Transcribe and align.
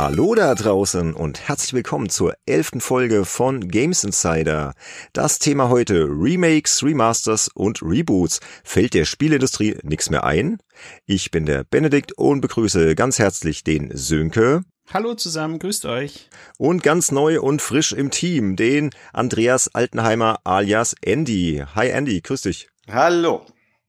Hallo 0.00 0.36
da 0.36 0.54
draußen 0.54 1.12
und 1.12 1.48
herzlich 1.48 1.72
willkommen 1.72 2.08
zur 2.08 2.36
elften 2.46 2.80
Folge 2.80 3.24
von 3.24 3.66
Games 3.66 4.04
Insider. 4.04 4.74
Das 5.12 5.40
Thema 5.40 5.70
heute 5.70 6.06
Remakes, 6.08 6.84
Remasters 6.84 7.48
und 7.52 7.82
Reboots. 7.82 8.38
Fällt 8.62 8.94
der 8.94 9.04
Spielindustrie 9.04 9.76
nichts 9.82 10.08
mehr 10.08 10.22
ein? 10.22 10.58
Ich 11.04 11.32
bin 11.32 11.46
der 11.46 11.64
Benedikt 11.64 12.12
und 12.12 12.42
begrüße 12.42 12.94
ganz 12.94 13.18
herzlich 13.18 13.64
den 13.64 13.90
Sönke. 13.92 14.62
Hallo 14.94 15.14
zusammen, 15.14 15.58
grüßt 15.58 15.84
euch. 15.86 16.28
Und 16.58 16.84
ganz 16.84 17.10
neu 17.10 17.40
und 17.40 17.60
frisch 17.60 17.92
im 17.92 18.12
Team, 18.12 18.54
den 18.54 18.90
Andreas 19.12 19.74
Altenheimer 19.74 20.38
alias 20.44 20.94
Andy. 21.00 21.64
Hi 21.74 21.88
Andy, 21.88 22.20
grüß 22.20 22.42
dich. 22.42 22.68
Hallo. 22.88 23.44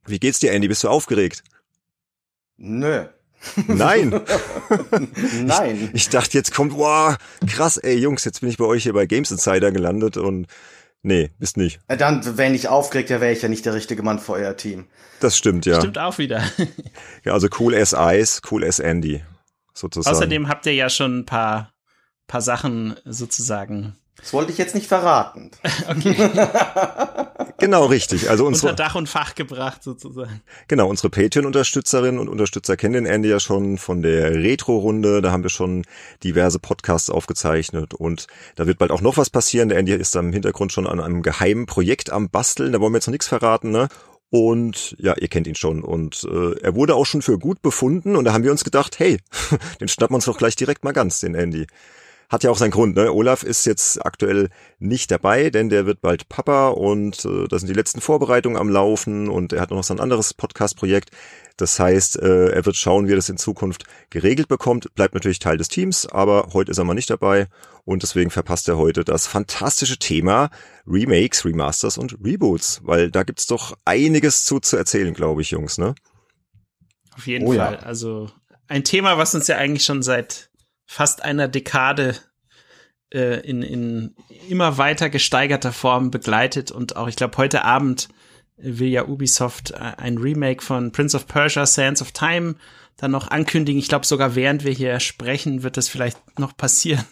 Wie 0.08 0.20
geht's 0.20 0.40
dir, 0.40 0.54
Andy? 0.54 0.70
Bist 0.70 0.84
du 0.84 0.90
aufgeregt? 0.90 1.44
Nö. 2.58 3.06
Nein. 3.68 4.22
Nein. 5.44 5.90
Ich, 5.94 6.02
ich, 6.02 6.10
dachte, 6.10 6.38
jetzt 6.38 6.54
kommt, 6.54 6.74
wow, 6.74 7.16
krass, 7.48 7.78
ey 7.78 7.98
Jungs, 7.98 8.26
jetzt 8.26 8.42
bin 8.42 8.50
ich 8.50 8.58
bei 8.58 8.66
euch 8.66 8.84
hier 8.84 8.94
bei 8.94 9.06
Games 9.06 9.32
Insider 9.32 9.72
gelandet 9.72 10.18
und 10.18 10.48
nee, 11.02 11.32
bist 11.40 11.58
nicht. 11.58 11.80
Äh, 11.88 11.98
dann, 11.98 12.38
wenn 12.38 12.54
ich 12.54 12.68
aufgeregt 12.68 13.10
wäre, 13.10 13.22
wäre 13.22 13.32
ich 13.32 13.42
ja 13.42 13.50
nicht 13.50 13.66
der 13.66 13.74
richtige 13.74 14.04
Mann 14.04 14.20
für 14.20 14.34
euer 14.34 14.58
Team. 14.58 14.88
Das 15.20 15.38
stimmt, 15.38 15.66
ja. 15.66 15.80
Stimmt 15.80 15.98
auch 15.98 16.18
wieder. 16.18 16.44
ja, 17.24 17.34
also 17.34 17.48
cool 17.60 17.76
as 17.76 17.96
Ice, 17.98 18.42
cool 18.52 18.64
as 18.64 18.80
Andy, 18.80 19.24
sozusagen. 19.74 20.16
Außerdem 20.16 20.48
habt 20.48 20.66
ihr 20.66 20.74
ja 20.74 20.90
schon 20.90 21.20
ein 21.20 21.26
paar, 21.26 21.74
paar 22.28 22.42
Sachen 22.42 22.96
sozusagen 23.06 23.96
das 24.20 24.34
wollte 24.34 24.52
ich 24.52 24.58
jetzt 24.58 24.76
nicht 24.76 24.88
verraten. 24.88 25.52
okay. 25.90 26.16
genau, 27.58 27.86
richtig. 27.86 28.30
Also 28.30 28.46
unsere, 28.46 28.72
Unter 28.72 28.84
Dach 28.84 28.96
und 28.96 29.08
Fach 29.08 29.36
gebracht 29.36 29.84
sozusagen. 29.84 30.42
Genau, 30.68 30.88
unsere 30.88 31.10
Patreon-Unterstützerinnen 31.10 32.20
und 32.20 32.30
Unterstützer 32.30 32.78
kennen 32.78 32.94
den 32.94 33.06
Andy 33.06 33.30
ja 33.30 33.40
schon 33.40 33.78
von 33.78 34.02
der 34.02 34.34
Retro-Runde. 34.36 35.22
Da 35.22 35.32
haben 35.32 35.44
wir 35.44 35.50
schon 35.50 35.84
diverse 36.24 36.60
Podcasts 36.60 37.10
aufgezeichnet 37.10 37.94
und 37.94 38.28
da 38.56 38.68
wird 38.68 38.78
bald 38.78 38.92
auch 38.92 39.02
noch 39.02 39.18
was 39.18 39.30
passieren. 39.30 39.70
Der 39.70 39.78
Andy 39.78 39.94
ist 39.94 40.16
da 40.16 40.20
im 40.20 40.34
Hintergrund 40.34 40.72
schon 40.72 40.88
an 40.88 41.00
einem 41.00 41.22
geheimen 41.22 41.66
Projekt 41.66 42.12
am 42.12 42.30
Basteln. 42.30 42.74
Da 42.74 42.80
wollen 42.80 42.94
wir 42.94 42.98
jetzt 42.98 43.08
noch 43.08 43.14
nichts 43.14 43.28
verraten, 43.28 43.72
ne? 43.72 43.88
Und 44.32 44.96
ja, 45.00 45.16
ihr 45.18 45.28
kennt 45.28 45.48
ihn 45.48 45.56
schon. 45.56 45.84
Und 45.84 46.28
äh, 46.32 46.60
er 46.60 46.76
wurde 46.76 46.96
auch 46.96 47.06
schon 47.06 47.22
für 47.22 47.40
gut 47.40 47.62
befunden. 47.62 48.16
Und 48.16 48.26
da 48.26 48.34
haben 48.34 48.44
wir 48.44 48.52
uns 48.52 48.64
gedacht, 48.64 49.00
hey, 49.00 49.18
den 49.82 49.88
schnappen 49.88 50.14
wir 50.14 50.18
uns 50.18 50.26
doch 50.26 50.38
gleich 50.38 50.56
direkt 50.56 50.84
mal 50.84 50.92
ganz, 50.92 51.20
den 51.20 51.36
Andy. 51.36 51.66
Hat 52.30 52.44
ja 52.44 52.52
auch 52.52 52.58
seinen 52.58 52.70
Grund, 52.70 52.96
ne? 52.96 53.12
Olaf 53.12 53.42
ist 53.42 53.66
jetzt 53.66 54.06
aktuell 54.06 54.50
nicht 54.78 55.10
dabei, 55.10 55.50
denn 55.50 55.70
der 55.70 55.88
wird 55.88 56.00
bald 56.00 56.30
Papa 56.30 56.70
und 56.70 57.26
äh, 57.26 57.48
da 57.48 57.58
sind 57.58 57.70
die 57.70 57.74
letzten 57.74 58.02
Vorbereitungen 58.02 58.56
am 58.56 58.70
Laufen 58.70 59.30
und 59.30 59.52
er 59.52 59.62
hat 59.62 59.72
noch 59.72 59.84
so 59.84 59.96
ein 59.96 60.00
anderes 60.00 60.36
Podcast-Projekt. 60.36 61.10
Das 61.58 61.80
heißt, 61.80 62.22
äh, 62.22 62.52
er 62.52 62.66
wird 62.68 62.76
schauen, 62.76 63.08
wie 63.08 63.14
er 63.14 63.16
das 63.16 63.30
in 63.30 63.38
Zukunft 63.38 63.86
geregelt 64.12 64.48
bekommt. 64.48 64.94
Bleibt 64.94 65.16
natürlich 65.16 65.40
Teil 65.40 65.58
des 65.58 65.70
Teams, 65.70 66.06
aber 66.06 66.50
heute 66.54 66.70
ist 66.70 66.78
er 66.78 66.84
mal 66.84 66.94
nicht 66.94 67.10
dabei 67.10 67.48
und 67.84 68.04
deswegen 68.04 68.30
verpasst 68.30 68.70
er 68.70 68.78
heute 68.78 69.04
das 69.04 69.26
fantastische 69.26 69.98
Thema 69.98 70.52
Remakes, 70.86 71.46
Remasters 71.46 71.98
und 71.98 72.16
Reboots, 72.24 72.82
weil 72.84 73.10
da 73.10 73.24
gibt's 73.24 73.48
doch 73.48 73.76
einiges 73.86 74.46
zu, 74.46 74.60
zu 74.60 74.78
erzählen, 74.78 75.16
glaube 75.16 75.42
ich, 75.42 75.50
Jungs, 75.50 75.80
ne? 75.80 75.96
Auf 77.16 77.26
jeden 77.26 77.48
oh, 77.48 77.54
Fall. 77.54 77.74
Ja. 77.74 77.80
Also 77.80 78.30
ein 78.68 78.84
Thema, 78.84 79.18
was 79.18 79.34
uns 79.34 79.48
ja 79.48 79.58
eigentlich 79.58 79.84
schon 79.84 80.04
seit 80.04 80.49
fast 80.92 81.24
einer 81.24 81.48
Dekade 81.48 82.16
äh, 83.14 83.48
in, 83.48 83.62
in 83.62 84.16
immer 84.50 84.80
weiter 84.80 85.12
gesteigerter 85.12 85.72
Form 85.72 86.10
begleitet 86.10 86.72
und 86.72 86.96
auch, 86.96 87.08
ich 87.08 87.16
glaube, 87.16 87.38
heute 87.38 87.64
Abend 87.64 88.10
will 88.58 88.88
ja 88.88 89.06
Ubisoft 89.06 89.70
äh, 89.70 89.76
ein 89.76 90.18
Remake 90.18 90.64
von 90.64 90.92
Prince 90.92 91.16
of 91.16 91.28
Persia, 91.28 91.68
Sands 91.68 92.02
of 92.02 92.12
Time 92.12 92.56
dann 92.98 93.12
noch 93.12 93.28
ankündigen. 93.28 93.80
Ich 93.80 93.88
glaube, 93.88 94.08
sogar 94.08 94.34
während 94.34 94.64
wir 94.64 94.72
hier 94.72 95.00
sprechen, 95.00 95.62
wird 95.62 95.78
das 95.78 95.88
vielleicht 95.88 96.18
noch 96.40 96.58
passieren. 96.58 97.06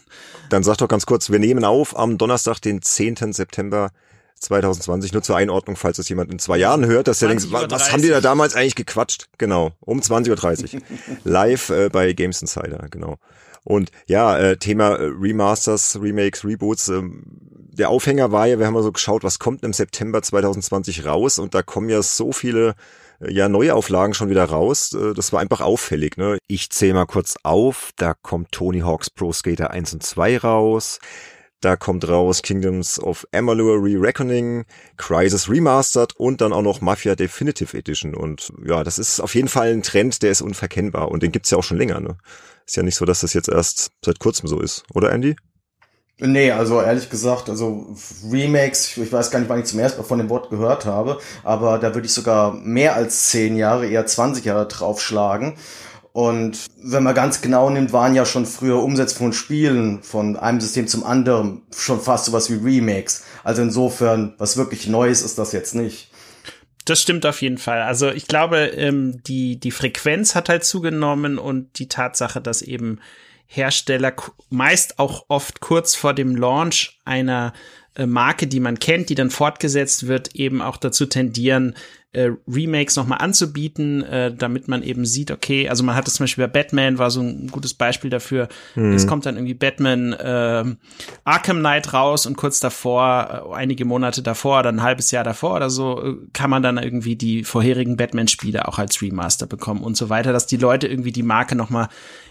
Dann 0.49 0.63
sag 0.63 0.77
doch 0.77 0.87
ganz 0.87 1.05
kurz, 1.05 1.29
wir 1.29 1.39
nehmen 1.39 1.63
auf 1.63 1.97
am 1.97 2.17
Donnerstag, 2.17 2.59
den 2.59 2.81
10. 2.81 3.31
September 3.31 3.91
2020, 4.39 5.13
nur 5.13 5.21
zur 5.21 5.37
Einordnung, 5.37 5.75
falls 5.75 5.99
es 5.99 6.09
jemand 6.09 6.31
in 6.31 6.39
zwei 6.39 6.57
Jahren 6.57 6.85
hört, 6.87 7.07
dass 7.07 7.19
der 7.19 7.29
denkt, 7.29 7.51
was, 7.51 7.69
was 7.69 7.91
haben 7.91 8.01
die 8.01 8.09
da 8.09 8.21
damals 8.21 8.55
eigentlich 8.55 8.75
gequatscht? 8.75 9.29
Genau, 9.37 9.73
um 9.79 9.99
20.30 9.99 10.73
Uhr. 10.73 10.81
Live 11.23 11.69
äh, 11.69 11.89
bei 11.89 12.11
Games 12.13 12.41
Insider, 12.41 12.87
genau. 12.89 13.17
Und 13.67 13.91
ja, 14.05 14.37
äh, 14.37 14.57
Thema 14.57 14.95
äh, 14.95 15.11
Remasters, 15.19 15.99
Remakes, 16.01 16.45
Reboots. 16.45 16.87
Äh, 16.87 17.01
der 17.73 17.89
Aufhänger 17.89 18.31
war 18.31 18.47
ja, 18.47 18.59
wir 18.59 18.65
haben 18.65 18.73
mal 18.73 18.81
so 18.81 18.93
geschaut, 18.93 19.25
was 19.25 19.39
kommt 19.39 19.63
im 19.63 19.73
September 19.73 20.21
2020 20.21 21.05
raus 21.05 21.37
und 21.37 21.53
da 21.53 21.63
kommen 21.63 21.89
ja 21.89 22.01
so 22.01 22.31
viele 22.31 22.75
äh, 23.19 23.29
ja 23.29 23.49
Neuauflagen 23.49 24.13
schon 24.13 24.29
wieder 24.29 24.45
raus. 24.45 24.93
Äh, 24.93 25.13
das 25.13 25.33
war 25.33 25.41
einfach 25.41 25.59
auffällig. 25.59 26.15
Ne? 26.15 26.37
Ich 26.47 26.69
zähle 26.69 26.93
mal 26.93 27.05
kurz 27.07 27.35
auf. 27.43 27.91
Da 27.97 28.13
kommt 28.13 28.53
Tony 28.53 28.79
Hawk's 28.79 29.09
Pro 29.09 29.33
Skater 29.33 29.69
1 29.71 29.95
und 29.95 30.03
2 30.03 30.37
raus. 30.37 30.99
Da 31.59 31.75
kommt 31.75 32.07
raus 32.07 32.43
Kingdoms 32.43 32.99
of 32.99 33.27
Amalur 33.33 33.83
Re-Reckoning, 33.83 34.63
Crisis 34.95 35.49
Remastered 35.49 36.15
und 36.15 36.39
dann 36.39 36.53
auch 36.53 36.61
noch 36.61 36.79
Mafia 36.79 37.15
Definitive 37.15 37.75
Edition. 37.75 38.15
Und 38.15 38.53
ja, 38.63 38.85
das 38.85 38.97
ist 38.97 39.19
auf 39.19 39.35
jeden 39.35 39.49
Fall 39.49 39.73
ein 39.73 39.83
Trend, 39.83 40.23
der 40.23 40.31
ist 40.31 40.41
unverkennbar. 40.41 41.09
Und 41.09 41.21
den 41.21 41.33
gibt's 41.33 41.49
ja 41.49 41.57
auch 41.57 41.63
schon 41.63 41.77
länger. 41.77 41.99
Ne? 41.99 42.17
Ist 42.67 42.75
ja 42.75 42.83
nicht 42.83 42.95
so, 42.95 43.05
dass 43.05 43.21
das 43.21 43.33
jetzt 43.33 43.49
erst 43.49 43.91
seit 44.03 44.19
kurzem 44.19 44.47
so 44.47 44.59
ist, 44.59 44.83
oder 44.93 45.11
Andy? 45.11 45.35
Nee, 46.19 46.51
also 46.51 46.81
ehrlich 46.81 47.09
gesagt, 47.09 47.47
also 47.47 47.95
Remakes, 48.29 48.97
ich 48.97 49.11
weiß 49.13 49.29
gar 49.29 49.39
nicht, 49.39 49.49
wann 49.49 49.59
ich 49.59 49.65
zum 49.65 49.79
ersten 49.79 50.01
Mal 50.01 50.07
von 50.07 50.17
dem 50.17 50.29
Wort 50.29 50.49
gehört 50.49 50.85
habe, 50.85 51.19
aber 51.43 51.77
da 51.77 51.93
würde 51.93 52.07
ich 52.07 52.13
sogar 52.13 52.53
mehr 52.53 52.95
als 52.95 53.29
zehn 53.29 53.55
Jahre, 53.55 53.87
eher 53.87 54.05
20 54.05 54.43
Jahre 54.43 54.67
draufschlagen. 54.67 55.53
Und 56.13 56.65
wenn 56.81 57.03
man 57.03 57.13
ganz 57.13 57.41
genau 57.41 57.69
nimmt, 57.69 57.93
waren 57.93 58.15
ja 58.15 58.25
schon 58.25 58.47
früher 58.47 58.81
Umsätze 58.81 59.15
von 59.15 59.31
Spielen 59.31 60.01
von 60.01 60.35
einem 60.35 60.59
System 60.59 60.87
zum 60.87 61.03
anderen 61.03 61.61
schon 61.75 62.01
fast 62.01 62.25
sowas 62.25 62.49
wie 62.49 62.55
Remakes. 62.55 63.23
Also 63.43 63.61
insofern, 63.61 64.33
was 64.39 64.57
wirklich 64.57 64.87
Neues 64.87 65.21
ist 65.21 65.37
das 65.37 65.51
jetzt 65.51 65.75
nicht. 65.75 66.09
Das 66.87 67.01
stimmt 67.01 67.25
auf 67.25 67.41
jeden 67.41 67.57
Fall. 67.57 67.81
Also 67.81 68.09
ich 68.11 68.27
glaube, 68.27 68.59
ähm, 68.67 69.21
die, 69.23 69.59
die 69.59 69.71
Frequenz 69.71 70.35
hat 70.35 70.47
halt 70.47 70.63
zugenommen 70.63 71.37
und 71.37 71.79
die 71.79 71.89
Tatsache, 71.89 72.39
dass 72.39 72.61
eben 72.61 73.01
Hersteller 73.45 74.13
meist 74.49 74.97
auch 74.97 75.25
oft 75.27 75.59
kurz 75.59 75.95
vor 75.95 76.13
dem 76.13 76.37
Launch 76.37 76.97
einer 77.03 77.51
äh, 77.95 78.05
Marke, 78.05 78.47
die 78.47 78.61
man 78.61 78.79
kennt, 78.79 79.09
die 79.09 79.15
dann 79.15 79.31
fortgesetzt 79.31 80.07
wird, 80.07 80.33
eben 80.35 80.61
auch 80.61 80.77
dazu 80.77 81.05
tendieren, 81.05 81.75
äh, 82.13 82.31
Remakes 82.47 82.95
nochmal 82.95 83.19
anzubieten, 83.19 84.01
äh, 84.03 84.33
damit 84.33 84.67
man 84.67 84.81
eben 84.81 85.05
sieht, 85.05 85.29
okay, 85.29 85.67
also 85.67 85.83
man 85.83 85.95
hat 85.95 86.07
es 86.07 86.15
zum 86.15 86.23
Beispiel 86.23 86.47
bei 86.47 86.51
Batman, 86.51 86.97
war 86.97 87.11
so 87.11 87.21
ein 87.21 87.47
gutes 87.47 87.73
Beispiel 87.73 88.09
dafür. 88.09 88.47
Mhm. 88.75 88.93
Es 88.93 89.07
kommt 89.07 89.25
dann 89.25 89.35
irgendwie 89.35 89.53
Batman 89.53 90.13
äh, 90.13 90.63
Arkham 91.25 91.59
Knight 91.59 91.93
raus 91.93 92.25
und 92.25 92.37
kurz 92.37 92.59
davor, 92.59 93.49
äh, 93.51 93.55
einige 93.55 93.85
Monate 93.85 94.21
davor 94.21 94.59
oder 94.59 94.69
ein 94.69 94.83
halbes 94.83 95.11
Jahr 95.11 95.25
davor 95.25 95.55
oder 95.55 95.69
so, 95.69 96.01
äh, 96.01 96.15
kann 96.33 96.49
man 96.49 96.63
dann 96.63 96.77
irgendwie 96.77 97.17
die 97.17 97.43
vorherigen 97.43 97.97
Batman-Spiele 97.97 98.67
auch 98.67 98.79
als 98.79 99.01
Remaster 99.01 99.45
bekommen 99.45 99.83
und 99.83 99.97
so 99.97 100.09
weiter, 100.09 100.31
dass 100.31 100.47
die 100.47 100.57
Leute 100.57 100.87
irgendwie 100.87 101.11
die 101.11 101.23
Marke 101.23 101.55
nochmal 101.55 101.89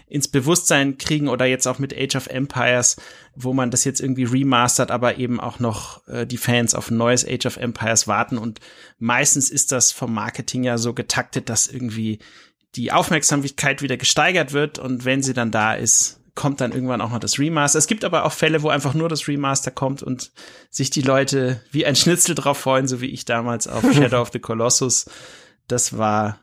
ins 0.09 0.29
Bewusstsein 0.29 0.97
kriegen 0.97 1.27
oder 1.27 1.45
jetzt 1.45 1.67
auch 1.67 1.79
mit 1.79 1.93
Age 1.95 2.15
of 2.15 2.27
Empires, 2.27 2.95
wo 3.35 3.53
man 3.53 3.71
das 3.71 3.83
jetzt 3.83 3.99
irgendwie 3.99 4.23
remastert, 4.23 4.89
aber 4.89 5.17
eben 5.17 5.39
auch 5.39 5.59
noch 5.59 6.07
äh, 6.07 6.25
die 6.25 6.37
Fans 6.37 6.73
auf 6.73 6.89
ein 6.89 6.97
neues 6.97 7.27
Age 7.27 7.45
of 7.45 7.57
Empires 7.57 8.07
warten. 8.07 8.37
Und 8.37 8.61
meistens 8.99 9.49
ist 9.49 9.66
das 9.71 9.91
vom 9.91 10.13
Marketing 10.13 10.63
ja 10.63 10.77
so 10.77 10.93
getaktet, 10.93 11.49
dass 11.49 11.67
irgendwie 11.67 12.19
die 12.75 12.91
Aufmerksamkeit 12.91 13.81
wieder 13.81 13.97
gesteigert 13.97 14.53
wird 14.53 14.79
und 14.79 15.05
wenn 15.05 15.23
sie 15.23 15.33
dann 15.33 15.51
da 15.51 15.73
ist, 15.73 16.19
kommt 16.35 16.61
dann 16.61 16.71
irgendwann 16.71 17.01
auch 17.01 17.09
noch 17.09 17.19
das 17.19 17.39
Remaster. 17.39 17.79
Es 17.79 17.87
gibt 17.87 18.05
aber 18.05 18.23
auch 18.23 18.31
Fälle, 18.31 18.61
wo 18.61 18.69
einfach 18.69 18.93
nur 18.93 19.09
das 19.09 19.27
Remaster 19.27 19.71
kommt 19.71 20.03
und 20.03 20.31
sich 20.69 20.91
die 20.91 21.01
Leute 21.01 21.61
wie 21.71 21.85
ein 21.85 21.95
Schnitzel 21.95 22.35
drauf 22.35 22.59
freuen, 22.59 22.87
so 22.87 23.01
wie 23.01 23.07
ich 23.07 23.25
damals 23.25 23.67
auf 23.67 23.83
Shadow 23.93 24.21
of 24.21 24.29
the 24.31 24.39
Colossus. 24.39 25.09
Das 25.67 25.97
war 25.97 26.39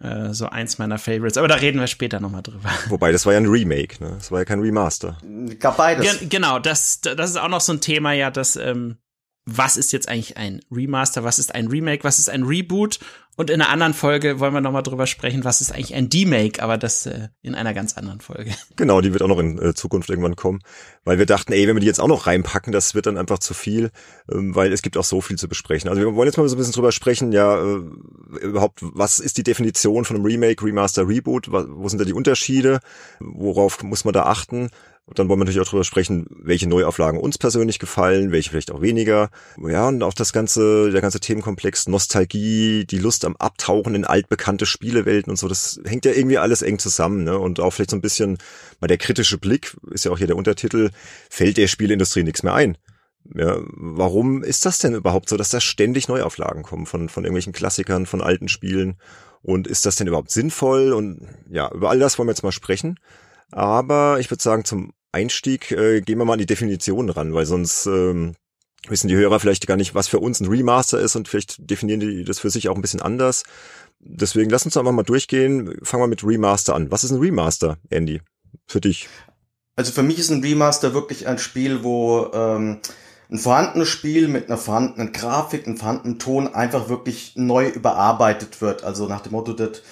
äh, 0.00 0.32
so 0.32 0.46
eins 0.46 0.78
meiner 0.78 0.98
Favorites. 0.98 1.36
Aber 1.38 1.48
da 1.48 1.56
reden 1.56 1.80
wir 1.80 1.88
später 1.88 2.20
nochmal 2.20 2.42
drüber. 2.42 2.70
Wobei, 2.88 3.12
das 3.12 3.26
war 3.26 3.32
ja 3.32 3.40
ein 3.40 3.46
Remake, 3.46 4.02
ne? 4.02 4.12
Das 4.16 4.30
war 4.30 4.40
ja 4.40 4.44
kein 4.44 4.60
Remaster. 4.60 5.18
Gab 5.58 5.76
beides. 5.76 6.20
Gen 6.20 6.28
genau, 6.28 6.58
das, 6.58 7.00
das 7.00 7.30
ist 7.30 7.36
auch 7.36 7.48
noch 7.48 7.60
so 7.60 7.72
ein 7.72 7.80
Thema, 7.80 8.12
ja, 8.12 8.30
dass 8.30 8.56
ähm, 8.56 8.98
was 9.46 9.76
ist 9.76 9.92
jetzt 9.92 10.08
eigentlich 10.08 10.36
ein 10.36 10.60
Remaster, 10.70 11.22
was 11.24 11.38
ist 11.38 11.54
ein 11.54 11.68
Remake, 11.68 12.02
was 12.04 12.18
ist 12.18 12.28
ein 12.28 12.42
Reboot 12.42 12.98
und 13.36 13.50
in 13.50 13.60
einer 13.60 13.70
anderen 13.70 13.92
Folge 13.92 14.40
wollen 14.40 14.54
wir 14.54 14.62
nochmal 14.62 14.82
drüber 14.82 15.06
sprechen, 15.06 15.44
was 15.44 15.60
ist 15.60 15.70
eigentlich 15.70 15.94
ein 15.94 16.08
D-Make, 16.08 16.62
aber 16.62 16.78
das 16.78 17.04
äh, 17.04 17.28
in 17.42 17.54
einer 17.54 17.74
ganz 17.74 17.96
anderen 17.96 18.20
Folge. 18.20 18.50
Genau, 18.76 19.00
die 19.00 19.12
wird 19.12 19.22
auch 19.22 19.28
noch 19.28 19.38
in 19.38 19.58
äh, 19.58 19.74
Zukunft 19.74 20.10
irgendwann 20.10 20.36
kommen, 20.36 20.60
weil 21.04 21.18
wir 21.18 21.26
dachten, 21.26 21.52
ey, 21.52 21.66
wenn 21.66 21.76
wir 21.76 21.80
die 21.80 21.86
jetzt 21.86 22.00
auch 22.00 22.08
noch 22.08 22.26
reinpacken, 22.26 22.72
das 22.72 22.94
wird 22.94 23.06
dann 23.06 23.16
einfach 23.16 23.38
zu 23.38 23.54
viel, 23.54 23.90
ähm, 24.30 24.54
weil 24.54 24.72
es 24.72 24.82
gibt 24.82 24.96
auch 24.96 25.04
so 25.04 25.20
viel 25.20 25.38
zu 25.38 25.48
besprechen. 25.48 25.88
Also 25.88 26.00
wir 26.00 26.14
wollen 26.14 26.28
jetzt 26.28 26.36
mal 26.36 26.48
so 26.48 26.56
ein 26.56 26.58
bisschen 26.58 26.74
drüber 26.74 26.92
sprechen, 26.92 27.32
ja, 27.32 27.56
äh, 27.58 27.80
überhaupt, 28.40 28.80
was 28.82 29.18
ist 29.18 29.38
die 29.38 29.42
Definition 29.42 30.04
von 30.04 30.16
einem 30.16 30.26
Remake, 30.26 30.64
Remaster, 30.64 31.06
Reboot, 31.06 31.50
wo 31.50 31.88
sind 31.88 32.00
da 32.00 32.04
die 32.04 32.12
Unterschiede, 32.12 32.80
worauf 33.20 33.82
muss 33.82 34.04
man 34.04 34.14
da 34.14 34.24
achten? 34.24 34.70
Und 35.06 35.20
dann 35.20 35.28
wollen 35.28 35.38
wir 35.38 35.44
natürlich 35.44 35.60
auch 35.60 35.70
darüber 35.70 35.84
sprechen, 35.84 36.26
welche 36.30 36.68
Neuauflagen 36.68 37.20
uns 37.20 37.38
persönlich 37.38 37.78
gefallen, 37.78 38.32
welche 38.32 38.50
vielleicht 38.50 38.72
auch 38.72 38.80
weniger. 38.80 39.30
Ja, 39.64 39.86
und 39.86 40.02
auch 40.02 40.14
das 40.14 40.32
ganze, 40.32 40.90
der 40.90 41.00
ganze 41.00 41.20
Themenkomplex 41.20 41.86
Nostalgie, 41.86 42.84
die 42.86 42.98
Lust 42.98 43.24
am 43.24 43.36
Abtauchen 43.36 43.94
in 43.94 44.04
altbekannte 44.04 44.66
Spielewelten 44.66 45.30
und 45.30 45.36
so, 45.36 45.46
das 45.46 45.80
hängt 45.84 46.06
ja 46.06 46.12
irgendwie 46.12 46.38
alles 46.38 46.62
eng 46.62 46.80
zusammen, 46.80 47.22
ne? 47.22 47.38
Und 47.38 47.60
auch 47.60 47.70
vielleicht 47.70 47.90
so 47.90 47.96
ein 47.96 48.02
bisschen 48.02 48.38
mal 48.80 48.88
der 48.88 48.98
kritische 48.98 49.38
Blick, 49.38 49.76
ist 49.92 50.04
ja 50.04 50.10
auch 50.10 50.18
hier 50.18 50.26
der 50.26 50.36
Untertitel, 50.36 50.90
fällt 51.30 51.56
der 51.56 51.68
Spielindustrie 51.68 52.24
nichts 52.24 52.42
mehr 52.42 52.54
ein. 52.54 52.76
Ja, 53.32 53.58
warum 53.60 54.42
ist 54.42 54.66
das 54.66 54.78
denn 54.78 54.94
überhaupt 54.94 55.28
so, 55.28 55.36
dass 55.36 55.50
da 55.50 55.60
ständig 55.60 56.08
Neuauflagen 56.08 56.64
kommen 56.64 56.86
von, 56.86 57.08
von 57.08 57.24
irgendwelchen 57.24 57.52
Klassikern, 57.52 58.06
von 58.06 58.22
alten 58.22 58.48
Spielen? 58.48 58.96
Und 59.42 59.68
ist 59.68 59.86
das 59.86 59.94
denn 59.94 60.08
überhaupt 60.08 60.32
sinnvoll? 60.32 60.92
Und 60.92 61.20
ja, 61.48 61.70
über 61.72 61.90
all 61.90 62.00
das 62.00 62.18
wollen 62.18 62.26
wir 62.28 62.32
jetzt 62.32 62.42
mal 62.42 62.50
sprechen. 62.50 62.98
Aber 63.52 64.18
ich 64.20 64.30
würde 64.30 64.42
sagen, 64.42 64.64
zum 64.64 64.92
Einstieg 65.12 65.70
äh, 65.72 66.00
gehen 66.00 66.18
wir 66.18 66.24
mal 66.24 66.34
an 66.34 66.38
die 66.38 66.46
Definition 66.46 67.08
ran, 67.10 67.32
weil 67.32 67.46
sonst 67.46 67.86
ähm, 67.86 68.34
wissen 68.88 69.08
die 69.08 69.16
Hörer 69.16 69.40
vielleicht 69.40 69.66
gar 69.66 69.76
nicht, 69.76 69.94
was 69.94 70.08
für 70.08 70.18
uns 70.18 70.40
ein 70.40 70.48
Remaster 70.48 70.98
ist 70.98 71.16
und 71.16 71.28
vielleicht 71.28 71.70
definieren 71.70 72.00
die 72.00 72.24
das 72.24 72.38
für 72.38 72.50
sich 72.50 72.68
auch 72.68 72.76
ein 72.76 72.82
bisschen 72.82 73.02
anders. 73.02 73.44
Deswegen 73.98 74.50
lass 74.50 74.64
uns 74.64 74.76
einfach 74.76 74.92
mal 74.92 75.02
durchgehen. 75.02 75.78
Fangen 75.82 76.02
wir 76.02 76.08
mit 76.08 76.24
Remaster 76.24 76.74
an. 76.74 76.90
Was 76.90 77.02
ist 77.02 77.10
ein 77.10 77.20
Remaster, 77.20 77.78
Andy? 77.90 78.20
Für 78.66 78.80
dich? 78.80 79.08
Also 79.74 79.92
für 79.92 80.02
mich 80.02 80.18
ist 80.18 80.30
ein 80.30 80.42
Remaster 80.42 80.94
wirklich 80.94 81.26
ein 81.26 81.38
Spiel, 81.38 81.82
wo 81.82 82.30
ähm, 82.32 82.80
ein 83.30 83.38
vorhandenes 83.38 83.88
Spiel 83.88 84.28
mit 84.28 84.48
einer 84.48 84.58
vorhandenen 84.58 85.12
Grafik, 85.12 85.66
einem 85.66 85.76
vorhandenen 85.76 86.18
Ton 86.18 86.54
einfach 86.54 86.88
wirklich 86.88 87.32
neu 87.36 87.68
überarbeitet 87.68 88.60
wird. 88.60 88.84
Also 88.84 89.08
nach 89.08 89.20
dem 89.20 89.32
Motto, 89.32 89.52
dass 89.52 89.82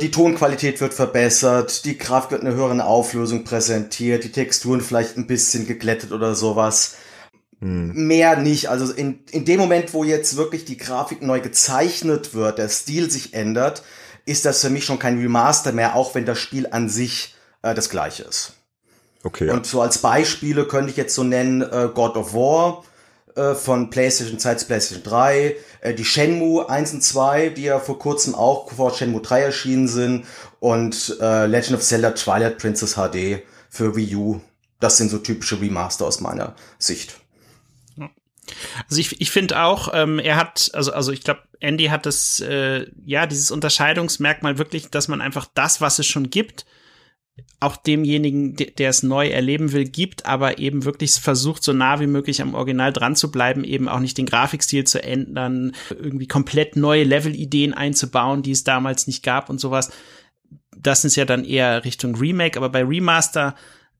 die 0.00 0.10
Tonqualität 0.10 0.80
wird 0.80 0.94
verbessert, 0.94 1.84
die 1.84 1.98
Grafik 1.98 2.30
wird 2.30 2.42
in 2.42 2.48
einer 2.48 2.56
höheren 2.56 2.80
Auflösung 2.80 3.44
präsentiert, 3.44 4.24
die 4.24 4.32
Texturen 4.32 4.80
vielleicht 4.80 5.16
ein 5.16 5.26
bisschen 5.26 5.66
geglättet 5.66 6.12
oder 6.12 6.34
sowas. 6.34 6.96
Hm. 7.60 7.92
Mehr 8.06 8.36
nicht. 8.38 8.68
Also 8.68 8.92
in, 8.92 9.20
in 9.30 9.44
dem 9.44 9.60
Moment, 9.60 9.92
wo 9.92 10.04
jetzt 10.04 10.36
wirklich 10.36 10.64
die 10.64 10.76
Grafik 10.76 11.22
neu 11.22 11.40
gezeichnet 11.40 12.34
wird, 12.34 12.58
der 12.58 12.68
Stil 12.68 13.10
sich 13.10 13.34
ändert, 13.34 13.82
ist 14.24 14.44
das 14.44 14.60
für 14.60 14.70
mich 14.70 14.84
schon 14.84 14.98
kein 14.98 15.18
Remaster 15.18 15.72
mehr, 15.72 15.94
auch 15.94 16.14
wenn 16.14 16.26
das 16.26 16.38
Spiel 16.38 16.66
an 16.70 16.88
sich 16.88 17.34
äh, 17.62 17.74
das 17.74 17.90
gleiche 17.90 18.24
ist. 18.24 18.54
Okay. 19.24 19.46
Ja. 19.46 19.54
Und 19.54 19.66
so 19.66 19.80
als 19.80 19.98
Beispiele 19.98 20.66
könnte 20.66 20.90
ich 20.90 20.96
jetzt 20.96 21.14
so 21.14 21.24
nennen 21.24 21.62
äh, 21.62 21.88
God 21.92 22.16
of 22.16 22.34
War, 22.34 22.84
äh, 23.36 23.54
von 23.54 23.90
PlayStation 23.90 24.38
2 24.38 24.54
zu 24.56 24.66
PlayStation 24.66 25.04
3, 25.04 25.56
äh, 25.82 25.94
die 25.94 26.04
Shenmue 26.04 26.68
1 26.68 26.94
und 26.94 27.02
2, 27.02 27.50
die 27.50 27.64
ja 27.64 27.78
vor 27.78 27.98
kurzem 27.98 28.34
auch 28.34 28.72
vor 28.72 28.94
Shenmue 28.94 29.20
3 29.20 29.42
erschienen 29.42 29.88
sind 29.88 30.24
und 30.58 31.16
äh, 31.20 31.46
Legend 31.46 31.76
of 31.76 31.82
Zelda 31.82 32.12
Twilight 32.12 32.58
Princess 32.58 32.94
HD 32.94 33.42
für 33.68 33.94
Wii 33.94 34.16
U. 34.16 34.40
Das 34.80 34.96
sind 34.96 35.10
so 35.10 35.18
typische 35.18 35.60
Remaster 35.60 36.06
aus 36.06 36.20
meiner 36.20 36.54
Sicht. 36.78 37.20
Also 38.88 39.00
ich, 39.00 39.20
ich 39.20 39.30
finde 39.30 39.60
auch, 39.62 39.90
ähm, 39.92 40.18
er 40.18 40.36
hat, 40.36 40.70
also, 40.72 40.92
also 40.92 41.12
ich 41.12 41.22
glaube, 41.22 41.42
Andy 41.60 41.86
hat 41.86 42.06
das, 42.06 42.40
äh, 42.40 42.86
ja, 43.04 43.26
dieses 43.26 43.50
Unterscheidungsmerkmal 43.50 44.58
wirklich, 44.58 44.88
dass 44.90 45.08
man 45.08 45.20
einfach 45.20 45.46
das, 45.54 45.80
was 45.80 45.98
es 45.98 46.06
schon 46.06 46.30
gibt, 46.30 46.64
auch 47.58 47.76
demjenigen, 47.76 48.54
der 48.56 48.90
es 48.90 49.02
neu 49.02 49.28
erleben 49.28 49.72
will, 49.72 49.84
gibt, 49.84 50.26
aber 50.26 50.58
eben 50.58 50.84
wirklich 50.84 51.12
versucht, 51.12 51.62
so 51.62 51.72
nah 51.72 52.00
wie 52.00 52.06
möglich 52.06 52.42
am 52.42 52.54
Original 52.54 52.92
dran 52.92 53.16
zu 53.16 53.30
bleiben, 53.30 53.64
eben 53.64 53.88
auch 53.88 54.00
nicht 54.00 54.18
den 54.18 54.26
Grafikstil 54.26 54.84
zu 54.84 55.02
ändern, 55.02 55.72
irgendwie 55.90 56.28
komplett 56.28 56.76
neue 56.76 57.04
Level-Ideen 57.04 57.72
einzubauen, 57.72 58.42
die 58.42 58.52
es 58.52 58.64
damals 58.64 59.06
nicht 59.06 59.22
gab 59.22 59.48
und 59.48 59.58
sowas. 59.58 59.90
Das 60.76 61.04
ist 61.04 61.16
ja 61.16 61.24
dann 61.24 61.44
eher 61.44 61.84
Richtung 61.84 62.14
Remake, 62.16 62.58
aber 62.58 62.68
bei 62.68 62.84
Remaster 62.84 63.54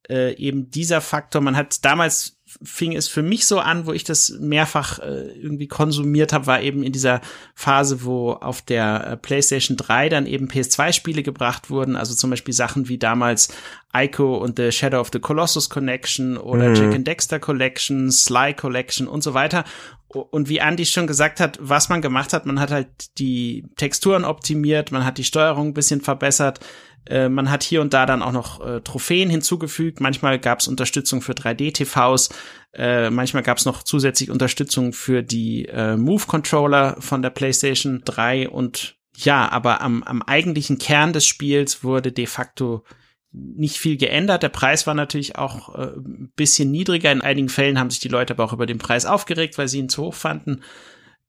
äh, 0.09 0.35
eben 0.37 0.71
dieser 0.71 1.01
Faktor, 1.01 1.41
man 1.41 1.57
hat 1.57 1.85
damals 1.85 2.36
fing 2.63 2.95
es 2.95 3.09
für 3.09 3.23
mich 3.23 3.47
so 3.47 3.59
an, 3.59 3.87
wo 3.87 3.93
ich 3.93 4.05
das 4.05 4.31
mehrfach 4.41 4.99
äh, 4.99 5.31
irgendwie 5.33 5.69
konsumiert 5.69 6.33
habe, 6.33 6.47
war 6.47 6.63
eben 6.63 6.83
in 6.83 6.93
dieser 6.93 7.21
Phase, 7.55 8.05
wo 8.05 8.33
auf 8.33 8.63
der 8.63 9.07
äh, 9.07 9.17
PlayStation 9.17 9.77
3 9.77 10.09
dann 10.09 10.27
eben 10.27 10.49
PS2-Spiele 10.49 11.23
gebracht 11.23 11.71
wurden, 11.71 11.97
also 11.97 12.15
zum 12.15 12.31
Beispiel 12.31 12.55
Sachen 12.55 12.89
wie 12.89 12.99
damals 12.99 13.49
Ico 13.95 14.37
und 14.37 14.59
The 14.59 14.73
Shadow 14.73 15.01
of 15.01 15.11
the 15.13 15.21
Colossus 15.21 15.71
Collection 15.71 16.37
oder 16.37 16.71
mhm. 16.71 16.75
Jack 16.75 16.95
and 16.95 17.07
Dexter 17.07 17.39
Collection, 17.39 18.11
Sly 18.11 18.55
Collection 18.55 19.07
und 19.07 19.23
so 19.23 19.35
weiter. 19.35 19.65
Und 20.09 20.49
wie 20.49 20.59
Andy 20.59 20.87
schon 20.87 21.07
gesagt 21.07 21.41
hat, 21.41 21.59
was 21.61 21.89
man 21.89 22.01
gemacht 22.01 22.33
hat, 22.33 22.47
man 22.47 22.61
hat 22.61 22.71
halt 22.71 23.19
die 23.19 23.65
Texturen 23.77 24.25
optimiert, 24.25 24.93
man 24.93 25.05
hat 25.05 25.19
die 25.19 25.25
Steuerung 25.25 25.69
ein 25.69 25.75
bisschen 25.75 26.01
verbessert, 26.01 26.61
äh, 27.09 27.29
man 27.29 27.51
hat 27.51 27.63
hier 27.63 27.81
und 27.81 27.95
da 27.95 28.07
dann 28.07 28.23
auch 28.23 28.33
noch 28.33 28.67
äh, 28.67 28.81
Trophäen 28.81 29.31
hinzugefügt. 29.31 30.01
Manchmal 30.01 30.39
gab 30.39 30.61
es 30.61 30.69
Unterstützung 30.69 31.23
für 31.23 31.33
3D-TVs. 31.33 32.31
Äh, 32.73 33.11
manchmal 33.11 33.43
gab 33.43 33.59
es 33.59 33.65
noch 33.65 33.83
zusätzlich 33.83 34.31
Unterstützung 34.31 34.93
für 34.93 35.23
die 35.23 35.67
äh, 35.67 35.97
Move-Controller 35.97 36.97
von 37.01 37.23
der 37.23 37.31
PlayStation 37.31 38.03
3. 38.05 38.49
Und 38.49 38.97
ja, 39.17 39.51
aber 39.51 39.81
am, 39.81 40.03
am 40.03 40.23
eigentlichen 40.23 40.79
Kern 40.79 41.13
des 41.13 41.27
Spiels 41.27 41.85
wurde 41.85 42.13
de 42.13 42.27
facto 42.27 42.85
nicht 43.33 43.79
viel 43.79 43.97
geändert. 43.97 44.43
Der 44.43 44.49
Preis 44.49 44.87
war 44.87 44.95
natürlich 44.95 45.37
auch 45.37 45.75
äh, 45.75 45.93
ein 45.97 46.33
bisschen 46.37 46.71
niedriger. 46.71 47.13
In 47.13 47.23
einigen 47.23 47.49
Fällen 47.49 47.79
haben 47.79 47.91
sich 47.91 48.01
die 48.01 48.09
Leute 48.09 48.35
aber 48.35 48.45
auch 48.45 48.53
über 48.53 48.67
den 48.67 48.79
Preis 48.79 49.07
aufgeregt, 49.07 49.59
weil 49.59 49.69
sie 49.69 49.79
ihn 49.79 49.89
zu 49.89 50.05
hoch 50.05 50.15
fanden. 50.15 50.63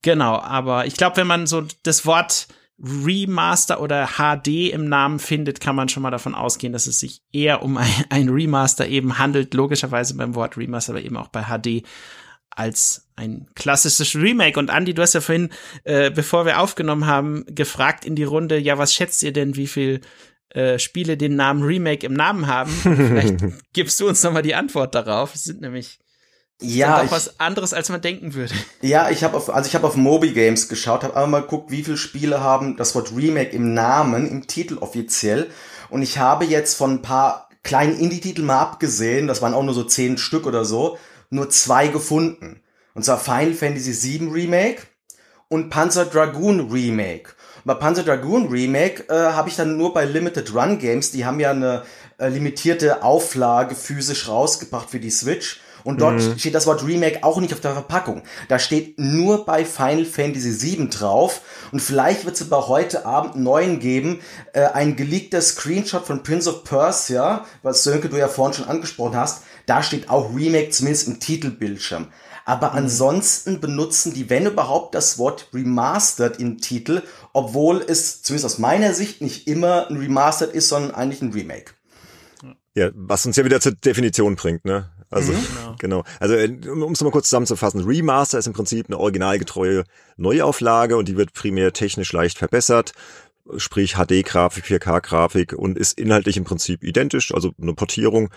Genau, 0.01 0.37
aber 0.39 0.85
ich 0.85 0.95
glaube, 0.95 1.17
wenn 1.17 1.27
man 1.27 1.47
so 1.47 1.63
das 1.83 2.05
Wort 2.05 2.47
Remaster 2.79 3.81
oder 3.81 4.07
HD 4.17 4.71
im 4.71 4.87
Namen 4.87 5.19
findet, 5.19 5.59
kann 5.59 5.75
man 5.75 5.89
schon 5.89 6.03
mal 6.03 6.11
davon 6.11 6.35
ausgehen, 6.35 6.73
dass 6.73 6.85
es 6.87 6.99
sich 6.99 7.21
eher 7.31 7.63
um 7.63 7.77
ein, 7.77 7.89
ein 8.09 8.29
Remaster 8.29 8.87
eben 8.87 9.17
handelt, 9.17 9.53
logischerweise 9.53 10.15
beim 10.15 10.35
Wort 10.35 10.57
Remaster, 10.57 10.93
aber 10.93 11.01
eben 11.01 11.17
auch 11.17 11.29
bei 11.29 11.43
HD 11.43 11.83
als 12.49 13.07
ein 13.15 13.47
klassisches 13.55 14.15
Remake. 14.15 14.59
Und 14.59 14.69
Andy, 14.69 14.93
du 14.93 15.01
hast 15.01 15.13
ja 15.13 15.21
vorhin, 15.21 15.49
äh, 15.83 16.09
bevor 16.11 16.45
wir 16.45 16.59
aufgenommen 16.59 17.05
haben, 17.05 17.45
gefragt 17.47 18.05
in 18.05 18.15
die 18.15 18.23
Runde, 18.23 18.57
ja, 18.57 18.77
was 18.77 18.93
schätzt 18.93 19.21
ihr 19.23 19.31
denn, 19.33 19.55
wie 19.55 19.67
viel 19.67 20.01
äh, 20.49 20.79
Spiele 20.79 21.17
den 21.17 21.35
Namen 21.35 21.63
Remake 21.63 22.05
im 22.05 22.13
Namen 22.13 22.47
haben? 22.47 22.71
Vielleicht 22.81 23.37
gibst 23.73 23.99
du 23.99 24.07
uns 24.07 24.23
noch 24.23 24.33
mal 24.33 24.41
die 24.41 24.55
Antwort 24.55 24.95
darauf. 24.95 25.35
Es 25.35 25.43
sind 25.43 25.61
nämlich 25.61 25.99
ja, 26.61 27.01
ist 27.01 27.11
was 27.11 27.39
anderes, 27.39 27.73
als 27.73 27.89
man 27.89 28.01
denken 28.01 28.33
würde. 28.33 28.53
Ja, 28.81 29.09
ich 29.09 29.23
habe 29.23 29.37
auf, 29.37 29.53
also 29.53 29.67
ich 29.67 29.75
habe 29.75 29.85
auf 29.85 29.95
Moby 29.95 30.31
Games 30.31 30.67
geschaut, 30.69 31.03
habe 31.03 31.15
einmal 31.15 31.41
mal 31.41 31.41
geguckt, 31.41 31.69
wie 31.69 31.83
viele 31.83 31.97
Spiele 31.97 32.41
haben 32.41 32.77
das 32.77 32.95
Wort 32.95 33.15
Remake 33.15 33.55
im 33.55 33.73
Namen, 33.73 34.27
im 34.27 34.47
Titel 34.47 34.77
offiziell. 34.79 35.51
Und 35.89 36.01
ich 36.01 36.17
habe 36.17 36.45
jetzt 36.45 36.75
von 36.75 36.95
ein 36.95 37.01
paar 37.01 37.49
kleinen 37.63 37.99
Indie-Titeln 37.99 38.47
mal 38.47 38.59
abgesehen, 38.59 39.27
das 39.27 39.41
waren 39.41 39.53
auch 39.53 39.63
nur 39.63 39.73
so 39.73 39.83
zehn 39.83 40.17
Stück 40.17 40.47
oder 40.47 40.65
so, 40.65 40.97
nur 41.29 41.49
zwei 41.49 41.89
gefunden. 41.89 42.61
Und 42.95 43.03
zwar 43.03 43.19
Final 43.19 43.53
Fantasy 43.53 44.19
VII 44.19 44.29
Remake 44.29 44.81
und 45.49 45.69
Panzer 45.69 46.05
Dragoon 46.05 46.71
Remake. 46.71 47.33
Und 47.57 47.65
bei 47.65 47.75
Panzer 47.75 48.03
Dragoon 48.03 48.47
Remake 48.47 49.03
äh, 49.09 49.33
habe 49.33 49.49
ich 49.49 49.55
dann 49.55 49.77
nur 49.77 49.93
bei 49.93 50.05
Limited 50.05 50.55
Run 50.55 50.79
Games, 50.79 51.11
die 51.11 51.25
haben 51.25 51.39
ja 51.39 51.51
eine 51.51 51.83
äh, 52.17 52.29
limitierte 52.29 53.03
Auflage 53.03 53.75
physisch 53.75 54.27
rausgebracht 54.27 54.89
für 54.89 54.99
die 54.99 55.11
Switch. 55.11 55.59
Und 55.87 56.01
dort 56.01 56.15
mhm. 56.15 56.37
steht 56.37 56.53
das 56.53 56.67
Wort 56.67 56.85
Remake 56.85 57.23
auch 57.23 57.39
nicht 57.39 57.53
auf 57.53 57.61
der 57.61 57.71
Verpackung. 57.71 58.23
Da 58.49 58.59
steht 58.59 58.99
nur 58.99 59.45
bei 59.45 59.63
Final 59.63 60.03
Fantasy 60.03 60.61
VII 60.61 60.89
drauf. 60.89 61.39
Und 61.71 61.79
vielleicht 61.81 62.25
wird 62.25 62.35
es 62.35 62.41
aber 62.41 62.67
heute 62.67 63.05
Abend 63.05 63.37
neuen 63.37 63.79
geben. 63.79 64.19
Äh, 64.51 64.65
ein 64.65 64.97
geleakter 64.97 65.39
Screenshot 65.39 66.05
von 66.05 66.23
Prince 66.23 66.49
of 66.49 66.65
Persia, 66.65 67.45
was 67.63 67.85
Sönke 67.85 68.09
du 68.09 68.17
ja 68.17 68.27
vorhin 68.27 68.53
schon 68.53 68.67
angesprochen 68.67 69.15
hast. 69.15 69.43
Da 69.65 69.81
steht 69.81 70.09
auch 70.09 70.35
Remake 70.35 70.71
zumindest 70.71 71.07
im 71.07 71.21
Titelbildschirm. 71.21 72.07
Aber 72.43 72.71
mhm. 72.71 72.79
ansonsten 72.79 73.61
benutzen 73.61 74.13
die, 74.13 74.29
wenn 74.29 74.45
überhaupt, 74.45 74.93
das 74.93 75.17
Wort 75.17 75.47
Remastered 75.53 76.37
im 76.37 76.57
Titel, 76.57 77.01
obwohl 77.31 77.81
es 77.81 78.21
zumindest 78.23 78.45
aus 78.45 78.59
meiner 78.59 78.93
Sicht 78.93 79.21
nicht 79.21 79.47
immer 79.47 79.89
ein 79.89 79.95
Remastered 79.95 80.53
ist, 80.53 80.67
sondern 80.67 80.93
eigentlich 80.93 81.21
ein 81.21 81.31
Remake. 81.31 81.71
Ja, 82.75 82.89
was 82.93 83.25
uns 83.25 83.37
ja 83.37 83.45
wieder 83.45 83.61
zur 83.61 83.71
Definition 83.71 84.35
bringt, 84.35 84.65
ne? 84.65 84.89
Also 85.09 85.33
mhm. 85.33 85.37
genau. 85.55 85.75
genau. 85.79 86.03
Also 86.19 86.35
äh, 86.35 86.49
um 86.69 86.91
es 86.91 87.01
mal 87.01 87.11
kurz 87.11 87.29
zusammenzufassen, 87.29 87.83
Remaster 87.83 88.39
ist 88.39 88.47
im 88.47 88.53
Prinzip 88.53 88.87
eine 88.87 88.97
originalgetreue 88.97 89.83
Neuauflage 90.17 90.97
und 90.97 91.07
die 91.07 91.17
wird 91.17 91.33
primär 91.33 91.73
technisch 91.73 92.11
leicht 92.13 92.37
verbessert, 92.37 92.93
sprich 93.57 93.95
HD-Grafik, 93.95 94.65
4K-Grafik 94.65 95.53
und 95.53 95.77
ist 95.77 95.97
inhaltlich 95.97 96.37
im 96.37 96.43
Prinzip 96.43 96.83
identisch, 96.83 97.33
also 97.33 97.51
eine 97.61 97.73
Portierung. 97.73 98.29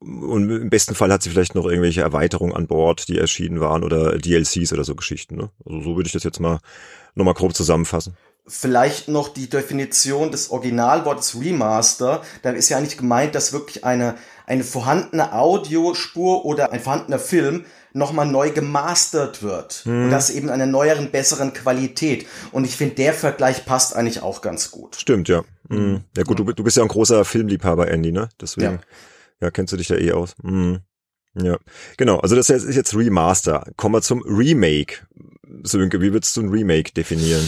Und 0.00 0.50
im 0.50 0.70
besten 0.70 0.94
Fall 0.94 1.12
hat 1.12 1.22
sie 1.22 1.30
vielleicht 1.30 1.54
noch 1.54 1.64
irgendwelche 1.64 2.02
Erweiterungen 2.02 2.54
an 2.54 2.66
Bord, 2.66 3.08
die 3.08 3.18
erschienen 3.18 3.60
waren 3.60 3.84
oder 3.84 4.18
DLCs 4.18 4.72
oder 4.72 4.84
so 4.84 4.94
Geschichten. 4.94 5.36
Ne? 5.36 5.50
Also 5.64 5.80
so 5.80 5.96
würde 5.96 6.08
ich 6.08 6.12
das 6.12 6.24
jetzt 6.24 6.40
mal 6.40 6.58
nochmal 7.14 7.34
grob 7.34 7.54
zusammenfassen 7.54 8.16
vielleicht 8.46 9.08
noch 9.08 9.28
die 9.28 9.48
Definition 9.48 10.30
des 10.30 10.50
Originalwortes 10.50 11.40
Remaster. 11.40 12.22
Da 12.42 12.50
ist 12.50 12.68
ja 12.68 12.76
eigentlich 12.76 12.98
gemeint, 12.98 13.34
dass 13.34 13.52
wirklich 13.52 13.84
eine, 13.84 14.16
eine 14.46 14.64
vorhandene 14.64 15.32
Audiospur 15.32 16.44
oder 16.44 16.72
ein 16.72 16.80
vorhandener 16.80 17.18
Film 17.18 17.64
nochmal 17.92 18.26
neu 18.26 18.50
gemastert 18.50 19.42
wird. 19.42 19.82
Mhm. 19.86 20.04
Und 20.04 20.10
das 20.10 20.30
eben 20.30 20.50
einer 20.50 20.66
neueren, 20.66 21.10
besseren 21.10 21.52
Qualität. 21.52 22.26
Und 22.52 22.64
ich 22.64 22.76
finde, 22.76 22.96
der 22.96 23.14
Vergleich 23.14 23.64
passt 23.64 23.94
eigentlich 23.94 24.20
auch 24.20 24.42
ganz 24.42 24.70
gut. 24.70 24.96
Stimmt, 24.96 25.28
ja. 25.28 25.42
Mhm. 25.68 26.04
Ja 26.16 26.24
gut, 26.24 26.38
du, 26.38 26.44
du 26.44 26.64
bist 26.64 26.76
ja 26.76 26.82
ein 26.82 26.88
großer 26.88 27.24
Filmliebhaber, 27.24 27.88
Andy, 27.88 28.12
ne? 28.12 28.28
Deswegen. 28.40 28.74
Ja 28.74 28.80
Ja, 29.40 29.50
kennst 29.50 29.72
du 29.72 29.76
dich 29.76 29.88
da 29.88 29.96
eh 29.96 30.12
aus? 30.12 30.34
Mhm. 30.42 30.80
Ja, 31.34 31.58
genau. 31.96 32.18
Also 32.18 32.36
das 32.36 32.48
ist 32.48 32.76
jetzt 32.76 32.96
Remaster. 32.96 33.66
Kommen 33.76 33.94
wir 33.94 34.02
zum 34.02 34.22
Remake. 34.22 35.06
Sönke, 35.62 36.00
wie 36.00 36.12
würdest 36.12 36.36
du 36.36 36.42
ein 36.42 36.48
Remake 36.48 36.92
definieren? 36.92 37.44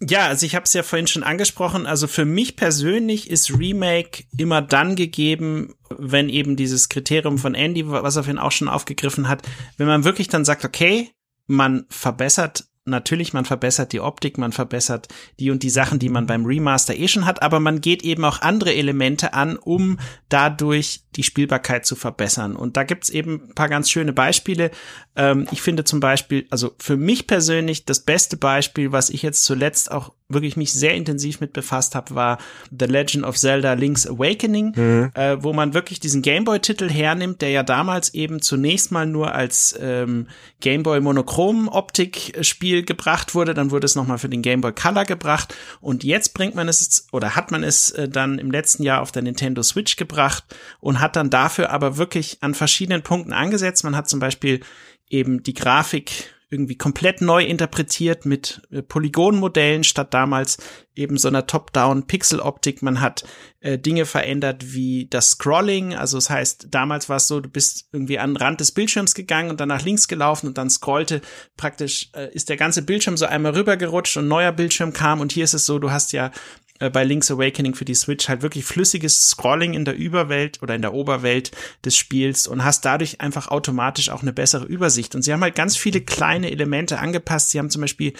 Ja, 0.00 0.26
also 0.26 0.44
ich 0.44 0.54
habe 0.54 0.64
es 0.64 0.74
ja 0.74 0.82
vorhin 0.82 1.06
schon 1.06 1.22
angesprochen. 1.22 1.86
Also 1.86 2.06
für 2.06 2.26
mich 2.26 2.56
persönlich 2.56 3.30
ist 3.30 3.56
Remake 3.56 4.24
immer 4.36 4.60
dann 4.60 4.94
gegeben, 4.94 5.74
wenn 5.88 6.28
eben 6.28 6.56
dieses 6.56 6.88
Kriterium 6.88 7.38
von 7.38 7.54
Andy, 7.54 7.88
was 7.88 8.16
er 8.16 8.24
vorhin 8.24 8.38
auch 8.38 8.52
schon 8.52 8.68
aufgegriffen 8.68 9.28
hat, 9.28 9.42
wenn 9.78 9.86
man 9.86 10.04
wirklich 10.04 10.28
dann 10.28 10.44
sagt, 10.44 10.64
okay, 10.64 11.10
man 11.46 11.86
verbessert 11.88 12.64
natürlich, 12.86 13.32
man 13.32 13.44
verbessert 13.44 13.92
die 13.92 14.00
Optik, 14.00 14.38
man 14.38 14.52
verbessert 14.52 15.08
die 15.40 15.50
und 15.50 15.62
die 15.62 15.70
Sachen, 15.70 15.98
die 15.98 16.08
man 16.08 16.26
beim 16.26 16.46
Remaster 16.46 16.94
eh 16.94 17.08
schon 17.08 17.26
hat, 17.26 17.42
aber 17.42 17.60
man 17.60 17.80
geht 17.80 18.02
eben 18.02 18.24
auch 18.24 18.40
andere 18.42 18.74
Elemente 18.74 19.34
an, 19.34 19.56
um 19.56 19.98
dadurch 20.28 21.02
die 21.16 21.24
Spielbarkeit 21.24 21.84
zu 21.84 21.96
verbessern. 21.96 22.54
Und 22.56 22.76
da 22.76 22.84
gibt's 22.84 23.10
eben 23.10 23.48
ein 23.48 23.54
paar 23.54 23.68
ganz 23.68 23.90
schöne 23.90 24.12
Beispiele. 24.12 24.70
Ähm, 25.16 25.46
ich 25.50 25.62
finde 25.62 25.84
zum 25.84 26.00
Beispiel, 26.00 26.46
also 26.50 26.74
für 26.78 26.96
mich 26.96 27.26
persönlich 27.26 27.84
das 27.84 28.00
beste 28.00 28.36
Beispiel, 28.36 28.92
was 28.92 29.10
ich 29.10 29.22
jetzt 29.22 29.44
zuletzt 29.44 29.90
auch 29.90 30.12
wirklich 30.28 30.56
mich 30.56 30.72
sehr 30.72 30.94
intensiv 30.94 31.40
mit 31.40 31.52
befasst 31.52 31.94
habe, 31.94 32.14
war 32.14 32.38
The 32.76 32.86
Legend 32.86 33.24
of 33.24 33.36
Zelda 33.36 33.74
Link's 33.74 34.06
Awakening, 34.06 34.72
mhm. 34.74 35.10
äh, 35.14 35.42
wo 35.42 35.52
man 35.52 35.72
wirklich 35.72 36.00
diesen 36.00 36.22
Gameboy-Titel 36.22 36.90
hernimmt, 36.90 37.42
der 37.42 37.50
ja 37.50 37.62
damals 37.62 38.12
eben 38.12 38.42
zunächst 38.42 38.90
mal 38.90 39.06
nur 39.06 39.34
als 39.34 39.78
ähm, 39.80 40.26
Gameboy 40.60 41.00
Monochrom-Optik-Spiel 41.00 42.84
gebracht 42.84 43.34
wurde, 43.34 43.54
dann 43.54 43.70
wurde 43.70 43.84
es 43.84 43.94
nochmal 43.94 44.18
für 44.18 44.28
den 44.28 44.42
Gameboy 44.42 44.72
Color 44.72 45.04
gebracht 45.04 45.54
und 45.80 46.02
jetzt 46.02 46.34
bringt 46.34 46.56
man 46.56 46.68
es 46.68 47.06
oder 47.12 47.36
hat 47.36 47.52
man 47.52 47.62
es 47.62 47.92
äh, 47.92 48.08
dann 48.08 48.38
im 48.38 48.50
letzten 48.50 48.82
Jahr 48.82 49.02
auf 49.02 49.12
der 49.12 49.22
Nintendo 49.22 49.62
Switch 49.62 49.96
gebracht 49.96 50.44
und 50.80 51.00
hat 51.00 51.14
dann 51.14 51.30
dafür 51.30 51.70
aber 51.70 51.98
wirklich 51.98 52.38
an 52.40 52.54
verschiedenen 52.54 53.02
Punkten 53.02 53.32
angesetzt. 53.32 53.84
Man 53.84 53.96
hat 53.96 54.08
zum 54.08 54.18
Beispiel 54.18 54.60
eben 55.08 55.42
die 55.42 55.54
Grafik 55.54 56.36
irgendwie 56.48 56.76
komplett 56.76 57.22
neu 57.22 57.44
interpretiert 57.44 58.24
mit 58.24 58.62
äh, 58.70 58.80
Polygonmodellen 58.80 59.82
statt 59.82 60.14
damals 60.14 60.58
eben 60.94 61.18
so 61.18 61.26
einer 61.26 61.46
Top-Down-Pixel-Optik. 61.46 62.82
Man 62.82 63.00
hat 63.00 63.24
äh, 63.60 63.78
Dinge 63.78 64.06
verändert 64.06 64.72
wie 64.72 65.08
das 65.10 65.30
Scrolling. 65.30 65.94
Also 65.94 66.18
das 66.18 66.30
heißt, 66.30 66.68
damals 66.70 67.08
war 67.08 67.16
es 67.16 67.26
so, 67.26 67.40
du 67.40 67.48
bist 67.48 67.88
irgendwie 67.92 68.20
an 68.20 68.30
den 68.30 68.36
Rand 68.36 68.60
des 68.60 68.70
Bildschirms 68.70 69.14
gegangen 69.14 69.50
und 69.50 69.60
dann 69.60 69.68
nach 69.68 69.82
links 69.82 70.06
gelaufen 70.06 70.46
und 70.46 70.56
dann 70.56 70.70
scrollte 70.70 71.20
praktisch, 71.56 72.10
äh, 72.14 72.32
ist 72.32 72.48
der 72.48 72.56
ganze 72.56 72.82
Bildschirm 72.82 73.16
so 73.16 73.26
einmal 73.26 73.56
rübergerutscht 73.56 74.16
und 74.16 74.28
neuer 74.28 74.52
Bildschirm 74.52 74.92
kam. 74.92 75.20
Und 75.20 75.32
hier 75.32 75.44
ist 75.44 75.54
es 75.54 75.66
so, 75.66 75.80
du 75.80 75.90
hast 75.90 76.12
ja 76.12 76.30
äh, 76.80 76.90
bei 76.90 77.04
Link's 77.04 77.30
Awakening 77.30 77.74
für 77.74 77.84
die 77.84 77.94
Switch 77.94 78.28
halt 78.28 78.42
wirklich 78.42 78.64
flüssiges 78.64 79.30
Scrolling 79.30 79.74
in 79.74 79.84
der 79.84 79.96
Überwelt 79.96 80.62
oder 80.62 80.74
in 80.74 80.82
der 80.82 80.94
Oberwelt 80.94 81.50
des 81.84 81.96
Spiels 81.96 82.46
und 82.46 82.64
hast 82.64 82.84
dadurch 82.84 83.20
einfach 83.20 83.48
automatisch 83.48 84.10
auch 84.10 84.22
eine 84.22 84.32
bessere 84.32 84.64
Übersicht. 84.64 85.14
Und 85.14 85.22
sie 85.22 85.32
haben 85.32 85.42
halt 85.42 85.54
ganz 85.54 85.76
viele 85.76 86.00
kleine 86.00 86.50
Elemente 86.50 86.98
angepasst. 86.98 87.50
Sie 87.50 87.58
haben 87.58 87.70
zum 87.70 87.82
Beispiel 87.82 88.12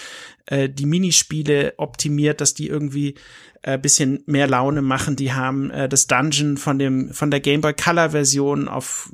äh, 0.47 0.69
die 0.69 0.87
Minispiele 0.87 1.75
optimiert, 1.77 2.41
dass 2.41 2.55
die 2.55 2.69
irgendwie 2.69 3.15
äh, 3.63 3.79
bisschen 3.79 4.23
mehr 4.27 4.47
Laune 4.47 4.83
machen. 4.83 5.17
Die 5.17 5.33
haben 5.33 5.71
äh, 5.71 5.89
das 5.89 6.07
Dungeon 6.07 6.57
von 6.57 6.79
dem 6.79 7.13
von 7.13 7.31
der 7.31 7.41
Game 7.41 7.61
Boy 7.61 7.75
Color 7.75 8.11
Version 8.11 8.69
auf 8.69 9.11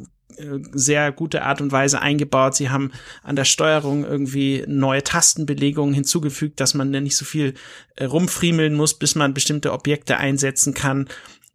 sehr 0.73 1.13
gute 1.13 1.43
Art 1.43 1.61
und 1.61 1.73
Weise 1.73 2.01
eingebaut. 2.01 2.55
Sie 2.55 2.71
haben 2.71 2.93
an 3.23 3.37
der 3.37 3.45
Steuerung 3.45 4.05
irgendwie 4.05 4.65
neue 4.67 5.03
Tastenbelegungen 5.03 5.95
hinzugefügt, 5.95 6.61
dass 6.61 6.75
man 6.75 6.91
nicht 6.91 7.17
so 7.17 7.25
viel 7.25 7.55
äh, 7.97 8.05
rumfriemeln 8.05 8.75
muss, 8.75 8.99
bis 8.99 9.15
man 9.15 9.35
bestimmte 9.35 9.73
Objekte 9.73 10.17
einsetzen 10.17 10.75
kann. 10.75 11.09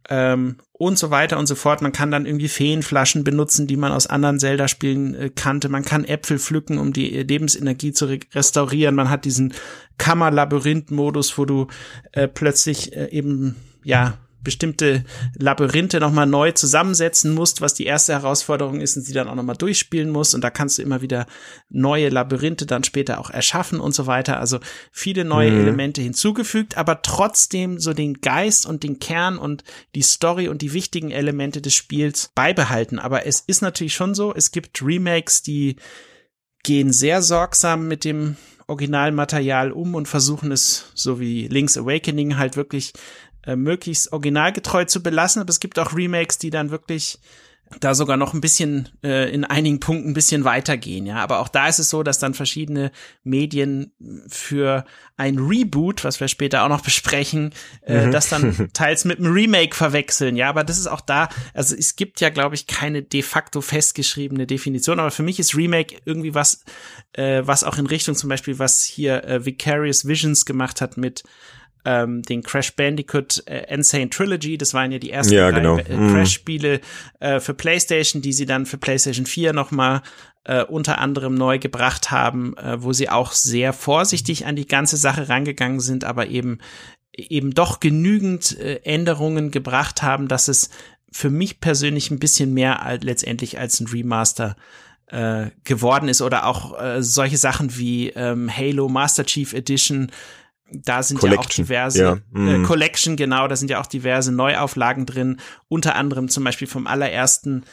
Ähm, 0.09 0.57
und 0.71 0.97
so 0.97 1.09
weiter 1.09 1.37
und 1.37 1.47
so 1.47 1.55
fort. 1.55 1.81
Man 1.81 1.91
kann 1.91 2.11
dann 2.11 2.25
irgendwie 2.25 2.47
Feenflaschen 2.47 3.23
benutzen, 3.23 3.67
die 3.67 3.77
man 3.77 3.91
aus 3.91 4.07
anderen 4.07 4.39
Zelda-Spielen 4.39 5.15
äh, 5.15 5.29
kannte. 5.29 5.69
Man 5.69 5.83
kann 5.83 6.05
Äpfel 6.05 6.39
pflücken, 6.39 6.77
um 6.77 6.93
die 6.93 7.09
Lebensenergie 7.23 7.91
zu 7.91 8.05
re 8.05 8.19
restaurieren. 8.33 8.95
Man 8.95 9.09
hat 9.09 9.25
diesen 9.25 9.53
Kammerlabyrinth-Modus, 9.97 11.37
wo 11.37 11.45
du 11.45 11.67
äh, 12.11 12.27
plötzlich 12.27 12.95
äh, 12.95 13.09
eben 13.09 13.55
ja 13.83 14.17
bestimmte 14.47 15.03
Labyrinthe 15.37 15.99
nochmal 15.99 16.25
neu 16.25 16.53
zusammensetzen 16.53 17.33
musst, 17.33 17.59
was 17.59 17.73
die 17.73 17.85
erste 17.85 18.13
Herausforderung 18.13 18.79
ist 18.79 18.95
und 18.95 19.03
sie 19.03 19.11
dann 19.11 19.27
auch 19.27 19.35
nochmal 19.35 19.57
durchspielen 19.57 20.09
musst. 20.09 20.33
Und 20.33 20.41
da 20.41 20.49
kannst 20.49 20.77
du 20.77 20.83
immer 20.83 21.01
wieder 21.01 21.25
neue 21.67 22.07
Labyrinthe 22.07 22.65
dann 22.65 22.85
später 22.85 23.19
auch 23.19 23.29
erschaffen 23.29 23.81
und 23.81 23.93
so 23.93 24.07
weiter. 24.07 24.39
Also 24.39 24.59
viele 24.89 25.25
neue 25.25 25.51
mhm. 25.51 25.59
Elemente 25.59 26.01
hinzugefügt, 26.01 26.77
aber 26.77 27.01
trotzdem 27.01 27.77
so 27.77 27.93
den 27.93 28.21
Geist 28.21 28.65
und 28.65 28.83
den 28.83 28.99
Kern 28.99 29.37
und 29.37 29.65
die 29.95 30.01
Story 30.01 30.47
und 30.47 30.61
die 30.61 30.71
wichtigen 30.71 31.11
Elemente 31.11 31.61
des 31.61 31.73
Spiels 31.73 32.31
beibehalten. 32.33 32.99
Aber 32.99 33.25
es 33.25 33.41
ist 33.41 33.61
natürlich 33.61 33.95
schon 33.95 34.15
so, 34.15 34.33
es 34.33 34.51
gibt 34.51 34.81
Remakes, 34.81 35.43
die 35.43 35.75
gehen 36.63 36.93
sehr 36.93 37.21
sorgsam 37.21 37.89
mit 37.89 38.05
dem 38.05 38.37
Originalmaterial 38.67 39.71
um 39.71 39.95
und 39.95 40.09
versuchen 40.09 40.51
es, 40.51 40.91
so 40.93 41.21
wie 41.21 41.47
Link's 41.47 41.77
Awakening, 41.77 42.37
halt 42.37 42.57
wirklich 42.57 42.91
äh, 43.47 43.55
möglichst 43.55 44.11
originalgetreu 44.11 44.85
zu 44.85 45.01
belassen, 45.01 45.41
aber 45.41 45.49
es 45.49 45.59
gibt 45.59 45.79
auch 45.79 45.95
Remakes, 45.95 46.37
die 46.37 46.51
dann 46.51 46.69
wirklich 46.69 47.19
da 47.79 47.93
sogar 47.93 48.17
noch 48.17 48.33
ein 48.33 48.41
bisschen 48.41 48.89
äh, 49.03 49.29
in 49.31 49.43
einigen 49.43 49.79
Punkten 49.79 50.11
ein 50.11 50.13
bisschen 50.13 50.45
weitergehen, 50.45 51.05
ja. 51.05 51.17
Aber 51.17 51.39
auch 51.39 51.49
da 51.49 51.67
ist 51.67 51.79
es 51.79 51.89
so, 51.89 52.01
dass 52.01 52.19
dann 52.19 52.33
verschiedene 52.33 52.91
Medien 53.23 53.91
für 54.27 54.85
ein 55.17 55.37
Reboot, 55.37 56.03
was 56.03 56.19
wir 56.19 56.27
später 56.27 56.63
auch 56.63 56.69
noch 56.69 56.81
besprechen, 56.81 57.53
äh, 57.85 58.05
mhm. 58.05 58.11
das 58.11 58.29
dann 58.29 58.69
teils 58.73 59.05
mit 59.05 59.19
einem 59.19 59.33
Remake 59.33 59.75
verwechseln, 59.75 60.35
ja. 60.37 60.49
Aber 60.49 60.63
das 60.63 60.77
ist 60.77 60.87
auch 60.87 61.01
da, 61.01 61.29
also 61.53 61.75
es 61.75 61.95
gibt 61.95 62.21
ja, 62.21 62.29
glaube 62.29 62.55
ich, 62.55 62.67
keine 62.67 63.03
de 63.03 63.21
facto 63.21 63.61
festgeschriebene 63.61 64.47
Definition. 64.47 64.99
Aber 64.99 65.11
für 65.11 65.23
mich 65.23 65.39
ist 65.39 65.55
Remake 65.55 65.97
irgendwie 66.05 66.33
was, 66.33 66.63
äh, 67.13 67.41
was 67.45 67.63
auch 67.63 67.77
in 67.77 67.87
Richtung 67.87 68.15
zum 68.15 68.29
Beispiel, 68.29 68.59
was 68.59 68.83
hier 68.83 69.23
äh, 69.25 69.45
Vicarious 69.45 70.07
Visions 70.07 70.45
gemacht 70.45 70.79
hat 70.79 70.97
mit 70.97 71.23
ähm, 71.87 72.21
den 72.21 72.43
Crash 72.43 72.75
Bandicoot 72.75 73.43
äh, 73.47 73.73
Insane 73.73 74.09
Trilogy. 74.09 74.57
Das 74.57 74.73
waren 74.73 74.91
ja 74.91 74.99
die 74.99 75.11
ersten 75.11 75.33
ja, 75.33 75.51
genau. 75.51 75.77
äh, 75.77 75.95
mhm. 75.95 76.11
Crash-Spiele 76.11 76.81
äh, 77.21 77.39
für 77.39 77.53
PlayStation, 77.53 78.21
die 78.21 78.33
sie 78.33 78.45
dann 78.45 78.65
für 78.65 78.77
PlayStation 78.77 79.25
4 79.25 79.53
nochmal 79.53 80.01
äh, 80.43 80.63
unter 80.63 80.99
anderem 80.99 81.35
neu 81.35 81.59
gebracht 81.59 82.11
haben, 82.11 82.57
äh, 82.57 82.83
wo 82.83 82.91
sie 82.91 83.09
auch 83.09 83.31
sehr 83.31 83.71
vorsichtig 83.71 84.45
an 84.45 84.57
die 84.57 84.67
ganze 84.67 84.97
Sache 84.97 85.29
rangegangen 85.29 85.79
sind, 85.79 86.03
aber 86.03 86.27
eben 86.27 86.59
eben 87.13 87.51
doch 87.51 87.79
genügend 87.79 88.59
äh, 88.59 88.81
Änderungen 88.83 89.49
gebracht 89.49 90.03
haben, 90.03 90.27
dass 90.27 90.49
es 90.49 90.69
für 91.09 91.29
mich 91.29 91.61
persönlich 91.61 92.11
ein 92.11 92.19
bisschen 92.19 92.53
mehr 92.53 92.83
als, 92.83 93.03
letztendlich 93.03 93.57
als 93.57 93.79
ein 93.79 93.87
Remaster 93.87 94.57
äh, 95.07 95.47
geworden 95.63 96.09
ist 96.09 96.21
oder 96.21 96.45
auch 96.45 96.79
äh, 96.79 97.01
solche 97.01 97.37
Sachen 97.37 97.77
wie 97.77 98.09
ähm, 98.09 98.51
Halo 98.55 98.89
Master 98.89 99.25
Chief 99.25 99.53
Edition 99.53 100.11
da 100.71 101.03
sind 101.03 101.19
Collection. 101.19 101.43
ja 101.43 101.49
auch 101.49 101.55
diverse 101.55 102.03
ja. 102.03 102.17
Mm. 102.31 102.63
Äh, 102.63 102.65
Collection, 102.65 103.15
genau, 103.15 103.47
da 103.47 103.55
sind 103.55 103.69
ja 103.69 103.79
auch 103.81 103.85
diverse 103.85 104.31
Neuauflagen 104.31 105.05
drin, 105.05 105.39
unter 105.67 105.95
anderem 105.95 106.29
zum 106.29 106.43
Beispiel 106.43 106.67
vom 106.67 106.87
allerersten 106.87 107.63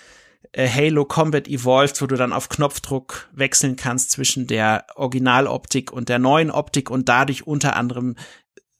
äh, 0.52 0.68
Halo 0.68 1.04
Combat 1.04 1.48
Evolved, 1.48 2.00
wo 2.00 2.06
du 2.06 2.16
dann 2.16 2.32
auf 2.32 2.48
Knopfdruck 2.48 3.28
wechseln 3.32 3.76
kannst 3.76 4.10
zwischen 4.10 4.46
der 4.46 4.86
Originaloptik 4.94 5.92
und 5.92 6.08
der 6.08 6.18
neuen 6.18 6.50
Optik 6.50 6.90
und 6.90 7.08
dadurch 7.08 7.46
unter 7.46 7.76
anderem 7.76 8.16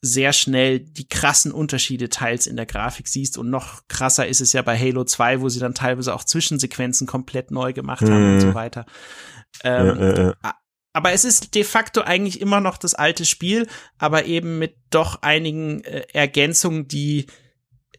sehr 0.01 0.35
schnell 0.35 0.81
die 0.81 1.09
krassen 1.09 1.51
Unterschiede 1.51 2.11
teils 2.11 2.47
in 2.47 2.57
der 2.57 2.67
Grafik 2.67 3.09
siehst 3.09 3.39
und 3.39 3.49
noch 3.49 3.89
krasser 3.89 4.27
ist 4.29 4.43
es 4.43 4.53
ja 4.53 4.61
bei 4.61 4.79
Halo 4.79 5.05
2, 5.05 5.41
wo 5.41 5.49
sie 5.49 5.61
dann 5.61 5.75
teilweise 5.75 6.15
auch 6.15 6.25
Zwischensequenzen 6.25 7.07
komplett 7.07 7.51
neu 7.51 7.73
gemacht 7.73 8.03
mm. 8.03 8.11
haben 8.11 8.35
und 8.35 8.41
so 8.41 8.49
mhm. 8.49 8.55
weiter. 8.55 8.85
Ähm, 9.63 9.99
ja, 9.99 10.23
ja. 10.43 10.55
Aber 10.95 11.13
es 11.13 11.25
ist 11.25 11.57
de 11.57 11.65
facto 11.65 12.01
eigentlich 12.03 12.41
immer 12.41 12.61
noch 12.61 12.79
das 12.79 12.95
alte 12.95 13.25
Spiel, 13.25 13.67
aber 13.99 14.27
eben 14.27 14.61
mit 14.61 14.77
doch 14.91 15.23
einigen 15.23 15.83
äh, 15.83 16.07
Ergänzungen, 16.13 16.87
die 16.87 17.27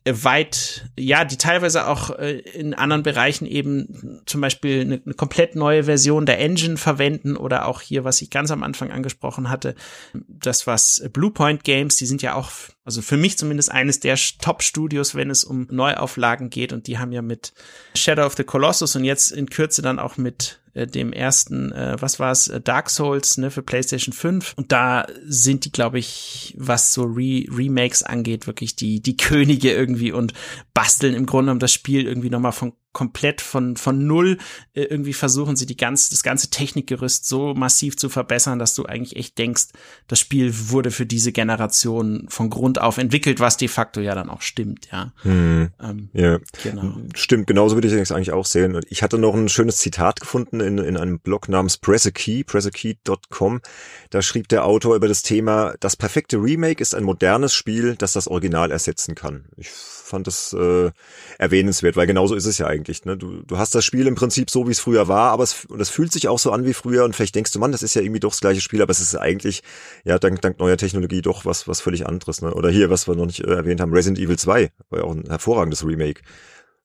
äh, 0.05 0.13
weit, 0.23 0.89
ja, 0.97 1.25
die 1.25 1.35
teilweise 1.35 1.87
auch 1.87 2.11
äh, 2.11 2.37
in 2.37 2.73
anderen 2.73 3.03
Bereichen 3.03 3.45
eben 3.47 4.21
zum 4.25 4.39
Beispiel 4.39 4.79
eine, 4.79 5.01
eine, 5.03 5.13
komplett 5.13 5.57
neue 5.57 5.83
Version 5.83 6.25
der 6.25 6.39
Engine 6.39 6.77
verwenden 6.77 7.35
oder 7.35 7.67
auch 7.67 7.81
hier, 7.81 8.05
was 8.05 8.21
ich 8.21 8.29
ganz 8.29 8.49
am 8.49 8.63
Anfang 8.63 8.91
angesprochen 8.91 9.49
hatte, 9.49 9.75
das 10.13 10.65
was 10.65 11.03
Bluepoint 11.11 11.65
Games, 11.65 11.97
die 11.97 12.05
sind 12.05 12.21
ja 12.21 12.35
auch, 12.35 12.49
also 12.85 13.01
für 13.01 13.17
mich 13.17 13.37
zumindest 13.37 13.71
eines 13.71 13.99
der 13.99 14.15
Top-Studios, 14.39 15.15
wenn 15.15 15.29
es 15.29 15.43
um 15.43 15.67
Neuauflagen 15.69 16.49
geht. 16.49 16.71
Und 16.71 16.87
die 16.87 16.97
haben 16.97 17.11
ja 17.11 17.21
mit 17.21 17.51
Shadow 17.97 18.25
of 18.25 18.35
the 18.37 18.45
Colossus 18.45 18.95
und 18.95 19.03
jetzt 19.03 19.33
in 19.33 19.49
Kürze 19.49 19.81
dann 19.81 19.99
auch 19.99 20.15
mit 20.15 20.61
äh, 20.75 20.85
dem 20.85 21.13
ersten, 21.13 21.71
äh, 21.71 21.95
was 21.99 22.19
war 22.19 22.31
es, 22.31 22.47
äh, 22.49 22.61
Dark 22.61 22.89
Souls, 22.89 23.37
ne, 23.37 23.49
für 23.49 23.63
PlayStation 23.63 24.13
5. 24.13 24.53
Und 24.57 24.71
da 24.71 25.07
sind 25.25 25.65
die, 25.65 25.71
glaube 25.71 25.99
ich, 25.99 26.53
was 26.57 26.93
so 26.93 27.03
Re 27.03 27.45
Remakes 27.49 28.03
angeht, 28.03 28.45
wirklich 28.45 28.75
die, 28.75 29.01
die 29.01 29.17
Könige 29.17 29.71
irgendwie 29.71 30.11
und 30.11 30.33
basteln 30.73 31.15
im 31.15 31.25
Grunde 31.25 31.51
um 31.51 31.59
das 31.59 31.73
Spiel 31.73 32.05
irgendwie 32.05 32.29
nochmal 32.29 32.51
von 32.51 32.73
komplett 32.95 33.41
von, 33.41 33.75
von 33.75 34.07
null. 34.07 34.37
Äh, 34.73 34.83
irgendwie 34.83 35.13
versuchen 35.13 35.55
sie 35.55 35.67
die 35.67 35.77
ganze, 35.77 36.09
das 36.09 36.23
ganze 36.23 36.49
Technikgerüst 36.49 37.27
so 37.27 37.53
massiv 37.53 37.97
zu 37.97 38.09
verbessern, 38.09 38.57
dass 38.57 38.73
du 38.73 38.85
eigentlich 38.85 39.17
echt 39.17 39.37
denkst, 39.37 39.65
das 40.07 40.19
Spiel 40.19 40.69
wurde 40.69 40.89
für 40.89 41.05
diese 41.05 41.31
Generation 41.31 42.25
von 42.29 42.49
Grund 42.49 42.81
auf 42.81 42.97
entwickelt, 42.97 43.39
was 43.39 43.57
de 43.57 43.67
facto 43.67 43.99
ja 43.99 44.15
dann 44.15 44.29
auch 44.29 44.41
stimmt, 44.41 44.87
ja. 44.91 45.11
Hm. 45.21 45.69
Ähm, 45.83 46.09
ja, 46.13 46.39
genau. 46.63 46.95
Stimmt, 47.13 47.47
genauso 47.47 47.75
würde 47.75 47.89
ich 47.89 47.93
das 47.93 48.11
eigentlich 48.11 48.31
auch 48.31 48.45
sehen. 48.45 48.79
Ich 48.89 49.03
hatte 49.03 49.17
noch 49.17 49.35
ein 49.35 49.49
schönes 49.49 49.77
Zitat 49.77 50.21
gefunden 50.21 50.61
in, 50.61 50.77
in 50.77 50.95
einem 50.95 51.19
Blog 51.19 51.49
namens 51.49 51.77
Press 51.77 52.07
a 52.07 52.11
Key, 52.11 52.45
pressekey.com. 52.45 53.61
Da 54.09 54.21
schrieb 54.21 54.47
der 54.47 54.63
Autor 54.63 54.95
über 54.95 55.09
das 55.09 55.21
Thema, 55.21 55.75
das 55.81 55.97
perfekte 55.97 56.37
Remake 56.37 56.81
ist 56.81 56.95
ein 56.95 57.03
modernes 57.03 57.53
Spiel, 57.53 57.95
das 57.97 58.13
das 58.13 58.29
Original 58.29 58.71
ersetzen 58.71 59.15
kann. 59.15 59.45
Ich 59.57 59.69
fand 60.05 60.27
das 60.27 60.53
äh, 60.53 60.91
erwähnenswert, 61.37 61.95
weil 61.95 62.07
genauso 62.07 62.35
ist 62.35 62.45
es 62.45 62.57
ja 62.57 62.67
eigentlich. 62.67 63.05
Ne? 63.05 63.17
Du, 63.17 63.41
du 63.41 63.57
hast 63.57 63.75
das 63.75 63.83
Spiel 63.83 64.07
im 64.07 64.15
Prinzip 64.15 64.49
so, 64.49 64.67
wie 64.67 64.71
es 64.71 64.79
früher 64.79 65.07
war, 65.07 65.31
aber 65.31 65.43
es, 65.43 65.65
und 65.65 65.81
es 65.81 65.89
fühlt 65.89 66.11
sich 66.11 66.27
auch 66.27 66.39
so 66.39 66.51
an 66.51 66.65
wie 66.65 66.73
früher 66.73 67.03
und 67.05 67.15
vielleicht 67.15 67.35
denkst 67.35 67.51
du, 67.51 67.59
Mann, 67.59 67.71
das 67.71 67.83
ist 67.83 67.95
ja 67.95 68.01
irgendwie 68.01 68.19
doch 68.19 68.31
das 68.31 68.41
gleiche 68.41 68.61
Spiel, 68.61 68.81
aber 68.81 68.91
es 68.91 69.01
ist 69.01 69.15
eigentlich, 69.15 69.63
ja, 70.03 70.19
dank, 70.19 70.41
dank 70.41 70.59
neuer 70.59 70.77
Technologie 70.77 71.21
doch 71.21 71.45
was, 71.45 71.67
was 71.67 71.81
völlig 71.81 72.05
anderes. 72.05 72.41
Ne? 72.41 72.53
Oder 72.53 72.69
hier, 72.69 72.89
was 72.89 73.07
wir 73.07 73.15
noch 73.15 73.25
nicht 73.25 73.41
äh, 73.41 73.53
erwähnt 73.53 73.81
haben, 73.81 73.93
Resident 73.93 74.19
Evil 74.19 74.37
2, 74.37 74.71
war 74.89 74.99
ja 74.99 75.05
auch 75.05 75.13
ein 75.13 75.25
hervorragendes 75.27 75.85
Remake. 75.85 76.21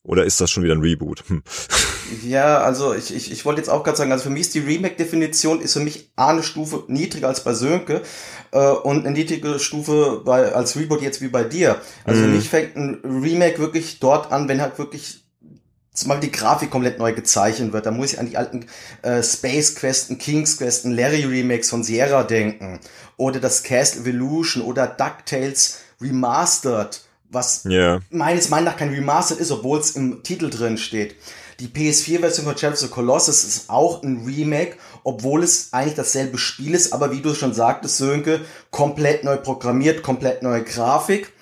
Oder 0.02 0.24
ist 0.24 0.40
das 0.40 0.50
schon 0.50 0.62
wieder 0.62 0.74
ein 0.74 0.80
Reboot? 0.80 1.24
Hm. 1.28 1.42
Ja, 2.24 2.58
also 2.58 2.92
ich, 2.92 3.14
ich, 3.14 3.30
ich 3.30 3.44
wollte 3.44 3.60
jetzt 3.60 3.68
auch 3.68 3.84
gerade 3.84 3.96
sagen, 3.96 4.10
also 4.10 4.24
für 4.24 4.30
mich 4.30 4.40
ist 4.40 4.54
die 4.54 4.58
Remake-Definition 4.58 5.60
ist 5.60 5.74
für 5.74 5.80
mich 5.80 6.10
eine 6.16 6.42
Stufe 6.42 6.82
niedriger 6.88 7.28
als 7.28 7.44
bei 7.44 7.54
Sönke 7.54 8.02
äh, 8.50 8.58
und 8.58 9.06
eine 9.06 9.16
niedrige 9.16 9.60
Stufe 9.60 10.22
bei, 10.24 10.52
als 10.52 10.74
Reboot 10.74 11.02
jetzt 11.02 11.20
wie 11.20 11.28
bei 11.28 11.44
dir. 11.44 11.80
Also 12.04 12.20
mhm. 12.20 12.24
für 12.24 12.30
mich 12.30 12.48
fängt 12.48 12.74
ein 12.74 12.98
Remake 13.04 13.60
wirklich 13.60 14.00
dort 14.00 14.32
an, 14.32 14.48
wenn 14.48 14.60
halt 14.60 14.76
wirklich 14.78 15.22
zumal 15.92 16.18
die 16.18 16.32
Grafik 16.32 16.70
komplett 16.70 16.98
neu 16.98 17.12
gezeichnet 17.12 17.72
wird. 17.72 17.86
Da 17.86 17.90
muss 17.90 18.12
ich 18.12 18.18
an 18.18 18.28
die 18.28 18.36
alten 18.36 18.66
äh, 19.02 19.22
Space 19.22 19.74
Questen, 19.74 20.18
Kings 20.18 20.58
Questen, 20.58 20.92
Larry 20.92 21.24
Remakes 21.24 21.70
von 21.70 21.84
Sierra 21.84 22.24
denken. 22.24 22.80
Oder 23.16 23.38
das 23.40 23.62
Cast 23.62 23.98
Evolution 23.98 24.62
oder 24.62 24.86
DuckTales 24.86 25.78
Remastered 26.00 27.02
was 27.30 27.64
yeah. 27.64 28.00
meines 28.10 28.48
Meines 28.50 28.66
nach 28.66 28.76
kein 28.76 28.90
Remastered 28.90 29.40
ist, 29.40 29.50
obwohl 29.50 29.78
es 29.78 29.92
im 29.92 30.22
Titel 30.22 30.50
drin 30.50 30.76
steht. 30.76 31.16
Die 31.60 31.68
PS4-Version 31.68 32.46
von 32.46 32.56
Shadow 32.56 32.72
of 32.72 32.78
the 32.80 32.88
Colossus 32.88 33.44
ist 33.44 33.68
auch 33.68 34.02
ein 34.02 34.24
Remake, 34.24 34.76
obwohl 35.04 35.42
es 35.42 35.72
eigentlich 35.72 35.94
dasselbe 35.94 36.38
Spiel 36.38 36.74
ist, 36.74 36.92
aber 36.92 37.12
wie 37.12 37.20
du 37.20 37.34
schon 37.34 37.52
sagtest, 37.52 37.98
Sönke, 37.98 38.40
komplett 38.70 39.24
neu 39.24 39.36
programmiert, 39.36 40.02
komplett 40.02 40.42
neue 40.42 40.64
Grafik. 40.64 41.32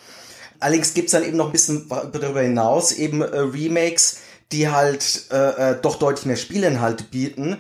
Allerdings 0.61 0.95
gibt's 0.95 1.13
dann 1.13 1.25
eben 1.25 1.37
noch 1.37 1.47
ein 1.47 1.53
bisschen 1.53 1.89
darüber 1.89 2.43
hinaus 2.43 2.93
eben 2.93 3.23
äh, 3.23 3.39
Remakes, 3.39 4.19
die 4.51 4.69
halt 4.69 5.27
äh, 5.31 5.73
äh 5.73 5.81
doch 5.81 5.97
deutlich 5.97 6.27
mehr 6.27 6.37
Spielinhalte 6.37 7.05
bieten. 7.05 7.59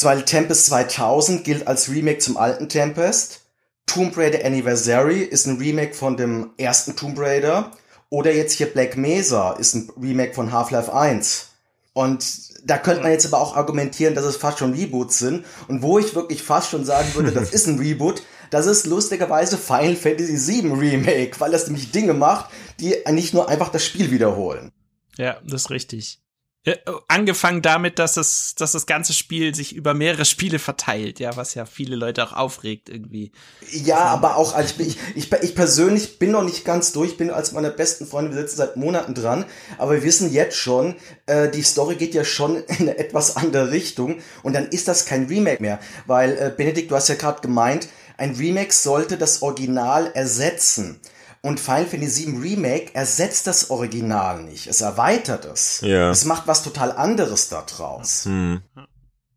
Weil 0.00 0.24
Tempest 0.24 0.66
2000 0.66 1.44
gilt 1.44 1.66
als 1.66 1.90
Remake 1.90 2.18
zum 2.18 2.36
alten 2.36 2.68
Tempest. 2.68 3.41
Tomb 3.86 4.16
Raider 4.16 4.44
Anniversary 4.44 5.20
ist 5.20 5.46
ein 5.46 5.58
Remake 5.58 5.94
von 5.94 6.16
dem 6.16 6.50
ersten 6.56 6.96
Tomb 6.96 7.18
Raider. 7.18 7.72
Oder 8.08 8.34
jetzt 8.34 8.54
hier 8.54 8.66
Black 8.66 8.96
Mesa 8.96 9.52
ist 9.52 9.74
ein 9.74 9.90
Remake 10.00 10.34
von 10.34 10.52
Half-Life 10.52 10.92
1. 10.92 11.48
Und 11.94 12.24
da 12.64 12.78
könnte 12.78 13.02
man 13.02 13.12
jetzt 13.12 13.26
aber 13.26 13.40
auch 13.40 13.56
argumentieren, 13.56 14.14
dass 14.14 14.24
es 14.24 14.36
fast 14.36 14.58
schon 14.58 14.74
Reboots 14.74 15.18
sind. 15.18 15.44
Und 15.68 15.82
wo 15.82 15.98
ich 15.98 16.14
wirklich 16.14 16.42
fast 16.42 16.70
schon 16.70 16.84
sagen 16.84 17.14
würde, 17.14 17.32
das 17.32 17.50
ist 17.52 17.66
ein 17.66 17.78
Reboot, 17.78 18.22
das 18.50 18.66
ist 18.66 18.86
lustigerweise 18.86 19.56
Final 19.56 19.96
Fantasy 19.96 20.62
VII 20.62 20.72
Remake, 20.72 21.40
weil 21.40 21.50
das 21.50 21.66
nämlich 21.66 21.90
Dinge 21.90 22.12
macht, 22.12 22.50
die 22.80 22.94
nicht 23.10 23.32
nur 23.32 23.48
einfach 23.48 23.70
das 23.70 23.84
Spiel 23.84 24.10
wiederholen. 24.10 24.72
Ja, 25.16 25.38
das 25.44 25.62
ist 25.62 25.70
richtig. 25.70 26.20
Äh, 26.64 26.76
angefangen 27.08 27.60
damit, 27.60 27.98
dass 27.98 28.14
das, 28.14 28.54
dass 28.54 28.70
das 28.70 28.86
ganze 28.86 29.12
Spiel 29.14 29.52
sich 29.52 29.74
über 29.74 29.94
mehrere 29.94 30.24
Spiele 30.24 30.60
verteilt, 30.60 31.18
ja, 31.18 31.36
was 31.36 31.54
ja 31.54 31.66
viele 31.66 31.96
Leute 31.96 32.24
auch 32.24 32.34
aufregt 32.34 32.88
irgendwie. 32.88 33.32
Ja, 33.72 33.98
aber 33.98 34.36
auch, 34.36 34.54
also 34.54 34.74
ich, 34.78 34.96
ich, 35.16 35.32
ich 35.32 35.56
persönlich 35.56 36.20
bin 36.20 36.30
noch 36.30 36.44
nicht 36.44 36.64
ganz 36.64 36.92
durch, 36.92 37.16
bin 37.16 37.30
als 37.30 37.50
meine 37.50 37.72
besten 37.72 38.06
Freunde, 38.06 38.30
wir 38.30 38.42
sitzen 38.42 38.58
seit 38.58 38.76
Monaten 38.76 39.14
dran, 39.14 39.44
aber 39.76 39.94
wir 39.94 40.02
wissen 40.04 40.32
jetzt 40.32 40.56
schon, 40.56 40.94
äh, 41.26 41.50
die 41.50 41.62
Story 41.62 41.96
geht 41.96 42.14
ja 42.14 42.24
schon 42.24 42.56
in 42.68 42.76
eine 42.76 42.96
etwas 42.96 43.36
andere 43.36 43.72
Richtung 43.72 44.20
und 44.44 44.52
dann 44.52 44.68
ist 44.68 44.86
das 44.86 45.04
kein 45.04 45.26
Remake 45.26 45.60
mehr, 45.60 45.80
weil, 46.06 46.30
äh, 46.38 46.52
Benedikt, 46.56 46.92
du 46.92 46.94
hast 46.94 47.08
ja 47.08 47.16
gerade 47.16 47.40
gemeint, 47.40 47.88
ein 48.18 48.36
Remake 48.36 48.72
sollte 48.72 49.18
das 49.18 49.42
Original 49.42 50.12
ersetzen. 50.14 51.00
Und 51.44 51.58
Final 51.58 51.86
Fantasy 51.86 52.26
VII 52.26 52.38
Remake 52.38 52.94
ersetzt 52.94 53.48
das 53.48 53.70
Original 53.70 54.44
nicht. 54.44 54.68
Es 54.68 54.80
erweitert 54.80 55.44
es. 55.44 55.80
Ja. 55.80 56.10
Es 56.10 56.24
macht 56.24 56.46
was 56.46 56.62
total 56.62 56.92
anderes 56.92 57.48
da 57.48 57.62
draus. 57.62 58.26
Hm. 58.26 58.62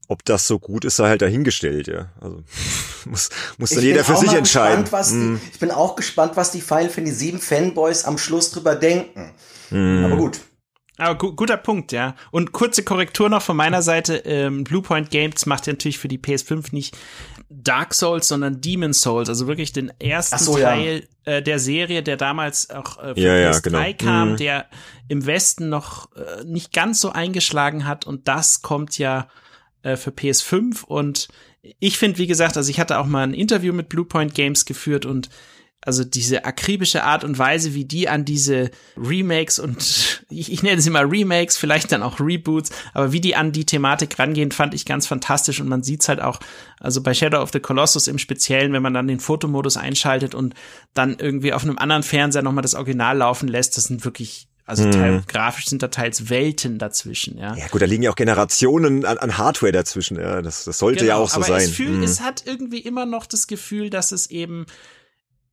Ob 0.08 0.24
das 0.24 0.46
so 0.46 0.60
gut 0.60 0.86
ist, 0.86 0.98
sei 0.98 1.10
halt 1.10 1.24
dahingestellt, 1.24 1.88
ja. 1.88 2.12
Also 2.22 2.44
muss, 3.06 3.32
muss 3.58 3.72
dann 3.72 3.84
jeder 3.84 4.04
für 4.04 4.18
sich 4.18 4.34
entscheiden. 4.34 4.84
Gespannt, 4.84 5.08
hm. 5.08 5.42
die, 5.44 5.52
ich 5.52 5.60
bin 5.60 5.72
auch 5.72 5.96
gespannt, 5.96 6.34
was 6.36 6.52
die 6.52 6.62
Final 6.62 6.90
Fantasy 6.90 7.32
VII 7.32 7.40
Fanboys 7.40 8.06
am 8.06 8.20
Schluss 8.20 8.52
drüber 8.52 8.76
denken. 8.76 9.32
Hm. 9.70 10.06
Aber 10.06 10.18
gut. 10.18 10.42
Aber 10.98 11.18
gu 11.18 11.34
guter 11.34 11.58
Punkt, 11.58 11.92
ja. 11.92 12.16
Und 12.32 12.52
kurze 12.52 12.84
Korrektur 12.84 13.30
noch 13.30 13.42
von 13.42 13.58
meiner 13.58 13.82
Seite. 13.82 14.18
Ähm, 14.26 14.64
Bluepoint 14.64 15.10
Games 15.10 15.46
macht 15.46 15.68
ja 15.68 15.74
natürlich 15.74 15.98
für 15.98 16.08
die 16.08 16.20
PS5 16.20 16.68
nicht 16.72 16.96
Dark 17.64 17.94
Souls, 17.94 18.28
sondern 18.28 18.62
Demon 18.62 18.94
Souls, 18.94 19.30
also 19.30 19.48
wirklich 19.48 19.72
den 19.72 19.92
ersten 20.00 20.40
so, 20.40 20.58
Teil 20.58 21.08
ja. 21.26 21.34
äh, 21.34 21.44
der 21.44 21.60
Serie, 21.60 22.04
der 22.04 22.18
damals 22.18 22.70
auch 22.70 23.02
äh, 23.02 23.14
für 23.16 23.22
ja, 23.22 23.52
PS3 23.52 23.72
ja, 23.72 23.92
genau. 23.92 23.98
kam, 23.98 24.32
mhm. 24.32 24.38
der 24.38 24.66
im 25.08 25.26
Westen 25.26 25.70
noch 25.70 26.12
äh, 26.16 26.44
nicht 26.44 26.74
ganz 26.74 27.02
so 27.02 27.12
eingeschlagen 27.12 27.86
hat 27.86 28.06
und 28.06 28.28
das 28.28 28.62
kommt 28.62 28.98
ja 28.98 29.28
äh, 29.84 29.96
für 29.96 30.12
PS5 30.12 30.84
und 30.84 31.28
ich 31.80 31.98
finde, 31.98 32.20
wie 32.20 32.28
gesagt, 32.28 32.58
also 32.58 32.70
ich 32.70 32.80
hatte 32.80 33.00
auch 33.00 33.08
mal 33.08 33.24
ein 33.24 33.34
Interview 33.34 33.74
mit 33.74 33.90
Bluepoint 33.90 34.36
Games 34.36 34.66
geführt 34.66 35.06
und 35.06 35.30
also 35.86 36.04
diese 36.04 36.46
akribische 36.46 37.04
Art 37.04 37.24
und 37.24 37.38
Weise, 37.38 37.74
wie 37.74 37.86
die 37.86 38.10
an 38.10 38.26
diese 38.26 38.72
Remakes 38.98 39.60
und 39.60 40.24
ich, 40.30 40.52
ich 40.52 40.64
nenne 40.64 40.82
sie 40.82 40.90
mal 40.90 41.06
Remakes, 41.06 41.56
vielleicht 41.56 41.92
dann 41.92 42.04
auch 42.04 42.20
Reboots, 42.20 42.72
aber 42.94 43.12
wie 43.12 43.22
die 43.22 43.36
an 43.36 43.52
die 43.52 43.66
Thematik 43.66 44.18
rangehen, 44.20 44.52
fand 44.52 44.74
ich 44.74 44.86
ganz 44.86 45.08
fantastisch 45.08 45.62
und 45.62 45.70
man 45.70 45.84
sieht's 45.84 46.10
halt 46.10 46.22
auch, 46.22 46.40
also 46.80 47.02
bei 47.02 47.14
Shadow 47.14 47.42
of 47.42 47.52
the 47.54 47.60
Colossus 47.60 48.08
im 48.08 48.18
Speziellen, 48.18 48.74
wenn 48.74 48.82
man 48.82 48.94
dann 48.94 49.08
den 49.08 49.20
Fotomodus 49.20 49.78
einschaltet 49.78 50.36
und 50.36 50.56
dann 50.94 51.16
irgendwie 51.20 51.54
auf 51.54 51.64
einem 51.64 51.78
anderen 51.78 52.04
Fernseher 52.04 52.42
nochmal 52.42 52.64
das 52.64 52.76
Original 52.76 53.18
laufen 53.18 53.48
lässt, 53.48 53.78
das 53.78 53.86
sind 53.86 54.04
wirklich 54.04 54.48
also 54.68 54.84
hm. 54.84 55.22
grafisch 55.28 55.68
sind 55.68 55.84
da 55.84 55.90
teils 55.90 56.32
Welten 56.32 56.80
dazwischen, 56.80 57.38
ja. 57.38 57.56
Ja 57.56 57.68
gut, 57.68 57.84
da 57.84 57.86
liegen 57.86 58.02
ja 58.02 58.10
auch 58.10 58.16
Generationen 58.16 59.06
an, 59.06 59.20
an 59.20 59.38
Hardware 59.38 59.72
dazwischen, 59.72 60.18
ja. 60.18 60.42
Das, 60.42 60.64
das 60.64 60.80
sollte 60.80 61.06
genau, 61.06 61.18
ja 61.18 61.24
auch 61.24 61.30
so 61.30 61.36
aber 61.36 61.46
sein. 61.46 61.62
Es, 61.62 61.70
fühl, 61.70 61.90
hm. 61.90 62.02
es 62.02 62.20
hat 62.22 62.44
irgendwie 62.48 62.80
immer 62.80 63.06
noch 63.06 63.28
das 63.28 63.46
Gefühl, 63.46 63.92
dass 63.92 64.12
es 64.12 64.28
eben 64.32 64.66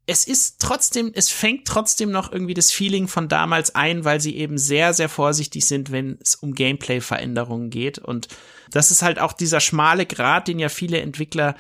es 0.06 0.26
ist 0.26 0.60
trotzdem, 0.60 1.12
es 1.14 1.28
fängt 1.28 1.66
trotzdem 1.66 2.10
noch 2.10 2.32
irgendwie 2.32 2.54
das 2.54 2.72
Feeling 2.72 3.06
von 3.06 3.28
damals 3.28 3.74
ein, 3.74 4.04
weil 4.04 4.20
sie 4.20 4.36
eben 4.36 4.58
sehr, 4.58 4.92
sehr 4.94 5.08
vorsichtig 5.08 5.64
sind, 5.66 5.92
wenn 5.92 6.18
es 6.20 6.34
um 6.34 6.54
Gameplay-Veränderungen 6.54 7.70
geht. 7.70 7.98
Und 7.98 8.28
das 8.70 8.90
ist 8.90 9.02
halt 9.02 9.20
auch 9.20 9.32
dieser 9.32 9.60
schmale 9.60 10.04
Grad, 10.04 10.48
den 10.48 10.58
ja 10.58 10.68
viele 10.68 11.00
Entwickler 11.00 11.54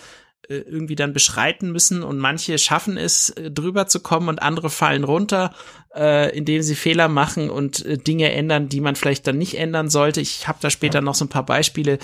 äh, 0.48 0.56
irgendwie 0.56 0.96
dann 0.96 1.12
beschreiten 1.12 1.70
müssen 1.70 2.02
und 2.02 2.18
manche 2.18 2.58
schaffen 2.58 2.96
es 2.96 3.30
äh, 3.30 3.50
drüber 3.52 3.86
zu 3.86 4.00
kommen 4.00 4.28
und 4.28 4.42
andere 4.42 4.70
fallen 4.70 5.04
runter, 5.04 5.54
äh, 5.94 6.36
indem 6.36 6.62
sie 6.62 6.74
Fehler 6.74 7.06
machen 7.06 7.48
und 7.48 7.86
äh, 7.86 7.96
Dinge 7.96 8.32
ändern, 8.32 8.68
die 8.68 8.80
man 8.80 8.96
vielleicht 8.96 9.24
dann 9.28 9.38
nicht 9.38 9.56
ändern 9.56 9.88
sollte. 9.88 10.20
Ich 10.20 10.48
habe 10.48 10.58
da 10.60 10.68
später 10.68 11.00
noch 11.00 11.14
so 11.14 11.24
ein 11.24 11.28
paar 11.28 11.46
Beispiele, 11.46 12.00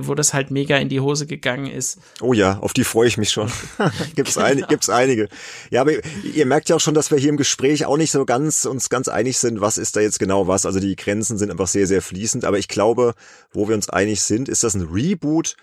wo 0.00 0.14
das 0.14 0.32
halt 0.32 0.50
mega 0.50 0.78
in 0.78 0.88
die 0.88 1.00
Hose 1.00 1.26
gegangen 1.26 1.66
ist. 1.66 1.98
Oh 2.22 2.32
ja, 2.32 2.58
auf 2.60 2.72
die 2.72 2.84
freue 2.84 3.06
ich 3.06 3.18
mich 3.18 3.30
schon. 3.30 3.50
gibt's, 4.14 4.34
genau. 4.34 4.46
ein, 4.46 4.64
gibt's 4.68 4.88
einige. 4.88 5.28
Ja, 5.70 5.82
aber 5.82 5.92
ihr 6.22 6.46
merkt 6.46 6.70
ja 6.70 6.76
auch 6.76 6.80
schon, 6.80 6.94
dass 6.94 7.10
wir 7.10 7.18
hier 7.18 7.28
im 7.28 7.36
Gespräch 7.36 7.84
auch 7.84 7.98
nicht 7.98 8.10
so 8.10 8.24
ganz 8.24 8.64
uns 8.64 8.88
ganz 8.88 9.08
einig 9.08 9.38
sind, 9.38 9.60
was 9.60 9.76
ist 9.76 9.96
da 9.96 10.00
jetzt 10.00 10.18
genau 10.18 10.48
was. 10.48 10.64
Also 10.64 10.80
die 10.80 10.96
Grenzen 10.96 11.36
sind 11.36 11.50
einfach 11.50 11.68
sehr, 11.68 11.86
sehr 11.86 12.00
fließend. 12.00 12.46
Aber 12.46 12.58
ich 12.58 12.68
glaube, 12.68 13.14
wo 13.52 13.68
wir 13.68 13.74
uns 13.74 13.90
einig 13.90 14.22
sind, 14.22 14.48
ist 14.48 14.64
das 14.64 14.74
ein 14.74 14.88
Reboot 14.90 15.56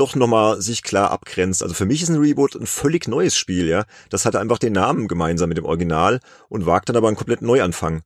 doch 0.00 0.14
nochmal 0.14 0.60
sich 0.60 0.82
klar 0.82 1.10
abgrenzt. 1.10 1.62
Also 1.62 1.74
für 1.74 1.86
mich 1.86 2.02
ist 2.02 2.08
ein 2.08 2.16
Reboot 2.16 2.54
ein 2.54 2.66
völlig 2.66 3.08
neues 3.08 3.36
Spiel, 3.36 3.68
ja. 3.68 3.84
Das 4.10 4.24
hatte 4.24 4.40
einfach 4.40 4.58
den 4.58 4.72
Namen 4.72 5.08
gemeinsam 5.08 5.48
mit 5.48 5.58
dem 5.58 5.64
Original 5.64 6.20
und 6.48 6.66
wagt 6.66 6.88
dann 6.88 6.96
aber 6.96 7.08
einen 7.08 7.16
komplett 7.16 7.42
Neuanfang. 7.42 8.02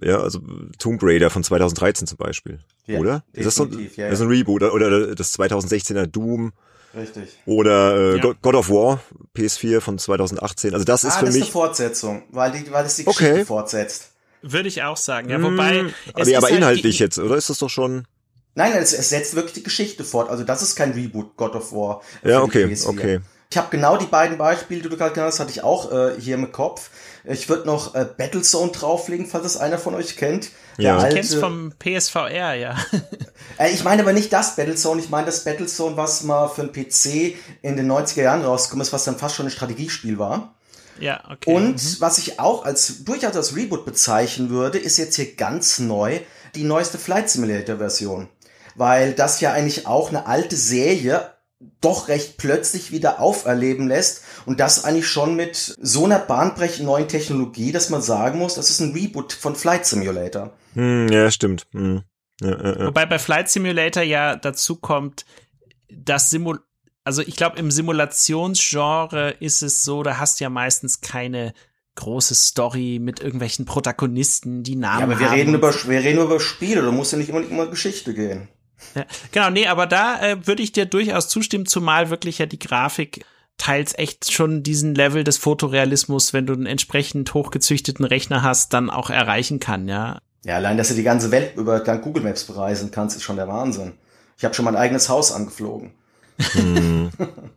Ja, 0.00 0.20
also 0.20 0.40
Tomb 0.78 1.00
Raider 1.02 1.30
von 1.30 1.44
2013 1.44 2.06
zum 2.06 2.18
Beispiel. 2.18 2.60
Ja, 2.86 2.98
oder? 2.98 3.24
Ist 3.32 3.46
das 3.46 3.54
so 3.54 3.64
ein, 3.64 3.72
ja, 3.72 4.04
ja. 4.04 4.10
Das 4.10 4.18
ist 4.18 4.22
ein 4.22 4.28
Reboot 4.28 4.62
oder 4.62 5.14
das 5.14 5.38
2016er 5.38 6.06
Doom? 6.06 6.52
Richtig. 6.94 7.38
Oder 7.46 8.14
äh, 8.14 8.18
ja. 8.18 8.34
God 8.42 8.54
of 8.54 8.68
War, 8.68 9.00
PS4 9.34 9.80
von 9.80 9.98
2018. 9.98 10.74
Also 10.74 10.84
das 10.84 11.04
ah, 11.04 11.08
ist 11.08 11.16
für 11.16 11.26
das 11.26 11.34
mich. 11.34 11.42
ist 11.42 11.48
eine 11.48 11.52
Fortsetzung, 11.52 12.22
weil, 12.30 12.52
die, 12.52 12.70
weil 12.70 12.84
es 12.84 12.96
die 12.96 13.04
Geschichte 13.04 13.32
okay. 13.32 13.44
fortsetzt. 13.44 14.10
Würde 14.42 14.68
ich 14.68 14.82
auch 14.82 14.96
sagen, 14.96 15.30
ja. 15.30 15.40
Wobei. 15.40 15.84
Mm, 15.84 15.94
aber, 16.14 16.36
aber 16.36 16.46
halt 16.48 16.56
inhaltlich 16.56 16.98
jetzt, 16.98 17.18
oder 17.18 17.36
ist 17.36 17.48
das 17.48 17.58
doch 17.58 17.70
schon. 17.70 18.06
Nein, 18.54 18.72
es, 18.74 18.92
es 18.92 19.08
setzt 19.08 19.34
wirklich 19.34 19.54
die 19.54 19.62
Geschichte 19.62 20.04
fort. 20.04 20.28
Also 20.28 20.44
das 20.44 20.62
ist 20.62 20.76
kein 20.76 20.92
Reboot, 20.92 21.36
God 21.36 21.54
of 21.54 21.72
War. 21.72 22.02
Ja, 22.22 22.42
okay, 22.42 22.76
okay. 22.86 23.20
Ich 23.50 23.58
habe 23.58 23.68
genau 23.70 23.98
die 23.98 24.06
beiden 24.06 24.38
Beispiele, 24.38 24.80
die 24.80 24.88
du 24.88 24.96
gerade 24.96 25.12
genannt 25.12 25.32
hast, 25.32 25.40
hatte 25.40 25.50
ich 25.50 25.62
auch 25.62 25.92
äh, 25.92 26.18
hier 26.18 26.36
im 26.36 26.52
Kopf. 26.52 26.88
Ich 27.24 27.50
würde 27.50 27.66
noch 27.66 27.94
äh, 27.94 28.06
Battlezone 28.16 28.72
drauflegen, 28.72 29.26
falls 29.26 29.44
es 29.44 29.56
einer 29.58 29.78
von 29.78 29.94
euch 29.94 30.16
kennt. 30.16 30.50
Der 30.78 30.84
ja, 30.84 30.96
alte, 30.96 31.08
ich 31.18 31.28
kenn's 31.28 31.34
vom 31.34 31.72
PSVR, 31.78 32.54
ja. 32.54 32.76
äh, 33.58 33.70
ich 33.70 33.84
meine 33.84 34.02
aber 34.02 34.14
nicht 34.14 34.32
das 34.32 34.56
Battlezone, 34.56 35.02
ich 35.02 35.10
meine 35.10 35.26
das 35.26 35.44
Battlezone, 35.44 35.98
was 35.98 36.22
mal 36.22 36.48
für 36.48 36.66
den 36.66 36.72
PC 36.72 37.36
in 37.60 37.76
den 37.76 37.92
90er 37.92 38.22
Jahren 38.22 38.42
rausgekommen 38.42 38.86
ist, 38.86 38.92
was 38.94 39.04
dann 39.04 39.18
fast 39.18 39.34
schon 39.34 39.46
ein 39.46 39.52
Strategiespiel 39.52 40.18
war. 40.18 40.54
Ja, 40.98 41.22
okay. 41.30 41.54
Und 41.54 41.74
mhm. 41.74 41.96
was 41.98 42.16
ich 42.16 42.40
auch 42.40 42.64
als 42.64 43.04
durchaus 43.04 43.36
als 43.36 43.54
Reboot 43.54 43.84
bezeichnen 43.84 44.48
würde, 44.48 44.78
ist 44.78 44.96
jetzt 44.96 45.16
hier 45.16 45.34
ganz 45.34 45.78
neu 45.78 46.20
die 46.54 46.64
neueste 46.64 46.98
Flight 46.98 47.28
Simulator 47.28 47.76
Version. 47.76 48.28
Weil 48.74 49.12
das 49.12 49.40
ja 49.40 49.52
eigentlich 49.52 49.86
auch 49.86 50.08
eine 50.08 50.26
alte 50.26 50.56
Serie 50.56 51.32
doch 51.80 52.08
recht 52.08 52.38
plötzlich 52.38 52.90
wieder 52.90 53.20
auferleben 53.20 53.86
lässt 53.86 54.22
und 54.46 54.58
das 54.58 54.84
eigentlich 54.84 55.06
schon 55.06 55.36
mit 55.36 55.76
so 55.80 56.04
einer 56.04 56.18
bahnbrechenden 56.18 56.86
neuen 56.86 57.08
Technologie, 57.08 57.72
dass 57.72 57.90
man 57.90 58.02
sagen 58.02 58.38
muss, 58.38 58.54
das 58.54 58.70
ist 58.70 58.80
ein 58.80 58.92
Reboot 58.92 59.32
von 59.32 59.54
Flight 59.54 59.86
Simulator. 59.86 60.52
Hm, 60.74 61.08
ja, 61.08 61.30
stimmt. 61.30 61.66
Hm. 61.72 62.02
Ja, 62.40 62.50
ja, 62.50 62.78
ja. 62.78 62.86
Wobei 62.86 63.06
bei 63.06 63.18
Flight 63.18 63.48
Simulator 63.48 64.02
ja 64.02 64.36
dazu 64.36 64.76
kommt, 64.76 65.24
dass 65.88 66.30
Simul 66.30 66.60
also 67.04 67.22
ich 67.22 67.36
glaube 67.36 67.58
im 67.58 67.70
Simulationsgenre 67.70 69.34
ist 69.40 69.62
es 69.62 69.82
so, 69.84 70.02
da 70.02 70.18
hast 70.18 70.38
du 70.38 70.44
ja 70.44 70.50
meistens 70.50 71.00
keine 71.00 71.52
große 71.96 72.34
Story 72.34 72.98
mit 73.00 73.20
irgendwelchen 73.20 73.64
Protagonisten, 73.66 74.62
die 74.62 74.76
Namen 74.76 75.02
haben. 75.02 75.10
Ja, 75.10 75.16
aber 75.16 75.20
wir 75.20 75.30
haben 75.30 75.38
reden 75.38 75.54
über 75.54 75.72
wir 75.72 76.00
reden 76.00 76.22
über 76.22 76.40
Spiele, 76.40 76.82
da 76.82 76.90
muss 76.90 77.12
ja 77.12 77.18
nicht 77.18 77.28
immer, 77.28 77.42
immer 77.42 77.66
Geschichte 77.66 78.14
gehen. 78.14 78.48
Ja, 78.94 79.04
genau, 79.30 79.50
nee, 79.50 79.66
aber 79.66 79.86
da 79.86 80.20
äh, 80.20 80.46
würde 80.46 80.62
ich 80.62 80.72
dir 80.72 80.86
durchaus 80.86 81.28
zustimmen, 81.28 81.66
zumal 81.66 82.10
wirklich 82.10 82.38
ja 82.38 82.46
die 82.46 82.58
Grafik 82.58 83.24
teils 83.58 83.96
echt 83.96 84.32
schon 84.32 84.62
diesen 84.62 84.94
Level 84.94 85.24
des 85.24 85.38
Fotorealismus, 85.38 86.32
wenn 86.32 86.46
du 86.46 86.52
einen 86.52 86.66
entsprechend 86.66 87.32
hochgezüchteten 87.32 88.04
Rechner 88.04 88.42
hast, 88.42 88.72
dann 88.72 88.90
auch 88.90 89.10
erreichen 89.10 89.60
kann, 89.60 89.88
ja. 89.88 90.20
Ja, 90.44 90.56
allein, 90.56 90.76
dass 90.76 90.88
du 90.88 90.94
die 90.94 91.04
ganze 91.04 91.30
Welt 91.30 91.56
über 91.56 91.78
dank 91.80 92.02
Google 92.02 92.24
Maps 92.24 92.44
bereisen 92.44 92.90
kannst, 92.90 93.16
ist 93.16 93.22
schon 93.22 93.36
der 93.36 93.46
Wahnsinn. 93.46 93.92
Ich 94.36 94.44
habe 94.44 94.54
schon 94.54 94.64
mein 94.64 94.74
eigenes 94.74 95.08
Haus 95.08 95.30
angeflogen. 95.30 95.92
Hm. 96.52 97.10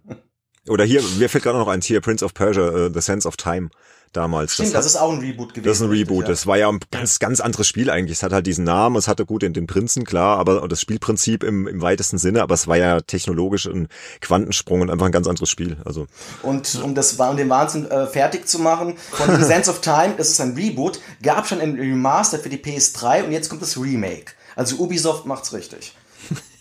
Oder 0.67 0.83
hier, 0.83 1.01
mir 1.17 1.29
fällt 1.29 1.43
gerade 1.43 1.57
noch 1.57 1.67
ein, 1.67 1.81
hier 1.81 2.01
Prince 2.01 2.23
of 2.23 2.33
Persia, 2.33 2.69
uh, 2.69 2.89
The 2.93 3.01
Sense 3.01 3.27
of 3.27 3.37
Time 3.37 3.69
damals. 4.15 4.53
Stimmt, 4.53 4.69
das, 4.69 4.85
das 4.85 4.85
ist 4.87 4.95
auch 4.95 5.11
ein 5.11 5.19
Reboot 5.19 5.53
gewesen. 5.53 5.67
Das 5.67 5.77
ist 5.77 5.83
ein 5.83 5.89
Reboot. 5.89 6.23
Ja. 6.23 6.29
Das 6.29 6.47
war 6.47 6.57
ja 6.57 6.69
ein 6.69 6.79
ganz, 6.91 7.19
ganz 7.19 7.39
anderes 7.39 7.67
Spiel 7.67 7.89
eigentlich. 7.89 8.17
Es 8.17 8.23
hat 8.23 8.33
halt 8.33 8.47
diesen 8.47 8.65
Namen, 8.65 8.95
es 8.95 9.07
hatte 9.07 9.25
gut 9.25 9.41
den, 9.41 9.53
den 9.53 9.67
Prinzen, 9.67 10.03
klar, 10.03 10.37
aber 10.37 10.67
das 10.67 10.81
Spielprinzip 10.81 11.43
im, 11.43 11.67
im 11.67 11.81
weitesten 11.81 12.17
Sinne, 12.17 12.41
aber 12.41 12.53
es 12.53 12.67
war 12.67 12.77
ja 12.77 13.01
technologisch 13.01 13.65
ein 13.65 13.87
Quantensprung 14.21 14.81
und 14.81 14.89
einfach 14.89 15.05
ein 15.05 15.11
ganz 15.11 15.27
anderes 15.27 15.49
Spiel. 15.49 15.77
Also. 15.85 16.07
Und 16.41 16.75
um 16.83 16.95
das 16.95 17.13
um 17.13 17.37
den 17.37 17.49
Wahnsinn 17.49 17.89
äh, 17.89 18.07
fertig 18.07 18.47
zu 18.47 18.59
machen, 18.59 18.97
von 19.11 19.35
The 19.35 19.43
Sense 19.45 19.69
of 19.69 19.81
Time, 19.81 20.15
das 20.17 20.29
ist 20.29 20.41
ein 20.41 20.53
Reboot, 20.53 20.99
gab 21.21 21.47
schon 21.47 21.59
ein 21.59 21.75
Remaster 21.75 22.39
für 22.39 22.49
die 22.49 22.57
PS3 22.57 23.23
und 23.23 23.31
jetzt 23.31 23.49
kommt 23.49 23.61
das 23.61 23.77
Remake. 23.77 24.33
Also 24.55 24.77
Ubisoft 24.77 25.25
macht's 25.25 25.53
richtig. 25.53 25.93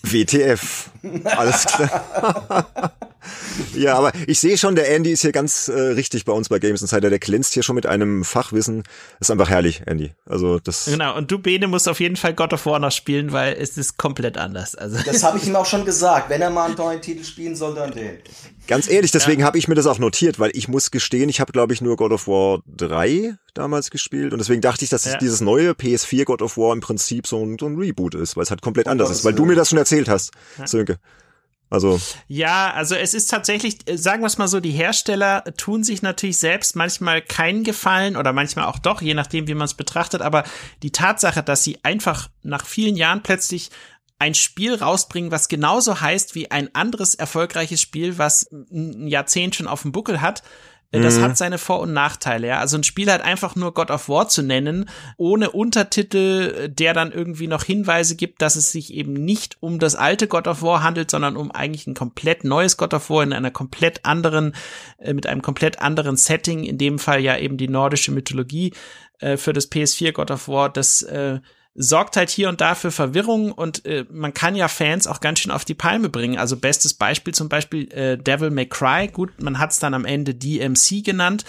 WTF. 0.02 0.90
Alles 1.24 1.64
klar. 1.64 2.66
ja, 3.74 3.96
aber 3.96 4.12
ich 4.26 4.40
sehe 4.40 4.58
schon, 4.58 4.74
der 4.74 4.90
Andy 4.94 5.12
ist 5.12 5.22
hier 5.22 5.32
ganz 5.32 5.68
äh, 5.68 5.72
richtig 5.72 6.24
bei 6.24 6.32
uns 6.32 6.48
bei 6.48 6.58
Games 6.58 6.82
Insider. 6.82 7.10
Der 7.10 7.18
glänzt 7.18 7.54
hier 7.54 7.62
schon 7.62 7.74
mit 7.74 7.86
einem 7.86 8.24
Fachwissen. 8.24 8.82
Das 9.18 9.28
ist 9.28 9.30
einfach 9.30 9.50
herrlich, 9.50 9.82
Andy. 9.86 10.12
Also 10.26 10.58
das. 10.58 10.86
Genau. 10.86 11.16
Und 11.16 11.30
du 11.30 11.38
Bene 11.38 11.66
musst 11.66 11.88
auf 11.88 12.00
jeden 12.00 12.16
Fall 12.16 12.34
God 12.34 12.52
of 12.52 12.66
War 12.66 12.78
noch 12.78 12.92
spielen, 12.92 13.32
weil 13.32 13.54
es 13.54 13.76
ist 13.76 13.96
komplett 13.98 14.38
anders. 14.38 14.74
Also. 14.74 14.98
Das 15.04 15.22
habe 15.22 15.38
ich 15.38 15.46
ihm 15.46 15.56
auch 15.56 15.66
schon 15.66 15.84
gesagt. 15.84 16.30
Wenn 16.30 16.40
er 16.40 16.50
mal 16.50 16.66
einen 16.66 16.76
neuen 16.76 17.00
Titel 17.00 17.24
spielen 17.24 17.56
soll, 17.56 17.74
dann 17.74 17.92
den. 17.92 18.18
Ganz 18.66 18.88
ehrlich, 18.88 19.10
deswegen 19.10 19.40
ja. 19.40 19.46
habe 19.46 19.58
ich 19.58 19.68
mir 19.68 19.74
das 19.74 19.86
auch 19.86 19.98
notiert, 19.98 20.38
weil 20.38 20.50
ich 20.54 20.68
muss 20.68 20.90
gestehen, 20.90 21.28
ich 21.28 21.40
habe 21.40 21.52
glaube 21.52 21.74
ich 21.74 21.82
nur 21.82 21.96
God 21.96 22.12
of 22.12 22.26
War 22.26 22.62
3 22.76 23.36
damals 23.52 23.90
gespielt 23.90 24.32
und 24.32 24.38
deswegen 24.38 24.62
dachte 24.62 24.84
ich, 24.84 24.90
dass 24.90 25.04
ja. 25.04 25.18
dieses 25.18 25.42
neue 25.42 25.72
PS4 25.72 26.24
God 26.24 26.40
of 26.40 26.56
War 26.56 26.72
im 26.72 26.80
Prinzip 26.80 27.26
so 27.26 27.44
ein, 27.44 27.58
so 27.58 27.66
ein 27.66 27.76
Reboot 27.76 28.14
ist, 28.14 28.36
weil 28.36 28.44
es 28.44 28.50
halt 28.50 28.62
komplett 28.62 28.86
oh, 28.86 28.90
anders 28.90 29.10
ist, 29.10 29.24
weil 29.24 29.34
du 29.34 29.44
mir 29.44 29.54
das 29.54 29.68
schon 29.68 29.78
erzählt 29.78 30.08
hast, 30.08 30.30
ja. 30.58 30.66
Sönke. 30.66 30.98
Also. 31.70 32.00
Ja, 32.28 32.72
also 32.72 32.94
es 32.94 33.14
ist 33.14 33.30
tatsächlich, 33.30 33.78
äh, 33.88 33.96
sagen 33.96 34.22
wir 34.22 34.26
es 34.26 34.38
mal 34.38 34.48
so, 34.48 34.60
die 34.60 34.70
Hersteller 34.70 35.44
tun 35.56 35.82
sich 35.82 36.02
natürlich 36.02 36.38
selbst 36.38 36.76
manchmal 36.76 37.22
keinen 37.22 37.64
Gefallen 37.64 38.16
oder 38.16 38.32
manchmal 38.32 38.66
auch 38.66 38.78
doch, 38.78 39.02
je 39.02 39.14
nachdem, 39.14 39.48
wie 39.48 39.54
man 39.54 39.64
es 39.64 39.74
betrachtet, 39.74 40.22
aber 40.22 40.44
die 40.82 40.92
Tatsache, 40.92 41.42
dass 41.42 41.64
sie 41.64 41.78
einfach 41.82 42.28
nach 42.42 42.64
vielen 42.64 42.96
Jahren 42.96 43.22
plötzlich 43.22 43.70
ein 44.18 44.34
Spiel 44.34 44.74
rausbringen, 44.74 45.30
was 45.30 45.48
genauso 45.48 46.00
heißt 46.00 46.34
wie 46.34 46.50
ein 46.50 46.74
anderes 46.74 47.14
erfolgreiches 47.14 47.80
Spiel, 47.80 48.18
was 48.18 48.48
ein 48.52 49.08
Jahrzehnt 49.08 49.54
schon 49.54 49.66
auf 49.66 49.82
dem 49.82 49.92
Buckel 49.92 50.20
hat. 50.20 50.42
Das 51.02 51.18
mhm. 51.18 51.22
hat 51.22 51.36
seine 51.36 51.58
Vor- 51.58 51.80
und 51.80 51.92
Nachteile, 51.92 52.46
ja. 52.48 52.58
Also 52.58 52.76
ein 52.76 52.84
Spiel 52.84 53.10
halt 53.10 53.22
einfach 53.22 53.56
nur 53.56 53.74
God 53.74 53.90
of 53.90 54.08
War 54.08 54.28
zu 54.28 54.42
nennen, 54.42 54.88
ohne 55.16 55.50
Untertitel, 55.50 56.54
äh, 56.64 56.68
der 56.68 56.94
dann 56.94 57.12
irgendwie 57.12 57.46
noch 57.46 57.64
Hinweise 57.64 58.16
gibt, 58.16 58.42
dass 58.42 58.56
es 58.56 58.72
sich 58.72 58.92
eben 58.92 59.12
nicht 59.12 59.56
um 59.60 59.78
das 59.78 59.94
alte 59.94 60.28
God 60.28 60.46
of 60.48 60.62
War 60.62 60.82
handelt, 60.82 61.10
sondern 61.10 61.36
um 61.36 61.50
eigentlich 61.50 61.86
ein 61.86 61.94
komplett 61.94 62.44
neues 62.44 62.76
God 62.76 62.94
of 62.94 63.10
War 63.10 63.22
in 63.22 63.32
einer 63.32 63.50
komplett 63.50 64.04
anderen, 64.04 64.54
äh, 64.98 65.12
mit 65.12 65.26
einem 65.26 65.42
komplett 65.42 65.80
anderen 65.80 66.16
Setting, 66.16 66.64
in 66.64 66.78
dem 66.78 66.98
Fall 66.98 67.20
ja 67.20 67.36
eben 67.36 67.56
die 67.56 67.68
nordische 67.68 68.12
Mythologie 68.12 68.72
äh, 69.20 69.36
für 69.36 69.52
das 69.52 69.70
PS4 69.70 70.12
God 70.12 70.30
of 70.30 70.48
War, 70.48 70.68
das 70.70 71.02
äh, 71.02 71.40
sorgt 71.74 72.16
halt 72.16 72.30
hier 72.30 72.48
und 72.48 72.60
da 72.60 72.74
für 72.74 72.92
Verwirrung 72.92 73.50
und 73.50 73.84
äh, 73.84 74.04
man 74.10 74.32
kann 74.32 74.54
ja 74.54 74.68
Fans 74.68 75.06
auch 75.06 75.20
ganz 75.20 75.40
schön 75.40 75.50
auf 75.50 75.64
die 75.64 75.74
Palme 75.74 76.08
bringen. 76.08 76.38
Also 76.38 76.56
bestes 76.56 76.94
Beispiel 76.94 77.34
zum 77.34 77.48
Beispiel 77.48 77.90
äh, 77.92 78.16
Devil 78.16 78.50
May 78.50 78.66
Cry. 78.66 79.08
Gut, 79.08 79.42
man 79.42 79.58
hat 79.58 79.72
es 79.72 79.80
dann 79.80 79.94
am 79.94 80.04
Ende 80.04 80.34
DMC 80.34 81.04
genannt, 81.04 81.44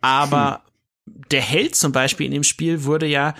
aber 0.00 0.62
hm. 1.06 1.22
der 1.30 1.42
Held 1.42 1.76
zum 1.76 1.92
Beispiel 1.92 2.26
in 2.26 2.32
dem 2.32 2.44
Spiel 2.44 2.84
wurde 2.84 3.06
ja 3.06 3.34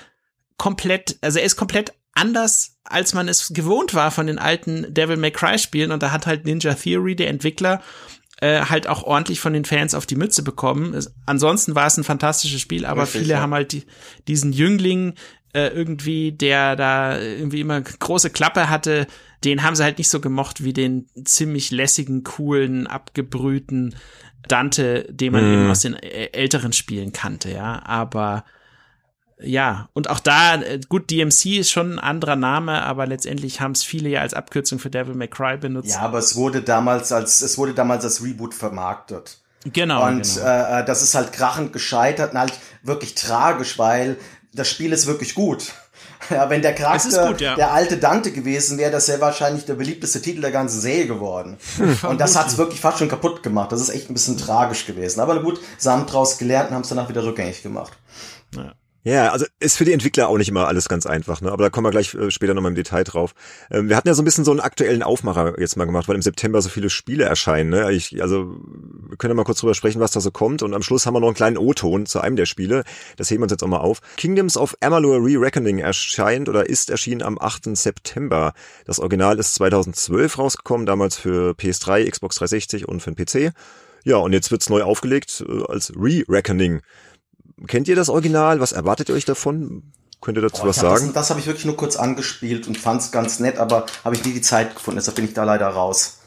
komplett, 0.58 1.18
also 1.22 1.38
er 1.40 1.44
ist 1.44 1.56
komplett 1.56 1.92
anders, 2.12 2.78
als 2.84 3.14
man 3.14 3.28
es 3.28 3.48
gewohnt 3.48 3.94
war 3.94 4.10
von 4.10 4.26
den 4.26 4.38
alten 4.38 4.92
Devil 4.92 5.16
May 5.16 5.30
Cry 5.30 5.58
Spielen 5.58 5.92
und 5.92 6.02
da 6.02 6.10
hat 6.12 6.26
halt 6.26 6.44
Ninja 6.44 6.74
Theory, 6.74 7.16
der 7.16 7.28
Entwickler, 7.28 7.80
äh, 8.40 8.66
halt 8.66 8.86
auch 8.86 9.02
ordentlich 9.02 9.40
von 9.40 9.52
den 9.52 9.64
Fans 9.64 9.94
auf 9.94 10.06
die 10.06 10.16
Mütze 10.16 10.42
bekommen. 10.42 10.94
Es, 10.94 11.12
ansonsten 11.26 11.74
war 11.74 11.86
es 11.86 11.96
ein 11.96 12.04
fantastisches 12.04 12.60
Spiel, 12.60 12.86
aber 12.86 13.02
Richtig, 13.02 13.22
viele 13.22 13.34
ja. 13.34 13.40
haben 13.40 13.54
halt 13.54 13.72
die, 13.72 13.84
diesen 14.28 14.52
Jüngling, 14.52 15.14
äh, 15.52 15.68
irgendwie, 15.68 16.32
der 16.32 16.76
da 16.76 17.18
irgendwie 17.18 17.60
immer 17.60 17.80
große 17.80 18.30
Klappe 18.30 18.68
hatte, 18.68 19.06
den 19.44 19.62
haben 19.62 19.76
sie 19.76 19.84
halt 19.84 19.98
nicht 19.98 20.10
so 20.10 20.20
gemocht 20.20 20.64
wie 20.64 20.72
den 20.72 21.06
ziemlich 21.24 21.70
lässigen, 21.70 22.24
coolen, 22.24 22.86
abgebrühten 22.86 23.94
Dante, 24.46 25.06
den 25.10 25.32
man 25.32 25.48
mm. 25.48 25.54
eben 25.54 25.70
aus 25.70 25.80
den 25.80 25.94
älteren 25.94 26.72
Spielen 26.72 27.12
kannte, 27.12 27.50
ja. 27.50 27.82
Aber 27.84 28.44
ja, 29.40 29.88
und 29.92 30.10
auch 30.10 30.20
da, 30.20 30.56
äh, 30.56 30.80
gut, 30.88 31.10
DMC 31.10 31.58
ist 31.58 31.70
schon 31.70 31.94
ein 31.94 31.98
anderer 31.98 32.36
Name, 32.36 32.82
aber 32.82 33.06
letztendlich 33.06 33.60
haben 33.60 33.72
es 33.72 33.84
viele 33.84 34.08
ja 34.08 34.20
als 34.20 34.34
Abkürzung 34.34 34.78
für 34.78 34.90
Devil 34.90 35.14
May 35.14 35.28
Cry 35.28 35.56
benutzt. 35.56 35.90
Ja, 35.90 36.00
aber 36.00 36.18
es 36.18 36.34
wurde 36.34 36.62
damals 36.62 37.12
als, 37.12 37.40
es 37.40 37.56
wurde 37.56 37.74
damals 37.74 38.04
als 38.04 38.22
Reboot 38.22 38.54
vermarktet. 38.54 39.40
Genau. 39.64 40.06
Und 40.06 40.22
genau. 40.22 40.46
Äh, 40.46 40.80
äh 40.80 40.84
das 40.84 41.02
ist 41.02 41.14
halt 41.14 41.32
krachend 41.32 41.72
gescheitert 41.72 42.32
und 42.32 42.38
halt 42.38 42.52
wirklich 42.82 43.14
tragisch, 43.14 43.78
weil 43.78 44.16
das 44.58 44.68
Spiel 44.68 44.92
ist 44.92 45.06
wirklich 45.06 45.34
gut. 45.34 45.72
Ja, 46.30 46.50
wenn 46.50 46.60
der 46.62 46.74
Charakter 46.74 47.28
gut, 47.28 47.40
ja. 47.40 47.54
der 47.54 47.72
alte 47.72 47.96
Dante 47.96 48.32
gewesen 48.32 48.76
wäre, 48.76 48.90
das 48.90 49.08
wäre 49.08 49.20
wahrscheinlich 49.20 49.64
der 49.64 49.74
beliebteste 49.74 50.20
Titel 50.20 50.40
der 50.40 50.50
ganzen 50.50 50.80
Serie 50.80 51.06
geworden. 51.06 51.56
und 52.02 52.20
das 52.20 52.36
hat 52.36 52.48
es 52.48 52.58
wirklich 52.58 52.80
fast 52.80 52.98
schon 52.98 53.08
kaputt 53.08 53.42
gemacht. 53.42 53.70
Das 53.70 53.80
ist 53.80 53.88
echt 53.88 54.10
ein 54.10 54.14
bisschen 54.14 54.36
tragisch 54.36 54.84
gewesen. 54.84 55.20
Aber 55.20 55.40
gut, 55.40 55.60
sie 55.78 55.90
haben 55.90 56.06
draus 56.06 56.36
gelernt 56.36 56.70
und 56.70 56.74
haben 56.74 56.82
es 56.82 56.88
danach 56.88 57.08
wieder 57.08 57.24
rückgängig 57.24 57.62
gemacht. 57.62 57.92
Ja. 58.54 58.74
Ja, 59.04 59.30
also 59.30 59.46
ist 59.60 59.76
für 59.76 59.84
die 59.84 59.92
Entwickler 59.92 60.28
auch 60.28 60.38
nicht 60.38 60.48
immer 60.48 60.66
alles 60.66 60.88
ganz 60.88 61.06
einfach, 61.06 61.40
ne? 61.40 61.52
aber 61.52 61.62
da 61.62 61.70
kommen 61.70 61.86
wir 61.86 61.92
gleich 61.92 62.14
äh, 62.14 62.30
später 62.32 62.52
nochmal 62.52 62.72
im 62.72 62.76
Detail 62.76 63.04
drauf. 63.04 63.32
Ähm, 63.70 63.88
wir 63.88 63.96
hatten 63.96 64.08
ja 64.08 64.14
so 64.14 64.22
ein 64.22 64.24
bisschen 64.24 64.44
so 64.44 64.50
einen 64.50 64.60
aktuellen 64.60 65.04
Aufmacher 65.04 65.58
jetzt 65.60 65.76
mal 65.76 65.84
gemacht, 65.84 66.08
weil 66.08 66.16
im 66.16 66.22
September 66.22 66.60
so 66.60 66.68
viele 66.68 66.90
Spiele 66.90 67.24
erscheinen. 67.24 67.70
Ne? 67.70 67.92
Ich, 67.92 68.20
also 68.20 68.56
wir 69.08 69.16
können 69.16 69.30
ja 69.30 69.34
mal 69.36 69.44
kurz 69.44 69.60
drüber 69.60 69.74
sprechen, 69.74 70.00
was 70.00 70.10
da 70.10 70.20
so 70.20 70.32
kommt 70.32 70.62
und 70.62 70.74
am 70.74 70.82
Schluss 70.82 71.06
haben 71.06 71.14
wir 71.14 71.20
noch 71.20 71.28
einen 71.28 71.36
kleinen 71.36 71.58
O-Ton 71.58 72.06
zu 72.06 72.20
einem 72.20 72.34
der 72.34 72.46
Spiele. 72.46 72.82
Das 73.16 73.30
heben 73.30 73.40
wir 73.40 73.44
uns 73.44 73.52
jetzt 73.52 73.62
auch 73.62 73.68
mal 73.68 73.78
auf. 73.78 74.00
Kingdoms 74.16 74.56
of 74.56 74.76
Amalur 74.80 75.24
Re-Reckoning 75.24 75.78
erscheint 75.78 76.48
oder 76.48 76.68
ist 76.68 76.90
erschienen 76.90 77.22
am 77.22 77.38
8. 77.40 77.76
September. 77.76 78.52
Das 78.84 78.98
Original 78.98 79.38
ist 79.38 79.54
2012 79.54 80.38
rausgekommen, 80.38 80.86
damals 80.86 81.16
für 81.16 81.52
PS3, 81.52 82.10
Xbox 82.10 82.36
360 82.36 82.88
und 82.88 83.00
für 83.00 83.12
den 83.12 83.24
PC. 83.24 83.54
Ja, 84.04 84.16
und 84.16 84.32
jetzt 84.32 84.50
wird's 84.50 84.68
neu 84.68 84.82
aufgelegt 84.82 85.44
äh, 85.46 85.64
als 85.68 85.92
Re-Reckoning. 85.94 86.80
Kennt 87.66 87.88
ihr 87.88 87.96
das 87.96 88.08
Original? 88.08 88.60
Was 88.60 88.72
erwartet 88.72 89.08
ihr 89.08 89.14
euch 89.14 89.24
davon? 89.24 89.82
Könnt 90.20 90.38
ihr 90.38 90.42
dazu 90.42 90.62
oh, 90.64 90.66
was 90.66 90.76
sagen? 90.76 91.06
Das, 91.06 91.14
das 91.14 91.30
habe 91.30 91.40
ich 91.40 91.46
wirklich 91.46 91.64
nur 91.64 91.76
kurz 91.76 91.96
angespielt 91.96 92.66
und 92.66 92.76
fand 92.76 93.02
es 93.02 93.12
ganz 93.12 93.38
nett, 93.40 93.58
aber 93.58 93.86
habe 94.04 94.16
ich 94.16 94.24
nie 94.24 94.32
die 94.32 94.40
Zeit 94.40 94.74
gefunden, 94.74 94.98
deshalb 94.98 95.16
bin 95.16 95.24
ich 95.24 95.34
da 95.34 95.44
leider 95.44 95.68
raus. 95.68 96.18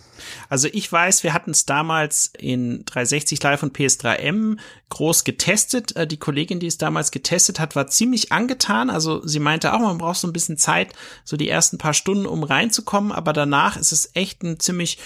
Also 0.50 0.68
ich 0.72 0.92
weiß, 0.92 1.24
wir 1.24 1.34
hatten 1.34 1.52
es 1.52 1.66
damals 1.66 2.32
in 2.38 2.84
360 2.86 3.42
Live 3.42 3.64
und 3.64 3.76
PS3M 3.76 4.58
groß 4.90 5.24
getestet. 5.24 5.96
Äh, 5.96 6.08
die 6.08 6.18
Kollegin, 6.18 6.60
die 6.60 6.68
es 6.68 6.78
damals 6.78 7.12
getestet 7.12 7.60
hat, 7.60 7.76
war 7.76 7.88
ziemlich 7.88 8.32
angetan. 8.32 8.90
Also 8.90 9.26
sie 9.26 9.40
meinte 9.40 9.74
auch, 9.74 9.80
man 9.80 9.98
braucht 9.98 10.20
so 10.20 10.28
ein 10.28 10.34
bisschen 10.34 10.58
Zeit, 10.58 10.94
so 11.24 11.38
die 11.38 11.50
ersten 11.50 11.78
paar 11.78 11.94
Stunden, 11.94 12.26
um 12.26 12.44
reinzukommen. 12.44 13.12
Aber 13.12 13.34
danach 13.34 13.78
ist 13.78 13.92
es 13.92 14.12
echt 14.14 14.44
ein 14.44 14.60
ziemlich 14.60 15.00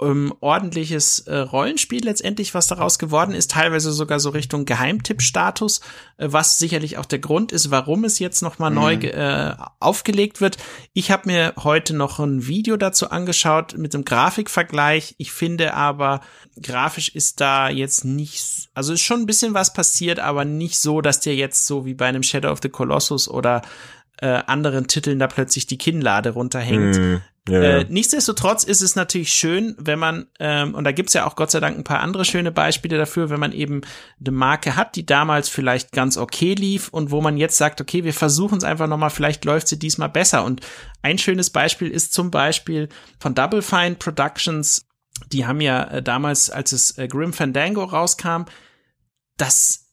ähm, 0.00 0.34
ordentliches 0.40 1.20
äh, 1.20 1.36
Rollenspiel 1.36 2.04
letztendlich, 2.04 2.54
was 2.54 2.66
daraus 2.66 2.98
geworden 2.98 3.34
ist, 3.34 3.50
teilweise 3.50 3.92
sogar 3.92 4.20
so 4.20 4.30
Richtung 4.30 4.64
Geheimtipp-Status, 4.64 5.80
äh, 6.16 6.28
was 6.30 6.58
sicherlich 6.58 6.98
auch 6.98 7.06
der 7.06 7.18
Grund 7.18 7.52
ist, 7.52 7.70
warum 7.70 8.04
es 8.04 8.18
jetzt 8.18 8.42
nochmal 8.42 8.70
mhm. 8.70 8.76
neu 8.76 8.94
äh, 8.94 9.54
aufgelegt 9.78 10.40
wird. 10.40 10.56
Ich 10.92 11.10
habe 11.10 11.28
mir 11.28 11.54
heute 11.62 11.94
noch 11.94 12.18
ein 12.18 12.46
Video 12.46 12.76
dazu 12.76 13.10
angeschaut 13.10 13.76
mit 13.76 13.94
einem 13.94 14.04
Grafikvergleich. 14.04 15.14
Ich 15.18 15.32
finde 15.32 15.74
aber, 15.74 16.20
grafisch 16.60 17.10
ist 17.10 17.40
da 17.40 17.68
jetzt 17.68 18.04
nicht, 18.04 18.68
also 18.74 18.92
ist 18.92 19.02
schon 19.02 19.20
ein 19.20 19.26
bisschen 19.26 19.54
was 19.54 19.72
passiert, 19.72 20.18
aber 20.18 20.44
nicht 20.44 20.78
so, 20.78 21.00
dass 21.00 21.20
der 21.20 21.34
jetzt 21.34 21.66
so 21.66 21.84
wie 21.84 21.94
bei 21.94 22.06
einem 22.06 22.22
Shadow 22.22 22.50
of 22.50 22.60
the 22.62 22.68
Colossus 22.68 23.28
oder 23.28 23.62
äh, 24.20 24.42
anderen 24.46 24.86
Titeln 24.86 25.18
da 25.18 25.26
plötzlich 25.26 25.66
die 25.66 25.78
Kinnlade 25.78 26.30
runterhängt. 26.30 26.98
Mm, 26.98 27.16
äh, 27.48 27.84
nichtsdestotrotz 27.88 28.64
ist 28.64 28.82
es 28.82 28.96
natürlich 28.96 29.32
schön, 29.32 29.74
wenn 29.78 29.98
man, 29.98 30.26
ähm, 30.38 30.74
und 30.74 30.84
da 30.84 30.92
gibt's 30.92 31.14
ja 31.14 31.26
auch 31.26 31.36
Gott 31.36 31.50
sei 31.50 31.60
Dank 31.60 31.76
ein 31.76 31.84
paar 31.84 32.00
andere 32.00 32.24
schöne 32.24 32.52
Beispiele 32.52 32.98
dafür, 32.98 33.30
wenn 33.30 33.40
man 33.40 33.52
eben 33.52 33.80
eine 34.20 34.30
Marke 34.30 34.76
hat, 34.76 34.94
die 34.94 35.06
damals 35.06 35.48
vielleicht 35.48 35.92
ganz 35.92 36.16
okay 36.16 36.54
lief 36.54 36.88
und 36.88 37.10
wo 37.10 37.20
man 37.20 37.38
jetzt 37.38 37.56
sagt, 37.56 37.80
okay, 37.80 38.04
wir 38.04 38.12
versuchen 38.12 38.58
es 38.58 38.64
einfach 38.64 38.86
nochmal, 38.86 39.10
vielleicht 39.10 39.44
läuft 39.44 39.68
sie 39.68 39.78
diesmal 39.78 40.10
besser. 40.10 40.44
Und 40.44 40.60
ein 41.02 41.18
schönes 41.18 41.50
Beispiel 41.50 41.90
ist 41.90 42.12
zum 42.12 42.30
Beispiel 42.30 42.88
von 43.18 43.34
Double 43.34 43.62
Fine 43.62 43.96
Productions, 43.96 44.86
die 45.32 45.46
haben 45.46 45.60
ja 45.60 45.84
äh, 45.84 46.02
damals, 46.02 46.50
als 46.50 46.72
es 46.72 46.98
äh, 46.98 47.08
Grim 47.08 47.32
Fandango 47.32 47.84
rauskam, 47.84 48.44
das 49.36 49.89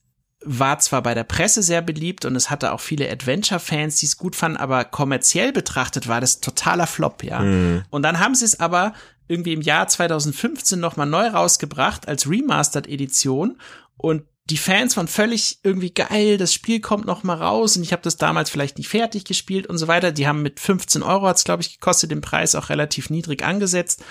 war 0.48 0.80
zwar 0.80 1.04
bei 1.04 1.14
der 1.14 1.24
Presse 1.24 1.62
sehr 1.62 1.82
beliebt 1.82 2.26
und 2.26 2.36
es 2.36 2.50
hatte 2.50 2.72
auch 2.72 2.80
viele 2.80 3.10
Adventure-Fans, 3.12 3.98
die 3.98 4.06
es 4.06 4.18
gut 4.18 4.36
fanden, 4.36 4.58
aber 4.58 4.86
kommerziell 4.86 5.52
betrachtet 5.52 6.08
war 6.08 6.22
das 6.22 6.40
totaler 6.40 6.88
Flop, 6.88 7.24
ja. 7.24 7.40
Mhm. 7.40 7.84
Und 7.90 8.04
dann 8.04 8.20
haben 8.20 8.34
sie 8.34 8.46
es 8.46 8.60
aber 8.60 8.94
irgendwie 9.28 9.54
im 9.54 9.62
Jahr 9.62 9.88
2015 9.88 10.80
nochmal 10.80 11.08
neu 11.08 11.28
rausgebracht 11.28 12.08
als 12.08 12.30
Remastered-Edition 12.30 13.58
und 13.98 14.24
die 14.50 14.58
Fans 14.58 14.96
waren 14.96 15.10
völlig 15.10 15.60
irgendwie 15.64 15.94
geil, 15.94 16.38
das 16.38 16.54
Spiel 16.54 16.80
kommt 16.80 17.06
noch 17.06 17.24
mal 17.24 17.36
raus 17.36 17.76
und 17.76 17.84
ich 17.84 17.92
habe 17.92 18.02
das 18.02 18.16
damals 18.16 18.50
vielleicht 18.50 18.78
nicht 18.78 18.88
fertig 18.88 19.26
gespielt 19.26 19.68
und 19.68 19.78
so 19.78 19.90
weiter. 19.90 20.14
Die 20.14 20.26
haben 20.26 20.42
mit 20.42 20.62
15 20.62 21.04
Euro 21.04 21.28
hat's 21.28 21.44
glaube 21.44 21.62
ich 21.62 21.74
gekostet, 21.74 22.12
den 22.12 22.22
Preis 22.22 22.56
auch 22.56 22.70
relativ 22.70 23.10
niedrig 23.10 23.44
angesetzt 23.44 24.04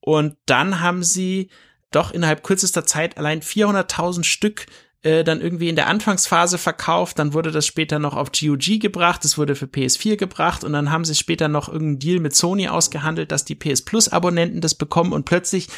und 0.00 0.36
dann 0.46 0.80
haben 0.80 1.02
sie 1.02 1.50
doch 1.90 2.10
innerhalb 2.12 2.42
kürzester 2.42 2.86
Zeit 2.86 3.18
allein 3.18 3.40
400.000 3.40 4.24
Stück 4.24 4.66
äh, 5.04 5.22
dann 5.22 5.40
irgendwie 5.40 5.68
in 5.68 5.76
der 5.76 5.86
Anfangsphase 5.86 6.58
verkauft, 6.58 7.18
dann 7.18 7.34
wurde 7.34 7.50
das 7.50 7.66
später 7.66 7.98
noch 7.98 8.16
auf 8.16 8.32
GOG 8.32 8.80
gebracht, 8.80 9.24
es 9.24 9.36
wurde 9.36 9.54
für 9.54 9.66
PS4 9.66 10.16
gebracht 10.16 10.64
und 10.64 10.72
dann 10.72 10.90
haben 10.90 11.04
sie 11.04 11.14
später 11.14 11.46
noch 11.48 11.68
irgendeinen 11.68 11.98
Deal 11.98 12.20
mit 12.20 12.34
Sony 12.34 12.68
ausgehandelt, 12.68 13.30
dass 13.30 13.44
die 13.44 13.54
PS 13.54 13.82
Plus 13.82 14.08
Abonnenten 14.08 14.60
das 14.60 14.74
bekommen 14.74 15.12
und 15.12 15.24
plötzlich 15.24 15.68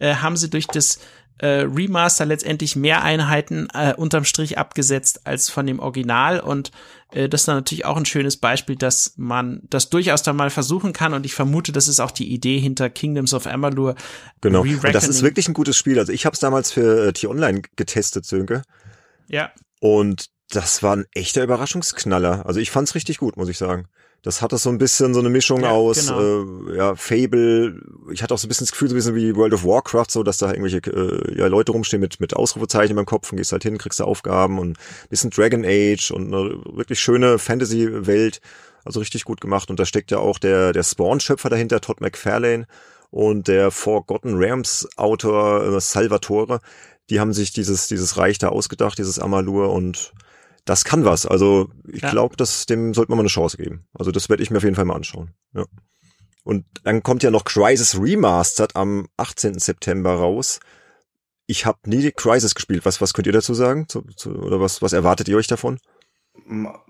äh, 0.00 0.16
haben 0.16 0.36
sie 0.36 0.50
durch 0.50 0.66
das 0.66 0.98
äh, 1.38 1.64
Remaster 1.64 2.26
letztendlich 2.26 2.76
mehr 2.76 3.02
Einheiten 3.02 3.68
äh, 3.72 3.94
unterm 3.94 4.24
Strich 4.24 4.58
abgesetzt 4.58 5.26
als 5.26 5.48
von 5.48 5.66
dem 5.66 5.78
Original 5.78 6.40
und 6.40 6.72
äh, 7.12 7.28
das 7.28 7.42
ist 7.42 7.48
dann 7.48 7.56
natürlich 7.56 7.84
auch 7.84 7.96
ein 7.96 8.04
schönes 8.04 8.36
Beispiel, 8.36 8.76
dass 8.76 9.14
man 9.16 9.62
das 9.70 9.90
durchaus 9.90 10.22
dann 10.22 10.36
mal 10.36 10.50
versuchen 10.50 10.92
kann 10.92 11.14
und 11.14 11.26
ich 11.26 11.34
vermute, 11.34 11.72
das 11.72 11.88
ist 11.88 12.00
auch 12.00 12.10
die 12.10 12.32
Idee 12.32 12.58
hinter 12.58 12.90
Kingdoms 12.90 13.34
of 13.34 13.46
Amalur. 13.46 13.94
Genau, 14.40 14.62
und 14.62 14.94
das 14.94 15.08
ist 15.08 15.22
wirklich 15.22 15.48
ein 15.48 15.54
gutes 15.54 15.76
Spiel. 15.76 15.98
Also 15.98 16.12
ich 16.12 16.26
habe 16.26 16.34
es 16.34 16.40
damals 16.40 16.72
für 16.72 17.08
äh, 17.08 17.12
T-Online 17.12 17.62
getestet, 17.76 18.24
Sönke. 18.24 18.62
Ja. 19.28 19.52
Und 19.80 20.26
das 20.50 20.82
war 20.82 20.96
ein 20.96 21.06
echter 21.14 21.42
Überraschungsknaller. 21.42 22.46
Also 22.46 22.60
ich 22.60 22.70
fand's 22.70 22.94
richtig 22.94 23.18
gut, 23.18 23.36
muss 23.36 23.48
ich 23.48 23.58
sagen. 23.58 23.88
Das 24.22 24.40
hatte 24.40 24.56
so 24.56 24.70
ein 24.70 24.78
bisschen 24.78 25.14
so 25.14 25.20
eine 25.20 25.30
Mischung 25.30 25.62
ja, 25.62 25.70
aus 25.70 26.06
genau. 26.06 26.70
äh, 26.70 26.76
ja, 26.76 26.94
Fable. 26.94 27.80
Ich 28.12 28.22
hatte 28.22 28.32
auch 28.32 28.38
so 28.38 28.46
ein 28.46 28.48
bisschen 28.48 28.66
das 28.66 28.70
Gefühl, 28.70 28.88
so 28.88 28.94
ein 28.94 28.96
bisschen 28.96 29.16
wie 29.16 29.34
World 29.34 29.52
of 29.52 29.64
Warcraft, 29.64 30.10
so 30.10 30.22
dass 30.22 30.38
da 30.38 30.50
irgendwelche 30.50 30.78
äh, 30.78 31.38
ja, 31.38 31.48
Leute 31.48 31.72
rumstehen 31.72 32.00
mit, 32.00 32.20
mit 32.20 32.34
Ausrufezeichen 32.34 32.96
im 32.96 33.04
Kopf 33.04 33.32
und 33.32 33.38
gehst 33.38 33.50
halt 33.50 33.64
hin, 33.64 33.78
kriegst 33.78 33.98
da 33.98 34.04
Aufgaben 34.04 34.60
und 34.60 34.78
ein 34.78 35.08
bisschen 35.10 35.30
Dragon 35.30 35.64
Age 35.64 36.12
und 36.12 36.32
eine 36.32 36.54
wirklich 36.76 37.00
schöne 37.00 37.38
Fantasy-Welt. 37.38 38.40
Also 38.84 39.00
richtig 39.00 39.24
gut 39.24 39.40
gemacht. 39.40 39.70
Und 39.70 39.80
da 39.80 39.86
steckt 39.86 40.12
ja 40.12 40.18
auch 40.18 40.38
der, 40.38 40.72
der 40.72 40.82
Spawn-Schöpfer 40.84 41.50
dahinter, 41.50 41.80
Todd 41.80 42.00
McFarlane 42.00 42.66
und 43.10 43.48
der 43.48 43.70
Forgotten 43.70 44.36
Realms 44.36 44.88
Autor 44.96 45.64
äh, 45.64 45.80
Salvatore. 45.80 46.60
Die 47.10 47.18
haben 47.18 47.32
sich 47.32 47.52
dieses, 47.52 47.88
dieses 47.88 48.16
Reich 48.16 48.38
da 48.38 48.48
ausgedacht, 48.48 48.98
dieses 48.98 49.18
Amalur 49.18 49.72
und 49.72 50.12
das 50.64 50.84
kann 50.84 51.04
was. 51.04 51.26
Also 51.26 51.70
ich 51.88 52.02
ja. 52.02 52.10
glaube, 52.10 52.36
dem 52.36 52.94
sollte 52.94 53.10
man 53.10 53.18
mal 53.18 53.22
eine 53.22 53.28
Chance 53.28 53.56
geben. 53.56 53.86
Also 53.94 54.10
das 54.10 54.28
werde 54.28 54.42
ich 54.42 54.50
mir 54.50 54.58
auf 54.58 54.64
jeden 54.64 54.76
Fall 54.76 54.84
mal 54.84 54.96
anschauen. 54.96 55.34
Ja. 55.54 55.64
Und 56.44 56.64
dann 56.84 57.02
kommt 57.02 57.22
ja 57.22 57.30
noch 57.30 57.44
Crisis 57.44 57.98
Remastered 58.00 58.76
am 58.76 59.08
18. 59.16 59.58
September 59.58 60.14
raus. 60.14 60.60
Ich 61.46 61.66
habe 61.66 61.78
nie 61.86 62.10
Crisis 62.12 62.54
gespielt. 62.54 62.84
Was, 62.84 63.00
was 63.00 63.14
könnt 63.14 63.26
ihr 63.26 63.32
dazu 63.32 63.54
sagen? 63.54 63.88
Zu, 63.88 64.02
zu, 64.16 64.30
oder 64.30 64.60
was, 64.60 64.82
was 64.82 64.92
erwartet 64.92 65.28
ihr 65.28 65.36
euch 65.36 65.46
davon? 65.46 65.78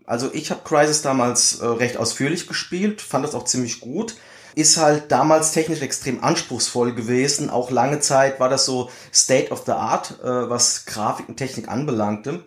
Also 0.07 0.31
ich 0.33 0.51
habe 0.51 0.63
Crisis 0.65 1.03
damals 1.03 1.61
äh, 1.61 1.67
recht 1.67 1.97
ausführlich 1.97 2.47
gespielt, 2.47 3.01
fand 3.01 3.25
das 3.25 3.35
auch 3.35 3.45
ziemlich 3.45 3.81
gut. 3.81 4.17
Ist 4.55 4.77
halt 4.77 5.11
damals 5.11 5.53
technisch 5.53 5.81
extrem 5.81 6.23
anspruchsvoll 6.23 6.95
gewesen. 6.95 7.49
Auch 7.49 7.71
lange 7.71 8.01
Zeit 8.01 8.39
war 8.39 8.51
das 8.51 8.67
so 8.67 8.91
State 9.13 9.51
of 9.51 9.65
the 9.65 9.73
Art, 9.73 10.21
äh, 10.23 10.51
was 10.51 10.85
Grafik 10.85 11.29
und 11.29 11.37
Technik 11.37 11.69
anbelangte. 11.69 12.45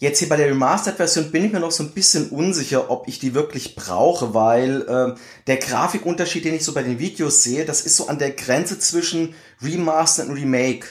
Jetzt 0.00 0.20
hier 0.20 0.28
bei 0.28 0.36
der 0.36 0.46
Remastered-Version 0.46 1.32
bin 1.32 1.44
ich 1.44 1.52
mir 1.52 1.58
noch 1.58 1.72
so 1.72 1.82
ein 1.82 1.90
bisschen 1.90 2.30
unsicher, 2.30 2.88
ob 2.88 3.08
ich 3.08 3.18
die 3.18 3.34
wirklich 3.34 3.74
brauche, 3.74 4.32
weil 4.32 4.82
äh, 4.82 5.18
der 5.48 5.56
Grafikunterschied, 5.56 6.44
den 6.44 6.54
ich 6.54 6.64
so 6.64 6.72
bei 6.72 6.84
den 6.84 7.00
Videos 7.00 7.42
sehe, 7.42 7.64
das 7.64 7.80
ist 7.80 7.96
so 7.96 8.06
an 8.06 8.18
der 8.18 8.30
Grenze 8.30 8.78
zwischen 8.78 9.34
Remastered 9.60 10.28
und 10.28 10.36
Remake. 10.36 10.86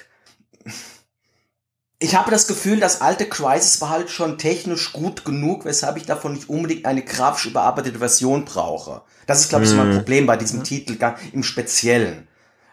Ich 2.00 2.16
habe 2.16 2.32
das 2.32 2.48
Gefühl, 2.48 2.82
das 2.82 3.00
alte 3.00 3.28
Crisis 3.28 3.80
war 3.80 3.90
halt 3.90 4.10
schon 4.10 4.38
technisch 4.38 4.92
gut 4.92 5.24
genug, 5.24 5.64
weshalb 5.64 5.96
ich 5.96 6.06
davon 6.06 6.34
nicht 6.34 6.50
unbedingt 6.50 6.86
eine 6.86 7.02
grafisch 7.02 7.46
überarbeitete 7.46 8.00
Version 8.00 8.44
brauche. 8.44 9.04
Das 9.26 9.40
ist, 9.40 9.50
glaube 9.50 9.64
ich, 9.64 9.70
so 9.70 9.78
mein 9.78 9.90
mhm. 9.90 9.96
Problem 9.96 10.26
bei 10.26 10.36
diesem 10.36 10.66
Titel 10.66 10.98
im 11.32 11.44
Speziellen. 11.44 12.28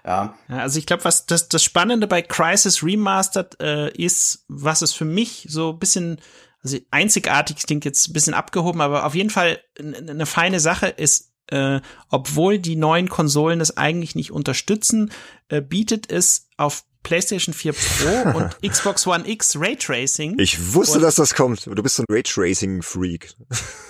Ja. 0.06 0.34
also 0.48 0.78
ich 0.78 0.86
glaube, 0.86 1.04
was 1.04 1.26
das, 1.26 1.48
das 1.48 1.62
Spannende 1.62 2.06
bei 2.06 2.20
Crisis 2.20 2.82
Remastered 2.82 3.60
äh, 3.60 3.90
ist, 3.90 4.44
was 4.48 4.82
es 4.82 4.92
für 4.92 5.06
mich 5.06 5.46
so 5.48 5.70
ein 5.70 5.78
bisschen, 5.78 6.20
also 6.62 6.78
einzigartig 6.90 7.56
klingt 7.66 7.86
jetzt 7.86 8.08
ein 8.08 8.12
bisschen 8.12 8.34
abgehoben, 8.34 8.82
aber 8.82 9.06
auf 9.06 9.14
jeden 9.14 9.30
Fall 9.30 9.60
eine 9.78 10.26
feine 10.26 10.60
Sache 10.60 10.88
ist, 10.88 11.32
äh, 11.48 11.80
obwohl 12.10 12.58
die 12.58 12.76
neuen 12.76 13.08
Konsolen 13.08 13.60
es 13.60 13.76
eigentlich 13.76 14.14
nicht 14.14 14.30
unterstützen, 14.30 15.10
äh, 15.48 15.60
bietet 15.60 16.10
es 16.10 16.48
auf 16.56 16.84
PlayStation 17.02 17.54
4 17.54 17.72
Pro 17.72 18.30
und 18.38 18.56
Xbox 18.62 19.06
One 19.06 19.28
X 19.28 19.56
Raytracing. 19.56 20.38
Ich 20.38 20.74
wusste, 20.74 20.98
dass 20.98 21.14
das 21.14 21.34
kommt. 21.34 21.66
Du 21.66 21.82
bist 21.82 21.96
so 21.96 22.02
ein 22.02 22.06
Raytracing-Freak. 22.08 23.34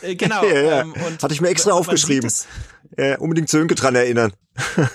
Äh, 0.02 0.16
genau. 0.16 0.44
ja, 0.48 0.60
ja. 0.60 0.80
Ähm, 0.82 0.94
Hatte 1.22 1.32
ich 1.32 1.40
mir 1.40 1.48
extra 1.48 1.72
aufgeschrieben. 1.72 2.30
Ja, 2.96 3.18
unbedingt 3.18 3.48
Sönke 3.48 3.74
dran 3.74 3.94
erinnern. 3.94 4.32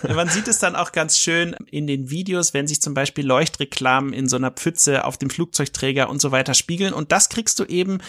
Man 0.07 0.29
sieht 0.29 0.47
es 0.47 0.59
dann 0.59 0.75
auch 0.75 0.91
ganz 0.91 1.17
schön 1.17 1.55
in 1.69 1.85
den 1.85 2.09
Videos, 2.09 2.53
wenn 2.53 2.67
sich 2.67 2.81
zum 2.81 2.93
Beispiel 2.93 3.25
Leuchtreklamen 3.25 4.13
in 4.13 4.29
so 4.29 4.37
einer 4.37 4.51
Pfütze 4.51 5.03
auf 5.03 5.17
dem 5.17 5.29
Flugzeugträger 5.29 6.09
und 6.09 6.21
so 6.21 6.31
weiter 6.31 6.53
spiegeln. 6.53 6.93
Und 6.93 7.11
das 7.11 7.29
kriegst 7.29 7.59
du 7.59 7.65
eben 7.65 7.99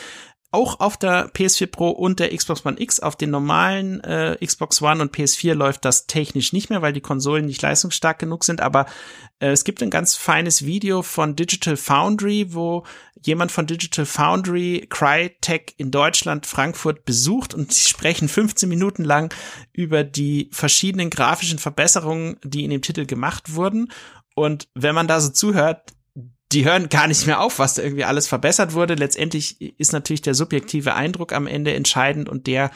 auch 0.53 0.81
auf 0.81 0.97
der 0.97 1.33
PS4 1.33 1.69
Pro 1.69 1.91
und 1.91 2.19
der 2.19 2.37
Xbox 2.37 2.67
One 2.67 2.81
X. 2.81 2.99
Auf 3.01 3.17
den 3.17 3.31
normalen 3.31 4.03
äh, 4.03 4.37
Xbox 4.45 4.83
One 4.83 5.01
und 5.01 5.15
PS4 5.15 5.55
läuft 5.55 5.85
das 5.85 6.07
technisch 6.07 6.53
nicht 6.53 6.71
mehr, 6.71 6.83
weil 6.83 6.93
die 6.93 7.01
Konsolen 7.01 7.47
nicht 7.47 7.63
leistungsstark 7.63 8.19
genug 8.19 8.43
sind. 8.45 8.61
Aber 8.61 8.87
äh, 9.39 9.51
es 9.51 9.63
gibt 9.65 9.83
ein 9.83 9.91
ganz 9.91 10.17
feines 10.17 10.65
Video 10.65 11.03
von 11.03 11.37
Digital 11.37 11.77
Foundry, 11.77 12.53
wo 12.53 12.85
jemand 13.23 13.53
von 13.53 13.67
Digital 13.67 14.07
Foundry 14.07 14.87
Crytek 14.91 15.75
in 15.77 15.93
Deutschland, 15.93 16.47
Frankfurt 16.47 17.05
besucht 17.05 17.55
und 17.55 17.73
sie 17.73 17.89
sprechen 17.89 18.29
15 18.29 18.69
Minuten 18.69 19.05
lang 19.05 19.33
über 19.73 20.03
die 20.03 20.49
verschiedenen 20.53 21.11
grafischen 21.11 21.59
Verbesserungen, 21.59 22.39
die 22.43 22.65
in 22.65 22.71
dem 22.71 22.83
Titel 22.83 23.07
gemacht 23.07 23.55
wurden. 23.55 23.93
Und 24.35 24.69
wenn 24.75 24.95
man 24.95 25.07
da 25.07 25.21
so 25.21 25.31
zuhört, 25.31 25.93
die 26.53 26.65
hören 26.65 26.89
gar 26.89 27.07
nicht 27.07 27.27
mehr 27.27 27.41
auf, 27.41 27.59
was 27.59 27.75
da 27.75 27.83
irgendwie 27.83 28.05
alles 28.05 28.27
verbessert 28.27 28.75
wurde. 28.75 28.95
Letztendlich 28.95 29.79
ist 29.79 29.93
natürlich 29.93 30.23
der 30.23 30.35
subjektive 30.35 30.95
Eindruck 30.95 31.33
am 31.33 31.47
Ende 31.47 31.75
entscheidend 31.75 32.29
und 32.29 32.47
der 32.47 32.71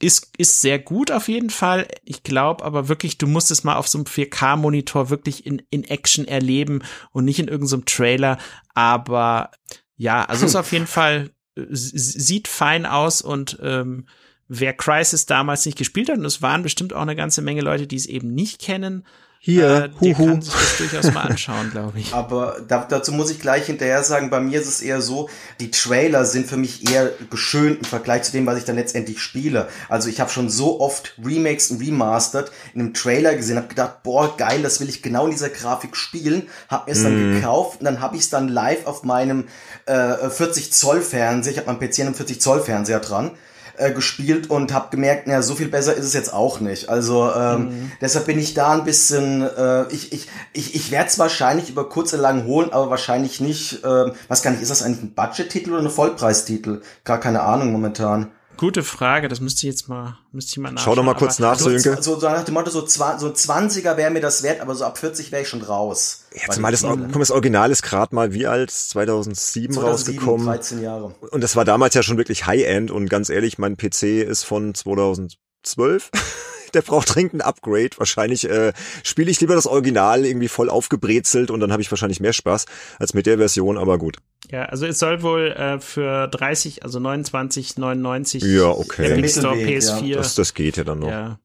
ist, 0.00 0.32
ist 0.36 0.60
sehr 0.60 0.78
gut 0.78 1.10
auf 1.10 1.28
jeden 1.28 1.50
Fall. 1.50 1.86
Ich 2.04 2.22
glaube 2.22 2.64
aber 2.64 2.88
wirklich, 2.88 3.16
du 3.16 3.26
musst 3.26 3.50
es 3.50 3.64
mal 3.64 3.76
auf 3.76 3.88
so 3.88 3.98
einem 3.98 4.06
4K-Monitor 4.06 5.08
wirklich 5.08 5.46
in, 5.46 5.62
in 5.70 5.84
Action 5.84 6.26
erleben 6.26 6.82
und 7.12 7.24
nicht 7.24 7.38
in 7.38 7.48
irgendeinem 7.48 7.80
so 7.80 7.84
Trailer. 7.86 8.38
Aber 8.74 9.50
ja, 9.96 10.24
also 10.24 10.44
ist 10.44 10.56
auf 10.56 10.72
jeden 10.72 10.86
Fall, 10.88 11.30
sieht 11.56 12.48
fein 12.48 12.84
aus 12.84 13.22
und 13.22 13.58
ähm, 13.62 14.06
wer 14.48 14.74
Crisis 14.74 15.24
damals 15.24 15.64
nicht 15.64 15.78
gespielt 15.78 16.10
hat, 16.10 16.18
und 16.18 16.24
es 16.24 16.42
waren 16.42 16.62
bestimmt 16.62 16.92
auch 16.92 17.02
eine 17.02 17.16
ganze 17.16 17.40
Menge 17.40 17.62
Leute, 17.62 17.86
die 17.86 17.96
es 17.96 18.06
eben 18.06 18.34
nicht 18.34 18.60
kennen, 18.60 19.06
Hier, 19.46 19.90
äh, 20.00 20.04
der 20.04 20.14
kann 20.14 20.40
sich 20.40 20.54
das 20.54 20.76
durchaus 20.78 21.12
mal 21.12 21.20
anschauen, 21.24 21.70
glaube 21.70 21.98
ich. 21.98 22.14
Aber 22.14 22.56
da, 22.66 22.86
dazu 22.88 23.12
muss 23.12 23.30
ich 23.30 23.40
gleich 23.40 23.66
hinterher 23.66 24.02
sagen, 24.02 24.30
bei 24.30 24.40
mir 24.40 24.58
ist 24.58 24.66
es 24.68 24.80
eher 24.80 25.02
so, 25.02 25.28
die 25.60 25.70
Trailer 25.70 26.24
sind 26.24 26.46
für 26.48 26.56
mich 26.56 26.90
eher 26.90 27.10
geschönt 27.28 27.80
im 27.80 27.84
Vergleich 27.84 28.22
zu 28.22 28.32
dem, 28.32 28.46
was 28.46 28.56
ich 28.56 28.64
dann 28.64 28.76
letztendlich 28.76 29.20
spiele. 29.20 29.68
Also 29.90 30.08
ich 30.08 30.18
habe 30.18 30.30
schon 30.30 30.48
so 30.48 30.80
oft 30.80 31.12
Remakes 31.22 31.70
und 31.70 31.82
Remastered 31.82 32.50
in 32.72 32.80
einem 32.80 32.94
Trailer 32.94 33.34
gesehen, 33.34 33.58
habe 33.58 33.68
gedacht, 33.68 34.02
boah, 34.02 34.34
geil, 34.34 34.62
das 34.62 34.80
will 34.80 34.88
ich 34.88 35.02
genau 35.02 35.26
in 35.26 35.32
dieser 35.32 35.50
Grafik 35.50 35.94
spielen, 35.94 36.48
habe 36.70 36.86
mir 36.86 36.96
es 36.96 37.02
dann 37.02 37.14
Mhm. 37.14 37.34
gekauft 37.34 37.80
und 37.80 37.84
dann 37.84 38.00
habe 38.00 38.16
ich 38.16 38.22
es 38.22 38.30
dann 38.30 38.48
live 38.48 38.86
auf 38.86 39.02
meinem 39.02 39.44
äh, 39.84 40.30
40 40.30 40.72
Zoll 40.72 41.02
Fernseher, 41.02 41.52
ich 41.52 41.58
habe 41.58 41.66
meinen 41.70 41.80
PC 41.80 42.00
an 42.00 42.06
einem 42.06 42.14
40 42.14 42.40
Zoll 42.40 42.62
Fernseher 42.62 43.00
dran, 43.00 43.32
äh, 43.76 43.92
gespielt 43.92 44.50
und 44.50 44.72
habe 44.72 44.88
gemerkt, 44.90 45.26
naja, 45.26 45.42
so 45.42 45.54
viel 45.54 45.68
besser 45.68 45.94
ist 45.94 46.04
es 46.04 46.12
jetzt 46.12 46.32
auch 46.32 46.60
nicht. 46.60 46.88
Also 46.88 47.30
ähm, 47.34 47.92
deshalb 48.00 48.26
bin 48.26 48.38
ich 48.38 48.54
da 48.54 48.72
ein 48.72 48.84
bisschen, 48.84 49.42
äh, 49.42 49.86
ich, 49.92 50.12
ich, 50.12 50.28
ich, 50.52 50.74
ich 50.74 50.90
werde 50.90 51.08
es 51.08 51.18
wahrscheinlich 51.18 51.70
über 51.70 51.88
kurz 51.88 52.12
oder 52.12 52.22
lang 52.22 52.44
holen, 52.46 52.72
aber 52.72 52.90
wahrscheinlich 52.90 53.40
nicht, 53.40 53.80
ähm, 53.84 54.12
was 54.28 54.42
gar 54.42 54.50
nicht, 54.50 54.62
ist 54.62 54.70
das 54.70 54.82
eigentlich 54.82 55.02
ein 55.02 55.14
Budget-Titel 55.14 55.72
oder 55.72 55.82
ein 55.82 55.90
Vollpreistitel? 55.90 56.82
Gar 57.04 57.20
keine 57.20 57.42
Ahnung 57.42 57.72
momentan. 57.72 58.30
Gute 58.56 58.84
Frage, 58.84 59.28
das 59.28 59.40
müsste 59.40 59.66
ich 59.66 59.72
jetzt 59.72 59.88
mal, 59.88 60.16
müsste 60.30 60.50
ich 60.52 60.58
mal 60.58 60.70
nachschauen. 60.70 60.84
Schau 60.84 60.94
doch 60.94 61.02
mal 61.02 61.14
kurz 61.14 61.38
nach, 61.40 61.58
so, 61.58 61.64
So, 61.64 61.70
Jünke. 61.70 62.02
so, 62.02 62.20
so 62.20 62.28
nach 62.28 62.44
dem 62.44 62.54
Motto, 62.54 62.70
so, 62.70 62.80
zwa- 62.84 63.18
so 63.18 63.26
ein 63.26 63.34
20er 63.34 63.96
wäre 63.96 64.10
mir 64.12 64.20
das 64.20 64.42
wert, 64.44 64.60
aber 64.60 64.74
so 64.76 64.84
ab 64.84 64.96
40 64.96 65.32
wäre 65.32 65.42
ich 65.42 65.48
schon 65.48 65.62
raus. 65.62 66.24
Jetzt 66.32 66.60
mal 66.60 66.70
das, 66.70 66.82
mal, 66.82 66.96
das 66.96 67.30
Original 67.32 67.70
ist 67.72 67.82
gerade 67.82 68.14
mal 68.14 68.32
wie 68.32 68.46
alt? 68.46 68.70
2007, 68.70 69.74
2007, 69.74 69.76
rausgekommen. 70.18 70.46
13 70.46 70.82
Jahre. 70.82 71.14
Und 71.32 71.40
das 71.42 71.56
war 71.56 71.64
damals 71.64 71.94
ja 71.94 72.02
schon 72.04 72.16
wirklich 72.16 72.46
High-End 72.46 72.90
und 72.92 73.08
ganz 73.10 73.28
ehrlich, 73.28 73.58
mein 73.58 73.76
PC 73.76 74.22
ist 74.22 74.44
von 74.44 74.72
2012. 74.74 76.10
Der 76.74 76.82
braucht 76.82 77.14
dringend 77.14 77.34
ein 77.34 77.40
Upgrade. 77.40 77.90
Wahrscheinlich 77.96 78.48
äh, 78.48 78.72
spiele 79.02 79.30
ich 79.30 79.40
lieber 79.40 79.54
das 79.54 79.66
Original 79.66 80.24
irgendwie 80.24 80.48
voll 80.48 80.68
aufgebrezelt 80.70 81.50
und 81.50 81.60
dann 81.60 81.72
habe 81.72 81.82
ich 81.82 81.90
wahrscheinlich 81.90 82.20
mehr 82.20 82.32
Spaß 82.32 82.66
als 82.98 83.14
mit 83.14 83.26
der 83.26 83.38
Version, 83.38 83.78
aber 83.78 83.98
gut. 83.98 84.16
Ja, 84.50 84.66
also 84.66 84.86
es 84.86 84.98
soll 84.98 85.22
wohl 85.22 85.52
äh, 85.52 85.80
für 85.80 86.28
30, 86.28 86.82
also 86.82 86.98
29,99 86.98 88.44
Ja, 88.46 88.68
okay. 88.68 89.12
Epic 89.12 89.28
Store 89.28 89.56
Mittelweg, 89.56 89.82
ja. 89.82 89.96
PS4. 89.96 90.16
Das, 90.16 90.34
das 90.34 90.54
geht 90.54 90.76
ja 90.76 90.84
dann 90.84 90.98
noch. 90.98 91.08
Ja. 91.08 91.38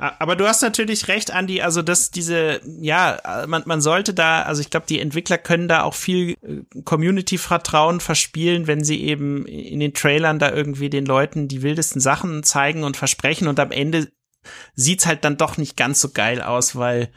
Aber 0.00 0.34
du 0.34 0.46
hast 0.48 0.62
natürlich 0.62 1.08
recht, 1.08 1.28
Andy. 1.28 1.60
Also, 1.60 1.82
dass 1.82 2.10
diese, 2.10 2.60
ja, 2.80 3.18
man, 3.46 3.62
man 3.66 3.82
sollte 3.82 4.14
da, 4.14 4.42
also 4.42 4.62
ich 4.62 4.70
glaube, 4.70 4.86
die 4.88 4.98
Entwickler 4.98 5.36
können 5.36 5.68
da 5.68 5.82
auch 5.82 5.94
viel 5.94 6.36
äh, 6.42 6.80
Community-Vertrauen 6.84 8.00
verspielen, 8.00 8.66
wenn 8.66 8.82
sie 8.82 9.02
eben 9.04 9.44
in 9.44 9.78
den 9.78 9.92
Trailern 9.92 10.38
da 10.38 10.50
irgendwie 10.50 10.88
den 10.88 11.04
Leuten 11.04 11.48
die 11.48 11.62
wildesten 11.62 12.00
Sachen 12.00 12.42
zeigen 12.42 12.82
und 12.82 12.96
versprechen 12.96 13.46
und 13.46 13.60
am 13.60 13.72
Ende 13.72 14.08
sieht's 14.74 15.06
halt 15.06 15.24
dann 15.24 15.36
doch 15.36 15.56
nicht 15.56 15.76
ganz 15.76 16.00
so 16.00 16.10
geil 16.10 16.40
aus, 16.42 16.76
weil 16.76 17.10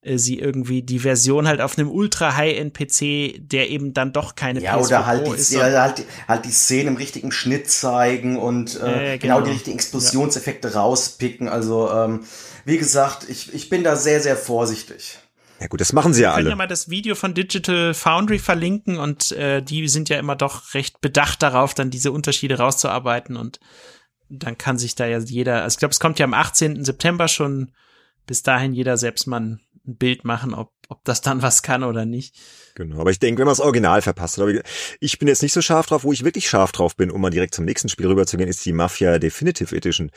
äh, 0.00 0.16
sie 0.18 0.38
irgendwie 0.38 0.82
die 0.82 1.00
Version 1.00 1.48
halt 1.48 1.60
auf 1.60 1.76
einem 1.78 1.90
Ultra-High-End-PC, 1.90 3.48
der 3.48 3.68
eben 3.70 3.94
dann 3.94 4.12
doch 4.12 4.34
keine 4.34 4.60
Ja, 4.60 4.76
PS4 4.76 4.86
oder 4.86 5.06
halt 5.06 5.24
Pro 5.24 5.34
die, 5.34 5.40
ist, 5.40 5.52
ja, 5.52 5.62
halt, 5.82 5.98
die- 5.98 6.04
halt 6.26 6.44
die 6.44 6.50
Szene 6.52 6.90
im 6.90 6.96
richtigen 6.96 7.32
Schnitt 7.32 7.70
zeigen 7.70 8.36
und 8.38 8.80
äh, 8.80 9.14
Äh, 9.14 9.18
genau. 9.18 9.36
genau. 9.36 9.46
die 9.46 9.52
richtigen 9.52 9.76
Explosionseffekte 9.76 10.74
rauspicken. 10.74 11.48
Also, 11.48 11.90
ähm, 11.90 12.24
wie 12.64 12.78
gesagt, 12.78 13.28
ich, 13.28 13.52
ich 13.54 13.68
bin 13.68 13.82
da 13.84 13.96
sehr, 13.96 14.20
sehr 14.20 14.36
vorsichtig. 14.36 15.18
Ja 15.60 15.66
gut, 15.66 15.80
das 15.80 15.92
machen 15.92 16.14
sie 16.14 16.22
ja 16.22 16.28
Wir 16.30 16.34
können 16.36 16.46
ja 16.46 16.50
alle. 16.52 16.56
mal 16.56 16.66
das 16.68 16.88
Video 16.88 17.16
von 17.16 17.34
Digital 17.34 17.92
Foundry 17.92 18.38
verlinken 18.38 18.96
und 18.98 19.32
äh, 19.32 19.60
die 19.60 19.88
sind 19.88 20.08
ja 20.08 20.16
immer 20.20 20.36
doch 20.36 20.74
recht 20.74 21.00
bedacht 21.00 21.42
darauf, 21.42 21.74
dann 21.74 21.90
diese 21.90 22.12
Unterschiede 22.12 22.58
rauszuarbeiten 22.58 23.36
und 23.36 23.58
dann 24.28 24.58
kann 24.58 24.78
sich 24.78 24.94
da 24.94 25.06
ja 25.06 25.18
jeder, 25.18 25.62
also 25.62 25.74
ich 25.74 25.78
glaube, 25.78 25.92
es 25.92 26.00
kommt 26.00 26.18
ja 26.18 26.24
am 26.24 26.34
18. 26.34 26.84
September 26.84 27.28
schon, 27.28 27.72
bis 28.26 28.42
dahin 28.42 28.72
jeder 28.72 28.96
selbst 28.96 29.26
mal 29.26 29.40
ein 29.40 29.60
Bild 29.84 30.24
machen, 30.24 30.52
ob, 30.52 30.72
ob 30.88 31.02
das 31.04 31.22
dann 31.22 31.40
was 31.40 31.62
kann 31.62 31.82
oder 31.82 32.04
nicht. 32.04 32.36
Genau, 32.74 33.00
aber 33.00 33.10
ich 33.10 33.18
denke, 33.18 33.40
wenn 33.40 33.46
man 33.46 33.52
das 33.52 33.60
Original 33.60 34.02
verpasst, 34.02 34.36
hat, 34.36 34.42
aber 34.42 34.60
ich 35.00 35.18
bin 35.18 35.28
jetzt 35.28 35.42
nicht 35.42 35.54
so 35.54 35.62
scharf 35.62 35.86
drauf, 35.86 36.04
wo 36.04 36.12
ich 36.12 36.24
wirklich 36.24 36.48
scharf 36.48 36.72
drauf 36.72 36.94
bin, 36.94 37.10
um 37.10 37.20
mal 37.20 37.30
direkt 37.30 37.54
zum 37.54 37.64
nächsten 37.64 37.88
Spiel 37.88 38.06
rüberzugehen, 38.06 38.48
ist 38.48 38.64
die 38.66 38.72
Mafia 38.72 39.18
Definitive 39.18 39.74
Edition. 39.74 40.10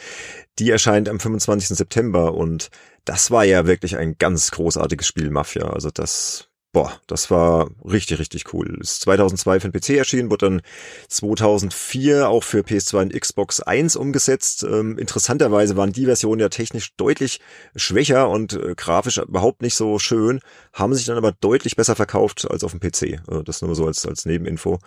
Die 0.59 0.69
erscheint 0.69 1.07
am 1.07 1.19
25. 1.19 1.69
September 1.69 2.33
und 2.33 2.69
das 3.05 3.31
war 3.31 3.45
ja 3.45 3.65
wirklich 3.65 3.97
ein 3.97 4.17
ganz 4.17 4.51
großartiges 4.51 5.07
Spiel 5.07 5.29
Mafia. 5.29 5.69
Also 5.69 5.89
das, 5.89 6.49
boah, 6.71 6.99
das 7.07 7.29
war 7.29 7.69
richtig, 7.83 8.19
richtig 8.19 8.53
cool. 8.53 8.77
Ist 8.79 9.01
2002 9.01 9.59
für 9.59 9.69
den 9.69 9.79
PC 9.79 9.97
erschienen, 9.97 10.29
wurde 10.29 10.45
dann 10.45 10.61
2004 11.09 12.29
auch 12.29 12.43
für 12.43 12.59
PS2 12.61 13.01
und 13.01 13.19
Xbox 13.19 13.61
1 13.61 13.95
umgesetzt. 13.95 14.63
Ähm, 14.63 14.97
interessanterweise 14.97 15.75
waren 15.75 15.91
die 15.91 16.05
Versionen 16.05 16.39
ja 16.39 16.49
technisch 16.49 16.95
deutlich 16.95 17.41
schwächer 17.75 18.29
und 18.29 18.53
äh, 18.53 18.75
grafisch 18.75 19.17
überhaupt 19.17 19.61
nicht 19.61 19.75
so 19.75 19.99
schön, 19.99 20.39
haben 20.73 20.93
sich 20.93 21.05
dann 21.05 21.17
aber 21.17 21.33
deutlich 21.33 21.75
besser 21.75 21.95
verkauft 21.95 22.49
als 22.49 22.63
auf 22.63 22.71
dem 22.71 22.79
PC. 22.79 23.21
Also 23.27 23.43
das 23.43 23.61
nur 23.61 23.69
mal 23.69 23.75
so 23.75 23.85
als, 23.85 24.05
als 24.05 24.25
Nebeninfo. 24.25 24.79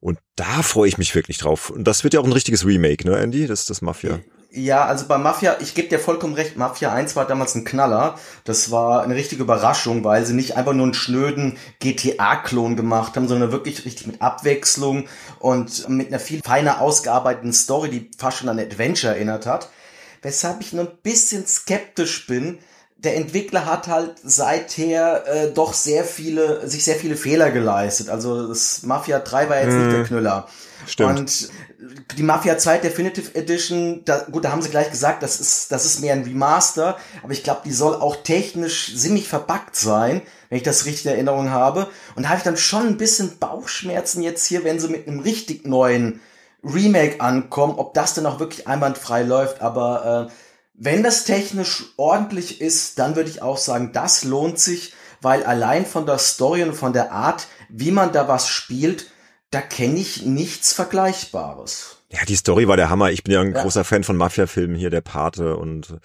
Und 0.00 0.18
da 0.36 0.62
freue 0.62 0.88
ich 0.88 0.98
mich 0.98 1.14
wirklich 1.14 1.38
drauf. 1.38 1.70
Und 1.70 1.84
das 1.84 2.04
wird 2.04 2.14
ja 2.14 2.20
auch 2.20 2.24
ein 2.24 2.32
richtiges 2.32 2.64
Remake, 2.64 3.08
ne, 3.08 3.16
Andy? 3.16 3.46
Das 3.46 3.64
das 3.64 3.82
Mafia. 3.82 4.20
Ja, 4.50 4.86
also 4.86 5.06
bei 5.06 5.18
Mafia, 5.18 5.58
ich 5.60 5.74
gebe 5.74 5.88
dir 5.88 5.98
vollkommen 5.98 6.32
recht, 6.32 6.56
Mafia 6.56 6.90
1 6.90 7.14
war 7.16 7.26
damals 7.26 7.54
ein 7.54 7.64
Knaller. 7.64 8.18
Das 8.44 8.70
war 8.70 9.02
eine 9.02 9.14
richtige 9.14 9.42
Überraschung, 9.42 10.04
weil 10.04 10.24
sie 10.24 10.32
nicht 10.32 10.56
einfach 10.56 10.72
nur 10.72 10.84
einen 10.84 10.94
schnöden 10.94 11.58
GTA-Klon 11.80 12.74
gemacht 12.74 13.14
haben, 13.14 13.28
sondern 13.28 13.52
wirklich 13.52 13.84
richtig 13.84 14.06
mit 14.06 14.22
Abwechslung 14.22 15.06
und 15.38 15.86
mit 15.90 16.08
einer 16.08 16.18
viel 16.18 16.40
feiner 16.42 16.80
ausgearbeiteten 16.80 17.52
Story, 17.52 17.90
die 17.90 18.10
fast 18.16 18.38
schon 18.38 18.48
an 18.48 18.58
Adventure 18.58 19.14
erinnert 19.14 19.44
hat. 19.44 19.68
Weshalb 20.22 20.62
ich 20.62 20.72
nur 20.72 20.86
ein 20.86 20.98
bisschen 21.02 21.46
skeptisch 21.46 22.26
bin. 22.26 22.58
Der 22.98 23.16
Entwickler 23.16 23.64
hat 23.64 23.86
halt 23.86 24.16
seither 24.24 25.26
äh, 25.26 25.52
doch 25.52 25.72
sehr 25.72 26.04
viele, 26.04 26.68
sich 26.68 26.84
sehr 26.84 26.96
viele 26.96 27.16
Fehler 27.16 27.50
geleistet. 27.50 28.08
Also 28.08 28.48
das 28.48 28.82
Mafia 28.82 29.20
3 29.20 29.48
war 29.48 29.60
jetzt 29.60 29.74
nicht 29.74 29.92
der 29.92 30.04
Knüller. 30.04 30.48
Stimmt. 30.86 31.18
Und 31.18 31.48
die 32.16 32.22
Mafia 32.22 32.58
2 32.58 32.78
Definitive 32.78 33.34
Edition, 33.34 34.02
da, 34.04 34.26
gut, 34.30 34.44
da 34.44 34.50
haben 34.50 34.62
sie 34.62 34.70
gleich 34.70 34.90
gesagt, 34.90 35.22
das 35.22 35.40
ist, 35.40 35.70
das 35.70 35.84
ist 35.84 36.00
mehr 36.00 36.12
ein 36.12 36.24
Remaster, 36.24 36.96
aber 37.22 37.32
ich 37.32 37.44
glaube, 37.44 37.60
die 37.64 37.72
soll 37.72 37.94
auch 37.94 38.16
technisch 38.16 38.96
ziemlich 38.96 39.28
verbuggt 39.28 39.76
sein, 39.76 40.22
wenn 40.48 40.58
ich 40.58 40.64
das 40.64 40.86
richtig 40.86 41.06
in 41.06 41.12
Erinnerung 41.12 41.50
habe. 41.50 41.88
Und 42.16 42.24
da 42.24 42.30
habe 42.30 42.38
ich 42.38 42.44
dann 42.44 42.56
schon 42.56 42.86
ein 42.86 42.96
bisschen 42.96 43.38
Bauchschmerzen 43.38 44.22
jetzt 44.22 44.46
hier, 44.46 44.64
wenn 44.64 44.80
sie 44.80 44.88
mit 44.88 45.06
einem 45.06 45.20
richtig 45.20 45.66
neuen 45.66 46.20
Remake 46.64 47.20
ankommen, 47.20 47.74
ob 47.76 47.94
das 47.94 48.14
dann 48.14 48.26
auch 48.26 48.40
wirklich 48.40 48.66
einwandfrei 48.66 49.22
läuft, 49.22 49.60
aber 49.60 50.28
äh, 50.28 50.32
wenn 50.80 51.02
das 51.02 51.24
technisch 51.24 51.84
ordentlich 51.96 52.60
ist, 52.60 52.98
dann 52.98 53.16
würde 53.16 53.30
ich 53.30 53.42
auch 53.42 53.58
sagen, 53.58 53.90
das 53.92 54.24
lohnt 54.24 54.58
sich, 54.58 54.92
weil 55.20 55.42
allein 55.44 55.84
von 55.84 56.06
der 56.06 56.18
Story 56.18 56.62
und 56.62 56.74
von 56.74 56.92
der 56.92 57.10
Art, 57.12 57.48
wie 57.68 57.90
man 57.90 58.12
da 58.12 58.28
was 58.28 58.48
spielt, 58.48 59.06
da 59.50 59.60
kenne 59.60 59.98
ich 59.98 60.24
nichts 60.24 60.72
Vergleichbares. 60.72 61.96
Ja, 62.10 62.24
die 62.26 62.36
Story 62.36 62.66
war 62.68 62.76
der 62.78 62.88
Hammer. 62.88 63.10
Ich 63.10 63.22
bin 63.22 63.34
ja 63.34 63.40
ein 63.42 63.54
Ja. 63.54 63.60
großer 63.62 63.84
Fan 63.84 64.02
von 64.02 64.16
Mafia-Filmen 64.16 64.76
hier, 64.76 64.88
der 64.88 65.02
Pate 65.02 65.56
und 65.56 65.96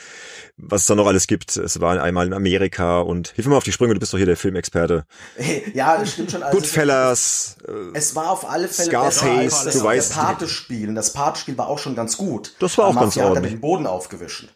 was 0.58 0.82
es 0.82 0.88
da 0.88 0.96
noch 0.96 1.08
alles 1.08 1.28
gibt. 1.28 1.56
Es 1.56 1.80
war 1.80 2.02
einmal 2.02 2.28
in 2.28 2.34
Amerika 2.34 3.00
und 3.00 3.30
hilf 3.30 3.46
mir 3.48 3.52
mal 3.52 3.58
auf 3.58 3.64
die 3.64 3.72
Sprünge, 3.72 3.94
du 3.94 4.02
bist 4.02 4.12
doch 4.14 4.18
hier 4.18 4.26
der 4.26 4.36
Filmexperte. 4.38 5.06
Ja, 5.74 5.98
das 5.98 6.12
stimmt 6.14 6.32
schon. 6.32 6.44
Also 6.44 6.58
Goodfellas, 6.58 7.56
Es 7.94 8.16
war 8.16 8.32
auf 8.32 8.50
alle 8.50 8.68
Fälle 8.68 8.90
Scarface, 8.90 9.64
das 9.64 9.74
du 9.78 9.84
weißt- 9.88 10.14
Pate-Spiel. 10.14 10.90
Und 10.90 10.96
das 10.96 11.14
Pate-Spiel 11.14 11.58
war 11.58 11.68
auch 11.68 11.80
schon 11.80 11.96
ganz 11.96 12.18
gut. 12.18 12.54
Das 12.60 12.78
war 12.78 12.88
auch 12.88 12.94
ganz 12.96 13.16
Mafia 13.16 13.24
hat 13.24 13.30
ordentlich. 13.30 13.52
dann 13.54 13.58
den 13.60 13.62
Boden 13.62 13.88
aufgewischt. 13.88 14.50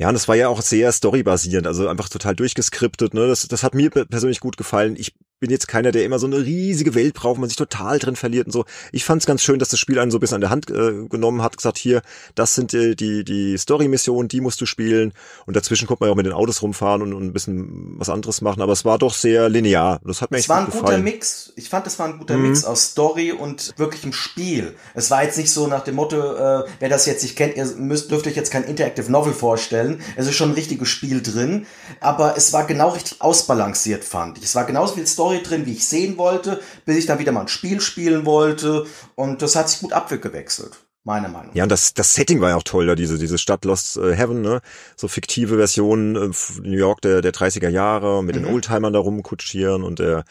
Ja, 0.00 0.08
und 0.08 0.14
das 0.14 0.28
war 0.28 0.34
ja 0.34 0.48
auch 0.48 0.62
sehr 0.62 0.90
storybasierend, 0.92 1.66
also 1.66 1.86
einfach 1.86 2.08
total 2.08 2.34
durchgeskriptet. 2.34 3.12
Ne? 3.12 3.28
Das, 3.28 3.46
das 3.46 3.62
hat 3.62 3.74
mir 3.74 3.90
pe- 3.90 4.06
persönlich 4.06 4.40
gut 4.40 4.56
gefallen. 4.56 4.96
Ich 4.96 5.14
bin 5.40 5.50
jetzt 5.50 5.68
keiner, 5.68 5.90
der 5.90 6.04
immer 6.04 6.18
so 6.18 6.26
eine 6.26 6.38
riesige 6.38 6.94
Welt 6.94 7.14
braucht, 7.14 7.38
man 7.40 7.48
sich 7.48 7.56
total 7.56 7.98
drin 7.98 8.14
verliert 8.14 8.46
und 8.46 8.52
so. 8.52 8.66
Ich 8.92 9.04
fand 9.04 9.22
es 9.22 9.26
ganz 9.26 9.42
schön, 9.42 9.58
dass 9.58 9.70
das 9.70 9.80
Spiel 9.80 9.98
einen 9.98 10.10
so 10.10 10.18
ein 10.18 10.20
bisschen 10.20 10.36
an 10.36 10.40
der 10.42 10.50
Hand 10.50 10.70
äh, 10.70 11.06
genommen 11.08 11.42
hat, 11.42 11.56
gesagt, 11.56 11.78
hier, 11.78 12.02
das 12.34 12.54
sind 12.54 12.74
äh, 12.74 12.94
die, 12.94 13.24
die 13.24 13.56
Story-Missionen, 13.56 14.28
die 14.28 14.42
musst 14.42 14.60
du 14.60 14.66
spielen. 14.66 15.12
Und 15.46 15.56
dazwischen 15.56 15.88
konnte 15.88 16.02
man 16.02 16.08
ja 16.08 16.12
auch 16.12 16.16
mit 16.16 16.26
den 16.26 16.34
Autos 16.34 16.60
rumfahren 16.60 17.00
und, 17.00 17.14
und 17.14 17.24
ein 17.24 17.32
bisschen 17.32 17.94
was 17.98 18.10
anderes 18.10 18.42
machen. 18.42 18.60
Aber 18.60 18.72
es 18.74 18.84
war 18.84 18.98
doch 18.98 19.14
sehr 19.14 19.48
linear. 19.48 20.00
Das 20.04 20.20
hat 20.20 20.30
mir 20.30 20.36
Es 20.36 20.42
echt 20.42 20.48
war 20.50 20.58
ein 20.58 20.64
gut 20.66 20.74
guter 20.74 20.84
gefallen. 20.84 21.04
Mix. 21.04 21.52
Ich 21.56 21.70
fand, 21.70 21.86
es 21.86 21.98
war 21.98 22.06
ein 22.08 22.18
guter 22.18 22.36
Mhm. 22.36 22.48
Mix 22.50 22.64
aus 22.66 22.90
Story 22.90 23.32
und 23.32 23.72
wirklichem 23.78 24.12
Spiel. 24.12 24.74
Es 24.94 25.10
war 25.10 25.24
jetzt 25.24 25.38
nicht 25.38 25.50
so 25.50 25.66
nach 25.66 25.82
dem 25.84 25.94
Motto, 25.94 26.18
äh, 26.18 26.64
wer 26.80 26.88
das 26.90 27.06
jetzt 27.06 27.22
nicht 27.22 27.36
kennt, 27.36 27.56
ihr 27.56 27.64
müsst, 27.78 28.10
dürft 28.10 28.26
euch 28.26 28.36
jetzt 28.36 28.50
kein 28.50 28.64
Interactive 28.64 29.10
Novel 29.10 29.32
vorstellen. 29.32 30.02
Es 30.16 30.26
ist 30.26 30.34
schon 30.34 30.50
ein 30.50 30.54
richtiges 30.54 30.88
Spiel 30.90 31.22
drin, 31.22 31.64
aber 32.00 32.36
es 32.36 32.52
war 32.52 32.66
genau 32.66 32.90
richtig 32.90 33.22
ausbalanciert, 33.22 34.04
fand 34.04 34.36
ich. 34.36 34.44
Es 34.44 34.54
war 34.54 34.64
genauso 34.64 34.94
viel 34.94 35.06
Story 35.06 35.29
drin, 35.38 35.66
wie 35.66 35.72
ich 35.72 35.86
sehen 35.86 36.18
wollte, 36.18 36.60
bis 36.84 36.96
ich 36.96 37.06
dann 37.06 37.18
wieder 37.18 37.32
mal 37.32 37.42
ein 37.42 37.48
Spiel 37.48 37.80
spielen 37.80 38.26
wollte 38.26 38.86
und 39.14 39.42
das 39.42 39.56
hat 39.56 39.68
sich 39.68 39.80
gut 39.80 39.92
abgewechselt. 39.92 40.80
Meine 41.02 41.30
Meinung. 41.30 41.52
Ja, 41.54 41.62
und 41.62 41.72
das, 41.72 41.94
das 41.94 42.14
Setting 42.14 42.42
war 42.42 42.50
ja 42.50 42.56
auch 42.56 42.62
toll, 42.62 42.86
da 42.86 42.94
diese, 42.94 43.16
diese 43.16 43.38
Stadt 43.38 43.64
Lost 43.64 43.96
äh, 43.96 44.14
Heaven, 44.14 44.42
ne? 44.42 44.60
So 44.96 45.08
fiktive 45.08 45.56
Versionen 45.56 46.14
äh, 46.14 46.30
New 46.60 46.76
York 46.76 47.00
der, 47.00 47.22
der 47.22 47.32
30er 47.32 47.70
Jahre 47.70 48.22
mit 48.22 48.36
mhm. 48.36 48.42
den 48.42 48.52
Oldtimern 48.52 48.92
da 48.92 48.98
rumkutschieren 48.98 49.82
und 49.82 49.98
der, 49.98 50.24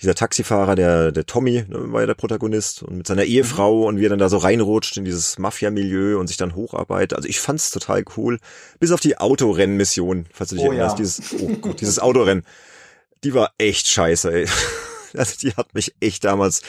dieser 0.00 0.14
Taxifahrer, 0.14 0.76
der, 0.76 1.12
der 1.12 1.26
Tommy, 1.26 1.66
ne, 1.68 1.92
war 1.92 2.00
ja 2.00 2.06
der 2.06 2.14
Protagonist 2.14 2.82
und 2.82 2.96
mit 2.96 3.06
seiner 3.06 3.24
Ehefrau 3.24 3.80
mhm. 3.80 3.84
und 3.84 4.00
wie 4.00 4.06
er 4.06 4.08
dann 4.08 4.18
da 4.18 4.30
so 4.30 4.38
reinrutscht 4.38 4.96
in 4.96 5.04
dieses 5.04 5.38
Mafia-Milieu 5.38 6.18
und 6.18 6.28
sich 6.28 6.38
dann 6.38 6.54
hocharbeitet. 6.54 7.14
Also 7.14 7.28
ich 7.28 7.38
fand's 7.38 7.70
total 7.70 8.02
cool. 8.16 8.38
Bis 8.80 8.92
auf 8.92 9.00
die 9.00 9.18
Autorennmission, 9.18 10.24
falls 10.32 10.48
du 10.48 10.56
dich 10.56 10.64
oh, 10.64 10.68
erinnerst, 10.68 10.98
ja. 10.98 11.04
dieses, 11.04 11.34
oh 11.38 11.48
Gott, 11.60 11.82
dieses 11.82 11.98
Autorennen. 11.98 12.44
Die 13.24 13.34
war 13.34 13.52
echt 13.58 13.88
scheiße, 13.88 14.32
ey. 14.32 14.46
Also 15.16 15.36
die 15.40 15.54
hat 15.54 15.72
mich 15.74 15.94
echt 16.00 16.24
damals 16.24 16.60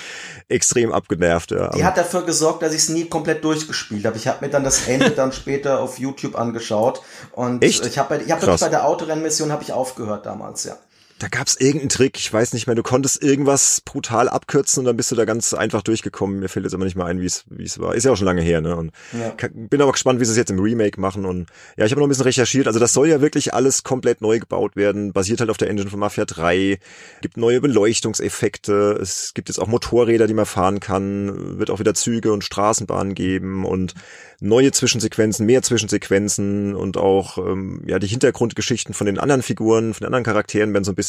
extrem 0.50 0.92
abgenervt. 0.92 1.50
Ja. 1.50 1.72
Die 1.72 1.84
hat 1.84 1.98
dafür 1.98 2.22
gesorgt, 2.22 2.62
dass 2.62 2.74
ich 2.74 2.82
es 2.82 2.90
nie 2.90 3.06
komplett 3.06 3.44
durchgespielt 3.44 4.06
habe. 4.06 4.18
Ich 4.18 4.28
habe 4.28 4.46
mir 4.46 4.52
dann 4.52 4.64
das 4.64 4.88
Ende 4.88 5.10
dann 5.10 5.32
später 5.34 5.80
auf 5.80 5.98
YouTube 5.98 6.36
angeschaut 6.36 7.02
und 7.32 7.64
echt? 7.64 7.84
ich 7.88 7.98
habe 7.98 8.22
ich 8.24 8.32
hab 8.32 8.42
bei 8.42 8.70
der 8.70 8.86
Autorennmission 8.86 9.52
habe 9.52 9.64
ich 9.64 9.74
aufgehört 9.74 10.28
damals, 10.28 10.64
ja 10.64 10.78
da 11.20 11.30
gab's 11.30 11.56
irgendeinen 11.56 11.90
Trick, 11.90 12.18
ich 12.18 12.32
weiß 12.32 12.52
nicht 12.52 12.68
mehr, 12.68 12.76
du 12.76 12.84
konntest 12.84 13.24
irgendwas 13.24 13.80
brutal 13.80 14.28
abkürzen 14.28 14.82
und 14.82 14.86
dann 14.86 14.98
bist 14.98 15.12
du 15.12 15.16
da 15.16 15.24
ganz 15.24 15.54
einfach 15.54 15.82
durchgekommen. 15.82 16.40
Mir 16.40 16.50
fällt 16.50 16.66
jetzt 16.66 16.74
aber 16.74 16.84
nicht 16.84 16.98
mehr 16.98 17.06
ein, 17.06 17.22
wie 17.22 17.26
es 17.26 17.46
wie 17.50 17.64
es 17.64 17.80
war. 17.80 17.96
Ist 17.96 18.04
ja 18.04 18.12
auch 18.12 18.18
schon 18.18 18.26
lange 18.26 18.42
her, 18.42 18.60
ne? 18.60 18.76
Und 18.76 18.92
ja. 19.14 19.34
bin 19.50 19.82
aber 19.82 19.94
gespannt, 19.94 20.20
wie 20.20 20.26
sie 20.26 20.32
es 20.32 20.38
jetzt 20.38 20.52
im 20.52 20.60
Remake 20.60 21.00
machen 21.00 21.26
und 21.26 21.48
ja, 21.78 21.86
ich 21.86 21.92
habe 21.92 22.02
noch 22.02 22.08
ein 22.08 22.10
bisschen 22.10 22.26
recherchiert, 22.26 22.68
also 22.68 22.80
das 22.80 22.92
soll 22.92 23.08
ja 23.08 23.22
wirklich 23.22 23.54
alles 23.54 23.84
komplett 23.84 24.20
neu 24.20 24.40
gebaut 24.40 24.76
werden, 24.76 25.14
basiert 25.14 25.40
halt 25.40 25.50
auf 25.50 25.58
der 25.58 25.70
Engine 25.70 25.90
von 25.90 26.00
Mafia 26.00 26.26
3, 26.26 26.80
gibt 27.22 27.38
neue 27.38 27.62
Beleuchtungseffekte, 27.62 28.98
es 29.02 29.34
gibt 29.34 29.48
jetzt 29.48 29.60
auch 29.60 29.68
Motorräder, 29.68 30.28
die 30.28 30.34
man 30.34 30.46
fahren 30.46 30.82
kann, 30.82 31.58
wird 31.58 31.70
auch 31.70 31.80
wieder 31.80 31.94
Züge 31.94 32.34
und 32.34 32.44
Straßenbahnen 32.44 33.16
geben 33.16 33.66
und 33.66 33.94
neue 34.42 34.74
Zwischensequenzen, 34.74 35.46
mehr 35.46 35.62
Zwischensequenzen 35.62 36.76
und 36.76 36.98
auch 36.98 37.38
ähm, 37.38 37.82
ja 37.88 38.00
die 38.00 38.08
Hintergrundgeschichten 38.08 38.94
von 38.94 39.08
den 39.08 39.18
anderen 39.18 39.42
Figuren, 39.42 39.94
von 39.94 40.02
den 40.02 40.08
anderen 40.08 40.26
Charakteren 40.26 40.74
werden 40.74 40.84
so 40.84 40.92
ein 40.92 40.96
bisschen 40.96 41.05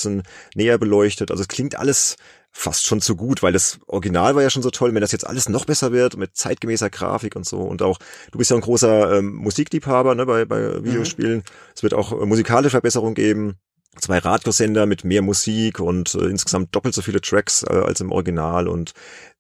näher 0.55 0.79
beleuchtet. 0.79 1.31
Also 1.31 1.43
es 1.43 1.49
klingt 1.49 1.79
alles 1.79 2.17
fast 2.53 2.87
schon 2.87 3.01
zu 3.01 3.17
gut, 3.17 3.43
weil 3.43 3.53
das 3.53 3.79
Original 3.87 4.35
war 4.35 4.43
ja 4.43 4.51
schon 4.51 4.63
so 4.63 4.71
toll, 4.71 4.95
wenn 4.95 5.03
das 5.03 5.13
jetzt 5.13 5.27
alles 5.27 5.49
noch 5.49 5.67
besser 5.67 5.93
wird 5.93 6.17
mit 6.17 6.37
zeitgemäßer 6.37 6.89
Grafik 6.89 7.37
und 7.37 7.45
so 7.47 7.59
und 7.59 7.83
auch 7.83 7.99
du 8.33 8.39
bist 8.39 8.51
ja 8.51 8.57
ein 8.57 8.63
großer 8.63 9.19
ähm, 9.19 9.35
Musikliebhaber 9.35 10.15
ne, 10.15 10.25
bei, 10.25 10.47
bei 10.47 10.83
Videospielen. 10.83 11.39
Mhm. 11.39 11.43
Es 11.75 11.83
wird 11.83 11.93
auch 11.93 12.13
äh, 12.13 12.25
musikalische 12.25 12.71
Verbesserungen 12.71 13.15
geben 13.15 13.59
zwei 14.01 14.19
Radiosender 14.19 14.87
mit 14.87 15.05
mehr 15.05 15.23
Musik 15.23 15.81
und 15.81 16.15
äh, 16.15 16.27
insgesamt 16.27 16.75
doppelt 16.75 16.95
so 16.95 17.03
viele 17.03 17.21
Tracks 17.21 17.63
äh, 17.63 17.73
als 17.73 18.01
im 18.01 18.13
Original 18.13 18.69
und 18.69 18.93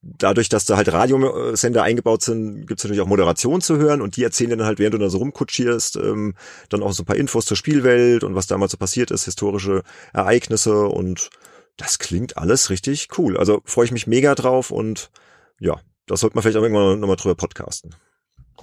dadurch, 0.03 0.49
dass 0.49 0.65
da 0.65 0.77
halt 0.77 0.93
Radiosender 0.93 1.83
eingebaut 1.83 2.23
sind, 2.23 2.67
gibt's 2.67 2.85
natürlich 2.85 3.03
auch 3.03 3.07
Moderation 3.07 3.61
zu 3.61 3.77
hören 3.79 4.01
und 4.01 4.17
die 4.17 4.25
erzählen 4.25 4.51
dann 4.51 4.65
halt, 4.65 4.79
während 4.79 4.95
du 4.95 4.99
da 4.99 5.11
so 5.11 5.19
rumkutschierst, 5.19 5.97
ähm, 5.97 6.35
dann 6.69 6.83
auch 6.83 6.93
so 6.93 7.03
ein 7.03 7.07
paar 7.07 7.17
Infos 7.17 7.47
zur 7.47 7.57
Spielwelt 7.57 8.25
und 8.25 8.35
was 8.35 8.47
damals 8.47 8.73
so 8.73 8.79
passiert 8.79 9.11
ist, 9.11 9.25
historische 9.25 9.83
Ereignisse 10.13 10.87
und 10.87 11.31
das 11.77 11.99
klingt 11.99 12.39
alles 12.39 12.71
richtig 12.71 13.09
cool. 13.19 13.37
Also 13.37 13.61
freue 13.65 13.85
ich 13.87 13.93
mich 13.93 14.07
mega 14.07 14.35
drauf 14.35 14.71
und 14.71 15.11
ja, 15.59 15.81
das 16.07 16.21
sollte 16.21 16.37
man 16.37 16.43
vielleicht 16.43 16.59
auch 16.59 16.63
irgendwann 16.63 17.01
nochmal 17.01 17.17
drüber 17.17 17.35
podcasten. 17.35 17.95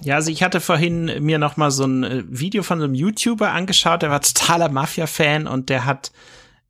Ja, 0.00 0.16
also 0.16 0.30
ich 0.30 0.42
hatte 0.42 0.60
vorhin 0.60 1.22
mir 1.24 1.38
noch 1.38 1.56
mal 1.56 1.70
so 1.70 1.84
ein 1.84 2.04
äh, 2.04 2.24
Video 2.28 2.62
von 2.62 2.78
so 2.78 2.84
einem 2.84 2.94
YouTuber 2.94 3.52
angeschaut, 3.52 4.02
der 4.02 4.10
war 4.10 4.20
totaler 4.20 4.68
Mafia-Fan 4.68 5.46
und 5.46 5.68
der 5.70 5.84
hat 5.84 6.12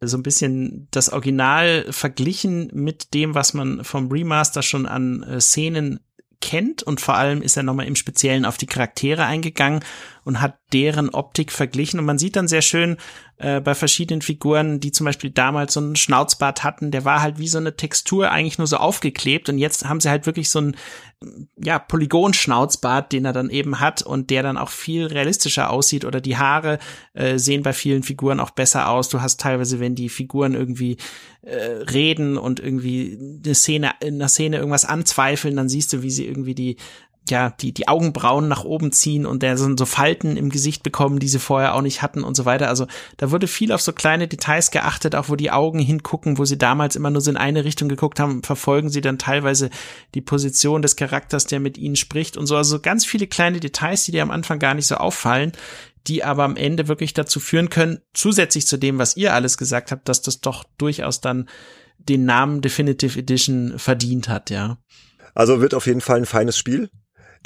so 0.01 0.18
ein 0.18 0.22
bisschen 0.22 0.89
das 0.91 1.11
Original 1.11 1.87
verglichen 1.91 2.70
mit 2.75 3.14
dem, 3.14 3.35
was 3.35 3.55
man 3.55 3.85
vom 3.85 4.11
Remaster 4.11 4.62
schon 4.62 4.87
an 4.87 5.22
äh, 5.22 5.41
Szenen 5.41 6.01
kennt. 6.41 6.83
Und 6.83 7.01
vor 7.01 7.14
allem 7.14 7.41
ist 7.41 7.57
er 7.57 7.62
nochmal 7.62 7.87
im 7.87 7.97
Speziellen 7.97 8.45
auf 8.45 8.59
die 8.59 8.66
Charaktere 8.66 9.25
eingegangen 9.25 9.81
und 10.25 10.41
hat 10.41 10.59
deren 10.72 11.11
Optik 11.11 11.53
verglichen. 11.53 12.01
Und 12.01 12.07
man 12.07 12.18
sieht 12.18 12.37
dann 12.37 12.49
sehr 12.49 12.62
schön 12.62 12.97
äh, 13.37 13.61
bei 13.61 13.75
verschiedenen 13.75 14.22
Figuren, 14.22 14.81
die 14.81 14.93
zum 14.93 15.05
Beispiel 15.05 15.31
damals 15.31 15.75
so 15.75 15.81
einen 15.81 15.97
Schnauzbart 15.97 16.64
hatten, 16.64 16.91
der 16.91 17.05
war 17.05 17.20
halt 17.20 17.39
wie 17.39 17.49
so 17.49 17.59
eine 17.59 17.77
Textur 17.77 18.31
eigentlich 18.31 18.59
nur 18.59 18.66
so 18.66 18.77
aufgeklebt. 18.77 19.49
Und 19.49 19.59
jetzt 19.59 19.87
haben 19.87 20.01
sie 20.01 20.09
halt 20.09 20.27
wirklich 20.27 20.51
so 20.51 20.61
einen 20.61 20.77
ja, 21.57 21.79
Polygon-Schnauzbart, 21.79 23.12
den 23.12 23.25
er 23.25 23.33
dann 23.33 23.51
eben 23.51 23.81
hat 23.81 24.03
und 24.03 24.31
der 24.31 24.43
dann 24.43 24.57
auch 24.57 24.70
viel 24.70 25.07
realistischer 25.07 25.70
aussieht. 25.70 26.05
Oder 26.05 26.20
die 26.20 26.37
Haare 26.37 26.79
äh, 27.12 27.39
sehen 27.39 27.62
bei 27.62 27.72
vielen 27.72 28.03
Figuren 28.03 28.41
auch 28.41 28.51
besser 28.51 28.89
aus. 28.89 29.09
Du 29.09 29.20
hast 29.20 29.41
teilweise, 29.41 29.81
wenn 29.81 29.95
die 29.95 30.09
Figuren 30.09 30.55
irgendwie 30.55 30.97
äh, 31.43 31.57
reden 31.57 32.39
und 32.39 32.61
irgendwie 32.61 33.18
eine 33.45 33.55
Szene, 33.55 33.93
in 34.01 34.14
einer 34.14 34.29
Szene 34.29 34.57
irgendwas 34.57 34.85
anzweifeln, 34.85 35.57
dann 35.57 35.68
siehst 35.68 35.93
du, 35.93 36.03
wie 36.03 36.11
sie 36.11 36.27
irgendwie 36.27 36.55
die 36.55 36.77
ja, 37.31 37.51
die, 37.51 37.72
die 37.72 37.89
Augenbrauen 37.89 38.49
nach 38.49 38.64
oben 38.64 38.93
ziehen 38.93 39.25
und 39.25 39.43
der 39.43 39.57
so, 39.57 39.75
so 39.77 39.87
Falten 39.87 40.37
im 40.37 40.51
Gesicht 40.51 40.83
bekommen, 40.83 41.18
die 41.18 41.29
sie 41.29 41.39
vorher 41.39 41.75
auch 41.75 41.81
nicht 41.81 42.03
hatten 42.03 42.22
und 42.22 42.37
so 42.37 42.45
weiter. 42.45 42.68
Also 42.68 42.87
da 43.16 43.31
wurde 43.31 43.47
viel 43.47 43.72
auf 43.72 43.81
so 43.81 43.93
kleine 43.93 44.29
Details 44.29 44.70
geachtet, 44.70 45.14
auch 45.14 45.31
wo 45.31 45.37
die 45.37 45.51
Augen 45.51 45.79
hingucken, 45.79 46.37
wo 46.37 46.45
sie 46.45 46.59
damals 46.59 46.97
immer 46.97 47.11
nur 47.11 47.22
so 47.22 47.31
in 47.31 47.39
eine 47.39 47.64
Richtung 47.64 47.89
geguckt 47.89 48.20
haben, 48.20 48.43
verfolgen 48.43 48.91
sie 48.91 49.01
dann 49.01 49.18
teilweise 49.18 49.70
die 50.14 50.20
Position 50.20 50.83
des 50.83 50.97
Charakters, 50.97 51.47
der 51.47 51.61
mit 51.61 51.79
ihnen 51.79 51.97
spricht 51.97 52.37
und 52.37 52.47
so. 52.47 52.57
Also 52.57 52.79
ganz 52.79 53.07
viele 53.07 53.27
kleine 53.27 53.59
Details, 53.59 54.05
die 54.05 54.12
dir 54.12 54.22
am 54.22 54.31
Anfang 54.31 54.59
gar 54.59 54.75
nicht 54.75 54.87
so 54.87 54.97
auffallen, 54.97 55.53
die 56.07 56.25
aber 56.25 56.45
am 56.45 56.57
Ende 56.57 56.89
wirklich 56.89 57.14
dazu 57.14 57.41
führen 57.41 57.70
können, 57.70 58.01
zusätzlich 58.12 58.66
zu 58.66 58.77
dem, 58.77 58.99
was 58.99 59.16
ihr 59.16 59.33
alles 59.33 59.57
gesagt 59.57 59.93
habt, 59.93 60.11
dass 60.11 60.20
das 60.20 60.43
doch 60.43 60.64
durchaus 60.77 61.22
dann 61.22 61.49
den 61.99 62.27
Namen 62.27 62.61
Definitive 62.61 63.18
Edition 63.18 63.79
verdient 63.79 64.29
hat, 64.29 64.51
ja. 64.51 64.77
Also 65.35 65.62
wird 65.62 65.72
auf 65.72 65.87
jeden 65.87 66.03
Fall 66.03 66.18
ein 66.18 66.27
feines 66.27 66.59
Spiel 66.59 66.91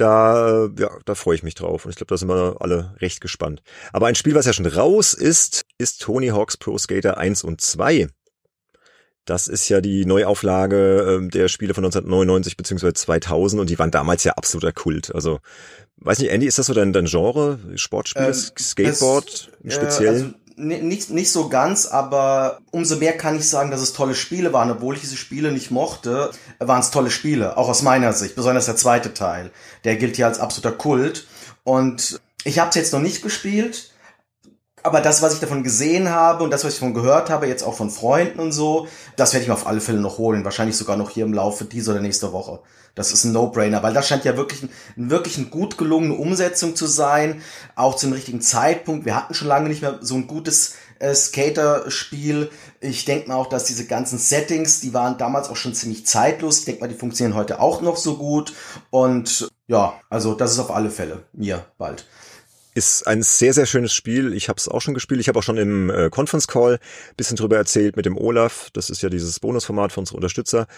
da, 0.01 0.64
äh, 0.64 0.70
ja, 0.78 0.90
da 1.05 1.14
freue 1.14 1.34
ich 1.34 1.42
mich 1.42 1.55
drauf. 1.55 1.84
Und 1.84 1.90
ich 1.90 1.96
glaube, 1.96 2.09
da 2.09 2.16
sind 2.16 2.28
wir 2.28 2.57
alle 2.61 2.94
recht 3.01 3.20
gespannt. 3.20 3.62
Aber 3.92 4.07
ein 4.07 4.14
Spiel, 4.14 4.34
was 4.34 4.46
ja 4.46 4.53
schon 4.53 4.66
raus 4.66 5.14
ist, 5.14 5.64
ist 5.78 6.01
Tony 6.01 6.28
Hawk's 6.28 6.57
Pro 6.57 6.78
Skater 6.78 7.18
1 7.18 7.44
und 7.44 7.61
2. 7.61 8.09
Das 9.24 9.46
ist 9.46 9.68
ja 9.68 9.82
die 9.82 10.07
Neuauflage 10.07 11.20
äh, 11.22 11.28
der 11.28 11.49
Spiele 11.49 11.74
von 11.74 11.84
1999 11.84 12.57
bzw. 12.57 12.94
2000 12.94 13.61
und 13.61 13.68
die 13.68 13.78
waren 13.78 13.90
damals 13.90 14.24
ja 14.24 14.32
absoluter 14.32 14.72
Kult. 14.72 15.14
Also, 15.14 15.40
weiß 15.96 16.20
nicht, 16.20 16.30
Andy, 16.30 16.46
ist 16.46 16.59
das 16.59 16.66
so 16.66 16.72
dein, 16.72 16.94
dein 16.94 17.05
Genre? 17.05 17.59
Sportspiel, 17.74 18.24
ähm, 18.24 18.32
Skateboard 18.32 19.51
im 19.62 19.70
Speziellen? 19.70 20.24
Also 20.24 20.47
nicht, 20.59 21.11
nicht 21.11 21.31
so 21.31 21.49
ganz, 21.49 21.87
aber 21.87 22.59
umso 22.71 22.97
mehr 22.97 23.17
kann 23.17 23.37
ich 23.37 23.49
sagen, 23.49 23.71
dass 23.71 23.81
es 23.81 23.93
tolle 23.93 24.15
Spiele 24.15 24.53
waren. 24.53 24.71
Obwohl 24.71 24.95
ich 24.95 25.01
diese 25.01 25.17
Spiele 25.17 25.53
nicht 25.53 25.71
mochte, 25.71 26.31
waren 26.59 26.81
es 26.81 26.91
tolle 26.91 27.11
Spiele, 27.11 27.57
auch 27.57 27.69
aus 27.69 27.83
meiner 27.83 28.13
Sicht. 28.13 28.35
Besonders 28.35 28.67
der 28.67 28.77
zweite 28.77 29.15
Teil. 29.15 29.51
Der 29.85 29.97
gilt 29.97 30.17
hier 30.17 30.27
als 30.27 30.41
absoluter 30.41 30.77
Kult. 30.77 31.27
Und 31.65 32.21
ich 32.45 32.59
habe 32.59 32.71
es 32.71 32.77
jetzt 32.77 32.93
noch 32.93 33.01
nicht 33.01 33.23
gespielt, 33.23 33.93
aber 34.89 35.03
das, 35.03 35.20
was 35.20 35.34
ich 35.34 35.41
davon 35.41 35.62
gesehen 35.62 36.09
habe 36.09 36.43
und 36.43 36.51
das, 36.51 36.64
was 36.64 36.72
ich 36.72 36.80
davon 36.80 36.95
gehört 36.95 37.28
habe, 37.28 37.47
jetzt 37.47 37.62
auch 37.62 37.74
von 37.74 37.91
Freunden 37.91 38.41
und 38.41 38.53
so, 38.53 38.89
das 39.16 39.34
werde 39.34 39.43
ich 39.43 39.49
mir 39.49 39.55
auf 39.55 39.66
alle 39.66 39.82
Fälle 39.82 40.01
noch 40.01 40.16
holen. 40.16 40.47
Wahrscheinlich 40.47 40.78
sogar 40.78 40.97
noch 40.97 41.11
hier 41.11 41.26
im 41.26 41.34
Laufe 41.34 41.66
dieser 41.66 41.93
oder 41.93 42.01
nächster 42.01 42.32
Woche. 42.32 42.61
Das 42.95 43.12
ist 43.12 43.24
ein 43.24 43.32
No-Brainer, 43.32 43.82
weil 43.82 43.93
das 43.93 44.09
scheint 44.09 44.24
ja 44.24 44.39
wirklich, 44.39 44.62
ein, 44.62 44.70
wirklich 45.11 45.36
eine 45.36 45.49
gut 45.49 45.76
gelungene 45.76 46.14
Umsetzung 46.14 46.74
zu 46.74 46.86
sein. 46.86 47.43
Auch 47.76 47.97
zum 47.97 48.14
richtigen 48.14 48.41
Zeitpunkt. 48.41 49.05
Wir 49.05 49.14
hatten 49.14 49.34
schon 49.34 49.49
lange 49.49 49.68
nicht 49.68 49.82
mehr 49.82 49.99
so 50.01 50.14
ein 50.14 50.26
gutes 50.26 50.76
äh, 51.01 51.14
Skater-Spiel. 51.14 52.51
Ich 52.80 53.05
denke 53.05 53.28
mal 53.28 53.34
auch, 53.34 53.51
dass 53.51 53.64
diese 53.64 53.84
ganzen 53.84 54.18
Settings, 54.18 54.80
die 54.80 54.95
waren 54.95 55.18
damals 55.18 55.51
auch 55.51 55.57
schon 55.57 55.74
ziemlich 55.74 56.07
zeitlos. 56.07 56.61
Ich 56.61 56.64
denke 56.64 56.80
mal, 56.80 56.89
die 56.89 56.95
funktionieren 56.95 57.36
heute 57.36 57.61
auch 57.61 57.82
noch 57.82 57.99
so 57.99 58.16
gut. 58.16 58.55
Und 58.89 59.51
ja, 59.66 60.01
also 60.09 60.32
das 60.32 60.53
ist 60.53 60.59
auf 60.59 60.70
alle 60.70 60.91
Fälle 60.91 61.24
mir 61.34 61.66
bald. 61.76 62.07
Ist 62.79 63.09
ein 63.09 63.24
sehr, 63.24 63.53
sehr 63.55 63.66
schönes 63.66 63.93
Spiel. 63.93 64.33
Ich 64.33 64.49
habe 64.49 64.57
es 64.57 64.68
auch 64.68 64.81
schon 64.81 64.95
gespielt. 64.95 65.20
Ich 65.20 65.26
habe 65.26 65.37
auch 65.37 65.43
schon 65.43 65.59
im 65.59 65.91
äh, 65.91 66.11
Conference 66.11 66.47
Call 66.47 66.79
bisschen 67.16 67.37
drüber 67.37 67.57
erzählt 67.57 67.97
mit 67.97 68.07
dem 68.07 68.16
Olaf. 68.16 68.70
Das 68.72 68.89
ist 68.89 69.03
ja 69.03 69.09
dieses 69.09 69.41
Bonusformat 69.41 69.91
für 69.91 69.99
unsere 69.99 70.14
Unterstützer. 70.14 70.68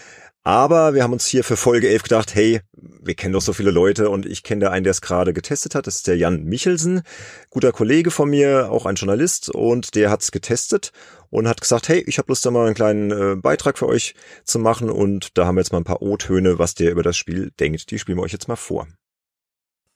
Aber 0.43 0.95
wir 0.95 1.03
haben 1.03 1.13
uns 1.13 1.27
hier 1.27 1.43
für 1.43 1.57
Folge 1.57 1.89
11 1.89 2.01
gedacht, 2.01 2.33
hey, 2.33 2.61
wir 2.73 3.13
kennen 3.13 3.33
doch 3.33 3.41
so 3.43 3.53
viele 3.53 3.69
Leute 3.69 4.09
und 4.09 4.25
ich 4.25 4.41
kenne 4.41 4.65
da 4.65 4.71
einen, 4.71 4.83
der 4.83 4.89
es 4.89 5.01
gerade 5.01 5.31
getestet 5.31 5.75
hat. 5.75 5.85
Das 5.85 5.97
ist 5.97 6.07
der 6.07 6.17
Jan 6.17 6.43
Michelsen, 6.43 7.03
guter 7.51 7.71
Kollege 7.71 8.09
von 8.09 8.31
mir, 8.31 8.71
auch 8.71 8.87
ein 8.87 8.95
Journalist 8.95 9.51
und 9.51 9.93
der 9.93 10.09
hat 10.09 10.23
es 10.23 10.31
getestet 10.31 10.93
und 11.29 11.47
hat 11.47 11.61
gesagt, 11.61 11.87
hey, 11.87 12.03
ich 12.07 12.17
habe 12.17 12.29
Lust 12.29 12.43
da 12.43 12.49
mal 12.49 12.65
einen 12.65 12.73
kleinen 12.73 13.11
äh, 13.11 13.35
Beitrag 13.35 13.77
für 13.77 13.85
euch 13.85 14.15
zu 14.43 14.57
machen 14.57 14.89
und 14.89 15.37
da 15.37 15.45
haben 15.45 15.53
wir 15.53 15.61
jetzt 15.61 15.71
mal 15.71 15.77
ein 15.77 15.83
paar 15.83 16.01
O-Töne, 16.01 16.57
was 16.57 16.73
der 16.73 16.89
über 16.89 17.03
das 17.03 17.15
Spiel 17.15 17.51
denkt. 17.59 17.91
Die 17.91 17.99
spielen 17.99 18.17
wir 18.17 18.23
euch 18.23 18.33
jetzt 18.33 18.47
mal 18.47 18.55
vor. 18.55 18.87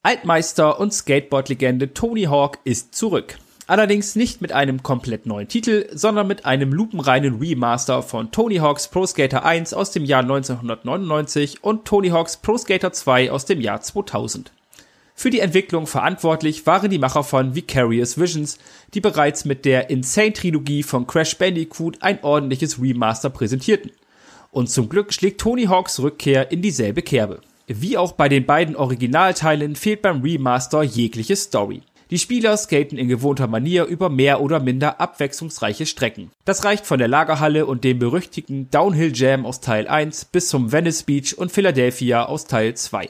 Altmeister 0.05 0.79
und 0.79 0.93
Skateboard-Legende 0.93 1.95
Tony 1.95 2.25
Hawk 2.25 2.59
ist 2.63 2.93
zurück. 2.93 3.39
Allerdings 3.65 4.15
nicht 4.15 4.39
mit 4.39 4.51
einem 4.51 4.83
komplett 4.83 5.25
neuen 5.25 5.47
Titel, 5.47 5.87
sondern 5.91 6.27
mit 6.27 6.45
einem 6.45 6.71
lupenreinen 6.71 7.39
Remaster 7.39 8.03
von 8.03 8.31
Tony 8.31 8.57
Hawk's 8.57 8.87
Pro 8.87 9.07
Skater 9.07 9.43
1 9.43 9.73
aus 9.73 9.89
dem 9.89 10.05
Jahr 10.05 10.21
1999 10.21 11.63
und 11.63 11.85
Tony 11.85 12.09
Hawk's 12.09 12.37
Pro 12.37 12.55
Skater 12.55 12.93
2 12.93 13.31
aus 13.31 13.45
dem 13.45 13.61
Jahr 13.61 13.81
2000. 13.81 14.51
Für 15.15 15.31
die 15.31 15.39
Entwicklung 15.39 15.87
verantwortlich 15.87 16.67
waren 16.67 16.91
die 16.91 16.99
Macher 16.99 17.23
von 17.23 17.55
Vicarious 17.55 18.19
Visions, 18.19 18.59
die 18.93 19.01
bereits 19.01 19.43
mit 19.43 19.65
der 19.65 19.89
Insane-Trilogie 19.89 20.83
von 20.83 21.07
Crash 21.07 21.35
Bandicoot 21.35 22.03
ein 22.03 22.23
ordentliches 22.23 22.79
Remaster 22.79 23.31
präsentierten. 23.31 23.89
Und 24.51 24.69
zum 24.69 24.87
Glück 24.87 25.11
schlägt 25.15 25.41
Tony 25.41 25.65
Hawks 25.65 25.99
Rückkehr 25.99 26.51
in 26.51 26.61
dieselbe 26.61 27.01
Kerbe. 27.01 27.41
Wie 27.67 27.97
auch 27.97 28.11
bei 28.11 28.29
den 28.29 28.45
beiden 28.45 28.75
Originalteilen 28.75 29.75
fehlt 29.75 30.03
beim 30.03 30.21
Remaster 30.21 30.83
jegliche 30.83 31.35
Story. 31.35 31.81
Die 32.11 32.19
Spieler 32.19 32.55
skaten 32.55 32.99
in 32.99 33.07
gewohnter 33.07 33.47
Manier 33.47 33.85
über 33.85 34.09
mehr 34.09 34.39
oder 34.41 34.59
minder 34.59 35.01
abwechslungsreiche 35.01 35.87
Strecken. 35.87 36.29
Das 36.45 36.63
reicht 36.63 36.85
von 36.85 36.99
der 36.99 37.07
Lagerhalle 37.07 37.65
und 37.65 37.83
dem 37.83 37.97
berüchtigten 37.97 38.69
Downhill 38.69 39.11
Jam 39.15 39.47
aus 39.47 39.61
Teil 39.61 39.87
1 39.87 40.25
bis 40.25 40.49
zum 40.49 40.71
Venice 40.71 41.01
Beach 41.03 41.35
und 41.35 41.51
Philadelphia 41.51 42.25
aus 42.25 42.45
Teil 42.45 42.75
2. 42.75 43.09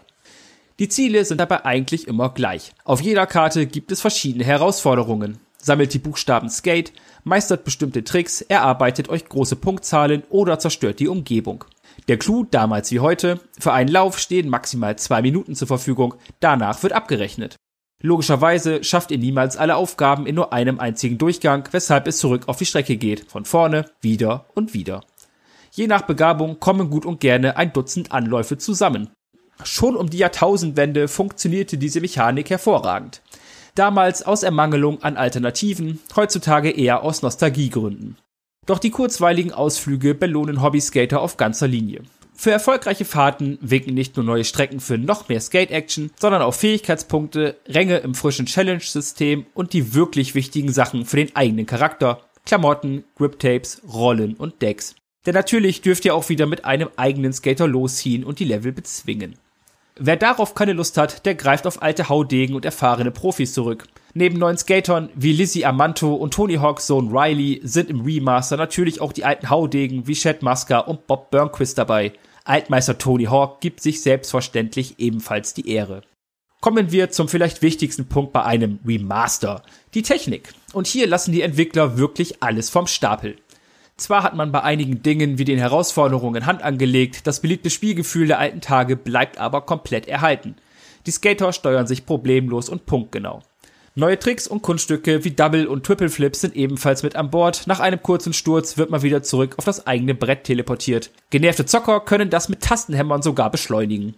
Die 0.79 0.87
Ziele 0.87 1.25
sind 1.25 1.39
dabei 1.39 1.65
eigentlich 1.65 2.07
immer 2.07 2.29
gleich. 2.29 2.71
Auf 2.85 3.01
jeder 3.01 3.27
Karte 3.27 3.65
gibt 3.65 3.91
es 3.91 3.99
verschiedene 3.99 4.45
Herausforderungen. 4.45 5.39
Sammelt 5.57 5.93
die 5.93 5.99
Buchstaben 5.99 6.49
Skate, 6.49 6.93
meistert 7.25 7.65
bestimmte 7.65 8.05
Tricks, 8.05 8.39
erarbeitet 8.41 9.09
euch 9.09 9.27
große 9.27 9.57
Punktzahlen 9.57 10.23
oder 10.29 10.59
zerstört 10.59 10.99
die 10.99 11.09
Umgebung. 11.09 11.65
Der 12.07 12.17
Clou, 12.17 12.43
damals 12.43 12.91
wie 12.91 12.99
heute, 12.99 13.39
für 13.59 13.73
einen 13.73 13.89
Lauf 13.89 14.19
stehen 14.19 14.49
maximal 14.49 14.97
zwei 14.97 15.21
Minuten 15.21 15.55
zur 15.55 15.67
Verfügung, 15.67 16.15
danach 16.39 16.83
wird 16.83 16.93
abgerechnet. 16.93 17.55
Logischerweise 18.01 18.83
schafft 18.83 19.11
ihr 19.11 19.17
niemals 19.17 19.57
alle 19.57 19.75
Aufgaben 19.75 20.27
in 20.27 20.35
nur 20.35 20.53
einem 20.53 20.79
einzigen 20.79 21.17
Durchgang, 21.17 21.67
weshalb 21.71 22.07
es 22.07 22.19
zurück 22.19 22.43
auf 22.47 22.57
die 22.57 22.65
Strecke 22.65 22.97
geht, 22.97 23.31
von 23.31 23.45
vorne, 23.45 23.85
wieder 24.01 24.45
und 24.53 24.73
wieder. 24.73 25.01
Je 25.71 25.87
nach 25.87 26.03
Begabung 26.03 26.59
kommen 26.59 26.89
gut 26.89 27.05
und 27.05 27.19
gerne 27.19 27.57
ein 27.57 27.73
Dutzend 27.73 28.11
Anläufe 28.11 28.57
zusammen. 28.57 29.09
Schon 29.63 29.95
um 29.95 30.09
die 30.09 30.17
Jahrtausendwende 30.17 31.07
funktionierte 31.07 31.77
diese 31.77 32.01
Mechanik 32.01 32.49
hervorragend. 32.49 33.21
Damals 33.73 34.23
aus 34.23 34.43
Ermangelung 34.43 35.01
an 35.03 35.17
Alternativen, 35.17 35.99
heutzutage 36.15 36.71
eher 36.71 37.03
aus 37.03 37.21
Nostalgiegründen. 37.21 38.17
Doch 38.65 38.79
die 38.79 38.89
kurzweiligen 38.89 39.51
Ausflüge 39.51 40.15
belohnen 40.15 40.61
Hobbyskater 40.61 41.21
auf 41.21 41.37
ganzer 41.37 41.67
Linie. 41.67 42.01
Für 42.33 42.51
erfolgreiche 42.51 43.05
Fahrten 43.05 43.57
winken 43.61 43.93
nicht 43.93 44.17
nur 44.17 44.25
neue 44.25 44.43
Strecken 44.43 44.79
für 44.79 44.97
noch 44.97 45.29
mehr 45.29 45.39
Skate-Action, 45.39 46.11
sondern 46.19 46.41
auch 46.41 46.53
Fähigkeitspunkte, 46.53 47.55
Ränge 47.67 47.97
im 47.97 48.13
frischen 48.13 48.45
Challenge-System 48.45 49.45
und 49.53 49.73
die 49.73 49.93
wirklich 49.93 50.35
wichtigen 50.35 50.73
Sachen 50.73 51.05
für 51.05 51.17
den 51.17 51.35
eigenen 51.35 51.65
Charakter. 51.65 52.21
Klamotten, 52.45 53.05
Grip-Tapes, 53.15 53.81
Rollen 53.91 54.33
und 54.33 54.61
Decks. 54.61 54.95
Denn 55.25 55.33
natürlich 55.33 55.81
dürft 55.81 56.05
ihr 56.05 56.13
auch 56.13 56.29
wieder 56.29 56.45
mit 56.45 56.65
einem 56.65 56.89
eigenen 56.97 57.33
Skater 57.33 57.67
losziehen 57.67 58.23
und 58.23 58.39
die 58.39 58.45
Level 58.45 58.71
bezwingen. 58.71 59.35
Wer 59.97 60.17
darauf 60.17 60.55
keine 60.55 60.73
Lust 60.73 60.97
hat, 60.97 61.25
der 61.25 61.35
greift 61.35 61.65
auf 61.65 61.81
alte 61.81 62.09
Haudegen 62.09 62.55
und 62.55 62.65
erfahrene 62.65 63.11
Profis 63.11 63.53
zurück. 63.53 63.87
Neben 64.13 64.37
neuen 64.37 64.57
Skatern 64.57 65.09
wie 65.15 65.31
Lizzie 65.31 65.65
Amanto 65.65 66.15
und 66.15 66.33
Tony 66.33 66.55
Hawks 66.55 66.87
Sohn 66.87 67.15
Riley 67.15 67.61
sind 67.63 67.89
im 67.89 68.01
Remaster 68.01 68.57
natürlich 68.57 68.99
auch 68.99 69.13
die 69.13 69.23
alten 69.23 69.49
Haudegen 69.49 70.05
wie 70.05 70.13
Chad 70.13 70.41
Musker 70.41 70.87
und 70.89 71.07
Bob 71.07 71.31
Burnquist 71.31 71.77
dabei. 71.77 72.11
Altmeister 72.43 72.97
Tony 72.97 73.25
Hawk 73.25 73.61
gibt 73.61 73.81
sich 73.81 74.01
selbstverständlich 74.01 74.95
ebenfalls 74.99 75.53
die 75.53 75.69
Ehre. 75.69 76.01
Kommen 76.59 76.91
wir 76.91 77.11
zum 77.11 77.29
vielleicht 77.29 77.61
wichtigsten 77.61 78.07
Punkt 78.07 78.33
bei 78.33 78.43
einem 78.43 78.79
Remaster. 78.85 79.63
Die 79.93 80.01
Technik. 80.01 80.53
Und 80.73 80.87
hier 80.87 81.07
lassen 81.07 81.31
die 81.31 81.41
Entwickler 81.41 81.97
wirklich 81.97 82.43
alles 82.43 82.69
vom 82.69 82.87
Stapel. 82.87 83.37
Zwar 83.97 84.23
hat 84.23 84.35
man 84.35 84.51
bei 84.51 84.61
einigen 84.61 85.03
Dingen 85.03 85.37
wie 85.37 85.45
den 85.45 85.57
Herausforderungen 85.57 86.45
Hand 86.45 86.63
angelegt, 86.63 87.27
das 87.27 87.39
beliebte 87.39 87.69
Spielgefühl 87.69 88.27
der 88.27 88.39
alten 88.39 88.59
Tage 88.59 88.97
bleibt 88.97 89.37
aber 89.37 89.61
komplett 89.61 90.07
erhalten. 90.07 90.55
Die 91.05 91.11
Skater 91.11 91.53
steuern 91.53 91.87
sich 91.87 92.05
problemlos 92.05 92.67
und 92.67 92.85
punktgenau. 92.85 93.41
Neue 93.97 94.19
Tricks 94.19 94.47
und 94.47 94.61
Kunststücke 94.61 95.23
wie 95.23 95.31
Double 95.31 95.67
und 95.67 95.85
Triple 95.85 96.09
Flips 96.09 96.41
sind 96.41 96.57
ebenfalls 96.57 97.03
mit 97.03 97.15
an 97.15 97.29
Bord. 97.29 97.65
Nach 97.67 97.79
einem 97.79 98.03
kurzen 98.03 98.33
Sturz 98.33 98.75
wird 98.75 98.89
man 98.89 99.03
wieder 99.03 99.23
zurück 99.23 99.55
auf 99.57 99.63
das 99.63 99.87
eigene 99.87 100.13
Brett 100.13 100.43
teleportiert. 100.43 101.11
Genervte 101.29 101.65
Zocker 101.65 102.01
können 102.01 102.29
das 102.29 102.49
mit 102.49 102.59
Tastenhämmern 102.59 103.21
sogar 103.21 103.49
beschleunigen. 103.49 104.17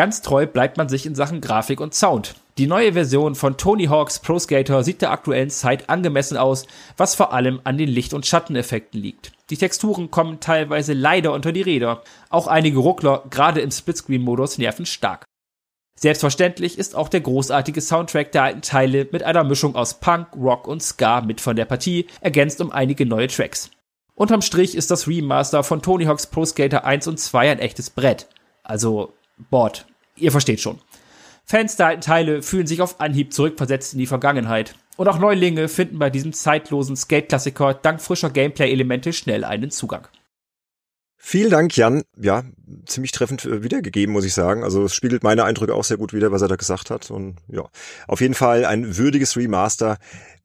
Ganz 0.00 0.22
treu 0.22 0.46
bleibt 0.46 0.78
man 0.78 0.88
sich 0.88 1.04
in 1.04 1.14
Sachen 1.14 1.42
Grafik 1.42 1.78
und 1.78 1.92
Sound. 1.92 2.34
Die 2.56 2.66
neue 2.66 2.94
Version 2.94 3.34
von 3.34 3.58
Tony 3.58 3.84
Hawks 3.84 4.18
Pro 4.18 4.38
Skater 4.38 4.82
sieht 4.82 5.02
der 5.02 5.10
aktuellen 5.10 5.50
Zeit 5.50 5.90
angemessen 5.90 6.38
aus, 6.38 6.66
was 6.96 7.14
vor 7.14 7.34
allem 7.34 7.60
an 7.64 7.76
den 7.76 7.90
Licht- 7.90 8.14
und 8.14 8.24
Schatteneffekten 8.24 8.98
liegt. 8.98 9.32
Die 9.50 9.58
Texturen 9.58 10.10
kommen 10.10 10.40
teilweise 10.40 10.94
leider 10.94 11.34
unter 11.34 11.52
die 11.52 11.60
Räder. 11.60 12.02
Auch 12.30 12.46
einige 12.46 12.78
Ruckler, 12.78 13.24
gerade 13.28 13.60
im 13.60 13.70
Splitscreen-Modus, 13.70 14.56
nerven 14.56 14.86
stark. 14.86 15.26
Selbstverständlich 15.98 16.78
ist 16.78 16.96
auch 16.96 17.10
der 17.10 17.20
großartige 17.20 17.82
Soundtrack 17.82 18.32
der 18.32 18.44
alten 18.44 18.62
Teile 18.62 19.06
mit 19.12 19.22
einer 19.22 19.44
Mischung 19.44 19.76
aus 19.76 20.00
Punk, 20.00 20.28
Rock 20.34 20.66
und 20.66 20.82
Ska 20.82 21.20
mit 21.20 21.42
von 21.42 21.56
der 21.56 21.66
Partie, 21.66 22.06
ergänzt 22.22 22.62
um 22.62 22.72
einige 22.72 23.04
neue 23.04 23.28
Tracks. 23.28 23.70
Unterm 24.14 24.40
Strich 24.40 24.74
ist 24.74 24.90
das 24.90 25.06
Remaster 25.06 25.62
von 25.62 25.82
Tony 25.82 26.06
Hawk's 26.06 26.26
Pro 26.26 26.46
Skater 26.46 26.86
1 26.86 27.06
und 27.06 27.20
2 27.20 27.50
ein 27.50 27.58
echtes 27.58 27.90
Brett. 27.90 28.28
Also, 28.62 29.12
Bord. 29.50 29.86
Ihr 30.20 30.32
versteht 30.32 30.60
schon. 30.60 30.78
Fans 31.44 31.76
der 31.76 31.86
alten 31.86 32.02
Teile 32.02 32.42
fühlen 32.42 32.66
sich 32.66 32.80
auf 32.80 33.00
Anhieb 33.00 33.32
zurückversetzt 33.32 33.92
in 33.94 33.98
die 33.98 34.06
Vergangenheit. 34.06 34.74
Und 34.96 35.08
auch 35.08 35.18
Neulinge 35.18 35.68
finden 35.68 35.98
bei 35.98 36.10
diesem 36.10 36.32
zeitlosen 36.32 36.94
Skate-Klassiker 36.94 37.74
dank 37.74 38.00
frischer 38.00 38.30
Gameplay-Elemente 38.30 39.12
schnell 39.12 39.44
einen 39.44 39.70
Zugang. 39.70 40.06
Vielen 41.22 41.50
Dank, 41.50 41.76
Jan. 41.76 42.02
Ja, 42.16 42.44
ziemlich 42.86 43.12
treffend 43.12 43.44
äh, 43.44 43.62
wiedergegeben, 43.62 44.12
muss 44.12 44.24
ich 44.24 44.32
sagen. 44.32 44.64
Also 44.64 44.84
es 44.84 44.94
spiegelt 44.94 45.22
meine 45.22 45.44
Eindrücke 45.44 45.74
auch 45.74 45.84
sehr 45.84 45.98
gut 45.98 46.14
wider, 46.14 46.32
was 46.32 46.40
er 46.40 46.48
da 46.48 46.56
gesagt 46.56 46.88
hat. 46.88 47.10
Und 47.10 47.36
ja, 47.48 47.68
auf 48.08 48.22
jeden 48.22 48.32
Fall 48.32 48.64
ein 48.64 48.96
würdiges 48.96 49.36
Remaster. 49.36 49.98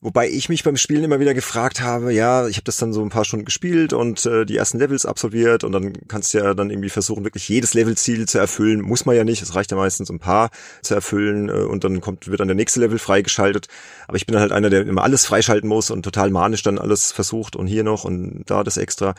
Wobei 0.06 0.30
ich 0.30 0.48
mich 0.48 0.62
beim 0.62 0.76
Spielen 0.76 1.02
immer 1.02 1.18
wieder 1.18 1.34
gefragt 1.34 1.80
habe, 1.80 2.12
ja, 2.12 2.46
ich 2.46 2.58
habe 2.58 2.64
das 2.64 2.76
dann 2.76 2.92
so 2.92 3.02
ein 3.02 3.08
paar 3.08 3.24
Stunden 3.24 3.44
gespielt 3.44 3.92
und 3.92 4.24
äh, 4.24 4.46
die 4.46 4.56
ersten 4.56 4.78
Levels 4.78 5.04
absolviert 5.04 5.64
und 5.64 5.72
dann 5.72 5.94
kannst 6.06 6.32
du 6.32 6.38
ja 6.38 6.54
dann 6.54 6.70
irgendwie 6.70 6.90
versuchen, 6.90 7.24
wirklich 7.24 7.48
jedes 7.48 7.74
Levelziel 7.74 8.28
zu 8.28 8.38
erfüllen. 8.38 8.82
Muss 8.82 9.04
man 9.04 9.16
ja 9.16 9.24
nicht, 9.24 9.42
es 9.42 9.56
reicht 9.56 9.72
ja 9.72 9.76
meistens 9.76 10.08
ein 10.08 10.20
paar 10.20 10.50
zu 10.82 10.94
erfüllen 10.94 11.48
äh, 11.48 11.54
und 11.54 11.82
dann 11.82 12.00
kommt, 12.00 12.28
wird 12.28 12.38
dann 12.38 12.46
der 12.46 12.54
nächste 12.54 12.78
Level 12.78 13.00
freigeschaltet. 13.00 13.66
Aber 14.06 14.16
ich 14.16 14.26
bin 14.26 14.38
halt 14.38 14.52
einer, 14.52 14.70
der 14.70 14.82
immer 14.82 15.02
alles 15.02 15.26
freischalten 15.26 15.68
muss 15.68 15.90
und 15.90 16.04
total 16.04 16.30
manisch 16.30 16.62
dann 16.62 16.78
alles 16.78 17.10
versucht 17.10 17.56
und 17.56 17.66
hier 17.66 17.82
noch 17.82 18.04
und 18.04 18.44
da 18.46 18.62
das 18.62 18.76
extra. 18.76 19.16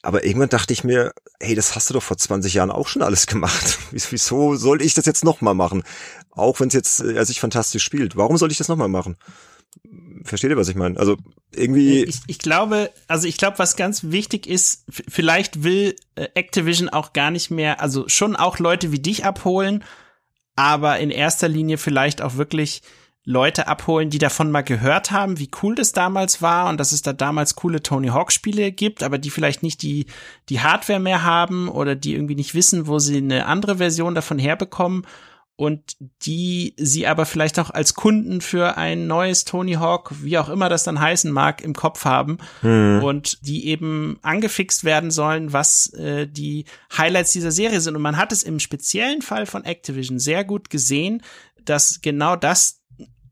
Aber 0.00 0.24
irgendwann 0.24 0.48
dachte 0.48 0.72
ich 0.72 0.84
mir, 0.84 1.12
hey, 1.38 1.54
das 1.54 1.76
hast 1.76 1.90
du 1.90 1.94
doch 1.94 2.02
vor 2.02 2.16
20 2.16 2.54
Jahren 2.54 2.70
auch 2.70 2.88
schon 2.88 3.02
alles 3.02 3.26
gemacht. 3.26 3.78
Wieso 3.90 4.54
soll 4.54 4.80
ich 4.80 4.94
das 4.94 5.04
jetzt 5.04 5.22
nochmal 5.22 5.54
machen? 5.54 5.82
Auch 6.30 6.60
wenn 6.60 6.68
es 6.68 6.74
jetzt 6.74 7.00
äh, 7.02 7.22
sich 7.26 7.40
fantastisch 7.40 7.84
spielt. 7.84 8.16
Warum 8.16 8.38
soll 8.38 8.50
ich 8.50 8.56
das 8.56 8.68
nochmal 8.68 8.88
machen? 8.88 9.18
Versteht 10.24 10.50
ihr, 10.50 10.56
was 10.56 10.68
ich 10.68 10.74
meine? 10.74 10.98
Also 10.98 11.18
irgendwie. 11.54 12.02
Ich, 12.04 12.20
ich 12.26 12.38
glaube, 12.38 12.90
also 13.08 13.28
ich 13.28 13.36
glaube, 13.36 13.58
was 13.58 13.76
ganz 13.76 14.04
wichtig 14.04 14.46
ist, 14.46 14.84
vielleicht 14.88 15.62
will 15.62 15.96
äh, 16.14 16.28
Activision 16.34 16.88
auch 16.88 17.12
gar 17.12 17.30
nicht 17.30 17.50
mehr, 17.50 17.82
also 17.82 18.08
schon 18.08 18.34
auch 18.34 18.58
Leute 18.58 18.90
wie 18.90 18.98
dich 18.98 19.26
abholen, 19.26 19.84
aber 20.56 20.98
in 20.98 21.10
erster 21.10 21.48
Linie 21.48 21.76
vielleicht 21.76 22.22
auch 22.22 22.36
wirklich 22.36 22.80
Leute 23.26 23.68
abholen, 23.68 24.08
die 24.08 24.18
davon 24.18 24.50
mal 24.50 24.62
gehört 24.62 25.10
haben, 25.10 25.38
wie 25.38 25.50
cool 25.62 25.74
das 25.74 25.92
damals 25.92 26.40
war 26.40 26.68
und 26.68 26.78
dass 26.78 26.92
es 26.92 27.02
da 27.02 27.12
damals 27.12 27.54
coole 27.54 27.82
Tony 27.82 28.08
Hawk 28.08 28.32
Spiele 28.32 28.72
gibt, 28.72 29.02
aber 29.02 29.18
die 29.18 29.30
vielleicht 29.30 29.62
nicht 29.62 29.82
die, 29.82 30.06
die 30.48 30.60
Hardware 30.60 31.00
mehr 31.00 31.22
haben 31.22 31.68
oder 31.68 31.96
die 31.96 32.14
irgendwie 32.14 32.34
nicht 32.34 32.54
wissen, 32.54 32.86
wo 32.86 32.98
sie 32.98 33.18
eine 33.18 33.46
andere 33.46 33.76
Version 33.76 34.14
davon 34.14 34.38
herbekommen 34.38 35.06
und 35.56 35.96
die 36.22 36.74
sie 36.76 37.06
aber 37.06 37.26
vielleicht 37.26 37.60
auch 37.60 37.70
als 37.70 37.94
Kunden 37.94 38.40
für 38.40 38.76
ein 38.76 39.06
neues 39.06 39.44
Tony 39.44 39.74
Hawk, 39.74 40.12
wie 40.22 40.38
auch 40.38 40.48
immer 40.48 40.68
das 40.68 40.82
dann 40.82 41.00
heißen 41.00 41.30
mag, 41.30 41.62
im 41.62 41.74
Kopf 41.74 42.04
haben 42.04 42.38
hm. 42.60 43.02
und 43.04 43.46
die 43.46 43.68
eben 43.68 44.18
angefixt 44.22 44.82
werden 44.82 45.12
sollen, 45.12 45.52
was 45.52 45.92
äh, 45.94 46.26
die 46.26 46.64
Highlights 46.96 47.32
dieser 47.32 47.52
Serie 47.52 47.80
sind. 47.80 47.94
Und 47.94 48.02
man 48.02 48.16
hat 48.16 48.32
es 48.32 48.42
im 48.42 48.58
speziellen 48.58 49.22
Fall 49.22 49.46
von 49.46 49.64
Activision 49.64 50.18
sehr 50.18 50.44
gut 50.44 50.70
gesehen, 50.70 51.22
dass 51.64 52.00
genau 52.02 52.34
das 52.34 52.82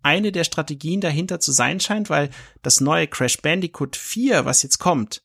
eine 0.03 0.33
der 0.33 0.45
Strategien 0.45 1.01
dahinter 1.01 1.41
zu 1.41 1.53
sein 1.53 1.81
scheint, 1.81 2.09
weil 2.09 2.31
das 2.63 2.81
neue 2.81 3.09
Crash 3.09 3.39
Bandicoot 3.39 3.97
4, 3.97 4.45
was 4.45 4.63
jetzt 4.63 4.79
kommt, 4.79 5.23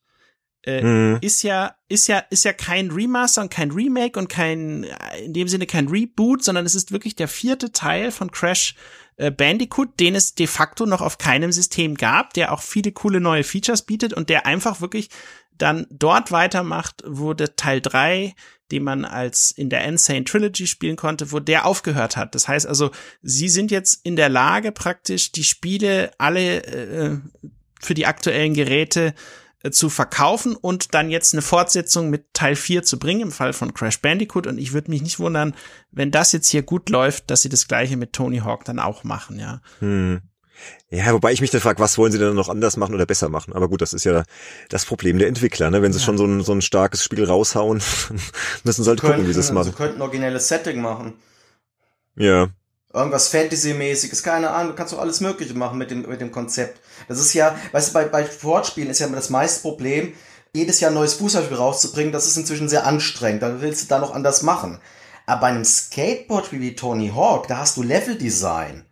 äh, 0.67 0.83
mhm. 0.83 1.17
ist 1.21 1.43
ja 1.43 1.75
ist 1.87 2.07
ja 2.07 2.19
ist 2.29 2.43
ja 2.43 2.51
kein 2.51 2.91
Remaster 2.91 3.41
und 3.41 3.49
kein 3.49 3.71
Remake 3.71 4.19
und 4.19 4.27
kein 4.27 4.85
in 5.23 5.33
dem 5.33 5.47
Sinne 5.47 5.65
kein 5.65 5.87
Reboot, 5.87 6.43
sondern 6.43 6.65
es 6.65 6.75
ist 6.75 6.91
wirklich 6.91 7.15
der 7.15 7.29
vierte 7.29 7.71
Teil 7.71 8.11
von 8.11 8.31
Crash 8.31 8.75
äh, 9.15 9.31
Bandicoot, 9.31 9.97
den 9.99 10.13
es 10.13 10.35
de 10.35 10.45
facto 10.45 10.85
noch 10.85 11.01
auf 11.01 11.17
keinem 11.17 11.53
System 11.53 11.95
gab, 11.95 12.33
der 12.33 12.51
auch 12.51 12.61
viele 12.61 12.91
coole 12.91 13.21
neue 13.21 13.45
Features 13.45 13.83
bietet 13.83 14.13
und 14.13 14.27
der 14.29 14.45
einfach 14.45 14.81
wirklich 14.81 15.09
dann 15.57 15.87
dort 15.89 16.31
weitermacht, 16.31 17.01
wo 17.07 17.33
der 17.33 17.55
Teil 17.55 17.81
3 17.81 18.35
den 18.69 18.83
man 18.83 19.05
als 19.05 19.51
in 19.51 19.69
der 19.69 19.85
Insane 19.85 20.25
Trilogy 20.25 20.67
spielen 20.67 20.97
konnte, 20.97 21.31
wo 21.31 21.39
der 21.39 21.65
aufgehört 21.65 22.17
hat. 22.17 22.35
Das 22.35 22.49
heißt 22.49 22.67
also, 22.67 22.91
sie 23.21 23.47
sind 23.47 23.71
jetzt 23.71 24.05
in 24.05 24.17
der 24.17 24.27
Lage, 24.27 24.73
praktisch 24.73 25.31
die 25.31 25.45
Spiele 25.45 26.11
alle 26.17 26.63
äh, 26.65 27.17
für 27.79 27.93
die 27.93 28.05
aktuellen 28.05 28.53
Geräte 28.53 29.05
äh, 29.07 29.13
zu 29.71 29.89
verkaufen 29.89 30.55
und 30.55 30.93
dann 30.93 31.09
jetzt 31.09 31.33
eine 31.33 31.41
Fortsetzung 31.41 32.09
mit 32.09 32.33
Teil 32.33 32.55
4 32.55 32.83
zu 32.83 32.99
bringen, 32.99 33.21
im 33.21 33.31
Fall 33.31 33.53
von 33.53 33.73
Crash 33.73 34.01
Bandicoot. 34.01 34.47
Und 34.47 34.57
ich 34.57 34.73
würde 34.73 34.91
mich 34.91 35.01
nicht 35.01 35.19
wundern, 35.19 35.55
wenn 35.91 36.11
das 36.11 36.31
jetzt 36.31 36.49
hier 36.49 36.63
gut 36.63 36.89
läuft, 36.89 37.29
dass 37.29 37.41
sie 37.41 37.49
das 37.49 37.67
gleiche 37.67 37.97
mit 37.97 38.13
Tony 38.13 38.39
Hawk 38.39 38.65
dann 38.65 38.79
auch 38.79 39.03
machen, 39.03 39.39
ja. 39.39 39.61
Hm. 39.79 40.21
Ja, 40.89 41.13
wobei 41.13 41.33
ich 41.33 41.41
mich 41.41 41.51
dann 41.51 41.61
frage, 41.61 41.79
was 41.79 41.97
wollen 41.97 42.11
sie 42.11 42.17
denn 42.17 42.33
noch 42.33 42.49
anders 42.49 42.77
machen 42.77 42.95
oder 42.95 43.05
besser 43.05 43.29
machen? 43.29 43.53
Aber 43.53 43.67
gut, 43.67 43.81
das 43.81 43.93
ist 43.93 44.05
ja 44.05 44.23
das 44.69 44.85
Problem 44.85 45.19
der 45.19 45.27
Entwickler, 45.27 45.69
ne? 45.69 45.81
Wenn 45.81 45.93
sie 45.93 45.99
ja. 45.99 46.05
schon 46.05 46.17
so 46.17 46.25
ein, 46.25 46.43
so 46.43 46.53
ein 46.53 46.61
starkes 46.61 47.03
Spiel 47.03 47.25
raushauen, 47.25 47.81
müssen 48.63 48.83
sie 48.83 48.89
halt 48.89 49.01
könnten, 49.01 49.17
gucken, 49.17 49.29
wie 49.29 49.33
sie 49.33 49.39
es 49.39 49.51
machen. 49.51 49.71
Sie 49.71 49.77
könnten 49.77 50.01
originelles 50.01 50.47
Setting 50.47 50.81
machen. 50.81 51.13
Ja. 52.15 52.47
Irgendwas 52.93 53.27
Fantasy-mäßiges, 53.27 54.23
keine 54.23 54.49
Ahnung, 54.51 54.71
du 54.71 54.75
kannst 54.75 54.93
doch 54.93 54.99
alles 54.99 55.21
Mögliche 55.21 55.53
machen 55.53 55.77
mit 55.77 55.91
dem, 55.91 56.03
mit 56.03 56.21
dem 56.21 56.31
Konzept. 56.31 56.79
Das 57.07 57.19
ist 57.19 57.33
ja, 57.33 57.55
weißt 57.71 57.89
du, 57.89 57.93
bei, 57.93 58.05
bei 58.05 58.25
Sportspielen 58.25 58.89
ist 58.89 58.99
ja 58.99 59.07
immer 59.07 59.15
das 59.15 59.29
meiste 59.29 59.61
Problem, 59.61 60.13
jedes 60.53 60.79
Jahr 60.79 60.91
ein 60.91 60.95
neues 60.95 61.13
Fußballspiel 61.15 61.57
rauszubringen, 61.57 62.11
das 62.11 62.25
ist 62.25 62.37
inzwischen 62.37 62.69
sehr 62.69 62.85
anstrengend. 62.85 63.43
Da 63.43 63.61
willst 63.61 63.83
du 63.83 63.87
da 63.87 63.99
noch 63.99 64.13
anders 64.13 64.41
machen. 64.41 64.79
Aber 65.25 65.41
bei 65.41 65.47
einem 65.47 65.65
Skateboard 65.65 66.51
wie 66.51 66.75
Tony 66.75 67.11
Hawk, 67.13 67.47
da 67.47 67.57
hast 67.57 67.77
du 67.77 67.83
Level-Design. 67.83 68.85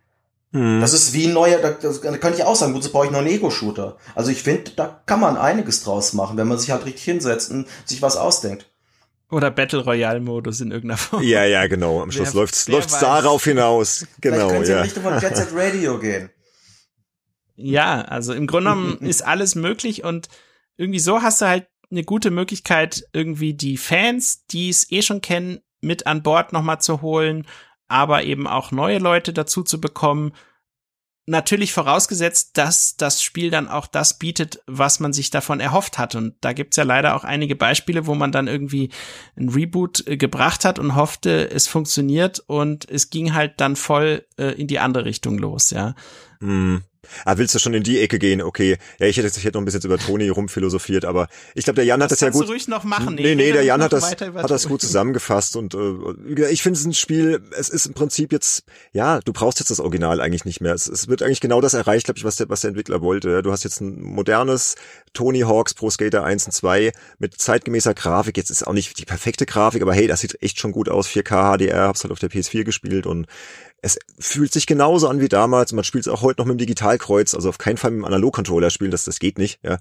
Hm. 0.52 0.80
Das 0.80 0.92
ist 0.92 1.12
wie 1.12 1.26
ein 1.26 1.32
neuer, 1.32 1.58
da, 1.58 1.70
da 1.70 2.16
könnte 2.16 2.38
ich 2.38 2.44
auch 2.44 2.56
sagen, 2.56 2.72
gut, 2.72 2.84
so 2.84 2.92
brauche 2.92 3.06
ich 3.06 3.10
noch 3.10 3.18
einen 3.18 3.28
Ego-Shooter. 3.28 3.96
Also 4.14 4.30
ich 4.30 4.42
finde, 4.42 4.70
da 4.76 5.02
kann 5.06 5.20
man 5.20 5.36
einiges 5.36 5.82
draus 5.82 6.12
machen, 6.12 6.36
wenn 6.36 6.46
man 6.46 6.58
sich 6.58 6.70
halt 6.70 6.84
richtig 6.84 7.04
hinsetzt 7.04 7.50
und 7.50 7.66
sich 7.84 8.02
was 8.02 8.16
ausdenkt. 8.16 8.66
Oder 9.30 9.50
Battle 9.50 9.82
Royale 9.84 10.20
Modus 10.20 10.60
in 10.60 10.70
irgendeiner 10.70 10.98
Form. 10.98 11.22
Ja, 11.22 11.44
ja, 11.44 11.66
genau. 11.66 12.00
Am 12.00 12.12
Schluss 12.12 12.32
läuft 12.32 12.54
es 12.54 12.98
darauf 13.00 13.42
hinaus. 13.44 14.06
Genau, 14.20 14.48
Vielleicht 14.48 14.68
ja. 14.68 14.76
in 14.76 14.82
Richtung 14.82 15.02
von 15.02 15.18
Jet 15.18 15.36
Set 15.36 15.48
Radio 15.52 15.98
gehen. 15.98 16.30
Ja, 17.56 18.02
also 18.02 18.32
im 18.32 18.46
Grunde 18.46 18.70
genommen 18.70 18.98
ist 19.00 19.22
alles 19.22 19.54
möglich 19.54 20.04
und 20.04 20.28
irgendwie 20.76 21.00
so 21.00 21.22
hast 21.22 21.40
du 21.40 21.46
halt 21.46 21.66
eine 21.90 22.04
gute 22.04 22.30
Möglichkeit, 22.30 23.04
irgendwie 23.12 23.54
die 23.54 23.76
Fans, 23.76 24.44
die 24.46 24.68
es 24.68 24.90
eh 24.90 25.02
schon 25.02 25.20
kennen, 25.20 25.60
mit 25.80 26.06
an 26.06 26.22
Bord 26.22 26.52
nochmal 26.52 26.80
zu 26.80 27.00
holen, 27.02 27.46
aber 27.88 28.24
eben 28.24 28.46
auch 28.46 28.72
neue 28.72 28.98
Leute 28.98 29.32
dazu 29.32 29.62
zu 29.62 29.80
bekommen. 29.80 30.32
Natürlich 31.28 31.72
vorausgesetzt, 31.72 32.56
dass 32.56 32.96
das 32.96 33.20
Spiel 33.20 33.50
dann 33.50 33.68
auch 33.68 33.86
das 33.86 34.18
bietet, 34.18 34.62
was 34.66 35.00
man 35.00 35.12
sich 35.12 35.30
davon 35.30 35.58
erhofft 35.58 35.98
hat. 35.98 36.14
Und 36.14 36.36
da 36.40 36.52
gibt's 36.52 36.76
ja 36.76 36.84
leider 36.84 37.16
auch 37.16 37.24
einige 37.24 37.56
Beispiele, 37.56 38.06
wo 38.06 38.14
man 38.14 38.30
dann 38.30 38.46
irgendwie 38.46 38.90
ein 39.36 39.48
Reboot 39.48 40.06
äh, 40.06 40.16
gebracht 40.16 40.64
hat 40.64 40.78
und 40.78 40.94
hoffte, 40.94 41.50
es 41.50 41.66
funktioniert 41.66 42.40
und 42.46 42.88
es 42.88 43.10
ging 43.10 43.34
halt 43.34 43.60
dann 43.60 43.74
voll 43.74 44.24
äh, 44.38 44.52
in 44.52 44.68
die 44.68 44.78
andere 44.78 45.04
Richtung 45.04 45.38
los, 45.38 45.70
ja. 45.70 45.94
Mm. 46.40 46.78
Ah, 47.24 47.38
willst 47.38 47.54
du 47.54 47.58
schon 47.58 47.74
in 47.74 47.82
die 47.82 48.00
Ecke 48.00 48.18
gehen? 48.18 48.42
Okay. 48.42 48.78
Ja, 48.98 49.06
ich 49.06 49.16
hätte, 49.16 49.28
ich 49.28 49.44
hätte 49.44 49.56
noch 49.56 49.62
ein 49.62 49.64
bisschen 49.64 49.82
über 49.82 49.98
Toni 49.98 50.28
rumphilosophiert, 50.28 51.04
aber 51.04 51.28
ich 51.54 51.64
glaube, 51.64 51.76
der 51.76 51.84
Jan 51.84 52.02
hat 52.02 52.10
das, 52.10 52.18
das 52.18 52.26
ja 52.26 52.30
gut. 52.30 52.48
Du 52.48 52.52
ruhig 52.52 52.68
noch 52.68 52.84
machen. 52.84 53.14
Nee, 53.14 53.22
nee, 53.22 53.34
nee 53.34 53.52
der 53.52 53.62
Jan 53.62 53.82
hat 53.82 53.92
das, 53.92 54.10
hat 54.10 54.50
das 54.50 54.68
gut 54.68 54.80
zusammengefasst 54.80 55.56
und 55.56 55.74
äh, 55.74 56.50
ich 56.50 56.62
finde 56.62 56.78
es 56.78 56.84
ein 56.84 56.94
Spiel, 56.94 57.42
es 57.56 57.68
ist 57.68 57.86
im 57.86 57.94
Prinzip 57.94 58.32
jetzt, 58.32 58.64
ja, 58.92 59.20
du 59.20 59.32
brauchst 59.32 59.60
jetzt 59.60 59.70
das 59.70 59.80
Original 59.80 60.20
eigentlich 60.20 60.44
nicht 60.44 60.60
mehr. 60.60 60.74
Es, 60.74 60.86
es 60.86 61.08
wird 61.08 61.22
eigentlich 61.22 61.40
genau 61.40 61.60
das 61.60 61.74
erreicht, 61.74 62.06
glaube 62.06 62.18
ich, 62.18 62.24
was 62.24 62.36
der, 62.36 62.48
was 62.48 62.60
der 62.60 62.68
Entwickler 62.68 63.00
wollte. 63.00 63.42
Du 63.42 63.52
hast 63.52 63.64
jetzt 63.64 63.80
ein 63.80 64.02
modernes 64.02 64.76
Tony 65.12 65.40
Hawks 65.40 65.74
Pro 65.74 65.90
Skater 65.90 66.24
1 66.24 66.46
und 66.46 66.52
2 66.52 66.92
mit 67.18 67.40
zeitgemäßer 67.40 67.94
Grafik. 67.94 68.36
Jetzt 68.36 68.50
ist 68.50 68.66
auch 68.66 68.72
nicht 68.72 68.98
die 68.98 69.04
perfekte 69.04 69.46
Grafik, 69.46 69.82
aber 69.82 69.94
hey, 69.94 70.06
das 70.06 70.20
sieht 70.20 70.42
echt 70.42 70.58
schon 70.58 70.72
gut 70.72 70.88
aus. 70.88 71.08
4K 71.08 71.56
HDR, 71.56 71.88
hab's 71.88 72.02
halt 72.02 72.12
auf 72.12 72.18
der 72.18 72.30
PS4 72.30 72.64
gespielt 72.64 73.06
und 73.06 73.26
es 73.82 73.98
fühlt 74.18 74.52
sich 74.52 74.66
genauso 74.66 75.08
an 75.08 75.20
wie 75.20 75.28
damals. 75.28 75.72
Man 75.72 75.84
spielt 75.84 76.06
es 76.06 76.12
auch 76.12 76.22
heute 76.22 76.40
noch 76.40 76.46
mit 76.46 76.54
dem 76.54 76.58
Digitalkreuz, 76.58 77.34
also 77.34 77.48
auf 77.48 77.58
keinen 77.58 77.76
Fall 77.76 77.90
mit 77.90 78.00
dem 78.00 78.04
Analogcontroller 78.04 78.70
spielen, 78.70 78.90
das, 78.90 79.04
das 79.04 79.18
geht 79.18 79.38
nicht. 79.38 79.60
Ja. 79.62 79.78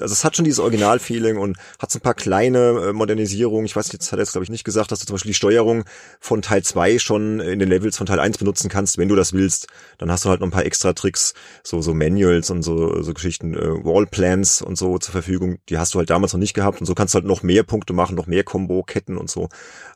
Also 0.00 0.12
es 0.12 0.22
hat 0.22 0.36
schon 0.36 0.44
dieses 0.44 0.60
Original-Feeling 0.60 1.38
und 1.38 1.56
hat 1.80 1.90
so 1.90 1.98
ein 1.98 2.02
paar 2.02 2.14
kleine 2.14 2.88
äh, 2.88 2.92
Modernisierungen. 2.92 3.66
Ich 3.66 3.74
weiß 3.74 3.86
nicht, 3.86 3.94
jetzt 3.94 4.12
hat 4.12 4.18
er 4.18 4.22
jetzt 4.22 4.32
glaube 4.32 4.44
ich 4.44 4.50
nicht 4.50 4.64
gesagt, 4.64 4.92
dass 4.92 5.00
du 5.00 5.06
zum 5.06 5.14
Beispiel 5.14 5.30
die 5.30 5.34
Steuerung 5.34 5.84
von 6.20 6.42
Teil 6.42 6.62
2 6.62 6.98
schon 6.98 7.40
in 7.40 7.58
den 7.58 7.68
Levels 7.68 7.96
von 7.96 8.06
Teil 8.06 8.20
1 8.20 8.38
benutzen 8.38 8.68
kannst, 8.68 8.98
wenn 8.98 9.08
du 9.08 9.16
das 9.16 9.32
willst. 9.32 9.66
Dann 9.96 10.12
hast 10.12 10.24
du 10.24 10.28
halt 10.28 10.40
noch 10.40 10.46
ein 10.46 10.52
paar 10.52 10.66
extra 10.66 10.92
Tricks, 10.92 11.34
so 11.64 11.80
so 11.80 11.94
Manuals 11.94 12.50
und 12.50 12.62
so 12.62 13.02
so 13.02 13.12
Geschichten, 13.12 13.54
äh, 13.54 13.84
Wallplans 13.84 14.62
und 14.62 14.76
so 14.76 14.98
zur 14.98 15.12
Verfügung. 15.12 15.58
Die 15.68 15.78
hast 15.78 15.94
du 15.94 15.98
halt 15.98 16.10
damals 16.10 16.32
noch 16.32 16.40
nicht 16.40 16.54
gehabt 16.54 16.80
und 16.80 16.86
so 16.86 16.94
kannst 16.94 17.14
du 17.14 17.16
halt 17.16 17.26
noch 17.26 17.42
mehr 17.42 17.64
Punkte 17.64 17.92
machen, 17.92 18.14
noch 18.14 18.26
mehr 18.26 18.44
Combo-Ketten 18.44 19.16
und 19.16 19.30
so. 19.30 19.48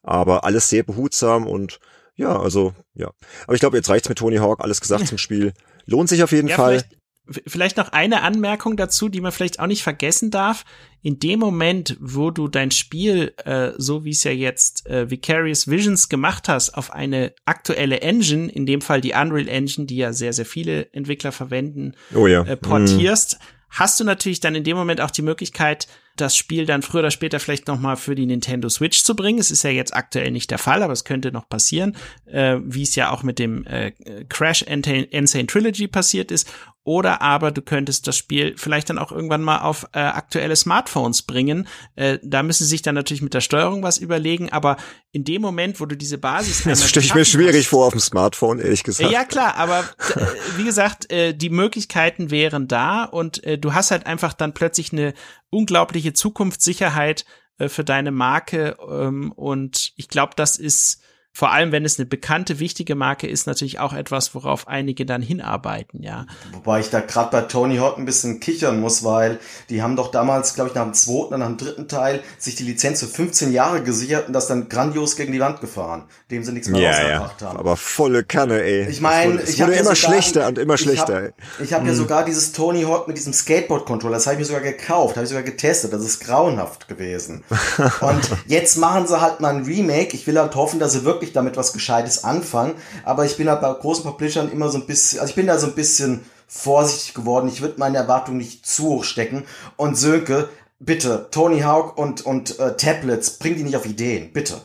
Aber 0.03 0.44
alles 0.44 0.68
sehr 0.68 0.82
behutsam 0.82 1.46
und 1.46 1.78
ja, 2.16 2.38
also, 2.38 2.74
ja. 2.94 3.10
Aber 3.44 3.54
ich 3.54 3.60
glaube, 3.60 3.76
jetzt 3.76 3.88
reicht's 3.88 4.08
mit 4.08 4.18
Tony 4.18 4.36
Hawk, 4.36 4.60
alles 4.60 4.80
gesagt 4.80 5.06
zum 5.08 5.18
Spiel. 5.18 5.52
Lohnt 5.86 6.08
sich 6.08 6.22
auf 6.22 6.32
jeden 6.32 6.48
ja, 6.48 6.56
Fall. 6.56 6.82
Vielleicht, 7.26 7.50
vielleicht 7.50 7.76
noch 7.76 7.90
eine 7.90 8.22
Anmerkung 8.22 8.76
dazu, 8.76 9.08
die 9.08 9.20
man 9.20 9.32
vielleicht 9.32 9.60
auch 9.60 9.66
nicht 9.66 9.82
vergessen 9.82 10.30
darf. 10.30 10.64
In 11.02 11.18
dem 11.18 11.40
Moment, 11.40 11.96
wo 12.00 12.30
du 12.30 12.48
dein 12.48 12.70
Spiel, 12.70 13.34
äh, 13.44 13.72
so 13.76 14.04
wie 14.04 14.10
es 14.10 14.24
ja 14.24 14.30
jetzt 14.30 14.86
äh, 14.86 15.10
Vicarious 15.10 15.68
Visions 15.68 16.08
gemacht 16.08 16.48
hast, 16.48 16.70
auf 16.70 16.92
eine 16.92 17.32
aktuelle 17.44 18.00
Engine, 18.00 18.50
in 18.50 18.66
dem 18.66 18.80
Fall 18.80 19.00
die 19.00 19.12
Unreal 19.12 19.48
Engine, 19.48 19.86
die 19.86 19.96
ja 19.96 20.12
sehr, 20.12 20.32
sehr 20.32 20.46
viele 20.46 20.92
Entwickler 20.92 21.32
verwenden, 21.32 21.94
oh 22.14 22.26
ja. 22.26 22.42
äh, 22.44 22.56
portierst, 22.56 23.38
mm. 23.40 23.61
Hast 23.73 23.99
du 23.99 24.05
natürlich 24.05 24.41
dann 24.41 24.55
in 24.55 24.64
dem 24.64 24.77
Moment 24.77 25.01
auch 25.01 25.11
die 25.11 25.23
Möglichkeit, 25.23 25.89
das 26.16 26.37
Spiel 26.37 26.66
dann 26.66 26.83
früher 26.83 27.01
oder 27.01 27.11
später 27.11 27.41
vielleicht 27.41 27.68
noch 27.68 27.81
mal 27.81 27.97
für 27.97 28.14
die 28.14 28.27
Nintendo 28.27 28.68
Switch 28.68 29.03
zu 29.03 29.16
bringen. 29.16 29.39
Es 29.39 29.51
ist 29.51 29.64
ja 29.64 29.70
jetzt 29.70 29.95
aktuell 29.95 30.31
nicht 30.31 30.51
der 30.51 30.59
Fall, 30.59 30.83
aber 30.83 30.93
es 30.93 31.05
könnte 31.05 31.33
noch 31.33 31.49
passieren, 31.49 31.97
äh, 32.27 32.59
wie 32.62 32.83
es 32.83 32.95
ja 32.95 33.11
auch 33.11 33.23
mit 33.23 33.39
dem 33.39 33.66
äh, 33.66 33.93
Crash 34.29 34.62
Insane 34.62 35.47
Trilogy 35.47 35.89
passiert 35.89 36.31
ist. 36.31 36.53
Oder 36.85 37.22
aber 37.22 37.53
du 37.53 37.62
könntest 37.62 38.09
das 38.09 38.16
Spiel 38.16 38.55
vielleicht 38.57 38.91
dann 38.91 38.99
auch 38.99 39.12
irgendwann 39.12 39.43
mal 39.43 39.61
auf 39.61 39.87
äh, 39.93 40.01
aktuelle 40.01 40.57
Smartphones 40.57 41.22
bringen. 41.22 41.68
Äh, 41.95 42.18
da 42.24 42.43
müssen 42.43 42.64
sie 42.64 42.70
sich 42.70 42.83
dann 42.83 42.97
natürlich 42.97 43.22
mit 43.22 43.35
der 43.35 43.41
Steuerung 43.41 43.85
was 43.85 43.99
überlegen, 43.99 44.51
aber 44.51 44.76
in 45.12 45.22
dem 45.22 45.43
Moment, 45.43 45.78
wo 45.80 45.87
du 45.87 45.97
diese 45.97 46.18
Basis 46.18 46.64
Das 46.64 46.89
stelle 46.89 47.07
ich 47.07 47.14
mir 47.14 47.24
schwierig 47.24 47.66
hast, 47.66 47.70
vor 47.70 47.87
auf 47.87 47.93
dem 47.93 48.01
Smartphone, 48.01 48.59
ehrlich 48.59 48.83
gesagt. 48.83 49.12
Ja, 49.12 49.24
klar, 49.24 49.55
aber 49.57 49.80
äh, 50.16 50.26
wie 50.57 50.64
gesagt, 50.64 51.12
äh, 51.12 51.35
die 51.35 51.51
Möglichkeiten 51.51 52.33
wären 52.33 52.66
da 52.66 53.05
und 53.05 53.45
äh, 53.45 53.59
du 53.59 53.74
hast 53.74 53.93
halt 53.93 54.07
einfach 54.07 54.33
dann 54.33 54.53
plötzlich 54.53 54.93
eine 54.93 55.14
unglaubliche 55.51 56.14
Zukunftssicherheit 56.14 57.26
äh, 57.59 57.68
für 57.68 57.85
deine 57.85 58.11
Marke 58.11 58.76
ähm, 58.91 59.30
und 59.30 59.93
ich 59.95 60.09
glaube, 60.09 60.33
das 60.35 60.57
ist 60.57 61.01
vor 61.33 61.51
allem 61.51 61.72
wenn 61.72 61.85
es 61.85 61.99
eine 61.99 62.07
bekannte, 62.07 62.59
wichtige 62.59 62.95
Marke 62.95 63.26
ist, 63.26 63.47
natürlich 63.47 63.78
auch 63.78 63.93
etwas, 63.93 64.35
worauf 64.35 64.68
einige 64.68 65.07
dann 65.07 65.22
hinarbeiten, 65.22 66.03
ja. 66.03 66.26
Wobei 66.53 66.80
ich 66.80 66.91
da 66.91 67.01
gerade 67.01 67.30
bei 67.30 67.41
Tony 67.43 67.78
Hawk 67.78 67.99
ein 67.99 68.05
bisschen 68.05 68.41
kichern 68.41 68.80
muss, 68.80 69.03
weil 69.03 69.39
die 69.70 69.83
haben 69.83 69.97
doch 69.97 70.11
damals, 70.11 70.55
glaube 70.55 70.70
ich, 70.70 70.74
nach 70.74 70.85
dem 70.85 70.95
zweiten 70.95 71.35
und 71.35 71.41
nach 71.41 71.47
dem 71.47 71.57
dritten 71.57 71.89
Teil 71.89 72.20
sich 72.39 72.57
die 72.57 72.64
Lizenz 72.64 73.01
für 73.01 73.07
15 73.07 73.53
Jahre 73.53 73.83
gesichert 73.83 74.26
und 74.26 74.33
das 74.33 74.47
dann 74.47 74.68
grandios 74.68 75.16
gegen 75.16 75.33
die 75.33 75.41
Wand 75.41 75.61
gefahren, 75.61 76.05
dem 76.30 76.45
sie 76.45 76.53
nichts 76.53 76.68
mehr 76.68 76.80
ja, 76.80 76.91
rausgebracht 76.91 77.41
ja. 77.41 77.49
haben. 77.49 77.59
Aber 77.59 77.76
volle 77.76 78.24
Kanne, 78.24 78.62
ey. 78.62 78.89
Ich 78.89 79.01
meine, 79.01 79.43
ich 79.43 79.59
wurde 79.61 79.72
immer 79.72 79.91
ja 79.91 79.97
schlechter 79.97 80.49
und 80.49 80.59
immer 80.59 80.76
schlechter. 80.76 81.33
Ich 81.62 81.72
habe 81.72 81.76
hab 81.76 81.83
mhm. 81.83 81.89
ja 81.89 81.95
sogar 81.95 82.24
dieses 82.24 82.53
Tony 82.53 82.83
Hawk 82.83 83.09
mit 83.09 83.16
diesem 83.16 83.33
Skateboard-Controller, 83.33 84.14
das 84.14 84.26
habe 84.26 84.35
ich 84.35 84.41
mir 84.41 84.45
sogar 84.47 84.62
gekauft, 84.62 85.16
habe 85.16 85.24
ich 85.24 85.30
sogar 85.30 85.45
getestet, 85.45 85.93
das 85.93 86.03
ist 86.03 86.20
grauenhaft 86.20 86.89
gewesen. 86.89 87.45
und 88.01 88.30
jetzt 88.47 88.76
machen 88.76 89.07
sie 89.07 89.20
halt 89.20 89.41
mal 89.41 89.55
ein 89.55 89.64
Remake. 89.64 90.14
Ich 90.14 90.26
will 90.26 90.39
halt 90.39 90.55
hoffen, 90.55 90.78
dass 90.78 90.93
sie 90.93 91.05
wirklich 91.05 91.22
wirklich 91.23 91.33
damit 91.33 91.57
was 91.57 91.73
Gescheites 91.73 92.25
anfangen. 92.25 92.75
Aber 93.05 93.25
ich 93.25 93.37
bin 93.37 93.49
halt 93.49 93.61
bei 93.61 93.73
großen 93.73 94.05
Publishern 94.05 94.51
immer 94.53 94.68
so 94.68 94.79
ein 94.79 94.87
bisschen, 94.87 95.20
also 95.20 95.31
ich 95.31 95.37
bin 95.37 95.47
da 95.47 95.59
so 95.59 95.68
ein 95.68 95.75
bisschen 95.75 96.20
vorsichtig 96.47 97.14
geworden. 97.14 97.49
Ich 97.49 97.62
würde 97.62 97.77
meine 97.79 97.97
Erwartungen 97.97 98.39
nicht 98.39 98.66
zu 98.66 98.85
hoch 98.85 99.05
stecken. 99.05 99.45
Und 99.77 99.97
Sönke, 99.97 100.51
bitte, 100.81 101.29
Tony 101.31 101.61
Hawk 101.61 101.97
und, 101.97 102.27
und 102.27 102.59
äh, 102.59 102.77
Tablets, 102.77 103.39
bring 103.39 103.57
die 103.57 103.62
nicht 103.62 103.77
auf 103.77 103.87
Ideen, 103.87 104.33
bitte. 104.33 104.61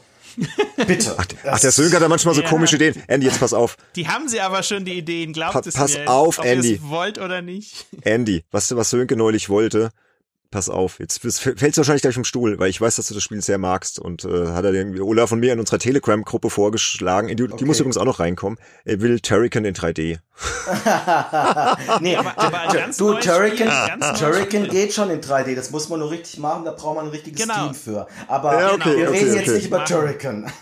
Bitte. 0.86 1.16
Ach, 1.18 1.26
ach 1.46 1.60
der 1.60 1.72
Sönke 1.72 1.96
hat 1.96 2.04
da 2.04 2.08
manchmal 2.08 2.36
so 2.36 2.42
ja. 2.42 2.50
komische 2.50 2.76
Ideen. 2.76 3.02
Andy, 3.08 3.26
jetzt 3.26 3.40
pass 3.40 3.54
auf. 3.54 3.76
Die 3.96 4.08
haben 4.08 4.28
sie 4.28 4.40
aber 4.40 4.62
schon, 4.62 4.86
die 4.86 4.94
Ideen. 4.94 5.34
Glaubt 5.34 5.54
pa 5.54 5.62
es 5.66 5.74
pass 5.74 5.96
mir. 5.96 6.08
auf, 6.08 6.38
ob 6.38 6.46
Andy. 6.46 6.74
Ihr 6.74 6.76
es 6.76 6.90
wollt 6.90 7.18
oder 7.18 7.42
nicht. 7.42 7.88
Andy, 8.02 8.44
weißt 8.52 8.70
du, 8.70 8.76
was 8.76 8.92
Sönke 8.92 9.16
neulich 9.16 9.50
wollte? 9.50 9.90
Pass 10.52 10.70
auf, 10.70 11.00
jetzt 11.00 11.20
fällst 11.20 11.46
du 11.46 11.78
wahrscheinlich 11.78 12.02
gleich 12.02 12.16
vom 12.16 12.24
Stuhl, 12.24 12.60
weil 12.60 12.70
ich 12.70 12.80
weiß, 12.80 12.96
dass 12.96 13.08
du 13.08 13.14
das 13.14 13.24
Spiel 13.24 13.42
sehr 13.42 13.58
magst 13.58 14.00
und 14.00 14.26
äh, 14.26 14.48
hat 14.48 14.66
er 14.66 14.72
den 14.72 15.00
Olaf 15.00 15.30
von 15.30 15.40
mir 15.40 15.54
in 15.54 15.60
unserer 15.60 15.80
Telegram-Gruppe 15.80 16.50
vorgeschlagen. 16.50 17.36
Die, 17.36 17.44
okay. 17.44 17.56
die 17.58 17.66
muss 17.66 17.80
übrigens 17.80 17.98
auch 17.98 18.06
noch 18.06 18.20
reinkommen. 18.20 18.58
Er 18.86 19.02
will 19.02 19.20
Turrican 19.20 19.66
in 19.66 19.76
3D. 19.76 20.20
nee, 22.02 22.16
aber, 22.16 22.38
aber 22.38 22.92
du, 22.96 23.14
Turrican, 23.16 24.00
Turrican 24.20 24.68
geht 24.68 24.94
schon 24.94 25.10
in 25.10 25.20
3D. 25.20 25.56
Das 25.56 25.72
muss 25.72 25.90
man 25.90 26.00
nur 26.00 26.12
richtig 26.12 26.40
machen, 26.40 26.64
da 26.66 26.72
braucht 26.72 26.96
man 26.98 27.06
ein 27.06 27.12
richtiges 27.12 27.42
genau. 27.42 27.56
Steam 27.56 27.74
für. 27.74 28.08
Aber 28.28 28.60
ja, 28.60 28.74
okay, 28.74 28.98
wir 28.98 29.10
okay, 29.10 29.18
reden 29.18 29.32
okay. 29.32 29.40
jetzt 29.40 29.54
nicht 29.56 29.68
über 29.68 29.86
Turrican. 29.86 30.52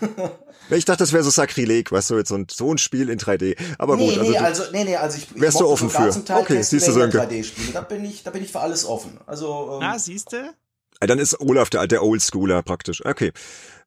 Ich 0.68 0.84
dachte, 0.84 1.04
das 1.04 1.12
wäre 1.12 1.22
so 1.22 1.30
Sakrileg, 1.30 1.92
weißt 1.92 2.10
du, 2.10 2.16
jetzt 2.16 2.28
so 2.28 2.34
ein, 2.34 2.48
so 2.50 2.72
ein 2.72 2.78
Spiel 2.78 3.08
in 3.08 3.20
3D. 3.20 3.56
Aber 3.78 3.94
nee, 3.94 4.08
gut, 4.08 4.18
also, 4.18 4.32
nee, 4.32 4.38
also, 4.38 4.62
nee, 4.72 4.84
nee, 4.84 4.96
also 4.96 5.18
ich, 5.18 5.40
wärst 5.40 5.54
ich 5.54 5.60
du 5.60 5.68
offen 5.68 5.90
für. 5.90 6.08
okay, 6.34 6.60
siehst 6.60 6.88
du 6.88 7.00
ein 7.00 7.12
3D-Spiel. 7.12 7.72
Da 7.72 7.82
bin 7.82 8.04
ich, 8.04 8.24
da 8.24 8.32
bin 8.32 8.42
ich 8.42 8.50
für 8.50 8.58
alles 8.58 8.84
offen. 8.84 9.20
Also, 9.26 9.74
ähm, 9.74 9.78
Na, 9.80 9.96
siehst 9.96 10.32
du? 10.32 10.52
Dann 10.98 11.20
ist 11.20 11.40
Olaf 11.40 11.70
der 11.70 11.80
alte 11.80 12.02
Oldschooler 12.02 12.62
praktisch. 12.62 13.04
Okay. 13.04 13.32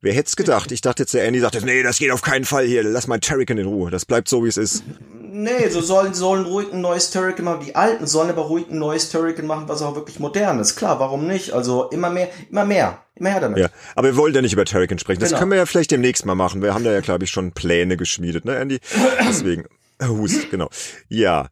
Wer 0.01 0.13
hätte 0.13 0.27
es 0.27 0.35
gedacht? 0.37 0.71
Ich 0.71 0.79
dachte 0.79 1.03
jetzt, 1.03 1.13
der 1.13 1.25
Andy 1.25 1.41
sagt 1.41 1.55
jetzt, 1.55 1.65
nee, 1.65 1.83
das 1.83 1.99
geht 1.99 2.11
auf 2.11 2.21
keinen 2.21 2.45
Fall 2.45 2.65
hier. 2.65 2.83
Lass 2.83 3.07
mal 3.07 3.19
Terrican 3.19 3.57
in 3.57 3.67
Ruhe. 3.67 3.91
Das 3.91 4.05
bleibt 4.05 4.29
so, 4.29 4.45
wie 4.45 4.47
es 4.47 4.55
ist. 4.55 4.83
Nee, 5.11 5.69
so 5.69 5.81
sollen, 5.81 6.13
sollen 6.13 6.45
ruhig 6.45 6.71
ein 6.71 6.81
neues 6.81 7.11
Turrican 7.11 7.45
machen. 7.45 7.65
Die 7.65 7.75
Alten 7.75 8.07
sollen 8.07 8.29
aber 8.29 8.43
ruhig 8.43 8.69
ein 8.69 8.79
neues 8.79 9.09
Turrican 9.09 9.45
machen, 9.45 9.67
was 9.67 9.81
auch 9.81 9.95
wirklich 9.95 10.19
modern 10.19 10.59
ist. 10.59 10.75
Klar, 10.75 10.99
warum 10.99 11.27
nicht? 11.27 11.51
Also 11.51 11.89
immer 11.89 12.09
mehr, 12.09 12.29
immer 12.49 12.65
mehr. 12.65 13.03
Immer 13.15 13.29
her 13.31 13.41
damit. 13.41 13.57
Ja, 13.59 13.67
aber 13.95 14.07
wir 14.07 14.15
wollen 14.15 14.33
ja 14.33 14.41
nicht 14.41 14.53
über 14.53 14.65
Turrican 14.65 14.97
sprechen. 14.97 15.19
Das 15.19 15.29
genau. 15.29 15.39
können 15.39 15.51
wir 15.51 15.57
ja 15.57 15.65
vielleicht 15.65 15.91
demnächst 15.91 16.25
mal 16.25 16.35
machen. 16.35 16.61
Wir 16.61 16.73
haben 16.73 16.85
da 16.85 16.91
ja, 16.91 17.01
glaube 17.01 17.25
ich, 17.25 17.31
schon 17.31 17.51
Pläne 17.51 17.97
geschmiedet, 17.97 18.45
ne, 18.45 18.55
Andy? 18.55 18.79
Deswegen, 19.27 19.65
Hust, 20.01 20.49
genau. 20.49 20.69
Ja. 21.09 21.49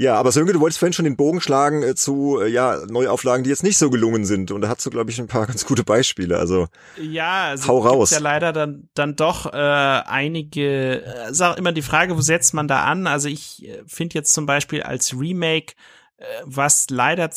Ja, 0.00 0.14
aber 0.14 0.32
Sönke, 0.32 0.54
du 0.54 0.60
wolltest 0.60 0.78
vorhin 0.78 0.94
schon 0.94 1.04
den 1.04 1.16
Bogen 1.16 1.42
schlagen 1.42 1.82
äh, 1.82 1.94
zu 1.94 2.40
äh, 2.40 2.48
ja, 2.48 2.78
Neuauflagen, 2.88 3.44
die 3.44 3.50
jetzt 3.50 3.62
nicht 3.62 3.76
so 3.76 3.90
gelungen 3.90 4.24
sind. 4.24 4.50
Und 4.50 4.62
da 4.62 4.70
hast 4.70 4.86
du, 4.86 4.88
glaube 4.88 5.10
ich, 5.10 5.18
ein 5.18 5.26
paar 5.26 5.46
ganz 5.46 5.66
gute 5.66 5.84
Beispiele. 5.84 6.38
Also 6.38 6.68
ja, 6.98 7.48
also 7.48 7.68
hau 7.68 7.78
raus. 7.80 8.10
ja 8.10 8.18
leider 8.18 8.54
dann, 8.54 8.88
dann 8.94 9.14
doch 9.14 9.52
äh, 9.52 9.58
einige, 9.58 11.04
äh, 11.04 11.34
sag 11.34 11.58
immer 11.58 11.72
die 11.72 11.82
Frage, 11.82 12.16
wo 12.16 12.22
setzt 12.22 12.54
man 12.54 12.66
da 12.66 12.84
an? 12.84 13.06
Also 13.06 13.28
ich 13.28 13.68
äh, 13.68 13.82
finde 13.86 14.14
jetzt 14.14 14.32
zum 14.32 14.46
Beispiel 14.46 14.82
als 14.82 15.12
Remake, 15.12 15.74
äh, 16.16 16.24
was 16.44 16.86
leider 16.88 17.28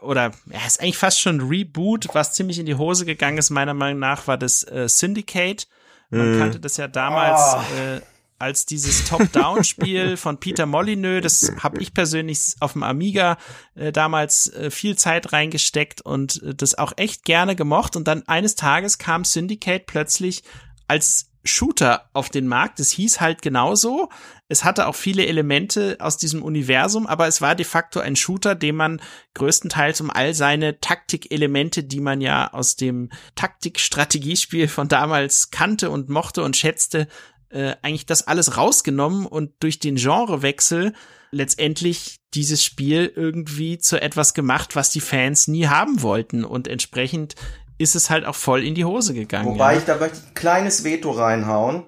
oder 0.00 0.30
ja, 0.52 0.58
ist 0.64 0.80
eigentlich 0.80 0.96
fast 0.96 1.20
schon 1.20 1.38
ein 1.38 1.48
Reboot, 1.48 2.06
was 2.12 2.34
ziemlich 2.34 2.60
in 2.60 2.66
die 2.66 2.76
Hose 2.76 3.04
gegangen 3.04 3.38
ist, 3.38 3.50
meiner 3.50 3.74
Meinung 3.74 3.98
nach, 3.98 4.28
war 4.28 4.38
das 4.38 4.62
äh, 4.62 4.88
Syndicate. 4.88 5.66
Man 6.10 6.36
mm. 6.36 6.38
kannte 6.38 6.60
das 6.60 6.76
ja 6.76 6.86
damals 6.86 7.56
oh. 7.56 7.80
äh, 7.80 8.00
als 8.44 8.66
dieses 8.66 9.04
Top-Down-Spiel 9.06 10.16
von 10.18 10.38
Peter 10.38 10.66
Molyneux. 10.66 11.22
Das 11.22 11.52
habe 11.62 11.80
ich 11.80 11.94
persönlich 11.94 12.54
auf 12.60 12.74
dem 12.74 12.82
Amiga 12.82 13.38
äh, 13.74 13.90
damals 13.90 14.52
äh, 14.52 14.70
viel 14.70 14.96
Zeit 14.96 15.32
reingesteckt 15.32 16.02
und 16.02 16.42
äh, 16.42 16.54
das 16.54 16.76
auch 16.76 16.92
echt 16.96 17.24
gerne 17.24 17.56
gemocht. 17.56 17.96
Und 17.96 18.06
dann 18.06 18.22
eines 18.28 18.54
Tages 18.54 18.98
kam 18.98 19.24
Syndicate 19.24 19.86
plötzlich 19.86 20.42
als 20.88 21.30
Shooter 21.44 22.08
auf 22.14 22.30
den 22.30 22.48
Markt. 22.48 22.80
Es 22.80 22.90
hieß 22.90 23.20
halt 23.20 23.42
genauso. 23.42 24.08
Es 24.48 24.64
hatte 24.64 24.86
auch 24.86 24.94
viele 24.94 25.26
Elemente 25.26 25.96
aus 26.00 26.16
diesem 26.16 26.42
Universum, 26.42 27.06
aber 27.06 27.26
es 27.26 27.40
war 27.40 27.54
de 27.54 27.66
facto 27.66 28.00
ein 28.00 28.16
Shooter, 28.16 28.54
den 28.54 28.76
man 28.76 29.00
größtenteils 29.34 30.00
um 30.00 30.10
all 30.10 30.34
seine 30.34 30.80
Taktikelemente, 30.80 31.84
die 31.84 32.00
man 32.00 32.20
ja 32.20 32.52
aus 32.52 32.76
dem 32.76 33.10
Taktik-Strategiespiel 33.34 34.68
von 34.68 34.88
damals 34.88 35.50
kannte 35.50 35.90
und 35.90 36.08
mochte 36.08 36.42
und 36.42 36.56
schätzte, 36.56 37.08
äh, 37.50 37.74
eigentlich 37.82 38.06
das 38.06 38.26
alles 38.26 38.56
rausgenommen 38.56 39.26
und 39.26 39.52
durch 39.60 39.78
den 39.78 39.96
Genrewechsel 39.96 40.92
letztendlich 41.30 42.20
dieses 42.34 42.64
Spiel 42.64 43.12
irgendwie 43.14 43.78
zu 43.78 44.00
etwas 44.00 44.34
gemacht, 44.34 44.76
was 44.76 44.90
die 44.90 45.00
Fans 45.00 45.48
nie 45.48 45.66
haben 45.66 46.02
wollten 46.02 46.44
und 46.44 46.68
entsprechend 46.68 47.34
ist 47.78 47.96
es 47.96 48.08
halt 48.08 48.24
auch 48.24 48.36
voll 48.36 48.64
in 48.64 48.74
die 48.74 48.84
Hose 48.84 49.14
gegangen. 49.14 49.46
Wobei 49.46 49.72
ja. 49.72 49.78
ich 49.78 49.84
da 49.84 49.96
möchte 49.96 50.18
ein 50.18 50.34
kleines 50.34 50.84
Veto 50.84 51.10
reinhauen. 51.10 51.84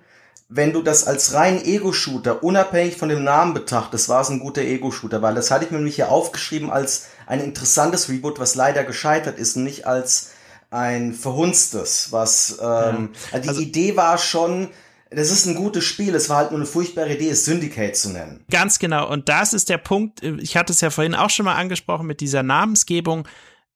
Wenn 0.48 0.72
du 0.72 0.82
das 0.82 1.06
als 1.06 1.32
rein 1.34 1.64
Ego-Shooter 1.64 2.44
unabhängig 2.44 2.96
von 2.96 3.08
dem 3.08 3.24
Namen 3.24 3.52
betrachtest, 3.52 4.08
war 4.08 4.20
es 4.20 4.28
ein 4.28 4.38
guter 4.38 4.62
Ego-Shooter, 4.62 5.20
weil 5.20 5.34
das 5.34 5.50
hatte 5.50 5.64
ich 5.64 5.70
mir 5.72 5.78
nämlich 5.78 5.96
hier 5.96 6.10
aufgeschrieben 6.10 6.70
als 6.70 7.08
ein 7.26 7.40
interessantes 7.40 8.08
Reboot, 8.08 8.38
was 8.38 8.54
leider 8.54 8.84
gescheitert 8.84 9.38
ist 9.38 9.56
und 9.56 9.64
nicht 9.64 9.86
als 9.86 10.32
ein 10.70 11.14
verhunstes, 11.14 12.12
was 12.12 12.58
ähm, 12.60 12.64
ja. 12.64 13.32
also 13.32 13.42
die 13.42 13.48
also, 13.48 13.60
Idee 13.60 13.96
war 13.96 14.18
schon, 14.18 14.68
das 15.16 15.30
ist 15.30 15.46
ein 15.46 15.54
gutes 15.54 15.84
Spiel, 15.84 16.14
es 16.14 16.28
war 16.28 16.38
halt 16.38 16.50
nur 16.50 16.60
eine 16.60 16.66
furchtbare 16.66 17.14
Idee, 17.14 17.30
es 17.30 17.44
Syndicate 17.44 17.96
zu 17.96 18.10
nennen. 18.10 18.44
Ganz 18.50 18.78
genau, 18.78 19.10
und 19.10 19.28
das 19.28 19.52
ist 19.52 19.68
der 19.68 19.78
Punkt, 19.78 20.22
ich 20.22 20.56
hatte 20.56 20.72
es 20.72 20.80
ja 20.80 20.90
vorhin 20.90 21.14
auch 21.14 21.30
schon 21.30 21.44
mal 21.44 21.54
angesprochen 21.54 22.06
mit 22.06 22.20
dieser 22.20 22.42
Namensgebung. 22.42 23.26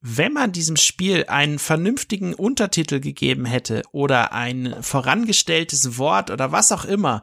Wenn 0.03 0.33
man 0.33 0.53
diesem 0.53 0.77
Spiel 0.77 1.25
einen 1.29 1.59
vernünftigen 1.59 2.35
Untertitel 2.35 3.01
gegeben 3.01 3.45
hätte 3.45 3.83
oder 3.93 4.33
ein 4.33 4.77
vorangestelltes 4.81 5.99
Wort 5.99 6.31
oder 6.31 6.53
was 6.53 6.73
auch 6.73 6.85
immer, 6.85 7.23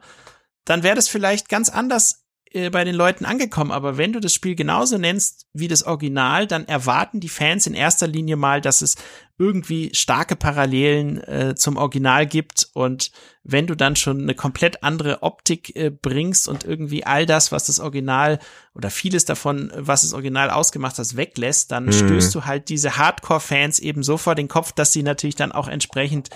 dann 0.64 0.82
wäre 0.82 0.96
das 0.96 1.08
vielleicht 1.08 1.48
ganz 1.48 1.70
anders 1.70 2.27
äh, 2.52 2.70
bei 2.70 2.84
den 2.84 2.94
Leuten 2.94 3.24
angekommen. 3.24 3.72
Aber 3.72 3.96
wenn 3.96 4.12
du 4.12 4.20
das 4.20 4.32
Spiel 4.32 4.54
genauso 4.54 4.98
nennst 4.98 5.46
wie 5.52 5.68
das 5.68 5.84
Original, 5.84 6.46
dann 6.46 6.66
erwarten 6.66 7.20
die 7.20 7.28
Fans 7.28 7.66
in 7.66 7.74
erster 7.74 8.06
Linie 8.06 8.36
mal, 8.36 8.60
dass 8.60 8.82
es 8.82 8.96
irgendwie 9.38 9.90
starke 9.94 10.34
Parallelen 10.34 11.22
äh, 11.22 11.54
zum 11.54 11.76
Original 11.76 12.26
gibt 12.26 12.68
und 12.74 13.12
wenn 13.44 13.66
du 13.66 13.76
dann 13.76 13.96
schon 13.96 14.20
eine 14.20 14.34
komplett 14.34 14.82
andere 14.82 15.22
Optik 15.22 15.74
äh, 15.74 15.90
bringst 15.90 16.48
und 16.48 16.64
irgendwie 16.64 17.06
all 17.06 17.24
das, 17.24 17.52
was 17.52 17.66
das 17.66 17.78
Original 17.80 18.40
oder 18.74 18.90
vieles 18.90 19.24
davon, 19.24 19.72
was 19.74 20.02
das 20.02 20.12
Original 20.12 20.50
ausgemacht 20.50 20.98
hat, 20.98 21.16
weglässt, 21.16 21.70
dann 21.70 21.86
mhm. 21.86 21.92
stößt 21.92 22.34
du 22.34 22.44
halt 22.44 22.68
diese 22.68 22.98
Hardcore-Fans 22.98 23.78
eben 23.78 24.02
so 24.02 24.18
vor 24.18 24.34
den 24.34 24.48
Kopf, 24.48 24.72
dass 24.72 24.92
sie 24.92 25.02
natürlich 25.02 25.36
dann 25.36 25.52
auch 25.52 25.68
entsprechend 25.68 26.30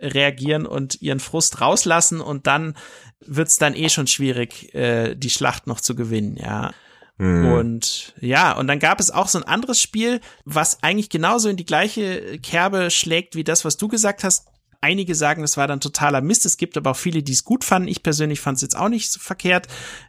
reagieren 0.00 0.66
und 0.66 1.00
ihren 1.02 1.20
Frust 1.20 1.60
rauslassen 1.60 2.20
und 2.20 2.46
dann 2.46 2.74
wird's 3.20 3.56
dann 3.56 3.74
eh 3.74 3.88
schon 3.88 4.06
schwierig, 4.06 4.74
äh, 4.74 5.14
die 5.14 5.30
Schlacht 5.30 5.66
noch 5.66 5.80
zu 5.80 5.94
gewinnen, 5.94 6.36
ja. 6.36 6.72
Mhm. 7.18 7.52
Und 7.52 8.14
ja, 8.20 8.52
und 8.52 8.66
dann 8.66 8.78
gab 8.78 9.00
es 9.00 9.10
auch 9.10 9.28
so 9.28 9.38
ein 9.38 9.44
anderes 9.44 9.80
Spiel, 9.80 10.20
was 10.44 10.82
eigentlich 10.82 11.08
genauso 11.08 11.48
in 11.48 11.56
die 11.56 11.64
gleiche 11.64 12.38
Kerbe 12.38 12.90
schlägt 12.90 13.34
wie 13.34 13.44
das, 13.44 13.64
was 13.64 13.76
du 13.76 13.88
gesagt 13.88 14.22
hast. 14.22 14.48
Einige 14.82 15.14
sagen, 15.14 15.40
das 15.40 15.56
war 15.56 15.66
dann 15.66 15.80
totaler 15.80 16.20
Mist. 16.20 16.44
Es 16.44 16.58
gibt 16.58 16.76
aber 16.76 16.90
auch 16.90 16.96
viele, 16.96 17.22
die 17.22 17.32
es 17.32 17.44
gut 17.44 17.64
fanden. 17.64 17.88
Ich 17.88 18.02
persönlich 18.02 18.40
fand 18.40 18.56
es 18.56 18.62
jetzt 18.62 18.76
auch 18.76 18.90
nicht 18.90 19.10
so 19.10 19.18
verkehrt. 19.18 19.66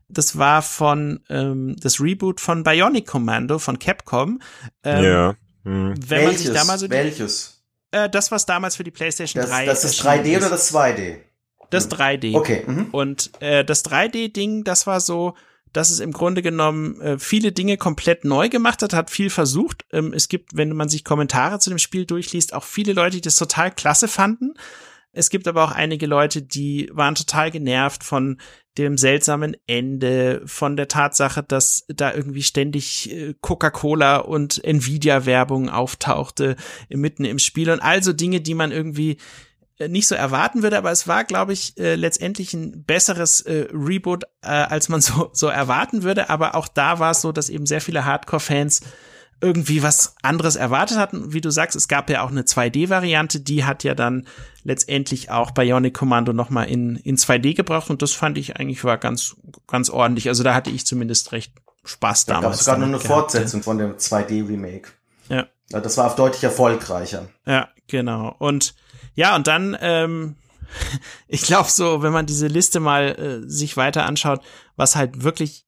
Das 0.10 0.38
war 0.38 0.62
von 0.62 1.22
ähm, 1.30 1.78
das 1.80 2.02
Reboot 2.02 2.42
von 2.42 2.64
Bionic 2.64 3.08
Commando 3.08 3.60
von 3.60 3.80
Capcom. 3.80 4.42
Ähm, 4.84 5.04
ja. 5.04 5.36
Mhm. 5.64 5.96
Wenn 5.98 6.10
welches? 6.10 6.26
man 6.26 6.38
sich 6.38 6.52
da 6.52 6.64
mal 6.66 6.78
so 6.78 6.88
die, 6.88 6.92
welches? 6.92 7.64
Äh, 7.92 8.10
das, 8.10 8.32
was 8.32 8.46
damals 8.46 8.76
für 8.76 8.84
die 8.84 8.92
PlayStation 8.92 9.42
das, 9.42 9.50
3 9.50 9.66
Das 9.66 9.84
ist 9.86 10.06
3D 10.06 10.38
oder 10.38 10.50
das 10.50 10.74
2D? 10.74 11.20
Das 11.70 11.90
3D. 11.92 12.36
Okay. 12.36 12.64
Mhm. 12.66 12.88
Und 12.92 13.32
äh, 13.40 13.66
das 13.66 13.84
3D-Ding, 13.86 14.64
das 14.64 14.88
war 14.88 15.00
so, 15.00 15.36
dass 15.74 15.90
es 15.90 16.00
im 16.00 16.12
Grunde 16.12 16.42
genommen 16.42 17.00
äh, 17.02 17.20
viele 17.20 17.52
Dinge 17.52 17.78
komplett 17.78 18.26
neu 18.26 18.50
gemacht 18.50 18.82
hat, 18.82 18.94
hat 18.94 19.10
viel 19.10 19.30
versucht. 19.30 19.86
Ähm, 19.92 20.14
es 20.14 20.30
gibt, 20.30 20.56
wenn 20.56 20.74
man 20.74 20.90
sich 20.90 21.04
Kommentare 21.04 21.60
zu 21.60 21.70
dem 21.70 21.80
Spiel 21.80 22.06
durchliest, 22.06 22.54
auch 22.54 22.64
viele 22.64 22.94
Leute, 22.94 23.18
die 23.18 23.22
das 23.22 23.36
total 23.36 23.72
klasse 23.72 24.08
fanden. 24.08 24.54
Es 25.12 25.30
gibt 25.30 25.48
aber 25.48 25.64
auch 25.64 25.72
einige 25.72 26.06
Leute, 26.06 26.42
die 26.42 26.90
waren 26.94 27.16
total 27.16 27.52
genervt 27.52 28.04
von 28.04 28.40
dem 28.78 28.98
seltsamen 28.98 29.58
Ende, 29.66 30.44
von 30.46 30.78
der 30.78 30.88
Tatsache, 30.88 31.42
dass 31.42 31.86
da 31.88 32.14
irgendwie 32.14 32.44
ständig 32.44 33.12
äh, 33.12 33.34
Coca-Cola 33.42 34.18
und 34.18 34.64
Nvidia-Werbung 34.64 35.70
auftauchte 35.70 36.56
mitten 36.90 37.26
im 37.26 37.40
Spiel 37.40 37.72
und 37.72 37.80
also 37.80 38.14
Dinge, 38.14 38.42
die 38.42 38.54
man 38.54 38.72
irgendwie 38.72 39.12
äh, 39.12 39.18
nicht 39.80 40.08
so 40.08 40.16
erwarten 40.16 40.64
würde, 40.64 40.78
aber 40.78 40.92
es 40.92 41.08
war, 41.08 41.24
glaube 41.24 41.54
ich, 41.54 41.78
äh, 41.78 41.96
letztendlich 41.96 42.54
ein 42.54 42.84
besseres 42.84 43.42
äh, 43.42 43.68
Reboot, 43.72 44.24
äh, 44.42 44.48
als 44.48 44.90
man 44.90 45.02
so, 45.02 45.30
so 45.34 45.48
erwarten 45.48 46.04
würde. 46.04 46.30
Aber 46.30 46.56
auch 46.56 46.68
da 46.68 47.00
war 47.00 47.12
es 47.12 47.22
so, 47.22 47.32
dass 47.32 47.50
eben 47.50 47.66
sehr 47.66 47.82
viele 47.82 48.06
Hardcore-Fans 48.06 48.82
irgendwie 49.40 49.84
was 49.84 50.16
anderes 50.24 50.56
erwartet 50.56 50.98
hatten. 50.98 51.34
Wie 51.34 51.42
du 51.42 51.52
sagst, 51.52 51.76
es 51.76 51.88
gab 51.88 52.10
ja 52.10 52.24
auch 52.24 52.32
eine 52.32 52.42
2D-Variante, 52.42 53.40
die 53.40 53.66
hat 53.66 53.84
ja 53.84 53.94
dann 53.94 54.28
letztendlich 54.64 55.30
auch 55.30 55.52
Bionic 55.52 55.94
Commando 55.94 56.34
nochmal 56.34 56.68
in, 56.68 56.96
in 56.96 57.18
2D 57.18 57.56
gebracht 57.56 57.90
und 57.90 58.02
das 58.02 58.14
fand 58.14 58.38
ich 58.38 58.58
eigentlich 58.58 58.84
war 58.84 58.98
ganz, 58.98 59.36
ganz 59.68 59.90
ordentlich. 59.92 60.28
Also 60.28 60.44
da 60.44 60.56
hatte 60.56 60.72
ich 60.72 60.86
zumindest 60.88 61.32
recht 61.34 61.54
Spaß 61.84 62.26
da 62.26 62.34
damals. 62.34 62.66
Da 62.66 62.72
gab 62.72 62.78
sogar 62.78 62.78
nur 62.78 62.88
eine 62.88 62.98
gehabt, 62.98 63.08
Fortsetzung 63.08 63.60
ja. 63.60 63.64
von 63.64 63.78
dem 63.78 63.96
2D-Remake. 63.96 64.90
Ja. 65.30 65.46
ja. 65.70 65.80
Das 65.80 65.98
war 65.98 66.08
auf 66.08 66.16
deutlich 66.16 66.44
erfolgreicher. 66.44 67.30
Ja, 67.46 67.70
genau. 67.88 68.36
Und 68.40 68.74
ja, 69.18 69.36
und 69.36 69.48
dann, 69.48 69.76
ähm, 69.82 70.36
ich 71.28 71.42
glaube 71.42 71.70
so, 71.70 72.04
wenn 72.04 72.14
man 72.14 72.28
diese 72.28 72.48
Liste 72.48 72.80
mal 72.80 73.44
äh, 73.44 73.50
sich 73.50 73.76
weiter 73.76 74.06
anschaut, 74.06 74.42
was 74.76 74.96
halt 74.96 75.24
wirklich, 75.24 75.66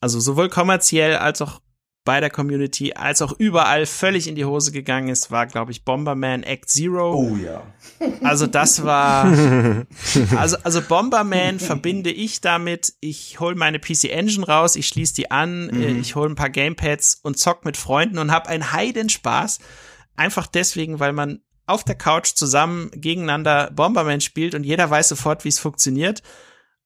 also 0.00 0.20
sowohl 0.20 0.50
kommerziell 0.50 1.16
als 1.16 1.40
auch 1.42 1.60
bei 2.04 2.20
der 2.20 2.30
Community 2.30 2.94
als 2.94 3.20
auch 3.20 3.32
überall 3.38 3.84
völlig 3.84 4.28
in 4.28 4.34
die 4.34 4.44
Hose 4.44 4.72
gegangen 4.72 5.08
ist, 5.08 5.30
war, 5.30 5.46
glaube 5.46 5.72
ich, 5.72 5.84
Bomberman 5.84 6.42
Act 6.42 6.68
Zero. 6.68 7.14
Oh 7.14 7.36
ja. 7.36 7.62
Also 8.22 8.46
das 8.46 8.84
war, 8.84 9.24
also, 10.36 10.56
also 10.62 10.82
Bomberman 10.82 11.58
verbinde 11.58 12.10
ich 12.10 12.40
damit, 12.40 12.94
ich 13.00 13.40
hole 13.40 13.56
meine 13.56 13.78
PC 13.78 14.04
Engine 14.04 14.46
raus, 14.46 14.76
ich 14.76 14.86
schließe 14.86 15.14
die 15.14 15.30
an, 15.30 15.66
mhm. 15.66 15.82
Äh, 15.82 15.92
ich 15.98 16.14
hole 16.14 16.30
ein 16.30 16.36
paar 16.36 16.50
Gamepads 16.50 17.20
und 17.22 17.38
zock 17.38 17.64
mit 17.64 17.76
Freunden 17.76 18.18
und 18.18 18.30
habe 18.30 18.48
einen 18.48 18.72
Heidenspaß. 18.72 19.58
Einfach 20.16 20.46
deswegen, 20.46 21.00
weil 21.00 21.12
man 21.12 21.40
auf 21.68 21.84
der 21.84 21.94
Couch 21.94 22.34
zusammen 22.34 22.90
gegeneinander 22.94 23.70
Bomberman 23.70 24.20
spielt 24.20 24.54
und 24.54 24.64
jeder 24.64 24.88
weiß 24.88 25.08
sofort, 25.08 25.44
wie 25.44 25.48
es 25.48 25.58
funktioniert. 25.58 26.22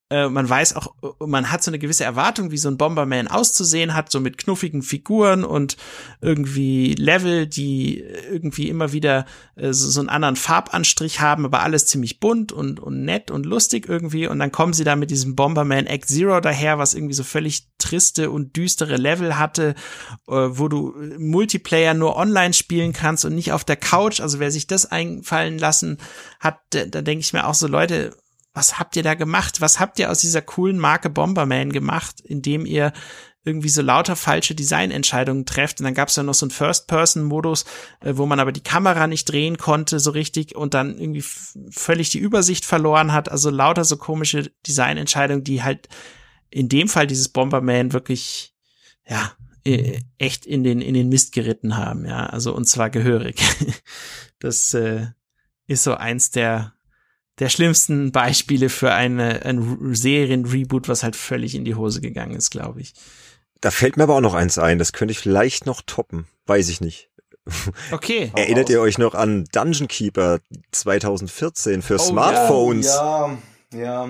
Äh, 0.09 0.29
man 0.29 0.47
weiß 0.47 0.75
auch, 0.75 0.93
man 1.19 1.51
hat 1.51 1.63
so 1.63 1.71
eine 1.71 1.79
gewisse 1.79 2.03
Erwartung, 2.03 2.51
wie 2.51 2.57
so 2.57 2.67
ein 2.67 2.77
Bomberman 2.77 3.27
auszusehen 3.27 3.93
hat, 3.93 4.11
so 4.11 4.19
mit 4.19 4.37
knuffigen 4.37 4.81
Figuren 4.81 5.43
und 5.43 5.77
irgendwie 6.21 6.93
Level, 6.93 7.47
die 7.47 7.99
irgendwie 7.99 8.69
immer 8.69 8.91
wieder 8.91 9.25
äh, 9.55 9.71
so, 9.71 9.89
so 9.89 10.01
einen 10.01 10.09
anderen 10.09 10.35
Farbanstrich 10.35 11.21
haben, 11.21 11.45
aber 11.45 11.61
alles 11.61 11.85
ziemlich 11.85 12.19
bunt 12.19 12.51
und, 12.51 12.79
und 12.79 13.03
nett 13.05 13.31
und 13.31 13.45
lustig 13.45 13.87
irgendwie. 13.87 14.27
Und 14.27 14.39
dann 14.39 14.51
kommen 14.51 14.73
sie 14.73 14.83
da 14.83 14.95
mit 14.95 15.09
diesem 15.09 15.35
Bomberman 15.35 15.87
Act 15.87 16.07
Zero 16.07 16.41
daher, 16.41 16.77
was 16.77 16.93
irgendwie 16.93 17.15
so 17.15 17.23
völlig 17.23 17.69
triste 17.77 18.29
und 18.29 18.55
düstere 18.55 18.97
Level 18.97 19.39
hatte, 19.39 19.73
äh, 20.27 20.33
wo 20.33 20.67
du 20.67 20.93
Multiplayer 21.17 21.93
nur 21.93 22.17
online 22.17 22.53
spielen 22.53 22.93
kannst 22.93 23.25
und 23.25 23.35
nicht 23.35 23.51
auf 23.51 23.63
der 23.63 23.77
Couch. 23.77 24.19
Also 24.19 24.39
wer 24.39 24.51
sich 24.51 24.67
das 24.67 24.85
einfallen 24.85 25.57
lassen 25.57 25.97
hat, 26.39 26.59
da 26.69 27.01
denke 27.01 27.21
ich 27.21 27.33
mir 27.33 27.47
auch 27.47 27.53
so, 27.53 27.67
Leute, 27.67 28.15
was 28.53 28.79
habt 28.79 28.95
ihr 28.95 29.03
da 29.03 29.15
gemacht? 29.15 29.61
Was 29.61 29.79
habt 29.79 29.99
ihr 29.99 30.11
aus 30.11 30.19
dieser 30.19 30.41
coolen 30.41 30.77
Marke 30.79 31.09
Bomberman 31.09 31.71
gemacht, 31.71 32.21
indem 32.21 32.65
ihr 32.65 32.93
irgendwie 33.45 33.69
so 33.69 33.81
lauter 33.81 34.15
falsche 34.15 34.55
Designentscheidungen 34.55 35.45
trefft. 35.45 35.79
Und 35.79 35.83
dann 35.83 35.93
gab 35.93 36.07
es 36.07 36.15
ja 36.15 36.23
noch 36.23 36.33
so 36.33 36.45
einen 36.45 36.51
First-Person-Modus, 36.51 37.65
äh, 37.99 38.13
wo 38.15 38.25
man 38.25 38.39
aber 38.39 38.51
die 38.51 38.63
Kamera 38.63 39.07
nicht 39.07 39.25
drehen 39.25 39.57
konnte 39.57 39.99
so 39.99 40.11
richtig 40.11 40.55
und 40.55 40.73
dann 40.73 40.97
irgendwie 40.97 41.23
völlig 41.69 42.09
die 42.09 42.19
Übersicht 42.19 42.63
verloren 42.65 43.11
hat. 43.11 43.29
Also 43.29 43.49
lauter 43.49 43.83
so 43.83 43.97
komische 43.97 44.51
Designentscheidungen, 44.65 45.43
die 45.43 45.61
halt 45.61 45.89
in 46.49 46.69
dem 46.69 46.87
Fall 46.87 47.07
dieses 47.07 47.29
Bomberman 47.29 47.91
wirklich, 47.91 48.53
ja, 49.07 49.33
äh, 49.65 50.01
echt 50.17 50.45
in 50.45 50.63
den, 50.63 50.81
in 50.81 50.93
den 50.93 51.09
Mist 51.09 51.33
geritten 51.33 51.77
haben, 51.77 52.05
ja, 52.05 52.25
also 52.25 52.53
und 52.55 52.65
zwar 52.65 52.89
gehörig. 52.89 53.41
Das 54.39 54.73
äh, 54.73 55.07
ist 55.67 55.83
so 55.83 55.93
eins 55.93 56.29
der, 56.29 56.72
der 57.39 57.49
schlimmsten 57.49 58.11
Beispiele 58.11 58.69
für 58.69 58.93
eine, 58.93 59.45
ein 59.45 59.95
Serien-Reboot, 59.95 60.87
was 60.87 61.03
halt 61.03 61.15
völlig 61.15 61.55
in 61.55 61.65
die 61.65 61.75
Hose 61.75 62.01
gegangen 62.01 62.35
ist, 62.35 62.51
glaube 62.51 62.81
ich. 62.81 62.93
Da 63.61 63.71
fällt 63.71 63.97
mir 63.97 64.03
aber 64.03 64.15
auch 64.15 64.21
noch 64.21 64.33
eins 64.33 64.57
ein, 64.57 64.77
das 64.77 64.93
könnte 64.93 65.13
ich 65.13 65.19
vielleicht 65.19 65.65
noch 65.65 65.81
toppen, 65.85 66.27
weiß 66.45 66.69
ich 66.69 66.81
nicht. 66.81 67.09
Okay. 67.91 68.31
Erinnert 68.35 68.69
ihr 68.69 68.81
euch 68.81 68.97
noch 68.97 69.15
an 69.15 69.45
Dungeon 69.51 69.87
Keeper 69.87 70.39
2014 70.71 71.81
für 71.81 71.95
oh, 71.95 71.97
Smartphones? 71.97 72.87
Ja, 72.87 73.37
ja. 73.73 74.09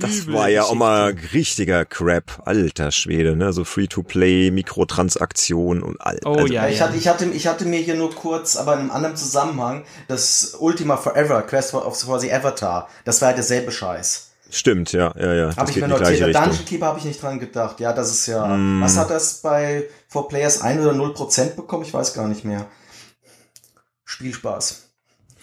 Das 0.00 0.26
war 0.26 0.48
ja 0.48 0.64
auch 0.64 0.74
mal 0.74 1.14
richtiger 1.32 1.84
Crap, 1.84 2.42
alter 2.44 2.90
Schwede, 2.90 3.36
ne? 3.36 3.52
So 3.52 3.64
Free-to-Play, 3.64 4.50
Mikrotransaktionen 4.50 5.82
und 5.82 6.00
all. 6.00 6.18
Oh 6.24 6.34
also, 6.34 6.52
ja, 6.52 6.68
ich 6.68 6.80
hatte, 6.80 6.96
ich 6.96 7.08
hatte, 7.08 7.26
ich 7.26 7.46
hatte 7.46 7.64
mir 7.64 7.80
hier 7.80 7.94
nur 7.94 8.14
kurz, 8.14 8.56
aber 8.56 8.74
in 8.74 8.80
einem 8.80 8.90
anderen 8.90 9.16
Zusammenhang, 9.16 9.84
das 10.08 10.56
Ultima 10.58 10.96
Forever 10.96 11.42
Quest 11.42 11.74
of 11.74 11.98
quasi 12.00 12.32
Avatar. 12.32 12.88
Das 13.04 13.20
war 13.22 13.30
ja 13.30 13.34
derselbe 13.34 13.72
Scheiß. 13.72 14.30
Stimmt, 14.50 14.92
ja, 14.92 15.12
ja, 15.18 15.34
ja. 15.34 15.56
Habe 15.56 15.70
ich 15.70 15.76
mir 15.76 15.88
notiert. 15.88 16.34
Dungeon 16.34 16.64
Keeper 16.64 16.86
habe 16.86 16.98
ich 16.98 17.04
nicht 17.04 17.20
dran 17.20 17.40
gedacht. 17.40 17.80
Ja, 17.80 17.92
das 17.92 18.10
ist 18.12 18.26
ja. 18.26 18.46
Mm. 18.46 18.80
Was 18.80 18.96
hat 18.96 19.10
das 19.10 19.40
bei 19.42 19.84
4Players 20.12 20.60
1 20.60 20.80
oder 20.80 20.92
0% 20.92 21.56
bekommen? 21.56 21.84
Ich 21.84 21.92
weiß 21.92 22.14
gar 22.14 22.28
nicht 22.28 22.44
mehr. 22.44 22.66
Spielspaß. 24.04 24.85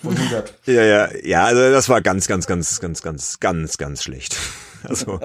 100. 0.04 0.54
Ja, 0.66 0.84
ja, 0.84 1.10
ja, 1.24 1.44
also 1.46 1.72
das 1.72 1.90
war 1.90 2.02
ganz, 2.02 2.28
ganz, 2.28 2.46
ganz, 2.46 2.80
ganz, 2.80 3.02
ganz, 3.02 3.40
ganz, 3.40 3.78
ganz 3.78 4.04
schlecht. 4.04 4.36
Also 4.86 5.18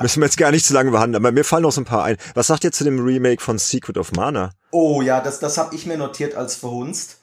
müssen 0.00 0.20
wir 0.20 0.26
jetzt 0.26 0.36
gar 0.36 0.50
nicht 0.50 0.66
zu 0.66 0.74
lange 0.74 0.90
behandeln, 0.90 1.24
aber 1.24 1.30
mir 1.30 1.44
fallen 1.44 1.62
noch 1.62 1.70
so 1.70 1.80
ein 1.80 1.84
paar 1.84 2.02
ein. 2.02 2.16
Was 2.34 2.48
sagt 2.48 2.64
ihr 2.64 2.72
zu 2.72 2.82
dem 2.82 2.98
Remake 2.98 3.40
von 3.40 3.56
Secret 3.56 3.98
of 3.98 4.10
Mana? 4.10 4.50
Oh 4.72 5.00
ja, 5.00 5.20
das, 5.20 5.38
das 5.38 5.58
habe 5.58 5.76
ich 5.76 5.86
mir 5.86 5.96
notiert 5.96 6.34
als 6.34 6.56
verhunzt. 6.56 7.18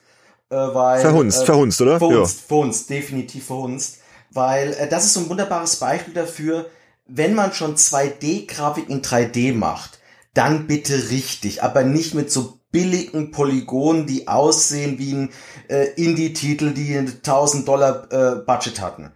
Äh, 0.49 0.55
weil, 0.55 1.01
verhunzt, 1.01 1.41
äh, 1.41 1.45
verhunzt, 1.45 1.81
oder? 1.81 1.97
Verhunzt, 1.97 2.39
ja. 2.39 2.47
verhunzt, 2.47 2.89
definitiv 2.89 3.47
verhunzt. 3.47 3.97
Weil 4.31 4.71
äh, 4.73 4.87
das 4.87 5.03
ist 5.03 5.13
so 5.13 5.19
ein 5.19 5.29
wunderbares 5.29 5.75
Beispiel 5.75 6.13
dafür, 6.13 6.69
wenn 7.05 7.33
man 7.33 7.53
schon 7.53 7.75
2D-Grafik 7.75 8.89
in 8.89 9.01
3D 9.01 9.53
macht, 9.53 9.99
dann 10.33 10.67
bitte 10.67 11.09
richtig, 11.09 11.63
aber 11.63 11.83
nicht 11.83 12.13
mit 12.13 12.31
so 12.31 12.59
billigen 12.73 13.31
Polygonen, 13.31 14.05
die 14.05 14.27
aussehen 14.27 14.99
wie 14.99 15.13
ein 15.13 15.29
äh, 15.69 15.93
Indie-Titel, 15.95 16.71
die 16.73 16.97
1000 16.97 17.65
Dollar 17.65 18.11
äh, 18.11 18.35
Budget 18.37 18.81
hatten. 18.81 19.11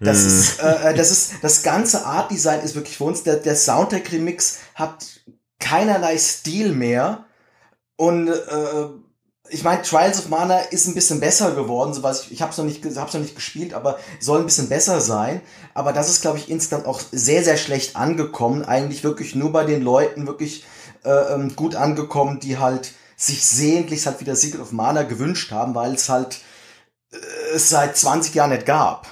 Das 0.00 0.22
mm. 0.22 0.26
ist, 0.26 0.60
äh, 0.60 0.90
äh, 0.90 0.94
das 0.94 1.10
ist, 1.12 1.34
das 1.42 1.62
ganze 1.62 2.04
Art 2.04 2.30
Design 2.32 2.60
ist 2.60 2.74
wirklich 2.74 2.96
für 2.96 3.04
uns. 3.04 3.22
Der, 3.22 3.36
der 3.36 3.54
Soundtrack 3.54 4.10
Remix 4.10 4.58
hat 4.74 5.04
keinerlei 5.60 6.18
Stil 6.18 6.72
mehr. 6.72 7.26
Und 7.96 8.28
äh, 8.28 8.88
ich 9.50 9.62
meine, 9.62 9.82
Trials 9.82 10.18
of 10.18 10.30
Mana 10.30 10.58
ist 10.58 10.86
ein 10.86 10.94
bisschen 10.94 11.20
besser 11.20 11.52
geworden, 11.54 11.92
so 11.92 12.02
was 12.02 12.24
ich, 12.24 12.32
ich 12.32 12.42
habe 12.42 12.52
es 12.52 12.58
noch 12.58 12.64
nicht, 12.64 12.84
hab's 12.96 13.12
noch 13.12 13.20
nicht 13.20 13.36
gespielt, 13.36 13.74
aber 13.74 13.98
soll 14.18 14.40
ein 14.40 14.46
bisschen 14.46 14.70
besser 14.70 15.02
sein. 15.02 15.42
Aber 15.74 15.92
das 15.92 16.08
ist, 16.08 16.22
glaube 16.22 16.38
ich, 16.38 16.50
insgesamt 16.50 16.86
auch 16.86 17.00
sehr, 17.12 17.44
sehr 17.44 17.58
schlecht 17.58 17.96
angekommen. 17.96 18.64
Eigentlich 18.64 19.04
wirklich 19.04 19.34
nur 19.34 19.52
bei 19.52 19.64
den 19.64 19.82
Leuten 19.82 20.26
wirklich 20.26 20.64
äh, 21.04 21.34
ähm, 21.34 21.54
gut 21.56 21.74
angekommen, 21.74 22.40
die 22.40 22.58
halt 22.58 22.92
sich 23.16 23.44
sehnlich 23.44 24.06
halt 24.06 24.20
wieder 24.20 24.36
Secret 24.36 24.60
of 24.60 24.72
Mana 24.72 25.02
gewünscht 25.02 25.52
haben, 25.52 25.74
weil 25.74 25.94
es 25.94 26.08
halt 26.08 26.40
äh, 27.12 27.16
es 27.54 27.68
seit 27.68 27.96
20 27.96 28.34
Jahren 28.34 28.50
nicht 28.50 28.66
gab. 28.66 29.06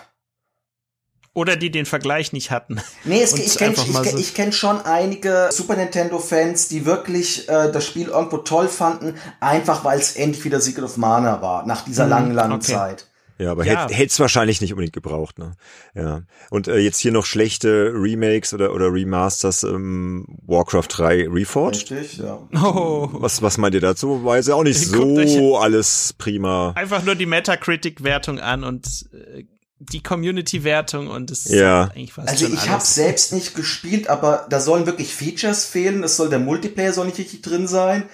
Oder 1.34 1.57
die 1.57 1.70
den 1.70 1.86
Vergleich 1.86 2.34
nicht 2.34 2.51
hatten. 2.51 2.80
Nee, 3.05 3.22
es, 3.22 3.32
ich 3.38 3.57
kenne 3.57 3.74
so 3.74 4.24
kenn 4.34 4.53
schon 4.53 4.82
einige 4.82 5.49
Super 5.51 5.76
Nintendo-Fans, 5.76 6.68
die 6.68 6.84
wirklich 6.84 7.49
äh, 7.49 7.72
das 7.72 7.86
Spiel 7.86 8.09
irgendwo 8.09 8.38
toll 8.38 8.68
fanden, 8.68 9.18
einfach 9.40 9.84
weil 9.84 9.99
es 9.99 10.16
endlich 10.16 10.45
wieder 10.45 10.61
Secret 10.61 10.84
of 10.84 10.97
Mana 10.99 11.40
war, 11.40 11.66
nach 11.66 11.84
dieser 11.84 12.05
hm, 12.05 12.11
langen, 12.11 12.32
langen 12.32 12.53
okay. 12.55 12.72
Zeit. 12.72 13.07
Ja, 13.38 13.52
aber 13.52 13.64
ja. 13.64 13.88
hätte 13.88 14.06
es 14.06 14.20
wahrscheinlich 14.20 14.60
nicht 14.60 14.72
unbedingt 14.72 14.92
gebraucht. 14.92 15.38
Ne? 15.38 15.54
Ja. 15.94 16.22
Und 16.50 16.68
äh, 16.68 16.78
jetzt 16.78 16.98
hier 16.98 17.12
noch 17.12 17.26
schlechte 17.26 17.92
Remakes 17.94 18.54
oder, 18.54 18.72
oder 18.72 18.92
Remasters 18.92 19.64
ähm, 19.64 20.26
Warcraft 20.46 20.88
3 20.88 21.28
Reforged. 21.28 21.90
Richtig, 21.90 22.18
ja. 22.18 22.38
Oh. 22.62 23.08
Was, 23.12 23.42
was 23.42 23.58
meint 23.58 23.74
ihr 23.74 23.80
dazu? 23.80 24.24
War 24.24 24.38
ja 24.38 24.54
auch 24.54 24.64
nicht 24.64 24.78
so 24.78 25.56
alles 25.56 26.14
prima. 26.16 26.72
Einfach 26.76 27.02
nur 27.02 27.14
die 27.14 27.26
Metacritic-Wertung 27.26 28.38
an 28.38 28.64
und 28.64 28.86
äh, 29.12 29.44
die 29.90 30.02
Community-Wertung 30.02 31.08
und 31.08 31.30
es 31.30 31.48
ja. 31.48 31.84
eigentlich 31.84 32.12
fast 32.12 32.28
Also 32.28 32.46
ich 32.46 32.68
habe 32.68 32.84
selbst 32.84 33.32
nicht 33.32 33.54
gespielt, 33.54 34.08
aber 34.08 34.46
da 34.48 34.60
sollen 34.60 34.86
wirklich 34.86 35.14
Features 35.14 35.64
fehlen. 35.64 36.04
Es 36.04 36.16
soll 36.16 36.28
der 36.30 36.38
Multiplayer 36.38 36.92
soll 36.92 37.06
nicht 37.06 37.18
richtig 37.18 37.42
drin 37.42 37.66
sein. 37.66 38.04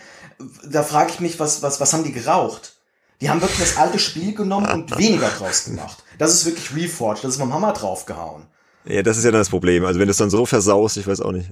Da 0.64 0.82
frage 0.82 1.10
ich 1.10 1.20
mich, 1.20 1.38
was, 1.38 1.62
was, 1.62 1.80
was 1.80 1.92
haben 1.92 2.04
die 2.04 2.12
geraucht? 2.12 2.77
Die 3.20 3.28
haben 3.28 3.40
wirklich 3.40 3.58
das 3.58 3.76
alte 3.76 3.98
Spiel 3.98 4.34
genommen 4.34 4.70
und 4.70 4.96
weniger 4.96 5.28
draus 5.28 5.64
gemacht. 5.64 5.98
Das 6.18 6.34
ist 6.34 6.46
wirklich 6.46 6.74
Reforged, 6.74 7.24
das 7.24 7.34
ist 7.34 7.38
mit 7.38 7.48
dem 7.48 7.54
Hammer 7.54 7.72
draufgehauen. 7.72 8.46
Ja, 8.84 9.02
das 9.02 9.18
ist 9.18 9.24
ja 9.24 9.30
dann 9.30 9.40
das 9.40 9.50
Problem. 9.50 9.84
Also 9.84 9.98
wenn 9.98 10.06
du 10.06 10.12
es 10.12 10.16
dann 10.16 10.30
so 10.30 10.46
versaust, 10.46 10.96
ich 10.96 11.06
weiß 11.06 11.20
auch 11.20 11.32
nicht. 11.32 11.50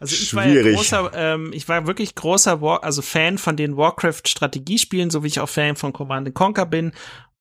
Also 0.00 0.14
ich 0.16 0.34
war 0.34 0.46
ja 0.46 0.74
großer, 0.74 1.12
ähm, 1.14 1.52
ich 1.52 1.68
war 1.68 1.86
wirklich 1.86 2.16
großer 2.16 2.60
War, 2.60 2.82
also 2.82 3.02
Fan 3.02 3.38
von 3.38 3.56
den 3.56 3.76
Warcraft-Strategiespielen, 3.76 5.10
so 5.10 5.22
wie 5.22 5.28
ich 5.28 5.38
auch 5.38 5.48
Fan 5.48 5.76
von 5.76 5.92
Command 5.92 6.34
Conquer 6.34 6.66
bin 6.66 6.92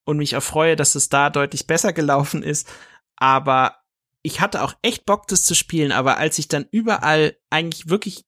und 0.04 0.18
mich 0.18 0.34
erfreue, 0.34 0.76
dass 0.76 0.94
es 0.94 1.10
da 1.10 1.32
deutlich 1.32 1.66
besser 1.66 1.92
gelaufen 1.92 2.44
ist. 2.44 2.68
Aber 3.16 3.78
ich 4.22 4.42
hatte 4.42 4.62
auch 4.62 4.76
echt 4.84 5.06
Bock, 5.08 5.28
das 5.28 5.44
zu 5.44 5.56
spielen, 5.56 5.92
aber 5.92 6.18
als 6.18 6.38
ich 6.38 6.48
dann 6.48 6.68
überall 6.72 7.36
eigentlich 7.50 7.90
wirklich 7.90 8.26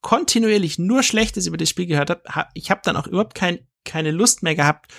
kontinuierlich 0.00 0.78
nur 0.78 1.02
Schlechtes 1.02 1.46
über 1.46 1.56
das 1.56 1.68
Spiel 1.68 1.86
gehört 1.86 2.10
habe, 2.10 2.22
hab, 2.28 2.50
ich 2.54 2.70
habe 2.70 2.82
dann 2.84 2.96
auch 2.96 3.08
überhaupt 3.08 3.34
kein 3.34 3.66
keine 3.84 4.10
Lust 4.10 4.42
mehr 4.42 4.54
gehabt, 4.54 4.92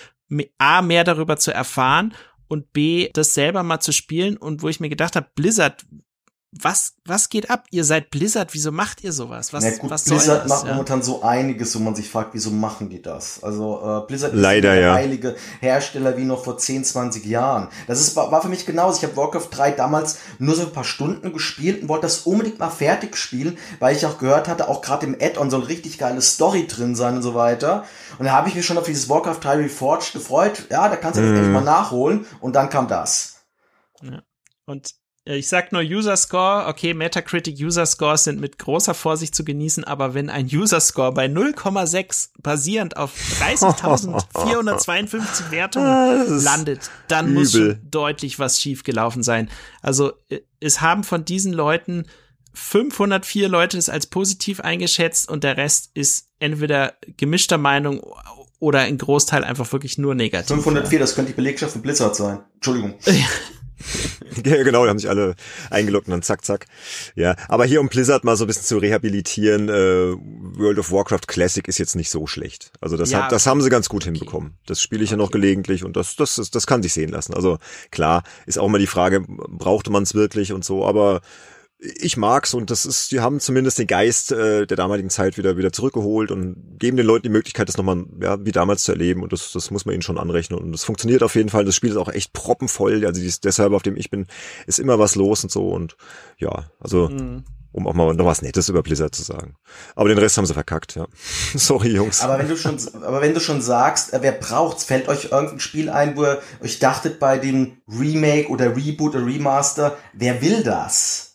A, 0.58 0.82
mehr 0.82 1.04
darüber 1.04 1.36
zu 1.36 1.52
erfahren 1.52 2.14
und 2.48 2.72
B, 2.72 3.10
das 3.12 3.34
selber 3.34 3.62
mal 3.62 3.80
zu 3.80 3.92
spielen. 3.92 4.36
Und 4.36 4.62
wo 4.62 4.68
ich 4.68 4.80
mir 4.80 4.88
gedacht 4.88 5.16
habe, 5.16 5.30
Blizzard, 5.34 5.84
was, 6.56 6.94
was 7.04 7.28
geht 7.30 7.50
ab? 7.50 7.66
Ihr 7.70 7.84
seid 7.84 8.10
Blizzard, 8.10 8.54
wieso 8.54 8.70
macht 8.70 9.02
ihr 9.02 9.12
sowas? 9.12 9.52
Was, 9.52 9.64
ja, 9.64 9.76
gut, 9.76 9.90
was 9.90 10.04
Blizzard 10.04 10.42
das? 10.42 10.48
macht 10.48 10.66
ja. 10.66 10.72
momentan 10.72 11.02
so 11.02 11.22
einiges, 11.22 11.74
wo 11.74 11.80
man 11.80 11.96
sich 11.96 12.08
fragt, 12.08 12.32
wieso 12.32 12.50
machen 12.50 12.88
die 12.88 13.02
das? 13.02 13.42
Also 13.42 13.80
äh, 13.82 14.06
Blizzard 14.06 14.34
Leider, 14.34 14.70
ist 14.70 14.76
der 14.76 14.80
ja. 14.80 14.94
heilige 14.94 15.36
Hersteller 15.60 16.16
wie 16.16 16.24
noch 16.24 16.44
vor 16.44 16.56
10, 16.56 16.84
20 16.84 17.26
Jahren. 17.26 17.68
Das 17.88 18.00
ist, 18.00 18.14
war, 18.14 18.40
für 18.40 18.48
mich 18.48 18.66
genauso. 18.66 18.98
Ich 18.98 19.04
habe 19.04 19.16
Warcraft 19.16 19.48
3 19.50 19.72
damals 19.72 20.18
nur 20.38 20.54
so 20.54 20.62
ein 20.62 20.72
paar 20.72 20.84
Stunden 20.84 21.32
gespielt 21.32 21.82
und 21.82 21.88
wollte 21.88 22.02
das 22.02 22.20
unbedingt 22.20 22.60
mal 22.60 22.70
fertig 22.70 23.16
spielen, 23.16 23.58
weil 23.80 23.96
ich 23.96 24.06
auch 24.06 24.18
gehört 24.18 24.46
hatte, 24.46 24.68
auch 24.68 24.80
gerade 24.80 25.06
im 25.06 25.16
Add-on 25.20 25.50
soll 25.50 25.64
richtig 25.64 25.98
geile 25.98 26.22
Story 26.22 26.68
drin 26.68 26.94
sein 26.94 27.16
und 27.16 27.22
so 27.22 27.34
weiter. 27.34 27.84
Und 28.18 28.26
da 28.26 28.32
habe 28.32 28.48
ich 28.48 28.54
mich 28.54 28.64
schon 28.64 28.78
auf 28.78 28.86
dieses 28.86 29.08
Warcraft 29.08 29.40
3 29.40 29.56
Reforged 29.56 30.12
gefreut. 30.12 30.66
Ja, 30.70 30.88
da 30.88 30.94
kannst 30.94 31.18
du 31.18 31.22
mm. 31.22 31.34
endlich 31.34 31.48
mal 31.48 31.64
nachholen. 31.64 32.26
Und 32.40 32.54
dann 32.54 32.70
kam 32.70 32.86
das. 32.86 33.44
Ja. 34.02 34.22
Und 34.66 34.94
ich 35.26 35.48
sag 35.48 35.72
nur 35.72 35.80
User 35.80 36.18
Score, 36.18 36.66
okay, 36.66 36.92
Metacritic 36.92 37.56
User 37.58 37.86
Scores 37.86 38.24
sind 38.24 38.40
mit 38.40 38.58
großer 38.58 38.92
Vorsicht 38.92 39.34
zu 39.34 39.42
genießen, 39.42 39.82
aber 39.84 40.12
wenn 40.12 40.28
ein 40.28 40.46
User 40.46 40.80
Score 40.80 41.12
bei 41.12 41.26
0,6 41.26 42.28
basierend 42.42 42.98
auf 42.98 43.14
30.452 43.40 45.22
Wertungen 45.50 45.88
ah, 45.88 46.24
landet, 46.28 46.90
dann 47.08 47.28
übel. 47.28 47.38
muss 47.38 47.52
schon 47.52 47.80
deutlich 47.90 48.38
was 48.38 48.60
schiefgelaufen 48.60 49.22
sein. 49.22 49.48
Also 49.80 50.12
äh, 50.28 50.40
es 50.60 50.82
haben 50.82 51.04
von 51.04 51.24
diesen 51.24 51.54
Leuten 51.54 52.04
504 52.52 53.48
Leute 53.48 53.78
es 53.78 53.88
als 53.88 54.06
positiv 54.06 54.60
eingeschätzt 54.60 55.30
und 55.30 55.42
der 55.42 55.56
Rest 55.56 55.90
ist 55.94 56.28
entweder 56.38 56.96
gemischter 57.16 57.56
Meinung 57.56 58.02
oder 58.58 58.80
ein 58.80 58.98
Großteil 58.98 59.42
einfach 59.42 59.72
wirklich 59.72 59.96
nur 59.96 60.14
negativ. 60.14 60.48
504, 60.48 60.98
das 60.98 61.14
könnte 61.14 61.32
die 61.32 61.36
Belegschaft 61.36 61.72
von 61.72 61.82
Blizzard 61.82 62.14
sein. 62.14 62.40
Entschuldigung. 62.56 62.94
ja, 64.44 64.62
genau, 64.62 64.84
die 64.84 64.90
haben 64.90 64.98
sich 64.98 65.08
alle 65.08 65.34
eingeloggt 65.70 66.06
und 66.06 66.12
dann 66.12 66.22
zack, 66.22 66.44
zack. 66.44 66.66
Ja, 67.14 67.36
aber 67.48 67.64
hier 67.64 67.80
um 67.80 67.88
Blizzard 67.88 68.24
mal 68.24 68.36
so 68.36 68.44
ein 68.44 68.46
bisschen 68.46 68.64
zu 68.64 68.78
rehabilitieren, 68.78 69.68
äh, 69.68 70.14
World 70.58 70.78
of 70.78 70.92
Warcraft 70.92 71.26
Classic 71.26 71.66
ist 71.68 71.78
jetzt 71.78 71.96
nicht 71.96 72.10
so 72.10 72.26
schlecht. 72.26 72.72
Also 72.80 72.96
das, 72.96 73.10
ja, 73.10 73.24
hat, 73.24 73.32
das 73.32 73.46
haben 73.46 73.62
sie 73.62 73.70
ganz 73.70 73.88
gut 73.88 74.02
okay. 74.02 74.12
hinbekommen. 74.12 74.54
Das 74.66 74.80
spiele 74.80 75.02
ich 75.02 75.10
okay. 75.10 75.18
ja 75.18 75.24
noch 75.24 75.30
gelegentlich 75.30 75.84
und 75.84 75.96
das, 75.96 76.16
das, 76.16 76.36
das, 76.36 76.50
das 76.50 76.66
kann 76.66 76.82
sich 76.82 76.92
sehen 76.92 77.10
lassen. 77.10 77.34
Also 77.34 77.58
klar, 77.90 78.22
ist 78.46 78.58
auch 78.58 78.68
mal 78.68 78.78
die 78.78 78.86
Frage, 78.86 79.24
brauchte 79.26 79.90
man 79.90 80.02
es 80.02 80.14
wirklich 80.14 80.52
und 80.52 80.64
so, 80.64 80.86
aber 80.86 81.20
ich 81.84 82.16
mag's 82.16 82.54
und 82.54 82.70
das 82.70 82.86
ist, 82.86 83.12
die 83.12 83.20
haben 83.20 83.40
zumindest 83.40 83.78
den 83.78 83.86
Geist 83.86 84.32
äh, 84.32 84.66
der 84.66 84.76
damaligen 84.76 85.10
Zeit 85.10 85.36
wieder 85.36 85.56
wieder 85.56 85.72
zurückgeholt 85.72 86.30
und 86.30 86.78
geben 86.78 86.96
den 86.96 87.06
Leuten 87.06 87.24
die 87.24 87.32
Möglichkeit, 87.32 87.68
das 87.68 87.76
nochmal 87.76 88.04
ja, 88.20 88.44
wie 88.44 88.52
damals 88.52 88.84
zu 88.84 88.92
erleben 88.92 89.22
und 89.22 89.32
das, 89.32 89.52
das 89.52 89.70
muss 89.70 89.84
man 89.84 89.94
ihnen 89.94 90.02
schon 90.02 90.18
anrechnen 90.18 90.58
und 90.58 90.72
das 90.72 90.84
funktioniert 90.84 91.22
auf 91.22 91.34
jeden 91.34 91.50
Fall. 91.50 91.64
Das 91.64 91.74
Spiel 91.74 91.90
ist 91.90 91.96
auch 91.96 92.08
echt 92.08 92.32
proppenvoll, 92.32 93.04
also 93.04 93.20
die, 93.20 93.32
deshalb 93.42 93.72
auf 93.72 93.82
dem 93.82 93.96
ich 93.96 94.10
bin, 94.10 94.26
ist 94.66 94.78
immer 94.78 94.98
was 94.98 95.14
los 95.14 95.44
und 95.44 95.50
so 95.50 95.68
und 95.68 95.96
ja, 96.38 96.64
also 96.80 97.08
mhm. 97.08 97.44
um 97.72 97.86
auch 97.86 97.94
mal 97.94 98.14
noch 98.14 98.26
was 98.26 98.40
Nettes 98.40 98.68
über 98.70 98.82
Blizzard 98.82 99.14
zu 99.14 99.22
sagen. 99.22 99.56
Aber 99.94 100.08
den 100.08 100.18
Rest 100.18 100.38
haben 100.38 100.46
sie 100.46 100.54
verkackt, 100.54 100.94
ja. 100.94 101.06
Sorry 101.54 101.90
Jungs. 101.90 102.22
Aber 102.22 102.38
wenn 102.38 102.48
du 102.48 102.56
schon, 102.56 102.78
aber 103.02 103.20
wenn 103.20 103.34
du 103.34 103.40
schon 103.40 103.60
sagst, 103.60 104.14
äh, 104.14 104.22
wer 104.22 104.32
braucht's, 104.32 104.84
fällt 104.84 105.08
euch 105.08 105.26
irgendein 105.32 105.60
Spiel 105.60 105.90
ein, 105.90 106.16
wo 106.16 106.24
ihr 106.24 106.40
euch 106.62 106.78
dachtet 106.78 107.18
bei 107.18 107.36
dem 107.38 107.78
Remake 107.88 108.48
oder 108.48 108.74
Reboot 108.74 109.14
oder 109.14 109.26
Remaster, 109.26 109.98
wer 110.14 110.40
will 110.40 110.62
das? 110.62 111.33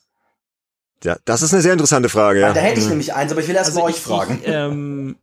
Ja, 1.03 1.17
das 1.25 1.41
ist 1.41 1.53
eine 1.53 1.61
sehr 1.61 1.73
interessante 1.73 2.09
Frage. 2.09 2.41
Ja. 2.41 2.53
Da 2.53 2.59
hätte 2.59 2.79
ich 2.81 2.87
nämlich 2.87 3.13
eins, 3.13 3.31
aber 3.31 3.41
ich 3.41 3.47
will 3.47 3.55
erst 3.55 3.69
Also 3.69 3.81
mal 3.81 3.89
ich, 3.89 3.95
euch 3.95 4.01
fragen. 4.01 4.39
Ich, 4.41 4.47
ähm, 4.47 5.15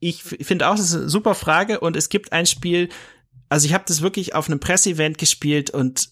ich 0.00 0.22
finde 0.22 0.68
auch, 0.68 0.76
das 0.76 0.86
ist 0.86 0.94
eine 0.94 1.08
super 1.08 1.34
Frage 1.34 1.80
und 1.80 1.96
es 1.96 2.08
gibt 2.08 2.32
ein 2.32 2.46
Spiel, 2.46 2.88
also 3.48 3.66
ich 3.66 3.74
habe 3.74 3.84
das 3.86 4.00
wirklich 4.00 4.34
auf 4.34 4.48
einem 4.48 4.60
Presseevent 4.60 5.18
gespielt 5.18 5.70
und 5.70 6.10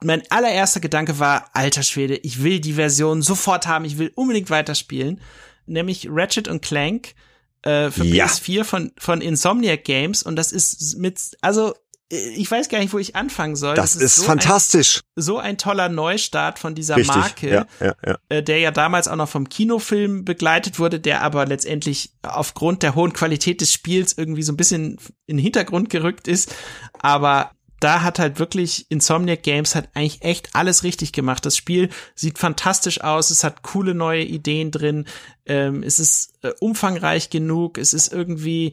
mein 0.00 0.22
allererster 0.30 0.80
Gedanke 0.80 1.18
war, 1.18 1.50
alter 1.52 1.82
Schwede, 1.82 2.16
ich 2.16 2.42
will 2.42 2.60
die 2.60 2.74
Version 2.74 3.20
sofort 3.20 3.66
haben, 3.66 3.84
ich 3.84 3.98
will 3.98 4.12
unbedingt 4.14 4.48
weiterspielen, 4.50 5.20
nämlich 5.66 6.06
Ratchet 6.10 6.46
und 6.46 6.62
Clank 6.62 7.14
äh, 7.62 7.90
für 7.90 8.04
Ja. 8.04 8.26
PS4 8.26 8.62
von 8.64 8.92
von 8.98 9.20
Insomniac 9.20 9.82
Games 9.84 10.22
und 10.22 10.36
das 10.36 10.52
ist 10.52 10.96
mit 10.98 11.18
also 11.40 11.74
ich 12.10 12.50
weiß 12.50 12.70
gar 12.70 12.78
nicht, 12.78 12.92
wo 12.92 12.98
ich 12.98 13.16
anfangen 13.16 13.54
soll. 13.54 13.74
Das, 13.74 13.94
ist, 13.94 14.16
so 14.16 14.22
fantastisch. 14.22 15.02
Ein, 15.16 15.22
so 15.22 15.38
ein 15.38 15.58
toller 15.58 15.90
Neustart 15.90 16.58
von 16.58 16.74
dieser 16.74 16.96
Richtig. 16.96 17.14
Marke 17.14 17.50
Ja, 17.50 17.66
ja, 17.80 17.94
ja. 18.04 18.18
äh, 18.30 18.42
der 18.42 18.58
ja 18.60 18.70
damals 18.70 19.08
auch 19.08 19.16
noch 19.16 19.28
vom 19.28 19.48
Kinofilm 19.48 20.24
begleitet 20.24 20.78
wurde, 20.78 21.00
der 21.00 21.22
aber 21.22 21.44
letztendlich 21.44 22.12
aufgrund 22.22 22.82
der 22.82 22.94
hohen 22.94 23.12
Qualität 23.12 23.60
des 23.60 23.72
Spiels 23.72 24.16
irgendwie 24.16 24.42
so 24.42 24.52
ein 24.52 24.56
bisschen 24.56 24.98
in 25.26 25.36
den 25.36 25.42
Hintergrund 25.42 25.90
gerückt 25.90 26.28
ist. 26.28 26.54
Aber 26.98 27.50
da 27.80 28.02
hat 28.02 28.18
halt 28.18 28.38
wirklich 28.38 28.86
Insomniac 28.88 29.42
Games 29.42 29.74
hat 29.74 29.90
eigentlich 29.94 30.22
echt 30.22 30.54
alles 30.54 30.84
richtig 30.84 31.12
gemacht. 31.12 31.44
Das 31.44 31.56
Spiel 31.56 31.90
sieht 32.14 32.38
fantastisch 32.38 33.02
aus, 33.02 33.30
es 33.30 33.44
hat 33.44 33.62
coole 33.62 33.94
neue 33.94 34.24
Ideen 34.24 34.70
drin, 34.70 35.04
ähm, 35.46 35.82
es 35.82 35.98
ist 35.98 36.32
äh, 36.42 36.52
umfangreich 36.60 37.30
genug, 37.30 37.78
es 37.78 37.92
ist 37.92 38.12
irgendwie 38.12 38.72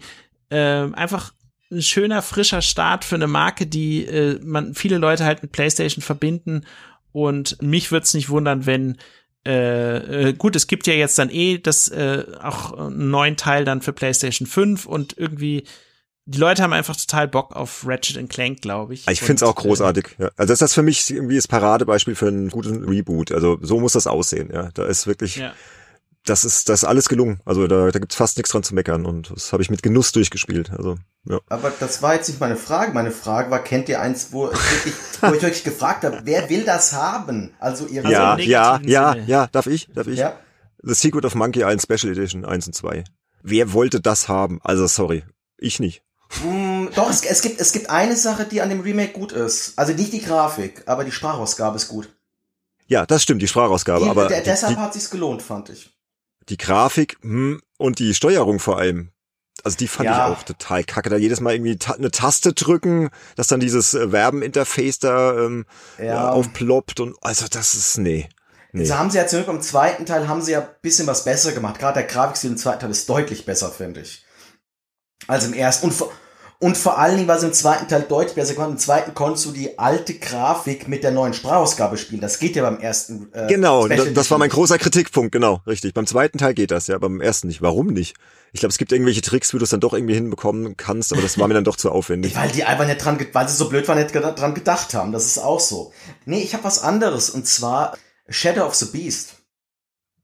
ähm, 0.49 0.95
einfach 0.95 1.33
ein 1.75 1.81
schöner, 1.81 2.21
frischer 2.21 2.61
Start 2.61 3.05
für 3.05 3.15
eine 3.15 3.27
Marke, 3.27 3.67
die 3.67 4.05
äh, 4.05 4.39
man 4.43 4.73
viele 4.73 4.97
Leute 4.97 5.25
halt 5.25 5.41
mit 5.41 5.51
PlayStation 5.51 6.01
verbinden. 6.01 6.65
Und 7.11 7.61
mich 7.61 7.91
würde 7.91 8.03
es 8.03 8.13
nicht 8.13 8.29
wundern, 8.29 8.65
wenn 8.65 8.97
äh, 9.45 10.29
äh, 10.29 10.33
gut, 10.33 10.55
es 10.55 10.67
gibt 10.67 10.87
ja 10.87 10.93
jetzt 10.93 11.19
dann 11.19 11.29
eh 11.29 11.59
das 11.59 11.87
äh, 11.89 12.23
auch 12.41 12.73
einen 12.73 13.11
neuen 13.11 13.37
Teil 13.37 13.63
dann 13.63 13.81
für 13.81 13.93
PlayStation 13.93 14.47
5 14.47 14.85
und 14.87 15.17
irgendwie 15.17 15.65
die 16.27 16.39
Leute 16.39 16.63
haben 16.63 16.73
einfach 16.73 16.95
total 16.95 17.27
Bock 17.27 17.55
auf 17.55 17.83
Ratchet 17.85 18.27
Clank, 18.29 18.61
glaube 18.61 18.95
ich. 18.95 19.07
Ich 19.07 19.19
finde 19.19 19.35
es 19.35 19.43
auch 19.43 19.53
großartig. 19.55 20.15
Ja. 20.17 20.31
Also 20.35 20.51
das 20.51 20.53
ist 20.53 20.61
das 20.61 20.73
für 20.73 20.81
mich 20.81 21.11
irgendwie 21.11 21.35
das 21.35 21.47
Paradebeispiel 21.47 22.15
für 22.15 22.27
einen 22.27 22.49
guten 22.49 22.83
Reboot. 22.83 23.31
Also 23.31 23.59
so 23.61 23.79
muss 23.79 23.93
das 23.93 24.07
aussehen. 24.07 24.49
Ja, 24.51 24.69
da 24.73 24.85
ist 24.87 25.05
wirklich, 25.05 25.37
Äh, 25.37 25.41
ja. 25.41 25.53
Das 26.25 26.43
ist 26.43 26.69
das 26.69 26.83
ist 26.83 26.89
alles 26.89 27.09
gelungen. 27.09 27.39
Also 27.45 27.67
da, 27.67 27.91
da 27.91 27.99
gibt's 27.99 28.15
fast 28.15 28.37
nichts 28.37 28.51
dran 28.51 28.63
zu 28.63 28.75
meckern 28.75 29.05
und 29.05 29.31
das 29.31 29.53
habe 29.53 29.63
ich 29.63 29.69
mit 29.69 29.83
Genuss 29.83 30.11
durchgespielt. 30.11 30.71
Also 30.71 30.97
ja. 31.27 31.39
Aber 31.49 31.71
das 31.79 32.01
war 32.01 32.15
jetzt 32.15 32.27
nicht 32.27 32.39
meine 32.39 32.55
Frage. 32.55 32.93
Meine 32.93 33.11
Frage 33.11 33.49
war, 33.51 33.63
kennt 33.63 33.89
ihr 33.89 34.01
eins, 34.01 34.31
wo 34.31 34.51
ich, 34.51 34.71
wirklich, 34.71 34.93
wo 35.21 35.33
ich 35.33 35.41
wirklich 35.41 35.63
gefragt 35.63 36.03
habe, 36.03 36.21
wer 36.23 36.49
will 36.49 36.63
das 36.63 36.93
haben? 36.93 37.53
Also 37.59 37.87
ihr 37.87 38.03
ja, 38.03 38.35
im 38.35 38.39
ja, 38.41 38.79
ja, 38.83 39.13
Sinne. 39.13 39.25
ja, 39.27 39.47
darf 39.47 39.67
ich? 39.67 39.87
Darf 39.93 40.07
ich? 40.07 40.19
ja. 40.19 40.37
The 40.83 40.93
Secret 40.93 41.25
of 41.25 41.33
Monkey 41.33 41.61
Island 41.61 41.81
Special 41.81 42.11
Edition 42.11 42.45
1 42.45 42.67
und 42.67 42.73
2. 42.73 43.03
Wer 43.41 43.73
wollte 43.73 44.01
das 44.01 44.27
haben? 44.27 44.59
Also 44.63 44.85
sorry, 44.87 45.23
ich 45.57 45.79
nicht. 45.79 46.03
Mm, 46.43 46.87
doch, 46.95 47.09
es, 47.09 47.23
es, 47.23 47.41
gibt, 47.41 47.59
es 47.59 47.71
gibt 47.71 47.89
eine 47.89 48.15
Sache, 48.15 48.45
die 48.45 48.61
an 48.61 48.69
dem 48.69 48.81
Remake 48.81 49.13
gut 49.13 49.31
ist. 49.31 49.73
Also 49.77 49.93
nicht 49.93 50.13
die 50.13 50.21
Grafik, 50.21 50.83
aber 50.85 51.03
die 51.03 51.11
Sprachausgabe 51.11 51.77
ist 51.77 51.87
gut. 51.87 52.09
Ja, 52.87 53.05
das 53.05 53.23
stimmt, 53.23 53.41
die 53.41 53.47
Sprachausgabe, 53.47 54.05
Die, 54.05 54.09
aber 54.09 54.27
der, 54.27 54.41
die, 54.41 54.49
deshalb 54.49 54.75
die, 54.75 54.79
hat 54.79 54.93
sich's 54.93 55.09
gelohnt, 55.09 55.41
fand 55.41 55.69
ich. 55.69 55.94
Die 56.49 56.57
Grafik 56.57 57.17
hm, 57.21 57.61
und 57.77 57.99
die 57.99 58.13
Steuerung 58.13 58.59
vor 58.59 58.77
allem. 58.77 59.11
Also 59.63 59.77
die 59.77 59.87
fand 59.87 60.05
Ja. 60.09 60.29
ich 60.29 60.37
auch 60.37 60.43
total 60.43 60.83
kacke. 60.83 61.09
Da 61.09 61.17
jedes 61.17 61.39
Mal 61.39 61.53
irgendwie 61.53 61.77
ta 61.77 61.93
eine 61.93 62.11
Taste 62.11 62.53
drücken, 62.53 63.09
dass 63.35 63.47
dann 63.47 63.59
dieses 63.59 63.93
äh, 63.93 64.09
Verbeninterface 64.09 64.99
da 64.99 65.45
ähm, 65.45 65.65
ja. 65.97 66.29
Aufploppt 66.29 66.99
und 66.99 67.15
also 67.21 67.47
das 67.49 67.73
ist 67.73 67.97
nee. 67.97 68.29
Nee. 68.73 68.83
Jetzt 68.83 68.93
haben 68.93 69.09
sie 69.09 69.17
ja 69.17 69.25
zurück 69.25 69.47
im 69.47 69.61
zweiten 69.61 70.05
Teil 70.05 70.27
haben 70.27 70.41
sie 70.41 70.51
ja 70.51 70.59
ein 70.59 70.67
bisschen 70.81 71.07
was 71.07 71.23
besser 71.23 71.53
gemacht. 71.53 71.79
Gerade 71.79 72.01
der 72.01 72.07
Grafikstil 72.09 72.51
im 72.51 72.57
zweiten 72.57 72.81
Teil 72.81 72.91
ist 72.91 73.07
deutlich 73.07 73.45
besser, 73.45 73.71
finde 73.71 74.01
ich. 74.01 74.25
Als 75.27 75.45
im 75.45 75.53
ersten. 75.53 75.85
Und 75.85 75.93
vor, 75.93 76.11
und 76.59 76.77
vor 76.77 76.97
allen 76.97 77.17
Dingen 77.17 77.27
war 77.27 77.37
es 77.37 77.43
im 77.43 77.53
zweiten 77.53 77.87
Teil 77.87 78.03
deutlich 78.03 78.35
besser 78.35 78.53
gemacht. 78.53 78.69
Im 78.71 78.77
zweiten 78.77 79.13
konntest 79.13 79.45
du 79.45 79.51
die 79.51 79.77
alte 79.77 80.13
Grafik 80.13 80.87
mit 80.87 81.03
der 81.03 81.11
neuen 81.11 81.33
Sprachausgabe 81.33 81.97
spielen. 81.97 82.21
Das 82.21 82.39
geht 82.39 82.55
ja 82.55 82.63
beim 82.63 82.79
ersten. 82.79 83.31
Äh, 83.33 83.47
Genau, 83.47 83.85
Special 83.85 84.05
das, 84.05 84.13
das 84.13 84.31
war 84.31 84.37
mein 84.37 84.49
großer 84.49 84.77
Kritikpunkt, 84.77 85.31
genau, 85.31 85.61
richtig. 85.67 85.93
Beim 85.93 86.07
zweiten 86.07 86.37
Teil 86.37 86.53
geht 86.53 86.71
das, 86.71 86.87
ja, 86.87 86.97
beim 86.97 87.19
ersten 87.21 87.47
nicht. 87.47 87.61
Warum 87.61 87.87
nicht? 87.87 88.15
Ich 88.53 88.61
glaube, 88.61 88.71
es 88.71 88.77
gibt 88.77 88.93
irgendwelche 88.93 89.21
Tricks, 89.21 89.53
wie 89.53 89.57
du 89.57 89.65
es 89.65 89.69
dann 89.69 89.81
doch 89.81 89.93
irgendwie 89.93 90.13
hinbekommen 90.13 90.77
kannst, 90.77 91.11
aber 91.11 91.21
das 91.21 91.37
war 91.37 91.47
mir 91.49 91.55
dann 91.55 91.65
doch 91.65 91.75
zu 91.75 91.91
aufwendig. 91.91 92.37
Weil 92.37 92.51
die 92.51 92.63
einfach 92.63 92.85
nicht 92.87 93.03
dran, 93.03 93.19
weil 93.33 93.49
sie 93.49 93.55
so 93.55 93.67
blöd 93.67 93.85
waren, 93.89 93.99
nicht 93.99 94.15
dran 94.15 94.53
gedacht 94.53 94.93
haben. 94.93 95.11
Das 95.11 95.25
ist 95.25 95.39
auch 95.39 95.59
so. 95.59 95.91
Nee, 96.25 96.41
ich 96.41 96.53
habe 96.53 96.63
was 96.63 96.79
anderes. 96.79 97.29
Und 97.29 97.45
zwar 97.47 97.97
Shadow 98.29 98.65
of 98.65 98.75
the 98.75 98.85
Beast. 98.85 99.35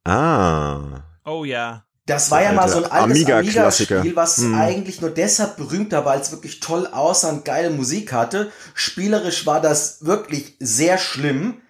Ah. 0.06 1.04
Oh 1.26 1.44
ja. 1.44 1.84
Das 2.16 2.32
war 2.32 2.42
ja 2.44 2.52
mal 2.52 2.70
so 2.70 2.78
ein 2.80 2.86
altes 2.92 3.04
Amiga-Klassiker. 3.18 3.96
Amiga-Spiel, 4.00 4.16
was 4.16 4.38
Mhm. 4.40 4.56
eigentlich 4.56 5.02
nur 5.02 5.10
deshalb 5.10 5.58
berühmt 5.58 5.92
war, 5.92 6.06
weil 6.06 6.20
es 6.20 6.32
wirklich 6.32 6.60
toll 6.60 6.88
aussah 6.88 7.30
und 7.30 7.46
geile 7.46 7.70
Musik 7.70 8.14
hatte. 8.14 8.52
Spielerisch 8.74 9.46
war 9.46 9.62
das 9.62 9.98
wirklich 10.06 10.56
sehr 10.60 10.98
schlimm. 10.98 11.62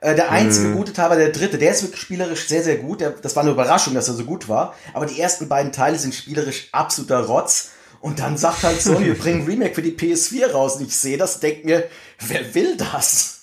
Äh, 0.00 0.14
der 0.14 0.30
einzige 0.30 0.68
Mhm. 0.68 0.76
gute 0.76 0.92
Teil 0.94 1.10
war 1.10 1.16
der 1.16 1.28
dritte. 1.30 1.58
Der 1.58 1.72
ist 1.72 1.82
wirklich 1.82 2.00
spielerisch 2.00 2.48
sehr, 2.48 2.62
sehr 2.62 2.76
gut. 2.78 3.00
Der, 3.02 3.10
das 3.10 3.36
war 3.36 3.42
eine 3.42 3.52
Überraschung, 3.52 3.94
dass 3.94 4.08
er 4.08 4.14
so 4.14 4.24
gut 4.24 4.48
war. 4.48 4.74
Aber 4.94 5.04
die 5.06 5.20
ersten 5.20 5.48
beiden 5.48 5.72
Teile 5.72 5.98
sind 5.98 6.14
spielerisch 6.14 6.68
absoluter 6.72 7.20
Rotz. 7.20 7.70
Und 8.00 8.18
dann 8.18 8.38
sagt 8.38 8.62
halt 8.62 8.80
Sony, 8.80 9.04
wir 9.06 9.18
bringen 9.18 9.46
Remake 9.46 9.74
für 9.74 9.82
die 9.82 9.92
PS4 9.92 10.52
raus. 10.52 10.76
Und 10.76 10.86
ich 10.86 10.96
sehe 10.96 11.18
das, 11.18 11.40
denk 11.40 11.64
mir, 11.66 11.84
wer 12.20 12.54
will 12.54 12.76
das? 12.76 13.36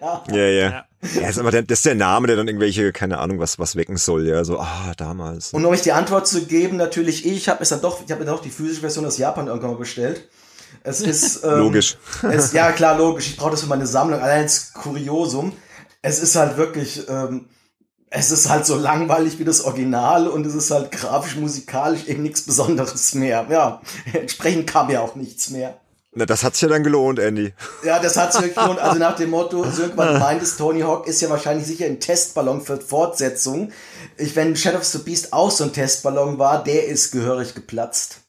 Ja, 0.00 0.22
ja. 0.34 0.70
Ja. 0.70 0.87
Ja, 1.14 1.28
ist 1.28 1.38
aber 1.38 1.52
der, 1.52 1.62
das 1.62 1.78
ist 1.78 1.86
der 1.86 1.94
Name, 1.94 2.26
der 2.26 2.36
dann 2.36 2.48
irgendwelche, 2.48 2.92
keine 2.92 3.18
Ahnung, 3.18 3.38
was, 3.38 3.58
was 3.58 3.76
wecken 3.76 3.96
soll, 3.96 4.26
ja, 4.26 4.42
so, 4.44 4.58
ah, 4.58 4.92
damals. 4.96 5.52
Und 5.52 5.64
um 5.64 5.70
euch 5.70 5.82
die 5.82 5.92
Antwort 5.92 6.26
zu 6.26 6.44
geben, 6.46 6.76
natürlich 6.76 7.24
ich 7.24 7.48
habe 7.48 7.62
es 7.62 7.68
dann 7.68 7.80
doch, 7.80 8.02
ich 8.04 8.10
habe 8.10 8.24
mir 8.24 8.30
doch 8.30 8.42
die 8.42 8.50
physische 8.50 8.80
Version 8.80 9.06
aus 9.06 9.16
Japan 9.16 9.46
irgendwann 9.46 9.70
mal 9.70 9.78
bestellt. 9.78 10.28
Es 10.82 11.00
ist 11.00 11.44
ähm, 11.44 11.58
Logisch. 11.58 11.96
Es, 12.22 12.52
ja 12.52 12.72
klar, 12.72 12.98
logisch. 12.98 13.28
Ich 13.28 13.36
brauche 13.36 13.52
das 13.52 13.60
für 13.60 13.68
meine 13.68 13.86
Sammlung. 13.86 14.20
Allein 14.20 14.42
als 14.42 14.72
Kuriosum. 14.72 15.52
Es 16.02 16.20
ist 16.20 16.36
halt 16.36 16.56
wirklich, 16.56 17.08
ähm, 17.08 17.46
es 18.10 18.30
ist 18.30 18.48
halt 18.48 18.66
so 18.66 18.76
langweilig 18.76 19.38
wie 19.38 19.44
das 19.44 19.62
Original 19.62 20.28
und 20.28 20.46
es 20.46 20.54
ist 20.54 20.70
halt 20.70 20.90
grafisch, 20.90 21.36
musikalisch 21.36 22.06
eben 22.06 22.22
nichts 22.22 22.42
Besonderes 22.42 23.14
mehr. 23.14 23.46
Ja, 23.50 23.82
entsprechend 24.12 24.66
kam 24.66 24.90
ja 24.90 25.00
auch 25.00 25.14
nichts 25.14 25.50
mehr. 25.50 25.78
Na, 26.12 26.24
das 26.24 26.42
hat's 26.42 26.60
ja 26.60 26.68
dann 26.68 26.82
gelohnt, 26.82 27.18
Andy. 27.18 27.52
Ja, 27.84 27.98
das 27.98 28.16
hat 28.16 28.32
sich 28.32 28.42
wirklich 28.42 28.58
gelohnt. 28.58 28.80
Also 28.80 28.98
nach 28.98 29.16
dem 29.16 29.30
Motto, 29.30 29.70
Sönk, 29.70 29.96
was 29.96 30.14
du 30.14 30.18
meintest, 30.18 30.58
Tony 30.58 30.80
Hawk 30.80 31.06
ist 31.06 31.20
ja 31.20 31.28
wahrscheinlich 31.28 31.66
sicher 31.66 31.84
ein 31.84 32.00
Testballon 32.00 32.62
für 32.62 32.80
Fortsetzung. 32.80 33.72
Ich, 34.16 34.34
wenn 34.34 34.56
Shadow 34.56 34.78
of 34.78 34.84
the 34.84 34.98
Beast 34.98 35.32
auch 35.32 35.50
so 35.50 35.64
ein 35.64 35.72
Testballon 35.72 36.38
war, 36.38 36.64
der 36.64 36.86
ist 36.86 37.12
gehörig 37.12 37.54
geplatzt. 37.54 38.22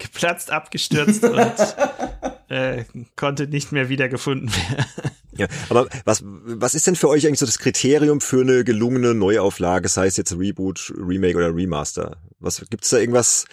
Geplatzt, 0.00 0.50
abgestürzt 0.50 1.22
und 1.22 1.38
äh, 2.48 2.84
konnte 3.14 3.46
nicht 3.46 3.70
mehr 3.70 3.88
wiedergefunden 3.88 4.50
werden. 4.50 4.86
Ja, 5.32 5.46
aber 5.68 5.88
was, 6.04 6.22
was 6.24 6.74
ist 6.74 6.86
denn 6.86 6.96
für 6.96 7.08
euch 7.08 7.26
eigentlich 7.26 7.38
so 7.38 7.46
das 7.46 7.58
Kriterium 7.58 8.20
für 8.20 8.40
eine 8.40 8.64
gelungene 8.64 9.14
Neuauflage, 9.14 9.88
sei 9.88 10.06
es 10.06 10.16
jetzt 10.16 10.36
Reboot, 10.36 10.92
Remake 10.96 11.36
oder 11.36 11.54
Remaster? 11.54 12.16
Was 12.40 12.62
gibt's 12.68 12.90
da 12.90 12.98
irgendwas, 12.98 13.46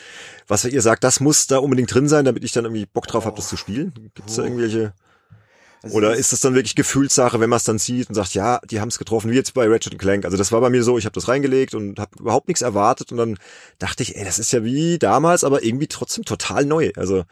was 0.48 0.66
ihr 0.66 0.82
sagt, 0.82 1.04
das 1.04 1.20
muss 1.20 1.48
da 1.48 1.60
unbedingt 1.60 1.94
drin 1.94 2.10
sein, 2.10 2.26
damit 2.26 2.44
ich 2.44 2.52
dann 2.52 2.66
irgendwie 2.66 2.86
Bock 2.86 3.08
drauf 3.08 3.26
habe, 3.26 3.36
das 3.36 3.48
zu 3.48 3.58
spielen? 3.58 3.94
Gibt's 4.16 4.36
da 4.36 4.44
irgendwelche 4.44 4.94
Also 5.88 5.98
oder 5.98 6.10
das- 6.12 6.20
ist 6.20 6.34
das 6.34 6.40
dann 6.42 6.54
wirklich 6.56 6.76
Gefühlssache, 6.76 7.40
wenn 7.40 7.50
man 7.50 7.58
es 7.58 7.64
dann 7.64 7.80
sieht 7.80 8.10
und 8.10 8.16
sagt, 8.16 8.34
ja, 8.34 8.60
die 8.70 8.80
haben 8.80 8.90
es 8.90 8.98
getroffen, 9.00 9.32
wie 9.32 9.36
jetzt 9.36 9.54
bei 9.54 9.68
Ratchet 9.68 9.98
Clank. 10.00 10.26
Also 10.26 10.38
das 10.38 10.52
war 10.52 10.62
bei 10.62 10.70
mir 10.70 10.84
so, 10.84 10.98
ich 10.98 11.06
habe 11.06 11.14
das 11.14 11.28
reingelegt 11.28 11.74
und 11.76 12.00
habe 12.00 12.12
überhaupt 12.20 12.48
nichts 12.48 12.62
erwartet 12.62 13.12
und 13.12 13.18
dann 13.18 13.38
dachte 13.80 14.04
ich, 14.04 14.16
ey, 14.16 14.24
das 14.26 14.40
ist 14.40 14.52
ja 14.52 14.64
wie 14.64 14.98
damals, 15.00 15.44
aber 15.44 15.64
irgendwie 15.64 15.88
trotzdem 15.88 16.24
total 16.26 16.66
neu. 16.66 16.92
Also 16.96 17.24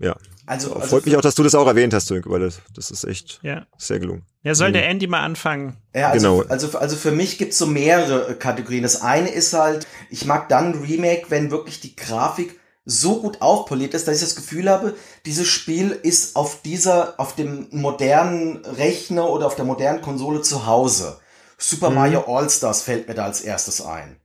ja, 0.00 0.16
also, 0.46 0.74
also 0.74 0.88
freut 0.88 1.06
mich 1.06 1.16
auch, 1.16 1.20
dass 1.20 1.36
du 1.36 1.42
das 1.44 1.54
auch 1.54 1.66
erwähnt 1.68 1.94
hast, 1.94 2.08
Sönke, 2.08 2.28
weil 2.28 2.40
das, 2.40 2.60
das 2.74 2.90
ist 2.90 3.04
echt 3.04 3.38
Ja. 3.42 3.64
sehr 3.78 4.00
gelungen. 4.00 4.22
Ja, 4.42 4.54
soll 4.54 4.72
der 4.72 4.88
Andy 4.88 5.06
mal 5.06 5.22
anfangen? 5.22 5.76
Ja, 5.94 6.10
also, 6.10 6.38
Genau. 6.38 6.48
also, 6.50 6.76
also 6.78 6.96
für 6.96 7.12
mich 7.12 7.38
gibt's 7.38 7.56
so 7.56 7.66
mehrere 7.66 8.34
Kategorien. 8.34 8.82
Das 8.82 9.00
eine 9.02 9.30
ist 9.30 9.52
halt, 9.54 9.86
ich 10.10 10.26
mag 10.26 10.48
dann 10.48 10.74
Remake, 10.82 11.26
wenn 11.30 11.50
wirklich 11.50 11.80
die 11.80 11.94
Grafik 11.96 12.58
so 12.84 13.20
gut 13.20 13.40
aufpoliert 13.40 13.94
ist, 13.94 14.06
dass 14.06 14.16
ich 14.16 14.20
das 14.20 14.36
Gefühl 14.36 14.68
habe, 14.68 14.94
dieses 15.24 15.48
Spiel 15.48 15.98
ist 16.02 16.36
auf 16.36 16.60
dieser, 16.62 17.14
auf 17.18 17.34
dem 17.34 17.68
modernen 17.70 18.64
Rechner 18.64 19.30
oder 19.30 19.46
auf 19.46 19.56
der 19.56 19.64
modernen 19.64 20.02
Konsole 20.02 20.42
zu 20.42 20.66
Hause. 20.66 21.18
Super 21.56 21.88
Mhm. 21.88 21.94
Mario 21.96 22.24
All-Stars 22.26 22.82
fällt 22.82 23.08
mir 23.08 23.14
da 23.14 23.24
als 23.24 23.40
erstes 23.40 23.80
ein. 23.80 24.20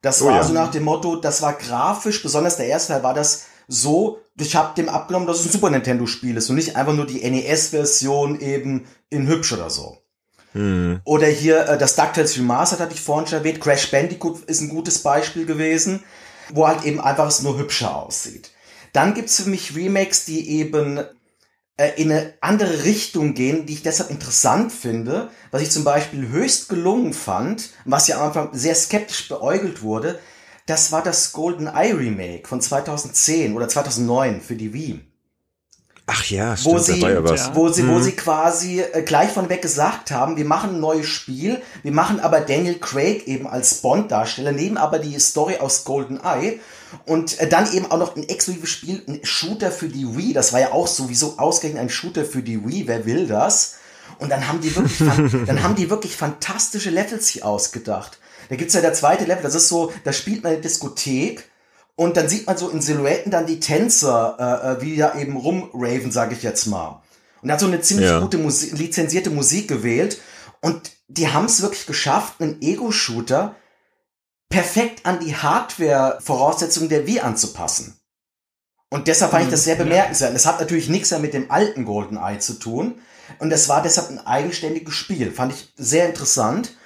Das 0.00 0.20
Oh 0.20 0.26
war 0.26 0.36
ja. 0.36 0.44
so 0.44 0.52
nach 0.52 0.70
dem 0.72 0.82
Motto, 0.82 1.16
das 1.16 1.42
war 1.42 1.52
grafisch, 1.52 2.22
besonders 2.22 2.56
der 2.56 2.66
erste 2.66 2.92
Teil 2.92 3.04
war 3.04 3.14
das 3.14 3.44
so, 3.68 4.18
ich 4.36 4.56
habe 4.56 4.74
dem 4.74 4.88
abgenommen, 4.88 5.28
dass 5.28 5.38
es 5.38 5.46
ein 5.46 5.52
Super 5.52 5.70
Nintendo 5.70 6.06
Spiel 6.06 6.36
ist 6.36 6.50
und 6.50 6.56
nicht 6.56 6.74
einfach 6.74 6.94
nur 6.94 7.06
die 7.06 7.22
NES-Version 7.22 8.40
eben 8.40 8.86
in 9.10 9.28
hübsch 9.28 9.52
oder 9.52 9.70
so. 9.70 9.98
Hm. 10.52 11.00
Oder 11.04 11.28
hier 11.28 11.66
äh, 11.68 11.78
das 11.78 11.94
DuckTales 11.94 12.36
Remastered 12.36 12.80
hatte 12.80 12.94
ich 12.94 13.00
vorhin 13.00 13.26
schon 13.26 13.38
erwähnt. 13.38 13.60
Crash 13.60 13.90
Bandicoot 13.90 14.40
ist 14.44 14.60
ein 14.60 14.68
gutes 14.68 14.98
Beispiel 14.98 15.46
gewesen, 15.46 16.02
wo 16.52 16.66
halt 16.66 16.84
eben 16.84 17.00
einfach 17.00 17.28
es 17.28 17.42
nur 17.42 17.58
hübscher 17.58 17.94
aussieht. 17.96 18.50
Dann 18.92 19.14
gibt's 19.14 19.40
für 19.40 19.48
mich 19.48 19.74
Remakes, 19.74 20.24
die 20.24 20.48
eben 20.50 20.98
äh, 21.76 21.90
in 21.96 22.12
eine 22.12 22.34
andere 22.40 22.84
Richtung 22.84 23.34
gehen, 23.34 23.66
die 23.66 23.74
ich 23.74 23.82
deshalb 23.82 24.10
interessant 24.10 24.72
finde. 24.72 25.30
Was 25.50 25.62
ich 25.62 25.70
zum 25.70 25.84
Beispiel 25.84 26.28
höchst 26.28 26.68
gelungen 26.68 27.14
fand, 27.14 27.70
was 27.84 28.08
ja 28.08 28.16
am 28.16 28.28
Anfang 28.28 28.50
sehr 28.52 28.74
skeptisch 28.74 29.28
beäugelt 29.28 29.82
wurde, 29.82 30.18
das 30.66 30.92
war 30.92 31.02
das 31.02 31.32
Golden 31.32 31.66
Eye 31.66 31.92
Remake 31.92 32.46
von 32.46 32.60
2010 32.60 33.54
oder 33.54 33.68
2009 33.68 34.40
für 34.40 34.54
die 34.54 34.72
Wii. 34.72 35.11
Ach 36.06 36.24
ja, 36.26 36.56
stimmt, 36.56 36.74
wo 36.74 36.78
sie, 36.78 37.00
ja. 37.00 37.54
Wo 37.54 37.68
sie, 37.68 37.84
mhm. 37.84 37.94
wo 37.94 38.00
sie 38.00 38.12
quasi 38.12 38.80
äh, 38.80 39.02
gleich 39.02 39.30
von 39.30 39.48
weg 39.48 39.62
gesagt 39.62 40.10
haben, 40.10 40.36
wir 40.36 40.44
machen 40.44 40.70
ein 40.70 40.80
neues 40.80 41.06
Spiel, 41.06 41.62
wir 41.82 41.92
machen 41.92 42.18
aber 42.18 42.40
Daniel 42.40 42.78
Craig 42.78 43.28
eben 43.28 43.46
als 43.46 43.74
Bond-Darsteller, 43.76 44.50
nehmen 44.50 44.76
aber 44.76 44.98
die 44.98 45.18
Story 45.20 45.58
aus 45.58 45.84
Golden 45.84 46.18
Eye 46.18 46.58
und 47.06 47.38
äh, 47.38 47.48
dann 47.48 47.72
eben 47.72 47.88
auch 47.90 47.98
noch 47.98 48.16
ein 48.16 48.28
exklusives 48.28 48.70
Spiel, 48.70 49.02
ein 49.06 49.20
Shooter 49.22 49.70
für 49.70 49.88
die 49.88 50.16
Wii, 50.16 50.32
das 50.32 50.52
war 50.52 50.58
ja 50.58 50.72
auch 50.72 50.88
sowieso 50.88 51.38
ausgerechnet 51.38 51.80
ein 51.80 51.90
Shooter 51.90 52.24
für 52.24 52.42
die 52.42 52.66
Wii, 52.66 52.88
wer 52.88 53.06
will 53.06 53.28
das? 53.28 53.76
Und 54.18 54.30
dann 54.30 54.48
haben 54.48 54.60
die 54.60 54.74
wirklich, 54.74 54.98
dann 55.46 55.62
haben 55.62 55.76
die 55.76 55.88
wirklich 55.88 56.16
fantastische 56.16 56.90
Levels 56.90 57.28
hier 57.28 57.46
ausgedacht. 57.46 58.18
Da 58.48 58.56
gibt's 58.56 58.74
ja 58.74 58.80
der 58.80 58.92
zweite 58.92 59.24
Level, 59.24 59.42
das 59.42 59.54
ist 59.54 59.68
so, 59.68 59.92
da 60.02 60.12
spielt 60.12 60.42
man 60.42 60.52
eine 60.52 60.60
Diskothek 60.60 61.48
und 61.96 62.16
dann 62.16 62.28
sieht 62.28 62.46
man 62.46 62.56
so 62.56 62.70
in 62.70 62.80
Silhouetten 62.80 63.30
dann 63.30 63.46
die 63.46 63.60
Tänzer, 63.60 64.36
äh, 64.38 64.72
äh 64.72 64.82
wie 64.82 64.96
da 64.96 65.14
eben 65.18 65.36
rumraven, 65.36 66.10
sage 66.10 66.34
ich 66.34 66.42
jetzt 66.42 66.66
mal. 66.66 67.02
Und 67.42 67.48
er 67.48 67.54
hat 67.54 67.60
so 67.60 67.66
eine 67.66 67.80
ziemlich 67.80 68.08
ja. 68.08 68.20
gute 68.20 68.38
Musik, 68.38 68.78
lizenzierte 68.78 69.30
Musik 69.30 69.68
gewählt. 69.68 70.18
Und 70.60 70.92
die 71.08 71.28
haben 71.28 71.46
es 71.46 71.60
wirklich 71.60 71.86
geschafft, 71.86 72.40
einen 72.40 72.62
Ego-Shooter 72.62 73.56
perfekt 74.48 75.04
an 75.06 75.18
die 75.18 75.34
Hardware-Voraussetzungen 75.34 76.88
der 76.88 77.06
Wii 77.06 77.20
anzupassen. 77.20 77.98
Und 78.90 79.08
deshalb 79.08 79.30
fand 79.32 79.44
ich 79.44 79.50
das 79.50 79.64
sehr 79.64 79.76
bemerkenswert. 79.76 80.34
Das 80.34 80.46
hat 80.46 80.60
natürlich 80.60 80.88
nichts 80.88 81.10
mehr 81.10 81.20
mit 81.20 81.34
dem 81.34 81.50
alten 81.50 81.84
GoldenEye 81.84 82.38
zu 82.38 82.54
tun. 82.54 83.00
Und 83.38 83.50
das 83.50 83.68
war 83.68 83.82
deshalb 83.82 84.10
ein 84.10 84.24
eigenständiges 84.24 84.94
Spiel. 84.94 85.32
Fand 85.32 85.54
ich 85.54 85.72
sehr 85.76 86.06
interessant. 86.06 86.76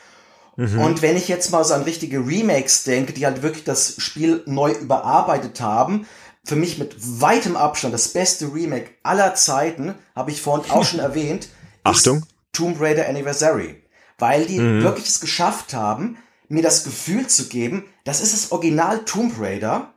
Mhm. 0.57 0.81
Und 0.81 1.03
wenn 1.03 1.17
ich 1.17 1.29
jetzt 1.29 1.51
mal 1.51 1.65
so 1.65 1.75
an 1.75 1.83
richtige 1.83 2.19
Remakes 2.19 2.85
denke, 2.85 3.13
die 3.13 3.27
halt 3.27 3.43
wirklich 3.43 3.65
das 3.65 3.95
Spiel 3.99 4.43
neu 4.47 4.73
überarbeitet 4.73 5.61
haben, 5.61 6.07
für 6.45 6.57
mich 6.57 6.79
mit 6.79 6.97
weitem 6.99 7.57
Abstand 7.57 7.93
das 7.93 8.09
beste 8.09 8.53
Remake 8.53 8.91
aller 9.03 9.35
Zeiten, 9.35 9.95
habe 10.15 10.31
ich 10.31 10.41
vorhin 10.41 10.71
auch 10.71 10.85
schon 10.85 11.01
erwähnt, 11.01 11.49
Achtung. 11.85 12.25
Tomb 12.53 12.81
Raider 12.81 13.09
Anniversary. 13.09 13.83
Weil 14.19 14.47
die 14.47 14.59
mhm. 14.59 14.83
wirklich 14.83 15.07
es 15.07 15.21
geschafft 15.21 15.75
haben, 15.75 16.17
mir 16.49 16.63
das 16.63 16.85
Gefühl 16.85 17.27
zu 17.27 17.49
geben, 17.49 17.85
das 18.05 18.21
ist 18.21 18.33
das 18.33 18.53
Original 18.53 19.05
Tomb 19.05 19.35
Raider. 19.39 19.95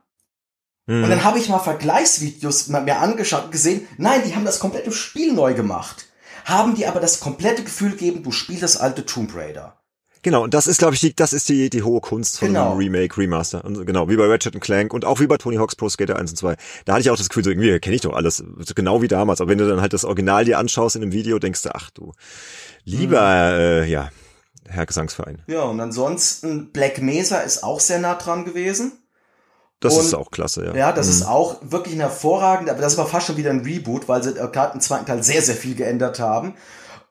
Mhm. 0.88 1.04
Und 1.04 1.10
dann 1.10 1.24
habe 1.24 1.40
ich 1.40 1.48
mal 1.48 1.60
Vergleichsvideos 1.60 2.68
mir 2.68 2.98
angeschaut 2.98 3.46
und 3.46 3.52
gesehen, 3.52 3.88
nein, 3.98 4.24
die 4.26 4.36
haben 4.36 4.46
das 4.46 4.60
komplette 4.60 4.92
Spiel 4.92 5.34
neu 5.34 5.54
gemacht. 5.54 6.08
Haben 6.46 6.76
die 6.76 6.88
aber 6.88 7.00
das 7.00 7.20
komplette 7.20 7.64
Gefühl 7.64 7.92
gegeben, 7.92 8.24
du 8.24 8.32
spielst 8.32 8.64
das 8.64 8.78
alte 8.78 9.06
Tomb 9.06 9.36
Raider. 9.36 9.79
Genau, 10.22 10.44
und 10.44 10.54
das 10.54 10.68
ist, 10.68 10.80
glaube 10.80 10.96
ich, 10.96 11.00
die, 11.00 11.16
das 11.16 11.32
ist 11.32 11.48
die, 11.48 11.70
die 11.70 11.84
hohe 11.84 12.02
Kunst 12.02 12.40
von 12.40 12.50
genau. 12.50 12.76
Remake, 12.76 13.18
Remaster. 13.18 13.64
Und 13.64 13.86
genau, 13.86 14.10
wie 14.10 14.18
bei 14.18 14.26
Ratchet 14.26 14.60
Clank 14.60 14.94
und 14.94 15.06
auch 15.06 15.20
wie 15.20 15.28
bei 15.28 15.38
Tony 15.38 15.56
Hawk's 15.56 15.76
Pro 15.76 15.88
Skater 15.88 16.18
1 16.18 16.32
und 16.32 16.38
2. 16.38 16.56
Da 16.86 16.94
hatte 16.94 17.02
ich 17.02 17.10
auch 17.10 17.18
das 17.18 17.30
Gefühl, 17.30 17.44
so 17.44 17.50
irgendwie 17.50 17.80
kenne 17.80 17.96
ich 17.96 18.02
doch 18.02 18.14
alles, 18.14 18.44
genau 18.76 19.02
wie 19.02 19.08
damals. 19.08 19.40
Aber 19.40 19.50
wenn 19.50 19.58
du 19.58 19.68
dann 19.68 19.80
halt 19.80 19.94
das 19.94 20.04
Original 20.04 20.44
dir 20.44 20.60
anschaust 20.60 20.98
in 20.98 21.04
einem 21.04 21.14
Video, 21.14 21.40
denkst 21.40 21.62
du, 21.62 21.74
ach 21.74 21.90
du, 21.92 22.12
lieber, 22.84 23.22
mhm. 23.22 23.60
äh, 23.60 23.86
ja, 23.86 24.10
Herr 24.68 24.86
Gesangsverein. 24.86 25.42
Ja, 25.48 25.64
und 25.64 25.80
ansonsten 25.80 26.72
Black 26.72 27.02
Mesa 27.02 27.40
ist 27.40 27.64
auch 27.64 27.80
sehr 27.80 28.00
nah 28.00 28.16
dran 28.16 28.44
gewesen. 28.44 28.92
Das 29.80 29.96
und, 29.96 30.02
ist 30.02 30.14
auch 30.14 30.32
klasse, 30.32 30.66
ja. 30.66 30.76
Ja, 30.76 30.92
das 30.92 31.08
mhm. 31.08 31.14
ist 31.14 31.28
auch 31.28 31.58
wirklich 31.62 31.96
ein 31.96 32.02
hervorragend, 32.02 32.70
aber 32.70 32.82
das 32.82 32.98
war 32.98 33.08
fast 33.08 33.28
schon 33.28 33.38
wieder 33.38 33.52
ein 33.52 33.62
Reboot, 33.62 34.10
weil 34.10 34.22
sie 34.22 34.34
gerade 34.34 34.74
im 34.74 34.82
zweiten 34.82 35.06
Teil 35.06 35.24
sehr, 35.24 35.42
sehr 35.42 35.56
viel 35.56 35.76
geändert 35.76 36.20
haben. 36.20 36.56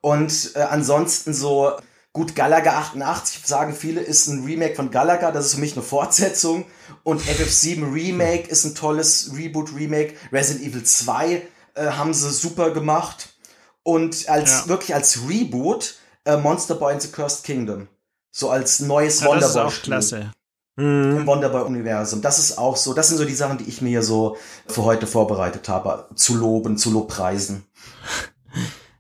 Und 0.03 0.53
äh, 0.55 0.61
ansonsten 0.61 1.33
so 1.33 1.73
Gut, 2.19 2.35
Galaga 2.35 2.73
88, 2.73 3.47
sagen 3.47 3.73
viele, 3.73 4.01
ist 4.01 4.27
ein 4.27 4.45
Remake 4.45 4.75
von 4.75 4.91
Galaga, 4.91 5.31
das 5.31 5.47
ist 5.47 5.55
für 5.55 5.61
mich 5.61 5.75
eine 5.75 5.85
Fortsetzung. 5.85 6.65
Und 7.05 7.23
FF7 7.23 7.95
Remake 7.95 8.49
ist 8.49 8.65
ein 8.65 8.75
tolles 8.75 9.31
Reboot-Remake. 9.37 10.15
Resident 10.33 10.67
Evil 10.67 10.83
2 10.83 11.43
äh, 11.75 11.87
haben 11.91 12.13
sie 12.13 12.29
super 12.33 12.73
gemacht. 12.73 13.29
Und 13.85 14.29
als 14.29 14.51
ja. 14.51 14.69
wirklich 14.69 14.97
als 14.97 15.29
Reboot 15.29 15.95
äh, 16.25 16.37
Monster 16.37 16.75
Boy 16.75 16.95
in 16.95 16.99
the 16.99 17.07
Cursed 17.07 17.45
Kingdom. 17.45 17.87
So 18.33 18.51
als 18.51 18.81
neues 18.81 19.21
ja, 19.21 19.29
Wonderboy. 19.29 19.63
Das 19.63 19.73
ist 19.73 19.79
auch 19.79 19.83
klasse. 19.85 20.33
Im 20.77 21.25
Wonderboy-Universum. 21.25 22.21
Das 22.21 22.41
ist 22.41 22.59
auch 22.59 22.77
so, 22.77 22.95
das 22.95 23.11
sind 23.11 23.19
so 23.19 23.27
die 23.27 23.37
Sachen, 23.37 23.59
die 23.59 23.69
ich 23.69 23.81
mir 23.81 24.03
so 24.03 24.37
für 24.67 24.83
heute 24.83 25.07
vorbereitet 25.07 25.69
habe, 25.69 26.09
zu 26.17 26.35
loben, 26.35 26.79
zu 26.79 26.91
lobpreisen. 26.91 27.65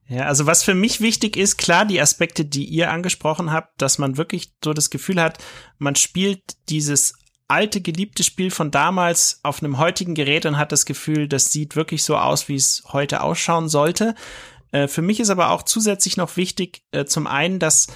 Ja, 0.08 0.24
also 0.24 0.46
was 0.46 0.62
für 0.62 0.74
mich 0.74 1.02
wichtig 1.02 1.36
ist, 1.36 1.58
klar, 1.58 1.84
die 1.84 2.00
Aspekte, 2.00 2.46
die 2.46 2.64
ihr 2.64 2.90
angesprochen 2.90 3.52
habt, 3.52 3.80
dass 3.82 3.98
man 3.98 4.16
wirklich 4.16 4.54
so 4.64 4.72
das 4.72 4.88
Gefühl 4.88 5.20
hat, 5.20 5.38
man 5.76 5.96
spielt 5.96 6.56
dieses 6.70 7.12
alte 7.46 7.82
geliebte 7.82 8.24
Spiel 8.24 8.50
von 8.50 8.70
damals 8.70 9.40
auf 9.42 9.62
einem 9.62 9.78
heutigen 9.78 10.14
Gerät 10.14 10.46
und 10.46 10.56
hat 10.56 10.72
das 10.72 10.86
Gefühl, 10.86 11.28
das 11.28 11.52
sieht 11.52 11.76
wirklich 11.76 12.02
so 12.02 12.16
aus, 12.16 12.48
wie 12.48 12.56
es 12.56 12.84
heute 12.88 13.22
ausschauen 13.22 13.68
sollte. 13.68 14.14
Äh, 14.72 14.88
für 14.88 15.02
mich 15.02 15.20
ist 15.20 15.30
aber 15.30 15.50
auch 15.50 15.62
zusätzlich 15.62 16.16
noch 16.16 16.36
wichtig, 16.36 16.82
äh, 16.90 17.04
zum 17.04 17.26
einen, 17.26 17.58
dass 17.58 17.88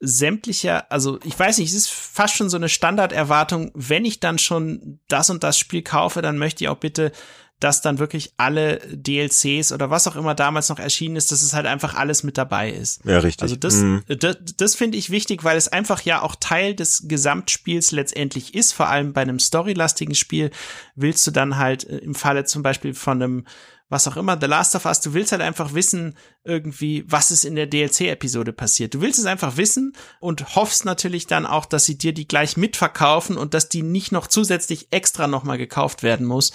sämtlicher, 0.00 0.90
also 0.90 1.20
ich 1.24 1.38
weiß 1.38 1.58
nicht, 1.58 1.68
es 1.68 1.76
ist 1.76 1.90
fast 1.90 2.34
schon 2.34 2.48
so 2.48 2.56
eine 2.56 2.68
Standarderwartung, 2.68 3.70
wenn 3.74 4.04
ich 4.04 4.18
dann 4.18 4.38
schon 4.38 5.00
das 5.08 5.30
und 5.30 5.44
das 5.44 5.58
Spiel 5.58 5.82
kaufe, 5.82 6.22
dann 6.22 6.38
möchte 6.38 6.64
ich 6.64 6.68
auch 6.68 6.78
bitte 6.78 7.12
dass 7.60 7.82
dann 7.82 7.98
wirklich 7.98 8.32
alle 8.38 8.80
DLCs 8.90 9.72
oder 9.72 9.90
was 9.90 10.08
auch 10.08 10.16
immer 10.16 10.34
damals 10.34 10.70
noch 10.70 10.78
erschienen 10.78 11.16
ist, 11.16 11.30
dass 11.30 11.42
es 11.42 11.52
halt 11.52 11.66
einfach 11.66 11.94
alles 11.94 12.22
mit 12.22 12.38
dabei 12.38 12.70
ist. 12.70 13.04
Ja, 13.04 13.18
richtig. 13.18 13.42
Also 13.42 13.56
das, 13.56 13.74
mhm. 13.74 14.02
das, 14.08 14.38
das 14.56 14.74
finde 14.74 14.98
ich 14.98 15.10
wichtig, 15.10 15.44
weil 15.44 15.56
es 15.56 15.68
einfach 15.68 16.00
ja 16.02 16.22
auch 16.22 16.36
Teil 16.38 16.74
des 16.74 17.06
Gesamtspiels 17.06 17.92
letztendlich 17.92 18.54
ist. 18.54 18.72
Vor 18.72 18.88
allem 18.88 19.12
bei 19.12 19.20
einem 19.20 19.38
storylastigen 19.38 20.14
Spiel 20.14 20.50
willst 20.94 21.26
du 21.26 21.30
dann 21.30 21.58
halt 21.58 21.84
äh, 21.84 21.98
im 21.98 22.14
Falle 22.14 22.44
zum 22.44 22.62
Beispiel 22.62 22.94
von 22.94 23.22
einem 23.22 23.44
was 23.90 24.06
auch 24.06 24.16
immer, 24.16 24.38
The 24.40 24.46
Last 24.46 24.76
of 24.76 24.86
Us, 24.86 25.00
du 25.00 25.14
willst 25.14 25.32
halt 25.32 25.42
einfach 25.42 25.74
wissen, 25.74 26.16
irgendwie, 26.44 27.04
was 27.08 27.32
ist 27.32 27.44
in 27.44 27.56
der 27.56 27.66
DLC-Episode 27.66 28.52
passiert. 28.52 28.94
Du 28.94 29.00
willst 29.00 29.18
es 29.18 29.26
einfach 29.26 29.56
wissen 29.56 29.94
und 30.20 30.54
hoffst 30.54 30.84
natürlich 30.84 31.26
dann 31.26 31.44
auch, 31.44 31.66
dass 31.66 31.84
sie 31.84 31.98
dir 31.98 32.14
die 32.14 32.28
gleich 32.28 32.56
mitverkaufen 32.56 33.36
und 33.36 33.52
dass 33.52 33.68
die 33.68 33.82
nicht 33.82 34.12
noch 34.12 34.28
zusätzlich 34.28 34.88
extra 34.92 35.26
nochmal 35.26 35.58
gekauft 35.58 36.04
werden 36.04 36.24
muss. 36.24 36.52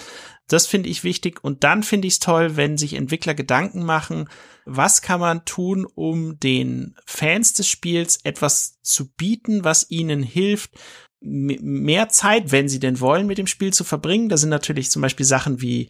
Das 0.48 0.66
finde 0.66 0.88
ich 0.88 1.04
wichtig. 1.04 1.42
Und 1.42 1.64
dann 1.64 1.82
finde 1.82 2.08
ich 2.08 2.14
es 2.14 2.20
toll, 2.20 2.56
wenn 2.56 2.78
sich 2.78 2.94
Entwickler 2.94 3.34
Gedanken 3.34 3.84
machen, 3.84 4.28
was 4.64 5.02
kann 5.02 5.20
man 5.20 5.44
tun, 5.44 5.86
um 5.94 6.38
den 6.38 6.94
Fans 7.04 7.52
des 7.54 7.68
Spiels 7.68 8.18
etwas 8.24 8.80
zu 8.82 9.12
bieten, 9.12 9.64
was 9.64 9.90
ihnen 9.90 10.22
hilft, 10.22 10.70
mehr 11.20 12.08
Zeit, 12.08 12.52
wenn 12.52 12.68
sie 12.68 12.78
denn 12.78 13.00
wollen, 13.00 13.26
mit 13.26 13.38
dem 13.38 13.46
Spiel 13.46 13.72
zu 13.72 13.84
verbringen. 13.84 14.28
Da 14.28 14.36
sind 14.36 14.50
natürlich 14.50 14.90
zum 14.90 15.02
Beispiel 15.02 15.26
Sachen 15.26 15.60
wie 15.60 15.88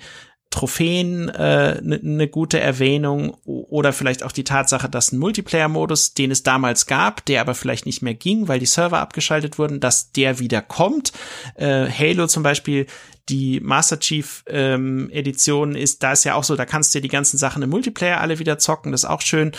Trophäen 0.51 1.29
eine 1.29 1.79
äh, 1.79 1.83
ne, 1.83 2.01
ne 2.03 2.29
gute 2.29 2.61
Erwähnung 2.61 3.37
oder 3.45 3.93
vielleicht 3.93 4.23
auch 4.23 4.33
die 4.33 4.45
Tatsache, 4.45 4.89
dass 4.89 5.13
ein 5.13 5.19
Multiplayer-Modus, 5.19 6.15
den 6.15 6.31
es 6.31 6.45
damals 6.45 6.87
gab, 6.87 7.25
der 7.27 7.41
aber 7.41 7.55
vielleicht 7.55 7.85
nicht 7.85 8.01
mehr 8.01 8.15
ging, 8.15 8.49
weil 8.49 8.61
die 8.61 8.67
Server 8.67 9.01
abgeschaltet 9.01 9.59
wurden, 9.59 9.81
dass 9.81 10.13
der 10.13 10.39
wieder 10.39 10.63
kommt. 10.63 11.13
Äh, 11.57 11.89
Halo 11.91 12.27
zum 12.27 12.43
Beispiel, 12.43 12.87
die 13.29 13.61
Master 13.61 13.99
Chief 13.99 14.45
ähm, 14.47 15.11
Edition 15.11 15.74
ist, 15.74 16.03
da 16.03 16.12
ist 16.12 16.24
ja 16.24 16.35
auch 16.35 16.45
so, 16.45 16.57
da 16.57 16.64
kannst 16.64 16.95
du 16.95 16.99
dir 16.99 17.03
die 17.03 17.09
ganzen 17.09 17.39
Sachen 17.39 17.62
im 17.62 17.70
Multiplayer 17.70 18.20
alle 18.20 18.39
wieder 18.39 18.59
zocken, 18.59 18.93
das 18.93 19.03
ist 19.03 19.11
auch 19.11 19.22
schön. 19.22 19.53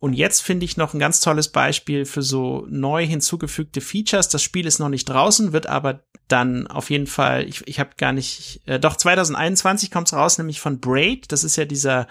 Und 0.00 0.12
jetzt 0.12 0.42
finde 0.42 0.64
ich 0.64 0.76
noch 0.76 0.94
ein 0.94 1.00
ganz 1.00 1.20
tolles 1.20 1.48
Beispiel 1.48 2.04
für 2.04 2.22
so 2.22 2.64
neu 2.70 3.04
hinzugefügte 3.04 3.80
Features. 3.80 4.28
Das 4.28 4.44
Spiel 4.44 4.64
ist 4.64 4.78
noch 4.78 4.88
nicht 4.88 5.08
draußen, 5.08 5.52
wird 5.52 5.66
aber 5.66 6.04
dann 6.28 6.68
auf 6.68 6.90
jeden 6.90 7.08
Fall, 7.08 7.48
ich, 7.48 7.66
ich 7.66 7.80
habe 7.80 7.90
gar 7.96 8.12
nicht, 8.12 8.60
äh, 8.66 8.78
doch 8.78 8.96
2021 8.96 9.90
kommt 9.90 10.06
es 10.06 10.12
raus, 10.12 10.38
nämlich 10.38 10.60
von 10.60 10.78
Braid. 10.78 11.32
Das 11.32 11.42
ist 11.42 11.56
ja 11.56 11.64
dieser 11.64 12.06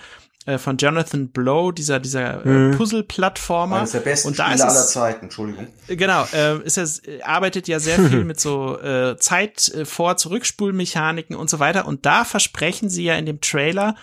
äh, 0.48 0.58
von 0.58 0.78
Jonathan 0.78 1.30
Blow, 1.30 1.74
dieser 1.74 2.00
dieser 2.00 2.46
äh, 2.46 2.50
mhm. 2.50 2.78
Puzzle-Plattformer. 2.78 3.80
Eines 3.80 3.92
der 3.92 4.00
besten 4.00 4.30
und 4.30 4.40
da 4.40 4.48
Spiele 4.48 4.64
aller 4.64 4.86
Zeiten, 4.86 5.26
Entschuldigung. 5.26 5.68
Äh, 5.88 5.98
genau, 5.98 6.26
äh, 6.34 6.64
ist 6.64 6.78
er 6.78 7.28
arbeitet 7.28 7.68
ja 7.68 7.80
sehr 7.80 8.00
viel 8.00 8.24
mit 8.24 8.40
so 8.40 8.80
äh, 8.80 9.18
Zeit 9.18 9.68
äh, 9.68 9.84
vor 9.84 10.16
Zurückspulmechaniken 10.16 11.36
und 11.36 11.50
so 11.50 11.60
weiter. 11.60 11.86
Und 11.86 12.06
da 12.06 12.24
versprechen 12.24 12.90
sie 12.90 13.04
ja 13.04 13.16
in 13.16 13.26
dem 13.26 13.42
Trailer 13.42 13.96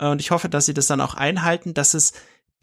äh, 0.00 0.08
und 0.08 0.20
ich 0.20 0.32
hoffe, 0.32 0.48
dass 0.48 0.66
sie 0.66 0.74
das 0.74 0.88
dann 0.88 1.00
auch 1.00 1.14
einhalten, 1.14 1.72
dass 1.72 1.94
es 1.94 2.12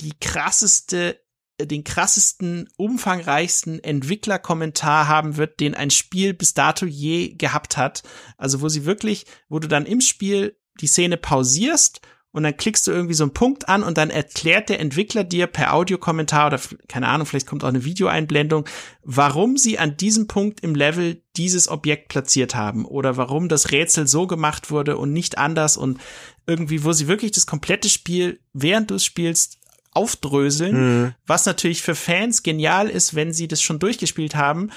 die 0.02 0.14
krasseste 0.20 1.18
den 1.62 1.84
krassesten, 1.84 2.70
umfangreichsten 2.78 3.84
Entwicklerkommentar 3.84 5.10
haben 5.10 5.36
wird, 5.36 5.60
den 5.60 5.76
ein 5.76 5.90
Spiel 5.90 6.34
bis 6.34 6.54
dato 6.54 6.86
je 6.86 7.34
gehabt 7.36 7.76
hat. 7.76 8.04
Also 8.38 8.62
wo 8.62 8.70
sie 8.70 8.86
wirklich, 8.86 9.26
wo 9.50 9.60
du 9.60 9.68
dann 9.68 9.86
im 9.86 10.00
Spiel 10.00 10.58
die 10.80 10.88
Szene 10.88 11.18
pausierst 11.18 12.00
und 12.32 12.44
dann 12.44 12.56
klickst 12.56 12.86
du 12.86 12.92
irgendwie 12.92 13.16
so 13.16 13.24
einen 13.24 13.34
Punkt 13.34 13.70
an 13.70 13.82
und 13.82 13.98
dann 13.98 14.12
erklärt 14.12 14.70
der 14.70 14.80
Entwickler 14.80 15.24
dir 15.24 15.48
per 15.48 15.74
Audiokommentar 15.74 16.48
oder 16.48 16.60
keine 16.88 17.08
Ahnung, 17.08 17.26
vielleicht 17.26 17.48
kommt 17.48 17.64
auch 17.64 17.70
eine 17.70 17.86
Videoeinblendung, 17.86 18.66
warum 19.04 19.58
sie 19.58 19.80
an 19.80 19.98
diesem 19.98 20.28
Punkt 20.28 20.60
im 20.60 20.76
Level 20.76 21.24
dieses 21.38 21.68
Objekt 21.70 22.10
platziert 22.10 22.54
haben 22.54 22.86
oder 22.86 23.18
warum 23.18 23.50
das 23.50 23.72
Rätsel 23.72 24.08
so 24.08 24.28
gemacht 24.28 24.70
wurde 24.70 24.98
und 24.98 25.12
nicht 25.12 25.38
anders 25.38 25.76
und 25.76 26.00
irgendwie, 26.46 26.84
wo 26.84 26.92
sie 26.92 27.08
wirklich 27.08 27.32
das 27.32 27.48
komplette 27.48 27.90
Spiel, 27.90 28.40
während 28.54 28.92
du 28.92 28.96
es 28.96 29.06
spielst, 29.06 29.58
aufdröseln, 29.92 30.76
mhm. 31.02 31.16
was 31.26 31.48
natürlich 31.48 31.82
für 31.82 31.96
Fans 31.96 32.44
genial 32.44 32.90
ist, 32.90 33.16
wenn 33.16 33.34
sie 33.34 33.48
das 33.48 33.62
schon 33.62 33.80
durchgespielt 33.80 34.36
haben, 34.36 34.70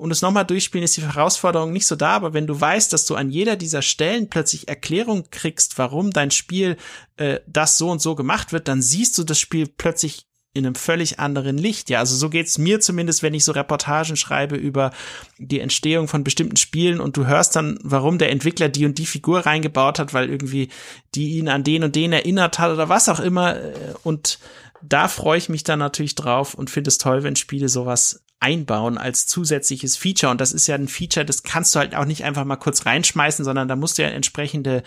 und 0.00 0.10
es 0.10 0.22
nochmal 0.22 0.46
durchspielen 0.46 0.84
ist 0.84 0.96
die 0.96 1.02
Herausforderung 1.02 1.72
nicht 1.72 1.86
so 1.86 1.94
da, 1.94 2.10
aber 2.10 2.32
wenn 2.32 2.46
du 2.46 2.58
weißt, 2.58 2.92
dass 2.92 3.04
du 3.04 3.16
an 3.16 3.28
jeder 3.28 3.56
dieser 3.56 3.82
Stellen 3.82 4.30
plötzlich 4.30 4.66
Erklärung 4.66 5.26
kriegst, 5.30 5.76
warum 5.78 6.10
dein 6.10 6.30
Spiel 6.30 6.78
äh, 7.16 7.40
das 7.46 7.76
so 7.76 7.90
und 7.90 8.00
so 8.00 8.14
gemacht 8.14 8.52
wird, 8.52 8.66
dann 8.66 8.80
siehst 8.80 9.18
du 9.18 9.24
das 9.24 9.38
Spiel 9.38 9.66
plötzlich 9.68 10.26
in 10.52 10.66
einem 10.66 10.74
völlig 10.74 11.20
anderen 11.20 11.58
Licht. 11.58 11.90
Ja, 11.90 12.00
also 12.00 12.16
so 12.16 12.28
geht's 12.28 12.58
mir 12.58 12.80
zumindest, 12.80 13.22
wenn 13.22 13.34
ich 13.34 13.44
so 13.44 13.52
Reportagen 13.52 14.16
schreibe 14.16 14.56
über 14.56 14.90
die 15.38 15.60
Entstehung 15.60 16.08
von 16.08 16.24
bestimmten 16.24 16.56
Spielen 16.56 16.98
und 16.98 17.16
du 17.16 17.26
hörst 17.26 17.54
dann, 17.54 17.78
warum 17.82 18.18
der 18.18 18.30
Entwickler 18.30 18.68
die 18.68 18.86
und 18.86 18.98
die 18.98 19.06
Figur 19.06 19.40
reingebaut 19.40 19.98
hat, 19.98 20.12
weil 20.14 20.28
irgendwie 20.28 20.70
die 21.14 21.38
ihn 21.38 21.48
an 21.48 21.62
den 21.62 21.84
und 21.84 21.94
den 21.94 22.12
erinnert 22.12 22.58
hat 22.58 22.72
oder 22.72 22.88
was 22.88 23.08
auch 23.08 23.20
immer. 23.20 23.56
Äh, 23.56 23.72
und 24.02 24.38
da 24.82 25.08
freue 25.08 25.38
ich 25.38 25.50
mich 25.50 25.62
dann 25.62 25.78
natürlich 25.78 26.14
drauf 26.14 26.54
und 26.54 26.70
finde 26.70 26.88
es 26.88 26.98
toll, 26.98 27.22
wenn 27.22 27.36
Spiele 27.36 27.68
sowas 27.68 28.24
einbauen 28.40 28.98
als 28.98 29.26
zusätzliches 29.26 29.96
Feature. 29.96 30.32
Und 30.32 30.40
das 30.40 30.52
ist 30.52 30.66
ja 30.66 30.74
ein 30.74 30.88
Feature, 30.88 31.26
das 31.26 31.42
kannst 31.42 31.74
du 31.74 31.78
halt 31.78 31.94
auch 31.94 32.06
nicht 32.06 32.24
einfach 32.24 32.44
mal 32.44 32.56
kurz 32.56 32.86
reinschmeißen, 32.86 33.44
sondern 33.44 33.68
da 33.68 33.76
musst 33.76 33.98
du 33.98 34.02
ja 34.02 34.08
entsprechende 34.08 34.82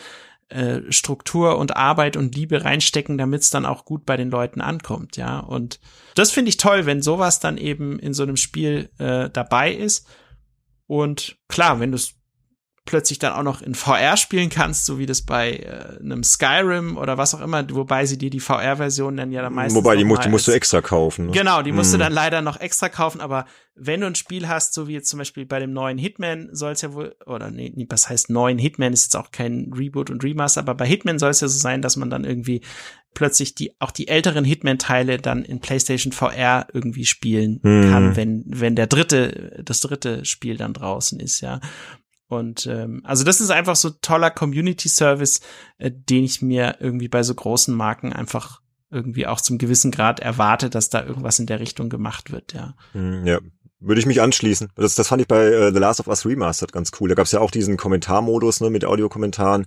äh, 0.50 0.82
Struktur 0.92 1.58
und 1.58 1.78
Arbeit 1.78 2.18
und 2.18 2.36
Liebe 2.36 2.64
reinstecken, 2.64 3.18
damit 3.18 3.42
es 3.42 3.50
dann 3.50 3.66
auch 3.66 3.86
gut 3.86 4.06
bei 4.06 4.18
den 4.18 4.30
Leuten 4.30 4.62
ankommt, 4.62 5.18
ja. 5.18 5.40
Und 5.40 5.80
das 6.16 6.32
finde 6.32 6.50
ich 6.50 6.58
toll, 6.58 6.86
wenn 6.86 7.02
sowas 7.02 7.40
dann 7.40 7.58
eben 7.58 7.98
in 7.98 8.14
so 8.14 8.24
einem 8.24 8.38
Spiel 8.38 8.90
äh, 8.98 9.30
dabei 9.30 9.74
ist. 9.74 10.08
Und 10.86 11.38
klar, 11.48 11.80
wenn 11.80 11.92
du 11.92 11.96
es 11.96 12.16
plötzlich 12.86 13.18
dann 13.18 13.34
auch 13.34 13.44
noch 13.44 13.62
in 13.62 13.76
VR 13.76 14.18
spielen 14.18 14.50
kannst, 14.50 14.86
so 14.86 15.00
wie 15.00 15.06
das 15.06 15.22
bei 15.22 15.54
äh, 15.54 16.00
einem 16.02 16.24
Skyrim 16.24 16.98
oder 16.98 17.18
was 17.18 17.34
auch 17.34 17.40
immer, 17.40 17.66
wobei 17.72 18.06
sie 18.06 18.18
dir 18.18 18.30
die 18.30 18.42
VR-Version 18.42 19.16
dann 19.16 19.32
ja 19.32 19.42
dann 19.42 19.54
meistens 19.54 19.82
Wobei, 19.82 19.96
die, 19.96 20.04
musst, 20.04 20.26
die 20.26 20.30
musst 20.30 20.48
du 20.48 20.52
extra 20.52 20.82
kaufen. 20.82 21.28
Ne? 21.28 21.32
Genau, 21.32 21.62
die 21.62 21.72
musst 21.72 21.92
mm. 21.92 21.94
du 21.94 21.98
dann 22.00 22.12
leider 22.12 22.42
noch 22.42 22.60
extra 22.60 22.90
kaufen, 22.90 23.22
aber 23.22 23.46
wenn 23.76 24.02
du 24.02 24.08
ein 24.08 24.16
Spiel 24.16 24.50
hast, 24.50 24.74
so 24.74 24.88
wie 24.88 24.94
jetzt 24.94 25.10
zum 25.10 25.18
Beispiel 25.18 25.46
bei 25.46 25.60
dem 25.60 25.72
neuen 25.72 25.98
Hitman 25.98 26.50
soll 26.52 26.74
es 26.74 26.82
ja 26.82 26.94
wohl, 26.94 27.16
oder 27.26 27.52
nee, 27.52 27.74
was 27.90 28.10
heißt 28.10 28.30
neuen 28.30 28.60
Hitman, 28.60 28.92
ist 28.92 29.06
jetzt 29.06 29.16
auch 29.16 29.32
kein 29.32 29.72
Reboot 29.74 30.10
und 30.10 30.24
Remaster, 30.24 30.60
aber 30.60 30.76
bei 30.76 30.86
Hitman 30.86 31.20
soll 31.20 31.32
es 31.32 31.40
ja 31.40 31.48
so 31.48 31.58
sein, 31.58 31.82
dass 31.82 31.96
man 31.96 32.10
dann 32.10 32.26
irgendwie 32.26 32.62
plötzlich 33.14 33.56
die, 33.56 33.76
auch 33.80 33.92
die 33.92 34.10
älteren 34.10 34.44
Hitman-Teile 34.44 35.20
dann 35.20 35.46
in 35.46 35.60
PlayStation 35.60 36.12
VR 36.12 36.68
irgendwie 36.74 37.06
spielen 37.06 37.60
mm. 37.62 37.90
kann, 37.90 38.16
wenn, 38.18 38.44
wenn 38.48 38.76
der 38.76 38.88
dritte, 38.88 39.62
das 39.64 39.80
dritte 39.80 40.26
Spiel 40.26 40.58
dann 40.58 40.74
draußen 40.74 41.20
ist, 41.20 41.42
ja. 41.42 41.62
Und 42.34 42.68
ähm, 42.68 43.02
also 43.04 43.24
das 43.24 43.42
ist 43.42 43.50
einfach 43.50 43.76
so 43.76 43.90
toller 43.90 44.32
Community 44.32 44.90
Service, 44.90 45.42
äh, 45.78 45.92
den 45.92 46.24
ich 46.24 46.42
mir 46.42 46.78
irgendwie 46.80 47.08
bei 47.08 47.24
so 47.24 47.34
großen 47.34 47.74
Marken 47.74 48.14
einfach 48.14 48.62
irgendwie 48.90 49.26
auch 49.26 49.42
zum 49.42 49.58
gewissen 49.58 49.92
Grad 49.92 50.20
erwarte, 50.20 50.70
dass 50.70 50.90
da 50.90 51.04
irgendwas 51.04 51.40
in 51.40 51.48
der 51.48 51.60
Richtung 51.60 51.90
gemacht 51.90 52.32
wird, 52.32 52.54
ja. 52.54 52.76
Hm, 52.92 53.26
ja, 53.26 53.40
würde 53.80 54.00
ich 54.00 54.06
mich 54.06 54.22
anschließen. 54.22 54.70
Das, 54.76 54.96
das 54.96 55.08
fand 55.08 55.22
ich 55.22 55.28
bei 55.28 55.46
äh, 55.46 55.74
The 55.74 55.80
Last 55.80 56.00
of 56.00 56.08
Us 56.08 56.26
Remastered 56.26 56.72
ganz 56.72 56.92
cool. 57.00 57.10
Da 57.10 57.16
gab 57.16 57.26
es 57.26 57.32
ja 57.32 57.40
auch 57.40 57.52
diesen 57.52 57.76
Kommentarmodus 57.76 58.62
ne, 58.62 58.70
mit 58.70 58.86
Audiokommentaren 58.86 59.66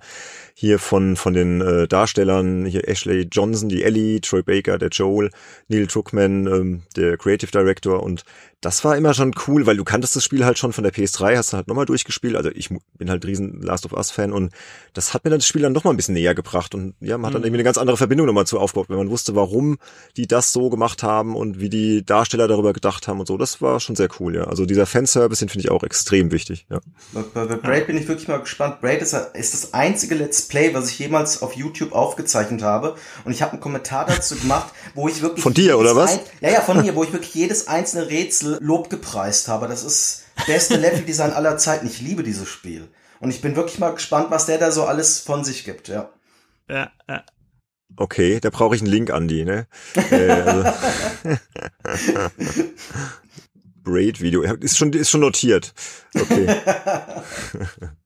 hier 0.58 0.78
von 0.78 1.16
von 1.16 1.34
den 1.34 1.60
äh, 1.60 1.86
Darstellern, 1.86 2.64
hier 2.64 2.88
Ashley 2.88 3.28
Johnson, 3.30 3.68
die 3.68 3.82
Ellie, 3.82 4.22
Troy 4.22 4.42
Baker, 4.42 4.78
der 4.78 4.88
Joel, 4.88 5.30
Neil 5.68 5.86
Druckmann, 5.86 6.46
ähm, 6.46 6.82
der 6.96 7.18
Creative 7.18 7.50
Director 7.50 8.02
und 8.02 8.24
das 8.62 8.82
war 8.84 8.96
immer 8.96 9.12
schon 9.12 9.32
cool, 9.46 9.66
weil 9.66 9.76
du 9.76 9.84
kanntest 9.84 10.16
das 10.16 10.24
Spiel 10.24 10.44
halt 10.44 10.58
schon 10.58 10.72
von 10.72 10.82
der 10.82 10.92
PS3, 10.92 11.36
hast 11.36 11.52
du 11.52 11.58
halt 11.58 11.68
nochmal 11.68 11.84
durchgespielt. 11.84 12.36
Also 12.36 12.50
ich 12.50 12.70
bin 12.96 13.10
halt 13.10 13.24
riesen 13.26 13.60
Last 13.60 13.84
of 13.84 13.92
Us 13.92 14.10
Fan 14.10 14.32
und 14.32 14.50
das 14.94 15.12
hat 15.12 15.24
mir 15.24 15.30
dann 15.30 15.40
das 15.40 15.46
Spiel 15.46 15.60
dann 15.60 15.74
nochmal 15.74 15.92
ein 15.92 15.96
bisschen 15.96 16.14
näher 16.14 16.34
gebracht 16.34 16.74
und 16.74 16.94
ja, 17.00 17.18
man 17.18 17.26
hat 17.26 17.34
dann 17.34 17.42
mhm. 17.42 17.46
irgendwie 17.46 17.58
eine 17.58 17.64
ganz 17.64 17.76
andere 17.76 17.98
Verbindung 17.98 18.26
nochmal 18.26 18.46
zu 18.46 18.58
aufgebaut, 18.58 18.88
wenn 18.88 18.96
man 18.96 19.10
wusste, 19.10 19.34
warum 19.34 19.76
die 20.16 20.26
das 20.26 20.52
so 20.52 20.70
gemacht 20.70 21.02
haben 21.02 21.36
und 21.36 21.60
wie 21.60 21.68
die 21.68 22.04
Darsteller 22.04 22.48
darüber 22.48 22.72
gedacht 22.72 23.06
haben 23.08 23.20
und 23.20 23.26
so. 23.26 23.36
Das 23.36 23.60
war 23.60 23.78
schon 23.78 23.94
sehr 23.94 24.08
cool, 24.18 24.34
ja. 24.34 24.44
Also 24.44 24.64
dieser 24.64 24.86
Fanservice, 24.86 25.40
den 25.40 25.50
finde 25.50 25.66
ich 25.66 25.70
auch 25.70 25.82
extrem 25.82 26.32
wichtig, 26.32 26.66
ja. 26.70 26.80
Bei, 27.12 27.44
bei 27.44 27.56
Braid 27.56 27.86
bin 27.86 27.98
ich 27.98 28.08
wirklich 28.08 28.26
mal 28.26 28.38
gespannt. 28.38 28.80
Braid 28.80 29.02
ist, 29.02 29.12
ist 29.12 29.52
das 29.52 29.74
einzige 29.74 30.14
Let's 30.14 30.45
Play, 30.48 30.74
was 30.74 30.90
ich 30.90 30.98
jemals 30.98 31.42
auf 31.42 31.54
YouTube 31.54 31.92
aufgezeichnet 31.92 32.62
habe 32.62 32.96
und 33.24 33.32
ich 33.32 33.42
habe 33.42 33.52
einen 33.52 33.60
Kommentar 33.60 34.06
dazu 34.06 34.36
gemacht, 34.40 34.72
wo 34.94 35.08
ich 35.08 35.22
wirklich 35.22 35.42
von 35.42 35.54
dir 35.54 35.78
oder 35.78 35.96
was? 35.96 36.12
Ein, 36.12 36.20
ja, 36.40 36.50
ja, 36.50 36.60
von 36.60 36.80
mir, 36.80 36.94
wo 36.94 37.04
ich 37.04 37.12
wirklich 37.12 37.34
jedes 37.34 37.68
einzelne 37.68 38.08
Rätsel 38.08 38.58
Lob 38.60 38.90
gepreist 38.90 39.48
habe. 39.48 39.68
Das 39.68 39.84
ist 39.84 40.24
beste 40.46 40.76
Leveldesign 40.76 41.32
aller 41.32 41.58
Zeiten. 41.58 41.86
Ich 41.86 42.00
liebe 42.00 42.22
dieses 42.22 42.48
Spiel. 42.48 42.88
Und 43.20 43.30
ich 43.30 43.40
bin 43.40 43.56
wirklich 43.56 43.78
mal 43.78 43.94
gespannt, 43.94 44.30
was 44.30 44.46
der 44.46 44.58
da 44.58 44.70
so 44.70 44.84
alles 44.84 45.20
von 45.20 45.44
sich 45.44 45.64
gibt, 45.64 45.88
ja. 45.88 46.10
Ja, 46.68 46.90
ja. 47.08 47.24
Okay, 47.96 48.40
da 48.40 48.50
brauche 48.50 48.74
ich 48.74 48.82
einen 48.82 48.90
Link, 48.90 49.10
Andy, 49.10 49.44
ne? 49.44 49.66
äh, 50.10 50.30
also 50.30 50.64
Braid-Video. 53.84 54.42
Ist 54.42 54.76
schon, 54.76 54.92
ist 54.92 55.08
schon 55.10 55.20
notiert. 55.20 55.72
Okay. 56.14 56.46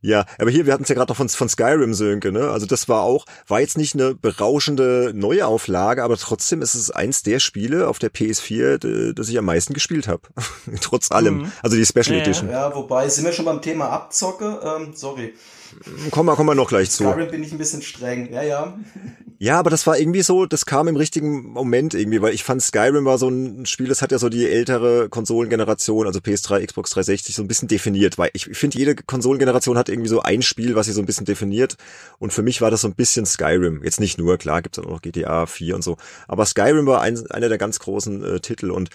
Ja, 0.00 0.26
aber 0.38 0.50
hier, 0.50 0.64
wir 0.64 0.72
hatten 0.72 0.84
es 0.84 0.88
ja 0.88 0.94
gerade 0.94 1.10
noch 1.10 1.16
von, 1.16 1.28
von 1.28 1.48
Skyrim, 1.48 1.92
Sönke, 1.92 2.30
ne? 2.30 2.50
Also 2.50 2.66
das 2.66 2.88
war 2.88 3.02
auch, 3.02 3.26
war 3.48 3.60
jetzt 3.60 3.76
nicht 3.76 3.94
eine 3.94 4.14
berauschende 4.14 5.12
Neuauflage, 5.14 6.04
aber 6.04 6.16
trotzdem 6.16 6.62
ist 6.62 6.74
es 6.74 6.92
eins 6.92 7.24
der 7.24 7.40
Spiele 7.40 7.88
auf 7.88 7.98
der 7.98 8.12
PS4, 8.12 9.12
das 9.12 9.28
ich 9.28 9.36
am 9.36 9.46
meisten 9.46 9.74
gespielt 9.74 10.06
habe. 10.06 10.22
Trotz 10.80 11.10
allem. 11.10 11.38
Mhm. 11.38 11.52
Also 11.62 11.76
die 11.76 11.84
Special 11.84 12.16
ja, 12.16 12.22
Edition. 12.22 12.50
Ja, 12.50 12.74
wobei, 12.74 13.08
sind 13.08 13.24
wir 13.24 13.32
schon 13.32 13.44
beim 13.44 13.60
Thema 13.60 13.88
Abzocke? 13.90 14.60
Ähm, 14.62 14.92
sorry. 14.94 15.34
Kommen 16.10 16.28
wir, 16.28 16.36
kommen 16.36 16.48
wir 16.48 16.54
noch 16.54 16.68
gleich 16.68 16.90
zu. 16.90 17.04
Skyrim 17.04 17.30
bin 17.30 17.42
ich 17.42 17.52
ein 17.52 17.58
bisschen 17.58 17.82
streng, 17.82 18.32
ja, 18.32 18.42
ja. 18.42 18.78
Ja, 19.40 19.60
aber 19.60 19.70
das 19.70 19.86
war 19.86 19.96
irgendwie 19.96 20.22
so, 20.22 20.46
das 20.46 20.66
kam 20.66 20.88
im 20.88 20.96
richtigen 20.96 21.44
Moment 21.52 21.94
irgendwie, 21.94 22.20
weil 22.20 22.34
ich 22.34 22.42
fand 22.42 22.60
Skyrim 22.60 23.04
war 23.04 23.18
so 23.18 23.28
ein 23.28 23.66
Spiel, 23.66 23.86
das 23.86 24.02
hat 24.02 24.10
ja 24.10 24.18
so 24.18 24.28
die 24.28 24.48
ältere 24.48 25.08
Konsolengeneration, 25.08 26.08
also 26.08 26.18
PS3, 26.18 26.66
Xbox 26.66 26.90
360, 26.90 27.36
so 27.36 27.42
ein 27.42 27.48
bisschen 27.48 27.68
definiert, 27.68 28.18
weil 28.18 28.30
ich 28.32 28.46
finde, 28.46 28.78
jede 28.78 28.96
Konsolengeneration 28.96 29.78
hat 29.78 29.88
irgendwie 29.88 30.08
so 30.08 30.22
ein 30.22 30.42
Spiel, 30.42 30.74
was 30.74 30.86
sie 30.86 30.92
so 30.92 31.00
ein 31.00 31.06
bisschen 31.06 31.24
definiert. 31.24 31.76
Und 32.18 32.32
für 32.32 32.42
mich 32.42 32.60
war 32.60 32.72
das 32.72 32.80
so 32.80 32.88
ein 32.88 32.96
bisschen 32.96 33.26
Skyrim. 33.26 33.84
Jetzt 33.84 34.00
nicht 34.00 34.18
nur, 34.18 34.38
klar, 34.38 34.60
gibt's 34.60 34.80
auch 34.80 34.84
noch 34.84 35.02
GTA 35.02 35.46
4 35.46 35.76
und 35.76 35.82
so. 35.82 35.96
Aber 36.26 36.44
Skyrim 36.44 36.86
war 36.86 37.00
ein, 37.00 37.24
einer 37.30 37.48
der 37.48 37.58
ganz 37.58 37.78
großen 37.78 38.24
äh, 38.24 38.40
Titel 38.40 38.72
und 38.72 38.90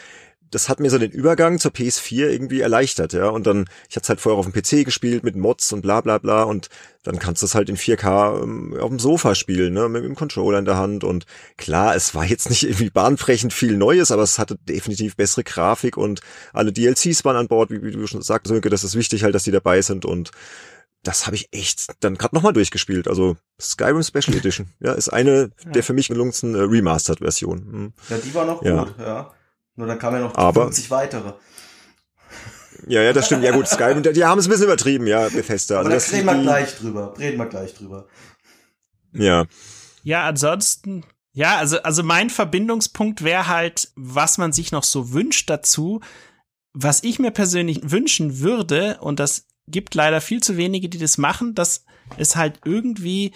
das 0.53 0.69
hat 0.69 0.79
mir 0.79 0.89
so 0.89 0.99
den 0.99 1.11
Übergang 1.11 1.57
zur 1.57 1.71
PS4 1.71 2.27
irgendwie 2.29 2.61
erleichtert, 2.61 3.13
ja. 3.13 3.27
Und 3.27 3.47
dann, 3.47 3.65
ich 3.89 3.95
hatte 3.95 4.09
halt 4.09 4.21
vorher 4.21 4.37
auf 4.37 4.49
dem 4.49 4.53
PC 4.53 4.85
gespielt 4.85 5.23
mit 5.23 5.35
Mods 5.35 5.73
und 5.73 5.81
bla 5.81 6.01
bla 6.01 6.19
bla 6.19 6.43
und 6.43 6.69
dann 7.01 7.17
kannst 7.17 7.41
du 7.41 7.47
es 7.47 7.55
halt 7.55 7.69
in 7.69 7.77
4K 7.77 8.43
ähm, 8.43 8.77
auf 8.79 8.89
dem 8.89 8.99
Sofa 8.99 9.33
spielen, 9.33 9.73
ne, 9.73 9.89
mit 9.89 10.03
dem 10.03 10.15
Controller 10.15 10.59
in 10.59 10.65
der 10.65 10.77
Hand. 10.77 11.03
Und 11.03 11.25
klar, 11.57 11.95
es 11.95 12.13
war 12.13 12.23
jetzt 12.23 12.49
nicht 12.49 12.63
irgendwie 12.67 12.91
bahnbrechend 12.91 13.51
viel 13.51 13.75
Neues, 13.75 14.11
aber 14.11 14.21
es 14.21 14.37
hatte 14.37 14.55
definitiv 14.57 15.15
bessere 15.15 15.43
Grafik 15.43 15.97
und 15.97 16.21
alle 16.53 16.71
DLCs 16.71 17.25
waren 17.25 17.35
an 17.35 17.47
Bord, 17.47 17.71
wie, 17.71 17.81
wie 17.81 17.91
du 17.91 18.05
schon 18.05 18.21
sagst, 18.21 18.47
Sönke, 18.47 18.69
das 18.69 18.83
ist 18.83 18.95
wichtig 18.95 19.23
halt, 19.23 19.33
dass 19.33 19.43
die 19.43 19.51
dabei 19.51 19.81
sind 19.81 20.05
und 20.05 20.31
das 21.01 21.25
habe 21.25 21.35
ich 21.35 21.49
echt 21.51 21.91
dann 21.99 22.15
gerade 22.15 22.35
nochmal 22.35 22.53
durchgespielt. 22.53 23.07
Also 23.07 23.35
Skyrim 23.59 24.03
Special 24.03 24.37
Edition, 24.37 24.67
ja, 24.79 24.93
ist 24.93 25.09
eine 25.09 25.51
ja. 25.65 25.71
der 25.71 25.83
für 25.83 25.93
mich 25.93 26.07
gelungensten 26.07 26.55
äh, 26.55 26.59
Remastered-Versionen. 26.59 27.71
Hm. 27.71 27.93
Ja, 28.09 28.17
die 28.17 28.33
war 28.33 28.45
noch 28.45 28.63
ja. 28.63 28.83
gut, 28.83 28.95
ja. 28.99 29.33
Nur 29.75 29.87
dann 29.87 29.99
kamen 29.99 30.17
ja 30.17 30.23
noch 30.23 30.35
Aber, 30.35 30.63
50 30.63 30.91
weitere. 30.91 31.33
Ja, 32.87 33.01
ja, 33.01 33.13
das 33.13 33.27
stimmt. 33.27 33.43
Ja 33.43 33.51
gut, 33.51 33.67
Skype, 33.67 34.01
die 34.01 34.25
haben 34.25 34.39
es 34.39 34.47
ein 34.47 34.49
bisschen 34.49 34.65
übertrieben, 34.65 35.07
ja, 35.07 35.29
Bethesda. 35.29 35.77
Also, 35.77 35.89
Aber 35.89 35.99
da 35.99 36.05
reden 36.05 36.25
wir 36.25 36.41
gleich 36.41 36.75
drüber. 36.75 37.13
Reden 37.17 37.37
wir 37.37 37.45
gleich 37.45 37.73
drüber. 37.73 38.07
Ja. 39.13 39.45
Ja, 40.03 40.27
ansonsten, 40.27 41.05
ja, 41.31 41.57
also, 41.57 41.81
also 41.81 42.03
mein 42.03 42.29
Verbindungspunkt 42.29 43.23
wäre 43.23 43.47
halt, 43.47 43.91
was 43.95 44.37
man 44.37 44.51
sich 44.51 44.71
noch 44.71 44.83
so 44.83 45.13
wünscht 45.13 45.49
dazu. 45.49 46.01
Was 46.73 47.03
ich 47.03 47.19
mir 47.19 47.31
persönlich 47.31 47.79
wünschen 47.83 48.39
würde, 48.39 48.97
und 48.99 49.19
das 49.19 49.45
gibt 49.67 49.95
leider 49.95 50.19
viel 50.19 50.41
zu 50.41 50.57
wenige, 50.57 50.89
die 50.89 50.97
das 50.97 51.17
machen, 51.17 51.55
dass 51.55 51.85
es 52.17 52.35
halt 52.35 52.59
irgendwie 52.65 53.31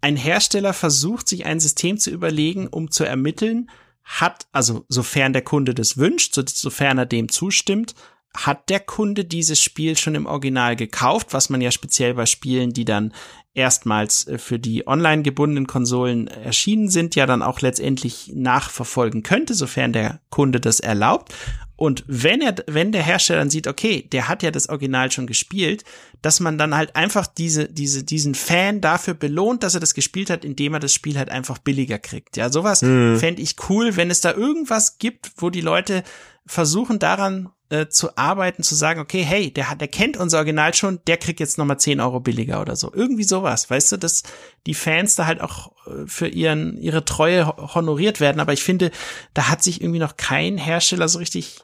ein 0.00 0.16
Hersteller 0.16 0.74
versucht, 0.74 1.28
sich 1.28 1.46
ein 1.46 1.60
System 1.60 1.98
zu 1.98 2.10
überlegen, 2.10 2.66
um 2.66 2.90
zu 2.90 3.04
ermitteln, 3.04 3.70
hat, 4.04 4.46
also 4.52 4.84
sofern 4.88 5.32
der 5.32 5.42
Kunde 5.42 5.74
das 5.74 5.96
wünscht, 5.96 6.34
so, 6.34 6.42
sofern 6.46 6.98
er 6.98 7.06
dem 7.06 7.28
zustimmt, 7.28 7.94
hat 8.36 8.68
der 8.68 8.80
Kunde 8.80 9.24
dieses 9.24 9.60
Spiel 9.60 9.96
schon 9.96 10.14
im 10.14 10.26
Original 10.26 10.76
gekauft, 10.76 11.28
was 11.32 11.50
man 11.50 11.60
ja 11.60 11.70
speziell 11.70 12.14
bei 12.14 12.26
Spielen, 12.26 12.72
die 12.72 12.84
dann 12.84 13.12
erstmals 13.54 14.26
äh, 14.26 14.38
für 14.38 14.58
die 14.58 14.86
online 14.86 15.22
gebundenen 15.22 15.66
Konsolen 15.66 16.26
erschienen 16.26 16.88
sind, 16.88 17.14
ja 17.14 17.26
dann 17.26 17.42
auch 17.42 17.60
letztendlich 17.60 18.32
nachverfolgen 18.34 19.22
könnte, 19.22 19.54
sofern 19.54 19.92
der 19.92 20.20
Kunde 20.30 20.60
das 20.60 20.80
erlaubt. 20.80 21.32
Und 21.76 22.04
wenn 22.06 22.40
er, 22.40 22.54
wenn 22.68 22.92
der 22.92 23.02
Hersteller 23.02 23.40
dann 23.40 23.50
sieht, 23.50 23.66
okay, 23.66 24.08
der 24.12 24.28
hat 24.28 24.44
ja 24.44 24.52
das 24.52 24.68
Original 24.68 25.10
schon 25.10 25.26
gespielt, 25.26 25.84
dass 26.22 26.38
man 26.38 26.56
dann 26.56 26.76
halt 26.76 26.94
einfach 26.94 27.26
diese, 27.26 27.68
diese, 27.68 28.04
diesen 28.04 28.36
Fan 28.36 28.80
dafür 28.80 29.14
belohnt, 29.14 29.64
dass 29.64 29.74
er 29.74 29.80
das 29.80 29.94
gespielt 29.94 30.30
hat, 30.30 30.44
indem 30.44 30.74
er 30.74 30.80
das 30.80 30.94
Spiel 30.94 31.18
halt 31.18 31.30
einfach 31.30 31.58
billiger 31.58 31.98
kriegt. 31.98 32.36
Ja, 32.36 32.50
sowas 32.50 32.82
mhm. 32.82 33.18
fände 33.18 33.42
ich 33.42 33.56
cool, 33.68 33.96
wenn 33.96 34.10
es 34.10 34.20
da 34.20 34.32
irgendwas 34.32 34.98
gibt, 34.98 35.32
wo 35.36 35.50
die 35.50 35.60
Leute 35.60 36.04
versuchen 36.46 36.98
daran 36.98 37.50
äh, 37.70 37.88
zu 37.88 38.16
arbeiten, 38.16 38.62
zu 38.62 38.74
sagen, 38.74 39.00
okay, 39.00 39.22
hey, 39.22 39.50
der 39.50 39.70
hat, 39.70 39.80
der 39.80 39.88
kennt 39.88 40.16
unser 40.16 40.38
Original 40.38 40.74
schon, 40.74 41.00
der 41.06 41.16
kriegt 41.16 41.40
jetzt 41.40 41.58
nochmal 41.58 41.80
10 41.80 42.00
Euro 42.00 42.20
billiger 42.20 42.60
oder 42.60 42.76
so. 42.76 42.92
Irgendwie 42.94 43.24
sowas, 43.24 43.70
weißt 43.70 43.92
du, 43.92 43.96
dass 43.96 44.22
die 44.66 44.74
Fans 44.74 45.14
da 45.14 45.26
halt 45.26 45.40
auch 45.40 45.72
äh, 45.86 46.06
für 46.06 46.28
ihren, 46.28 46.76
ihre 46.76 47.04
Treue 47.04 47.46
honoriert 47.46 48.20
werden. 48.20 48.40
Aber 48.40 48.52
ich 48.52 48.62
finde, 48.62 48.90
da 49.32 49.48
hat 49.48 49.62
sich 49.62 49.80
irgendwie 49.80 50.00
noch 50.00 50.16
kein 50.16 50.58
Hersteller 50.58 51.08
so 51.08 51.18
richtig 51.18 51.60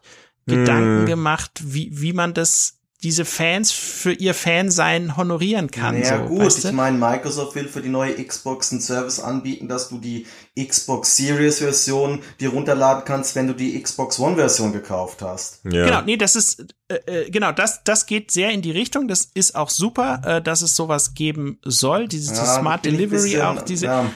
Gedanken 0.47 1.07
gemacht, 1.07 1.53
wie, 1.63 1.91
wie 2.01 2.13
man 2.13 2.35
das 2.35 2.80
diese 3.03 3.25
Fans 3.25 3.73
für 3.73 4.13
ihr 4.13 4.35
Fansein 4.35 5.17
honorieren 5.17 5.71
kann. 5.71 5.99
Ja 6.03 6.19
so, 6.19 6.25
gut, 6.29 6.45
weißt 6.45 6.65
du? 6.65 6.69
ich 6.69 6.75
meine, 6.75 6.99
Microsoft 6.99 7.55
will 7.55 7.67
für 7.67 7.81
die 7.81 7.89
neue 7.89 8.23
Xbox 8.23 8.73
einen 8.73 8.83
Service 8.83 9.21
anbieten, 9.21 9.69
dass 9.69 9.89
du 9.89 9.99
die 9.99 10.27
Xbox 10.59 11.17
Series 11.17 11.59
Version 11.59 12.23
dir 12.41 12.51
runterladen 12.51 13.05
kannst, 13.07 13.35
wenn 13.37 13.47
du 13.47 13.55
die 13.55 13.81
Xbox 13.81 14.19
One 14.19 14.37
Version 14.37 14.73
gekauft 14.73 15.23
hast. 15.23 15.61
Ja. 15.65 15.87
Genau, 15.87 16.03
nee, 16.03 16.19
das 16.19 16.37
ist 16.37 16.67
äh, 16.89 16.97
äh, 17.07 17.31
genau, 17.31 17.53
das 17.53 17.83
das 17.85 18.05
geht 18.05 18.31
sehr 18.31 18.51
in 18.51 18.61
die 18.61 18.73
Richtung. 18.73 19.09
Das 19.09 19.31
ist 19.33 19.55
auch 19.55 19.71
super, 19.71 20.21
äh, 20.25 20.43
dass 20.43 20.61
es 20.61 20.77
sowas 20.77 21.15
geben 21.15 21.59
soll, 21.65 22.07
dieses 22.07 22.37
ja, 22.37 22.45
Smart 22.45 22.85
Delivery 22.85 23.23
bisschen, 23.23 23.43
auch 23.43 23.63
diese. 23.63 23.87
Ja. 23.87 24.11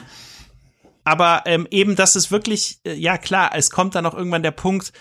Aber 1.03 1.43
ähm, 1.45 1.67
eben, 1.69 1.95
dass 1.95 2.15
es 2.15 2.31
wirklich, 2.31 2.79
äh, 2.83 2.93
ja 2.93 3.17
klar, 3.17 3.51
es 3.55 3.69
kommt 3.69 3.95
dann 3.95 4.05
auch 4.05 4.15
irgendwann 4.15 4.43
der 4.43 4.51
Punkt, 4.51 4.91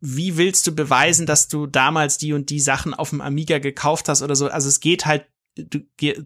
wie 0.00 0.36
willst 0.36 0.66
du 0.66 0.74
beweisen, 0.74 1.26
dass 1.26 1.48
du 1.48 1.66
damals 1.66 2.18
die 2.18 2.32
und 2.32 2.50
die 2.50 2.60
Sachen 2.60 2.94
auf 2.94 3.10
dem 3.10 3.20
Amiga 3.20 3.58
gekauft 3.58 4.08
hast 4.08 4.22
oder 4.22 4.36
so? 4.36 4.48
Also 4.48 4.68
es 4.68 4.80
geht 4.80 5.06
halt 5.06 5.26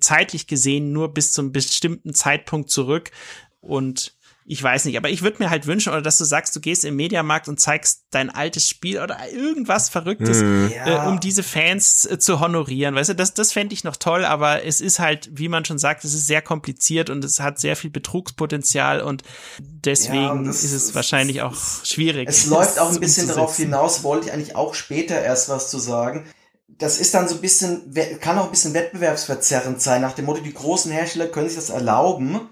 zeitlich 0.01 0.47
gesehen 0.47 0.93
nur 0.93 1.13
bis 1.13 1.33
zum 1.33 1.53
bestimmten 1.53 2.15
Zeitpunkt 2.15 2.71
zurück 2.71 3.11
und 3.61 4.18
ich 4.51 4.63
weiß 4.63 4.87
nicht, 4.87 4.97
aber 4.97 5.11
ich 5.11 5.21
würde 5.21 5.43
mir 5.43 5.51
halt 5.51 5.67
wünschen, 5.67 5.91
oder 5.93 6.01
dass 6.01 6.17
du 6.17 6.25
sagst, 6.25 6.57
du 6.57 6.61
gehst 6.61 6.83
im 6.87 6.97
Mediamarkt 6.97 7.49
und 7.49 7.61
zeigst 7.61 8.05
dein 8.11 8.31
altes 8.31 8.67
Spiel 8.67 8.99
oder 8.99 9.19
irgendwas 9.31 9.91
Verrücktes, 9.91 10.39
mhm. 10.39 10.73
äh, 10.87 11.07
um 11.07 11.21
diese 11.21 11.43
Fans 11.43 12.07
äh, 12.07 12.19
zu 12.19 12.41
honorieren. 12.41 12.95
Weißt 12.95 13.11
du, 13.11 13.15
das, 13.15 13.35
das 13.35 13.53
fände 13.53 13.75
ich 13.75 13.85
noch 13.85 13.97
toll, 13.97 14.25
aber 14.25 14.65
es 14.65 14.81
ist 14.81 15.01
halt, 15.01 15.29
wie 15.33 15.49
man 15.49 15.67
schon 15.67 15.79
sagt, 15.79 16.03
es 16.05 16.15
ist 16.15 16.27
sehr 16.27 16.41
kompliziert 16.41 17.11
und 17.11 17.23
es 17.25 17.41
hat 17.41 17.61
sehr 17.61 17.77
viel 17.77 17.91
Betrugspotenzial 17.91 19.03
und 19.03 19.23
deswegen 19.59 20.15
ja, 20.15 20.33
und 20.33 20.47
das, 20.47 20.65
ist 20.65 20.73
es 20.73 20.95
wahrscheinlich 20.95 21.43
auch 21.43 21.85
schwierig. 21.85 22.27
Es 22.27 22.47
läuft 22.47 22.79
auch 22.79 22.91
ein 22.91 23.01
bisschen 23.01 23.29
darauf 23.29 23.55
hinaus, 23.55 24.03
wollte 24.03 24.29
ich 24.29 24.33
eigentlich 24.33 24.57
auch 24.57 24.73
später 24.75 25.21
erst 25.21 25.51
was 25.51 25.69
zu 25.71 25.79
sagen 25.79 26.25
das 26.81 27.01
ist 27.01 27.13
dann 27.13 27.27
so 27.27 27.35
ein 27.35 27.41
bisschen, 27.41 27.93
kann 28.21 28.39
auch 28.39 28.45
ein 28.45 28.51
bisschen 28.53 28.73
wettbewerbsverzerrend 28.73 29.83
sein, 29.83 30.01
nach 30.01 30.13
dem 30.13 30.27
Motto, 30.27 30.43
die 30.43 30.55
großen 30.55 30.93
Hersteller 30.93 31.27
können 31.27 31.49
sich 31.49 31.57
das 31.57 31.71
erlauben, 31.71 32.49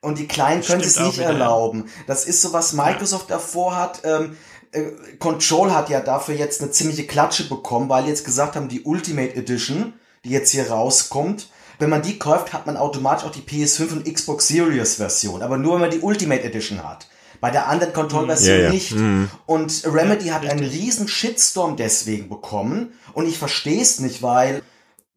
und 0.00 0.18
die 0.18 0.28
Kleinen 0.28 0.62
können 0.62 0.80
es 0.80 0.98
nicht 0.98 1.18
wieder, 1.18 1.26
erlauben. 1.26 1.90
Das 2.06 2.24
ist 2.24 2.42
so, 2.42 2.52
was 2.52 2.72
Microsoft 2.72 3.30
ja. 3.30 3.36
davor 3.36 3.76
hat. 3.76 4.02
Ähm, 4.04 4.36
äh, 4.72 4.90
Control 5.18 5.72
hat 5.72 5.90
ja 5.90 6.00
dafür 6.00 6.34
jetzt 6.34 6.60
eine 6.60 6.70
ziemliche 6.70 7.06
Klatsche 7.06 7.48
bekommen, 7.48 7.88
weil 7.88 8.06
jetzt 8.06 8.24
gesagt 8.24 8.56
haben, 8.56 8.68
die 8.68 8.82
Ultimate 8.82 9.34
Edition, 9.34 9.94
die 10.24 10.30
jetzt 10.30 10.50
hier 10.50 10.70
rauskommt, 10.70 11.48
wenn 11.78 11.90
man 11.90 12.02
die 12.02 12.18
kauft, 12.18 12.52
hat 12.52 12.66
man 12.66 12.76
automatisch 12.76 13.24
auch 13.24 13.32
die 13.32 13.40
PS5 13.40 13.92
und 13.92 14.12
Xbox 14.12 14.48
Series 14.48 14.96
Version. 14.96 15.42
Aber 15.42 15.58
nur, 15.58 15.74
wenn 15.74 15.82
man 15.82 15.90
die 15.90 16.00
Ultimate 16.00 16.42
Edition 16.42 16.82
hat. 16.82 17.08
Bei 17.40 17.52
der 17.52 17.68
anderen 17.68 17.92
Control-Version 17.92 18.56
ja, 18.56 18.62
ja. 18.64 18.70
nicht. 18.70 18.92
Mhm. 18.92 19.30
Und 19.46 19.84
Remedy 19.86 20.28
hat 20.28 20.44
einen 20.44 20.64
riesen 20.64 21.06
Shitstorm 21.06 21.76
deswegen 21.76 22.28
bekommen. 22.28 22.94
Und 23.12 23.28
ich 23.28 23.38
verstehe 23.38 23.80
es 23.80 24.00
nicht, 24.00 24.22
weil 24.22 24.62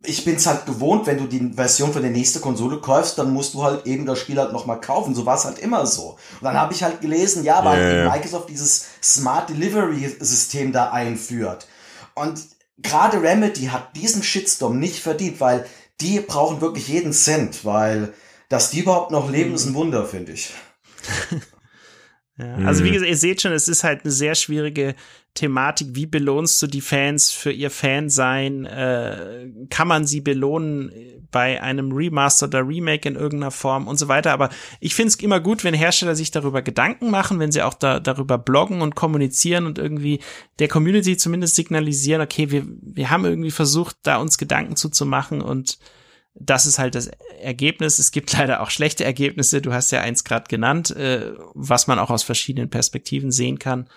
ich 0.04 0.26
bin's 0.26 0.48
halt 0.48 0.66
gewohnt, 0.66 1.06
wenn 1.06 1.18
du 1.18 1.26
die 1.26 1.54
Version 1.54 1.94
für 1.94 2.02
die 2.02 2.10
nächste 2.10 2.40
Konsole 2.40 2.80
kaufst, 2.80 3.18
dann 3.20 3.32
musst 3.32 3.54
du 3.54 3.64
halt 3.64 3.86
eben 3.86 4.06
das 4.06 4.20
Spiel 4.20 4.38
halt 4.38 4.52
nochmal 4.52 4.82
kaufen. 4.82 5.14
So 5.14 5.26
war 5.26 5.38
es 5.38 5.46
halt 5.46 5.60
immer 5.60 5.86
so. 5.86 6.18
Und 6.40 6.44
dann 6.44 6.56
habe 6.56 6.74
ich 6.74 6.82
halt 6.82 7.02
gelesen, 7.02 7.44
ja, 7.44 7.64
weil 7.64 7.80
yeah. 7.80 8.12
Microsoft 8.12 8.50
dieses 8.50 8.86
Smart 9.02 9.50
Delivery 9.50 10.16
System 10.20 10.72
da 10.72 10.92
einführt. 10.92 11.68
Und 12.16 12.42
gerade 12.80 13.22
Remedy 13.22 13.66
hat 13.66 13.96
diesen 13.96 14.24
Shitstorm 14.24 14.80
nicht 14.80 15.00
verdient, 15.00 15.40
weil 15.40 15.68
die 16.00 16.20
brauchen 16.20 16.62
wirklich 16.62 16.88
jeden 16.88 17.14
Cent, 17.14 17.64
weil 17.64 18.14
dass 18.50 18.72
die 18.72 18.80
überhaupt 18.80 19.12
noch 19.12 19.30
leben, 19.30 19.54
ist 19.54 19.66
ein 19.66 19.76
Wunder, 19.76 20.06
finde 20.06 20.34
ich. 20.34 20.52
Ja, 22.38 22.56
also 22.66 22.84
wie 22.84 22.90
mhm. 22.90 22.94
gesagt, 22.94 23.10
ihr 23.10 23.18
seht 23.18 23.42
schon, 23.42 23.52
es 23.52 23.68
ist 23.68 23.84
halt 23.84 24.04
eine 24.04 24.12
sehr 24.12 24.36
schwierige 24.36 24.96
Thematik. 25.34 25.90
Wie 25.92 26.06
belohnst 26.06 26.62
du 26.62 26.68
die 26.68 26.82
Fans 26.82 27.32
für 27.32 27.52
ihr 27.52 27.72
Fansein? 27.72 28.66
Äh, 28.66 29.50
kann 29.70 29.88
man 29.88 30.06
sie 30.06 30.22
belohnen 30.22 30.92
bei 31.32 31.62
einem 31.62 31.94
Remaster 31.94 32.48
oder 32.48 32.68
Remake 32.68 33.08
in 33.08 33.16
irgendeiner 33.16 33.52
Form 33.52 33.88
und 33.88 33.98
so 33.98 34.08
weiter? 34.10 34.34
Aber 34.34 34.50
ich 34.80 34.94
finde 34.94 35.10
es 35.10 35.16
immer 35.16 35.40
gut, 35.40 35.64
wenn 35.64 35.74
Hersteller 35.74 36.16
sich 36.16 36.32
darüber 36.32 36.62
Gedanken 36.62 37.10
machen, 37.10 37.40
wenn 37.40 37.52
sie 37.52 37.62
auch 37.62 37.74
da, 37.74 38.00
darüber 38.00 38.38
bloggen 38.38 38.82
und 38.82 38.96
kommunizieren 38.96 39.66
und 39.66 39.78
irgendwie 39.78 40.20
der 40.60 40.68
Community 40.68 41.16
zumindest 41.16 41.56
signalisieren, 41.56 42.22
okay, 42.22 42.52
wir, 42.52 42.66
wir 42.82 43.10
haben 43.10 43.24
irgendwie 43.24 43.52
versucht, 43.52 43.96
da 44.04 44.18
uns 44.18 44.38
Gedanken 44.38 44.76
zuzumachen 44.76 45.42
und 45.42 45.80
das 46.34 46.66
ist 46.66 46.80
halt 46.80 46.96
das 46.96 47.08
Ergebnis. 47.42 48.00
Es 48.00 48.12
gibt 48.12 48.34
leider 48.38 48.62
auch 48.62 48.70
schlechte 48.70 49.06
Ergebnisse. 49.06 49.62
Du 49.62 49.74
hast 49.74 49.92
ja 49.92 50.02
eins 50.02 50.24
gerade 50.24 50.46
genannt, 50.50 50.92
äh, 50.92 51.34
was 51.54 51.88
man 51.88 52.00
auch 52.00 52.10
aus 52.10 52.24
verschiedenen 52.24 52.70
Perspektiven 52.70 53.32
sehen 53.32 53.60
kann. 53.60 53.88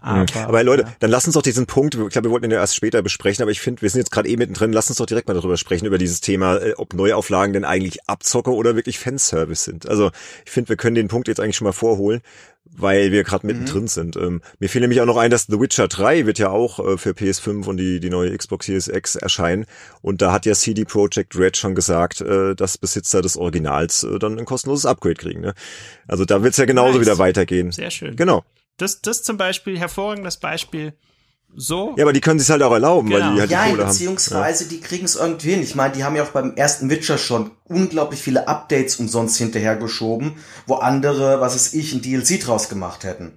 Aber, 0.00 0.26
aber 0.46 0.62
Leute, 0.62 0.82
ja. 0.84 0.94
dann 1.00 1.10
lass 1.10 1.26
uns 1.26 1.34
doch 1.34 1.42
diesen 1.42 1.66
Punkt, 1.66 1.96
ich 1.96 2.08
glaube, 2.10 2.28
wir 2.28 2.30
wollten 2.30 2.44
ihn 2.46 2.52
ja 2.52 2.58
erst 2.58 2.76
später 2.76 3.02
besprechen, 3.02 3.42
aber 3.42 3.50
ich 3.50 3.60
finde, 3.60 3.82
wir 3.82 3.90
sind 3.90 3.98
jetzt 3.98 4.12
gerade 4.12 4.28
eh 4.28 4.36
mittendrin, 4.36 4.72
lass 4.72 4.88
uns 4.88 4.98
doch 4.98 5.06
direkt 5.06 5.26
mal 5.26 5.34
darüber 5.34 5.56
sprechen, 5.56 5.86
über 5.86 5.98
dieses 5.98 6.20
Thema, 6.20 6.56
äh, 6.58 6.74
ob 6.76 6.94
Neuauflagen 6.94 7.52
denn 7.52 7.64
eigentlich 7.64 8.08
Abzocke 8.08 8.54
oder 8.54 8.76
wirklich 8.76 8.98
Fanservice 8.98 9.64
sind. 9.64 9.88
Also 9.88 10.10
ich 10.44 10.52
finde, 10.52 10.68
wir 10.68 10.76
können 10.76 10.94
den 10.94 11.08
Punkt 11.08 11.26
jetzt 11.26 11.40
eigentlich 11.40 11.56
schon 11.56 11.66
mal 11.66 11.72
vorholen, 11.72 12.20
weil 12.64 13.10
wir 13.10 13.24
gerade 13.24 13.46
mittendrin 13.46 13.82
mhm. 13.82 13.88
sind. 13.88 14.16
Ähm, 14.16 14.40
mir 14.58 14.68
fiel 14.68 14.80
nämlich 14.80 15.00
auch 15.00 15.06
noch 15.06 15.16
ein, 15.16 15.30
dass 15.30 15.46
The 15.46 15.58
Witcher 15.60 15.88
3 15.88 16.26
wird 16.26 16.38
ja 16.38 16.50
auch 16.50 16.78
äh, 16.78 16.96
für 16.96 17.10
PS5 17.10 17.66
und 17.66 17.76
die, 17.78 17.98
die 17.98 18.10
neue 18.10 18.36
Xbox 18.36 18.66
Series 18.66 18.88
X 18.88 19.16
erscheinen. 19.16 19.66
Und 20.00 20.22
da 20.22 20.32
hat 20.32 20.46
ja 20.46 20.54
CD 20.54 20.84
Projekt 20.84 21.36
Red 21.36 21.56
schon 21.56 21.74
gesagt, 21.74 22.20
äh, 22.20 22.54
dass 22.54 22.78
Besitzer 22.78 23.20
des 23.20 23.36
Originals 23.36 24.04
äh, 24.04 24.18
dann 24.18 24.38
ein 24.38 24.44
kostenloses 24.44 24.86
Upgrade 24.86 25.16
kriegen. 25.16 25.40
Ne? 25.40 25.54
Also 26.06 26.24
da 26.24 26.42
wird's 26.42 26.56
ja 26.56 26.66
genauso 26.66 26.98
nice. 26.98 27.06
wieder 27.06 27.18
weitergehen. 27.18 27.72
Sehr 27.72 27.90
schön. 27.90 28.14
Genau. 28.16 28.44
Das, 28.78 29.02
das 29.02 29.22
zum 29.22 29.36
Beispiel, 29.36 29.78
hervorragendes 29.78 30.38
Beispiel. 30.38 30.94
So. 31.54 31.94
Ja, 31.96 32.04
aber 32.04 32.12
die 32.12 32.20
können 32.20 32.38
sich 32.38 32.50
halt 32.50 32.62
auch 32.62 32.72
erlauben, 32.72 33.08
genau. 33.08 33.26
weil 33.26 33.34
die 33.34 33.40
halt 33.40 33.50
ja, 33.50 33.64
die 33.64 33.70
Kohle 33.70 33.84
beziehungsweise 33.86 34.64
haben. 34.64 34.70
die 34.70 34.80
kriegen 34.80 35.04
es 35.04 35.16
irgendwie 35.16 35.50
hin. 35.50 35.62
Ich 35.62 35.74
meine, 35.74 35.94
die 35.94 36.04
haben 36.04 36.14
ja 36.14 36.22
auch 36.22 36.28
beim 36.28 36.54
ersten 36.54 36.90
Witcher 36.90 37.18
schon 37.18 37.50
unglaublich 37.64 38.20
viele 38.20 38.46
Updates 38.48 38.96
umsonst 38.96 39.38
hinterhergeschoben, 39.38 40.34
wo 40.66 40.74
andere, 40.74 41.40
was 41.40 41.56
ist 41.56 41.74
ich, 41.74 41.92
ein 41.92 42.02
DLC 42.02 42.40
draus 42.40 42.68
gemacht 42.68 43.04
hätten. 43.04 43.32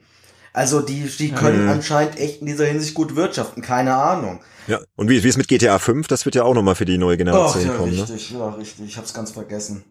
Also 0.53 0.81
die, 0.81 1.09
die 1.18 1.31
können 1.31 1.63
mhm. 1.63 1.69
anscheinend 1.69 2.19
echt 2.19 2.41
in 2.41 2.47
dieser 2.47 2.65
Hinsicht 2.65 2.93
gut 2.93 3.15
wirtschaften, 3.15 3.61
keine 3.61 3.95
Ahnung. 3.95 4.41
Ja, 4.68 4.80
und 4.95 5.09
wie, 5.09 5.23
wie 5.23 5.27
ist 5.27 5.38
mit 5.38 5.47
GTA 5.47 5.80
5? 5.80 6.07
Das 6.07 6.26
wird 6.26 6.35
ja 6.35 6.43
auch 6.43 6.53
nochmal 6.53 6.76
für 6.76 6.85
die 6.85 6.97
neue 6.97 7.18
Generation 7.18 7.63
Och, 7.63 7.68
ja, 7.68 7.77
kommen. 7.77 7.95
Ne? 7.95 8.01
Richtig, 8.01 8.31
ne? 8.31 8.39
ja, 8.39 8.49
richtig. 8.49 8.85
Ich 8.85 8.97
hab's 8.97 9.13
ganz 9.13 9.31
vergessen. 9.31 9.85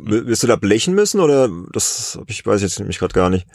Wirst 0.00 0.42
du 0.42 0.46
da 0.46 0.56
blechen 0.56 0.94
müssen 0.94 1.20
oder 1.20 1.50
das 1.72 2.18
ich 2.26 2.44
weiß 2.46 2.62
jetzt 2.62 2.78
nämlich 2.78 2.98
gerade 2.98 3.12
gar 3.12 3.28
nicht 3.28 3.46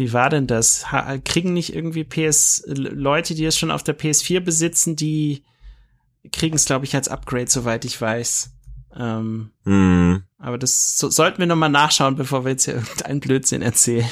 wie 0.00 0.14
war 0.14 0.30
denn 0.30 0.46
das? 0.46 0.86
Kriegen 1.26 1.52
nicht 1.52 1.74
irgendwie 1.74 2.04
PS 2.04 2.64
Leute, 2.66 3.34
die 3.34 3.44
es 3.44 3.58
schon 3.58 3.70
auf 3.70 3.82
der 3.82 3.98
PS4 3.98 4.40
besitzen, 4.40 4.96
die 4.96 5.44
kriegen 6.32 6.56
es, 6.56 6.64
glaube 6.64 6.86
ich, 6.86 6.94
als 6.94 7.08
Upgrade, 7.08 7.50
soweit 7.50 7.84
ich 7.84 8.00
weiß. 8.00 8.50
Ähm, 8.96 9.50
mm. 9.64 10.22
Aber 10.38 10.56
das 10.56 10.96
so, 10.96 11.10
sollten 11.10 11.38
wir 11.38 11.46
nochmal 11.46 11.68
nachschauen, 11.68 12.16
bevor 12.16 12.44
wir 12.44 12.52
jetzt 12.52 12.64
hier 12.64 12.74
irgendeinen 12.78 13.20
Blödsinn 13.20 13.60
erzählen. 13.60 14.08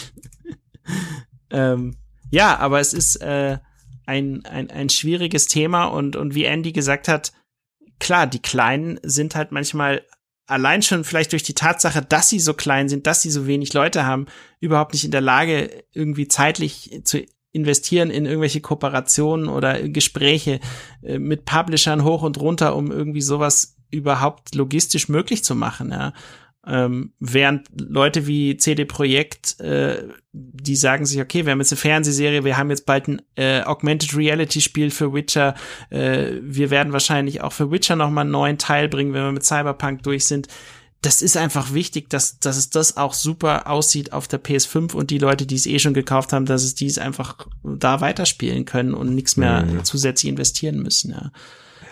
ähm, 1.50 1.96
ja, 2.30 2.58
aber 2.58 2.80
es 2.80 2.92
ist 2.92 3.16
äh, 3.22 3.56
ein, 4.04 4.44
ein, 4.44 4.70
ein 4.70 4.90
schwieriges 4.90 5.46
Thema 5.46 5.86
und, 5.86 6.16
und 6.16 6.34
wie 6.34 6.44
Andy 6.44 6.72
gesagt 6.72 7.08
hat, 7.08 7.32
klar, 7.98 8.26
die 8.26 8.42
Kleinen 8.42 9.00
sind 9.02 9.34
halt 9.34 9.52
manchmal 9.52 10.02
allein 10.48 10.82
schon 10.82 11.04
vielleicht 11.04 11.32
durch 11.32 11.42
die 11.42 11.54
Tatsache, 11.54 12.02
dass 12.02 12.28
sie 12.28 12.40
so 12.40 12.54
klein 12.54 12.88
sind, 12.88 13.06
dass 13.06 13.22
sie 13.22 13.30
so 13.30 13.46
wenig 13.46 13.72
Leute 13.74 14.04
haben, 14.04 14.26
überhaupt 14.60 14.94
nicht 14.94 15.04
in 15.04 15.10
der 15.10 15.20
Lage, 15.20 15.84
irgendwie 15.92 16.26
zeitlich 16.26 17.00
zu 17.04 17.24
investieren 17.52 18.10
in 18.10 18.26
irgendwelche 18.26 18.60
Kooperationen 18.60 19.48
oder 19.48 19.88
Gespräche 19.88 20.60
äh, 21.02 21.18
mit 21.18 21.44
Publishern 21.44 22.04
hoch 22.04 22.22
und 22.22 22.40
runter, 22.40 22.76
um 22.76 22.90
irgendwie 22.90 23.22
sowas 23.22 23.76
überhaupt 23.90 24.54
logistisch 24.54 25.08
möglich 25.08 25.44
zu 25.44 25.54
machen. 25.54 25.90
Ja. 25.90 26.12
Ähm, 26.66 27.12
während 27.20 27.68
Leute 27.80 28.26
wie 28.26 28.56
CD 28.56 28.84
Projekt, 28.84 29.58
äh, 29.60 30.08
die 30.32 30.76
sagen 30.76 31.06
sich, 31.06 31.20
okay, 31.20 31.46
wir 31.46 31.52
haben 31.52 31.60
jetzt 31.60 31.72
eine 31.72 31.78
Fernsehserie, 31.78 32.44
wir 32.44 32.56
haben 32.56 32.70
jetzt 32.70 32.84
bald 32.84 33.08
ein 33.08 33.22
äh, 33.36 33.62
Augmented 33.62 34.16
Reality 34.16 34.60
Spiel 34.60 34.90
für 34.90 35.14
Witcher, 35.14 35.54
äh, 35.90 36.32
wir 36.42 36.70
werden 36.70 36.92
wahrscheinlich 36.92 37.40
auch 37.40 37.52
für 37.52 37.70
Witcher 37.70 37.96
nochmal 37.96 38.22
einen 38.22 38.32
neuen 38.32 38.58
Teil 38.58 38.88
bringen, 38.88 39.14
wenn 39.14 39.22
wir 39.22 39.32
mit 39.32 39.44
Cyberpunk 39.44 40.02
durch 40.02 40.26
sind. 40.26 40.48
das 41.00 41.22
ist 41.22 41.36
einfach 41.36 41.72
wichtig, 41.72 42.10
dass, 42.10 42.40
dass 42.40 42.56
es 42.56 42.70
das 42.70 42.96
auch 42.96 43.14
super 43.14 43.70
aussieht 43.70 44.12
auf 44.12 44.26
der 44.26 44.42
PS5 44.42 44.94
und 44.94 45.10
die 45.10 45.18
Leute, 45.18 45.46
die 45.46 45.54
es 45.54 45.66
eh 45.66 45.78
schon 45.78 45.94
gekauft 45.94 46.32
haben, 46.32 46.44
dass 46.44 46.64
es 46.64 46.74
dies 46.74 46.98
einfach 46.98 47.46
da 47.62 48.00
weiterspielen 48.00 48.64
können 48.64 48.94
und 48.94 49.14
nichts 49.14 49.36
mehr 49.36 49.64
mhm. 49.64 49.84
zusätzlich 49.84 50.28
investieren 50.28 50.82
müssen, 50.82 51.12
ja. 51.12 51.30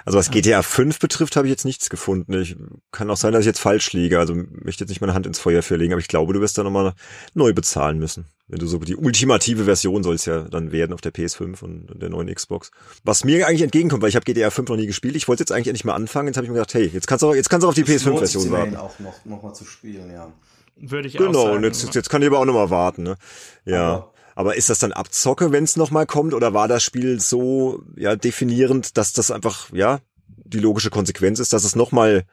Also 0.07 0.19
was 0.19 0.31
GTA 0.31 0.63
5 0.63 1.01
betrifft, 1.01 1.35
habe 1.35 1.49
ich 1.49 1.51
jetzt 1.51 1.65
nichts 1.65 1.91
gefunden. 1.91 2.33
Ich 2.41 2.57
kann 2.93 3.11
auch 3.11 3.17
sein, 3.17 3.33
dass 3.33 3.41
ich 3.41 3.47
jetzt 3.47 3.59
falsch 3.59 3.93
liege. 3.93 4.21
Also 4.21 4.37
möchte 4.37 4.85
jetzt 4.85 4.89
nicht 4.89 5.01
meine 5.01 5.15
Hand 5.15 5.27
ins 5.27 5.41
Feuer 5.41 5.63
verlegen, 5.63 5.93
aber 5.93 6.01
ich 6.01 6.07
glaube, 6.07 6.33
du 6.33 6.41
wirst 6.41 6.57
da 6.57 6.63
nochmal 6.63 6.95
neu 7.35 7.53
bezahlen 7.53 7.99
müssen. 7.99 8.27
Wenn 8.47 8.61
du 8.61 8.69
so 8.69 8.79
die 8.79 8.95
ultimative 8.95 9.65
Version 9.65 10.05
soll 10.05 10.15
es 10.15 10.25
ja 10.25 10.43
dann 10.43 10.71
werden 10.71 10.93
auf 10.93 11.01
der 11.01 11.13
PS5 11.13 11.61
und 11.61 12.01
der 12.01 12.09
neuen 12.09 12.33
Xbox. 12.33 12.71
Was 13.03 13.25
mir 13.25 13.49
eigentlich 13.49 13.63
entgegenkommt, 13.63 14.01
weil 14.01 14.09
ich 14.09 14.15
habe 14.15 14.25
GTA 14.25 14.51
5 14.51 14.69
noch 14.69 14.77
nie 14.77 14.87
gespielt. 14.87 15.17
Ich 15.17 15.27
wollte 15.27 15.43
jetzt 15.43 15.51
eigentlich 15.51 15.67
endlich 15.67 15.85
mal 15.85 15.95
anfangen. 15.95 16.29
Jetzt 16.29 16.37
habe 16.37 16.45
ich 16.45 16.51
mir 16.51 16.59
gedacht, 16.59 16.75
hey, 16.75 16.87
jetzt 16.87 17.09
kannst 17.09 17.25
du 17.25 17.31
auch, 17.31 17.35
jetzt 17.35 17.51
kannst 17.51 17.65
du 17.65 17.69
auf 17.69 17.75
die 17.75 17.83
PS5-Version 17.83 18.53
warten. 18.53 18.77
auch 18.77 18.97
noch, 19.01 19.25
noch 19.25 19.43
mal 19.43 19.55
zu 19.55 19.65
spielen, 19.65 20.13
ja. 20.13 20.33
Würde 20.77 21.09
ich 21.09 21.17
genau, 21.17 21.31
auch 21.31 21.35
sagen. 21.35 21.45
Genau, 21.47 21.57
und 21.57 21.65
jetzt, 21.65 21.95
jetzt 21.97 22.11
kann 22.11 22.23
ich 22.23 22.29
aber 22.29 22.39
auch 22.39 22.45
noch 22.45 22.55
mal 22.55 22.71
warten, 22.71 23.03
ne? 23.03 23.17
Ja. 23.65 23.95
Aber 23.95 24.13
aber 24.37 24.55
ist 24.55 24.71
das 24.71 24.79
dann 24.79 24.93
Abzocke, 24.93 25.51
wenn 25.51 25.65
es 25.65 25.77
nochmal 25.77 26.07
kommt, 26.07 26.35
oder 26.35 26.53
war 26.53 26.69
das 26.69 26.83
Spiel 26.83 27.19
so 27.21 27.83
ja 27.97 28.15
definierend, 28.15 28.97
dass 28.99 29.15
das 29.15 29.31
einfach 29.31 29.73
ja 29.73 30.01
die 30.27 30.61
logische 30.61 30.91
Konsequenz 30.91 31.41
ist, 31.41 31.55
dass 31.55 31.65
es 31.65 31.75
nochmal 31.75 32.25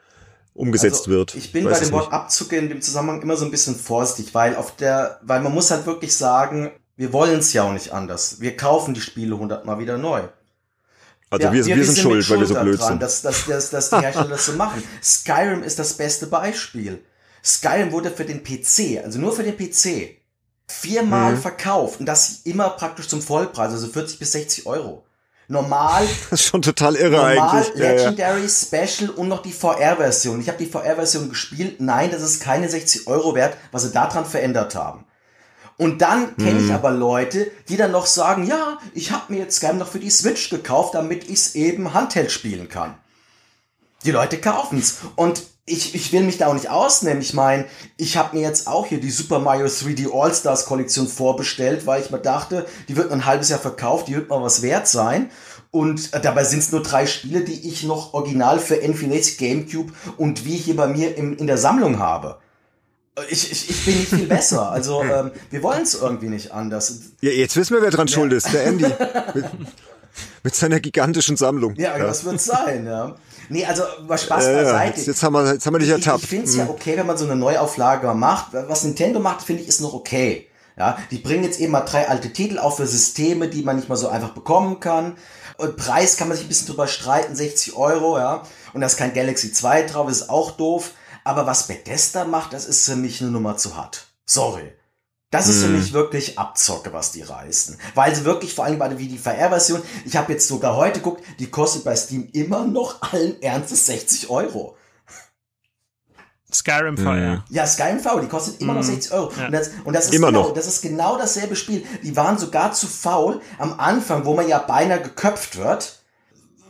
umgesetzt 0.53 1.07
also, 1.07 1.11
wird. 1.11 1.35
Ich 1.35 1.53
bin 1.53 1.63
bei 1.63 1.79
dem 1.79 1.91
Wort 1.93 2.11
Abzocke 2.11 2.57
in 2.57 2.67
dem 2.67 2.81
Zusammenhang 2.81 3.21
immer 3.21 3.37
so 3.37 3.45
ein 3.45 3.51
bisschen 3.51 3.75
vorsichtig, 3.75 4.35
weil 4.35 4.55
auf 4.57 4.75
der, 4.75 5.19
weil 5.23 5.41
man 5.41 5.53
muss 5.53 5.71
halt 5.71 5.85
wirklich 5.85 6.15
sagen, 6.15 6.71
wir 6.97 7.13
wollen 7.13 7.39
es 7.39 7.53
ja 7.53 7.63
auch 7.63 7.71
nicht 7.71 7.93
anders. 7.93 8.41
Wir 8.41 8.55
kaufen 8.55 8.93
die 8.93 9.01
Spiele 9.01 9.39
hundertmal 9.39 9.79
wieder 9.79 9.97
neu. 9.97 10.23
Also 11.29 11.47
ja, 11.47 11.53
wir, 11.53 11.65
wir, 11.65 11.77
wir, 11.77 11.85
sind, 11.85 11.95
sind 11.95 12.03
schuld, 12.03 12.29
weil 12.29 12.39
wir 12.41 12.47
so 12.47 12.53
blöd 12.55 12.79
dran, 12.79 12.89
sind. 12.89 13.01
Dass, 13.01 13.21
dass, 13.21 13.45
dass, 13.45 13.69
dass 13.69 13.89
die 13.89 13.95
Hersteller 13.95 14.27
das 14.27 14.45
so 14.45 14.51
machen. 14.57 14.83
Skyrim 15.01 15.63
ist 15.63 15.79
das 15.79 15.93
beste 15.93 16.27
Beispiel. 16.27 17.01
Skyrim 17.43 17.93
wurde 17.93 18.11
für 18.11 18.25
den 18.25 18.43
PC, 18.43 19.03
also 19.03 19.19
nur 19.19 19.33
für 19.33 19.43
den 19.43 19.57
PC, 19.57 20.22
viermal 20.67 21.33
mhm. 21.33 21.41
verkauft 21.41 21.99
und 21.99 22.05
das 22.05 22.41
immer 22.43 22.69
praktisch 22.69 23.07
zum 23.07 23.21
Vollpreis, 23.21 23.71
also 23.71 23.87
40 23.87 24.19
bis 24.19 24.31
60 24.31 24.65
Euro. 24.65 25.05
Normal. 25.47 26.07
Das 26.29 26.39
ist 26.39 26.47
schon 26.47 26.61
total 26.61 26.95
irre 26.95 27.17
normal, 27.17 27.63
eigentlich. 27.63 27.75
Legendary, 27.75 28.43
ja. 28.43 28.49
Special 28.49 29.09
und 29.09 29.27
noch 29.27 29.41
die 29.41 29.51
VR-Version. 29.51 30.39
Ich 30.39 30.47
habe 30.47 30.57
die 30.57 30.65
VR-Version 30.69 31.29
gespielt. 31.29 31.81
Nein, 31.81 32.11
das 32.11 32.21
ist 32.21 32.41
keine 32.41 32.69
60 32.69 33.07
Euro 33.07 33.35
wert, 33.35 33.57
was 33.71 33.83
sie 33.83 33.91
daran 33.91 34.25
verändert 34.25 34.75
haben. 34.75 35.05
Und 35.77 36.01
dann 36.01 36.37
kenne 36.37 36.59
ich 36.59 36.67
mhm. 36.67 36.75
aber 36.75 36.91
Leute, 36.91 37.51
die 37.67 37.77
dann 37.77 37.91
noch 37.91 38.05
sagen, 38.05 38.45
ja, 38.45 38.77
ich 38.93 39.11
habe 39.11 39.33
mir 39.33 39.39
jetzt 39.39 39.57
Skyrim 39.57 39.79
noch 39.79 39.87
für 39.87 39.99
die 39.99 40.11
Switch 40.11 40.49
gekauft, 40.49 40.93
damit 40.93 41.25
ich 41.25 41.33
es 41.33 41.55
eben 41.55 41.93
Handheld 41.93 42.31
spielen 42.31 42.69
kann. 42.69 42.95
Die 44.05 44.11
Leute 44.11 44.39
kaufen's. 44.39 44.97
Und 45.15 45.41
ich, 45.65 45.95
ich 45.95 46.11
will 46.11 46.23
mich 46.23 46.37
da 46.37 46.47
auch 46.47 46.53
nicht 46.53 46.69
ausnehmen. 46.69 47.21
Ich 47.21 47.33
meine, 47.33 47.65
ich 47.97 48.17
habe 48.17 48.35
mir 48.35 48.41
jetzt 48.41 48.67
auch 48.67 48.85
hier 48.85 48.99
die 48.99 49.11
Super 49.11 49.39
Mario 49.39 49.67
3D 49.67 50.11
All-Stars 50.13 50.65
Kollektion 50.65 51.07
vorbestellt, 51.07 51.85
weil 51.85 52.01
ich 52.01 52.11
mir 52.11 52.19
dachte, 52.19 52.65
die 52.89 52.97
wird 52.97 53.11
ein 53.11 53.25
halbes 53.25 53.49
Jahr 53.49 53.59
verkauft, 53.59 54.07
die 54.07 54.15
wird 54.15 54.29
mal 54.29 54.41
was 54.41 54.61
wert 54.61 54.87
sein. 54.87 55.29
Und 55.71 56.13
äh, 56.13 56.21
dabei 56.21 56.43
sind 56.43 56.59
es 56.59 56.71
nur 56.71 56.83
drei 56.83 57.07
Spiele, 57.07 57.41
die 57.41 57.67
ich 57.67 57.83
noch 57.83 58.13
original 58.13 58.59
für 58.59 58.75
N64 58.75 59.37
GameCube 59.39 59.93
und 60.17 60.45
wie 60.45 60.57
hier 60.57 60.75
bei 60.75 60.87
mir 60.87 61.17
im, 61.17 61.37
in 61.37 61.47
der 61.47 61.57
Sammlung 61.57 61.97
habe. 61.97 62.39
Ich, 63.29 63.51
ich, 63.51 63.69
ich 63.69 63.85
bin 63.85 63.97
nicht 63.97 64.09
viel 64.09 64.27
besser. 64.27 64.69
Also 64.69 65.01
ähm, 65.03 65.31
wir 65.49 65.63
wollen 65.63 65.83
es 65.83 65.93
irgendwie 65.93 66.29
nicht 66.29 66.51
anders. 66.51 66.99
Ja, 67.21 67.31
jetzt 67.31 67.55
wissen 67.55 67.73
wir, 67.73 67.81
wer 67.81 67.91
dran 67.91 68.07
ja. 68.07 68.13
schuld 68.13 68.33
ist. 68.33 68.51
Der 68.53 68.65
Andy. 68.65 68.85
mit, 69.33 69.45
mit 70.43 70.55
seiner 70.55 70.79
gigantischen 70.81 71.37
Sammlung. 71.37 71.75
Ja, 71.75 71.97
ja. 71.97 72.05
das 72.05 72.25
wird 72.25 72.41
sein, 72.41 72.85
ja. 72.85 73.15
Nee, 73.49 73.65
also 73.65 73.83
was 74.01 74.23
Spaß 74.23 74.45
äh, 74.45 74.53
beiseite. 74.53 74.97
Jetzt, 74.97 75.07
jetzt, 75.07 75.23
haben 75.23 75.33
wir, 75.33 75.53
jetzt 75.53 75.65
haben 75.65 75.73
wir 75.73 75.79
dich 75.79 75.89
ertappt. 75.89 76.19
Ich, 76.19 76.23
ich 76.23 76.29
finde 76.29 76.45
es 76.45 76.53
mhm. 76.53 76.59
ja 76.59 76.69
okay, 76.69 76.97
wenn 76.97 77.05
man 77.05 77.17
so 77.17 77.25
eine 77.25 77.35
Neuauflage 77.35 78.13
macht. 78.13 78.53
Was 78.53 78.83
Nintendo 78.83 79.19
macht, 79.19 79.41
finde 79.41 79.63
ich, 79.63 79.67
ist 79.67 79.81
noch 79.81 79.93
okay. 79.93 80.47
Ja, 80.75 80.97
die 81.11 81.17
bringen 81.17 81.43
jetzt 81.43 81.59
eben 81.59 81.71
mal 81.71 81.81
drei 81.81 82.09
alte 82.09 82.33
Titel 82.33 82.57
auch 82.57 82.77
für 82.77 82.87
Systeme, 82.87 83.47
die 83.47 83.61
man 83.61 83.75
nicht 83.75 83.89
mal 83.89 83.95
so 83.95 84.09
einfach 84.09 84.31
bekommen 84.31 84.79
kann. 84.79 85.17
Und 85.57 85.77
Preis 85.77 86.17
kann 86.17 86.27
man 86.27 86.35
sich 86.35 86.47
ein 86.47 86.49
bisschen 86.49 86.67
drüber 86.67 86.87
streiten, 86.87 87.35
60 87.35 87.75
Euro, 87.75 88.17
ja. 88.17 88.41
Und 88.73 88.81
da 88.81 88.87
ist 88.87 88.97
kein 88.97 89.13
Galaxy 89.13 89.53
2 89.53 89.83
drauf, 89.83 90.09
ist 90.09 90.29
auch 90.29 90.51
doof. 90.51 90.91
Aber 91.23 91.45
was 91.45 91.67
Bethesda 91.67 92.25
macht, 92.25 92.53
das 92.53 92.65
ist 92.65 92.85
für 92.85 92.95
mich 92.95 93.21
eine 93.21 93.29
Nummer 93.29 93.55
zu 93.55 93.77
hart. 93.77 94.07
Sorry. 94.25 94.73
Das 95.33 95.47
ist 95.47 95.61
für 95.61 95.65
hm. 95.65 95.79
mich 95.79 95.93
wirklich 95.93 96.37
Abzocke, 96.37 96.93
was 96.93 97.11
die 97.11 97.23
reißen. 97.23 97.79
Weil 97.95 98.15
sie 98.15 98.23
wirklich, 98.23 98.53
vor 98.53 98.65
allem 98.65 98.77
bei 98.77 98.99
wie 98.99 99.07
die 99.07 99.17
VR-Version, 99.17 99.81
ich 100.05 100.15
habe 100.15 100.31
jetzt 100.31 100.47
sogar 100.47 100.75
heute 100.75 100.99
geguckt, 100.99 101.23
die 101.39 101.49
kostet 101.49 101.83
bei 101.83 101.95
Steam 101.95 102.29
immer 102.33 102.67
noch 102.67 103.01
allen 103.01 103.41
Ernstes 103.41 103.87
60 103.87 104.29
Euro. 104.29 104.77
Skyrim 106.53 106.99
VR. 106.99 107.15
Mhm. 107.15 107.43
Ja, 107.49 107.65
Skyrim 107.65 107.99
VR, 107.99 108.21
die 108.21 108.27
kostet 108.27 108.61
immer 108.61 108.75
noch 108.75 108.83
60 108.83 109.11
hm. 109.11 109.17
Euro. 109.17 109.31
Ja. 109.35 109.47
Und, 109.47 109.51
das, 109.53 109.71
und 109.83 109.93
das, 109.95 110.05
ist 110.05 110.13
immer 110.13 110.27
genau, 110.27 110.43
noch. 110.43 110.53
das 110.53 110.67
ist 110.67 110.83
genau 110.83 111.17
dasselbe 111.17 111.55
Spiel. 111.55 111.83
Die 112.03 112.15
waren 112.15 112.37
sogar 112.37 112.73
zu 112.73 112.85
faul 112.85 113.41
am 113.57 113.79
Anfang, 113.79 114.25
wo 114.25 114.35
man 114.35 114.47
ja 114.47 114.59
beinahe 114.59 115.01
geköpft 115.01 115.57
wird 115.57 116.02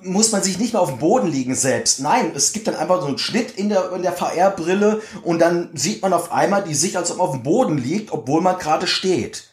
muss 0.06 0.32
man 0.32 0.44
sich 0.44 0.60
nicht 0.60 0.74
mehr 0.74 0.82
auf 0.82 0.90
dem 0.90 1.00
Boden 1.00 1.28
liegen 1.28 1.56
selbst. 1.56 2.00
Nein, 2.00 2.32
es 2.36 2.54
gibt 2.54 2.68
dann 2.68 2.76
einfach 2.76 3.02
so 3.02 3.08
einen 3.08 3.18
Schnitt 3.18 3.52
in 3.58 3.70
der, 3.70 3.92
in 3.94 4.02
der 4.02 4.14
VR-Brille 4.14 5.02
und 5.24 5.40
dann 5.40 5.70
sieht 5.74 6.02
man 6.02 6.14
auf 6.14 6.32
einmal 6.32 6.64
die 6.64 6.76
Sicht, 6.76 6.98
als 6.98 7.12
ob 7.12 7.18
man 7.18 7.28
auf 7.28 7.34
dem 7.34 7.44
Boden 7.44 7.78
liegt, 7.78 8.12
obwohl 8.12 8.42
man 8.42 8.58
gerade 8.58 8.88
steht. 8.88 9.50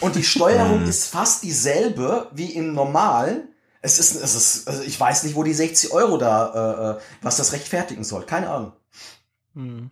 Und 0.00 0.16
die 0.16 0.24
Steuerung 0.24 0.80
hm. 0.80 0.88
ist 0.88 1.06
fast 1.06 1.42
dieselbe 1.42 2.28
wie 2.32 2.52
im 2.52 2.74
normalen. 2.74 3.48
Es 3.80 3.98
ist, 3.98 4.14
es 4.14 4.34
ist, 4.34 4.68
also 4.68 4.82
ich 4.82 4.98
weiß 4.98 5.24
nicht, 5.24 5.36
wo 5.36 5.42
die 5.42 5.54
60 5.54 5.92
Euro 5.92 6.16
da, 6.16 6.96
äh, 6.96 6.98
äh, 6.98 7.00
was 7.22 7.36
das 7.36 7.52
rechtfertigen 7.52 8.02
soll. 8.02 8.24
Keine 8.24 8.50
Ahnung. 8.50 8.72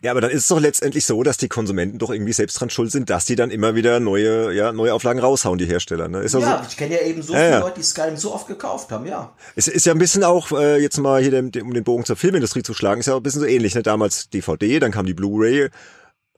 Ja, 0.02 0.10
aber 0.10 0.20
dann 0.20 0.30
ist 0.30 0.42
es 0.42 0.48
doch 0.48 0.58
letztendlich 0.58 1.06
so, 1.06 1.22
dass 1.22 1.36
die 1.36 1.48
Konsumenten 1.48 1.98
doch 1.98 2.10
irgendwie 2.10 2.32
selbst 2.32 2.60
dran 2.60 2.68
schuld 2.68 2.90
sind, 2.90 3.10
dass 3.10 3.26
die 3.26 3.36
dann 3.36 3.52
immer 3.52 3.76
wieder 3.76 4.00
neue, 4.00 4.52
ja, 4.52 4.72
neue 4.72 4.92
Auflagen 4.92 5.20
raushauen, 5.20 5.56
die 5.56 5.66
Hersteller. 5.66 6.08
Ne? 6.08 6.20
Ist 6.20 6.34
ja, 6.34 6.58
so, 6.58 6.68
ich 6.68 6.76
kenne 6.76 6.94
ja 6.94 7.06
eben 7.06 7.22
so 7.22 7.32
ja, 7.32 7.38
viele 7.38 7.50
ja. 7.52 7.58
Leute, 7.60 7.78
die 7.78 7.84
Skyrim 7.84 8.16
so 8.16 8.34
oft 8.34 8.48
gekauft 8.48 8.90
haben, 8.90 9.06
ja. 9.06 9.32
Es 9.54 9.68
ist 9.68 9.86
ja 9.86 9.92
ein 9.92 9.98
bisschen 9.98 10.24
auch, 10.24 10.50
äh, 10.50 10.82
jetzt 10.82 10.98
mal 10.98 11.22
hier, 11.22 11.38
um 11.38 11.74
den 11.74 11.84
Bogen 11.84 12.04
zur 12.04 12.16
Filmindustrie 12.16 12.64
zu 12.64 12.74
schlagen, 12.74 13.00
ist 13.00 13.06
ja 13.06 13.14
auch 13.14 13.18
ein 13.18 13.22
bisschen 13.22 13.40
so 13.40 13.46
ähnlich. 13.46 13.76
Ne? 13.76 13.84
Damals 13.84 14.28
DVD, 14.30 14.80
dann 14.80 14.90
kam 14.90 15.06
die 15.06 15.14
Blu-ray. 15.14 15.70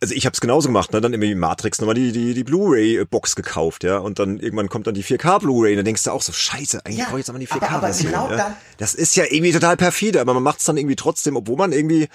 Also 0.03 0.15
ich 0.15 0.27
habe 0.27 0.35
es 0.35 0.43
genauso 0.43 0.69
gemacht, 0.69 0.93
ne? 0.93 1.01
dann 1.01 1.15
immer 1.15 1.23
wie 1.23 1.35
Matrix 1.35 1.81
nochmal 1.81 1.95
die, 1.95 2.13
die, 2.13 2.35
die 2.35 2.45
Blu-ray-Box 2.45 3.37
gekauft, 3.37 3.85
ja. 3.85 3.97
Und 3.97 4.19
dann 4.19 4.39
irgendwann 4.39 4.69
kommt 4.69 4.87
dann 4.87 4.95
die 4.95 5.05
4K-Bluray 5.05 5.71
und 5.71 5.77
dann 5.77 5.87
denkst 5.87 6.03
du 6.03 6.11
auch 6.11 6.21
so, 6.21 6.33
scheiße, 6.33 6.85
eigentlich 6.85 6.99
ja, 6.99 7.05
brauche 7.07 7.21
ich 7.21 7.21
jetzt 7.21 7.31
aber 7.31 7.39
die 7.39 7.49
4K-Version. 7.49 8.13
Genau 8.13 8.31
ja? 8.31 8.55
Das 8.77 8.93
ist 8.93 9.17
ja 9.17 9.25
irgendwie 9.31 9.53
total 9.53 9.79
perfide, 9.79 10.21
aber 10.21 10.35
man 10.35 10.43
macht 10.43 10.59
es 10.59 10.67
dann 10.67 10.77
irgendwie 10.77 10.97
trotzdem, 10.97 11.37
obwohl 11.37 11.57
man 11.57 11.73
irgendwie 11.73 12.09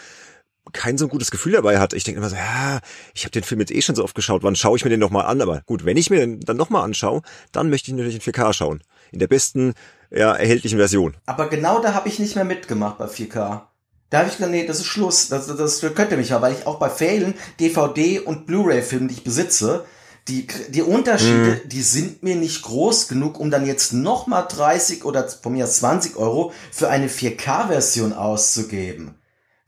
kein 0.73 0.97
so 0.97 1.07
gutes 1.07 1.31
Gefühl 1.31 1.53
dabei 1.53 1.79
hat. 1.79 1.93
Ich 1.93 2.03
denke 2.03 2.19
immer 2.19 2.29
so, 2.29 2.35
ja, 2.35 2.79
ich 3.13 3.23
habe 3.23 3.31
den 3.31 3.43
Film 3.43 3.59
jetzt 3.59 3.71
eh 3.71 3.81
schon 3.81 3.95
so 3.95 4.03
oft 4.03 4.15
geschaut, 4.15 4.43
wann 4.43 4.55
schaue 4.55 4.77
ich 4.77 4.83
mir 4.83 4.89
den 4.89 4.99
nochmal 4.99 5.25
an? 5.25 5.41
Aber 5.41 5.61
gut, 5.65 5.85
wenn 5.85 5.97
ich 5.97 6.09
mir 6.09 6.19
den 6.19 6.39
dann 6.39 6.57
nochmal 6.57 6.83
anschaue, 6.83 7.21
dann 7.51 7.69
möchte 7.69 7.91
ich 7.91 7.97
natürlich 7.97 8.15
in 8.15 8.33
4K 8.33 8.53
schauen. 8.53 8.83
In 9.11 9.19
der 9.19 9.27
besten, 9.27 9.73
ja, 10.11 10.33
erhältlichen 10.33 10.77
Version. 10.77 11.15
Aber 11.25 11.47
genau 11.47 11.81
da 11.81 11.93
habe 11.93 12.09
ich 12.09 12.19
nicht 12.19 12.35
mehr 12.35 12.45
mitgemacht 12.45 12.97
bei 12.97 13.05
4K. 13.05 13.61
Da 14.09 14.19
habe 14.19 14.29
ich 14.29 14.35
gesagt, 14.35 14.51
nee, 14.51 14.65
das 14.65 14.79
ist 14.79 14.85
Schluss. 14.85 15.29
Das, 15.29 15.47
das, 15.47 15.57
das 15.57 15.95
könnte 15.95 16.17
mich 16.17 16.29
ja, 16.29 16.41
weil 16.41 16.53
ich 16.53 16.65
auch 16.65 16.79
bei 16.79 16.89
Failen 16.89 17.35
DVD 17.59 18.19
und 18.19 18.47
Blu-ray-Filmen, 18.47 19.07
die 19.07 19.15
ich 19.15 19.23
besitze, 19.23 19.85
die, 20.27 20.47
die 20.69 20.81
Unterschiede, 20.81 21.61
mhm. 21.63 21.69
die 21.69 21.81
sind 21.81 22.23
mir 22.23 22.35
nicht 22.35 22.61
groß 22.61 23.07
genug, 23.07 23.39
um 23.39 23.51
dann 23.51 23.65
jetzt 23.65 23.93
nochmal 23.93 24.47
30 24.47 25.05
oder 25.05 25.27
von 25.27 25.53
mir 25.53 25.65
20 25.65 26.17
Euro 26.17 26.53
für 26.71 26.89
eine 26.89 27.07
4K-Version 27.07 28.13
auszugeben. 28.13 29.15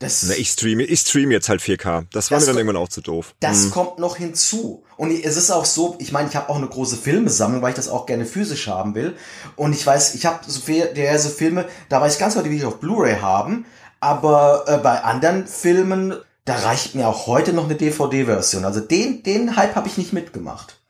Das, 0.01 0.23
Na, 0.23 0.33
ich 0.35 0.49
streame, 0.49 0.83
ich 0.83 1.01
streame 1.01 1.31
jetzt 1.31 1.47
halt 1.47 1.61
4K. 1.61 2.07
Das 2.11 2.31
war 2.31 2.39
das 2.39 2.47
mir 2.47 2.53
dann 2.53 2.57
irgendwann 2.57 2.81
auch 2.81 2.89
zu 2.89 3.01
doof. 3.01 3.35
Das 3.39 3.65
hm. 3.65 3.71
kommt 3.71 3.99
noch 3.99 4.17
hinzu. 4.17 4.83
Und 4.97 5.11
es 5.11 5.37
ist 5.37 5.51
auch 5.51 5.65
so, 5.65 5.95
ich 5.99 6.11
meine, 6.11 6.27
ich 6.27 6.35
habe 6.35 6.49
auch 6.49 6.55
eine 6.55 6.67
große 6.67 6.97
Filmesammlung, 6.97 7.61
weil 7.61 7.69
ich 7.69 7.75
das 7.75 7.87
auch 7.87 8.07
gerne 8.07 8.25
physisch 8.25 8.67
haben 8.67 8.95
will. 8.95 9.15
Und 9.55 9.73
ich 9.73 9.85
weiß, 9.85 10.15
ich 10.15 10.25
habe 10.25 10.39
so 10.47 10.59
diverse 10.65 11.29
Filme, 11.29 11.67
da 11.87 12.01
weiß 12.01 12.13
ich 12.13 12.19
ganz 12.19 12.33
genau, 12.33 12.43
die 12.43 12.49
will 12.49 12.57
ich 12.57 12.65
auf 12.65 12.79
Blu-ray 12.79 13.19
haben. 13.19 13.65
Aber 13.99 14.63
äh, 14.65 14.77
bei 14.79 15.03
anderen 15.03 15.45
Filmen, 15.45 16.15
da 16.45 16.55
reicht 16.55 16.95
mir 16.95 17.07
auch 17.07 17.27
heute 17.27 17.53
noch 17.53 17.65
eine 17.65 17.75
DVD-Version. 17.75 18.65
Also 18.65 18.79
den, 18.79 19.21
den 19.21 19.55
Hype 19.55 19.75
habe 19.75 19.87
ich 19.87 19.99
nicht 19.99 20.13
mitgemacht. 20.13 20.81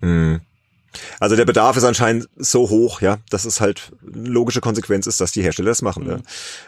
Hm. 0.00 0.40
Also 1.20 1.36
der 1.36 1.44
Bedarf 1.44 1.76
ist 1.76 1.84
anscheinend 1.84 2.28
so 2.36 2.70
hoch, 2.70 3.00
ja, 3.00 3.18
dass 3.30 3.44
es 3.44 3.60
halt 3.60 3.92
eine 4.06 4.28
logische 4.28 4.60
Konsequenz 4.60 5.06
ist, 5.06 5.20
dass 5.20 5.32
die 5.32 5.42
Hersteller 5.42 5.70
das 5.70 5.82
machen. 5.82 6.04
Mhm. 6.04 6.08
Ne? 6.08 6.22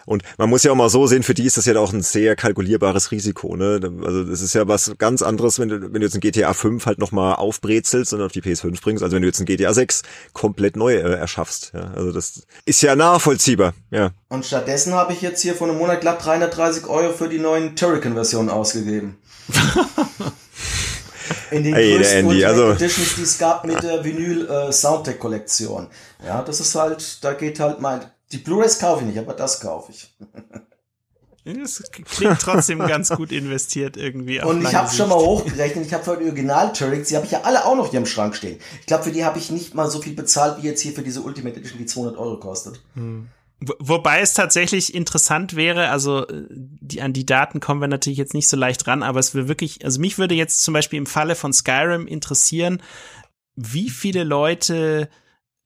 Und 0.06 0.22
man 0.36 0.48
muss 0.50 0.62
ja 0.62 0.72
auch 0.72 0.76
mal 0.76 0.88
so 0.88 1.06
sehen, 1.06 1.22
für 1.22 1.34
die 1.34 1.44
ist 1.44 1.56
das 1.56 1.66
ja 1.66 1.78
auch 1.78 1.92
ein 1.92 2.02
sehr 2.02 2.36
kalkulierbares 2.36 3.10
Risiko. 3.10 3.56
Ne? 3.56 3.80
Also 4.04 4.24
das 4.24 4.40
ist 4.40 4.54
ja 4.54 4.68
was 4.68 4.92
ganz 4.98 5.22
anderes, 5.22 5.58
wenn 5.58 5.68
du, 5.68 5.80
wenn 5.80 6.00
du 6.00 6.06
jetzt 6.06 6.14
ein 6.14 6.20
GTA 6.20 6.52
5 6.52 6.86
halt 6.86 6.98
nochmal 6.98 7.36
aufbrezelst 7.36 8.12
und 8.12 8.22
auf 8.22 8.32
die 8.32 8.42
PS5 8.42 8.80
bringst, 8.82 9.02
also 9.02 9.14
wenn 9.14 9.22
du 9.22 9.28
jetzt 9.28 9.40
ein 9.40 9.46
GTA 9.46 9.72
6 9.72 10.02
komplett 10.32 10.76
neu 10.76 10.94
äh, 10.94 11.14
erschaffst. 11.14 11.72
Ja? 11.74 11.92
Also 11.94 12.12
das 12.12 12.42
ist 12.64 12.82
ja 12.82 12.96
nachvollziehbar, 12.96 13.74
ja. 13.90 14.10
Und 14.28 14.44
stattdessen 14.44 14.94
habe 14.94 15.12
ich 15.12 15.22
jetzt 15.22 15.40
hier 15.40 15.54
vor 15.54 15.68
einem 15.68 15.78
Monat 15.78 16.00
glatt 16.00 16.24
330 16.24 16.86
Euro 16.86 17.12
für 17.12 17.28
die 17.28 17.38
neuen 17.38 17.76
Turrican-Versionen 17.76 18.50
ausgegeben. 18.50 19.16
in 21.50 21.64
den 21.64 21.74
hey, 21.74 21.96
größten 21.96 22.18
Andy, 22.18 22.44
also 22.44 22.72
Editions, 22.72 23.14
die 23.16 23.22
es 23.22 23.38
gab 23.38 23.64
mit 23.64 23.82
der 23.82 24.04
Vinyl 24.04 24.48
äh, 24.48 24.72
Soundtrack 24.72 25.18
Kollektion. 25.18 25.88
Ja, 26.24 26.42
das 26.42 26.60
ist 26.60 26.74
halt, 26.74 27.22
da 27.22 27.34
geht 27.34 27.60
halt 27.60 27.80
mein, 27.80 28.00
die 28.32 28.38
Blu-rays 28.38 28.78
kaufe 28.78 29.02
ich 29.02 29.08
nicht, 29.08 29.18
aber 29.18 29.34
das 29.34 29.60
kaufe 29.60 29.92
ich. 29.92 30.14
Das 31.44 31.82
klingt 31.90 32.40
trotzdem 32.40 32.78
ganz 32.80 33.08
gut 33.08 33.32
investiert 33.32 33.96
irgendwie. 33.96 34.42
Und 34.42 34.62
ich 34.62 34.74
habe 34.74 34.92
schon 34.92 35.08
mal 35.08 35.16
hochgerechnet, 35.16 35.86
ich 35.86 35.94
habe 35.94 36.04
für 36.04 36.16
die 36.16 36.24
Original 36.24 36.72
Turrets, 36.72 37.08
die 37.08 37.16
habe 37.16 37.24
ich 37.24 37.32
ja 37.32 37.40
alle 37.42 37.64
auch 37.64 37.74
noch 37.74 37.90
hier 37.90 38.00
im 38.00 38.06
Schrank 38.06 38.36
stehen. 38.36 38.58
Ich 38.80 38.86
glaube, 38.86 39.04
für 39.04 39.12
die 39.12 39.24
habe 39.24 39.38
ich 39.38 39.50
nicht 39.50 39.74
mal 39.74 39.90
so 39.90 40.02
viel 40.02 40.14
bezahlt, 40.14 40.62
wie 40.62 40.66
jetzt 40.66 40.82
hier 40.82 40.92
für 40.92 41.02
diese 41.02 41.22
Ultimate 41.22 41.56
Edition, 41.56 41.78
die 41.78 41.86
200 41.86 42.18
Euro 42.18 42.38
kostet. 42.38 42.82
Hm. 42.94 43.28
Wobei 43.60 44.20
es 44.20 44.34
tatsächlich 44.34 44.94
interessant 44.94 45.56
wäre, 45.56 45.88
also 45.88 46.26
die, 46.30 47.02
an 47.02 47.12
die 47.12 47.26
Daten 47.26 47.58
kommen 47.58 47.80
wir 47.80 47.88
natürlich 47.88 48.18
jetzt 48.18 48.34
nicht 48.34 48.48
so 48.48 48.56
leicht 48.56 48.86
ran, 48.86 49.02
aber 49.02 49.18
es 49.18 49.34
wäre 49.34 49.48
wirklich, 49.48 49.84
also 49.84 50.00
mich 50.00 50.16
würde 50.16 50.36
jetzt 50.36 50.62
zum 50.62 50.74
Beispiel 50.74 50.98
im 50.98 51.06
Falle 51.06 51.34
von 51.34 51.52
Skyrim 51.52 52.06
interessieren, 52.06 52.80
wie 53.56 53.90
viele 53.90 54.22
Leute 54.22 55.08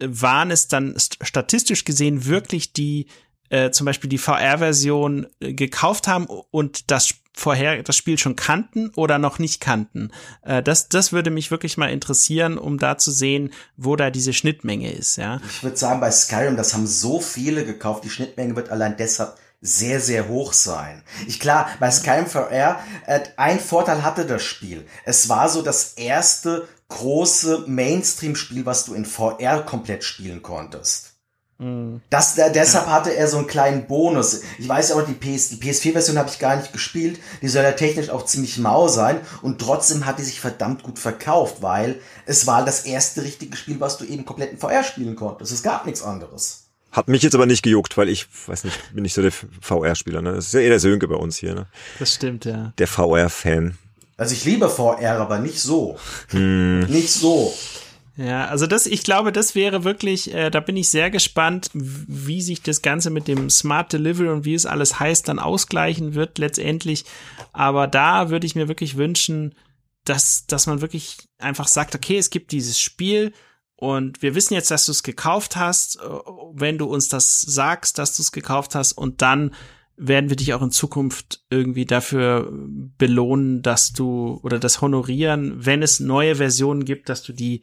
waren 0.02 0.50
es 0.50 0.68
dann 0.68 0.94
statistisch 0.96 1.84
gesehen 1.84 2.24
wirklich, 2.24 2.72
die 2.72 3.08
äh, 3.50 3.70
zum 3.70 3.84
Beispiel 3.84 4.08
die 4.08 4.18
VR-Version 4.18 5.26
äh, 5.40 5.52
gekauft 5.52 6.08
haben 6.08 6.26
und 6.26 6.90
das 6.90 7.14
vorher 7.32 7.82
das 7.82 7.96
Spiel 7.96 8.18
schon 8.18 8.36
kannten 8.36 8.90
oder 8.96 9.18
noch 9.18 9.38
nicht 9.38 9.60
kannten. 9.60 10.10
Äh, 10.42 10.62
das, 10.62 10.88
das 10.88 11.12
würde 11.12 11.30
mich 11.30 11.50
wirklich 11.50 11.76
mal 11.76 11.90
interessieren, 11.90 12.58
um 12.58 12.78
da 12.78 12.98
zu 12.98 13.10
sehen, 13.10 13.52
wo 13.76 13.96
da 13.96 14.10
diese 14.10 14.32
Schnittmenge 14.32 14.92
ist. 14.92 15.16
Ja. 15.16 15.40
Ich 15.48 15.62
würde 15.62 15.76
sagen, 15.76 16.00
bei 16.00 16.10
Skyrim, 16.10 16.56
das 16.56 16.74
haben 16.74 16.86
so 16.86 17.20
viele 17.20 17.64
gekauft. 17.64 18.04
Die 18.04 18.10
Schnittmenge 18.10 18.56
wird 18.56 18.70
allein 18.70 18.96
deshalb 18.96 19.36
sehr, 19.60 20.00
sehr 20.00 20.28
hoch 20.28 20.52
sein. 20.52 21.02
Ich 21.28 21.38
klar, 21.38 21.68
bei 21.78 21.90
Skyrim 21.90 22.26
VR, 22.26 22.80
äh, 23.06 23.20
ein 23.36 23.60
Vorteil 23.60 24.02
hatte 24.02 24.26
das 24.26 24.42
Spiel. 24.42 24.86
Es 25.04 25.28
war 25.28 25.48
so 25.48 25.62
das 25.62 25.94
erste 25.94 26.68
große 26.88 27.64
Mainstream-Spiel, 27.68 28.66
was 28.66 28.84
du 28.84 28.94
in 28.94 29.06
VR 29.06 29.62
komplett 29.62 30.04
spielen 30.04 30.42
konntest. 30.42 31.11
Das, 32.10 32.34
der, 32.34 32.50
deshalb 32.50 32.86
hatte 32.86 33.14
er 33.14 33.28
so 33.28 33.38
einen 33.38 33.46
kleinen 33.46 33.86
Bonus. 33.86 34.40
Ich 34.58 34.68
weiß 34.68 34.92
aber, 34.92 35.02
die, 35.02 35.12
PS, 35.12 35.50
die 35.50 35.56
PS4-Version 35.56 36.18
habe 36.18 36.28
ich 36.28 36.38
gar 36.38 36.56
nicht 36.56 36.72
gespielt. 36.72 37.20
Die 37.40 37.48
soll 37.48 37.62
ja 37.62 37.72
technisch 37.72 38.10
auch 38.10 38.24
ziemlich 38.24 38.58
mau 38.58 38.88
sein. 38.88 39.20
Und 39.42 39.60
trotzdem 39.60 40.04
hat 40.06 40.18
die 40.18 40.24
sich 40.24 40.40
verdammt 40.40 40.82
gut 40.82 40.98
verkauft, 40.98 41.56
weil 41.60 42.00
es 42.26 42.46
war 42.46 42.64
das 42.64 42.80
erste 42.80 43.22
richtige 43.22 43.56
Spiel, 43.56 43.78
was 43.80 43.98
du 43.98 44.04
eben 44.04 44.24
komplett 44.24 44.52
in 44.52 44.58
VR 44.58 44.82
spielen 44.82 45.14
konntest. 45.14 45.52
Es 45.52 45.62
gab 45.62 45.86
nichts 45.86 46.02
anderes. 46.02 46.64
Hat 46.90 47.08
mich 47.08 47.22
jetzt 47.22 47.34
aber 47.34 47.46
nicht 47.46 47.62
gejuckt, 47.62 47.96
weil 47.96 48.10
ich, 48.10 48.26
weiß 48.46 48.64
nicht, 48.64 48.78
bin 48.92 49.02
nicht 49.02 49.14
so 49.14 49.22
der 49.22 49.32
VR-Spieler. 49.32 50.20
Ne? 50.20 50.34
Das 50.34 50.46
ist 50.46 50.54
ja 50.54 50.60
eher 50.60 50.70
der 50.70 50.80
Sönke 50.80 51.08
bei 51.08 51.16
uns 51.16 51.38
hier. 51.38 51.54
Ne? 51.54 51.66
Das 51.98 52.12
stimmt, 52.12 52.44
ja. 52.44 52.74
Der 52.76 52.86
VR-Fan. 52.86 53.78
Also 54.18 54.34
ich 54.34 54.44
liebe 54.44 54.68
VR, 54.68 55.18
aber 55.18 55.38
nicht 55.38 55.58
so. 55.58 55.98
Hm. 56.28 56.80
Nicht 56.80 57.10
so. 57.10 57.54
Ja, 58.16 58.46
also 58.46 58.66
das, 58.66 58.86
ich 58.86 59.04
glaube, 59.04 59.32
das 59.32 59.54
wäre 59.54 59.84
wirklich, 59.84 60.34
äh, 60.34 60.50
da 60.50 60.60
bin 60.60 60.76
ich 60.76 60.90
sehr 60.90 61.10
gespannt, 61.10 61.70
wie 61.72 62.42
sich 62.42 62.62
das 62.62 62.82
Ganze 62.82 63.08
mit 63.08 63.26
dem 63.26 63.48
Smart 63.48 63.92
Delivery 63.92 64.28
und 64.28 64.44
wie 64.44 64.54
es 64.54 64.66
alles 64.66 65.00
heißt, 65.00 65.28
dann 65.28 65.38
ausgleichen 65.38 66.14
wird 66.14 66.36
letztendlich. 66.36 67.04
Aber 67.52 67.86
da 67.86 68.28
würde 68.28 68.46
ich 68.46 68.54
mir 68.54 68.68
wirklich 68.68 68.98
wünschen, 68.98 69.54
dass, 70.04 70.46
dass 70.46 70.66
man 70.66 70.82
wirklich 70.82 71.28
einfach 71.38 71.68
sagt, 71.68 71.94
okay, 71.94 72.18
es 72.18 72.28
gibt 72.28 72.52
dieses 72.52 72.78
Spiel 72.78 73.32
und 73.76 74.20
wir 74.20 74.34
wissen 74.34 74.54
jetzt, 74.54 74.70
dass 74.70 74.86
du 74.86 74.92
es 74.92 75.02
gekauft 75.02 75.56
hast, 75.56 75.96
äh, 75.96 76.08
wenn 76.52 76.76
du 76.76 76.86
uns 76.86 77.08
das 77.08 77.40
sagst, 77.40 77.96
dass 77.96 78.14
du 78.14 78.22
es 78.22 78.30
gekauft 78.30 78.74
hast 78.74 78.92
und 78.92 79.22
dann 79.22 79.54
werden 79.96 80.30
wir 80.30 80.36
dich 80.36 80.52
auch 80.52 80.62
in 80.62 80.70
Zukunft 80.70 81.44
irgendwie 81.48 81.86
dafür 81.86 82.50
belohnen, 82.52 83.62
dass 83.62 83.92
du 83.92 84.40
oder 84.42 84.58
das 84.58 84.80
honorieren, 84.80 85.64
wenn 85.64 85.82
es 85.82 86.00
neue 86.00 86.36
Versionen 86.36 86.84
gibt, 86.84 87.08
dass 87.08 87.22
du 87.22 87.32
die 87.32 87.62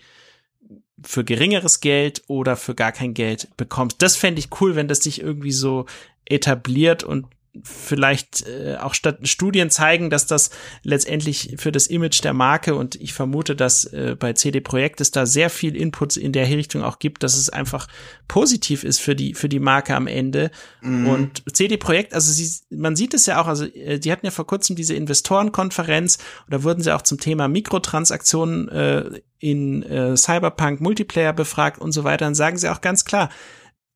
für 1.04 1.24
geringeres 1.24 1.80
Geld 1.80 2.24
oder 2.28 2.56
für 2.56 2.76
gar 2.76 2.92
kein 2.92 3.14
Geld 3.14 3.50
bekommst. 3.58 4.02
Das 4.02 4.16
fände 4.16 4.40
ich 4.40 4.50
cool, 4.62 4.76
wenn 4.76 4.88
das 4.88 5.00
sich 5.00 5.22
irgendwie 5.22 5.52
so 5.52 5.86
etabliert 6.26 7.04
und 7.04 7.28
vielleicht 7.64 8.48
äh, 8.48 8.78
auch 8.78 8.94
statt 8.94 9.28
Studien 9.28 9.70
zeigen, 9.70 10.10
dass 10.10 10.28
das 10.28 10.50
letztendlich 10.84 11.56
für 11.58 11.72
das 11.72 11.88
Image 11.88 12.24
der 12.24 12.34
Marke 12.34 12.76
und 12.76 12.96
ich 12.96 13.14
vermute, 13.14 13.56
dass 13.56 13.86
äh, 13.86 14.16
bei 14.18 14.34
CD 14.34 14.62
Projekt 14.62 15.02
es 15.02 15.12
da 15.12 15.26
sehr 15.26 15.50
viel 15.50 15.76
Inputs 15.76 16.18
in 16.18 16.32
der 16.32 16.48
Richtung 16.48 16.84
auch 16.84 17.00
gibt, 17.00 17.24
dass 17.24 17.38
es 17.38 17.50
einfach 17.50 17.88
positiv 18.28 18.84
ist 18.84 19.00
für 19.00 19.16
die 19.16 19.34
für 19.34 19.50
die 19.50 19.60
Marke 19.60 19.96
am 19.96 20.08
Ende 20.08 20.52
mhm. 20.82 21.08
und 21.08 21.44
CD 21.54 21.78
Projekt, 21.78 22.14
also 22.14 22.32
sie, 22.32 22.50
man 22.70 22.96
sieht 22.96 23.14
es 23.14 23.26
ja 23.26 23.42
auch, 23.42 23.48
also 23.48 23.66
äh, 23.66 24.00
die 24.00 24.12
hatten 24.12 24.26
ja 24.26 24.32
vor 24.32 24.48
kurzem 24.48 24.76
diese 24.76 24.94
Investorenkonferenz 24.96 26.18
und 26.46 26.54
da 26.54 26.64
wurden 26.64 26.82
sie 26.82 26.94
auch 26.94 27.02
zum 27.02 27.20
Thema 27.20 27.48
Mikrotransaktionen 27.48 28.70
äh, 28.70 29.22
in 29.40 29.84
äh, 29.84 30.18
Cyberpunk 30.18 30.82
Multiplayer 30.82 31.34
befragt 31.34 31.80
und 31.80 31.92
so 31.92 32.04
weiter, 32.04 32.26
dann 32.26 32.36
sagen 32.36 32.58
sie 32.58 32.70
auch 32.70 32.82
ganz 32.82 33.06
klar, 33.06 33.30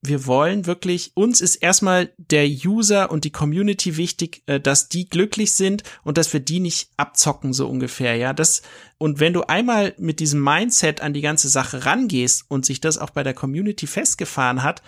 wir 0.06 0.28
wollen 0.28 0.66
wirklich, 0.66 1.12
uns 1.16 1.40
ist 1.40 1.56
erstmal 1.56 2.12
der 2.18 2.46
User 2.46 3.10
und 3.10 3.24
die 3.24 3.32
Community 3.32 3.96
wichtig, 3.96 4.44
äh, 4.48 4.60
dass 4.60 4.90
die 4.90 5.08
glücklich 5.08 5.54
sind 5.54 5.84
und 6.04 6.18
dass 6.18 6.34
wir 6.34 6.42
die 6.42 6.60
nicht 6.60 6.90
abzocken, 6.98 7.54
so 7.54 7.70
ungefähr, 7.70 8.18
ja. 8.18 8.34
Das, 8.34 8.64
und 8.98 9.22
wenn 9.22 9.32
du 9.32 9.44
einmal 9.44 9.94
mit 9.98 10.20
diesem 10.20 10.44
Mindset 10.44 11.00
an 11.00 11.14
die 11.14 11.22
ganze 11.22 11.48
Sache 11.48 11.86
rangehst 11.86 12.44
und 12.50 12.66
sich 12.66 12.82
das 12.82 12.98
auch 12.98 13.12
bei 13.12 13.24
der 13.24 13.34
Community 13.34 13.88
festgefahren 13.88 14.62
hat, 14.62 14.82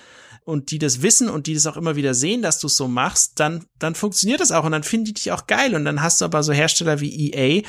und 0.46 0.70
die 0.70 0.78
das 0.78 1.02
wissen 1.02 1.28
und 1.28 1.48
die 1.48 1.56
das 1.56 1.66
auch 1.66 1.76
immer 1.76 1.96
wieder 1.96 2.14
sehen, 2.14 2.44
dass 2.44 2.60
du 2.60 2.68
es 2.68 2.78
so 2.78 2.88
machst, 2.88 3.40
dann, 3.40 3.66
dann 3.80 3.96
funktioniert 3.96 4.40
das 4.40 4.52
auch 4.52 4.64
und 4.64 4.72
dann 4.72 4.84
finden 4.84 5.08
die 5.08 5.14
dich 5.16 5.32
auch 5.32 5.48
geil. 5.48 5.76
Und 5.76 5.86
dann 5.86 6.04
hast 6.04 6.22
du 6.22 6.26
aber 6.26 6.44
so 6.44 6.54
Hersteller 6.54 7.02
wie 7.02 7.32
EA, 7.32 7.64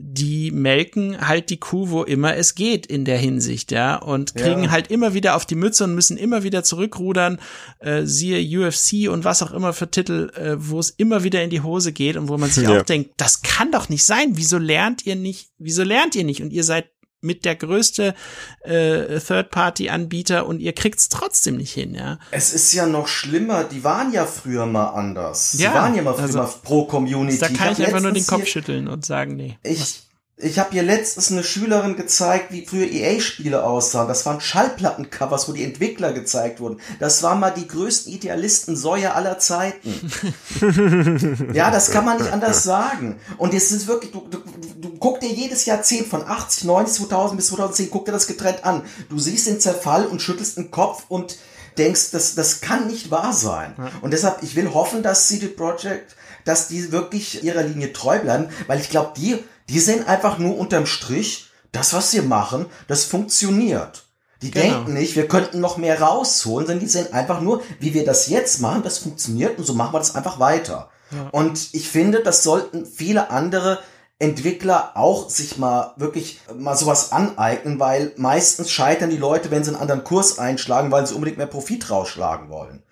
die 0.00 0.50
melken 0.50 1.26
halt 1.26 1.48
die 1.48 1.56
Kuh, 1.56 1.88
wo 1.88 2.04
immer 2.04 2.36
es 2.36 2.54
geht 2.54 2.86
in 2.86 3.06
der 3.06 3.16
Hinsicht, 3.16 3.72
ja, 3.72 3.96
und 3.96 4.34
kriegen 4.34 4.64
ja. 4.64 4.70
halt 4.70 4.90
immer 4.90 5.14
wieder 5.14 5.34
auf 5.34 5.46
die 5.46 5.54
Mütze 5.54 5.84
und 5.84 5.94
müssen 5.94 6.18
immer 6.18 6.42
wieder 6.42 6.62
zurückrudern, 6.62 7.40
äh, 7.80 8.04
siehe 8.04 8.60
UFC 8.60 9.10
und 9.10 9.24
was 9.24 9.42
auch 9.42 9.50
immer 9.50 9.72
für 9.72 9.90
Titel, 9.90 10.30
äh, 10.36 10.54
wo 10.58 10.78
es 10.78 10.90
immer 10.90 11.24
wieder 11.24 11.42
in 11.42 11.50
die 11.50 11.62
Hose 11.62 11.92
geht 11.92 12.16
und 12.16 12.28
wo 12.28 12.36
man 12.36 12.50
sich 12.50 12.64
ja. 12.68 12.78
auch 12.78 12.84
denkt, 12.84 13.12
das 13.16 13.40
kann 13.40 13.72
doch 13.72 13.88
nicht 13.88 14.04
sein, 14.04 14.36
wieso 14.36 14.58
lernt 14.58 15.04
ihr 15.06 15.16
nicht, 15.16 15.48
wieso 15.58 15.82
lernt 15.82 16.14
ihr 16.14 16.24
nicht 16.24 16.42
und 16.42 16.52
ihr 16.52 16.62
seid 16.62 16.90
mit 17.20 17.44
der 17.44 17.56
größte 17.56 18.14
äh, 18.62 19.18
Third-Party-Anbieter 19.18 20.46
und 20.46 20.60
ihr 20.60 20.72
kriegt's 20.72 21.08
trotzdem 21.08 21.56
nicht 21.56 21.72
hin, 21.72 21.94
ja. 21.94 22.18
Es 22.30 22.52
ist 22.52 22.72
ja 22.72 22.86
noch 22.86 23.08
schlimmer, 23.08 23.64
die 23.64 23.84
waren 23.84 24.12
ja 24.12 24.24
früher 24.24 24.66
mal 24.66 24.88
anders. 24.88 25.54
Ja, 25.58 25.70
die 25.70 25.74
waren 25.74 25.94
ja 25.94 26.02
mal 26.02 26.14
früher 26.14 26.24
also, 26.24 26.38
mal 26.38 26.52
pro 26.62 26.84
Community. 26.84 27.38
Da 27.38 27.48
kann 27.48 27.72
ich, 27.72 27.80
ich 27.80 27.86
einfach 27.86 28.00
nur 28.00 28.12
den 28.12 28.26
Kopf 28.26 28.46
schütteln 28.46 28.88
und 28.88 29.04
sagen, 29.04 29.36
nee. 29.36 29.58
Ich, 29.62 30.07
ich 30.40 30.58
habe 30.60 30.70
hier 30.70 30.84
letztens 30.84 31.32
eine 31.32 31.42
Schülerin 31.42 31.96
gezeigt, 31.96 32.52
wie 32.52 32.64
früher 32.64 32.86
EA-Spiele 32.86 33.64
aussahen. 33.64 34.06
Das 34.06 34.24
waren 34.24 34.40
Schallplattencovers, 34.40 35.48
wo 35.48 35.52
die 35.52 35.64
Entwickler 35.64 36.12
gezeigt 36.12 36.60
wurden. 36.60 36.80
Das 37.00 37.24
waren 37.24 37.40
mal 37.40 37.50
die 37.50 37.66
größten 37.66 38.12
Idealisten 38.12 38.76
Säue 38.76 39.14
aller 39.14 39.40
Zeiten. 39.40 40.12
ja, 41.54 41.72
das 41.72 41.90
kann 41.90 42.04
man 42.04 42.18
nicht 42.18 42.32
anders 42.32 42.62
sagen. 42.62 43.18
Und 43.36 43.52
es 43.52 43.72
ist 43.72 43.88
wirklich, 43.88 44.12
du, 44.12 44.28
du, 44.30 44.38
du 44.80 44.96
guck 44.98 45.18
dir 45.18 45.30
jedes 45.30 45.66
Jahrzehnt 45.66 46.06
von 46.06 46.24
80, 46.24 46.64
90, 46.64 47.08
2000 47.08 47.36
bis 47.36 47.48
2010, 47.48 47.90
guck 47.90 48.04
dir 48.04 48.12
das 48.12 48.28
getrennt 48.28 48.64
an. 48.64 48.82
Du 49.08 49.18
siehst 49.18 49.48
den 49.48 49.58
Zerfall 49.58 50.06
und 50.06 50.22
schüttelst 50.22 50.56
den 50.56 50.70
Kopf 50.70 51.04
und 51.08 51.36
denkst, 51.78 52.12
das, 52.12 52.36
das 52.36 52.60
kann 52.60 52.86
nicht 52.86 53.10
wahr 53.10 53.32
sein. 53.32 53.74
Und 54.02 54.12
deshalb, 54.12 54.42
ich 54.42 54.54
will 54.54 54.72
hoffen, 54.72 55.02
dass 55.02 55.26
CD 55.26 55.48
Projekt, 55.48 56.14
dass 56.44 56.68
die 56.68 56.92
wirklich 56.92 57.42
ihrer 57.42 57.62
Linie 57.62 57.92
treu 57.92 58.20
bleiben, 58.20 58.48
weil 58.68 58.80
ich 58.80 58.90
glaube, 58.90 59.12
die 59.16 59.38
die 59.68 59.80
sehen 59.80 60.06
einfach 60.06 60.38
nur 60.38 60.58
unterm 60.58 60.86
Strich, 60.86 61.46
das, 61.72 61.92
was 61.92 62.10
sie 62.10 62.22
machen, 62.22 62.66
das 62.86 63.04
funktioniert. 63.04 64.04
Die 64.42 64.50
genau. 64.50 64.66
denken 64.66 64.94
nicht, 64.94 65.16
wir 65.16 65.26
könnten 65.26 65.60
noch 65.60 65.76
mehr 65.76 66.00
rausholen, 66.00 66.66
sondern 66.66 66.84
die 66.84 66.90
sehen 66.90 67.12
einfach 67.12 67.40
nur, 67.40 67.62
wie 67.80 67.92
wir 67.92 68.04
das 68.04 68.28
jetzt 68.28 68.60
machen, 68.60 68.82
das 68.82 68.98
funktioniert 68.98 69.58
und 69.58 69.64
so 69.64 69.74
machen 69.74 69.92
wir 69.92 69.98
das 69.98 70.14
einfach 70.14 70.38
weiter. 70.38 70.90
Ja. 71.10 71.28
Und 71.32 71.70
ich 71.72 71.88
finde, 71.88 72.22
das 72.22 72.42
sollten 72.42 72.86
viele 72.86 73.30
andere 73.30 73.80
Entwickler 74.20 74.92
auch 74.96 75.30
sich 75.30 75.58
mal 75.58 75.92
wirklich 75.96 76.40
mal 76.56 76.76
sowas 76.76 77.12
aneignen, 77.12 77.78
weil 77.78 78.12
meistens 78.16 78.70
scheitern 78.70 79.10
die 79.10 79.16
Leute, 79.16 79.50
wenn 79.50 79.64
sie 79.64 79.70
einen 79.70 79.80
anderen 79.80 80.04
Kurs 80.04 80.38
einschlagen, 80.38 80.90
weil 80.90 81.06
sie 81.06 81.14
unbedingt 81.14 81.38
mehr 81.38 81.46
Profit 81.46 81.90
rausschlagen 81.90 82.48
wollen. 82.48 82.82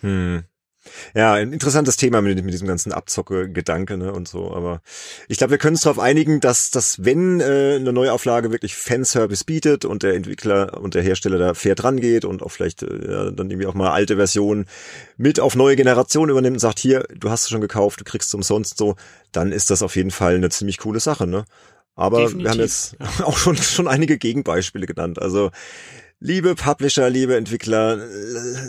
Hm. 0.00 0.44
Ja, 1.14 1.34
ein 1.34 1.52
interessantes 1.52 1.96
Thema 1.96 2.22
mit, 2.22 2.42
mit 2.44 2.52
diesem 2.52 2.68
ganzen 2.68 2.92
Abzocke-Gedanke 2.92 3.96
ne, 3.96 4.12
und 4.12 4.28
so. 4.28 4.52
Aber 4.52 4.80
ich 5.28 5.38
glaube, 5.38 5.52
wir 5.52 5.58
können 5.58 5.76
uns 5.76 5.82
darauf 5.82 5.98
einigen, 5.98 6.40
dass, 6.40 6.70
dass 6.70 7.04
wenn 7.04 7.40
äh, 7.40 7.76
eine 7.76 7.92
Neuauflage 7.92 8.50
wirklich 8.52 8.76
Fanservice 8.76 9.44
bietet 9.44 9.84
und 9.84 10.02
der 10.02 10.14
Entwickler 10.14 10.80
und 10.80 10.94
der 10.94 11.02
Hersteller 11.02 11.38
da 11.38 11.54
fair 11.54 11.74
dran 11.74 12.00
geht 12.00 12.24
und 12.24 12.42
auch 12.42 12.50
vielleicht 12.50 12.82
äh, 12.82 13.10
ja, 13.10 13.30
dann 13.30 13.50
irgendwie 13.50 13.66
auch 13.66 13.74
mal 13.74 13.92
alte 13.92 14.16
Versionen 14.16 14.66
mit 15.16 15.40
auf 15.40 15.56
neue 15.56 15.76
Generationen 15.76 16.30
übernimmt 16.30 16.56
und 16.56 16.60
sagt, 16.60 16.78
hier, 16.78 17.04
du 17.14 17.30
hast 17.30 17.44
es 17.44 17.48
schon 17.50 17.60
gekauft, 17.60 18.00
du 18.00 18.04
kriegst 18.04 18.28
es 18.28 18.34
umsonst 18.34 18.78
so, 18.78 18.96
dann 19.32 19.52
ist 19.52 19.70
das 19.70 19.82
auf 19.82 19.96
jeden 19.96 20.10
Fall 20.10 20.36
eine 20.36 20.50
ziemlich 20.50 20.78
coole 20.78 21.00
Sache, 21.00 21.26
ne? 21.26 21.44
Aber 21.98 22.18
Definitiv, 22.18 22.44
wir 22.44 22.50
haben 22.50 22.60
jetzt 22.60 22.96
auch 23.24 23.38
schon, 23.38 23.56
schon 23.56 23.88
einige 23.88 24.18
Gegenbeispiele 24.18 24.86
genannt. 24.86 25.20
Also 25.20 25.50
liebe 26.20 26.54
Publisher, 26.54 27.10
liebe 27.10 27.36
Entwickler, 27.36 27.98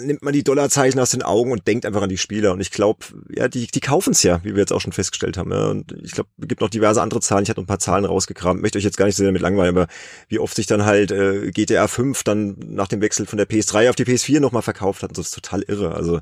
nimmt 0.03 0.22
man 0.22 0.34
die 0.34 0.44
Dollarzeichen 0.44 0.99
aus 0.99 1.11
den 1.11 1.24
Augen 1.24 1.52
und 1.52 1.68
denkt 1.68 1.86
einfach 1.86 2.02
an 2.02 2.10
die 2.10 2.18
Spieler. 2.18 2.52
Und 2.52 2.60
ich 2.60 2.72
glaube, 2.72 3.06
ja, 3.30 3.48
die, 3.48 3.68
die 3.68 3.80
kaufen 3.80 4.11
es 4.11 4.24
ja, 4.24 4.44
wie 4.44 4.53
wir 4.53 4.60
jetzt 4.60 4.74
auch 4.74 4.82
schon 4.82 4.91
festgestellt 4.91 5.38
haben. 5.38 5.52
Ja. 5.52 5.68
Und 5.68 5.94
ich 6.03 6.11
glaube, 6.11 6.30
es 6.41 6.48
gibt 6.48 6.61
noch 6.61 6.69
diverse 6.69 7.02
andere 7.02 7.22
Zahlen. 7.22 7.44
Ich 7.44 7.49
hatte 7.49 7.61
ein 7.61 7.68
paar 7.68 7.80
Zahlen 7.80 8.06
rausgekramt. 8.06 8.61
Möchte 8.61 8.78
euch 8.78 8.84
jetzt 8.84 8.98
gar 8.98 9.06
nicht 9.06 9.15
so 9.15 9.22
sehr 9.22 9.28
damit 9.28 9.41
langweilen, 9.41 9.76
aber 9.76 9.88
wie 10.28 10.40
oft 10.40 10.56
sich 10.56 10.68
dann 10.68 10.86
halt 10.86 11.11
äh, 11.11 11.52
GTA 11.52 11.88
5 11.88 12.24
dann 12.24 12.56
nach 12.60 12.88
dem 12.88 13.02
Wechsel 13.02 13.26
von 13.26 13.38
der 13.38 13.48
PS3 13.48 13.90
auf 13.90 13.95
die 13.95 14.06
PS4 14.06 14.40
nochmal 14.40 14.61
verkauft 14.61 15.03
hat, 15.03 15.11
das 15.11 15.28
ist 15.28 15.36
total 15.36 15.64
irre. 15.64 15.95
Also 15.95 16.19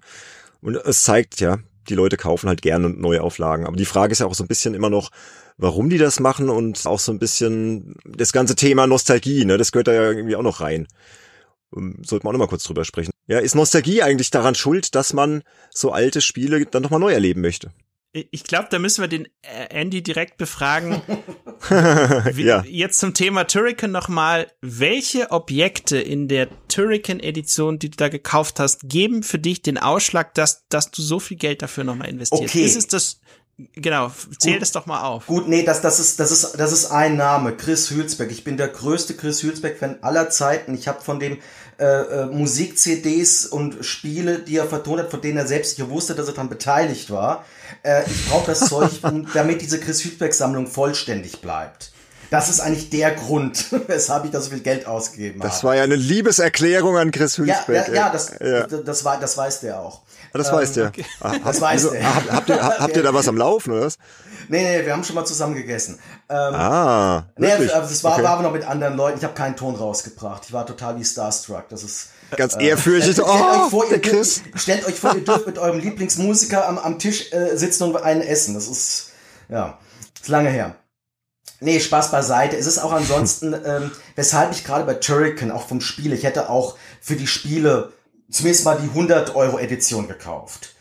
und 0.62 0.76
es 0.76 1.04
zeigt 1.04 1.40
ja, 1.42 1.60
die 1.90 1.96
Leute 1.96 2.18
kaufen 2.18 2.50
halt 2.50 2.62
gerne 2.62 2.90
Neuauflagen. 2.90 3.66
Aber 3.66 3.78
die 3.78 3.86
Frage 3.86 4.12
ist 4.12 4.20
ja 4.20 4.26
auch 4.26 4.34
so 4.34 4.44
ein 4.44 4.48
bisschen 4.48 4.74
immer 4.74 4.90
noch, 4.90 5.12
warum 5.58 5.90
die 5.90 5.98
das 5.98 6.20
machen 6.20 6.50
und 6.50 6.86
auch 6.86 7.00
so 7.00 7.12
ein 7.12 7.20
bisschen 7.20 7.96
das 8.06 8.34
ganze 8.34 8.56
Thema 8.56 8.88
Nostalgie, 8.88 9.46
ne, 9.46 9.58
das 9.58 9.72
gehört 9.72 9.88
da 9.88 9.94
ja 9.94 10.12
irgendwie 10.12 10.36
auch 10.36 10.44
noch 10.44 10.62
rein. 10.62 10.88
Ähm, 11.76 12.02
sollten 12.04 12.26
wir 12.26 12.30
auch 12.30 12.34
noch 12.34 12.40
mal 12.40 12.48
kurz 12.48 12.64
drüber 12.64 12.86
sprechen. 12.86 13.12
Ja, 13.28 13.40
ist 13.40 13.56
Nostalgie 13.56 14.04
eigentlich 14.04 14.30
daran 14.30 14.56
schuld, 14.56 14.96
dass 14.96 15.14
man 15.14 15.44
so 15.72 15.92
alte 15.92 16.22
Spiele 16.22 16.66
dann 16.66 16.84
nochmal 16.84 17.00
neu 17.00 17.12
erleben 17.12 17.42
möchte? 17.42 17.72
Ich 18.32 18.46
glaube, 18.46 18.70
da 18.72 18.80
müssen 18.80 19.02
wir 19.02 19.10
den 19.10 19.28
äh, 19.42 19.68
Andy 19.72 20.02
direkt 20.02 20.38
befragen. 20.38 21.02
ja. 22.38 22.64
Jetzt 22.66 23.00
zum 23.00 23.14
Thema 23.14 23.44
Turrican 23.44 23.92
nochmal. 23.92 24.48
Welche 24.62 25.32
Objekte 25.32 25.98
in 25.98 26.30
der 26.30 26.48
Turrican-Edition, 26.70 27.78
die 27.78 27.90
du 27.90 27.98
da 27.98 28.08
gekauft 28.08 28.62
hast, 28.62 28.88
geben 28.88 29.22
für 29.22 29.38
dich 29.38 29.64
den 29.64 29.78
Ausschlag, 29.78 30.34
dass, 30.34 30.66
dass 30.70 30.92
du 30.92 31.02
so 31.02 31.20
viel 31.20 31.36
Geld 31.36 31.62
dafür 31.62 31.84
nochmal 31.84 32.08
investierst? 32.08 32.56
Okay. 32.56 32.64
Ist 32.64 32.78
es 32.78 32.88
das, 32.88 33.20
genau, 33.74 34.12
zähl 34.40 34.60
das 34.60 34.72
doch 34.72 34.86
mal 34.86 35.02
auf. 35.04 35.28
Gut, 35.28 35.48
nee, 35.48 35.64
das, 35.64 35.82
das, 35.82 36.00
ist, 36.00 36.20
das, 36.20 36.32
ist, 36.32 36.60
das 36.60 36.72
ist 36.72 36.92
ein 36.92 37.16
Name, 37.18 37.56
Chris 37.56 37.92
Hülsbeck. 37.92 38.32
Ich 38.32 38.44
bin 38.44 38.58
der 38.58 38.68
größte 38.68 39.14
Chris 39.16 39.44
Hülsbeck-Fan 39.44 40.00
aller 40.02 40.30
Zeiten. 40.30 40.74
Ich 40.74 40.88
habe 40.88 41.02
von 41.02 41.20
dem 41.20 41.38
äh, 41.78 41.86
äh, 41.86 42.26
Musik-CDs 42.28 43.46
und 43.46 43.84
Spiele, 43.86 44.40
die 44.40 44.58
er 44.58 44.66
vertont 44.66 45.00
hat, 45.00 45.12
von 45.12 45.22
denen 45.22 45.38
er 45.38 45.48
selbst 45.48 45.78
nicht 45.78 45.90
wusste, 45.90 46.16
dass 46.16 46.28
er 46.28 46.34
daran 46.34 46.50
beteiligt 46.50 47.12
war. 47.12 47.46
Äh, 47.84 48.04
ich 48.10 48.30
brauche 48.30 48.48
das 48.48 48.62
Zeug, 48.62 48.92
damit 49.34 49.62
diese 49.62 49.80
Chris 49.80 50.04
Hülsbeck-Sammlung 50.04 50.68
vollständig 50.68 51.42
bleibt. 51.42 51.92
Das 52.32 52.50
ist 52.50 52.60
eigentlich 52.60 52.90
der 52.90 53.12
Grund, 53.12 53.66
weshalb 53.88 54.26
ich 54.26 54.32
da 54.32 54.42
so 54.42 54.50
viel 54.50 54.62
Geld 54.62 54.88
ausgegeben 54.88 55.40
habe. 55.42 55.50
Das 55.50 55.64
war 55.64 55.76
ja 55.76 55.84
eine 55.84 55.96
Liebeserklärung 55.96 56.98
an 56.98 57.12
Chris 57.12 57.38
ja, 57.38 57.44
Hülsbeck. 57.44 57.88
ja, 57.90 57.94
ja, 57.94 58.10
das, 58.10 58.32
Ja. 58.40 58.68
das, 58.68 59.06
war, 59.06 59.20
das 59.20 59.38
weiß 59.38 59.62
der 59.62 59.80
auch. 59.80 60.02
Das 60.34 60.52
weiß 60.52 60.74
der. 60.74 60.92
Ah, 61.22 61.34
Das 61.44 61.62
also, 61.64 61.92
der. 61.92 62.16
hab- 62.16 62.30
Habt 62.32 62.50
ihr, 62.50 62.62
habt 62.62 62.98
ihr 62.98 63.04
da 63.04 63.14
was 63.14 63.28
am 63.28 63.38
Laufen, 63.38 63.72
oder 63.72 63.86
was? 63.86 63.98
Nee, 64.50 64.62
nee, 64.64 64.86
wir 64.86 64.94
haben 64.94 65.04
schon 65.04 65.16
mal 65.16 65.26
zusammen 65.26 65.56
gegessen. 65.56 65.98
Ähm, 66.30 66.36
Ah, 66.38 67.26
nee, 67.38 67.48
wirklich? 67.48 67.74
aber 67.74 67.88
das 67.88 68.04
war, 68.04 68.14
Okay. 68.14 68.24
war 68.24 68.32
aber 68.32 68.44
noch 68.44 68.52
mit 68.52 68.68
anderen 68.68 68.96
Leuten. 68.98 69.18
Ich 69.18 69.24
habe 69.24 69.34
keinen 69.34 69.56
Ton 69.56 69.76
rausgebracht. 69.76 70.44
Ich 70.46 70.54
war 70.54 70.66
total 70.66 70.98
wie 71.00 71.06
Starstruck. 71.06 71.70
Das 71.70 71.84
ist 71.84 72.10
Ganz 72.36 72.56
ehrfürchtig. 72.60 73.14
Stellt 73.14 73.28
Oh, 73.28 73.64
euch 73.66 73.70
vor, 73.70 73.90
ihr, 73.90 74.02
Chris. 74.02 74.42
stellt 74.56 74.86
euch 74.86 74.96
vor, 75.00 75.16
ihr 75.16 75.24
dürft 75.26 75.48
mit 75.48 75.58
eurem 75.58 75.80
Lieblingsmusiker 75.80 76.68
am, 76.68 76.78
am 76.80 77.00
Tisch 77.00 77.32
äh, 77.32 77.56
sitzen 77.56 77.84
und 77.84 77.96
einen 77.98 78.22
essen. 78.22 78.56
Das 78.56 78.68
ist, 78.68 79.12
ja, 79.48 79.78
ist 80.22 80.28
lange 80.28 80.50
her. 80.50 80.76
Nee, 81.62 81.80
Spaß 81.80 82.12
beiseite. 82.12 82.58
Es 82.58 82.66
ist 82.68 82.80
auch 82.80 82.92
ansonsten, 82.94 83.54
ähm, 83.66 83.92
weshalb 84.16 84.52
ich 84.52 84.64
gerade 84.66 84.84
bei 84.86 84.96
Turrican, 84.96 85.50
auch 85.52 85.68
vom 85.68 85.82
Spiel, 85.82 86.14
ich 86.14 86.24
hätte 86.24 86.50
auch 86.50 86.78
für 87.02 87.16
die 87.16 87.28
Spiele 87.28 87.94
zumindest 88.30 88.66
mal 88.66 88.80
die 88.82 88.90
100 88.90 89.36
Euro 89.36 89.60
Edition 89.60 90.08
gekauft. 90.08 90.76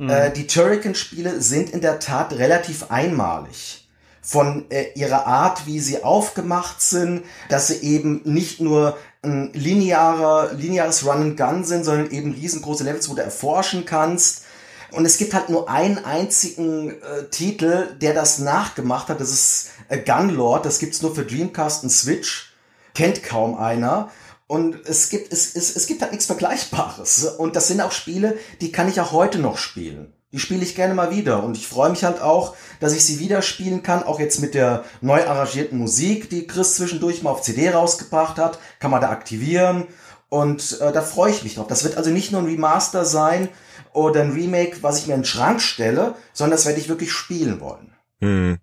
Äh, 0.00 0.32
die 0.32 0.46
Turrican-Spiele 0.46 1.40
sind 1.42 1.70
in 1.70 1.80
der 1.80 1.98
Tat 1.98 2.32
relativ 2.32 2.90
einmalig 2.90 3.88
von 4.22 4.70
äh, 4.70 4.92
ihrer 4.94 5.26
Art, 5.26 5.66
wie 5.66 5.80
sie 5.80 6.02
aufgemacht 6.02 6.80
sind, 6.80 7.24
dass 7.48 7.68
sie 7.68 7.80
eben 7.82 8.22
nicht 8.24 8.60
nur 8.60 8.96
ein 9.22 9.52
linearer, 9.52 10.52
lineares 10.54 11.04
Run 11.04 11.22
and 11.22 11.36
Gun 11.36 11.64
sind, 11.64 11.84
sondern 11.84 12.10
eben 12.10 12.32
riesengroße 12.32 12.84
Levels, 12.84 13.10
wo 13.10 13.14
du 13.14 13.22
erforschen 13.22 13.84
kannst. 13.84 14.44
Und 14.92 15.04
es 15.04 15.18
gibt 15.18 15.34
halt 15.34 15.50
nur 15.50 15.68
einen 15.68 16.04
einzigen 16.04 16.90
äh, 16.90 17.24
Titel, 17.30 17.88
der 18.00 18.14
das 18.14 18.38
nachgemacht 18.38 19.08
hat. 19.08 19.20
Das 19.20 19.30
ist 19.30 19.70
äh, 19.88 19.98
Gunlord. 19.98 20.64
Das 20.64 20.78
gibt's 20.78 21.02
nur 21.02 21.14
für 21.14 21.24
Dreamcast 21.24 21.84
und 21.84 21.90
Switch. 21.90 22.52
Kennt 22.94 23.22
kaum 23.22 23.56
einer. 23.56 24.10
Und 24.50 24.84
es 24.84 25.10
gibt, 25.10 25.32
es, 25.32 25.54
es, 25.54 25.76
es 25.76 25.86
gibt 25.86 26.02
halt 26.02 26.10
nichts 26.10 26.26
Vergleichbares. 26.26 27.24
Und 27.38 27.54
das 27.54 27.68
sind 27.68 27.80
auch 27.80 27.92
Spiele, 27.92 28.36
die 28.60 28.72
kann 28.72 28.88
ich 28.88 29.00
auch 29.00 29.12
heute 29.12 29.38
noch 29.38 29.58
spielen. 29.58 30.12
Die 30.32 30.40
spiele 30.40 30.64
ich 30.64 30.74
gerne 30.74 30.92
mal 30.92 31.14
wieder. 31.14 31.44
Und 31.44 31.56
ich 31.56 31.68
freue 31.68 31.90
mich 31.90 32.02
halt 32.02 32.20
auch, 32.20 32.56
dass 32.80 32.92
ich 32.92 33.04
sie 33.04 33.20
wieder 33.20 33.42
spielen 33.42 33.84
kann. 33.84 34.02
Auch 34.02 34.18
jetzt 34.18 34.40
mit 34.40 34.54
der 34.54 34.82
neu 35.02 35.24
arrangierten 35.24 35.78
Musik, 35.78 36.30
die 36.30 36.48
Chris 36.48 36.74
zwischendurch 36.74 37.22
mal 37.22 37.30
auf 37.30 37.42
CD 37.42 37.70
rausgebracht 37.70 38.38
hat. 38.38 38.58
Kann 38.80 38.90
man 38.90 39.00
da 39.00 39.10
aktivieren. 39.10 39.86
Und 40.28 40.80
äh, 40.80 40.90
da 40.90 41.02
freue 41.02 41.30
ich 41.30 41.44
mich 41.44 41.54
drauf. 41.54 41.68
Das 41.68 41.84
wird 41.84 41.96
also 41.96 42.10
nicht 42.10 42.32
nur 42.32 42.40
ein 42.40 42.48
Remaster 42.48 43.04
sein 43.04 43.50
oder 43.92 44.20
ein 44.20 44.32
Remake, 44.32 44.78
was 44.80 44.98
ich 44.98 45.06
mir 45.06 45.14
in 45.14 45.20
den 45.20 45.26
Schrank 45.26 45.62
stelle, 45.62 46.16
sondern 46.32 46.56
das 46.56 46.66
werde 46.66 46.80
ich 46.80 46.88
wirklich 46.88 47.12
spielen 47.12 47.60
wollen. 47.60 47.94
Hm. 48.20 48.58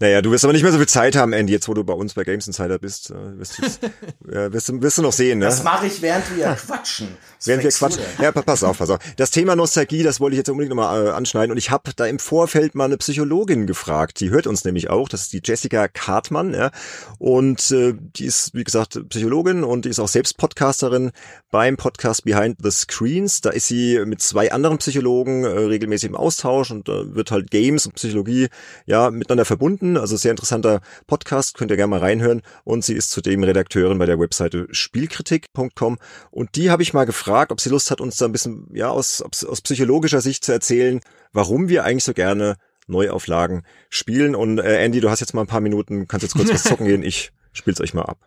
Naja, 0.00 0.22
du 0.22 0.30
wirst 0.30 0.44
aber 0.44 0.52
nicht 0.52 0.62
mehr 0.62 0.70
so 0.70 0.78
viel 0.78 0.86
Zeit 0.86 1.16
haben, 1.16 1.32
Andy, 1.32 1.52
jetzt 1.52 1.66
wo 1.68 1.74
du 1.74 1.82
bei 1.82 1.92
uns 1.92 2.14
bei 2.14 2.22
Games 2.22 2.46
Insider 2.46 2.78
bist. 2.78 3.10
Äh, 3.10 3.38
wirst, 3.38 3.58
du, 3.58 3.62
ja, 4.32 4.52
wirst, 4.52 4.80
wirst 4.80 4.98
du 4.98 5.02
noch 5.02 5.12
sehen, 5.12 5.40
ne? 5.40 5.46
Das 5.46 5.64
mache 5.64 5.86
ich, 5.86 6.00
während 6.00 6.24
wir 6.36 6.46
quatschen. 6.54 7.08
Was 7.38 7.46
Während 7.46 7.64
wir 7.64 7.70
quatschen. 7.70 8.02
Ja, 8.20 8.30
pa- 8.30 8.42
pass 8.42 8.62
auf, 8.62 8.78
pass 8.78 8.90
auf. 8.90 8.98
Das 9.16 9.30
Thema 9.32 9.56
Nostalgie, 9.56 10.02
das 10.04 10.20
wollte 10.20 10.34
ich 10.34 10.38
jetzt 10.38 10.50
unbedingt 10.50 10.74
nochmal 10.74 11.06
äh, 11.06 11.10
anschneiden. 11.10 11.50
Und 11.50 11.58
ich 11.58 11.70
habe 11.70 11.90
da 11.96 12.06
im 12.06 12.18
Vorfeld 12.20 12.74
mal 12.74 12.84
eine 12.84 12.96
Psychologin 12.96 13.66
gefragt. 13.66 14.20
Die 14.20 14.30
hört 14.30 14.46
uns 14.46 14.64
nämlich 14.64 14.88
auch. 14.90 15.08
Das 15.08 15.22
ist 15.22 15.32
die 15.32 15.40
Jessica 15.44 15.88
Kartmann. 15.88 16.54
Ja. 16.54 16.70
Und 17.18 17.70
äh, 17.72 17.94
die 17.98 18.24
ist, 18.26 18.54
wie 18.54 18.64
gesagt, 18.64 19.00
Psychologin 19.08 19.64
und 19.64 19.84
die 19.84 19.88
ist 19.88 19.98
auch 19.98 20.08
selbst 20.08 20.36
Podcasterin 20.36 21.10
beim 21.50 21.76
Podcast 21.76 22.24
Behind 22.24 22.56
the 22.62 22.70
Screens. 22.70 23.40
Da 23.40 23.50
ist 23.50 23.66
sie 23.66 23.98
mit 24.04 24.20
zwei 24.22 24.52
anderen 24.52 24.78
Psychologen 24.78 25.44
äh, 25.44 25.48
regelmäßig 25.48 26.10
im 26.10 26.16
Austausch 26.16 26.70
und 26.70 26.88
da 26.88 27.14
wird 27.14 27.30
halt 27.30 27.50
Games 27.50 27.86
und 27.86 27.94
Psychologie 27.94 28.48
ja 28.86 29.10
miteinander 29.10 29.44
verbunden. 29.44 29.87
Also 29.96 30.16
sehr 30.16 30.32
interessanter 30.32 30.80
Podcast, 31.06 31.56
könnt 31.56 31.70
ihr 31.70 31.76
gerne 31.76 31.90
mal 31.90 32.00
reinhören. 32.00 32.42
Und 32.64 32.84
sie 32.84 32.94
ist 32.94 33.10
zudem 33.10 33.42
Redakteurin 33.42 33.98
bei 33.98 34.06
der 34.06 34.18
Webseite 34.18 34.66
spielkritik.com. 34.70 35.98
Und 36.30 36.56
die 36.56 36.70
habe 36.70 36.82
ich 36.82 36.94
mal 36.94 37.06
gefragt, 37.06 37.52
ob 37.52 37.60
sie 37.60 37.70
Lust 37.70 37.90
hat, 37.90 38.00
uns 38.00 38.16
da 38.16 38.26
ein 38.26 38.32
bisschen 38.32 38.68
ja 38.72 38.90
aus, 38.90 39.22
aus 39.22 39.44
aus 39.44 39.60
psychologischer 39.60 40.20
Sicht 40.20 40.44
zu 40.44 40.52
erzählen, 40.52 41.00
warum 41.32 41.68
wir 41.68 41.84
eigentlich 41.84 42.04
so 42.04 42.14
gerne 42.14 42.56
Neuauflagen 42.86 43.62
spielen. 43.88 44.34
Und 44.34 44.58
äh, 44.58 44.82
Andy, 44.84 45.00
du 45.00 45.10
hast 45.10 45.20
jetzt 45.20 45.34
mal 45.34 45.42
ein 45.42 45.46
paar 45.46 45.60
Minuten, 45.60 46.08
kannst 46.08 46.22
jetzt 46.22 46.34
kurz 46.34 46.52
was 46.52 46.62
zocken 46.64 46.86
gehen. 46.86 47.02
Ich 47.02 47.32
spiel's 47.52 47.80
euch 47.80 47.94
mal 47.94 48.04
ab. 48.04 48.18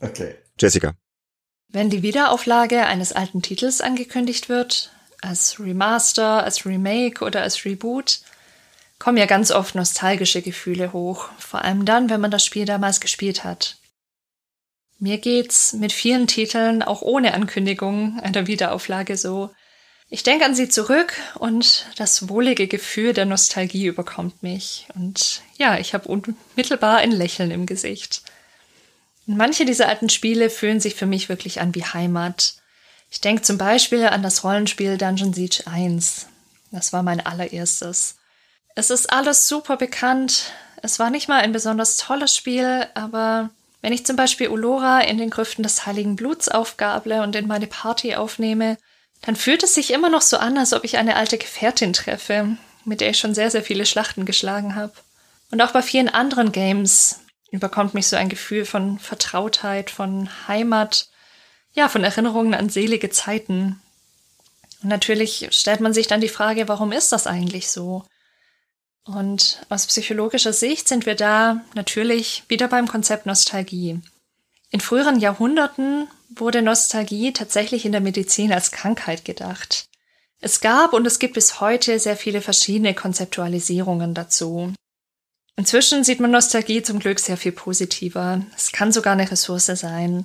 Okay. 0.00 0.34
Jessica. 0.58 0.94
Wenn 1.68 1.90
die 1.90 2.02
Wiederauflage 2.02 2.86
eines 2.86 3.12
alten 3.12 3.42
Titels 3.42 3.80
angekündigt 3.80 4.48
wird, 4.48 4.90
als 5.20 5.60
Remaster, 5.60 6.42
als 6.42 6.66
Remake 6.66 7.24
oder 7.24 7.42
als 7.42 7.64
Reboot, 7.64 8.20
kommen 9.00 9.16
ja 9.16 9.26
ganz 9.26 9.50
oft 9.50 9.74
nostalgische 9.74 10.42
Gefühle 10.42 10.92
hoch, 10.92 11.30
vor 11.38 11.64
allem 11.64 11.84
dann, 11.84 12.08
wenn 12.10 12.20
man 12.20 12.30
das 12.30 12.44
Spiel 12.44 12.66
damals 12.66 13.00
gespielt 13.00 13.42
hat. 13.42 13.78
Mir 15.00 15.16
geht's 15.16 15.72
mit 15.72 15.92
vielen 15.92 16.26
Titeln 16.26 16.82
auch 16.82 17.00
ohne 17.00 17.32
Ankündigung 17.32 18.20
einer 18.20 18.46
Wiederauflage 18.46 19.16
so. 19.16 19.50
Ich 20.10 20.22
denke 20.22 20.44
an 20.44 20.54
sie 20.54 20.68
zurück 20.68 21.14
und 21.38 21.86
das 21.96 22.28
wohlige 22.28 22.68
Gefühl 22.68 23.14
der 23.14 23.24
Nostalgie 23.24 23.86
überkommt 23.86 24.42
mich. 24.42 24.86
Und 24.94 25.40
ja, 25.56 25.78
ich 25.78 25.94
habe 25.94 26.06
unmittelbar 26.06 26.98
ein 26.98 27.12
Lächeln 27.12 27.50
im 27.50 27.64
Gesicht. 27.64 28.22
Und 29.26 29.38
manche 29.38 29.64
dieser 29.64 29.88
alten 29.88 30.10
Spiele 30.10 30.50
fühlen 30.50 30.80
sich 30.80 30.94
für 30.94 31.06
mich 31.06 31.30
wirklich 31.30 31.62
an 31.62 31.74
wie 31.74 31.84
Heimat. 31.84 32.56
Ich 33.10 33.22
denke 33.22 33.40
zum 33.40 33.56
Beispiel 33.56 34.04
an 34.04 34.22
das 34.22 34.44
Rollenspiel 34.44 34.98
Dungeon 34.98 35.32
Siege 35.32 35.62
1. 35.64 36.26
Das 36.70 36.92
war 36.92 37.02
mein 37.02 37.24
allererstes. 37.24 38.19
Es 38.74 38.90
ist 38.90 39.12
alles 39.12 39.48
super 39.48 39.76
bekannt. 39.76 40.52
Es 40.82 40.98
war 40.98 41.10
nicht 41.10 41.28
mal 41.28 41.40
ein 41.40 41.52
besonders 41.52 41.96
tolles 41.96 42.34
Spiel, 42.34 42.86
aber 42.94 43.50
wenn 43.82 43.92
ich 43.92 44.06
zum 44.06 44.16
Beispiel 44.16 44.48
Ulora 44.48 45.00
in 45.00 45.18
den 45.18 45.30
Grüften 45.30 45.62
des 45.62 45.86
Heiligen 45.86 46.16
Bluts 46.16 46.48
aufgable 46.48 47.22
und 47.22 47.34
in 47.36 47.46
meine 47.46 47.66
Party 47.66 48.14
aufnehme, 48.14 48.76
dann 49.22 49.36
fühlt 49.36 49.62
es 49.62 49.74
sich 49.74 49.92
immer 49.92 50.08
noch 50.08 50.22
so 50.22 50.38
an, 50.38 50.56
als 50.56 50.72
ob 50.72 50.84
ich 50.84 50.96
eine 50.98 51.16
alte 51.16 51.38
Gefährtin 51.38 51.92
treffe, 51.92 52.56
mit 52.84 53.00
der 53.00 53.10
ich 53.10 53.18
schon 53.18 53.34
sehr, 53.34 53.50
sehr 53.50 53.62
viele 53.62 53.84
Schlachten 53.84 54.24
geschlagen 54.24 54.74
habe. 54.74 54.92
Und 55.50 55.60
auch 55.60 55.72
bei 55.72 55.82
vielen 55.82 56.08
anderen 56.08 56.52
Games 56.52 57.20
überkommt 57.50 57.94
mich 57.94 58.06
so 58.06 58.16
ein 58.16 58.28
Gefühl 58.28 58.64
von 58.64 58.98
Vertrautheit, 58.98 59.90
von 59.90 60.28
Heimat, 60.46 61.08
ja, 61.72 61.88
von 61.88 62.04
Erinnerungen 62.04 62.54
an 62.54 62.68
selige 62.68 63.10
Zeiten. 63.10 63.82
Und 64.82 64.88
natürlich 64.88 65.48
stellt 65.50 65.80
man 65.80 65.92
sich 65.92 66.06
dann 66.06 66.20
die 66.20 66.28
Frage, 66.28 66.68
warum 66.68 66.92
ist 66.92 67.12
das 67.12 67.26
eigentlich 67.26 67.70
so? 67.70 68.04
Und 69.14 69.60
aus 69.68 69.86
psychologischer 69.86 70.52
Sicht 70.52 70.86
sind 70.86 71.04
wir 71.04 71.14
da 71.14 71.62
natürlich 71.74 72.44
wieder 72.48 72.68
beim 72.68 72.86
Konzept 72.86 73.26
Nostalgie. 73.26 74.00
In 74.70 74.80
früheren 74.80 75.18
Jahrhunderten 75.18 76.06
wurde 76.28 76.62
Nostalgie 76.62 77.32
tatsächlich 77.32 77.84
in 77.84 77.92
der 77.92 78.00
Medizin 78.00 78.52
als 78.52 78.70
Krankheit 78.70 79.24
gedacht. 79.24 79.88
Es 80.40 80.60
gab 80.60 80.92
und 80.92 81.06
es 81.06 81.18
gibt 81.18 81.34
bis 81.34 81.60
heute 81.60 81.98
sehr 81.98 82.16
viele 82.16 82.40
verschiedene 82.40 82.94
Konzeptualisierungen 82.94 84.14
dazu. 84.14 84.72
Inzwischen 85.56 86.04
sieht 86.04 86.20
man 86.20 86.30
Nostalgie 86.30 86.82
zum 86.82 87.00
Glück 87.00 87.18
sehr 87.18 87.36
viel 87.36 87.52
positiver. 87.52 88.42
Es 88.56 88.70
kann 88.70 88.92
sogar 88.92 89.14
eine 89.14 89.30
Ressource 89.30 89.66
sein. 89.66 90.24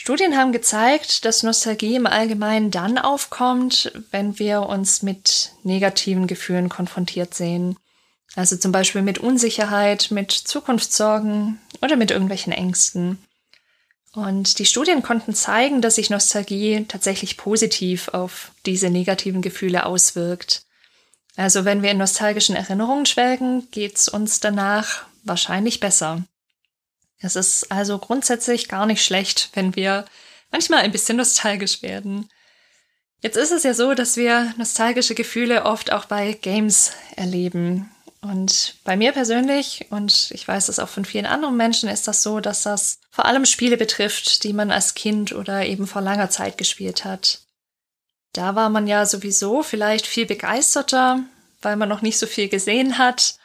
Studien 0.00 0.36
haben 0.36 0.52
gezeigt, 0.52 1.24
dass 1.24 1.42
Nostalgie 1.42 1.96
im 1.96 2.06
Allgemeinen 2.06 2.70
dann 2.70 2.98
aufkommt, 2.98 3.92
wenn 4.12 4.38
wir 4.38 4.62
uns 4.62 5.02
mit 5.02 5.50
negativen 5.64 6.28
Gefühlen 6.28 6.68
konfrontiert 6.68 7.34
sehen. 7.34 7.76
Also 8.36 8.56
zum 8.56 8.70
Beispiel 8.70 9.02
mit 9.02 9.18
Unsicherheit, 9.18 10.12
mit 10.12 10.30
Zukunftssorgen 10.30 11.58
oder 11.82 11.96
mit 11.96 12.12
irgendwelchen 12.12 12.52
Ängsten. 12.52 13.18
Und 14.12 14.60
die 14.60 14.66
Studien 14.66 15.02
konnten 15.02 15.34
zeigen, 15.34 15.82
dass 15.82 15.96
sich 15.96 16.10
Nostalgie 16.10 16.84
tatsächlich 16.86 17.36
positiv 17.36 18.08
auf 18.08 18.52
diese 18.66 18.90
negativen 18.90 19.42
Gefühle 19.42 19.84
auswirkt. 19.84 20.62
Also 21.34 21.64
wenn 21.64 21.82
wir 21.82 21.90
in 21.90 21.98
nostalgischen 21.98 22.54
Erinnerungen 22.54 23.04
schwelgen, 23.04 23.68
geht's 23.72 24.08
uns 24.08 24.38
danach 24.38 25.06
wahrscheinlich 25.24 25.80
besser. 25.80 26.22
Es 27.20 27.36
ist 27.36 27.70
also 27.72 27.98
grundsätzlich 27.98 28.68
gar 28.68 28.86
nicht 28.86 29.04
schlecht, 29.04 29.50
wenn 29.54 29.74
wir 29.74 30.04
manchmal 30.50 30.80
ein 30.80 30.92
bisschen 30.92 31.16
nostalgisch 31.16 31.82
werden. 31.82 32.28
Jetzt 33.20 33.36
ist 33.36 33.50
es 33.50 33.64
ja 33.64 33.74
so, 33.74 33.94
dass 33.94 34.16
wir 34.16 34.54
nostalgische 34.56 35.14
Gefühle 35.14 35.64
oft 35.64 35.92
auch 35.92 36.04
bei 36.04 36.32
Games 36.32 36.92
erleben. 37.16 37.90
Und 38.20 38.76
bei 38.84 38.96
mir 38.96 39.12
persönlich, 39.12 39.86
und 39.90 40.30
ich 40.32 40.46
weiß 40.46 40.68
es 40.68 40.78
auch 40.78 40.88
von 40.88 41.04
vielen 41.04 41.26
anderen 41.26 41.56
Menschen, 41.56 41.88
ist 41.88 42.08
das 42.08 42.22
so, 42.22 42.40
dass 42.40 42.62
das 42.62 42.98
vor 43.10 43.26
allem 43.26 43.44
Spiele 43.44 43.76
betrifft, 43.76 44.44
die 44.44 44.52
man 44.52 44.70
als 44.70 44.94
Kind 44.94 45.32
oder 45.32 45.66
eben 45.66 45.86
vor 45.86 46.02
langer 46.02 46.30
Zeit 46.30 46.58
gespielt 46.58 47.04
hat. 47.04 47.40
Da 48.32 48.54
war 48.54 48.70
man 48.70 48.86
ja 48.86 49.06
sowieso 49.06 49.62
vielleicht 49.62 50.06
viel 50.06 50.26
begeisterter, 50.26 51.20
weil 51.62 51.76
man 51.76 51.88
noch 51.88 52.02
nicht 52.02 52.18
so 52.18 52.26
viel 52.26 52.48
gesehen 52.48 52.98
hat, 52.98 53.36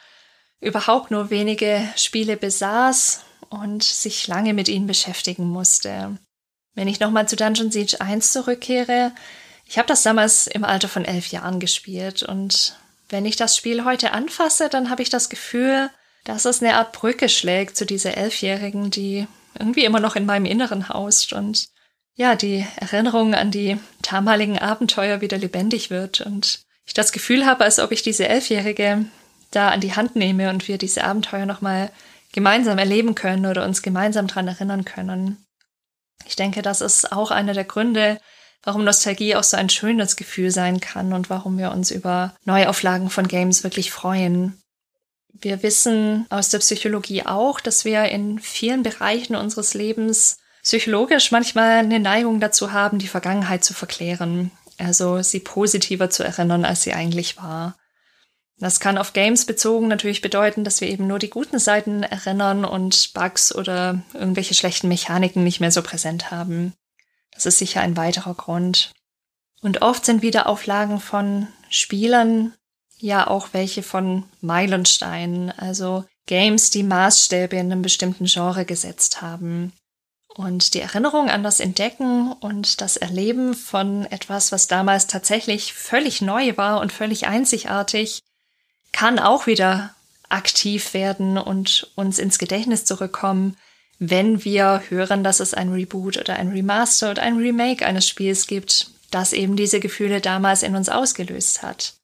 überhaupt 0.60 1.10
nur 1.10 1.30
wenige 1.30 1.88
Spiele 1.96 2.36
besaß 2.36 3.24
und 3.54 3.82
sich 3.82 4.26
lange 4.26 4.54
mit 4.54 4.68
ihnen 4.68 4.86
beschäftigen 4.86 5.48
musste. 5.48 6.18
Wenn 6.74 6.88
ich 6.88 7.00
nochmal 7.00 7.28
zu 7.28 7.36
Dungeon 7.36 7.70
Siege 7.70 8.00
1 8.00 8.32
zurückkehre, 8.32 9.12
ich 9.66 9.78
habe 9.78 9.88
das 9.88 10.02
damals 10.02 10.46
im 10.46 10.64
Alter 10.64 10.88
von 10.88 11.04
elf 11.04 11.28
Jahren 11.28 11.60
gespielt 11.60 12.22
und 12.22 12.76
wenn 13.08 13.26
ich 13.26 13.36
das 13.36 13.56
Spiel 13.56 13.84
heute 13.84 14.12
anfasse, 14.12 14.68
dann 14.68 14.90
habe 14.90 15.02
ich 15.02 15.10
das 15.10 15.28
Gefühl, 15.28 15.90
dass 16.24 16.46
es 16.46 16.62
eine 16.62 16.76
Art 16.76 16.92
Brücke 16.92 17.28
schlägt 17.28 17.76
zu 17.76 17.86
dieser 17.86 18.16
Elfjährigen, 18.16 18.90
die 18.90 19.26
irgendwie 19.58 19.84
immer 19.84 20.00
noch 20.00 20.16
in 20.16 20.26
meinem 20.26 20.46
Inneren 20.46 20.88
haust 20.88 21.32
und 21.32 21.68
ja, 22.16 22.36
die 22.36 22.66
Erinnerung 22.76 23.34
an 23.34 23.50
die 23.50 23.76
damaligen 24.02 24.58
Abenteuer 24.58 25.20
wieder 25.20 25.36
lebendig 25.36 25.90
wird 25.90 26.20
und 26.20 26.60
ich 26.86 26.94
das 26.94 27.12
Gefühl 27.12 27.46
habe, 27.46 27.64
als 27.64 27.78
ob 27.78 27.92
ich 27.92 28.02
diese 28.02 28.28
Elfjährige 28.28 29.04
da 29.50 29.70
an 29.70 29.80
die 29.80 29.94
Hand 29.94 30.16
nehme 30.16 30.50
und 30.50 30.68
wir 30.68 30.78
diese 30.78 31.04
Abenteuer 31.04 31.46
nochmal 31.46 31.90
gemeinsam 32.34 32.78
erleben 32.78 33.14
können 33.14 33.46
oder 33.46 33.64
uns 33.64 33.80
gemeinsam 33.80 34.26
dran 34.26 34.48
erinnern 34.48 34.84
können. 34.84 35.46
Ich 36.26 36.34
denke, 36.34 36.62
das 36.62 36.80
ist 36.80 37.12
auch 37.12 37.30
einer 37.30 37.54
der 37.54 37.64
Gründe, 37.64 38.20
warum 38.64 38.82
Nostalgie 38.82 39.36
auch 39.36 39.44
so 39.44 39.56
ein 39.56 39.70
schönes 39.70 40.16
Gefühl 40.16 40.50
sein 40.50 40.80
kann 40.80 41.12
und 41.12 41.30
warum 41.30 41.58
wir 41.58 41.70
uns 41.70 41.92
über 41.92 42.34
Neuauflagen 42.44 43.08
von 43.08 43.28
Games 43.28 43.62
wirklich 43.62 43.92
freuen. 43.92 44.60
Wir 45.32 45.62
wissen 45.62 46.26
aus 46.28 46.48
der 46.48 46.58
Psychologie 46.58 47.24
auch, 47.24 47.60
dass 47.60 47.84
wir 47.84 48.06
in 48.06 48.40
vielen 48.40 48.82
Bereichen 48.82 49.36
unseres 49.36 49.74
Lebens 49.74 50.38
psychologisch 50.64 51.30
manchmal 51.30 51.78
eine 51.78 52.00
Neigung 52.00 52.40
dazu 52.40 52.72
haben, 52.72 52.98
die 52.98 53.08
Vergangenheit 53.08 53.62
zu 53.62 53.74
verklären, 53.74 54.50
also 54.78 55.22
sie 55.22 55.40
positiver 55.40 56.10
zu 56.10 56.24
erinnern, 56.24 56.64
als 56.64 56.82
sie 56.82 56.94
eigentlich 56.94 57.36
war. 57.36 57.76
Das 58.64 58.80
kann 58.80 58.96
auf 58.96 59.12
Games 59.12 59.44
bezogen 59.44 59.88
natürlich 59.88 60.22
bedeuten, 60.22 60.64
dass 60.64 60.80
wir 60.80 60.88
eben 60.88 61.06
nur 61.06 61.18
die 61.18 61.28
guten 61.28 61.58
Seiten 61.58 62.02
erinnern 62.02 62.64
und 62.64 63.12
Bugs 63.12 63.54
oder 63.54 64.02
irgendwelche 64.14 64.54
schlechten 64.54 64.88
Mechaniken 64.88 65.44
nicht 65.44 65.60
mehr 65.60 65.70
so 65.70 65.82
präsent 65.82 66.30
haben. 66.30 66.72
Das 67.34 67.44
ist 67.44 67.58
sicher 67.58 67.82
ein 67.82 67.98
weiterer 67.98 68.32
Grund. 68.32 68.90
Und 69.60 69.82
oft 69.82 70.06
sind 70.06 70.22
Wiederauflagen 70.22 70.98
von 70.98 71.46
Spielern 71.68 72.54
ja 72.96 73.26
auch 73.26 73.48
welche 73.52 73.82
von 73.82 74.24
Meilensteinen, 74.40 75.50
also 75.50 76.06
Games, 76.24 76.70
die 76.70 76.84
Maßstäbe 76.84 77.56
in 77.56 77.70
einem 77.70 77.82
bestimmten 77.82 78.24
Genre 78.24 78.64
gesetzt 78.64 79.20
haben. 79.20 79.74
Und 80.36 80.72
die 80.72 80.80
Erinnerung 80.80 81.28
an 81.28 81.42
das 81.42 81.60
Entdecken 81.60 82.32
und 82.32 82.80
das 82.80 82.96
Erleben 82.96 83.52
von 83.52 84.06
etwas, 84.06 84.52
was 84.52 84.68
damals 84.68 85.06
tatsächlich 85.06 85.74
völlig 85.74 86.22
neu 86.22 86.56
war 86.56 86.80
und 86.80 86.94
völlig 86.94 87.26
einzigartig, 87.26 88.22
kann 88.94 89.18
auch 89.18 89.46
wieder 89.46 89.94
aktiv 90.28 90.94
werden 90.94 91.36
und 91.36 91.90
uns 91.96 92.18
ins 92.18 92.38
Gedächtnis 92.38 92.84
zurückkommen, 92.84 93.56
wenn 93.98 94.44
wir 94.44 94.82
hören, 94.88 95.24
dass 95.24 95.40
es 95.40 95.52
ein 95.52 95.72
Reboot 95.72 96.16
oder 96.16 96.36
ein 96.36 96.48
Remaster 96.48 97.10
oder 97.10 97.22
ein 97.22 97.36
Remake 97.36 97.84
eines 97.84 98.08
Spiels 98.08 98.46
gibt, 98.46 98.90
das 99.10 99.32
eben 99.32 99.56
diese 99.56 99.80
Gefühle 99.80 100.20
damals 100.20 100.62
in 100.62 100.76
uns 100.76 100.88
ausgelöst 100.88 101.62
hat. 101.62 101.94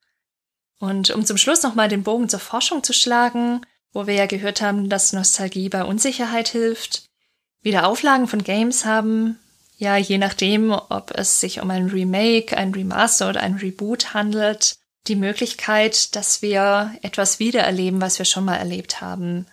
Und 0.79 1.11
um 1.11 1.25
zum 1.25 1.37
Schluss 1.37 1.63
nochmal 1.63 1.89
den 1.89 2.03
Bogen 2.03 2.29
zur 2.29 2.41
Forschung 2.41 2.83
zu 2.83 2.93
schlagen, 2.93 3.61
wo 3.93 4.07
wir 4.07 4.15
ja 4.15 4.27
gehört 4.27 4.61
haben, 4.61 4.89
dass 4.89 5.13
Nostalgie 5.13 5.69
bei 5.69 5.85
Unsicherheit 5.85 6.49
hilft, 6.49 7.05
Wiederauflagen 7.63 8.27
von 8.27 8.43
Games 8.43 8.85
haben, 8.85 9.39
ja, 9.77 9.97
je 9.97 10.19
nachdem, 10.19 10.73
ob 10.73 11.13
es 11.15 11.41
sich 11.41 11.61
um 11.61 11.71
ein 11.71 11.87
Remake, 11.87 12.57
ein 12.57 12.75
Remaster 12.75 13.29
oder 13.29 13.41
ein 13.41 13.55
Reboot 13.55 14.13
handelt, 14.13 14.80
die 15.07 15.17
Möglichkeit, 15.17 16.15
dass 16.15 16.43
wir 16.43 16.95
etwas 17.03 17.39
wiedererleben, 17.39 18.01
was 18.01 18.19
wir 18.19 18.27
schon 18.27 18.45
mal 18.45 18.57
erlebt 18.57 19.01
haben 19.01 19.47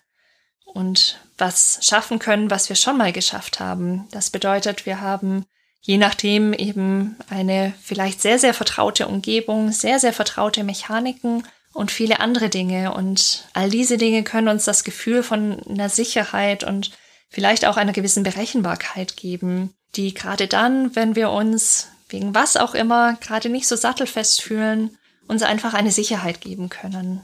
und 0.65 1.19
was 1.37 1.79
schaffen 1.81 2.19
können, 2.19 2.51
was 2.51 2.69
wir 2.69 2.75
schon 2.75 2.97
mal 2.97 3.13
geschafft 3.13 3.59
haben. 3.59 4.07
Das 4.11 4.29
bedeutet, 4.29 4.85
wir 4.85 5.01
haben 5.01 5.45
je 5.87 5.97
nachdem 5.97 6.53
eben 6.53 7.15
eine 7.29 7.73
vielleicht 7.81 8.21
sehr, 8.21 8.39
sehr 8.39 8.53
vertraute 8.53 9.07
Umgebung, 9.07 9.71
sehr, 9.71 9.99
sehr 9.99 10.11
vertraute 10.11 10.65
Mechaniken 10.65 11.43
und 11.73 11.91
viele 11.91 12.19
andere 12.19 12.49
Dinge. 12.49 12.93
Und 12.93 13.47
all 13.53 13.69
diese 13.69 13.97
Dinge 13.97 14.23
können 14.23 14.49
uns 14.49 14.65
das 14.65 14.83
Gefühl 14.83 15.23
von 15.23 15.61
einer 15.65 15.87
Sicherheit 15.87 16.65
und 16.65 16.91
vielleicht 17.29 17.65
auch 17.65 17.77
einer 17.77 17.93
gewissen 17.93 18.23
Berechenbarkeit 18.23 19.15
geben, 19.15 19.73
die 19.95 20.13
gerade 20.13 20.47
dann, 20.47 20.93
wenn 20.95 21.15
wir 21.15 21.31
uns 21.31 21.87
wegen 22.09 22.35
was 22.35 22.57
auch 22.57 22.73
immer 22.73 23.15
gerade 23.15 23.49
nicht 23.49 23.67
so 23.67 23.75
sattelfest 23.77 24.41
fühlen, 24.41 24.97
uns 25.27 25.43
einfach 25.43 25.73
eine 25.73 25.91
Sicherheit 25.91 26.41
geben 26.41 26.69
können. 26.69 27.21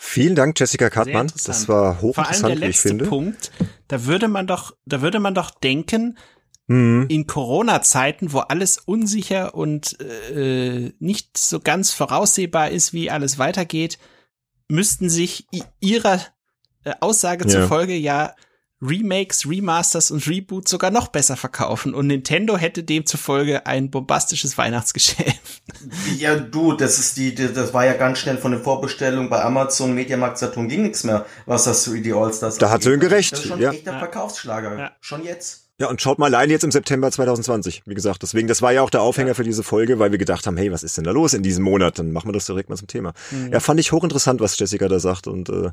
Vielen 0.00 0.36
Dank, 0.36 0.58
Jessica 0.58 0.90
Kartmann. 0.90 1.32
Das 1.44 1.68
war 1.68 2.00
hochinteressant, 2.00 2.38
Vor 2.40 2.48
allem 2.50 2.60
der 2.60 2.68
wie 2.68 2.70
ich 2.70 2.78
finde. 2.78 3.06
Punkt, 3.06 3.50
da 3.88 4.04
würde 4.04 4.28
man 4.28 4.46
doch, 4.46 4.76
da 4.86 5.02
würde 5.02 5.18
man 5.20 5.34
doch 5.34 5.50
denken, 5.50 6.16
Mhm. 6.70 7.06
in 7.08 7.26
Corona-Zeiten, 7.26 8.34
wo 8.34 8.40
alles 8.40 8.76
unsicher 8.76 9.54
und 9.54 9.98
äh, 10.02 10.92
nicht 10.98 11.38
so 11.38 11.60
ganz 11.60 11.92
voraussehbar 11.92 12.68
ist, 12.70 12.92
wie 12.92 13.10
alles 13.10 13.38
weitergeht, 13.38 13.98
müssten 14.68 15.08
sich 15.08 15.46
ihrer 15.80 16.20
äh, 16.84 16.92
Aussage 17.00 17.48
Ja. 17.48 17.62
zufolge 17.62 17.94
ja 17.94 18.34
Remakes, 18.80 19.44
Remasters 19.48 20.10
und 20.10 20.26
Reboots 20.28 20.70
sogar 20.70 20.90
noch 20.90 21.08
besser 21.08 21.36
verkaufen 21.36 21.94
und 21.94 22.06
Nintendo 22.06 22.56
hätte 22.56 22.84
demzufolge 22.84 23.66
ein 23.66 23.90
bombastisches 23.90 24.56
Weihnachtsgeschäft. 24.58 25.62
Ja, 26.18 26.34
du, 26.36 26.72
das 26.72 26.98
ist 26.98 27.16
die, 27.18 27.34
das 27.34 27.72
war 27.72 27.84
ja 27.86 27.92
ganz 27.92 28.18
schnell 28.18 28.36
von 28.38 28.50
der 28.50 28.60
Vorbestellung 28.60 29.28
bei 29.28 29.42
Amazon, 29.44 29.94
Mediamarkt, 29.94 30.38
Saturn 30.38 30.68
ging 30.68 30.82
nichts 30.82 31.04
mehr, 31.04 31.24
was 31.46 31.64
das 31.64 31.86
3D 31.86 32.14
All-Stars 32.20 32.58
Da 32.58 32.70
hat. 32.70 32.82
Sönke 32.82 33.10
recht, 33.10 33.30
Das 33.32 33.40
ist 33.40 33.46
schon 33.46 33.60
ja. 33.60 33.70
ein 33.70 33.76
echter 33.76 33.92
Ja. 33.92 33.98
Verkaufsschlager. 33.98 34.78
Ja. 34.78 34.92
Schon 35.00 35.22
jetzt. 35.24 35.67
Ja, 35.80 35.88
und 35.88 36.02
schaut 36.02 36.18
mal 36.18 36.26
allein 36.26 36.50
jetzt 36.50 36.64
im 36.64 36.72
September 36.72 37.08
2020, 37.08 37.82
wie 37.86 37.94
gesagt. 37.94 38.24
Deswegen, 38.24 38.48
das 38.48 38.62
war 38.62 38.72
ja 38.72 38.82
auch 38.82 38.90
der 38.90 39.00
Aufhänger 39.00 39.36
für 39.36 39.44
diese 39.44 39.62
Folge, 39.62 40.00
weil 40.00 40.10
wir 40.10 40.18
gedacht 40.18 40.44
haben, 40.48 40.56
hey, 40.56 40.72
was 40.72 40.82
ist 40.82 40.96
denn 40.96 41.04
da 41.04 41.12
los 41.12 41.34
in 41.34 41.44
diesem 41.44 41.62
Monat? 41.62 42.00
Dann 42.00 42.10
machen 42.10 42.28
wir 42.28 42.32
das 42.32 42.46
direkt 42.46 42.68
mal 42.68 42.74
zum 42.74 42.88
Thema. 42.88 43.12
Ja, 43.52 43.60
fand 43.60 43.78
ich 43.78 43.92
hochinteressant, 43.92 44.40
was 44.40 44.58
Jessica 44.58 44.88
da 44.88 44.98
sagt. 44.98 45.28
Und 45.28 45.48
äh, 45.50 45.70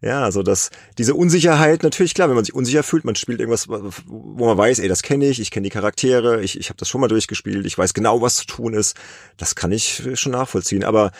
ja, 0.00 0.24
also 0.24 0.42
das, 0.42 0.70
diese 0.98 1.14
Unsicherheit, 1.14 1.84
natürlich 1.84 2.14
klar, 2.14 2.28
wenn 2.28 2.34
man 2.34 2.44
sich 2.44 2.52
unsicher 2.52 2.82
fühlt, 2.82 3.04
man 3.04 3.14
spielt 3.14 3.38
irgendwas, 3.38 3.68
wo 3.68 4.44
man 4.44 4.58
weiß, 4.58 4.80
ey, 4.80 4.88
das 4.88 5.02
kenne 5.02 5.26
ich, 5.26 5.38
ich 5.38 5.52
kenne 5.52 5.62
die 5.62 5.70
Charaktere, 5.70 6.42
ich, 6.42 6.58
ich 6.58 6.68
habe 6.68 6.78
das 6.78 6.88
schon 6.88 7.00
mal 7.00 7.06
durchgespielt, 7.06 7.64
ich 7.64 7.78
weiß 7.78 7.94
genau, 7.94 8.20
was 8.20 8.34
zu 8.34 8.46
tun 8.46 8.74
ist. 8.74 8.96
Das 9.36 9.54
kann 9.54 9.70
ich 9.70 10.02
schon 10.14 10.32
nachvollziehen. 10.32 10.82
Aber 10.82 11.12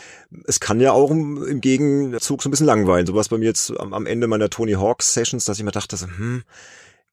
es 0.48 0.58
kann 0.58 0.80
ja 0.80 0.90
auch 0.90 1.12
im, 1.12 1.60
Gegenzug 1.60 2.42
so 2.42 2.48
ein 2.48 2.50
bisschen 2.50 2.66
langweilen. 2.66 3.06
So 3.06 3.14
was 3.14 3.28
bei 3.28 3.38
mir 3.38 3.44
jetzt 3.44 3.78
am, 3.78 3.94
am 3.94 4.06
Ende 4.06 4.26
meiner 4.26 4.50
Tony 4.50 4.72
Hawk 4.72 5.04
Sessions, 5.04 5.44
dass 5.44 5.58
ich 5.58 5.64
mir 5.64 5.70
dachte, 5.70 5.96
so, 5.96 6.06
hm, 6.06 6.42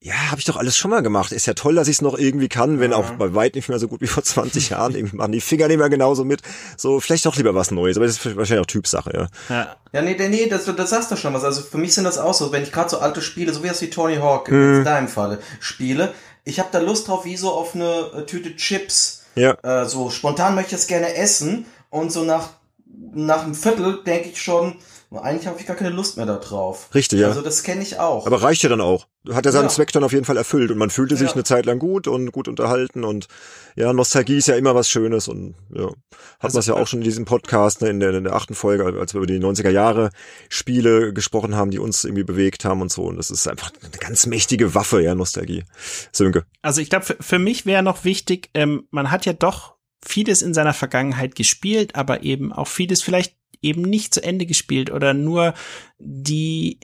ja, 0.03 0.15
habe 0.32 0.40
ich 0.40 0.45
doch 0.45 0.56
alles 0.57 0.76
schon 0.76 0.90
mal 0.90 1.02
gemacht. 1.03 1.32
Ist 1.32 1.45
ja 1.45 1.53
toll, 1.53 1.76
dass 1.76 1.88
ich 1.88 1.98
es 1.98 2.02
noch 2.02 2.18
irgendwie 2.18 2.49
kann, 2.49 2.80
wenn 2.80 2.91
auch 2.91 3.11
bei 3.11 3.36
weit 3.36 3.53
nicht 3.53 3.69
mehr 3.69 3.78
so 3.78 3.88
gut 3.88 4.02
wie 4.02 4.07
vor 4.07 4.23
20 4.23 4.72
Jahren. 4.72 4.95
Irgendwie 4.95 5.15
machen 5.15 5.32
die 5.32 5.41
Finger 5.41 5.68
nicht 5.68 5.78
mehr 5.78 5.90
genauso 5.90 6.26
mit. 6.26 6.41
So, 6.76 6.99
vielleicht 6.99 7.26
doch 7.28 7.36
lieber 7.36 7.53
was 7.53 7.69
Neues. 7.69 7.98
Aber 7.98 8.07
das 8.07 8.15
ist 8.18 8.36
wahrscheinlich 8.36 8.64
auch 8.64 8.68
Typsache, 8.68 9.11
ja. 9.14 9.28
Ja. 9.56 9.76
Ja, 9.94 10.02
nee, 10.02 10.15
nee, 10.18 10.30
nee, 10.30 10.48
das, 10.48 10.65
das 10.65 10.90
sagst 10.90 11.11
du 11.11 11.18
schon 11.18 11.34
was. 11.36 11.44
Also 11.44 11.61
für 11.61 11.78
mich 11.78 11.94
sind 11.94 12.06
das 12.06 12.18
auch 12.18 12.34
so, 12.34 12.52
wenn 12.52 12.64
ich 12.64 12.72
gerade 12.72 12.90
so 12.90 12.98
alte 12.99 13.22
Spiele, 13.22 13.53
so 13.53 13.61
wie 13.61 13.68
das 13.68 13.82
wie 13.82 13.90
Tony 13.91 14.15
Hawk 14.15 14.49
Mhm. 14.49 14.78
in 14.78 14.84
deinem 14.86 15.07
Falle 15.07 15.40
spiele, 15.60 16.14
ich 16.45 16.60
habe 16.60 16.69
da 16.72 16.80
Lust 16.80 17.07
drauf, 17.07 17.26
wie 17.26 17.38
so 17.38 17.52
auf 17.52 17.76
eine 17.76 18.10
äh, 18.18 18.26
Tüte 18.26 18.56
Chips. 18.56 19.23
Ja. 19.36 19.56
Äh, 19.61 19.86
so 19.88 20.10
spontan 20.10 20.56
möchte 20.56 20.73
ich 20.76 20.82
es 20.82 20.88
gerne 20.88 21.14
essen 21.14 21.65
und 21.91 22.11
so 22.11 22.23
nach 22.23 22.49
nach 23.14 23.44
einem 23.44 23.56
Viertel 23.56 24.02
denke 24.06 24.30
ich 24.30 24.41
schon, 24.41 24.76
eigentlich 25.19 25.45
habe 25.47 25.59
ich 25.59 25.65
gar 25.65 25.75
keine 25.75 25.89
Lust 25.89 26.15
mehr 26.15 26.25
da 26.25 26.38
drauf. 26.38 26.89
Richtig, 26.95 27.19
ja. 27.19 27.27
Also 27.27 27.41
das 27.41 27.63
kenne 27.63 27.81
ich 27.83 27.99
auch. 27.99 28.25
Aber 28.27 28.41
reicht 28.41 28.63
ja 28.63 28.69
dann 28.69 28.79
auch. 28.79 29.07
hat 29.31 29.45
er 29.45 29.51
seinen 29.51 29.63
Ja. 29.63 29.69
Zweck 29.69 29.91
dann 29.91 30.03
auf 30.05 30.13
jeden 30.13 30.23
Fall 30.25 30.38
erfüllt 30.38 30.71
und 30.71 30.77
man 30.77 30.89
fühlte 30.89 31.15
sich 31.17 31.27
Ja. 31.29 31.33
eine 31.33 31.43
Zeit 31.43 31.65
lang 31.65 31.79
gut 31.79 32.07
und 32.07 32.31
gut 32.31 32.47
unterhalten 32.47 33.03
und 33.03 33.27
ja, 33.75 33.91
Nostalgie 33.93 34.38
ist 34.38 34.47
ja 34.47 34.55
immer 34.55 34.73
was 34.73 34.89
Schönes 34.89 35.27
und 35.27 35.55
ja, 35.73 35.88
hat 35.88 35.93
Also, 36.39 36.55
man 36.55 36.59
es 36.61 36.65
ja 36.67 36.73
auch 36.75 36.88
schon 36.88 36.99
in 36.99 37.03
diesem 37.05 37.25
Podcast, 37.25 37.81
ne, 37.81 37.89
in, 37.89 37.99
der, 37.99 38.13
in 38.13 38.23
der 38.23 38.33
achten 38.35 38.55
Folge, 38.55 38.85
als 38.99 39.13
wir 39.13 39.17
über 39.19 39.27
die 39.27 39.38
90er 39.39 39.69
Jahre 39.69 40.11
Spiele 40.49 41.13
gesprochen 41.13 41.55
haben, 41.55 41.71
die 41.71 41.79
uns 41.79 42.03
irgendwie 42.03 42.23
bewegt 42.23 42.65
haben 42.65 42.81
und 42.81 42.91
so 42.91 43.03
und 43.03 43.17
das 43.17 43.31
ist 43.31 43.47
einfach 43.47 43.71
eine 43.81 43.91
ganz 43.99 44.25
mächtige 44.25 44.73
Waffe, 44.75 45.01
ja, 45.01 45.13
Nostalgie. 45.13 45.65
Sönke. 46.11 46.45
Also 46.61 46.81
ich 46.81 46.89
glaube, 46.89 47.05
für, 47.05 47.17
für 47.19 47.39
mich 47.39 47.65
wäre 47.65 47.83
noch 47.83 48.03
wichtig, 48.05 48.49
ähm, 48.53 48.88
man 48.91 49.11
hat 49.11 49.25
ja 49.25 49.33
doch 49.33 49.75
vieles 50.03 50.41
in 50.41 50.53
seiner 50.53 50.73
Vergangenheit 50.73 51.35
gespielt, 51.35 51.95
aber 51.95 52.23
eben 52.23 52.51
auch 52.51 52.67
vieles 52.67 53.01
vielleicht 53.03 53.35
eben 53.61 53.81
nicht 53.81 54.13
zu 54.13 54.23
Ende 54.23 54.45
gespielt 54.45 54.91
oder 54.91 55.13
nur 55.13 55.53
die 55.99 56.79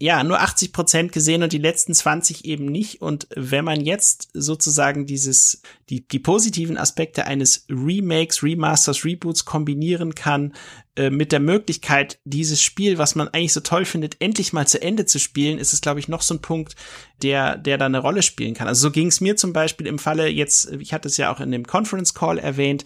ja, 0.00 0.24
nur 0.24 0.40
80 0.40 0.72
Prozent 0.72 1.12
gesehen 1.12 1.44
und 1.44 1.52
die 1.52 1.58
letzten 1.58 1.94
20 1.94 2.44
eben 2.44 2.66
nicht. 2.66 3.00
Und 3.00 3.28
wenn 3.36 3.64
man 3.64 3.80
jetzt 3.80 4.28
sozusagen 4.34 5.06
dieses, 5.06 5.62
die, 5.88 6.06
die 6.06 6.18
positiven 6.18 6.76
Aspekte 6.76 7.26
eines 7.26 7.64
Remakes, 7.70 8.42
Remasters, 8.42 9.04
Reboots 9.04 9.44
kombinieren 9.44 10.16
kann, 10.16 10.52
äh, 10.96 11.10
mit 11.10 11.30
der 11.30 11.40
Möglichkeit, 11.40 12.18
dieses 12.24 12.60
Spiel, 12.60 12.98
was 12.98 13.14
man 13.14 13.28
eigentlich 13.28 13.52
so 13.52 13.60
toll 13.60 13.84
findet, 13.84 14.20
endlich 14.20 14.52
mal 14.52 14.66
zu 14.66 14.82
Ende 14.82 15.06
zu 15.06 15.20
spielen, 15.20 15.58
ist 15.58 15.72
es, 15.72 15.80
glaube 15.80 16.00
ich, 16.00 16.08
noch 16.08 16.22
so 16.22 16.34
ein 16.34 16.42
Punkt, 16.42 16.74
der, 17.22 17.56
der 17.56 17.78
da 17.78 17.86
eine 17.86 18.00
Rolle 18.00 18.22
spielen 18.22 18.54
kann. 18.54 18.66
Also 18.66 18.82
so 18.82 18.90
ging 18.90 19.06
es 19.06 19.20
mir 19.20 19.36
zum 19.36 19.52
Beispiel 19.52 19.86
im 19.86 19.98
Falle 19.98 20.28
jetzt, 20.28 20.72
ich 20.72 20.92
hatte 20.92 21.08
es 21.08 21.16
ja 21.16 21.32
auch 21.32 21.40
in 21.40 21.52
dem 21.52 21.66
Conference 21.66 22.14
Call 22.14 22.38
erwähnt, 22.38 22.84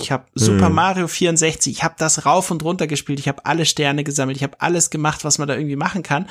ich 0.00 0.10
habe 0.10 0.26
Super 0.34 0.70
Mario 0.70 1.08
64, 1.08 1.72
ich 1.72 1.84
habe 1.84 1.94
das 1.98 2.24
rauf 2.26 2.50
und 2.50 2.62
runter 2.62 2.86
gespielt, 2.86 3.18
ich 3.18 3.28
habe 3.28 3.44
alle 3.46 3.66
Sterne 3.66 4.04
gesammelt, 4.04 4.36
ich 4.36 4.42
habe 4.42 4.60
alles 4.60 4.90
gemacht, 4.90 5.24
was 5.24 5.38
man 5.38 5.48
da 5.48 5.54
irgendwie 5.54 5.76
machen 5.76 6.02
kann. 6.02 6.26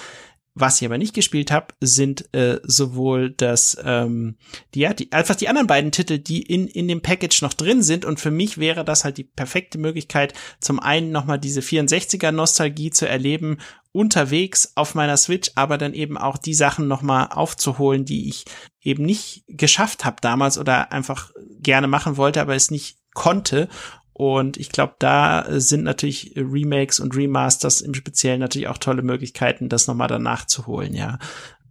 Was 0.56 0.82
ich 0.82 0.86
aber 0.86 0.98
nicht 0.98 1.14
gespielt 1.14 1.52
habe, 1.52 1.68
sind 1.80 2.34
äh, 2.34 2.60
sowohl 2.64 3.30
das, 3.30 3.78
ähm, 3.82 4.36
die, 4.74 4.82
ja, 4.82 4.94
die, 4.94 5.12
einfach 5.14 5.36
die 5.36 5.48
anderen 5.48 5.68
beiden 5.68 5.92
Titel, 5.92 6.18
die 6.18 6.42
in, 6.42 6.68
in 6.68 6.88
dem 6.88 7.02
Package 7.02 7.44
noch 7.44 7.54
drin 7.54 7.82
sind. 7.82 8.04
Und 8.04 8.20
für 8.20 8.32
mich 8.32 8.58
wäre 8.58 8.84
das 8.84 9.06
halt 9.06 9.18
die 9.18 9.24
perfekte 9.24 9.78
Möglichkeit, 9.78 10.34
zum 10.60 10.80
einen 10.80 11.12
nochmal 11.12 11.40
diese 11.40 11.62
64er-Nostalgie 11.62 12.90
zu 12.90 13.08
erleben, 13.08 13.60
unterwegs 13.92 14.74
auf 14.76 14.96
meiner 14.96 15.18
Switch, 15.18 15.52
aber 15.56 15.78
dann 15.78 15.94
eben 15.94 16.18
auch 16.18 16.38
die 16.38 16.54
Sachen 16.54 16.88
nochmal 16.88 17.30
aufzuholen, 17.32 18.04
die 18.04 18.28
ich 18.28 18.44
eben 18.82 19.04
nicht 19.04 19.44
geschafft 19.48 20.04
habe 20.04 20.18
damals 20.22 20.58
oder 20.58 20.92
einfach 20.92 21.32
gerne 21.62 21.88
machen 21.88 22.18
wollte, 22.18 22.42
aber 22.42 22.56
es 22.56 22.72
nicht 22.72 22.99
konnte. 23.20 23.70
Und 24.14 24.58
ich 24.58 24.70
glaube, 24.70 24.96
da 25.00 25.46
sind 25.48 25.84
natürlich 25.84 26.34
Remakes 26.36 27.00
und 27.00 27.16
Remasters 27.16 27.80
im 27.82 27.94
Speziellen 27.94 28.40
natürlich 28.40 28.68
auch 28.68 28.78
tolle 28.80 29.02
Möglichkeiten, 29.04 29.70
das 29.70 29.88
nochmal 29.88 30.08
danach 30.10 30.46
zu 30.46 30.66
holen, 30.68 30.94
ja. 30.94 31.20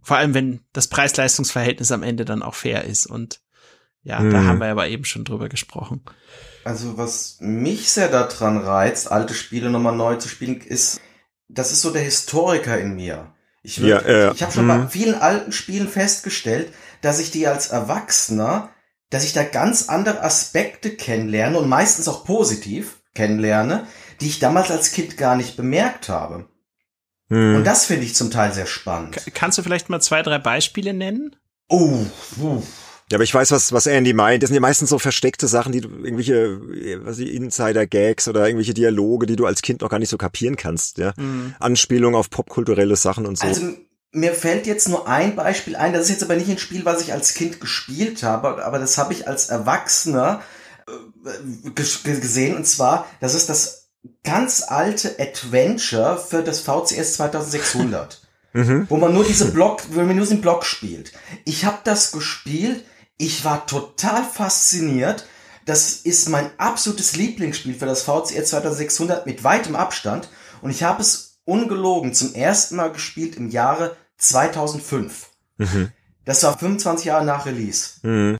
Vor 0.01 0.17
allem, 0.17 0.33
wenn 0.33 0.61
das 0.73 0.87
Preis-Leistungs-Verhältnis 0.87 1.91
am 1.91 2.01
Ende 2.01 2.25
dann 2.25 2.41
auch 2.41 2.55
fair 2.55 2.85
ist. 2.85 3.05
Und 3.05 3.41
ja, 4.01 4.17
da 4.17 4.23
Mhm. 4.41 4.47
haben 4.47 4.59
wir 4.59 4.67
aber 4.71 4.87
eben 4.87 5.05
schon 5.05 5.25
drüber 5.25 5.49
gesprochen. 5.49 6.01
Also 6.63 6.97
was 6.97 7.37
mich 7.39 7.91
sehr 7.91 8.07
daran 8.09 8.57
reizt, 8.57 9.11
alte 9.11 9.33
Spiele 9.35 9.69
nochmal 9.69 9.95
neu 9.95 10.15
zu 10.15 10.27
spielen, 10.29 10.59
ist, 10.61 10.99
das 11.49 11.71
ist 11.71 11.81
so 11.81 11.91
der 11.91 12.01
Historiker 12.01 12.79
in 12.79 12.95
mir. 12.95 13.33
Ich, 13.61 13.77
würd- 13.79 13.87
Ja, 13.87 13.97
äh, 13.99 14.33
ich 14.33 14.41
habe 14.41 14.51
schon 14.53 14.63
mhm. 14.65 14.69
bei 14.69 14.87
vielen 14.87 15.15
alten 15.15 15.51
Spielen 15.51 15.87
festgestellt, 15.87 16.71
dass 17.01 17.19
ich 17.19 17.29
die 17.29 17.45
als 17.45 17.67
Erwachsener, 17.67 18.69
dass 19.09 19.23
ich 19.23 19.33
da 19.33 19.43
ganz 19.43 19.89
andere 19.89 20.23
Aspekte 20.23 20.91
kennenlerne 20.91 21.57
und 21.57 21.67
meistens 21.67 22.07
auch 22.07 22.25
positiv 22.25 22.99
kennenlerne, 23.15 23.87
die 24.21 24.27
ich 24.27 24.39
damals 24.39 24.71
als 24.71 24.91
Kind 24.91 25.17
gar 25.17 25.35
nicht 25.35 25.57
bemerkt 25.57 26.09
habe. 26.09 26.45
Hm. 27.29 27.57
Und 27.57 27.63
das 27.65 27.85
finde 27.85 28.05
ich 28.05 28.15
zum 28.15 28.31
Teil 28.31 28.53
sehr 28.53 28.65
spannend. 28.65 29.15
K 29.15 29.31
kannst 29.33 29.57
du 29.57 29.63
vielleicht 29.63 29.89
mal 29.89 29.99
zwei, 29.99 30.21
drei 30.21 30.39
Beispiele 30.39 30.93
nennen? 30.93 31.35
Oh, 31.69 32.05
uh, 32.41 32.61
Ja, 33.11 33.17
aber 33.17 33.23
ich 33.23 33.33
weiß, 33.33 33.51
was, 33.51 33.71
was 33.71 33.85
Andy 33.85 34.13
meint. 34.13 34.41
Das 34.41 34.49
sind 34.49 34.55
ja 34.55 34.61
meistens 34.61 34.89
so 34.89 34.99
versteckte 34.99 35.47
Sachen, 35.47 35.71
die 35.71 35.81
du 35.81 35.89
irgendwelche, 35.89 36.35
äh, 36.35 37.05
was 37.05 37.19
ich, 37.19 37.33
Insider-Gags 37.33 38.27
oder 38.27 38.47
irgendwelche 38.47 38.73
Dialoge, 38.73 39.25
die 39.25 39.35
du 39.35 39.45
als 39.45 39.61
Kind 39.61 39.81
noch 39.81 39.89
gar 39.89 39.99
nicht 39.99 40.09
so 40.09 40.17
kapieren 40.17 40.55
kannst, 40.55 40.97
ja. 40.97 41.13
Anspielungen 41.59 42.17
auf 42.17 42.29
popkulturelle 42.29 42.95
Sachen 42.95 43.25
und 43.25 43.37
so. 43.37 43.47
Also 43.47 43.73
mir 44.11 44.33
fällt 44.33 44.65
jetzt 44.67 44.87
nur 44.89 45.07
ein 45.07 45.35
Beispiel 45.35 45.75
ein, 45.75 45.93
das 45.93 46.03
ist 46.03 46.09
jetzt 46.09 46.23
aber 46.23 46.35
nicht 46.35 46.49
ein 46.49 46.57
Spiel, 46.57 46.85
was 46.85 47.01
ich 47.01 47.13
als 47.13 47.33
Kind 47.33 47.59
gespielt 47.61 48.23
habe, 48.23 48.63
aber 48.65 48.79
das 48.79 48.97
habe 48.97 49.13
ich 49.13 49.27
als 49.27 49.49
Erwachsener 49.49 50.41
äh, 50.87 51.69
ges- 51.69 52.03
ge- 52.03 52.19
gesehen 52.19 52.55
und 52.55 52.65
zwar, 52.65 53.05
das 53.19 53.35
ist 53.35 53.49
das 53.49 53.89
ganz 54.23 54.63
alte 54.67 55.15
Adventure 55.19 56.17
für 56.17 56.41
das 56.41 56.61
VCS 56.61 57.13
2600, 57.13 58.21
mhm. 58.53 58.85
wo 58.89 58.97
man 58.97 59.13
nur 59.13 59.23
diese 59.25 59.51
Block, 59.51 59.81
wo 59.91 59.99
man 60.01 60.15
nur 60.15 60.25
diesen 60.25 60.41
Block 60.41 60.65
spielt. 60.65 61.11
Ich 61.45 61.65
habe 61.65 61.79
das 61.83 62.11
gespielt, 62.11 62.83
ich 63.17 63.43
war 63.45 63.65
total 63.67 64.23
fasziniert. 64.23 65.25
Das 65.65 65.91
ist 65.91 66.29
mein 66.29 66.49
absolutes 66.57 67.15
Lieblingsspiel 67.15 67.75
für 67.75 67.85
das 67.85 68.01
VCS 68.03 68.49
2600 68.49 69.25
mit 69.27 69.43
weitem 69.43 69.75
Abstand 69.75 70.29
und 70.61 70.71
ich 70.71 70.81
habe 70.83 71.01
es 71.01 71.28
ungelogen 71.49 72.13
zum 72.13 72.33
ersten 72.33 72.75
Mal 72.75 72.91
gespielt 72.91 73.35
im 73.35 73.49
Jahre 73.49 73.95
2005. 74.17 75.29
Mhm. 75.57 75.91
Das 76.25 76.43
war 76.43 76.57
25 76.57 77.07
Jahre 77.07 77.25
nach 77.25 77.45
Release. 77.45 77.91
Mhm. 78.03 78.37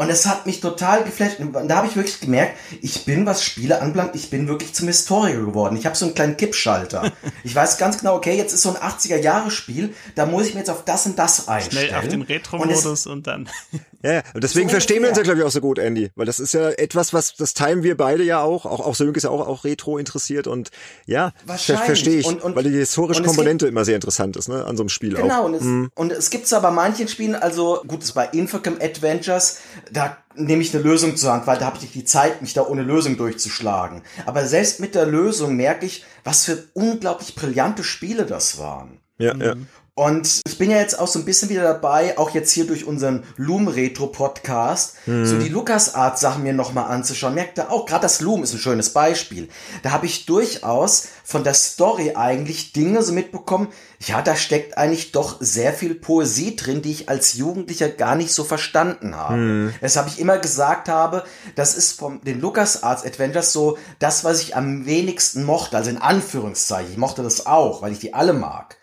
Und 0.00 0.08
es 0.08 0.24
hat 0.24 0.46
mich 0.46 0.60
total 0.60 1.04
geflasht. 1.04 1.40
Und 1.40 1.68
da 1.68 1.76
habe 1.76 1.86
ich 1.86 1.94
wirklich 1.94 2.20
gemerkt, 2.20 2.56
ich 2.80 3.04
bin, 3.04 3.26
was 3.26 3.44
Spiele 3.44 3.82
anbelangt, 3.82 4.14
ich 4.14 4.30
bin 4.30 4.48
wirklich 4.48 4.72
zum 4.72 4.86
Historiker 4.86 5.44
geworden. 5.44 5.76
Ich 5.76 5.84
habe 5.84 5.94
so 5.94 6.06
einen 6.06 6.14
kleinen 6.14 6.38
Kippschalter. 6.38 7.12
ich 7.44 7.54
weiß 7.54 7.76
ganz 7.76 7.98
genau, 7.98 8.16
okay, 8.16 8.34
jetzt 8.34 8.54
ist 8.54 8.62
so 8.62 8.74
ein 8.74 8.76
80er-Jahre-Spiel, 8.76 9.94
da 10.14 10.24
muss 10.24 10.46
ich 10.46 10.54
mir 10.54 10.60
jetzt 10.60 10.70
auf 10.70 10.86
das 10.86 11.04
und 11.04 11.18
das 11.18 11.48
einstellen. 11.48 11.88
Schnell 11.88 11.98
auf 11.98 12.08
den 12.08 12.20
Und 12.22 12.28
Retro-Modus 12.30 13.06
und, 13.06 13.26
dann. 13.26 13.50
Ja, 14.02 14.12
ja. 14.14 14.22
Und 14.34 14.42
deswegen 14.42 14.68
So 14.68 14.72
verstehen 14.72 15.02
wir 15.02 15.10
uns 15.10 15.18
ja, 15.18 15.24
glaube 15.24 15.40
ich, 15.40 15.44
auch 15.44 15.50
so 15.50 15.60
gut, 15.60 15.78
Andy. 15.78 16.10
Weil 16.16 16.26
das 16.26 16.40
ist 16.40 16.54
ja 16.54 16.70
etwas, 16.70 17.12
was, 17.12 17.34
das 17.36 17.52
teilen 17.54 17.82
wir 17.82 17.96
beide 17.96 18.22
ja 18.24 18.40
auch. 18.40 18.64
Auch, 18.64 18.80
auch 18.80 18.94
Sönke 18.94 19.18
ist 19.18 19.24
ja 19.24 19.30
auch, 19.30 19.46
auch 19.46 19.64
Retro 19.64 19.98
interessiert 19.98 20.46
und 20.46 20.70
ja, 21.06 21.32
ver 21.46 21.58
verstehe 21.76 22.18
ich. 22.20 22.26
Und- 22.26 22.42
und- 22.42 22.56
weil 22.56 22.64
die 22.64 22.70
historische 22.70 23.20
es 23.20 23.26
Komponente 23.26 23.66
immer 23.66 23.84
sehr 23.84 23.96
interessant 23.96 24.36
ist, 24.36 24.48
ne, 24.48 24.64
an 24.64 24.76
so 24.76 24.82
einem 24.82 24.88
Spiel 24.88 25.14
Genau, 25.14 25.42
auch. 25.42 25.44
und 25.44 25.54
es, 25.54 25.62
und 25.94 26.12
es 26.12 26.30
gibt 26.30 26.46
zwar 26.46 26.62
bei 26.62 26.70
manchen 26.70 27.08
Spielen, 27.08 27.34
also 27.34 27.82
gut, 27.86 28.02
es 28.02 28.12
bei 28.12 28.26
Infocom 28.26 28.76
Adventures, 28.80 29.58
da 29.92 30.16
nehme 30.34 30.62
ich 30.62 30.72
eine 30.74 30.82
Lösung 30.82 31.16
zur 31.16 31.32
Hand, 31.32 31.46
weil 31.46 31.58
da 31.58 31.66
habe 31.66 31.78
ich 31.82 31.90
die 31.92 32.04
Zeit, 32.04 32.40
mich 32.40 32.54
da 32.54 32.62
ohne 32.66 32.82
Lösung 32.82 33.16
durchzuschlagen. 33.16 34.02
Aber 34.26 34.46
selbst 34.46 34.80
mit 34.80 34.94
der 34.94 35.04
Lösung 35.06 35.56
merke 35.56 35.84
ich, 35.86 36.04
was 36.24 36.44
für 36.44 36.64
unglaublich 36.72 37.34
brillante 37.34 37.84
Spiele 37.84 38.24
das 38.24 38.58
waren. 38.58 38.98
Ja, 39.18 39.34
ja. 39.36 39.54
Und 39.94 40.40
ich 40.46 40.56
bin 40.56 40.70
ja 40.70 40.78
jetzt 40.78 40.98
auch 40.98 41.08
so 41.08 41.18
ein 41.18 41.24
bisschen 41.24 41.48
wieder 41.50 41.62
dabei, 41.62 42.16
auch 42.16 42.30
jetzt 42.30 42.52
hier 42.52 42.66
durch 42.66 42.86
unseren 42.86 43.24
Loom 43.36 43.68
Retro 43.68 44.06
Podcast, 44.06 44.96
so 45.06 45.38
die 45.38 45.48
LucasArts 45.48 46.20
Sachen 46.20 46.42
mir 46.42 46.54
nochmal 46.54 46.90
anzuschauen. 46.90 47.34
Merkt 47.34 47.58
da 47.58 47.68
auch, 47.68 47.86
gerade 47.86 48.02
das 48.02 48.20
Loom 48.20 48.42
ist 48.42 48.54
ein 48.54 48.58
schönes 48.58 48.90
Beispiel. 48.90 49.48
Da 49.82 49.90
habe 49.90 50.06
ich 50.06 50.26
durchaus 50.26 51.08
von 51.24 51.44
der 51.44 51.54
Story 51.54 52.12
eigentlich 52.14 52.72
Dinge 52.72 53.02
so 53.02 53.12
mitbekommen, 53.12 53.68
ja, 54.06 54.22
da 54.22 54.34
steckt 54.34 54.78
eigentlich 54.78 55.12
doch 55.12 55.36
sehr 55.40 55.74
viel 55.74 55.94
Poesie 55.94 56.56
drin, 56.56 56.80
die 56.80 56.92
ich 56.92 57.08
als 57.10 57.34
Jugendlicher 57.34 57.88
gar 57.88 58.14
nicht 58.14 58.32
so 58.32 58.44
verstanden 58.44 59.14
habe. 59.14 59.72
Weshalb 59.80 60.06
ich 60.06 60.18
immer 60.18 60.38
gesagt 60.38 60.88
habe, 60.88 61.24
das 61.54 61.74
ist 61.74 61.98
von 61.98 62.22
den 62.22 62.40
LucasArts 62.40 63.04
Adventures 63.04 63.52
so 63.52 63.76
das, 63.98 64.24
was 64.24 64.40
ich 64.40 64.56
am 64.56 64.86
wenigsten 64.86 65.44
mochte, 65.44 65.76
also 65.76 65.90
in 65.90 65.98
Anführungszeichen. 65.98 66.92
Ich 66.92 66.98
mochte 66.98 67.22
das 67.22 67.44
auch, 67.46 67.82
weil 67.82 67.92
ich 67.92 67.98
die 67.98 68.14
alle 68.14 68.32
mag. 68.32 68.78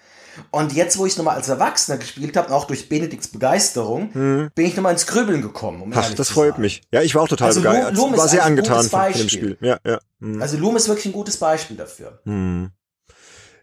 Und 0.52 0.74
jetzt, 0.74 0.98
wo 0.98 1.06
ich 1.06 1.14
es 1.14 1.18
nochmal 1.18 1.36
als 1.36 1.50
Erwachsener 1.50 1.98
gespielt 1.98 2.38
habe, 2.38 2.54
auch 2.54 2.66
durch 2.66 2.90
Benedikts 2.90 3.30
Begeisterung, 3.30 4.12
bin 4.56 4.66
ich 4.66 4.76
nochmal 4.76 4.94
ins 4.94 5.08
Grübeln 5.08 5.42
gekommen. 5.42 5.82
Um 5.82 5.94
Ach, 5.96 6.14
das 6.14 6.30
freut 6.30 6.58
mich. 6.58 6.82
Ja, 6.92 7.02
ich 7.02 7.16
war 7.16 7.24
auch 7.24 7.28
total 7.28 7.48
Also 7.48 7.62
begeistert. 7.62 7.96
Loom 7.96 8.18
war 8.18 8.28
sehr 8.28 8.46
angetan 8.46 8.86
von, 8.90 9.14
dem. 9.14 9.30
Spiel. 9.30 9.58
Ja, 9.62 9.80
ja. 9.86 10.00
Hm. 10.22 10.42
Also 10.42 10.58
Loom 10.58 10.76
ist 10.76 10.88
wirklich 10.88 11.06
ein 11.06 11.12
gutes 11.12 11.38
Beispiel 11.38 11.78
dafür. 11.78 12.20
Hm. 12.24 12.72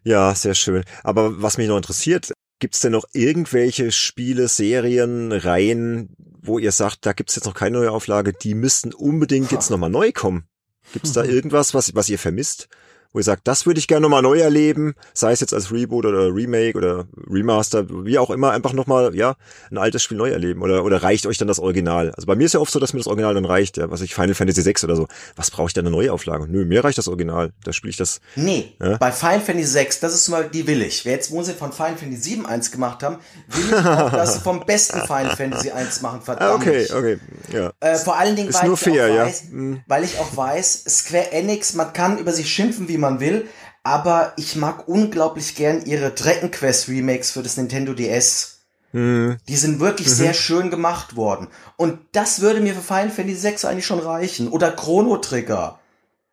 Ja, 0.05 0.34
sehr 0.34 0.55
schön. 0.55 0.84
Aber 1.02 1.42
was 1.42 1.56
mich 1.56 1.68
noch 1.68 1.76
interessiert, 1.76 2.32
gibt's 2.59 2.80
denn 2.80 2.92
noch 2.92 3.05
irgendwelche 3.12 3.90
Spiele, 3.90 4.48
Serien, 4.48 5.32
Reihen, 5.32 6.14
wo 6.18 6.59
ihr 6.59 6.72
sagt, 6.72 7.06
da 7.06 7.12
gibt's 7.12 7.34
jetzt 7.34 7.46
noch 7.46 7.55
keine 7.55 7.78
neue 7.78 7.90
Auflage, 7.90 8.32
die 8.32 8.55
müssten 8.55 8.92
unbedingt 8.92 9.51
jetzt 9.51 9.70
nochmal 9.70 9.90
neu 9.90 10.12
kommen? 10.12 10.44
Gibt's 10.92 11.12
da 11.12 11.24
irgendwas, 11.24 11.74
was, 11.74 11.94
was 11.94 12.09
ihr 12.09 12.18
vermisst? 12.18 12.68
Wo 13.14 13.20
ihr 13.20 13.24
sagt, 13.24 13.46
das 13.46 13.64
würde 13.64 13.78
ich 13.78 13.86
gerne 13.86 14.02
nochmal 14.02 14.22
neu 14.22 14.40
erleben, 14.40 14.94
sei 15.14 15.30
es 15.32 15.38
jetzt 15.40 15.54
als 15.54 15.70
Reboot 15.72 16.04
oder 16.04 16.34
Remake 16.34 16.76
oder 16.76 17.06
Remaster, 17.30 17.86
wie 18.04 18.18
auch 18.18 18.28
immer, 18.30 18.50
einfach 18.50 18.72
nochmal, 18.72 19.14
ja, 19.14 19.36
ein 19.70 19.78
altes 19.78 20.02
Spiel 20.02 20.18
neu 20.18 20.30
erleben 20.30 20.62
oder, 20.62 20.84
oder 20.84 21.00
reicht 21.02 21.24
euch 21.26 21.38
dann 21.38 21.46
das 21.46 21.60
Original? 21.60 22.10
Also 22.10 22.26
bei 22.26 22.34
mir 22.34 22.44
ist 22.46 22.54
ja 22.54 22.60
oft 22.60 22.72
so, 22.72 22.80
dass 22.80 22.92
mir 22.92 22.98
das 22.98 23.06
Original 23.06 23.32
dann 23.34 23.44
reicht, 23.44 23.76
ja, 23.76 23.88
was 23.88 24.00
ich, 24.00 24.14
Final 24.14 24.34
Fantasy 24.34 24.64
VI 24.64 24.74
oder 24.84 24.96
so. 24.96 25.06
Was 25.36 25.52
brauche 25.52 25.68
ich 25.68 25.72
denn 25.74 25.86
eine 25.86 25.94
neue 25.94 26.12
Auflage? 26.12 26.48
Nö, 26.48 26.64
mir 26.64 26.82
reicht 26.82 26.98
das 26.98 27.06
Original. 27.06 27.52
Da 27.62 27.72
spiele 27.72 27.90
ich 27.90 27.96
das 27.96 28.20
Nee, 28.34 28.74
Ja? 28.82 28.96
bei 28.96 29.12
Final 29.12 29.40
Fantasy 29.40 29.68
6, 29.68 30.00
das 30.00 30.12
ist 30.12 30.28
mal, 30.28 30.48
die 30.52 30.66
will 30.66 30.82
ich. 30.82 31.04
Wer 31.04 31.12
jetzt, 31.12 31.30
wo 31.30 31.40
sie 31.44 31.52
von 31.52 31.72
Final 31.72 31.96
Fantasy 31.96 32.20
7 32.30 32.46
eins 32.46 32.72
gemacht 32.72 33.04
haben, 33.04 33.18
will 33.48 33.64
ich 33.68 33.74
auch, 33.86 34.10
dass 34.10 34.34
sie 34.34 34.40
vom 34.40 34.66
besten 34.66 34.98
Final 35.02 35.36
Fantasy 35.36 35.70
1 35.70 36.02
machen, 36.02 36.20
verdammt. 36.24 36.66
Okay, 36.66 36.88
okay, 36.92 37.18
ja. 37.52 37.72
Äh, 37.78 37.94
vor 37.94 38.16
allen 38.18 38.34
Dingen, 38.34 38.48
Ist 38.48 38.58
weil, 38.60 38.66
nur 38.66 38.74
ich 38.74 38.80
fair, 38.80 39.04
auch 39.04 39.14
ja. 39.14 39.24
weiß, 39.26 39.44
Mhm. 39.52 39.82
weil 39.86 40.02
ich 40.02 40.18
auch 40.18 40.36
weiß, 40.36 40.84
Square 40.88 41.30
Enix, 41.30 41.74
man 41.74 41.92
kann 41.92 42.18
über 42.18 42.32
sie 42.32 42.44
schimpfen, 42.44 42.88
wie 42.88 42.98
man 42.98 43.03
will, 43.20 43.48
aber 43.82 44.32
ich 44.36 44.56
mag 44.56 44.89
unglaublich 44.89 45.55
gern 45.55 45.85
ihre 45.85 46.10
Dragon 46.10 46.51
Quest 46.51 46.89
Remakes 46.89 47.31
für 47.31 47.43
das 47.43 47.56
Nintendo 47.56 47.93
DS. 47.93 48.60
Mhm. 48.93 49.36
Die 49.48 49.56
sind 49.56 49.81
wirklich 49.81 50.09
mhm. 50.09 50.12
sehr 50.12 50.35
schön 50.35 50.70
gemacht 50.70 51.16
worden. 51.16 51.48
Und 51.76 51.98
das 52.12 52.40
würde 52.40 52.60
mir 52.60 52.74
für 52.74 52.81
Final 52.81 53.10
Fantasy 53.10 53.39
6 53.39 53.64
eigentlich 53.64 53.86
schon 53.86 53.98
reichen. 53.98 54.48
Oder 54.48 54.70
Chrono 54.70 55.18
Trigger. 55.18 55.81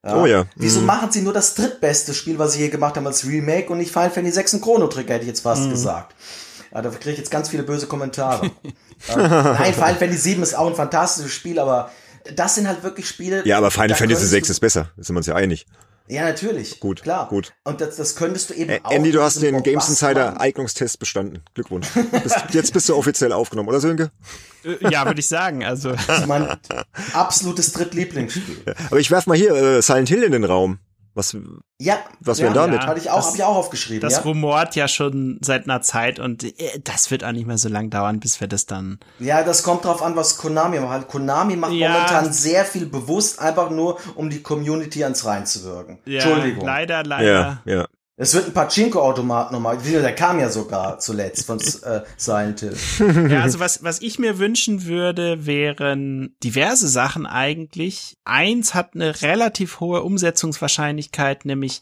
Ja. 0.03 0.15
Oh 0.15 0.25
ja. 0.25 0.45
Wieso 0.55 0.79
mhm. 0.79 0.85
machen 0.85 1.11
sie 1.11 1.21
nur 1.21 1.33
das 1.33 1.55
drittbeste 1.55 2.13
Spiel, 2.13 2.39
was 2.39 2.53
sie 2.53 2.59
hier 2.59 2.69
gemacht 2.69 2.95
haben 2.95 3.05
als 3.05 3.25
Remake 3.25 3.69
und 3.69 3.79
nicht 3.79 3.91
Final 3.91 4.11
Fantasy 4.11 4.35
6 4.35 4.53
ein 4.53 4.61
Chrono 4.61 4.87
Trigger, 4.87 5.15
hätte 5.15 5.23
ich 5.23 5.29
jetzt 5.29 5.41
fast 5.41 5.63
mhm. 5.63 5.71
gesagt. 5.71 6.15
Ja, 6.73 6.81
da 6.81 6.89
kriege 6.89 7.11
ich 7.11 7.17
jetzt 7.17 7.31
ganz 7.31 7.49
viele 7.49 7.63
böse 7.63 7.87
Kommentare. 7.87 8.45
äh, 9.09 9.15
nein, 9.15 9.73
Final 9.73 9.95
Fantasy 9.95 10.17
7 10.17 10.43
ist 10.43 10.53
auch 10.55 10.67
ein 10.67 10.75
fantastisches 10.75 11.33
Spiel, 11.33 11.59
aber 11.59 11.91
das 12.35 12.55
sind 12.55 12.67
halt 12.67 12.83
wirklich 12.83 13.07
Spiele. 13.07 13.45
Ja, 13.45 13.57
aber 13.57 13.71
Final 13.71 13.95
Fantasy 13.95 14.25
6 14.27 14.49
ist 14.51 14.59
besser, 14.59 14.89
da 14.95 15.03
sind 15.03 15.15
wir 15.15 15.17
uns 15.17 15.27
ja 15.27 15.35
einig. 15.35 15.65
Ja, 16.11 16.25
natürlich. 16.25 16.81
Gut, 16.81 17.03
klar. 17.03 17.29
Gut. 17.29 17.53
Und 17.63 17.79
das, 17.79 17.95
das 17.95 18.17
könntest 18.17 18.49
du 18.49 18.53
eben 18.53 18.69
äh, 18.69 18.79
auch. 18.83 18.91
Andy, 18.91 19.13
du 19.13 19.21
hast 19.21 19.41
den 19.41 19.63
Games 19.63 19.87
Insider 19.87 20.41
Eignungstest 20.41 20.99
bestanden. 20.99 21.41
Glückwunsch. 21.53 21.87
bist, 22.23 22.37
jetzt 22.51 22.73
bist 22.73 22.89
du 22.89 22.95
offiziell 22.97 23.31
aufgenommen, 23.31 23.69
oder 23.69 23.79
Sönke? 23.79 24.11
Äh, 24.65 24.89
ja, 24.91 25.05
würde 25.05 25.21
ich 25.21 25.27
sagen. 25.29 25.63
Also. 25.63 25.91
Das 25.91 26.19
ist 26.19 26.27
mein 26.27 26.49
absolutes 27.13 27.71
Drittlieblingsspiel. 27.71 28.57
Ja, 28.67 28.73
aber 28.87 28.99
ich 28.99 29.09
werf 29.09 29.25
mal 29.25 29.37
hier 29.37 29.53
äh, 29.53 29.81
Silent 29.81 30.09
Hill 30.09 30.23
in 30.23 30.33
den 30.33 30.43
Raum. 30.43 30.79
Was, 31.13 31.35
ja, 31.77 31.97
was 32.21 32.39
ja, 32.39 32.45
wäre 32.45 32.53
damit? 32.53 32.83
Ja, 32.83 32.87
hatte 32.87 32.99
ich 33.01 33.09
auch, 33.09 33.25
habe 33.25 33.35
ich 33.35 33.43
auch 33.43 33.55
aufgeschrieben. 33.55 34.01
Das 34.01 34.17
ja? 34.17 34.21
rumort 34.21 34.75
ja 34.75 34.87
schon 34.87 35.39
seit 35.41 35.65
einer 35.65 35.81
Zeit 35.81 36.19
und 36.19 36.43
äh, 36.43 36.79
das 36.81 37.11
wird 37.11 37.25
auch 37.25 37.33
nicht 37.33 37.47
mehr 37.47 37.57
so 37.57 37.67
lang 37.67 37.89
dauern, 37.89 38.21
bis 38.21 38.39
wir 38.39 38.47
das 38.47 38.65
dann. 38.65 38.99
Ja, 39.19 39.43
das 39.43 39.63
kommt 39.63 39.83
drauf 39.83 40.01
an, 40.01 40.15
was 40.15 40.37
Konami 40.37 40.79
macht. 40.79 41.09
Konami 41.09 41.57
macht 41.57 41.73
ja. 41.73 41.91
momentan 41.91 42.31
sehr 42.31 42.63
viel 42.63 42.85
bewusst, 42.85 43.39
einfach 43.39 43.69
nur, 43.71 43.97
um 44.15 44.29
die 44.29 44.41
Community 44.41 45.03
ans 45.03 45.25
reinzuwirken. 45.25 45.99
Ja, 46.05 46.23
Entschuldigung. 46.23 46.65
Leider, 46.65 47.03
leider. 47.03 47.61
Ja, 47.65 47.73
ja. 47.73 47.87
Es 48.21 48.35
wird 48.35 48.45
ein 48.45 48.53
Pachinko-Automat 48.53 49.51
nochmal. 49.51 49.79
Der 49.79 50.13
kam 50.13 50.39
ja 50.39 50.49
sogar 50.49 50.99
zuletzt 50.99 51.47
von 51.47 51.59
äh, 51.83 52.01
Silent 52.17 52.59
Hill. 52.59 52.77
Ja, 53.31 53.41
also 53.41 53.59
was, 53.59 53.83
was 53.83 53.99
ich 53.99 54.19
mir 54.19 54.37
wünschen 54.37 54.85
würde, 54.85 55.47
wären 55.47 56.35
diverse 56.43 56.87
Sachen 56.87 57.25
eigentlich. 57.25 58.19
Eins 58.23 58.75
hat 58.75 58.91
eine 58.93 59.23
relativ 59.23 59.79
hohe 59.79 60.03
Umsetzungswahrscheinlichkeit, 60.03 61.45
nämlich 61.45 61.81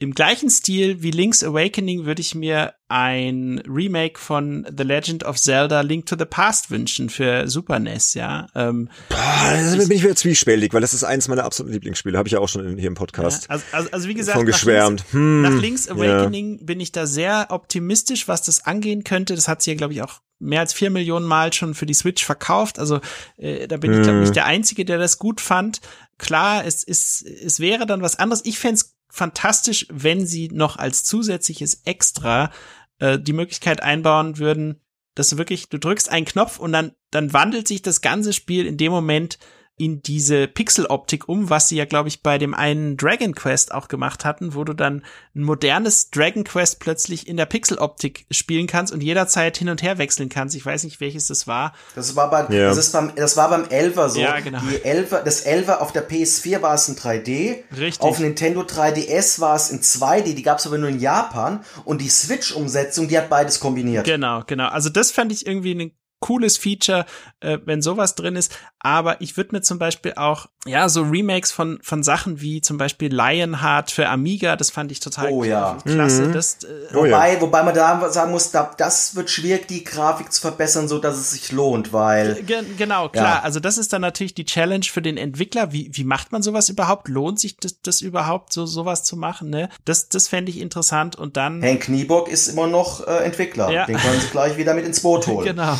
im 0.00 0.14
gleichen 0.14 0.48
Stil 0.48 1.02
wie 1.02 1.10
Link's 1.10 1.44
Awakening 1.44 2.06
würde 2.06 2.22
ich 2.22 2.34
mir 2.34 2.72
ein 2.88 3.62
Remake 3.68 4.18
von 4.18 4.66
The 4.74 4.82
Legend 4.82 5.24
of 5.24 5.38
Zelda 5.38 5.82
Link 5.82 6.06
to 6.06 6.16
the 6.18 6.24
Past 6.24 6.70
wünschen 6.70 7.10
für 7.10 7.46
Super 7.48 7.78
NES, 7.78 8.14
ja. 8.14 8.46
Ähm, 8.54 8.88
Boah, 9.10 9.76
bin 9.76 9.92
ich 9.92 10.02
wieder 10.02 10.16
zwiespältig, 10.16 10.72
weil 10.72 10.80
das 10.80 10.94
ist 10.94 11.04
eins 11.04 11.28
meiner 11.28 11.44
absoluten 11.44 11.74
Lieblingsspiele, 11.74 12.16
habe 12.16 12.28
ich 12.28 12.32
ja 12.32 12.38
auch 12.38 12.48
schon 12.48 12.78
hier 12.78 12.88
im 12.88 12.94
Podcast. 12.94 13.44
Ja, 13.44 13.50
also, 13.50 13.64
also, 13.72 13.90
also, 13.90 14.08
wie 14.08 14.14
gesagt, 14.14 14.38
von 14.38 14.46
geschwärmt. 14.46 15.04
Nach, 15.08 15.12
hm, 15.12 15.42
nach 15.42 15.60
Link's 15.60 15.86
Awakening 15.86 16.58
ja. 16.60 16.64
bin 16.64 16.80
ich 16.80 16.92
da 16.92 17.06
sehr 17.06 17.48
optimistisch, 17.50 18.26
was 18.26 18.40
das 18.40 18.64
angehen 18.64 19.04
könnte. 19.04 19.34
Das 19.34 19.48
hat 19.48 19.60
sie 19.60 19.72
ja, 19.72 19.76
glaube 19.76 19.92
ich, 19.92 20.00
auch 20.00 20.22
mehr 20.38 20.60
als 20.60 20.72
vier 20.72 20.88
Millionen 20.88 21.26
Mal 21.26 21.52
schon 21.52 21.74
für 21.74 21.84
die 21.84 21.92
Switch 21.92 22.24
verkauft. 22.24 22.78
Also 22.78 23.00
äh, 23.36 23.68
da 23.68 23.76
bin 23.76 23.92
ich, 23.92 24.00
glaube 24.00 24.20
ich, 24.20 24.24
nicht 24.24 24.36
der 24.36 24.46
Einzige, 24.46 24.86
der 24.86 24.96
das 24.96 25.18
gut 25.18 25.42
fand. 25.42 25.82
Klar, 26.16 26.64
es, 26.64 26.84
ist, 26.84 27.22
es 27.22 27.60
wäre 27.60 27.84
dann 27.84 28.00
was 28.00 28.18
anderes. 28.18 28.42
Ich 28.46 28.58
fände 28.58 28.80
fantastisch, 29.10 29.86
wenn 29.90 30.26
sie 30.26 30.48
noch 30.52 30.76
als 30.76 31.04
zusätzliches 31.04 31.82
Extra 31.84 32.50
äh, 32.98 33.18
die 33.18 33.32
Möglichkeit 33.32 33.82
einbauen 33.82 34.38
würden, 34.38 34.80
dass 35.14 35.30
du 35.30 35.38
wirklich, 35.38 35.68
du 35.68 35.78
drückst 35.78 36.10
einen 36.10 36.26
Knopf 36.26 36.58
und 36.58 36.72
dann, 36.72 36.92
dann 37.10 37.32
wandelt 37.32 37.68
sich 37.68 37.82
das 37.82 38.00
ganze 38.00 38.32
Spiel 38.32 38.66
in 38.66 38.76
dem 38.76 38.92
Moment 38.92 39.38
in 39.80 40.02
diese 40.02 40.46
Pixeloptik 40.46 41.26
um, 41.26 41.48
was 41.48 41.68
sie 41.68 41.76
ja, 41.76 41.86
glaube 41.86 42.10
ich, 42.10 42.22
bei 42.22 42.36
dem 42.36 42.52
einen 42.52 42.98
Dragon 42.98 43.34
Quest 43.34 43.72
auch 43.72 43.88
gemacht 43.88 44.26
hatten, 44.26 44.54
wo 44.54 44.62
du 44.62 44.74
dann 44.74 45.02
ein 45.34 45.42
modernes 45.42 46.10
Dragon 46.10 46.44
Quest 46.44 46.80
plötzlich 46.80 47.26
in 47.26 47.38
der 47.38 47.46
Pixeloptik 47.46 48.26
spielen 48.30 48.66
kannst 48.66 48.92
und 48.92 49.02
jederzeit 49.02 49.56
hin 49.56 49.70
und 49.70 49.82
her 49.82 49.96
wechseln 49.96 50.28
kannst. 50.28 50.54
Ich 50.54 50.66
weiß 50.66 50.84
nicht, 50.84 51.00
welches 51.00 51.28
das 51.28 51.46
war. 51.46 51.72
Das 51.94 52.14
war 52.14 52.28
beim, 52.28 52.52
ja. 52.52 52.68
das 52.68 52.76
ist 52.76 52.92
beim, 52.92 53.14
das 53.16 53.38
war 53.38 53.48
beim 53.48 53.64
Elver 53.70 54.10
so. 54.10 54.20
Ja, 54.20 54.40
genau. 54.40 54.60
Die 54.70 54.84
Elver, 54.84 55.22
das 55.24 55.40
Elver 55.40 55.80
auf 55.80 55.92
der 55.92 56.06
PS4 56.06 56.60
war 56.60 56.74
es 56.74 56.86
in 56.86 56.96
3D. 56.96 57.56
Richtig. 57.78 58.02
Auf 58.02 58.18
Nintendo 58.18 58.60
3DS 58.60 59.40
war 59.40 59.56
es 59.56 59.70
in 59.70 59.80
2D. 59.80 60.34
Die 60.34 60.42
gab 60.42 60.58
es 60.58 60.66
aber 60.66 60.76
nur 60.76 60.90
in 60.90 61.00
Japan. 61.00 61.64
Und 61.86 62.02
die 62.02 62.10
Switch-Umsetzung, 62.10 63.08
die 63.08 63.16
hat 63.16 63.30
beides 63.30 63.60
kombiniert. 63.60 64.04
Genau, 64.04 64.42
genau. 64.46 64.68
Also 64.68 64.90
das 64.90 65.10
fand 65.10 65.32
ich 65.32 65.46
irgendwie 65.46 65.70
eine 65.70 65.90
cooles 66.20 66.56
Feature, 66.58 67.06
äh, 67.40 67.58
wenn 67.64 67.82
sowas 67.82 68.14
drin 68.14 68.36
ist. 68.36 68.56
Aber 68.78 69.20
ich 69.20 69.36
würde 69.36 69.56
mir 69.56 69.62
zum 69.62 69.78
Beispiel 69.78 70.14
auch, 70.16 70.46
ja, 70.66 70.88
so 70.88 71.02
Remakes 71.02 71.52
von, 71.52 71.78
von 71.82 72.02
Sachen 72.02 72.40
wie 72.40 72.60
zum 72.60 72.78
Beispiel 72.78 73.12
Lionheart 73.12 73.90
für 73.90 74.08
Amiga, 74.08 74.56
das 74.56 74.70
fand 74.70 74.92
ich 74.92 75.00
total 75.00 75.30
oh, 75.30 75.44
ja. 75.44 75.78
klasse. 75.84 76.28
Mhm. 76.28 76.32
Das, 76.32 76.64
äh, 76.64 76.94
wobei, 76.94 77.34
ja. 77.34 77.40
wobei 77.40 77.62
man 77.62 77.74
da 77.74 78.10
sagen 78.10 78.30
muss, 78.30 78.50
da, 78.50 78.70
das 78.76 79.14
wird 79.16 79.28
schwierig, 79.28 79.68
die 79.68 79.84
Grafik 79.84 80.32
zu 80.32 80.40
verbessern, 80.40 80.88
so 80.88 80.98
dass 80.98 81.16
es 81.16 81.32
sich 81.32 81.52
lohnt, 81.52 81.92
weil. 81.92 82.42
G 82.42 82.54
genau, 82.76 83.08
klar. 83.08 83.36
Ja. 83.36 83.42
Also 83.42 83.60
das 83.60 83.76
ist 83.76 83.92
dann 83.92 84.02
natürlich 84.02 84.34
die 84.34 84.44
Challenge 84.44 84.84
für 84.84 85.02
den 85.02 85.16
Entwickler. 85.16 85.72
Wie, 85.72 85.90
wie 85.92 86.04
macht 86.04 86.32
man 86.32 86.42
sowas 86.42 86.68
überhaupt? 86.68 87.08
Lohnt 87.08 87.40
sich 87.40 87.56
das, 87.56 87.80
das 87.82 88.00
überhaupt, 88.00 88.52
so 88.52 88.66
sowas 88.66 89.04
zu 89.04 89.16
machen? 89.16 89.50
Ne? 89.50 89.68
Das, 89.84 90.08
das 90.08 90.28
fände 90.28 90.50
ich 90.50 90.60
interessant. 90.60 91.16
Und 91.16 91.36
dann. 91.36 91.62
Hank 91.62 91.82
Kniebock 91.82 92.28
ist 92.28 92.48
immer 92.48 92.66
noch 92.66 93.06
äh, 93.06 93.24
Entwickler. 93.24 93.70
Ja. 93.70 93.86
Den 93.86 93.96
können 93.96 94.20
sie 94.20 94.28
gleich 94.28 94.56
wieder 94.56 94.74
mit 94.74 94.84
ins 94.86 95.00
Boot 95.00 95.26
holen. 95.26 95.46
genau. 95.56 95.78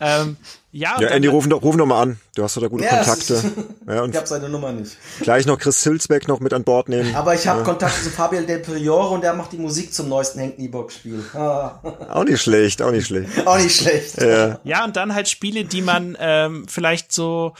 Ähm, 0.00 0.36
ja, 0.72 1.00
ja 1.00 1.08
Andy, 1.08 1.28
ruf, 1.28 1.48
ruf 1.50 1.76
noch 1.76 1.86
mal 1.86 2.02
an. 2.02 2.20
Du 2.34 2.42
hast 2.42 2.56
doch 2.56 2.60
da 2.60 2.68
gute 2.68 2.84
ja, 2.84 2.96
Kontakte. 2.96 3.42
Ja, 3.86 4.02
und 4.02 4.10
ich 4.10 4.16
habe 4.16 4.26
seine 4.26 4.48
Nummer 4.48 4.72
nicht. 4.72 4.96
Gleich 5.20 5.46
noch 5.46 5.58
Chris 5.58 5.80
Silsbeck 5.80 6.26
noch 6.26 6.40
mit 6.40 6.52
an 6.52 6.64
Bord 6.64 6.88
nehmen. 6.88 7.14
Aber 7.14 7.34
ich 7.34 7.46
habe 7.46 7.60
ja. 7.60 7.64
Kontakt 7.64 8.02
zu 8.02 8.10
Fabian 8.16 8.46
Del 8.46 8.58
Priore 8.58 9.14
und 9.14 9.22
der 9.22 9.32
macht 9.32 9.52
die 9.52 9.58
Musik 9.58 9.94
zum 9.94 10.08
neuesten 10.08 10.40
Hank 10.40 10.58
Niebock-Spiel. 10.58 11.24
Ah. 11.34 11.78
Auch 12.10 12.24
nicht 12.24 12.42
schlecht, 12.42 12.82
auch 12.82 12.90
nicht 12.90 13.06
schlecht. 13.06 13.30
auch 13.46 13.58
nicht 13.58 13.80
schlecht. 13.80 14.20
Ja. 14.20 14.58
ja, 14.64 14.84
und 14.84 14.96
dann 14.96 15.14
halt 15.14 15.28
Spiele, 15.28 15.64
die 15.64 15.82
man 15.82 16.16
ähm, 16.20 16.66
vielleicht 16.68 17.12
so 17.12 17.54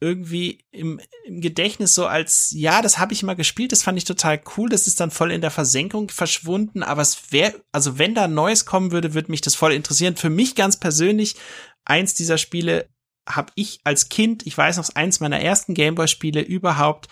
irgendwie 0.00 0.64
im, 0.72 1.00
im 1.24 1.40
Gedächtnis 1.40 1.94
so 1.94 2.06
als, 2.06 2.50
ja, 2.54 2.82
das 2.82 2.98
habe 2.98 3.14
ich 3.14 3.22
mal 3.22 3.34
gespielt, 3.34 3.72
das 3.72 3.82
fand 3.82 3.96
ich 3.96 4.04
total 4.04 4.40
cool, 4.56 4.68
das 4.68 4.86
ist 4.86 5.00
dann 5.00 5.10
voll 5.10 5.32
in 5.32 5.40
der 5.40 5.50
Versenkung 5.50 6.10
verschwunden, 6.10 6.82
aber 6.82 7.02
es 7.02 7.32
wäre, 7.32 7.54
also 7.72 7.98
wenn 7.98 8.14
da 8.14 8.28
Neues 8.28 8.66
kommen 8.66 8.92
würde, 8.92 9.14
würde 9.14 9.30
mich 9.30 9.40
das 9.40 9.54
voll 9.54 9.72
interessieren. 9.72 10.16
Für 10.16 10.30
mich 10.30 10.54
ganz 10.54 10.76
persönlich, 10.78 11.36
eins 11.84 12.14
dieser 12.14 12.36
Spiele 12.36 12.88
habe 13.28 13.52
ich 13.54 13.80
als 13.84 14.08
Kind, 14.08 14.46
ich 14.46 14.56
weiß 14.56 14.76
noch, 14.76 14.88
eins 14.94 15.20
meiner 15.20 15.40
ersten 15.40 15.74
Gameboy-Spiele 15.74 16.42
überhaupt, 16.42 17.08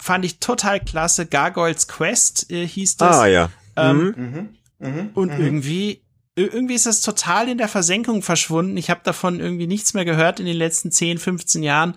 fand 0.00 0.24
ich 0.24 0.38
total 0.38 0.80
klasse. 0.80 1.26
Gargoyles 1.26 1.88
Quest 1.88 2.50
äh, 2.50 2.66
hieß 2.66 2.96
das. 2.96 3.16
Ah, 3.16 3.26
ja. 3.26 3.50
Ähm, 3.76 4.14
mhm. 4.16 4.58
Mhm. 4.78 5.10
Und 5.14 5.32
mhm. 5.32 5.44
irgendwie 5.44 6.01
irgendwie 6.34 6.74
ist 6.74 6.86
das 6.86 7.02
total 7.02 7.48
in 7.48 7.58
der 7.58 7.68
Versenkung 7.68 8.22
verschwunden. 8.22 8.76
Ich 8.76 8.90
habe 8.90 9.00
davon 9.04 9.40
irgendwie 9.40 9.66
nichts 9.66 9.94
mehr 9.94 10.04
gehört 10.04 10.40
in 10.40 10.46
den 10.46 10.56
letzten 10.56 10.90
10, 10.90 11.18
15 11.18 11.62
Jahren. 11.62 11.94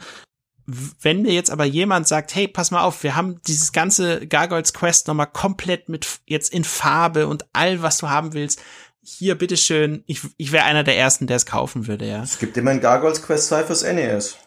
Wenn 0.65 1.21
mir 1.21 1.31
jetzt 1.31 1.51
aber 1.51 1.65
jemand 1.65 2.07
sagt, 2.07 2.33
hey, 2.33 2.47
pass 2.47 2.71
mal 2.71 2.81
auf, 2.81 3.03
wir 3.03 3.15
haben 3.15 3.39
dieses 3.47 3.71
ganze 3.71 4.27
Gargoyles 4.27 4.73
Quest 4.73 5.07
nochmal 5.07 5.27
komplett 5.27 5.89
mit 5.89 6.07
jetzt 6.25 6.51
in 6.51 6.63
Farbe 6.63 7.27
und 7.27 7.45
all, 7.53 7.81
was 7.81 7.99
du 7.99 8.09
haben 8.09 8.33
willst, 8.33 8.61
hier, 9.01 9.35
bitteschön, 9.35 10.03
ich, 10.07 10.21
ich 10.37 10.51
wäre 10.51 10.65
einer 10.65 10.83
der 10.83 10.97
ersten, 10.97 11.27
der 11.27 11.37
es 11.37 11.45
kaufen 11.45 11.85
würde, 11.85 12.07
ja. 12.07 12.23
Es 12.23 12.39
gibt 12.39 12.57
immer 12.57 12.71
ein 12.71 12.81
Gargoyles 12.81 13.21
Quest 13.21 13.49
2 13.49 13.63
fürs 13.65 13.83
NES. 13.83 14.37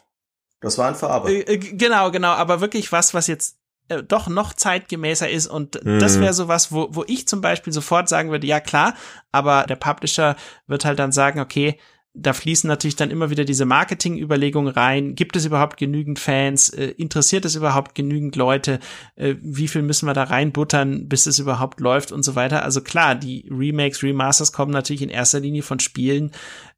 Das 0.59 0.77
war 0.77 0.89
in 0.89 0.95
Farbe. 0.95 1.31
Äh, 1.31 1.53
äh, 1.53 1.57
genau, 1.57 2.11
genau, 2.11 2.31
aber 2.31 2.59
wirklich 2.59 2.91
was, 2.91 3.13
was 3.13 3.27
jetzt 3.27 3.58
äh, 3.89 4.03
doch 4.03 4.27
noch 4.27 4.53
zeitgemäßer 4.53 5.29
ist 5.29 5.47
und 5.47 5.83
mhm. 5.83 5.99
das 5.99 6.19
wäre 6.19 6.33
sowas, 6.33 6.71
wo, 6.71 6.87
wo 6.91 7.03
ich 7.07 7.27
zum 7.27 7.41
Beispiel 7.41 7.73
sofort 7.73 8.09
sagen 8.09 8.31
würde, 8.31 8.47
ja 8.47 8.59
klar, 8.59 8.93
aber 9.31 9.65
der 9.67 9.75
Publisher 9.75 10.35
wird 10.67 10.85
halt 10.85 10.99
dann 10.99 11.11
sagen, 11.11 11.39
okay, 11.39 11.77
da 12.21 12.33
fließen 12.33 12.67
natürlich 12.67 12.95
dann 12.95 13.11
immer 13.11 13.29
wieder 13.29 13.45
diese 13.45 13.65
Marketingüberlegungen 13.65 14.71
rein. 14.71 15.15
Gibt 15.15 15.35
es 15.35 15.45
überhaupt 15.45 15.77
genügend 15.77 16.19
Fans? 16.19 16.69
Äh, 16.69 16.87
interessiert 16.97 17.45
es 17.45 17.55
überhaupt 17.55 17.95
genügend 17.95 18.35
Leute? 18.35 18.79
Äh, 19.15 19.35
wie 19.41 19.67
viel 19.67 19.81
müssen 19.81 20.05
wir 20.05 20.13
da 20.13 20.23
reinbuttern, 20.23 21.07
bis 21.07 21.25
es 21.25 21.39
überhaupt 21.39 21.79
läuft 21.79 22.11
und 22.11 22.23
so 22.23 22.35
weiter? 22.35 22.63
Also 22.63 22.81
klar, 22.81 23.15
die 23.15 23.47
Remakes, 23.49 24.03
Remasters 24.03 24.51
kommen 24.51 24.71
natürlich 24.71 25.01
in 25.01 25.09
erster 25.09 25.39
Linie 25.39 25.63
von 25.63 25.79
Spielen, 25.79 26.31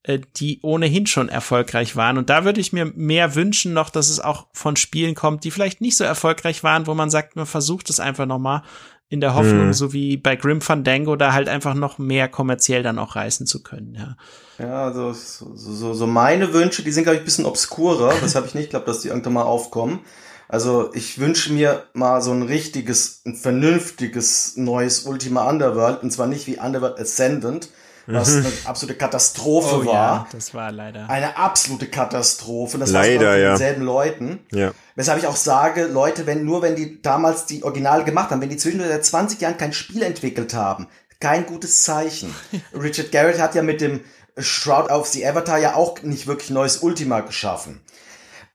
äh, 0.04 0.20
die 0.38 0.60
ohnehin 0.62 1.08
schon 1.08 1.30
erfolgreich 1.30 1.96
waren. 1.96 2.18
Und 2.18 2.30
da 2.30 2.46
würde 2.46 2.62
ich 2.62 2.74
mir 2.74 2.86
mehr 2.96 3.36
wünschen 3.36 3.74
noch, 3.74 3.90
dass 3.90 4.10
es 4.10 4.20
auch 4.20 4.48
von 4.54 4.76
Spielen 4.76 5.16
kommt, 5.16 5.44
die 5.44 5.52
vielleicht 5.52 5.82
nicht 5.82 5.98
so 5.98 6.04
erfolgreich 6.04 6.64
waren, 6.64 6.88
wo 6.88 6.94
man 6.94 7.10
sagt, 7.10 7.36
man 7.36 7.46
versucht 7.46 7.90
es 7.90 8.00
einfach 8.00 8.26
nochmal 8.26 8.64
in 9.12 9.20
der 9.20 9.36
Hoffnung, 9.36 9.68
mhm. 9.68 9.74
so 9.74 9.92
wie 9.92 10.16
bei 10.16 10.38
Grim 10.38 10.62
Fandango, 10.62 11.18
da 11.18 11.34
halt 11.34 11.50
einfach 11.50 11.74
noch 11.74 11.98
mehr 11.98 12.30
kommerziell 12.30 12.82
dann 12.82 12.98
auch 12.98 13.18
reißen 13.18 13.46
zu 13.46 13.62
können, 13.62 13.94
ja. 13.94 14.16
Ja, 14.58 14.86
also 14.86 15.12
so, 15.12 15.52
so, 15.54 15.94
so 15.94 16.08
meine 16.08 16.54
Wünsche, 16.54 16.82
die 16.82 16.92
sind, 16.92 17.04
glaube 17.04 17.18
ich, 17.18 17.22
ein 17.22 17.26
bisschen 17.26 17.46
obskurer, 17.46 18.14
weshalb 18.22 18.46
ich 18.46 18.56
nicht 18.56 18.70
glaube, 18.70 18.86
dass 18.86 19.02
die 19.02 19.10
irgendwann 19.10 19.34
mal 19.34 19.44
aufkommen. 19.44 20.00
Also 20.48 20.92
ich 20.94 21.20
wünsche 21.20 21.52
mir 21.52 21.84
mal 21.94 22.22
so 22.22 22.32
ein 22.32 22.42
richtiges, 22.42 23.22
ein 23.26 23.36
vernünftiges 23.36 24.56
neues 24.56 25.06
Ultima 25.06 25.50
Underworld, 25.50 26.04
und 26.04 26.12
zwar 26.12 26.28
nicht 26.28 26.48
wie 26.48 26.58
Underworld 26.58 26.98
Ascendant, 26.98 27.68
was 28.08 28.30
mhm. 28.30 28.46
eine 28.46 28.54
absolute 28.66 28.98
Katastrophe 28.98 29.82
oh, 29.82 29.86
war. 29.86 29.94
Ja, 29.94 30.28
das 30.32 30.54
war 30.54 30.72
leider. 30.72 31.10
Eine 31.10 31.38
absolute 31.38 31.88
Katastrophe. 31.88 32.78
Das 32.78 32.92
leider, 32.92 33.28
war 33.28 33.38
ja. 33.38 33.50
denselben 33.50 33.84
Leuten. 33.84 34.40
Ja. 34.52 34.72
Weshalb 34.96 35.20
ich 35.20 35.28
auch 35.28 35.36
sage, 35.36 35.86
Leute, 35.86 36.26
wenn 36.26 36.46
nur 36.46 36.62
wenn 36.62 36.76
die 36.76 37.02
damals 37.02 37.46
die 37.46 37.64
Originale 37.64 38.04
gemacht 38.04 38.32
haben, 38.32 38.42
wenn 38.42 38.50
die 38.50 38.58
zwischen 38.58 38.82
20 38.82 39.40
Jahren 39.42 39.58
kein 39.58 39.74
Spiel 39.74 40.04
entwickelt 40.04 40.54
haben, 40.54 40.88
kein 41.20 41.46
gutes 41.46 41.84
Zeichen. 41.84 42.34
Richard 42.74 43.12
Garrett 43.12 43.40
hat 43.40 43.56
ja 43.56 43.62
mit 43.62 43.82
dem 43.82 44.02
Shroud 44.38 44.90
of 44.90 45.08
the 45.08 45.26
Avatar 45.26 45.60
ja 45.60 45.76
auch 45.76 46.02
nicht 46.04 46.28
wirklich 46.28 46.50
neues 46.50 46.78
Ultima 46.78 47.22
geschaffen. 47.22 47.82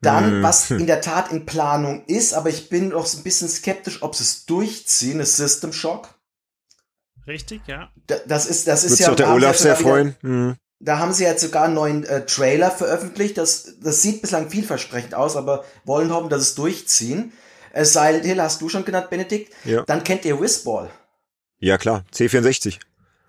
Dann, 0.03 0.43
was 0.43 0.71
in 0.71 0.87
der 0.87 1.01
Tat 1.01 1.33
in 1.33 1.47
Planung 1.47 2.05
ist, 2.07 2.35
aber 2.35 2.51
ich 2.51 2.69
bin 2.69 2.91
doch 2.91 3.13
ein 3.13 3.23
bisschen 3.23 3.49
skeptisch, 3.49 4.03
ob 4.03 4.15
sie 4.15 4.25
es 4.25 4.47
durchziehen, 4.47 5.21
ist 5.21 5.37
System 5.37 5.73
Shock. 5.73 6.11
Richtig, 7.27 7.63
ja. 7.67 7.91
Da- 8.07 8.19
Das 8.27 8.47
ist, 8.47 8.67
das 8.69 8.85
ist 8.85 8.91
Wird 8.93 9.01
ja. 9.01 9.07
sich 9.07 9.13
auch 9.13 9.17
der 9.17 9.27
da 9.27 9.33
haben 9.33 9.41
sie 9.41 9.47
Olaf 9.47 9.57
ja 9.57 9.63
sehr 9.63 9.77
sogar 9.77 9.97
wieder- 9.99 10.13
freuen. 10.13 10.17
Hm. 10.23 10.57
Da 10.79 10.99
haben 10.99 11.13
sie 11.15 11.25
jetzt 11.25 11.41
sogar 11.41 11.65
einen 11.65 11.75
neuen 11.75 12.05
äh, 12.05 12.27
Trailer 12.27 12.71
veröffentlicht. 12.71 13.39
Das, 13.39 13.77
das 13.81 14.03
sieht 14.03 14.21
bislang 14.21 14.51
vielversprechend 14.51 15.15
aus, 15.15 15.35
aber 15.37 15.65
wollen 15.85 16.13
hoffen, 16.13 16.29
dass 16.29 16.43
es 16.43 16.55
durchziehen. 16.55 17.33
Äh, 17.73 17.85
Silent 17.87 18.25
Hill 18.27 18.41
hast 18.43 18.61
du 18.61 18.69
schon 18.69 18.85
genannt, 18.85 19.09
Benedikt. 19.09 19.53
Ja. 19.65 19.83
Dann 19.85 20.05
kennt 20.05 20.25
ihr 20.27 20.39
Whizball. 20.41 20.91
Ja, 21.59 21.79
klar. 21.79 22.05
C64. 22.15 22.79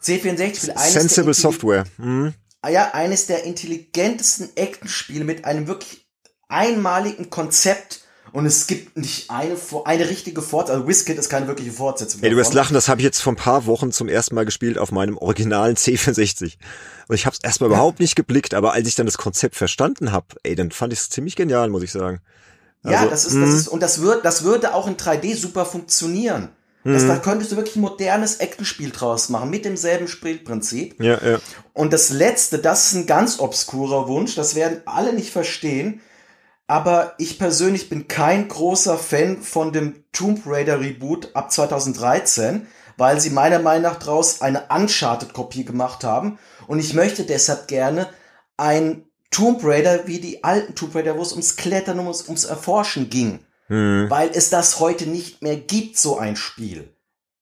C64 0.04 0.56
Spiel 0.58 0.72
eines 0.72 0.94
Sensible 0.94 1.26
der, 1.34 1.34
Software. 1.36 1.84
Hm. 1.98 2.34
Ah 2.62 2.70
ja, 2.70 2.94
eines 2.94 3.28
der 3.28 3.46
intelligentesten 3.46 4.50
Actionspiele 4.56 5.24
mit 5.24 5.46
einem 5.46 5.68
wirklich 5.68 6.06
einmaligen 6.50 7.30
Konzept. 7.30 8.02
Und 8.34 8.46
es 8.46 8.68
gibt 8.68 8.98
nicht 8.98 9.30
eine, 9.30 9.56
eine 9.86 10.10
richtige 10.10 10.42
Fortsetzung. 10.42 10.82
Also 10.84 10.88
WizKid 10.90 11.18
ist 11.18 11.30
keine 11.30 11.48
wirkliche 11.48 11.72
Fortsetzung. 11.72 12.22
Ey, 12.24 12.30
du 12.30 12.36
wirst 12.36 12.54
lachen, 12.54 12.74
das 12.74 12.90
habe 12.90 13.02
ich 13.02 13.06
jetzt 13.06 13.22
vor 13.22 13.34
ein 13.34 13.38
paar 13.38 13.66
Wochen 13.66 13.92
zum 13.92 14.10
ersten 14.10 14.36
Mal 14.36 14.46
gespielt 14.46 14.78
auf 14.78 14.92
meinem 14.92 15.18
originalen 15.18 15.76
C64. 15.78 16.58
Und 17.08 17.16
ich 17.16 17.26
habe 17.26 17.36
es 17.36 17.44
erstmal 17.44 17.70
überhaupt 17.70 18.00
nicht 18.00 18.16
geblickt, 18.16 18.54
aber 18.54 18.74
als 18.74 18.88
ich 18.88 18.96
dann 18.96 19.06
das 19.06 19.18
Konzept 19.18 19.56
verstanden 19.56 20.12
habe, 20.12 20.28
ey, 20.44 20.56
dann 20.56 20.72
fand 20.72 20.94
ich 20.94 21.00
es 21.00 21.10
ziemlich 21.10 21.36
genial, 21.36 21.70
muss 21.70 21.84
ich 21.84 21.92
sagen. 21.92 22.20
Ja, 22.84 23.00
Also, 23.00 23.10
das 23.10 23.26
ist, 23.26 23.36
das 23.36 23.50
ist, 23.54 23.68
und 23.68 23.82
das 23.82 24.02
wird, 24.02 24.24
das 24.26 24.44
würde 24.44 24.74
auch 24.74 24.88
in 24.88 24.98
3D 24.98 25.36
super 25.36 25.66
funktionieren. 25.66 26.50
Das, 26.84 27.04
Mhm. 27.04 27.08
da 27.08 27.18
könntest 27.18 27.52
du 27.52 27.58
wirklich 27.58 27.76
ein 27.76 27.82
modernes 27.82 28.36
Actionspiel 28.38 28.92
draus 28.92 29.28
machen, 29.30 29.50
mit 29.50 29.66
demselben 29.66 30.08
Spielprinzip. 30.08 31.02
Ja, 31.04 31.20
ja. 31.26 31.40
Und 31.74 31.92
das 31.92 32.12
letzte, 32.12 32.60
das 32.60 32.88
ist 32.88 32.94
ein 32.94 33.06
ganz 33.08 33.40
obskurer 33.40 34.08
Wunsch, 34.08 34.36
das 34.36 34.56
werden 34.56 34.82
alle 34.86 35.12
nicht 35.12 35.32
verstehen. 35.32 36.02
Aber 36.68 37.14
ich 37.18 37.40
persönlich 37.40 37.90
bin 37.90 38.10
kein 38.10 38.50
großer 38.50 38.98
Fan 38.98 39.42
von 39.42 39.72
dem 39.72 40.04
Tomb 40.12 40.42
Raider 40.46 40.82
Reboot 40.82 41.34
ab 41.34 41.50
2013, 41.52 42.68
weil 42.98 43.22
sie 43.22 43.30
meiner 43.30 43.60
Meinung 43.60 43.84
nach 43.84 44.00
draus 44.00 44.42
eine 44.42 44.66
Uncharted-Kopie 44.70 45.64
gemacht 45.64 46.04
haben. 46.04 46.38
Und 46.68 46.80
ich 46.80 46.94
möchte 46.94 47.24
deshalb 47.24 47.70
gerne 47.70 48.10
ein 48.58 49.06
Tomb 49.32 49.62
Raider 49.64 50.08
wie 50.08 50.20
die 50.20 50.44
alten 50.44 50.76
Tomb 50.76 50.94
Raider, 50.96 51.18
wo 51.18 51.22
es 51.22 51.32
ums 51.32 51.56
Klettern, 51.56 52.00
ums, 52.00 52.24
ums 52.28 52.44
Erforschen 52.44 53.10
ging. 53.10 53.40
Hm, 53.68 54.08
Weil 54.10 54.30
es 54.34 54.50
das 54.50 54.80
heute 54.80 55.08
nicht 55.08 55.42
mehr 55.42 55.58
gibt, 55.58 55.98
so 55.98 56.18
ein 56.18 56.36
Spiel. 56.36 56.94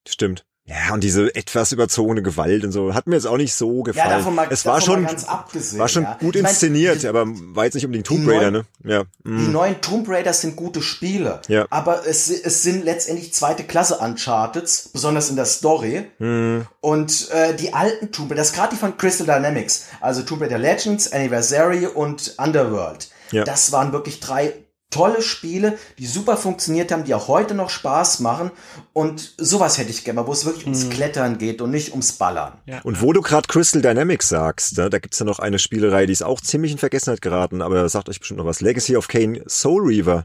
stimmt. 0.07 0.45
Ja, 0.67 0.95
und 0.95 1.03
diese 1.03 1.35
etwas 1.35 1.71
überzogene 1.71 2.23
Gewalt 2.23 2.63
und 2.63 2.71
so 2.71 2.95
hat 2.95 3.05
mir 3.05 3.15
jetzt 3.15 3.27
auch 3.27 3.37
nicht 3.37 3.53
so 3.53 3.83
gefallen. 3.83 4.09
davon 4.09 4.33
mal- 4.33 4.47
es 4.49 4.65
war 4.65 4.81
schon 4.81 5.03
mal 5.03 5.09
ganz 5.09 5.23
abgesehen, 5.25 5.77
war 5.79 5.87
schon 5.87 6.03
ja. 6.03 6.17
gut 6.19 6.35
Ich 6.35 6.41
mein, 6.41 6.49
inszeniert, 6.49 7.03
die- 7.03 7.07
aber 7.07 7.25
war 7.27 7.65
jetzt 7.65 7.75
nicht 7.75 7.85
unbedingt 7.85 8.07
Tomb 8.07 8.27
Raider, 8.27 8.49
neuen- 8.49 8.65
ne? 8.83 8.91
Ja. 8.91 9.03
Die 9.23 9.29
hm. 9.29 9.51
neuen 9.51 9.79
Tomb 9.81 10.09
Raiders 10.09 10.41
sind 10.41 10.55
gute 10.55 10.81
Spiele, 10.81 11.39
Ja. 11.47 11.67
aber 11.69 12.07
es, 12.07 12.31
es 12.31 12.63
sind 12.63 12.83
letztendlich 12.83 13.31
zweite 13.31 13.63
Klasse 13.63 13.97
Uncharted, 13.99 14.89
besonders 14.91 15.29
in 15.29 15.35
der 15.35 15.45
Story. 15.45 16.07
Hm. 16.17 16.65
Und 16.81 17.29
äh, 17.29 17.55
die 17.55 17.73
alten 17.75 18.11
Tomb 18.11 18.31
Raider, 18.31 18.41
das 18.41 18.53
gerade 18.53 18.73
die 18.73 18.79
von 18.79 18.97
Crystal 18.97 19.27
Dynamics, 19.27 19.85
also 20.01 20.23
Tomb 20.23 20.41
Raider 20.41 20.57
Legends, 20.57 21.11
Anniversary 21.13 21.85
und 21.85 22.33
Underworld, 22.39 23.09
Ja. 23.31 23.43
das 23.43 23.71
waren 23.71 23.91
wirklich 23.91 24.19
drei 24.19 24.51
tolle 24.95 25.22
Spiele, 25.22 25.77
die 25.99 26.05
super 26.05 26.38
funktioniert 26.38 26.91
haben, 26.91 27.03
die 27.03 27.13
auch 27.13 27.27
heute 27.27 27.53
noch 27.53 27.69
Spaß 27.69 28.22
machen. 28.22 28.51
Und 28.93 29.34
sowas 29.38 29.77
hätte 29.77 29.89
ich 29.89 30.05
gerne 30.05 30.22
mal, 30.22 30.27
wo 30.27 30.31
es 30.31 30.45
wirklich 30.45 30.63
ums 30.63 30.89
Klettern 30.89 31.38
geht 31.38 31.61
und 31.61 31.72
nicht 31.72 31.91
ums 31.91 32.13
Ballern. 32.13 32.53
ja. 32.65 32.80
Und 32.84 33.01
wo 33.01 33.11
du 33.11 33.22
gerade 33.22 33.47
Crystal 33.47 33.81
Dynamics 33.81 34.30
sagst, 34.30 34.77
ne, 34.77 34.89
da 34.89 34.99
gibt's 34.99 35.19
ja 35.19 35.26
noch 35.26 35.39
eine 35.39 35.59
Spielerei, 35.59 36.05
die 36.05 36.13
ist 36.13 36.23
auch 36.23 36.39
ziemlich 36.39 36.72
in 36.72 36.77
Vergessenheit 36.77 37.22
geraten, 37.22 37.61
aber 37.61 37.76
da 37.76 37.89
sagt 37.89 38.07
euch 38.07 38.19
bestimmt 38.19 38.38
noch 38.38 38.45
was. 38.45 38.61
Legacy 38.61 38.95
of 38.95 39.07
Kane 39.09 39.43
Soul 39.47 39.84
Reaver. 39.84 40.23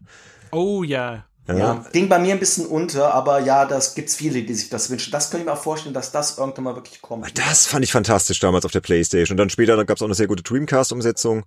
Oh 0.53 0.85
ja. 0.85 1.25
Ja. 1.49 1.85
ging 1.93 2.09
bei 2.09 2.21
mir 2.21 2.35
ein 2.35 2.39
bisschen 2.39 2.67
unter, 2.67 3.13
aber 3.13 3.41
ja, 3.41 3.65
das 3.65 3.97
gibt's 3.97 4.15
viele, 4.15 4.43
die 4.43 4.55
sich 4.55 4.69
das 4.69 4.89
wünschen. 4.89 5.11
Das 5.11 5.31
könnte 5.31 5.43
ich 5.43 5.47
mir 5.47 5.55
auch 5.59 5.63
vorstellen, 5.63 5.95
dass 5.95 6.13
das 6.13 6.39
irgendwann 6.39 6.65
mal 6.65 6.77
wirklich 6.77 7.03
kommt. 7.03 7.37
Das 7.37 7.67
fand 7.67 7.85
ich 7.85 7.91
fantastisch 7.91 8.39
damals 8.39 8.65
auf 8.65 8.71
der 8.71 8.81
Playstation. 8.81 9.35
Und 9.35 9.39
dann 9.39 9.51
später 9.51 9.85
gab's 9.85 10.01
auch 10.01 10.07
eine 10.07 10.15
sehr 10.15 10.29
gute 10.29 10.45
Dreamcast-Umsetzung. 10.45 11.45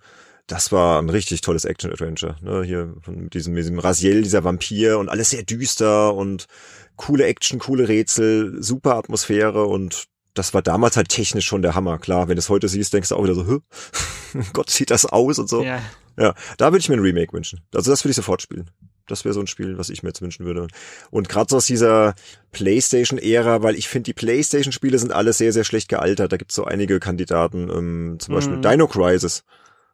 Das 0.47 0.71
war 0.71 1.01
ein 1.01 1.09
richtig 1.09 1.41
tolles 1.41 1.65
Action-Adventure. 1.65 2.35
Ne? 2.41 2.63
Hier 2.63 2.93
von 3.01 3.15
mit 3.15 3.33
diesem, 3.33 3.55
diesem 3.55 3.79
Raziel, 3.79 4.23
dieser 4.23 4.43
Vampir 4.43 4.99
und 4.99 5.09
alles 5.09 5.29
sehr 5.29 5.43
düster 5.43 6.13
und 6.13 6.47
coole 6.95 7.25
Action, 7.25 7.59
coole 7.59 7.87
Rätsel, 7.87 8.61
super 8.61 8.95
Atmosphäre 8.95 9.65
und 9.65 10.07
das 10.33 10.53
war 10.53 10.61
damals 10.61 10.97
halt 10.97 11.09
technisch 11.09 11.45
schon 11.45 11.61
der 11.61 11.75
Hammer. 11.75 11.99
Klar, 11.99 12.27
wenn 12.27 12.35
du 12.35 12.39
es 12.39 12.49
heute 12.49 12.67
siehst, 12.67 12.93
denkst 12.93 13.09
du 13.09 13.15
auch 13.15 13.23
wieder 13.23 13.35
so? 13.35 13.61
Gott, 14.53 14.69
sieht 14.69 14.89
das 14.89 15.05
aus 15.05 15.39
und 15.39 15.47
so. 15.47 15.63
Ja. 15.63 15.81
Ja, 16.17 16.35
da 16.57 16.71
würde 16.71 16.79
ich 16.79 16.89
mir 16.89 16.95
ein 16.95 17.01
Remake 17.01 17.33
wünschen. 17.33 17.61
Also 17.73 17.89
das 17.89 18.03
würde 18.03 18.11
ich 18.11 18.15
sofort 18.15 18.41
spielen. 18.41 18.69
Das 19.07 19.25
wäre 19.25 19.33
so 19.33 19.39
ein 19.39 19.47
Spiel, 19.47 19.77
was 19.77 19.89
ich 19.89 20.03
mir 20.03 20.09
jetzt 20.09 20.21
wünschen 20.21 20.45
würde. 20.45 20.67
Und 21.09 21.27
gerade 21.27 21.47
so 21.49 21.57
aus 21.57 21.65
dieser 21.65 22.15
PlayStation-Ära, 22.51 23.63
weil 23.63 23.75
ich 23.75 23.89
finde, 23.89 24.05
die 24.05 24.13
PlayStation-Spiele 24.13 24.97
sind 24.99 25.11
alle 25.11 25.33
sehr, 25.33 25.51
sehr 25.51 25.63
schlecht 25.63 25.89
gealtert. 25.89 26.31
Da 26.31 26.37
gibt's 26.37 26.55
so 26.55 26.65
einige 26.65 26.99
Kandidaten, 26.99 27.69
ähm, 27.69 28.17
zum 28.19 28.35
Beispiel 28.35 28.61
Dino 28.61 28.87
Crisis 28.87 29.43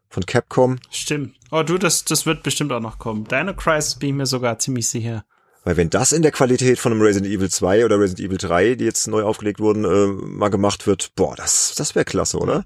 von 0.09 0.25
Capcom. 0.25 0.77
Stimmt. 0.91 1.35
Oh, 1.51 1.63
du, 1.63 1.77
das, 1.77 2.03
das 2.05 2.25
wird 2.25 2.43
bestimmt 2.43 2.71
auch 2.71 2.79
noch 2.79 2.97
kommen. 2.99 3.25
Dino 3.25 3.53
Crisis 3.53 3.95
bin 3.95 4.09
ich 4.09 4.15
mir 4.15 4.25
sogar 4.25 4.57
ziemlich 4.59 4.87
sicher. 4.87 5.23
Weil 5.63 5.77
wenn 5.77 5.89
das 5.89 6.13
in 6.13 6.21
der 6.21 6.31
Qualität 6.31 6.79
von 6.79 6.91
einem 6.93 7.01
Resident 7.01 7.31
Evil 7.31 7.49
2 7.49 7.85
oder 7.85 7.99
Resident 7.99 8.27
Evil 8.27 8.37
3, 8.37 8.75
die 8.75 8.85
jetzt 8.85 9.07
neu 9.07 9.23
aufgelegt 9.23 9.59
wurden, 9.59 9.83
äh, 9.85 10.07
mal 10.25 10.49
gemacht 10.49 10.87
wird, 10.87 11.11
boah, 11.15 11.35
das, 11.35 11.73
das 11.77 11.95
wäre 11.95 12.05
klasse, 12.05 12.37
oder? 12.39 12.63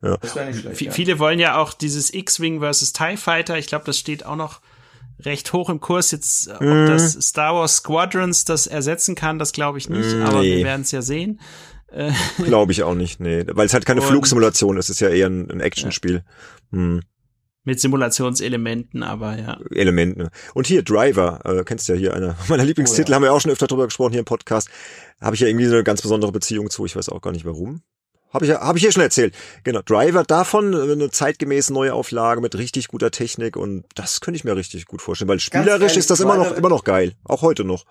Das 0.00 0.34
wäre 0.34 0.46
nicht 0.46 0.60
schlecht. 0.60 0.80
Ja. 0.80 0.90
Viele 0.92 1.18
wollen 1.18 1.38
ja 1.38 1.58
auch 1.58 1.74
dieses 1.74 2.14
X-Wing 2.14 2.60
versus 2.60 2.94
TIE 2.94 3.18
Fighter. 3.18 3.58
Ich 3.58 3.66
glaube, 3.66 3.84
das 3.84 3.98
steht 3.98 4.24
auch 4.24 4.36
noch 4.36 4.60
recht 5.22 5.52
hoch 5.52 5.68
im 5.68 5.78
Kurs. 5.80 6.10
Jetzt, 6.10 6.48
äh, 6.48 6.52
ob 6.54 6.60
Mhm. 6.62 6.86
das 6.86 7.12
Star 7.20 7.54
Wars 7.54 7.76
Squadrons 7.76 8.46
das 8.46 8.66
ersetzen 8.66 9.14
kann, 9.14 9.38
das 9.38 9.52
glaube 9.52 9.76
ich 9.76 9.90
nicht. 9.90 10.14
Aber 10.24 10.38
Mm, 10.38 10.40
nee. 10.40 10.56
wir 10.56 10.64
werden 10.64 10.80
es 10.82 10.90
ja 10.92 11.02
sehen. 11.02 11.38
Glaube 12.42 12.72
ich 12.72 12.82
auch 12.84 12.94
nicht, 12.94 13.20
nee. 13.20 13.44
Weil 13.48 13.66
es 13.66 13.74
halt 13.74 13.84
keine 13.84 14.00
Und- 14.00 14.06
Flugsimulation 14.06 14.78
ist, 14.78 14.86
es 14.86 14.96
ist 14.96 15.00
ja 15.00 15.08
eher 15.10 15.26
ein, 15.26 15.50
ein 15.50 15.60
Actionspiel. 15.60 16.22
Hm. 16.70 17.00
Mit 17.64 17.78
Simulationselementen, 17.78 19.02
aber 19.02 19.38
ja. 19.38 19.58
Element. 19.70 20.16
Ne? 20.16 20.30
Und 20.54 20.66
hier 20.66 20.82
Driver, 20.82 21.40
äh, 21.44 21.62
kennst 21.64 21.88
du 21.88 21.92
ja 21.92 21.98
hier 21.98 22.14
einer 22.14 22.36
meiner 22.48 22.64
Lieblingstitel, 22.64 23.10
Oh 23.10 23.12
ja. 23.12 23.16
haben 23.16 23.22
wir 23.22 23.32
auch 23.32 23.40
schon 23.40 23.50
öfter 23.50 23.66
drüber 23.66 23.84
gesprochen 23.84 24.12
hier 24.12 24.20
im 24.20 24.24
Podcast. 24.24 24.68
Habe 25.20 25.34
ich 25.34 25.40
ja 25.40 25.48
irgendwie 25.48 25.66
so 25.66 25.74
eine 25.74 25.84
ganz 25.84 26.00
besondere 26.00 26.32
Beziehung 26.32 26.70
zu, 26.70 26.86
ich 26.86 26.96
weiß 26.96 27.10
auch 27.10 27.20
gar 27.20 27.32
nicht 27.32 27.44
warum. 27.44 27.82
Habe 28.32 28.44
ich 28.44 28.50
ja, 28.50 28.60
habe 28.60 28.78
ich 28.78 28.84
hier 28.84 28.92
schon 28.92 29.02
erzählt. 29.02 29.34
Genau, 29.64 29.82
Driver 29.82 30.22
davon 30.22 30.72
äh, 30.72 30.92
eine 30.92 31.10
zeitgemäße 31.10 31.72
Neuauflage 31.72 32.40
mit 32.40 32.56
richtig 32.56 32.88
guter 32.88 33.10
Technik 33.10 33.56
und 33.56 33.84
das 33.94 34.20
könnte 34.20 34.36
ich 34.36 34.44
mir 34.44 34.56
richtig 34.56 34.86
gut 34.86 35.02
vorstellen, 35.02 35.28
weil 35.28 35.40
spielerisch 35.40 35.82
ehrlich, 35.82 35.96
ist 35.96 36.10
das 36.10 36.20
immer 36.20 36.36
noch 36.36 36.52
immer 36.52 36.68
noch 36.68 36.84
geil, 36.84 37.14
auch 37.24 37.42
heute 37.42 37.64
noch. 37.64 37.84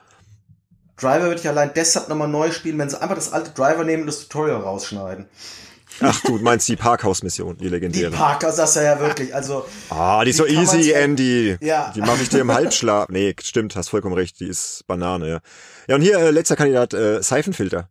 Driver 0.97 1.25
würde 1.25 1.39
ich 1.41 1.47
allein 1.47 1.71
deshalb 1.75 2.09
nochmal 2.09 2.27
neu 2.27 2.51
spielen, 2.51 2.77
wenn 2.77 2.89
sie 2.89 3.01
einfach 3.01 3.15
das 3.15 3.31
alte 3.31 3.51
Driver 3.51 3.83
nehmen 3.83 4.03
und 4.03 4.07
das 4.07 4.27
Tutorial 4.27 4.61
rausschneiden. 4.61 5.27
Ach, 6.01 6.21
du 6.21 6.37
meinst 6.39 6.67
die 6.69 6.75
Parkhausmission, 6.75 7.57
die 7.57 7.63
Die 7.65 7.69
legendäre. 7.69 8.11
Parker, 8.11 8.47
das 8.55 8.69
ist 8.69 8.75
ja 8.81 8.99
wirklich, 8.99 9.33
also. 9.35 9.65
ah, 9.89 10.23
die 10.23 10.29
ist 10.31 10.37
so 10.37 10.45
easy, 10.45 10.91
Andy. 10.91 11.57
Ja. 11.61 11.91
Die 11.95 12.01
mache 12.01 12.21
ich 12.21 12.29
dir 12.29 12.39
im 12.41 12.51
Halbschlaf. 12.51 13.09
Nee, 13.09 13.35
stimmt, 13.41 13.75
hast 13.75 13.89
vollkommen 13.89 14.15
recht, 14.15 14.39
die 14.39 14.47
ist 14.47 14.83
Banane, 14.87 15.27
ja. 15.27 15.39
Ja, 15.87 15.95
und 15.95 16.01
hier 16.01 16.17
äh, 16.19 16.31
letzter 16.31 16.55
Kandidat, 16.55 16.93
äh, 16.93 17.21
Seifenfilter. 17.21 17.89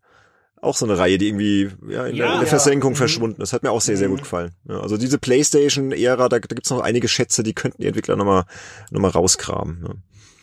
Auch 0.61 0.77
so 0.77 0.87
eine 0.87 0.99
Reihe, 0.99 1.19
die 1.19 1.29
irgendwie 1.29 1.71
ja, 1.89 2.07
in, 2.07 2.17
der, 2.17 2.27
Ja. 2.27 2.33
in 2.33 2.39
der 2.39 2.41
Ja. 2.41 2.45
Versenkung 2.47 2.93
Mhm. 2.93 2.97
verschwunden 2.97 3.43
ist. 3.43 3.53
Hat 3.53 3.63
mir 3.63 3.71
auch 3.71 3.81
sehr, 3.81 3.97
sehr 3.97 4.09
gut 4.09 4.21
gefallen. 4.23 4.53
Ja, 4.69 4.81
also 4.81 4.97
diese 4.97 5.19
Playstation-Ära, 5.19 6.29
da, 6.29 6.39
da 6.41 6.55
gibt's 6.55 6.71
noch 6.71 6.81
einige 6.81 7.07
Schätze, 7.09 7.43
die 7.43 7.55
könnten 7.55 7.81
die 7.83 7.87
Entwickler 7.89 8.17
nochmal 8.17 8.45
noch 8.91 9.01
mal 9.01 9.11
rauskramen. 9.11 9.81
Ne? 9.83 9.95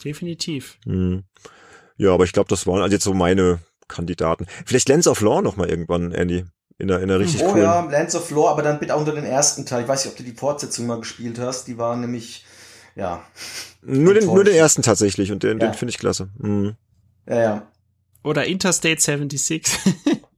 Definitiv. 0.04 0.78
Mhm. 0.86 1.24
Ja, 1.98 2.14
aber 2.14 2.24
ich 2.26 2.32
glaube, 2.34 2.48
das 2.50 2.66
waren 2.68 2.82
also 2.82 2.94
jetzt 2.94 3.04
so 3.04 3.14
meine 3.14 3.60
Kandidaten. 3.88 4.46
Vielleicht 4.66 4.88
Lens 4.90 5.08
of 5.08 5.22
Law 5.22 5.42
noch 5.42 5.58
mal 5.58 5.70
irgendwann, 5.70 6.12
Andy. 6.12 6.46
In 6.78 6.88
der, 6.90 7.00
in 7.00 7.08
der 7.08 7.20
richtig 7.20 7.42
oh 7.42 7.52
coolen. 7.52 7.64
ja, 7.64 7.82
Lands 7.90 8.16
of 8.16 8.30
Lore, 8.32 8.52
aber 8.52 8.62
dann 8.62 8.80
bitte 8.80 8.94
auch 8.96 9.00
unter 9.00 9.14
den 9.14 9.24
ersten 9.24 9.66
Teil. 9.66 9.84
Ich 9.84 9.88
weiß 9.88 10.04
nicht, 10.06 10.12
ob 10.12 10.18
du 10.18 10.24
die 10.24 10.34
Fortsetzung 10.38 10.86
mal 10.88 11.00
gespielt 11.00 11.40
hast. 11.40 11.66
Die 11.70 11.78
waren 11.78 12.02
nämlich, 12.02 12.46
ja. 12.96 13.24
nur, 13.82 14.14
den, 14.14 14.26
nur 14.26 14.44
den 14.44 14.56
ersten 14.56 14.82
tatsächlich 14.82 15.32
und 15.32 15.44
den, 15.44 15.60
Ja. 15.60 15.68
den 15.68 15.74
finde 15.74 15.92
ich 15.92 15.98
klasse. 15.98 16.30
Mhm. 16.38 16.76
Ja, 17.28 17.36
ja. 17.42 17.68
Oder 18.24 18.46
Interstate 18.46 19.00
76. 19.02 19.64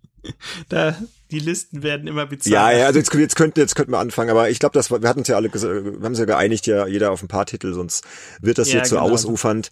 da, 0.70 0.96
die 1.32 1.40
Listen 1.40 1.84
werden 1.84 2.08
immer 2.08 2.26
bizarr. 2.26 2.52
Ja, 2.72 2.78
ja, 2.80 2.86
also 2.88 3.00
jetzt, 3.00 3.14
jetzt 3.14 3.36
könnten 3.36 3.60
jetzt 3.60 3.76
könnten 3.76 3.92
wir 3.94 4.00
anfangen, 4.00 4.30
aber 4.30 4.50
ich 4.50 4.60
glaube, 4.60 4.74
das 4.74 4.92
war- 4.92 5.02
wir 5.02 5.10
hatten 5.10 5.20
uns 5.20 5.28
ja 5.28 5.36
alle 5.38 5.52
wir 5.52 5.60
haben 5.60 6.04
uns 6.06 6.20
ja 6.20 6.26
geeinigt, 6.26 6.68
ja 6.68 6.86
jeder 6.88 7.12
auf 7.12 7.22
ein 7.24 7.28
paar 7.28 7.46
Titel, 7.46 7.74
sonst 7.74 8.04
wird 8.42 8.58
das 8.58 8.68
Ja, 8.68 8.76
hier 8.76 8.84
zu 8.84 8.96
genau. 8.96 9.10
ausufernd. 9.10 9.70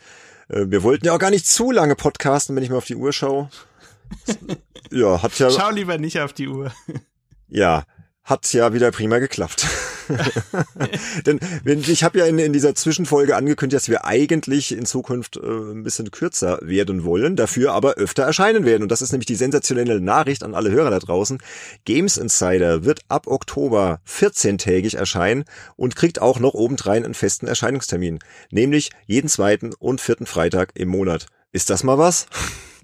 Äh, 0.49 0.65
Wir 0.67 0.83
wollten 0.83 1.05
ja 1.05 1.13
auch 1.13 1.19
gar 1.19 1.29
nicht 1.31 1.47
zu 1.47 1.71
lange 1.71 1.95
podcasten, 1.95 2.55
wenn 2.55 2.63
ich 2.63 2.69
mal 2.69 2.77
auf 2.77 2.85
die 2.85 2.95
Uhr 2.95 3.13
schaue. 3.13 3.49
Ja, 4.91 5.21
hat 5.21 5.37
ja 5.39 5.49
Schau 5.49 5.71
lieber 5.71 5.97
nicht 5.97 6.19
auf 6.19 6.33
die 6.33 6.47
Uhr. 6.47 6.71
ja, 7.47 7.83
hat 8.23 8.51
ja 8.53 8.73
wieder 8.73 8.91
prima 8.91 9.19
geklappt. 9.19 9.67
Denn 11.25 11.39
ich 11.87 12.03
habe 12.03 12.19
ja 12.19 12.25
in, 12.25 12.39
in, 12.39 12.53
dieser 12.53 12.75
Zwischenfolge 12.75 13.35
angekündigt, 13.35 13.75
dass 13.75 13.89
wir 13.89 14.05
eigentlich 14.05 14.71
in 14.71 14.85
Zukunft 14.85 15.37
äh, 15.37 15.41
ein 15.41 15.83
bisschen 15.83 16.11
kürzer 16.11 16.59
werden 16.61 17.03
wollen, 17.03 17.35
dafür 17.35 17.73
aber 17.73 17.93
öfter 17.95 18.23
erscheinen 18.23 18.65
werden. 18.65 18.83
Und 18.83 18.91
das 18.91 19.01
ist 19.01 19.11
nämlich 19.11 19.27
die 19.27 19.35
sensationelle 19.35 20.01
Nachricht 20.01 20.43
an 20.43 20.55
alle 20.55 20.71
Hörer 20.71 20.89
da 20.89 20.99
draußen. 20.99 21.39
Games 21.85 22.17
Insider 22.17 22.83
wird 22.83 23.01
ab 23.07 23.27
Oktober 23.27 23.99
14-tägig 24.07 24.97
erscheinen 24.97 25.45
und 25.75 25.95
kriegt 25.95 26.21
auch 26.21 26.39
noch 26.39 26.53
obendrein 26.53 27.05
einen 27.05 27.13
festen 27.13 27.47
Erscheinungstermin. 27.47 28.19
Nämlich 28.51 28.91
jeden 29.05 29.29
zweiten 29.29 29.73
und 29.73 30.01
vierten 30.01 30.25
Freitag 30.25 30.71
im 30.75 30.89
Monat. 30.89 31.27
Ist 31.51 31.69
das 31.69 31.83
mal 31.83 31.97
was? 31.97 32.27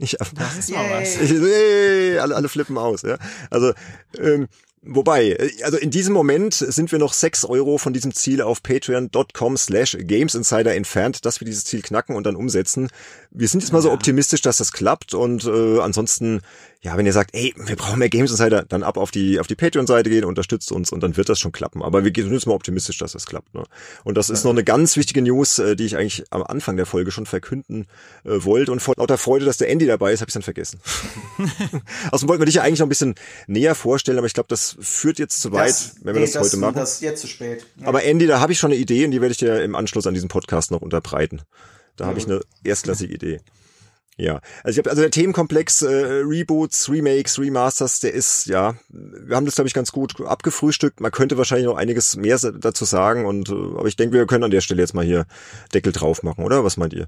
Ich, 0.02 0.18
das 0.36 0.58
ist 0.58 0.72
mal 0.72 0.90
was. 0.90 1.16
Ich, 1.22 1.32
ey, 1.32 2.18
alle, 2.18 2.36
alle 2.36 2.50
flippen 2.50 2.78
aus. 2.78 3.04
Ja? 3.04 3.18
Also 3.50 3.74
ähm, 4.18 4.48
Wobei, 4.84 5.34
äh, 5.34 5.64
also 5.64 5.78
in 5.78 5.92
diesem 5.92 6.14
Moment 6.14 6.56
sind 6.56 6.92
wir 6.92 6.98
noch 6.98 7.14
sechs 7.14 7.46
Euro 7.46 7.78
von 7.78 7.94
diesem 7.94 8.14
Ziel 8.14 8.42
auf 8.42 8.64
patreon.com 8.64 9.58
slash 9.58 9.98
gamesinsider 10.02 10.74
entfernt, 10.74 11.26
dass 11.26 11.40
wir 11.40 11.46
dieses 11.46 11.66
Ziel 11.66 11.84
knacken 11.84 12.16
und 12.16 12.26
dann 12.26 12.36
umsetzen. 12.36 12.90
Wir 13.30 13.48
sind 13.48 13.62
jetzt 13.62 13.72
mal 13.72 13.82
so 13.82 13.92
optimistisch, 13.92 14.42
dass 14.42 14.58
das 14.58 14.72
klappt 14.72 15.14
und 15.14 15.46
äh, 15.46 15.80
ansonsten 15.80 16.42
ja, 16.84 16.98
wenn 16.98 17.06
ihr 17.06 17.14
sagt, 17.14 17.36
ey, 17.36 17.54
wir 17.58 17.76
brauchen 17.76 18.00
mehr 18.00 18.10
Games 18.10 18.32
Insider, 18.32 18.64
dann 18.64 18.82
ab 18.82 18.98
auf 18.98 19.12
die 19.12 19.40
auf 19.40 19.46
die 19.46 19.54
Patreon-Seite 19.54 20.10
gehen, 20.10 20.26
unterstützt 20.26 20.72
uns 20.72 20.92
und 20.92 21.02
dann 21.02 21.16
wird 21.16 21.30
das 21.30 21.40
schon 21.40 21.52
klappen. 21.52 21.84
Aber 21.84 22.04
wir 22.04 22.12
sind 22.16 22.34
jetzt 22.34 22.48
mal 22.48 22.56
optimistisch, 22.56 22.98
dass 22.98 23.12
das 23.12 23.28
klappt. 23.28 23.54
Ne? 23.54 23.64
Und 24.04 24.18
das 24.18 24.32
ist 24.32 24.46
noch 24.46 24.52
eine 24.52 24.64
ganz 24.64 24.98
wichtige 24.98 25.22
News, 25.22 25.60
äh, 25.60 25.76
die 25.76 25.86
ich 25.86 25.96
eigentlich 25.96 26.24
am 26.32 26.42
Anfang 26.42 26.78
der 26.78 26.88
Folge 26.88 27.12
schon 27.12 27.28
verkünden 27.28 27.86
äh, 28.24 28.44
wollte. 28.44 28.72
Und 28.72 28.80
vor 28.80 28.96
lauter 28.98 29.20
Freude, 29.20 29.46
dass 29.46 29.58
der 29.58 29.70
Andy 29.70 29.86
dabei 29.86 30.12
ist, 30.12 30.22
habe 30.22 30.30
ich 30.30 30.34
dann 30.34 30.42
vergessen. 30.42 30.80
Außerdem 32.12 32.30
wollten 32.30 32.42
wir 32.42 32.46
dich 32.48 32.56
ja 32.56 32.64
eigentlich 32.64 32.80
noch 32.80 32.88
ein 32.88 32.90
bisschen 32.90 33.14
näher 33.46 33.76
vorstellen, 33.76 34.18
aber 34.18 34.26
ich 34.26 34.34
glaube, 34.34 34.50
das 34.50 34.76
führt 34.80 35.20
jetzt 35.20 35.40
zu 35.40 35.52
weit, 35.52 35.70
das, 35.70 35.96
wenn 36.02 36.16
wir 36.16 36.22
nee, 36.22 36.26
das, 36.26 36.34
das 36.34 36.48
heute 36.48 36.58
machen. 36.58 36.76
Das 36.76 36.94
ist 36.94 37.02
jetzt 37.02 37.22
zu 37.22 37.28
spät. 37.28 37.64
Ja. 37.80 37.88
Aber 37.90 38.04
Andy, 38.04 38.26
da 38.26 38.40
habe 38.40 38.54
ich 38.54 38.58
schon 38.58 38.72
eine 38.72 38.80
Idee 38.80 39.06
und 39.06 39.12
die 39.12 39.22
werde 39.22 39.34
ich 39.34 39.38
dir 39.38 39.62
im 39.62 39.76
Anschluss 39.76 40.08
an 40.08 40.16
diesen 40.16 40.30
Podcast 40.30 40.72
noch 40.72 40.82
unterbreiten. 40.82 41.44
Da 41.96 42.06
ja, 42.06 42.10
habe 42.10 42.18
ich 42.18 42.26
eine 42.26 42.42
erstklassige 42.64 43.14
Idee. 43.14 43.40
Ja, 44.18 44.42
also 44.64 44.76
ich 44.76 44.78
habe 44.78 44.90
also 44.90 45.02
der 45.02 45.12
Themenkomplex 45.12 45.82
äh, 45.82 45.88
Reboots, 45.88 46.90
Remakes, 46.90 47.40
Remasters, 47.40 48.02
der 48.02 48.14
ist 48.14 48.46
ja, 48.46 48.76
wir 48.90 49.36
haben 49.36 49.46
das 49.46 49.56
glaube 49.56 49.68
ich 49.68 49.74
ganz 49.74 49.92
gut 49.92 50.20
abgefrühstückt. 50.22 51.00
Man 51.00 51.12
könnte 51.12 51.38
wahrscheinlich 51.38 51.66
noch 51.66 51.78
einiges 51.78 52.18
mehr 52.18 52.38
dazu 52.38 52.86
sagen 52.86 53.26
und 53.26 53.50
äh, 53.50 53.54
aber 53.54 53.88
ich 53.88 53.96
denke, 53.96 54.18
wir 54.18 54.28
können 54.28 54.44
an 54.44 54.52
der 54.52 54.62
Stelle 54.62 54.82
jetzt 54.82 54.94
mal 54.94 55.06
hier 55.06 55.26
Deckel 55.74 55.94
drauf 55.94 56.24
machen, 56.24 56.44
oder? 56.44 56.64
Was 56.64 56.78
meint 56.78 56.94
ihr? 56.94 57.08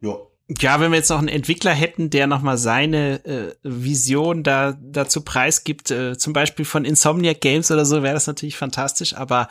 Ja. 0.00 0.16
Ja, 0.58 0.80
wenn 0.80 0.90
wir 0.90 0.98
jetzt 0.98 1.10
noch 1.10 1.20
einen 1.20 1.28
Entwickler 1.28 1.72
hätten, 1.72 2.10
der 2.10 2.26
nochmal 2.26 2.58
seine 2.58 3.24
äh, 3.24 3.54
Vision 3.62 4.42
da 4.42 4.76
dazu 4.82 5.22
preisgibt, 5.22 5.92
äh, 5.92 6.18
zum 6.18 6.32
Beispiel 6.32 6.64
von 6.64 6.84
Insomniac 6.84 7.40
Games 7.40 7.70
oder 7.70 7.84
so, 7.84 8.02
wäre 8.02 8.14
das 8.14 8.26
natürlich 8.26 8.56
fantastisch, 8.56 9.14
aber 9.14 9.46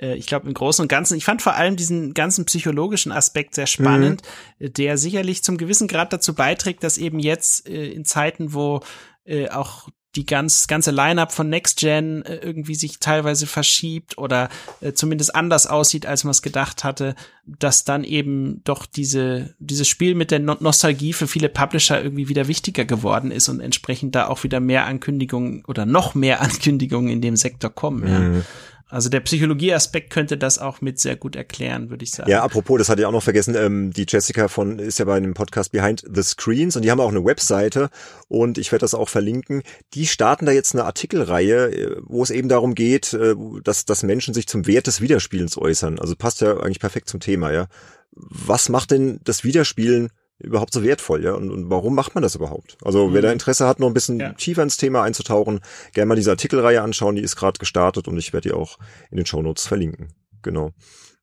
ich 0.00 0.26
glaube 0.26 0.46
im 0.46 0.54
Großen 0.54 0.82
und 0.82 0.88
Ganzen, 0.88 1.16
ich 1.16 1.24
fand 1.24 1.42
vor 1.42 1.54
allem 1.54 1.76
diesen 1.76 2.14
ganzen 2.14 2.44
psychologischen 2.44 3.12
Aspekt 3.12 3.54
sehr 3.54 3.66
spannend, 3.66 4.22
mhm. 4.58 4.72
der 4.72 4.98
sicherlich 4.98 5.42
zum 5.42 5.58
gewissen 5.58 5.88
Grad 5.88 6.12
dazu 6.12 6.34
beiträgt, 6.34 6.84
dass 6.84 6.98
eben 6.98 7.18
jetzt 7.18 7.68
äh, 7.68 7.88
in 7.88 8.04
Zeiten, 8.04 8.52
wo 8.54 8.80
äh, 9.24 9.48
auch 9.48 9.88
die 10.16 10.24
ganz, 10.24 10.66
ganze 10.66 10.90
Line-up 10.90 11.32
von 11.32 11.48
Next 11.48 11.78
Gen 11.78 12.24
äh, 12.24 12.36
irgendwie 12.36 12.74
sich 12.74 12.98
teilweise 12.98 13.46
verschiebt 13.46 14.16
oder 14.16 14.48
äh, 14.80 14.92
zumindest 14.92 15.34
anders 15.34 15.66
aussieht, 15.66 16.06
als 16.06 16.24
man 16.24 16.30
es 16.30 16.40
gedacht 16.40 16.82
hatte, 16.82 17.14
dass 17.44 17.84
dann 17.84 18.04
eben 18.04 18.62
doch 18.64 18.86
diese, 18.86 19.54
dieses 19.58 19.86
Spiel 19.86 20.14
mit 20.14 20.30
der 20.30 20.38
no 20.38 20.56
Nostalgie 20.60 21.12
für 21.12 21.28
viele 21.28 21.48
Publisher 21.48 22.02
irgendwie 22.02 22.28
wieder 22.28 22.48
wichtiger 22.48 22.84
geworden 22.84 23.30
ist 23.30 23.48
und 23.48 23.60
entsprechend 23.60 24.14
da 24.14 24.26
auch 24.28 24.44
wieder 24.44 24.60
mehr 24.60 24.86
Ankündigungen 24.86 25.64
oder 25.66 25.84
noch 25.84 26.14
mehr 26.14 26.40
Ankündigungen 26.42 27.10
in 27.10 27.20
dem 27.20 27.36
Sektor 27.36 27.70
kommen. 27.70 28.00
Mhm. 28.00 28.34
Ja. 28.34 28.40
Also 28.90 29.10
der 29.10 29.20
Psychologieaspekt 29.20 30.10
könnte 30.10 30.38
das 30.38 30.58
auch 30.58 30.80
mit 30.80 30.98
sehr 30.98 31.16
gut 31.16 31.36
erklären, 31.36 31.90
würde 31.90 32.04
ich 32.04 32.12
sagen. 32.12 32.30
Ja, 32.30 32.42
apropos, 32.42 32.78
das 32.78 32.88
hatte 32.88 33.02
ich 33.02 33.06
auch 33.06 33.12
noch 33.12 33.22
vergessen, 33.22 33.54
ähm, 33.54 33.92
die 33.92 34.06
Jessica 34.08 34.48
von 34.48 34.78
ist 34.78 34.98
ja 34.98 35.04
bei 35.04 35.16
einem 35.16 35.34
Podcast 35.34 35.72
Behind 35.72 36.02
the 36.10 36.22
Screens 36.22 36.74
und 36.74 36.82
die 36.82 36.90
haben 36.90 37.00
auch 37.00 37.10
eine 37.10 37.24
Webseite 37.24 37.90
und 38.28 38.56
ich 38.56 38.72
werde 38.72 38.82
das 38.82 38.94
auch 38.94 39.10
verlinken. 39.10 39.62
Die 39.92 40.06
starten 40.06 40.46
da 40.46 40.52
jetzt 40.52 40.74
eine 40.74 40.84
Artikelreihe, 40.84 41.70
äh, 41.70 41.96
wo 42.02 42.22
es 42.22 42.30
eben 42.30 42.48
darum 42.48 42.74
geht, 42.74 43.12
äh, 43.12 43.34
dass, 43.62 43.84
dass 43.84 44.02
Menschen 44.02 44.32
sich 44.32 44.46
zum 44.46 44.66
Wert 44.66 44.86
des 44.86 45.02
Wiederspielens 45.02 45.58
äußern. 45.58 45.98
Also 45.98 46.16
passt 46.16 46.40
ja 46.40 46.58
eigentlich 46.58 46.80
perfekt 46.80 47.10
zum 47.10 47.20
Thema, 47.20 47.52
ja. 47.52 47.66
Was 48.12 48.70
macht 48.70 48.90
denn 48.90 49.20
das 49.22 49.44
Wiederspielen 49.44 50.08
überhaupt 50.38 50.72
so 50.72 50.82
wertvoll, 50.82 51.24
ja? 51.24 51.32
Und, 51.32 51.50
und 51.50 51.70
warum 51.70 51.94
macht 51.94 52.14
man 52.14 52.22
das 52.22 52.34
überhaupt? 52.34 52.78
Also 52.84 53.08
mhm. 53.08 53.14
wer 53.14 53.22
da 53.22 53.32
Interesse 53.32 53.66
hat, 53.66 53.80
noch 53.80 53.88
ein 53.88 53.94
bisschen 53.94 54.20
ja. 54.20 54.32
tiefer 54.32 54.62
ins 54.62 54.76
Thema 54.76 55.02
einzutauchen, 55.02 55.60
gerne 55.92 56.08
mal 56.08 56.14
diese 56.14 56.30
Artikelreihe 56.30 56.82
anschauen, 56.82 57.16
die 57.16 57.22
ist 57.22 57.36
gerade 57.36 57.58
gestartet 57.58 58.08
und 58.08 58.18
ich 58.18 58.32
werde 58.32 58.48
die 58.48 58.54
auch 58.54 58.78
in 59.10 59.16
den 59.16 59.26
Show 59.26 59.42
Notes 59.42 59.66
verlinken. 59.66 60.08
Genau. 60.42 60.70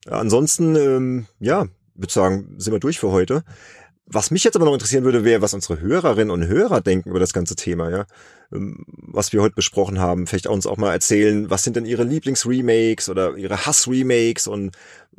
Ansonsten, 0.07 0.75
ähm, 0.75 1.25
ja, 1.39 1.67
würde 1.95 2.13
sagen, 2.13 2.55
sind 2.57 2.73
wir 2.73 2.79
durch 2.79 2.99
für 2.99 3.11
heute. 3.11 3.43
Was 4.07 4.29
mich 4.29 4.43
jetzt 4.43 4.55
aber 4.55 4.65
noch 4.65 4.73
interessieren 4.73 5.03
würde, 5.03 5.23
wäre, 5.23 5.41
was 5.41 5.55
unsere 5.55 5.79
Hörerinnen 5.79 6.29
und 6.29 6.45
Hörer 6.45 6.79
denken 6.81 7.09
über 7.09 7.19
das 7.19 7.33
ganze 7.33 7.55
Thema, 7.55 7.89
ja. 7.89 8.05
Ähm, 8.53 8.85
was 8.87 9.33
wir 9.33 9.41
heute 9.41 9.55
besprochen 9.55 9.99
haben. 9.99 10.27
Vielleicht 10.27 10.47
auch 10.47 10.53
uns 10.53 10.67
auch 10.67 10.77
mal 10.77 10.93
erzählen, 10.93 11.49
was 11.49 11.63
sind 11.63 11.75
denn 11.75 11.85
ihre 11.85 12.03
Lieblingsremakes 12.03 13.09
oder 13.09 13.35
ihre 13.35 13.65
Hassremakes 13.65 14.45
und 14.45 14.75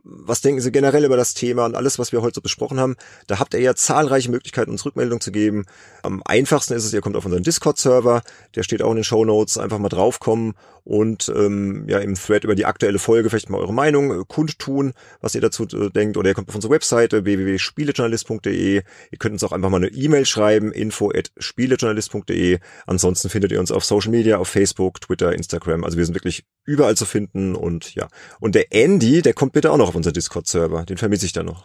was 0.09 0.41
denken 0.41 0.61
Sie 0.61 0.71
generell 0.71 1.05
über 1.05 1.17
das 1.17 1.35
Thema 1.35 1.65
und 1.65 1.75
alles, 1.75 1.99
was 1.99 2.13
wir 2.13 2.23
heute 2.23 2.37
so 2.37 2.41
besprochen 2.41 2.79
haben? 2.79 2.97
Da 3.27 3.39
habt 3.39 3.55
ihr 3.55 3.61
ja 3.61 3.75
zahlreiche 3.75 4.31
Möglichkeiten, 4.31 4.71
uns 4.71 4.85
Rückmeldung 4.85 5.21
zu 5.21 5.33
geben. 5.33 5.67
Am 6.03 6.23
einfachsten 6.25 6.75
ist 6.75 6.85
es, 6.85 6.93
ihr 6.93 7.01
kommt 7.01 7.17
auf 7.17 7.25
unseren 7.25 7.43
Discord-Server, 7.43 8.23
der 8.55 8.63
steht 8.63 8.83
auch 8.83 8.91
in 8.91 8.97
den 8.97 9.05
Show 9.05 9.25
Notes, 9.25 9.59
einfach 9.59 9.79
mal 9.79 9.89
draufkommen 9.89 10.55
und 10.87 11.33
ähm, 11.35 11.85
ja 11.89 11.99
im 11.99 12.15
Thread 12.15 12.45
über 12.45 12.55
die 12.55 12.65
aktuelle 12.65 13.01
Folge 13.01 13.29
vielleicht 13.29 13.51
mal 13.51 13.59
eure 13.59 13.75
Meinung 13.75 14.21
äh, 14.21 14.25
kundtun, 14.27 14.93
was 15.21 15.35
ihr 15.35 15.41
dazu 15.41 15.65
äh, 15.65 15.91
denkt. 15.91 16.17
Oder 16.17 16.29
ihr 16.29 16.35
kommt 16.35 16.49
auf 16.49 16.55
unsere 16.55 16.73
Webseite 16.73 17.25
www.spielejournalist.de. 17.25 18.83
Ihr 19.11 19.19
könnt 19.19 19.33
uns 19.33 19.43
auch 19.43 19.51
einfach 19.51 19.69
mal 19.69 19.79
eine 19.79 19.89
E-Mail 19.89 20.25
schreiben, 20.25 20.71
info@spielejournalist.de. 20.71 22.61
Ansonsten 22.87 23.29
findet 23.31 23.51
ihr 23.51 23.59
uns 23.59 23.73
auf 23.73 23.85
Social 23.85 24.13
Media, 24.13 24.39
auf 24.39 24.47
Facebook, 24.47 25.01
Twitter, 25.01 25.33
Instagram. 25.33 25.83
Also 25.83 25.99
wir 25.99 26.05
sind 26.05 26.15
wirklich 26.15 26.45
überall 26.65 26.97
zu 26.97 27.05
finden 27.05 27.57
und 27.57 27.97
ja. 27.97 28.07
Und 28.39 28.55
der 28.55 28.73
Andy, 28.73 29.23
der 29.23 29.35
kommt 29.35 29.55
bitte 29.55 29.73
auch 29.73 29.79
noch 29.79 29.96
unser 29.97 30.13
Discord-Server. 30.13 30.85
Den 30.85 30.99
vermisse 30.99 31.27
ich 31.27 31.33
da 31.33 31.43
noch. 31.43 31.65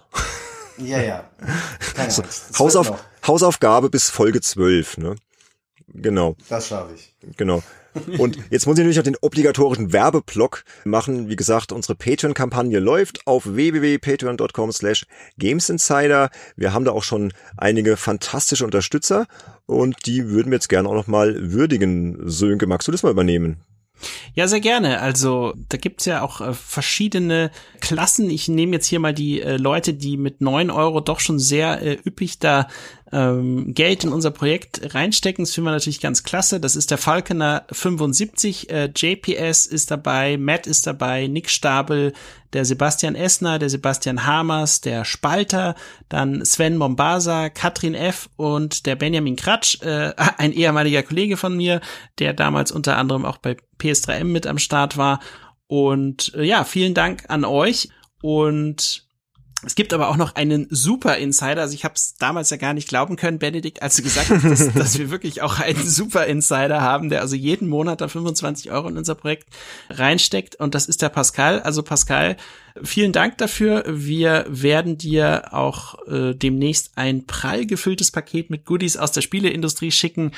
Ja, 0.77 1.01
ja. 1.01 1.29
so, 2.09 2.23
Hausauf 2.57 3.03
Hausaufgabe 3.27 3.89
bis 3.89 4.09
Folge 4.09 4.41
12, 4.41 4.97
ne? 4.97 5.15
Genau. 5.93 6.35
Das 6.49 6.69
schaffe 6.69 6.93
ich. 6.95 7.13
Genau. 7.37 7.61
Und 8.17 8.37
jetzt 8.49 8.67
muss 8.67 8.75
ich 8.75 8.79
natürlich 8.79 8.97
noch 8.97 9.03
den 9.03 9.17
obligatorischen 9.19 9.91
Werbeblock 9.91 10.63
machen. 10.85 11.27
Wie 11.27 11.35
gesagt, 11.35 11.71
unsere 11.71 11.95
Patreon-Kampagne 11.95 12.79
läuft 12.79 13.27
auf 13.27 13.45
www.patreon.com 13.45 14.71
slash 14.71 15.05
gamesinsider. 15.37 16.29
Wir 16.55 16.73
haben 16.73 16.85
da 16.85 16.91
auch 16.91 17.03
schon 17.03 17.33
einige 17.57 17.97
fantastische 17.97 18.63
Unterstützer 18.63 19.27
und 19.65 20.05
die 20.05 20.29
würden 20.29 20.51
wir 20.51 20.55
jetzt 20.55 20.69
gerne 20.69 20.87
auch 20.87 20.93
noch 20.93 21.07
mal 21.07 21.51
würdigen. 21.51 22.17
Sönke, 22.29 22.65
magst 22.65 22.87
du 22.87 22.93
das 22.93 23.03
mal 23.03 23.11
übernehmen? 23.11 23.61
Ja, 24.33 24.47
sehr 24.47 24.59
gerne. 24.59 25.01
Also 25.01 25.53
da 25.69 25.77
gibt's 25.77 26.05
ja 26.05 26.21
auch 26.21 26.41
äh, 26.41 26.53
verschiedene 26.53 27.51
Klassen. 27.79 28.29
Ich 28.29 28.47
nehme 28.47 28.73
jetzt 28.73 28.87
hier 28.87 28.99
mal 28.99 29.13
die 29.13 29.41
äh, 29.41 29.57
Leute, 29.57 29.93
die 29.93 30.17
mit 30.17 30.41
neun 30.41 30.69
Euro 30.69 31.01
doch 31.01 31.19
schon 31.19 31.39
sehr 31.39 31.81
äh, 31.81 31.97
üppig 32.05 32.39
da 32.39 32.67
ähm, 33.11 33.73
Geld 33.73 34.03
in 34.03 34.11
unser 34.11 34.31
Projekt 34.31 34.93
reinstecken. 34.93 35.43
Das 35.43 35.53
finden 35.53 35.67
wir 35.67 35.71
natürlich 35.71 35.99
ganz 35.99 36.23
klasse. 36.23 36.59
Das 36.59 36.75
ist 36.75 36.91
der 36.91 36.97
Falconer 36.97 37.65
75, 37.71 38.69
äh, 38.69 38.89
JPS 38.95 39.65
ist 39.65 39.91
dabei, 39.91 40.38
Matt 40.38 40.67
ist 40.67 40.88
dabei, 40.88 41.27
Nick 41.27 41.49
Stabel, 41.49 42.13
der 42.53 42.65
Sebastian 42.65 43.15
Essner, 43.15 43.59
der 43.59 43.69
Sebastian 43.69 44.25
Hamers, 44.25 44.81
der 44.81 45.05
Spalter, 45.05 45.75
dann 46.09 46.43
Sven 46.45 46.77
Mombasa, 46.77 47.49
Katrin 47.49 47.95
F. 47.95 48.29
und 48.35 48.85
der 48.85 48.95
Benjamin 48.95 49.35
Kratsch, 49.35 49.81
äh, 49.81 50.13
ein 50.38 50.53
ehemaliger 50.53 51.03
Kollege 51.03 51.38
von 51.38 51.55
mir, 51.55 51.81
der 52.19 52.33
damals 52.33 52.71
unter 52.71 52.97
anderem 52.97 53.25
auch 53.25 53.38
bei 53.38 53.57
PS3M 53.79 54.25
mit 54.25 54.47
am 54.47 54.57
Start 54.57 54.97
war. 54.97 55.19
Und 55.67 56.33
äh, 56.35 56.43
ja, 56.43 56.63
vielen 56.63 56.93
Dank 56.93 57.25
an 57.29 57.45
euch. 57.45 57.89
Und 58.21 59.07
es 59.63 59.75
gibt 59.75 59.93
aber 59.93 60.09
auch 60.09 60.17
noch 60.17 60.35
einen 60.35 60.67
super 60.69 61.17
Insider. 61.17 61.61
Also 61.61 61.75
ich 61.75 61.83
habe 61.83 61.93
es 61.95 62.15
damals 62.15 62.49
ja 62.49 62.57
gar 62.57 62.73
nicht 62.73 62.88
glauben 62.88 63.15
können, 63.15 63.38
Benedikt, 63.38 63.81
als 63.81 63.95
du 63.95 64.01
gesagt 64.01 64.29
hast, 64.29 64.43
dass, 64.43 64.73
dass, 64.73 64.99
wir 64.99 65.11
wirklich 65.11 65.41
auch 65.41 65.59
einen 65.59 65.88
super 65.88 66.25
Insider 66.25 66.81
haben, 66.81 67.09
der 67.09 67.21
also 67.21 67.35
jeden 67.35 67.69
Monat 67.69 68.01
da 68.01 68.07
25 68.07 68.71
Euro 68.71 68.88
in 68.88 68.97
unser 68.97 69.15
Projekt 69.15 69.47
reinsteckt. 69.89 70.55
Und 70.55 70.73
das 70.73 70.88
ist 70.88 71.01
der 71.01 71.09
Pascal. 71.09 71.61
Also 71.61 71.83
Pascal, 71.83 72.38
vielen 72.81 73.11
Dank 73.11 73.38
dafür. 73.38 73.83
Wir 73.88 74.45
werden 74.49 74.97
dir 74.97 75.53
auch 75.53 76.07
äh, 76.07 76.33
demnächst 76.33 76.91
ein 76.95 77.25
prall 77.27 77.65
gefülltes 77.67 78.09
Paket 78.09 78.49
mit 78.49 78.65
Goodies 78.65 78.97
aus 78.97 79.11
der 79.11 79.21
Spieleindustrie 79.21 79.91
schicken. 79.91 80.31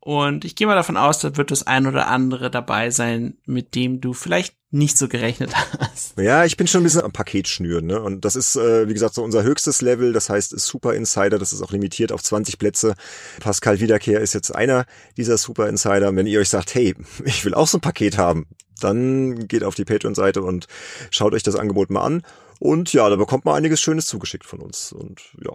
Und 0.00 0.44
ich 0.44 0.54
gehe 0.54 0.66
mal 0.66 0.76
davon 0.76 0.96
aus, 0.96 1.18
da 1.18 1.36
wird 1.36 1.50
das 1.50 1.66
ein 1.66 1.86
oder 1.86 2.06
andere 2.06 2.50
dabei 2.50 2.90
sein, 2.90 3.36
mit 3.44 3.74
dem 3.74 4.00
du 4.00 4.12
vielleicht 4.12 4.54
nicht 4.70 4.96
so 4.96 5.08
gerechnet 5.08 5.52
hast. 5.78 6.18
Ja, 6.18 6.44
ich 6.44 6.56
bin 6.56 6.66
schon 6.66 6.82
ein 6.82 6.84
bisschen 6.84 7.02
am 7.02 7.12
Paket 7.12 7.48
schnüren, 7.48 7.86
ne? 7.86 8.00
Und 8.00 8.24
das 8.24 8.36
ist, 8.36 8.56
äh, 8.56 8.88
wie 8.88 8.92
gesagt, 8.92 9.14
so 9.14 9.24
unser 9.24 9.42
höchstes 9.42 9.80
Level. 9.82 10.12
Das 10.12 10.28
heißt, 10.28 10.58
Super 10.58 10.94
Insider, 10.94 11.38
das 11.38 11.52
ist 11.52 11.62
auch 11.62 11.72
limitiert 11.72 12.12
auf 12.12 12.22
20 12.22 12.58
Plätze. 12.58 12.94
Pascal 13.40 13.80
Wiederkehr 13.80 14.20
ist 14.20 14.34
jetzt 14.34 14.54
einer 14.54 14.84
dieser 15.16 15.36
Super 15.38 15.68
Insider. 15.68 16.14
Wenn 16.14 16.26
ihr 16.26 16.40
euch 16.40 16.50
sagt, 16.50 16.74
hey, 16.74 16.94
ich 17.24 17.44
will 17.44 17.54
auch 17.54 17.66
so 17.66 17.78
ein 17.78 17.82
Paket 17.82 18.18
haben, 18.18 18.46
dann 18.80 19.48
geht 19.48 19.64
auf 19.64 19.74
die 19.74 19.84
Patreon-Seite 19.84 20.42
und 20.42 20.66
schaut 21.10 21.34
euch 21.34 21.42
das 21.42 21.56
Angebot 21.56 21.90
mal 21.90 22.02
an. 22.02 22.22
Und 22.60 22.92
ja, 22.92 23.08
da 23.08 23.16
bekommt 23.16 23.44
man 23.44 23.56
einiges 23.56 23.80
Schönes 23.80 24.06
zugeschickt 24.06 24.44
von 24.44 24.60
uns. 24.60 24.92
Und 24.92 25.20
ja, 25.42 25.52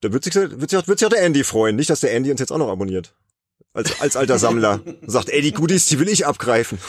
da 0.00 0.12
wird 0.12 0.24
sich, 0.24 0.34
wird 0.34 0.70
sich, 0.70 0.86
wird 0.86 0.98
sich 0.98 1.06
auch 1.06 1.12
der 1.12 1.22
Andy 1.22 1.44
freuen. 1.44 1.76
Nicht, 1.76 1.90
dass 1.90 2.00
der 2.00 2.12
Andy 2.12 2.30
uns 2.30 2.40
jetzt 2.40 2.52
auch 2.52 2.58
noch 2.58 2.70
abonniert. 2.70 3.14
Als, 3.74 4.00
als 4.00 4.16
alter 4.16 4.38
Sammler. 4.38 4.80
Sagt, 5.06 5.30
ey, 5.30 5.40
die 5.40 5.52
Goodies, 5.52 5.86
die 5.86 5.98
will 5.98 6.08
ich 6.08 6.26
abgreifen. 6.26 6.78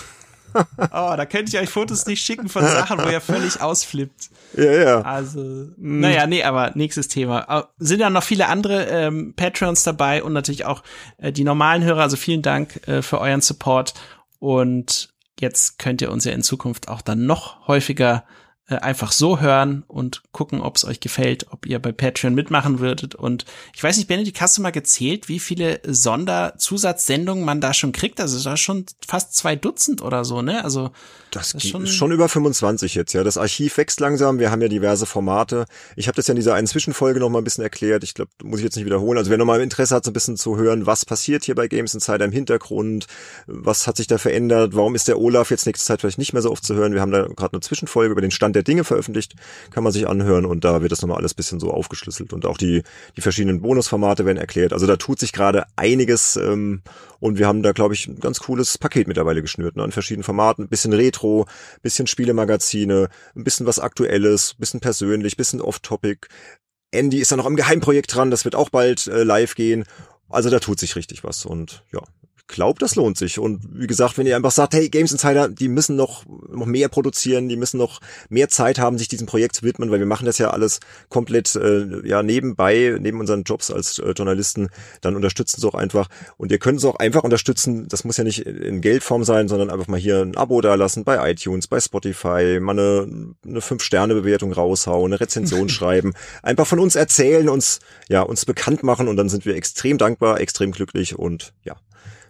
Oh, 0.92 1.14
da 1.18 1.26
könnte 1.26 1.56
ich 1.56 1.60
euch 1.60 1.70
Fotos 1.70 2.06
nicht 2.06 2.24
schicken 2.24 2.48
von 2.48 2.64
Sachen, 2.64 3.00
wo 3.00 3.10
ihr 3.10 3.22
völlig 3.22 3.60
ausflippt. 3.60 4.30
Ja, 4.56 4.72
ja. 4.72 5.02
Also, 5.02 5.40
mm. 5.40 6.00
naja, 6.00 6.28
nee, 6.28 6.44
aber 6.44 6.72
nächstes 6.76 7.08
Thema. 7.08 7.70
Sind 7.80 8.00
ja 8.00 8.12
noch 8.12 8.22
viele 8.22 8.48
andere 8.48 8.86
ähm, 8.86 9.34
Patreons 9.36 9.82
dabei 9.82 10.24
und 10.24 10.34
natürlich 10.34 10.66
auch 10.66 10.84
äh, 11.18 11.32
die 11.32 11.44
normalen 11.44 11.84
Hörer. 11.84 12.02
Also 12.02 12.18
vielen 12.18 12.44
Dank 12.44 12.88
äh, 12.88 13.02
für 13.02 13.20
euren 13.20 13.42
Support. 13.42 13.96
Und 14.38 15.10
jetzt 15.40 15.80
könnt 15.80 16.04
ihr 16.04 16.12
uns 16.12 16.26
ja 16.26 16.34
in 16.34 16.44
Zukunft 16.44 16.88
auch 16.88 17.02
dann 17.02 17.26
noch 17.26 17.68
häufiger 17.68 18.24
äh, 18.70 18.76
einfach 18.76 19.12
so 19.12 19.42
hören 19.42 19.84
und 19.88 20.24
gucken, 20.32 20.62
ob 20.62 20.78
es 20.78 20.86
euch 20.86 21.02
gefällt, 21.02 21.48
ob 21.52 21.66
ihr 21.66 21.80
bei 21.80 21.92
Patreon 21.92 22.34
mitmachen 22.34 22.80
würdet. 22.80 23.14
Und 23.14 23.44
ich 23.76 23.84
weiß 23.84 23.98
nicht, 23.98 24.08
Benedikt, 24.08 24.40
hast 24.40 24.58
du 24.58 24.62
mal 24.62 24.72
gezählt, 24.72 25.28
wie 25.28 25.40
viele 25.40 25.82
Sonderzusatzsendungen 25.86 27.44
man 27.44 27.60
da 27.60 27.74
schon 27.74 27.92
kriegt? 27.92 28.22
Also 28.22 28.42
da 28.42 28.56
schon 28.56 28.86
fast 29.06 29.36
zwei 29.36 29.58
Dutzend 29.58 30.02
oder 30.02 30.24
so, 30.24 30.42
ne? 30.42 30.64
Also 30.64 30.92
das, 31.30 31.52
das 31.52 31.64
ist 31.64 31.72
schon, 31.72 31.88
schon 31.88 32.14
über 32.14 32.30
25 32.30 32.96
jetzt, 32.96 33.12
ja. 33.12 33.26
Das 33.26 33.38
Archiv 33.38 33.76
wächst 33.78 34.00
langsam. 34.00 34.40
Wir 34.40 34.50
haben 34.50 34.62
ja 34.62 34.70
diverse 34.70 35.06
Formate. 35.06 35.66
Ich 35.98 36.08
habe 36.08 36.16
das 36.16 36.28
ja 36.28 36.32
in 36.32 36.38
dieser 36.38 36.54
einen 36.54 36.68
Zwischenfolge 36.68 37.20
noch 37.20 37.30
mal 37.30 37.40
ein 37.40 37.44
bisschen 37.44 37.66
erklärt. 37.66 38.06
Ich 38.06 38.14
glaube, 38.14 38.32
muss 38.44 38.60
ich 38.60 38.64
jetzt 38.64 38.78
nicht 38.78 38.86
wiederholen. 38.86 39.18
Also 39.18 39.30
wer 39.30 39.38
noch 39.38 39.46
mal 39.46 39.60
Interesse 39.60 39.94
hat, 39.94 40.06
so 40.06 40.12
ein 40.12 40.14
bisschen 40.14 40.38
zu 40.38 40.56
hören, 40.56 40.86
was 40.86 41.06
passiert 41.06 41.44
hier 41.44 41.56
bei 41.56 41.68
Games 41.68 41.94
Insider 41.94 42.24
im 42.24 42.32
Hintergrund, 42.32 43.08
was 43.46 43.88
hat 43.88 43.98
sich 43.98 44.08
da 44.08 44.18
verändert, 44.18 44.74
warum 44.74 44.96
ist 44.96 45.10
der 45.10 45.20
Olaf 45.20 45.52
jetzt 45.52 45.66
nächste 45.66 45.86
Zeit 45.86 46.00
vielleicht 46.00 46.18
nicht 46.18 46.32
mehr 46.32 46.42
so 46.42 46.50
oft 46.50 46.64
zu 46.64 46.76
hören. 46.76 46.94
Wir 46.94 47.02
haben 47.02 47.12
da 47.12 47.24
gerade 47.24 47.54
eine 47.54 47.62
Zwischenfolge 47.62 48.14
über 48.14 48.22
den 48.22 48.32
Stand 48.32 48.53
der 48.54 48.64
Dinge 48.64 48.84
veröffentlicht, 48.84 49.36
kann 49.72 49.84
man 49.84 49.92
sich 49.92 50.08
anhören 50.08 50.46
und 50.46 50.64
da 50.64 50.82
wird 50.82 50.92
das 50.92 51.02
nochmal 51.02 51.18
alles 51.18 51.34
bisschen 51.34 51.60
so 51.60 51.72
aufgeschlüsselt 51.72 52.34
und 52.34 52.46
auch 52.46 52.58
die, 52.58 52.84
die 53.18 53.22
verschiedenen 53.22 53.62
Bonusformate 53.62 54.26
werden 54.26 54.38
erklärt. 54.38 54.74
Also 54.74 54.88
da 54.88 54.96
tut 54.96 55.20
sich 55.20 55.34
gerade 55.34 55.66
einiges 55.76 56.36
ähm, 56.36 56.82
und 57.20 57.38
wir 57.38 57.48
haben 57.48 57.64
da, 57.64 57.72
glaube 57.72 57.94
ich, 57.94 58.08
ein 58.08 58.20
ganz 58.20 58.40
cooles 58.40 58.78
Paket 58.78 59.08
mittlerweile 59.08 59.42
geschnürt, 59.42 59.76
ne, 59.76 59.84
an 59.84 59.92
verschiedenen 59.92 60.24
Formaten, 60.24 60.68
bisschen 60.68 60.94
Retro, 60.94 61.48
bisschen 61.82 62.08
Spielemagazine, 62.08 63.10
ein 63.36 63.44
bisschen 63.44 63.66
was 63.66 63.80
Aktuelles, 63.80 64.56
bisschen 64.58 64.80
persönlich, 64.80 65.38
bisschen 65.38 65.62
Off-Topic. 65.62 66.28
Andy 66.92 67.20
ist 67.20 67.32
da 67.32 67.38
noch 67.38 67.46
am 67.46 67.56
Geheimprojekt 67.56 68.14
dran, 68.16 68.32
das 68.32 68.46
wird 68.46 68.56
auch 68.56 68.70
bald 68.70 69.08
äh, 69.08 69.24
live 69.24 69.56
gehen. 69.56 69.86
Also 70.30 70.50
da 70.50 70.60
tut 70.60 70.80
sich 70.80 70.96
richtig 70.96 71.24
was 71.24 71.46
und 71.46 71.84
ja, 71.92 72.02
glaube, 72.48 72.80
das 72.80 72.96
lohnt 72.96 73.18
sich. 73.18 73.40
Und 73.40 73.62
wie 73.72 73.88
gesagt, 73.88 74.18
wenn 74.18 74.28
ihr 74.28 74.36
einfach 74.36 74.52
sagt, 74.52 74.74
hey, 74.74 74.90
Games 74.90 75.12
Insider, 75.12 75.48
die 75.48 75.70
müssen 75.70 75.96
noch, 75.96 76.26
noch 76.50 76.66
mehr 76.66 76.90
produzieren, 76.90 77.48
die 77.48 77.56
müssen 77.56 77.78
noch 77.78 78.02
mehr 78.30 78.50
Zeit 78.50 78.80
haben, 78.80 78.98
sich 78.98 79.08
diesem 79.08 79.28
Projekt 79.28 79.56
zu 79.56 79.64
widmen, 79.64 79.92
weil 79.92 80.00
wir 80.00 80.06
machen 80.06 80.26
das 80.26 80.38
ja 80.38 80.50
alles 80.50 80.80
komplett 81.10 81.56
äh, 81.56 82.06
ja 82.08 82.22
nebenbei, 82.22 82.98
neben 83.00 83.20
unseren 83.20 83.44
Jobs 83.44 83.72
als 83.72 83.98
äh, 84.00 84.12
Journalisten, 84.12 84.70
dann 85.02 85.16
unterstützen 85.16 85.62
sie 85.62 85.68
auch 85.68 85.76
einfach. 85.76 86.10
Und 86.38 86.52
ihr 86.52 86.60
könnt 86.60 86.80
es 86.80 86.86
auch 86.86 86.96
einfach 86.96 87.24
unterstützen, 87.24 87.88
das 87.88 88.04
muss 88.04 88.18
ja 88.18 88.24
nicht 88.24 88.40
in 88.40 88.82
Geldform 88.82 89.24
sein, 89.24 89.48
sondern 89.48 89.70
einfach 89.70 89.88
mal 89.88 90.00
hier 90.00 90.22
ein 90.22 90.36
Abo 90.36 90.62
da 90.62 90.76
lassen 90.76 91.04
bei 91.04 91.32
iTunes, 91.32 91.68
bei 91.68 91.80
Spotify, 91.80 92.60
mal 92.60 92.78
eine, 92.78 93.36
eine 93.46 93.62
Fünf-Sterne-Bewertung 93.62 94.52
raushauen, 94.52 95.14
eine 95.14 95.20
Rezension 95.20 95.70
schreiben, 95.70 96.14
einfach 96.42 96.68
von 96.68 96.80
uns 96.80 96.96
erzählen, 96.96 97.48
uns, 97.48 97.80
ja, 98.10 98.22
uns 98.22 98.46
bekannt 98.46 98.84
machen 98.84 99.08
und 99.08 99.16
dann 99.16 99.30
sind 99.30 99.46
wir 99.46 99.56
extrem 99.56 99.98
dankbar, 99.98 100.42
extrem 100.42 100.72
glücklich 100.72 101.18
und 101.18 101.54
ja, 101.64 101.76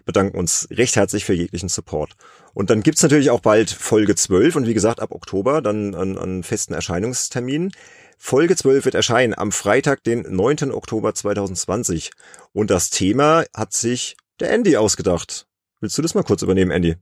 bedanken 0.05 0.37
uns 0.37 0.67
recht 0.71 0.95
herzlich 0.95 1.25
für 1.25 1.33
jeglichen 1.33 1.69
Support. 1.69 2.15
Und 2.53 2.69
dann 2.69 2.83
gibt's 2.83 3.01
natürlich 3.01 3.29
auch 3.29 3.39
bald 3.39 3.69
Folge 3.69 4.15
12 4.15 4.55
und 4.55 4.67
wie 4.67 4.73
gesagt 4.73 4.99
ab 4.99 5.11
Oktober 5.11 5.61
dann 5.61 5.95
an, 5.95 6.17
an 6.17 6.43
festen 6.43 6.73
Erscheinungsterminen. 6.73 7.71
Folge 8.17 8.55
12 8.55 8.85
wird 8.85 8.95
erscheinen 8.95 9.37
am 9.37 9.51
Freitag, 9.51 10.03
den 10.03 10.21
9. 10.21 10.71
Oktober 10.71 11.13
2020. 11.13 12.11
Und 12.53 12.69
das 12.69 12.89
Thema 12.89 13.43
hat 13.55 13.73
sich 13.73 14.15
der 14.39 14.51
Andy 14.51 14.77
ausgedacht. 14.77 15.47
Willst 15.81 15.97
du 15.97 16.01
das 16.01 16.15
mal 16.15 16.23
kurz 16.23 16.41
übernehmen, 16.41 16.71
Andy? 16.71 16.95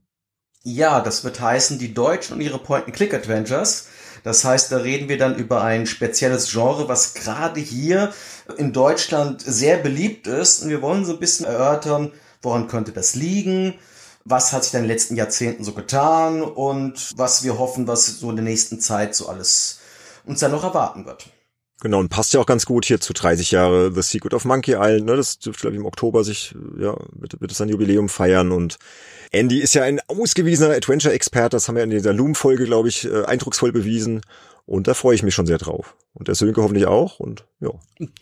Ja, 0.64 1.00
das 1.00 1.24
wird 1.24 1.40
heißen, 1.40 1.78
die 1.78 1.94
Deutschen 1.94 2.34
und 2.34 2.40
ihre 2.40 2.58
Point-and-Click-Adventures. 2.58 3.88
Das 4.24 4.44
heißt, 4.44 4.70
da 4.70 4.78
reden 4.78 5.08
wir 5.08 5.18
dann 5.18 5.36
über 5.36 5.62
ein 5.62 5.86
spezielles 5.86 6.50
Genre, 6.50 6.88
was 6.88 7.14
gerade 7.14 7.60
hier 7.60 8.12
in 8.56 8.72
Deutschland 8.72 9.42
sehr 9.42 9.76
beliebt 9.76 10.26
ist. 10.26 10.62
Und 10.62 10.70
wir 10.70 10.82
wollen 10.82 11.04
so 11.04 11.14
ein 11.14 11.20
bisschen 11.20 11.46
erörtern, 11.46 12.12
Woran 12.42 12.68
könnte 12.68 12.92
das 12.92 13.14
liegen? 13.14 13.74
Was 14.24 14.52
hat 14.52 14.64
sich 14.64 14.74
in 14.74 14.80
den 14.80 14.88
letzten 14.88 15.16
Jahrzehnten 15.16 15.64
so 15.64 15.72
getan 15.72 16.42
und 16.42 17.12
was 17.16 17.42
wir 17.42 17.58
hoffen, 17.58 17.88
was 17.88 18.06
so 18.06 18.30
in 18.30 18.36
der 18.36 18.44
nächsten 18.44 18.78
Zeit 18.78 19.14
so 19.14 19.28
alles 19.28 19.80
uns 20.24 20.40
dann 20.40 20.52
noch 20.52 20.64
erwarten 20.64 21.04
wird. 21.06 21.26
Genau, 21.80 21.98
und 21.98 22.10
passt 22.10 22.32
ja 22.32 22.38
auch 22.38 22.46
ganz 22.46 22.64
gut 22.64 22.84
hier 22.84 23.00
zu 23.00 23.12
30 23.12 23.50
Jahre 23.50 23.92
The 23.92 24.02
Secret 24.02 24.34
of 24.34 24.44
Monkey 24.44 24.74
Island. 24.78 25.06
Ne? 25.06 25.16
Das 25.16 25.40
dürfte, 25.40 25.62
glaube 25.62 25.74
ich, 25.74 25.80
im 25.80 25.86
Oktober 25.86 26.22
sich, 26.22 26.54
ja, 26.78 26.96
wird, 27.10 27.40
wird 27.40 27.50
es 27.50 27.60
ein 27.60 27.68
Jubiläum 27.68 28.08
feiern. 28.08 28.52
Und 28.52 28.78
Andy 29.32 29.58
ist 29.58 29.74
ja 29.74 29.82
ein 29.82 30.00
ausgewiesener 30.06 30.76
Adventure-Experte. 30.76 31.56
Das 31.56 31.66
haben 31.66 31.74
wir 31.74 31.82
in 31.82 31.90
dieser 31.90 32.12
Loom-Folge, 32.12 32.66
glaube 32.66 32.88
ich, 32.88 33.04
äh, 33.04 33.24
eindrucksvoll 33.24 33.72
bewiesen. 33.72 34.20
Und 34.64 34.86
da 34.86 34.94
freue 34.94 35.14
ich 35.14 35.22
mich 35.22 35.34
schon 35.34 35.46
sehr 35.46 35.58
drauf. 35.58 35.96
Und 36.14 36.28
der 36.28 36.34
Sönke 36.34 36.62
hoffentlich 36.62 36.86
auch. 36.86 37.18
Und 37.18 37.46
ja. 37.60 37.70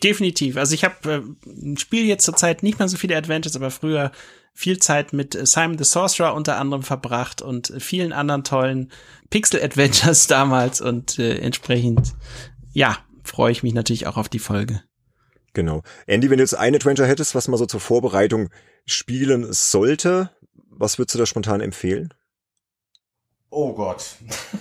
Definitiv. 0.03 0.57
Also 0.57 0.73
ich 0.73 0.83
habe 0.83 1.23
äh, 1.45 1.77
Spiel 1.77 2.05
jetzt 2.05 2.25
zurzeit 2.25 2.63
nicht 2.63 2.79
mehr 2.79 2.87
so 2.87 2.97
viele 2.97 3.15
Adventures, 3.15 3.55
aber 3.55 3.71
früher 3.71 4.11
viel 4.53 4.79
Zeit 4.79 5.13
mit 5.13 5.35
äh, 5.35 5.45
Simon 5.45 5.77
the 5.77 5.83
Sorcerer 5.83 6.33
unter 6.33 6.57
anderem 6.57 6.83
verbracht 6.83 7.41
und 7.41 7.69
äh, 7.69 7.79
vielen 7.79 8.11
anderen 8.11 8.43
tollen 8.43 8.91
Pixel-Adventures 9.29 10.27
damals. 10.27 10.81
Und 10.81 11.19
äh, 11.19 11.37
entsprechend, 11.37 12.13
ja, 12.73 12.97
freue 13.23 13.51
ich 13.51 13.63
mich 13.63 13.73
natürlich 13.73 14.07
auch 14.07 14.17
auf 14.17 14.29
die 14.29 14.39
Folge. 14.39 14.81
Genau. 15.53 15.83
Andy, 16.07 16.29
wenn 16.29 16.37
du 16.37 16.43
jetzt 16.43 16.55
ein 16.55 16.75
Adventure 16.75 17.07
hättest, 17.07 17.35
was 17.35 17.47
man 17.47 17.57
so 17.57 17.65
zur 17.65 17.81
Vorbereitung 17.81 18.49
spielen 18.85 19.51
sollte, 19.51 20.31
was 20.69 20.97
würdest 20.97 21.15
du 21.15 21.19
da 21.19 21.25
spontan 21.25 21.61
empfehlen? 21.61 22.13
Oh 23.51 23.73
Gott. 23.73 24.15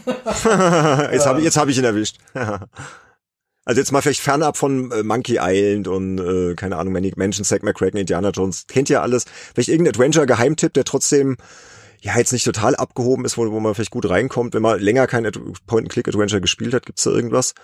jetzt 0.06 1.26
habe 1.26 1.38
ich, 1.38 1.44
jetzt 1.44 1.56
hab 1.56 1.68
ich 1.68 1.78
ihn 1.78 1.84
erwischt. 1.84 2.18
also 2.34 3.80
jetzt 3.80 3.92
mal 3.92 4.02
vielleicht 4.02 4.20
fernab 4.20 4.56
von 4.56 4.90
äh, 4.90 5.04
Monkey 5.04 5.38
Island 5.40 5.86
und 5.86 6.18
äh, 6.18 6.54
keine 6.56 6.76
Ahnung, 6.76 6.92
Manic 6.92 7.16
Mansion, 7.16 7.44
Zack 7.44 7.62
McCracken, 7.62 8.00
Indiana 8.00 8.30
Jones, 8.30 8.66
kennt 8.66 8.90
ihr 8.90 9.00
alles. 9.00 9.26
Vielleicht 9.54 9.68
irgendein 9.68 9.94
Adventure-Geheimtipp, 9.94 10.74
der 10.74 10.84
trotzdem 10.84 11.36
ja 12.00 12.18
jetzt 12.18 12.32
nicht 12.32 12.44
total 12.44 12.74
abgehoben 12.74 13.24
ist, 13.24 13.38
wo, 13.38 13.48
wo 13.52 13.60
man 13.60 13.76
vielleicht 13.76 13.92
gut 13.92 14.10
reinkommt, 14.10 14.54
wenn 14.54 14.62
man 14.62 14.80
länger 14.80 15.06
kein 15.06 15.22
Point-and-Click-Adventure 15.22 16.40
gespielt 16.40 16.74
hat. 16.74 16.84
Gibt's 16.84 17.04
da 17.04 17.10
irgendwas? 17.10 17.54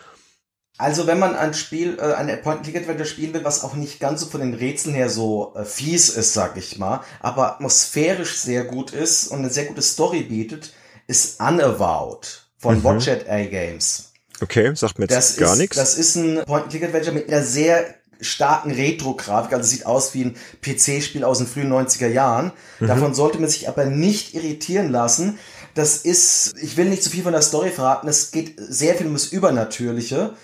Also 0.78 1.08
wenn 1.08 1.18
man 1.18 1.34
ein 1.34 1.54
Spiel, 1.54 1.98
äh, 1.98 2.12
ein 2.12 2.28
Point-and-Click-Adventure 2.40 3.08
spielen 3.08 3.34
will, 3.34 3.42
was 3.44 3.64
auch 3.64 3.74
nicht 3.74 3.98
ganz 3.98 4.20
so 4.20 4.26
von 4.26 4.40
den 4.40 4.54
Rätseln 4.54 4.94
her 4.94 5.08
so 5.08 5.54
äh, 5.56 5.64
fies 5.64 6.10
ist, 6.10 6.34
sag 6.34 6.56
ich 6.56 6.78
mal, 6.78 7.00
aber 7.18 7.54
atmosphärisch 7.54 8.36
sehr 8.36 8.62
gut 8.62 8.92
ist 8.92 9.26
und 9.26 9.38
eine 9.38 9.50
sehr 9.50 9.64
gute 9.64 9.82
Story 9.82 10.22
bietet, 10.22 10.72
ist 11.06 11.40
Unavowed 11.40 12.46
von 12.58 12.78
mhm. 12.78 12.84
Watchet 12.84 13.28
A 13.28 13.44
Games. 13.44 14.12
Okay, 14.40 14.74
sagt 14.74 14.98
mir 14.98 15.06
jetzt 15.06 15.14
das 15.14 15.36
gar 15.36 15.56
nichts. 15.56 15.76
Das 15.76 15.96
ist 15.96 16.16
ein 16.16 16.44
Point-and-Click-Adventure 16.44 17.14
mit 17.14 17.28
einer 17.28 17.42
sehr 17.42 17.94
starken 18.20 18.70
Retro-Grafik, 18.70 19.52
also 19.52 19.68
sieht 19.68 19.86
aus 19.86 20.14
wie 20.14 20.24
ein 20.24 20.36
PC-Spiel 20.62 21.24
aus 21.24 21.38
den 21.38 21.46
frühen 21.46 21.72
90er 21.72 22.08
Jahren. 22.08 22.52
Mhm. 22.80 22.86
Davon 22.86 23.14
sollte 23.14 23.38
man 23.38 23.48
sich 23.48 23.68
aber 23.68 23.84
nicht 23.84 24.34
irritieren 24.34 24.90
lassen. 24.90 25.38
Das 25.74 25.98
ist, 25.98 26.54
ich 26.60 26.76
will 26.76 26.86
nicht 26.86 27.02
zu 27.02 27.10
viel 27.10 27.22
von 27.22 27.32
der 27.32 27.42
Story 27.42 27.70
verraten, 27.70 28.08
es 28.08 28.30
geht 28.30 28.54
sehr 28.56 28.94
viel 28.94 29.06
ums 29.06 29.26
Übernatürliche. 29.26 30.34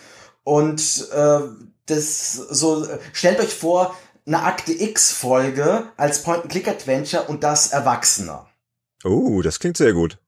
Und 0.45 1.09
äh, 1.13 1.39
das 1.87 2.33
so, 2.35 2.87
stellt 3.13 3.41
euch 3.41 3.55
vor, 3.55 3.97
eine 4.27 4.43
Akte 4.43 4.73
X-Folge 4.73 5.87
als 5.97 6.23
Point-and-Click-Adventure 6.23 7.25
und 7.25 7.43
das 7.43 7.73
Erwachsener. 7.73 8.47
Oh, 9.05 9.43
das 9.43 9.59
klingt 9.59 9.77
sehr 9.77 9.93
gut. 9.93 10.19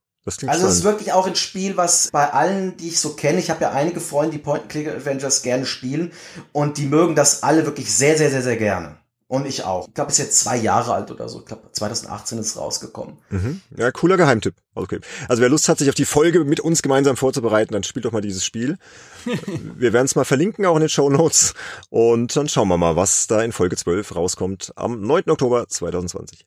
Also 0.47 0.67
es 0.67 0.77
ist 0.77 0.85
wirklich 0.85 1.13
auch 1.13 1.27
ein 1.27 1.37
Spiel, 1.37 1.77
was 1.77 2.09
bei 2.11 2.33
allen, 2.33 2.77
die 2.79 2.89
ich 2.89 2.99
so 2.99 3.11
kenne, 3.11 3.39
ich 3.39 3.51
habe 3.51 3.63
ja 3.63 3.73
einige 3.73 4.01
Freunde, 4.01 4.33
die 4.33 4.43
Point-and-Click-Adventures 4.43 5.43
gerne 5.43 5.67
spielen 5.67 6.13
und 6.53 6.79
die 6.79 6.87
mögen 6.87 7.15
das 7.15 7.43
alle 7.43 7.67
wirklich 7.67 7.95
sehr, 7.95 8.17
sehr, 8.17 8.31
sehr, 8.31 8.43
sehr 8.43 8.57
gerne. 8.57 8.97
Und 9.27 9.47
ich 9.47 9.65
auch. 9.65 9.89
Ich 9.89 9.95
glaube, 9.95 10.11
es 10.11 10.19
ist 10.19 10.25
jetzt 10.25 10.41
zwei 10.41 10.57
Jahre 10.57 10.95
alt 10.95 11.11
oder 11.11 11.29
so. 11.29 11.41
Ich 11.41 11.47
glaube, 11.47 11.71
2018 11.73 12.39
ist 12.39 12.47
es 12.49 12.57
rausgekommen. 12.57 13.19
Mhm. 13.31 13.63
Ja, 13.77 13.91
cooler 13.91 14.17
Geheimtipp. 14.17 14.55
Okay. 14.75 15.01
Also 15.29 15.43
wer 15.43 15.49
Lust 15.49 15.69
hat, 15.69 15.79
sich 15.79 15.89
auf 15.89 15.95
die 15.95 16.05
Folge 16.05 16.45
mit 16.45 16.61
uns 16.61 16.83
gemeinsam 16.83 17.17
vorzubereiten, 17.17 17.73
dann 17.73 17.83
spielt 17.83 18.05
doch 18.05 18.13
mal 18.13 18.21
dieses 18.21 18.45
Spiel. 18.45 18.79
wir 19.25 19.93
werden 19.93 20.05
es 20.05 20.15
mal 20.15 20.25
verlinken, 20.25 20.67
auch 20.67 20.77
in 20.77 20.81
den 20.81 20.89
Show 20.89 21.09
Notes. 21.09 21.55
Und 21.89 22.37
dann 22.37 22.49
schauen 22.49 22.69
wir 22.69 22.77
mal, 22.77 22.97
was 22.97 23.27
da 23.27 23.43
in 23.43 23.53
Folge 23.53 23.77
12 23.77 24.15
rauskommt 24.15 24.73
am 24.77 25.01
9. 25.01 25.31
Oktober 25.31 25.69
2020. 25.69 26.47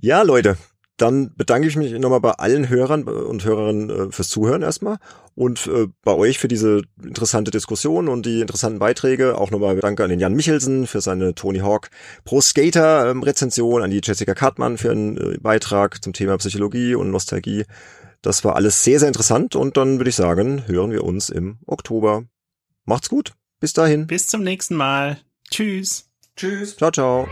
Ja, 0.00 0.22
Leute, 0.22 0.58
dann 0.98 1.34
bedanke 1.36 1.68
ich 1.68 1.76
mich 1.76 1.92
nochmal 1.92 2.20
bei 2.20 2.32
allen 2.32 2.68
Hörern 2.68 3.04
und 3.04 3.44
Hörerinnen 3.44 3.90
äh, 3.90 4.12
fürs 4.12 4.28
Zuhören 4.28 4.62
erstmal 4.62 4.98
und 5.34 5.66
äh, 5.68 5.86
bei 6.02 6.12
euch 6.12 6.38
für 6.38 6.48
diese 6.48 6.82
interessante 7.02 7.50
Diskussion 7.50 8.08
und 8.08 8.26
die 8.26 8.40
interessanten 8.40 8.80
Beiträge. 8.80 9.38
Auch 9.38 9.50
nochmal 9.50 9.76
Danke 9.76 10.04
an 10.04 10.10
den 10.10 10.20
Jan 10.20 10.34
Michelsen 10.34 10.86
für 10.86 11.00
seine 11.00 11.34
Tony 11.34 11.60
Hawk 11.60 11.90
Pro 12.24 12.40
Skater 12.40 13.10
ähm, 13.10 13.22
Rezension, 13.22 13.82
an 13.82 13.90
die 13.90 14.00
Jessica 14.02 14.34
Kartmann 14.34 14.76
für 14.76 14.90
einen 14.90 15.16
äh, 15.16 15.38
Beitrag 15.38 16.02
zum 16.02 16.12
Thema 16.12 16.36
Psychologie 16.38 16.94
und 16.94 17.10
Nostalgie. 17.10 17.64
Das 18.20 18.44
war 18.44 18.56
alles 18.56 18.82
sehr, 18.82 18.98
sehr 18.98 19.08
interessant 19.08 19.54
und 19.54 19.76
dann 19.76 19.98
würde 19.98 20.10
ich 20.10 20.16
sagen, 20.16 20.64
hören 20.66 20.90
wir 20.90 21.04
uns 21.04 21.30
im 21.30 21.58
Oktober. 21.66 22.24
Macht's 22.84 23.08
gut. 23.08 23.32
Bis 23.60 23.72
dahin. 23.72 24.06
Bis 24.06 24.26
zum 24.26 24.42
nächsten 24.42 24.74
Mal. 24.74 25.18
Tschüss. 25.50 26.08
Tschüss. 26.36 26.76
Ciao, 26.76 26.90
ciao. 26.90 27.28